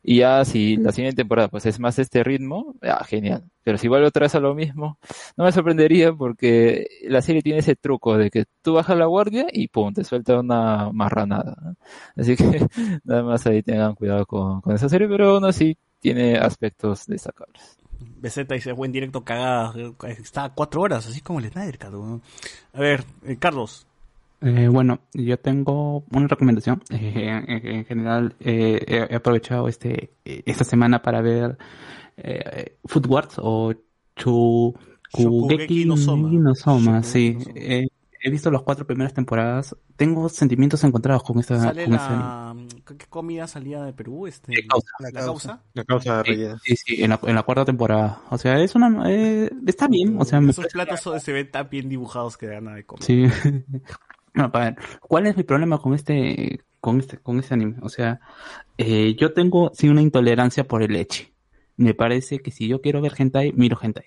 Y 0.03 0.19
ya 0.19 0.45
si 0.45 0.77
la 0.77 0.93
siguiente 0.93 1.23
temporada 1.23 1.49
pues 1.49 1.67
es 1.67 1.79
más 1.79 1.99
este 1.99 2.25
ritmo, 2.25 2.75
ya, 2.83 2.99
genial. 3.05 3.45
Pero 3.63 3.79
si 3.79 3.89
vuelve 3.89 4.09
otra 4.09 4.25
vez 4.25 4.35
a 4.35 4.41
lo 4.41 4.55
mismo, 4.55 4.99
no 5.37 5.45
me 5.45 5.53
sorprendería 5.53 6.13
porque 6.13 6.87
la 7.05 7.23
serie 7.23 7.43
tiene 7.43 7.61
ese 7.61 7.77
truco 7.77 8.19
de 8.19 8.31
que 8.31 8.45
tú 8.63 8.75
bajas 8.75 8.97
la 8.97 9.07
guardia 9.07 9.47
y 9.53 9.69
pum, 9.69 9.93
te 9.93 10.03
suelta 10.03 10.41
una 10.41 10.91
marranada. 10.93 11.57
¿no? 11.63 11.77
Así 12.17 12.37
que 12.37 12.67
nada 13.05 13.23
más 13.23 13.47
ahí 13.47 13.63
tengan 13.63 13.95
cuidado 13.95 14.27
con, 14.27 14.61
con 14.61 14.75
esa 14.75 14.89
serie, 14.89 15.09
pero 15.09 15.37
aún 15.37 15.45
así 15.45 15.77
tiene 16.01 16.37
aspectos 16.37 17.07
destacables. 17.07 17.79
BZ 18.21 18.47
dice, 18.49 18.73
buen 18.73 18.93
directo 18.93 19.25
cagada, 19.25 19.75
está 20.19 20.45
a 20.45 20.55
cuatro 20.55 20.83
horas, 20.83 21.07
así 21.07 21.21
como 21.21 21.39
el 21.39 21.51
Snyder, 21.51 21.79
cabrón. 21.79 22.23
A 22.73 22.81
ver, 22.81 23.05
eh, 23.25 23.37
Carlos. 23.39 23.87
Eh, 24.43 24.69
bueno, 24.69 25.01
yo 25.15 25.39
tengo 25.39 26.05
una 26.11 26.27
recomendación. 26.29 26.83
Eh, 26.91 27.45
en, 27.49 27.67
en 27.67 27.85
general, 27.85 28.35
eh, 28.41 29.07
he 29.11 29.15
aprovechado 29.15 29.69
este 29.69 30.15
eh, 30.25 30.43
esta 30.47 30.65
semana 30.65 31.01
para 31.03 31.21
ver 31.23 31.57
eh, 32.17 32.77
Food 32.85 33.07
Wars 33.07 33.35
o 33.39 33.73
Chu 34.17 34.75
Shokugeki 35.17 35.85
no 35.85 35.97
Soma. 35.97 36.29
no 36.33 36.55
Soma, 36.55 37.03
sí. 37.03 37.35
no 37.39 37.45
Soma. 37.45 37.55
Eh, 37.57 37.87
he 38.25 38.31
visto 38.31 38.51
las 38.51 38.63
cuatro 38.63 38.87
primeras 38.87 39.13
temporadas. 39.15 39.77
Tengo 39.97 40.29
sentimientos 40.29 40.83
encontrados 40.85 41.23
con 41.25 41.39
esta 41.41 41.59
Sale 41.59 41.85
con 41.85 41.95
anime. 41.95 42.17
la... 42.17 42.57
¿Qué 42.87 42.97
qué 42.97 43.07
comida 43.07 43.47
salía 43.49 43.83
de 43.83 43.93
Perú? 43.93 44.27
Este, 44.27 44.53
La 44.55 44.63
causa. 44.69 44.89
¿La 45.01 45.11
La 45.11 45.21
causa? 45.27 45.63
La 45.75 45.85
causa 45.85 46.23
Sí, 46.25 46.31
rellena. 46.31 46.59
sí, 46.65 46.77
sí, 46.77 47.03
en 47.03 47.11
la, 47.11 47.21
en 47.25 47.35
la 47.35 47.43
cuarta 47.43 47.65
temporada. 47.65 48.23
O 48.31 48.39
sea, 48.39 48.61
es 48.61 48.75
una 48.77 49.11
eh, 49.11 49.51
está 49.67 49.89
bien, 49.89 50.17
o 50.21 50.25
sea, 50.25 50.41
me 50.41 50.51
Esos 50.51 50.67
platos 50.69 51.01
se 51.23 51.33
ven 51.33 51.51
tan 51.51 51.69
bien 51.69 51.89
dibujados 51.89 52.37
que 52.37 52.47
dan 52.47 52.65
nada 52.65 52.77
de 52.77 52.85
comer. 52.87 53.03
Sí. 53.05 53.25
No, 54.35 54.51
a 54.53 54.59
ver, 54.61 54.77
¿cuál 55.01 55.27
es 55.27 55.37
mi 55.37 55.43
problema 55.43 55.79
con 55.79 55.95
este, 55.95 56.61
con 56.81 56.99
este, 57.01 57.19
con 57.19 57.39
este 57.39 57.55
anime? 57.55 57.77
O 57.83 57.89
sea, 57.89 58.21
eh, 58.79 59.15
yo 59.17 59.33
tengo 59.33 59.71
sí 59.75 59.89
una 59.89 60.03
intolerancia 60.03 60.65
por 60.65 60.83
el 60.83 60.93
leche. 60.93 61.33
Me 61.77 61.95
parece 61.95 62.39
que 62.41 62.51
si 62.51 62.69
yo 62.69 62.81
quiero 62.81 63.01
ver 63.01 63.13
hentai, 63.19 63.53
miro 63.53 63.79
hentai. 63.81 64.07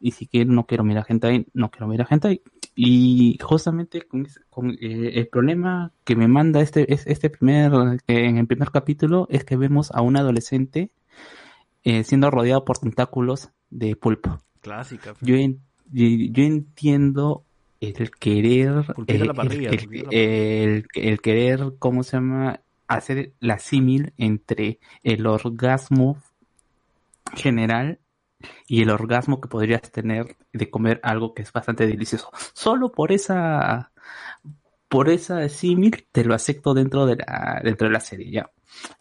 Y 0.00 0.10
si 0.12 0.26
quiero, 0.26 0.52
no 0.52 0.66
quiero 0.66 0.82
mirar 0.82 1.06
hentai, 1.08 1.46
no 1.54 1.70
quiero 1.70 1.86
mirar 1.86 2.08
hentai. 2.10 2.42
Y 2.74 3.38
justamente 3.40 4.02
con, 4.02 4.26
con, 4.50 4.70
eh, 4.80 5.12
el 5.14 5.28
problema 5.28 5.92
que 6.04 6.16
me 6.16 6.26
manda 6.26 6.60
este, 6.60 6.92
es- 6.92 7.06
este 7.06 7.30
primer, 7.30 7.70
que 8.06 8.24
en 8.26 8.38
el 8.38 8.46
primer 8.48 8.70
capítulo 8.72 9.28
es 9.30 9.44
que 9.44 9.56
vemos 9.56 9.92
a 9.92 10.00
un 10.02 10.16
adolescente 10.16 10.90
eh, 11.84 12.02
siendo 12.04 12.30
rodeado 12.30 12.64
por 12.64 12.78
tentáculos 12.78 13.50
de 13.70 13.94
pulpo. 13.94 14.38
Clásica. 14.60 15.14
Yo, 15.20 15.36
en- 15.36 15.60
yo 15.92 16.42
entiendo 16.42 17.44
el 17.88 18.10
querer, 18.12 18.84
la 19.06 19.34
parrilla, 19.34 19.70
el, 19.70 19.88
la 19.92 20.10
el- 20.10 20.86
el 20.94 21.20
querer, 21.20 21.74
¿cómo 21.78 22.02
se 22.02 22.16
llama? 22.16 22.60
Hacer 22.88 23.34
la 23.40 23.58
símil 23.58 24.12
entre 24.18 24.78
el 25.02 25.26
orgasmo 25.26 26.18
general 27.34 28.00
y 28.68 28.82
el 28.82 28.90
orgasmo 28.90 29.40
que 29.40 29.48
podrías 29.48 29.82
tener 29.92 30.36
de 30.52 30.70
comer 30.70 31.00
algo 31.02 31.34
que 31.34 31.42
es 31.42 31.52
bastante 31.52 31.86
delicioso. 31.86 32.30
Solo 32.54 32.92
por 32.92 33.12
esa, 33.12 33.92
por 34.88 35.08
esa 35.10 35.48
símil 35.48 36.06
te 36.12 36.24
lo 36.24 36.34
acepto 36.34 36.74
dentro 36.74 37.06
de 37.06 37.16
la, 37.16 37.60
dentro 37.64 37.88
de 37.88 37.94
la 37.94 38.00
serie, 38.00 38.30
ya. 38.30 38.50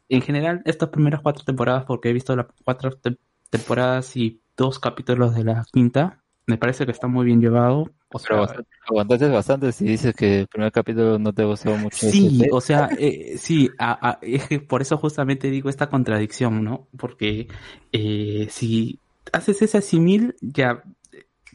en 0.10 0.22
general, 0.22 0.62
estas 0.66 0.90
primeras 0.90 1.22
cuatro 1.22 1.46
temporadas, 1.46 1.86
porque 1.86 2.10
he 2.12 2.14
visto 2.14 2.36
las 2.36 2.48
cuatro 2.66 2.92
te- 2.98 3.18
temporadas 3.50 4.18
y 4.18 4.42
dos 4.58 4.80
capítulos 4.80 5.36
de 5.36 5.46
la 5.46 5.66
quinta, 5.74 6.24
me 6.48 6.58
parece 6.58 6.86
que 6.86 6.92
está 6.94 7.08
muy 7.08 7.26
bien 7.26 7.42
llevado. 7.42 7.92
O 8.14 8.20
sea, 8.20 8.28
Pero 8.30 8.42
bastante- 8.42 8.70
aguantaste 8.90 9.28
bastante 9.30 9.72
si 9.72 9.86
dices 9.86 10.14
que 10.16 10.40
el 10.42 10.48
primer 10.48 10.72
capítulo 10.72 11.18
no 11.18 11.34
te 11.34 11.44
gustó 11.46 11.78
mucho. 11.78 11.98
Sí, 12.10 12.42
o 12.52 12.60
sea, 12.62 12.90
eh, 12.98 13.36
sí, 13.38 13.70
a- 13.80 14.10
a- 14.10 14.20
es 14.22 14.48
que 14.48 14.60
por 14.60 14.82
eso 14.82 14.98
justamente 14.98 15.50
digo 15.50 15.70
esta 15.70 15.90
contradicción, 15.90 16.64
¿no? 16.64 16.88
Porque 16.98 17.48
eh, 17.92 18.48
si 18.50 19.00
haces 19.32 19.62
ese 19.62 19.82
simil, 19.82 20.36
ya 20.42 20.84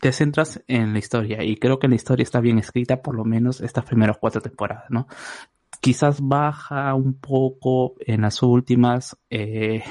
te 0.01 0.13
centras 0.13 0.63
en 0.69 0.93
la 0.93 0.99
historia 0.99 1.43
y 1.43 1.57
creo 1.57 1.79
que 1.79 1.89
la 1.89 1.95
historia 1.95 2.23
está 2.23 2.41
bien 2.41 2.59
escrita, 2.59 3.01
por 3.03 3.15
lo 3.15 3.25
menos 3.25 3.61
estas 3.61 3.85
primeras 3.85 4.19
cuatro 4.19 4.41
temporadas, 4.41 4.85
¿no? 4.91 5.07
Quizás 5.81 6.21
baja 6.21 6.95
un 6.95 7.15
poco 7.15 7.95
en 8.01 8.23
las 8.23 8.43
últimas, 8.43 9.17
eh, 9.31 9.83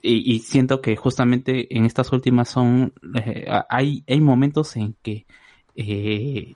y, 0.00 0.34
y 0.34 0.38
siento 0.40 0.80
que 0.80 0.96
justamente 0.96 1.76
en 1.76 1.84
estas 1.84 2.12
últimas 2.12 2.48
son, 2.48 2.92
eh, 3.24 3.46
hay, 3.68 4.04
hay 4.08 4.20
momentos 4.20 4.74
en 4.76 4.96
que 5.02 5.26
eh, 5.76 6.54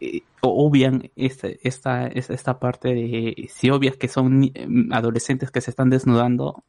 eh, 0.00 0.22
obvian 0.40 1.10
esta, 1.16 1.48
esta, 1.62 2.06
esta, 2.06 2.34
esta 2.34 2.58
parte 2.58 2.94
de, 2.94 3.48
si 3.50 3.70
obvias 3.70 3.96
que 3.96 4.08
son 4.08 4.50
em, 4.54 4.92
adolescentes 4.92 5.50
que 5.50 5.60
se 5.60 5.70
están 5.70 5.90
desnudando, 5.90 6.64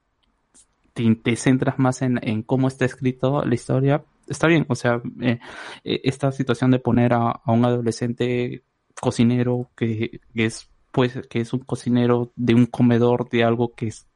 te, 0.94 1.36
centras 1.36 1.78
más 1.78 2.02
en, 2.02 2.20
en 2.24 2.42
cómo 2.44 2.68
está 2.68 2.86
escrito 2.86 3.44
la 3.44 3.54
historia, 3.54 4.06
está 4.28 4.48
bien, 4.48 4.66
o 4.70 4.76
sea, 4.76 5.02
eh, 5.22 5.40
eh, 5.84 6.02
esta 6.04 6.32
situación 6.32 6.72
de 6.72 6.80
poner 6.80 7.14
a, 7.14 7.42
un 7.46 7.66
adolescente 7.66 8.64
cocinero 9.02 9.70
que, 9.76 10.22
que 10.34 10.46
es 10.46 10.70
pues 10.92 11.20
que 11.30 11.42
es 11.42 11.52
un 11.52 11.60
cocinero 11.60 12.32
de 12.38 12.54
un 12.56 12.68
comedor 12.68 13.30
de 13.30 13.44
algo 13.44 13.76
que 13.76 13.88
es 13.88 14.08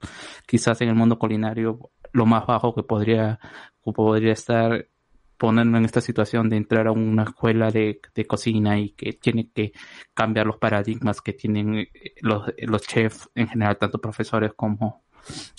quizás 0.47 0.79
en 0.79 0.87
el 0.87 0.95
mundo 0.95 1.19
culinario 1.19 1.91
lo 2.13 2.25
más 2.25 2.47
bajo 2.47 2.73
que 2.73 2.83
podría 2.83 3.39
que 3.83 3.91
podría 3.91 4.31
estar 4.31 4.87
ponerlo 5.39 5.77
en 5.77 5.85
esta 5.85 6.01
situación 6.01 6.49
de 6.49 6.57
entrar 6.57 6.87
a 6.87 6.91
una 6.91 7.23
escuela 7.23 7.71
de, 7.71 8.01
de 8.13 8.25
cocina 8.27 8.77
y 8.77 8.91
que 8.91 9.13
tiene 9.13 9.49
que 9.49 9.71
cambiar 10.13 10.45
los 10.45 10.57
paradigmas 10.57 11.21
que 11.21 11.33
tienen 11.33 11.75
eh, 11.75 11.89
los, 12.21 12.43
los 12.57 12.81
chefs 12.83 13.29
en 13.33 13.47
general, 13.47 13.77
tanto 13.77 13.99
profesores 13.99 14.51
como, 14.55 15.03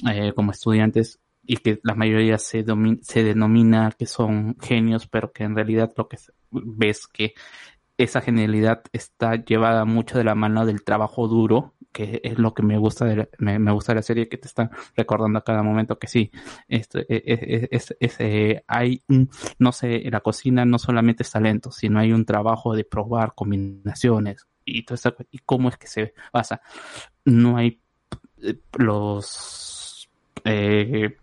eh, 0.09 0.33
como 0.35 0.53
estudiantes, 0.53 1.19
y 1.43 1.57
que 1.57 1.81
la 1.83 1.95
mayoría 1.95 2.39
se, 2.39 2.65
se 3.01 3.25
denomina 3.25 3.91
que 3.99 4.07
son 4.07 4.57
genios, 4.61 5.09
pero 5.09 5.33
que 5.33 5.45
en 5.45 5.57
realidad 5.57 5.93
lo 5.97 6.07
que 6.07 6.19
ves 6.51 7.09
que 7.09 7.33
esa 7.97 8.21
genialidad 8.21 8.83
está 8.93 9.35
llevada 9.37 9.85
mucho 9.85 10.19
de 10.19 10.25
la 10.25 10.35
mano 10.35 10.67
del 10.67 10.85
trabajo 10.85 11.27
duro, 11.27 11.75
que 11.93 12.21
es 12.25 12.39
lo 12.39 12.55
que 12.55 12.63
me 12.63 12.79
gusta 12.79 13.05
de 13.05 13.17
la, 13.17 13.29
me, 13.39 13.59
me 13.59 13.73
gusta 13.73 13.93
de 13.93 13.97
la 13.97 14.03
serie, 14.03 14.29
que 14.29 14.39
te 14.39 14.49
está 14.49 14.71
recordando 14.97 15.39
a 15.39 15.45
cada 15.45 15.63
momento 15.63 15.99
que 15.99 16.07
sí, 16.09 16.31
esto, 16.69 16.99
es, 17.01 17.07
es- 17.25 17.69
es- 17.71 17.97
es, 18.01 18.17
eh, 18.21 18.65
hay 18.67 19.03
un, 19.09 19.31
no 19.59 19.73
sé, 19.73 20.03
la 20.11 20.21
cocina 20.21 20.65
no 20.65 20.79
solamente 20.79 21.23
es 21.23 21.31
talento, 21.31 21.71
sino 21.73 21.99
hay 21.99 22.13
un 22.13 22.25
trabajo 22.25 22.75
de 22.75 22.85
probar 22.85 23.35
combinaciones 23.35 24.47
y 24.65 24.85
todo 24.85 24.95
eso, 24.97 25.15
y 25.31 25.39
cómo 25.41 25.69
es 25.69 25.77
que 25.79 25.87
se 25.89 26.15
basa. 26.33 26.61
No 27.25 27.57
hay 27.57 27.81
eh, 28.43 28.59
los 28.79 30.11
eh, 30.45 31.17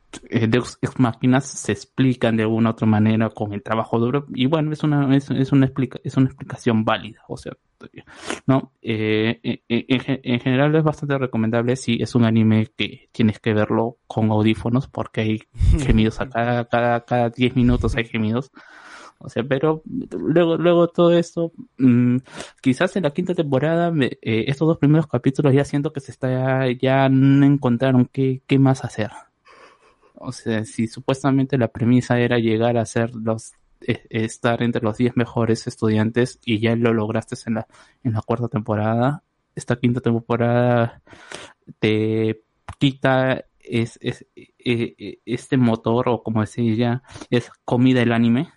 Deus 0.47 0.77
Ex 0.81 0.99
máquinas 0.99 1.45
se 1.45 1.71
explican 1.71 2.37
de 2.37 2.43
alguna 2.43 2.71
otra 2.71 2.87
manera 2.87 3.29
con 3.29 3.53
el 3.53 3.63
trabajo 3.63 3.99
duro. 3.99 4.25
Y 4.33 4.45
bueno 4.47 4.71
es 4.73 4.83
una 4.83 5.15
es, 5.15 5.29
es 5.31 5.51
una 5.51 5.65
explica, 5.65 5.99
es 6.03 6.17
una 6.17 6.27
explicación 6.27 6.83
válida 6.85 7.21
o 7.27 7.37
sea 7.37 7.53
no 8.47 8.71
Eh, 8.81 9.39
eh, 9.43 9.61
eh, 9.69 9.85
en, 9.89 10.19
en 10.23 10.39
general 10.39 10.75
es 10.75 10.83
bastante 10.83 11.17
recomendable 11.17 11.75
si 11.75 12.01
es 12.01 12.15
un 12.15 12.25
anime 12.25 12.67
que 12.75 13.09
tienes 13.11 13.39
que 13.39 13.53
verlo 13.53 13.97
con 14.07 14.31
audífonos 14.31 14.87
porque 14.87 15.21
hay 15.21 15.43
gemidos 15.85 16.19
a 16.21 16.29
cada 16.29 16.65
cada 16.65 17.05
cada 17.05 17.29
10 17.29 17.55
minutos 17.55 17.95
hay 17.95 18.05
gemidos. 18.05 18.51
O 19.19 19.29
sea, 19.29 19.43
pero 19.43 19.81
luego, 20.11 20.57
luego 20.57 20.89
todo 20.89 21.11
esto, 21.11 21.51
mm, 21.79 22.17
quizás 22.61 22.95
en 22.97 23.03
la 23.03 23.11
quinta 23.11 23.33
temporada, 23.33 23.89
me- 23.91 24.17
eh, 24.21 24.45
estos 24.47 24.67
dos 24.67 24.77
primeros 24.77 25.07
capítulos 25.07 25.53
ya 25.55 25.65
siento 25.65 25.91
que 25.91 26.01
se 26.01 26.11
está, 26.11 26.69
ya 26.71 27.09
no 27.09 27.45
encontraron 27.45 28.05
qué, 28.11 28.41
qué 28.45 28.59
más 28.59 28.83
hacer. 28.85 29.09
O 30.19 30.31
sea, 30.31 30.65
si 30.65 30.87
supuestamente 30.87 31.57
la 31.57 31.67
premisa 31.67 32.19
era 32.19 32.39
llegar 32.39 32.77
a 32.77 32.85
ser 32.85 33.15
los, 33.15 33.53
eh, 33.81 34.05
estar 34.09 34.63
entre 34.63 34.81
los 34.81 34.97
10 34.97 35.15
mejores 35.15 35.67
estudiantes 35.67 36.39
y 36.43 36.59
ya 36.59 36.75
lo 36.75 36.93
lograste 36.93 37.35
en 37.45 37.55
la, 37.55 37.67
en 38.03 38.13
la 38.13 38.21
cuarta 38.21 38.47
temporada, 38.47 39.23
esta 39.55 39.75
quinta 39.75 40.01
temporada 40.01 41.01
te 41.79 42.41
quita 42.79 43.45
es, 43.59 43.99
es, 44.01 44.25
eh, 44.35 44.53
eh, 44.97 45.19
este 45.25 45.57
motor 45.57 46.09
o 46.09 46.23
como 46.23 46.41
decía 46.41 46.63
ella, 46.63 47.03
es 47.29 47.49
comida 47.65 48.01
el 48.01 48.13
anime, 48.13 48.51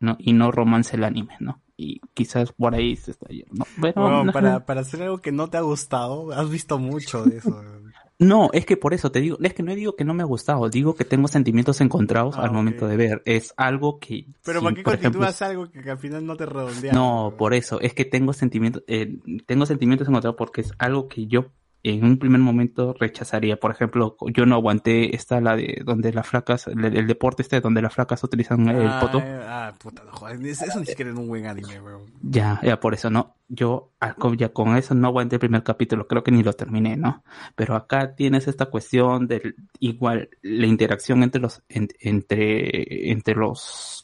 ¿no? 0.00 0.16
Y 0.18 0.32
no 0.32 0.50
romance 0.50 0.96
el 0.96 1.04
anime, 1.04 1.36
¿no? 1.40 1.60
Y 1.76 2.00
quizás 2.14 2.52
por 2.52 2.74
ahí 2.74 2.96
se 2.96 3.10
está 3.10 3.28
yendo, 3.28 3.52
¿no? 3.54 3.64
Bueno, 3.76 4.24
no, 4.24 4.32
para, 4.32 4.64
para 4.64 4.82
hacer 4.82 5.02
algo 5.02 5.18
que 5.18 5.32
no 5.32 5.50
te 5.50 5.56
ha 5.56 5.62
gustado, 5.62 6.32
has 6.32 6.48
visto 6.48 6.78
mucho 6.78 7.24
de 7.24 7.38
eso. 7.38 7.62
no, 8.26 8.50
es 8.52 8.66
que 8.66 8.76
por 8.76 8.94
eso 8.94 9.10
te 9.10 9.20
digo, 9.20 9.38
es 9.42 9.54
que 9.54 9.62
no 9.62 9.74
digo 9.74 9.96
que 9.96 10.04
no 10.04 10.14
me 10.14 10.22
ha 10.22 10.26
gustado, 10.26 10.68
digo 10.68 10.94
que 10.94 11.04
tengo 11.04 11.28
sentimientos 11.28 11.80
encontrados 11.80 12.36
Ah, 12.36 12.44
al 12.44 12.52
momento 12.52 12.86
de 12.86 12.96
ver. 12.96 13.22
Es 13.24 13.54
algo 13.56 13.98
que... 13.98 14.26
Pero 14.44 14.60
si, 14.60 14.64
¿para 14.64 14.76
qué 14.76 14.82
por 14.82 14.94
ejemplo, 14.94 15.26
algo 15.40 15.70
que, 15.70 15.82
que 15.82 15.90
al 15.90 15.98
final 15.98 16.24
no 16.24 16.36
te 16.36 16.46
redondea? 16.46 16.92
No, 16.92 17.34
por 17.36 17.54
eso, 17.54 17.80
es 17.80 17.94
que 17.94 18.04
tengo 18.04 18.32
sentimientos, 18.32 18.82
eh, 18.86 19.18
tengo 19.46 19.66
sentimientos 19.66 20.08
encontrados 20.08 20.36
porque 20.36 20.62
es 20.62 20.72
algo 20.78 21.08
que 21.08 21.26
yo 21.26 21.46
en 21.84 22.02
un 22.04 22.18
primer 22.18 22.40
momento 22.40 22.94
rechazaría. 22.98 23.56
Por 23.60 23.70
ejemplo, 23.70 24.16
yo 24.32 24.46
no 24.46 24.56
aguanté 24.56 25.14
esta 25.14 25.40
la 25.40 25.54
de 25.54 25.82
donde 25.84 26.12
las 26.12 26.26
flacas, 26.26 26.66
el, 26.66 26.82
el 26.84 27.06
deporte 27.06 27.42
este 27.42 27.60
donde 27.60 27.82
las 27.82 27.94
flacas 27.94 28.24
utilizan 28.24 28.66
el 28.68 28.88
ah, 28.88 29.00
poto. 29.00 29.22
Ah, 29.22 29.74
puta, 29.78 30.02
no 30.02 30.10
joder. 30.10 30.44
Eso 30.46 30.80
ni 30.80 30.86
siquiera 30.86 31.10
es 31.10 31.16
un 31.16 31.28
buen 31.28 31.46
anime, 31.46 31.80
weón. 31.80 32.02
Ya, 32.22 32.58
ya 32.62 32.80
por 32.80 32.94
eso 32.94 33.10
no. 33.10 33.36
Yo 33.48 33.92
ya 34.38 34.48
con 34.48 34.76
eso 34.76 34.94
no 34.94 35.08
aguanté 35.08 35.36
el 35.36 35.40
primer 35.40 35.62
capítulo, 35.62 36.08
creo 36.08 36.24
que 36.24 36.32
ni 36.32 36.42
lo 36.42 36.54
terminé, 36.54 36.96
¿no? 36.96 37.22
Pero 37.54 37.76
acá 37.76 38.14
tienes 38.14 38.48
esta 38.48 38.66
cuestión 38.66 39.26
del 39.28 39.54
igual 39.78 40.30
la 40.40 40.66
interacción 40.66 41.22
entre 41.22 41.42
los 41.42 41.62
en- 41.68 41.88
entre 42.00 43.10
entre 43.12 43.34
los 43.34 44.03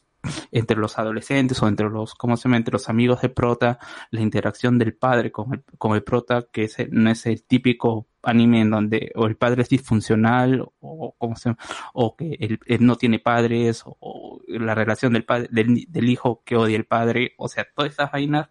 entre 0.51 0.77
los 0.77 0.99
adolescentes 0.99 1.63
o 1.63 1.69
entre 1.69 1.89
los 1.89 2.15
cómo 2.15 2.37
se 2.37 2.45
llama 2.45 2.59
entre 2.59 2.73
los 2.73 2.89
amigos 2.89 3.23
de 3.23 3.29
prota, 3.29 3.79
la 4.11 4.21
interacción 4.21 4.79
del 4.79 4.95
padre 4.95 5.33
con 5.33 5.55
el 5.55 5.65
con 5.79 5.95
el 5.95 6.03
prota 6.03 6.47
que 6.53 6.65
es 6.65 6.77
no 6.91 7.11
es 7.11 7.27
el 7.27 7.45
típico 7.45 8.09
anime 8.23 8.61
en 8.61 8.71
donde 8.71 9.13
o 9.15 9.27
el 9.27 9.37
padre 9.37 9.63
es 9.63 9.69
disfuncional 9.69 10.67
o 10.81 11.15
cómo 11.17 11.37
se 11.37 11.51
llama, 11.51 11.59
o 11.95 12.17
que 12.17 12.37
él, 12.41 12.61
él 12.67 12.87
no 12.87 12.97
tiene 12.97 13.19
padres 13.19 13.83
o, 13.87 13.97
o 14.01 14.41
la 14.47 14.75
relación 14.75 15.13
del 15.13 15.25
padre 15.25 15.49
del, 15.51 15.87
del 15.89 16.09
hijo 16.09 16.43
que 16.45 16.57
odia 16.57 16.77
el 16.77 16.85
padre, 16.85 17.35
o 17.39 17.49
sea, 17.49 17.67
todas 17.75 17.93
esas 17.93 18.13
vainas 18.13 18.51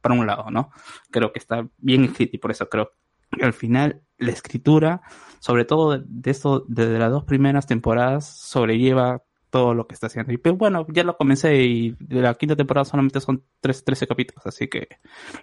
para 0.00 0.14
un 0.14 0.26
lado, 0.26 0.50
¿no? 0.50 0.70
Creo 1.10 1.32
que 1.32 1.38
está 1.38 1.68
bien 1.78 2.04
escrito 2.04 2.36
y 2.36 2.38
por 2.38 2.50
eso 2.50 2.68
creo 2.68 2.92
que 3.30 3.44
al 3.44 3.52
final 3.52 4.02
la 4.18 4.32
escritura, 4.32 5.02
sobre 5.38 5.64
todo 5.64 5.98
de 5.98 6.30
esto, 6.30 6.64
desde 6.68 6.98
las 6.98 7.10
dos 7.10 7.24
primeras 7.24 7.66
temporadas, 7.66 8.26
sobrelleva 8.26 9.22
todo 9.50 9.74
lo 9.74 9.86
que 9.86 9.94
está 9.94 10.06
haciendo. 10.06 10.32
Y 10.32 10.38
pues 10.38 10.56
bueno, 10.56 10.86
ya 10.88 11.04
lo 11.04 11.16
comencé 11.16 11.62
y 11.62 11.96
de 11.98 12.22
la 12.22 12.34
quinta 12.34 12.56
temporada 12.56 12.84
solamente 12.84 13.20
son 13.20 13.42
tres, 13.60 13.84
13 13.84 14.06
capítulos, 14.06 14.46
así 14.46 14.68
que 14.68 14.88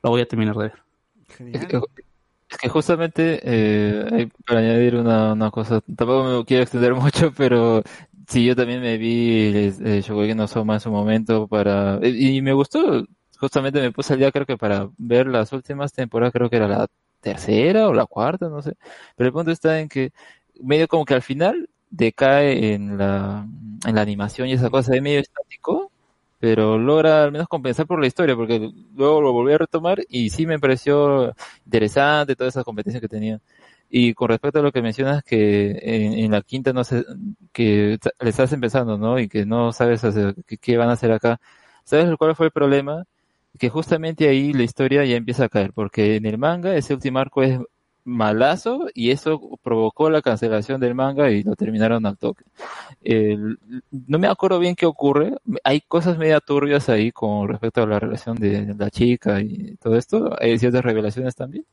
lo 0.02 0.10
voy 0.10 0.22
a 0.22 0.28
terminar 0.28 0.56
de 0.56 0.64
ver. 0.64 0.74
Es 1.54 1.66
que, 1.66 1.78
es 2.50 2.58
que 2.58 2.70
justamente, 2.70 3.40
eh, 3.44 4.30
para 4.46 4.62
añadir 4.62 4.96
una, 4.96 5.34
una 5.34 5.52
cosa, 5.52 5.82
tampoco 5.82 6.24
me 6.24 6.46
quiero 6.46 6.64
extender 6.64 6.94
mucho, 6.96 7.32
pero 7.36 7.84
sí, 8.28 8.46
yo 8.46 8.56
también 8.56 8.82
me 8.82 8.98
vi 8.98 9.52
eh, 9.54 10.02
Shokugeki 10.02 10.36
no 10.36 10.48
Soma 10.48 10.76
en 10.76 10.80
su 10.80 10.90
momento 10.90 11.48
para, 11.48 12.00
y, 12.02 12.38
y 12.38 12.42
me 12.42 12.54
gustó, 12.54 13.06
justamente 13.38 13.82
me 13.82 13.92
puse 13.92 14.14
al 14.14 14.20
día 14.20 14.32
creo 14.32 14.46
que 14.46 14.58
para 14.58 14.90
ver 14.98 15.28
las 15.28 15.52
últimas 15.52 15.92
temporadas, 15.92 16.34
creo 16.34 16.50
que 16.50 16.56
era 16.56 16.68
la 16.68 16.88
tercera 17.20 17.88
o 17.88 17.94
la 17.94 18.06
cuarta, 18.06 18.48
no 18.48 18.62
sé, 18.62 18.76
pero 19.16 19.28
el 19.28 19.34
punto 19.34 19.52
está 19.52 19.80
en 19.80 19.90
que 19.90 20.12
medio 20.62 20.88
como 20.88 21.06
que 21.06 21.14
al 21.14 21.22
final 21.22 21.70
decae 21.90 22.74
en 22.74 22.98
la, 22.98 23.48
en 23.86 23.96
la 23.96 24.02
animación 24.02 24.48
y 24.48 24.54
esa 24.54 24.70
cosa 24.70 24.94
de 24.94 25.02
medio 25.02 25.20
estático, 25.20 25.92
pero 26.40 26.78
logra 26.78 27.24
al 27.24 27.32
menos 27.32 27.48
compensar 27.48 27.88
por 27.88 28.00
la 28.00 28.08
historia, 28.08 28.36
porque 28.36 28.72
luego 28.96 29.22
lo 29.22 29.34
volví 29.34 29.54
a 29.54 29.58
retomar 29.58 30.00
y 30.10 30.30
sí 30.30 30.46
me 30.46 30.60
pareció 30.60 31.34
interesante 31.66 32.36
toda 32.36 32.50
esa 32.50 32.64
competencia 32.64 33.02
que 33.02 33.08
tenía. 33.08 33.42
Y 33.90 34.14
con 34.14 34.30
respecto 34.30 34.60
a 34.60 34.62
lo 34.62 34.72
que 34.72 34.82
mencionas 34.82 35.24
que 35.24 35.80
en, 35.82 36.32
la 36.32 36.42
quinta 36.42 36.74
no 36.74 36.84
sé, 36.84 37.06
que 37.54 37.98
le 38.20 38.30
estás 38.30 38.52
empezando, 38.54 38.98
¿no? 38.98 39.20
Y 39.20 39.30
que 39.30 39.46
no 39.46 39.72
sabes 39.72 40.02
qué 40.62 40.78
van 40.78 40.90
a 40.90 40.94
hacer 40.94 41.12
acá. 41.12 41.40
¿Sabes 41.84 42.10
cuál 42.18 42.36
fue 42.36 42.48
el 42.48 42.52
problema? 42.52 43.06
Que 43.60 43.70
justamente 43.70 44.28
ahí 44.30 44.54
la 44.54 44.64
historia 44.64 45.06
ya 45.06 45.16
empieza 45.16 45.46
a 45.46 45.50
caer, 45.50 45.74
porque 45.74 46.18
en 46.18 46.26
el 46.26 46.38
manga 46.38 46.76
ese 46.76 46.94
último 46.94 47.20
arco 47.20 47.44
es 47.44 47.60
malazo 48.08 48.88
y 48.94 49.12
eso 49.12 49.42
provocó 49.62 50.10
la 50.10 50.22
cancelación 50.22 50.80
del 50.82 50.96
manga 50.96 51.30
y 51.32 51.44
lo 51.44 51.56
terminaron 51.56 52.06
al 52.06 52.18
toque. 52.18 52.46
El- 53.02 53.58
no 53.92 54.20
me 54.20 54.28
acuerdo 54.28 54.60
bien 54.60 54.76
qué 54.76 54.86
ocurre. 54.86 55.34
Hay 55.64 55.82
cosas 55.82 56.18
media 56.18 56.40
turbias 56.40 56.90
ahí 56.90 57.12
con 57.12 57.48
respecto 57.50 57.84
a 57.84 57.88
la 57.88 58.00
relación 58.00 58.38
de 58.38 58.74
la 58.78 58.90
chica 58.90 59.42
y 59.42 59.76
todo 59.78 59.96
esto. 59.98 60.36
Hay 60.40 60.58
ciertas 60.60 60.84
revelaciones 60.86 61.36
también. 61.36 61.66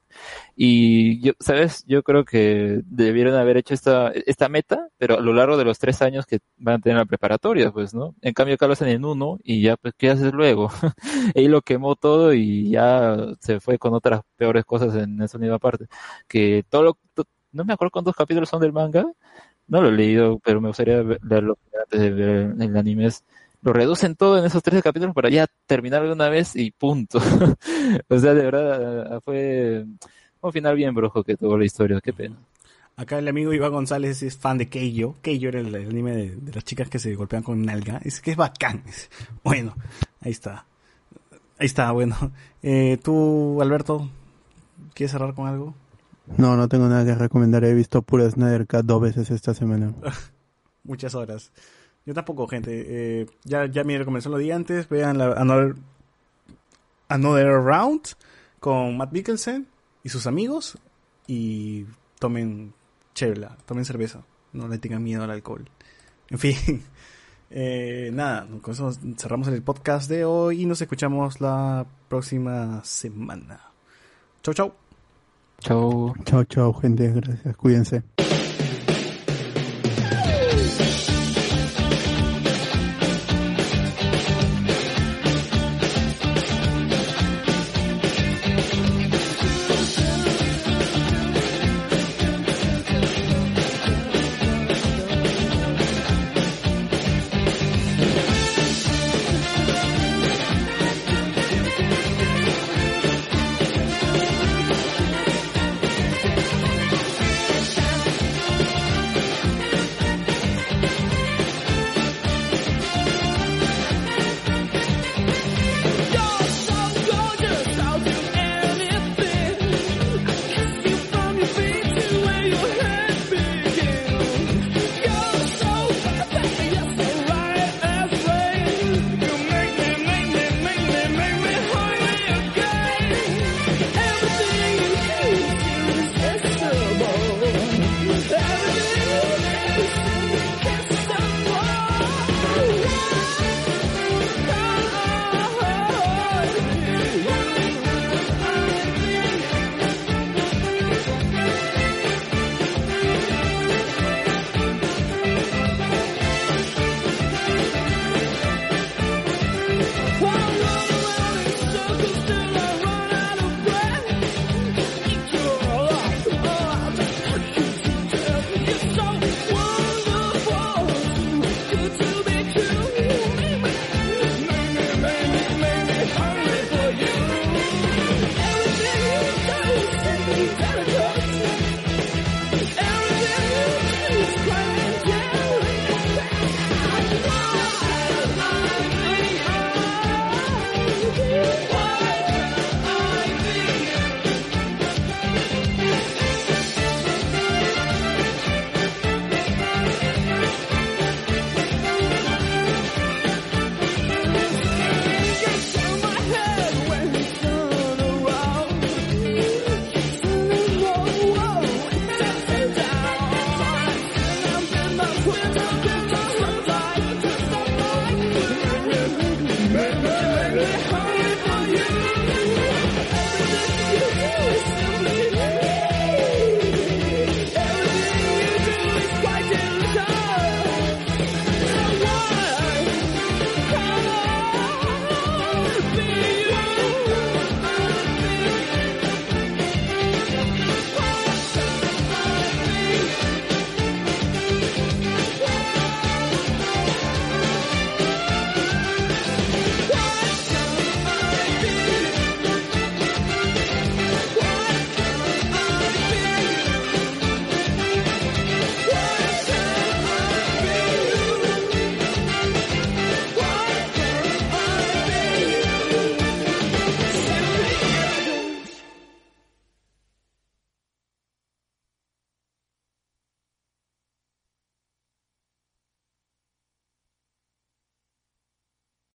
Y 0.57 1.21
yo, 1.21 1.33
¿sabes? 1.41 1.85
Yo 1.87 2.03
creo 2.03 2.25
que 2.25 2.81
debieron 2.87 3.35
haber 3.35 3.57
hecho 3.57 3.75
esta, 3.75 4.11
esta 4.13 4.49
meta, 4.49 4.89
pero 4.99 5.19
a 5.19 5.21
lo 5.21 5.33
largo 5.33 5.57
de 5.57 5.65
los 5.65 5.79
tres 5.79 6.03
años 6.03 6.27
que 6.27 6.41
van 6.59 6.77
a 6.77 6.79
tener 6.81 6.99
la 6.99 7.05
preparatoria, 7.07 7.71
pues, 7.73 7.95
¿no? 7.95 8.15
En 8.23 8.33
cambio, 8.35 8.55
acá 8.55 8.67
lo 8.67 8.75
hacen 8.75 8.89
en 8.89 9.05
uno 9.05 9.39
y 9.43 9.63
ya, 9.63 9.77
pues, 9.77 9.95
¿qué 9.97 10.11
haces 10.11 10.33
luego? 10.33 10.71
Ahí 11.37 11.49
lo 11.49 11.63
quemó 11.63 11.97
todo 11.97 12.33
y 12.35 12.71
ya 12.71 13.17
se 13.41 13.61
fue 13.61 13.79
con 13.79 13.95
otras 13.95 14.23
peores 14.35 14.65
cosas 14.65 14.95
en 14.97 15.21
esa 15.23 15.39
unidad 15.39 15.57
aparte. 15.57 15.87
Que 16.29 16.65
todo 16.69 16.83
lo, 16.83 16.99
no 17.53 17.65
me 17.65 17.73
acuerdo 17.73 17.91
cuántos 17.93 18.17
capítulos 18.17 18.49
son 18.49 18.61
del 18.61 18.73
manga, 18.73 19.05
no 19.67 19.83
lo 19.83 19.89
he 19.89 19.93
leído, 19.93 20.39
pero 20.41 20.61
me 20.61 20.69
gustaría 20.69 21.03
leerlo 21.03 21.59
antes 21.83 22.01
de 22.01 22.11
ver 22.11 22.55
el 22.59 22.77
anime. 22.77 23.09
Lo 23.63 23.73
reducen 23.73 24.15
todo 24.15 24.39
en 24.39 24.45
esos 24.45 24.63
13 24.63 24.83
capítulos 24.83 25.15
para 25.15 25.31
ya 25.31 25.47
terminar 25.67 26.03
de 26.03 26.13
una 26.13 26.29
vez 26.29 26.55
y 26.55 26.71
punto. 26.71 27.19
o 28.09 28.19
sea, 28.19 28.35
de 28.35 28.45
verdad, 28.45 29.21
fue 29.23 29.87
un 30.41 30.53
final 30.53 30.77
bien 30.77 30.95
brujo 30.95 31.25
que 31.25 31.37
tuvo 31.37 31.57
la 31.57 31.65
historia, 31.65 32.01
qué 32.03 32.13
pena. 32.13 32.37
Acá 32.97 33.19
el 33.19 33.27
amigo 33.27 33.53
Iván 33.53 33.73
González 33.73 34.23
es 34.23 34.37
fan 34.37 34.59
de 34.59 34.69
Keijo. 34.69 35.17
Keijo 35.23 35.49
era 35.49 35.61
el, 35.61 35.75
anime 35.75 36.13
de, 36.13 36.37
de 36.37 36.53
las 36.53 36.65
chicas 36.65 36.89
que 36.89 36.99
se 36.99 37.15
golpean 37.15 37.43
con 37.43 37.63
nalga. 37.63 38.01
Es 38.05 38.21
que 38.21 38.33
es 38.33 38.37
bacán. 38.37 38.85
Bueno, 39.43 39.75
ahí 40.21 40.31
está. 40.31 40.67
Ahí 41.59 41.67
está, 41.67 41.91
bueno. 41.93 42.17
Eh, 42.63 42.99
tú, 43.03 43.61
Alberto, 43.63 44.11
¿quieres 44.95 45.13
cerrar 45.13 45.35
con 45.35 45.47
algo? 45.47 45.75
No, 46.39 46.57
no 46.57 46.69
tengo 46.69 46.89
nada 46.89 47.05
que 47.05 47.15
recomendar. 47.15 47.65
He 47.65 47.75
visto 47.75 48.03
pura 48.03 48.31
Snyder 48.31 48.67
Cut 48.67 48.85
dos 48.85 49.03
veces 49.03 49.31
esta 49.31 49.55
semana. 49.55 49.95
Muchas 50.85 51.15
horas. 51.15 51.53
Yo 52.07 52.15
tampoco, 52.15 52.47
gente. 52.47 52.85
Eh, 52.87 53.27
ya, 53.45 53.67
ya 53.67 53.85
mi 53.85 53.97
recomendación 53.97 54.33
lo 54.33 54.39
di 54.39 54.51
antes. 54.51 54.89
Vean 54.89 55.19
la 55.19 55.33
Another, 55.33 55.75
Another 57.09 57.61
Round 57.61 58.03
con 58.61 58.97
Matt 58.97 59.13
Mikkelsen 59.13 59.67
y 60.03 60.09
sus 60.09 60.27
amigos. 60.27 60.79
Y 61.27 61.87
tomen 62.19 62.75
chela, 63.15 63.57
tomen 63.67 63.85
cerveza. 63.85 64.25
No 64.53 64.69
le 64.69 64.79
tengan 64.79 65.03
miedo 65.03 65.25
al 65.25 65.31
alcohol. 65.31 65.69
En 66.31 66.39
fin. 66.39 66.83
Eh, 67.57 68.11
nada, 68.13 68.49
con 68.63 68.75
eso 68.75 68.91
cerramos 69.17 69.47
el 69.47 69.63
podcast 69.63 70.11
de 70.11 70.25
hoy 70.25 70.63
y 70.63 70.67
nos 70.67 70.83
escuchamos 70.83 71.41
la 71.41 71.87
próxima 72.09 72.83
semana. 72.83 73.61
Chau, 74.43 74.55
chau. 74.55 74.84
Chau. 75.65 76.15
Chao, 76.27 76.45
chao, 76.45 76.79
gente. 76.83 77.09
Gracias. 77.11 77.57
Cuídense. 77.57 78.03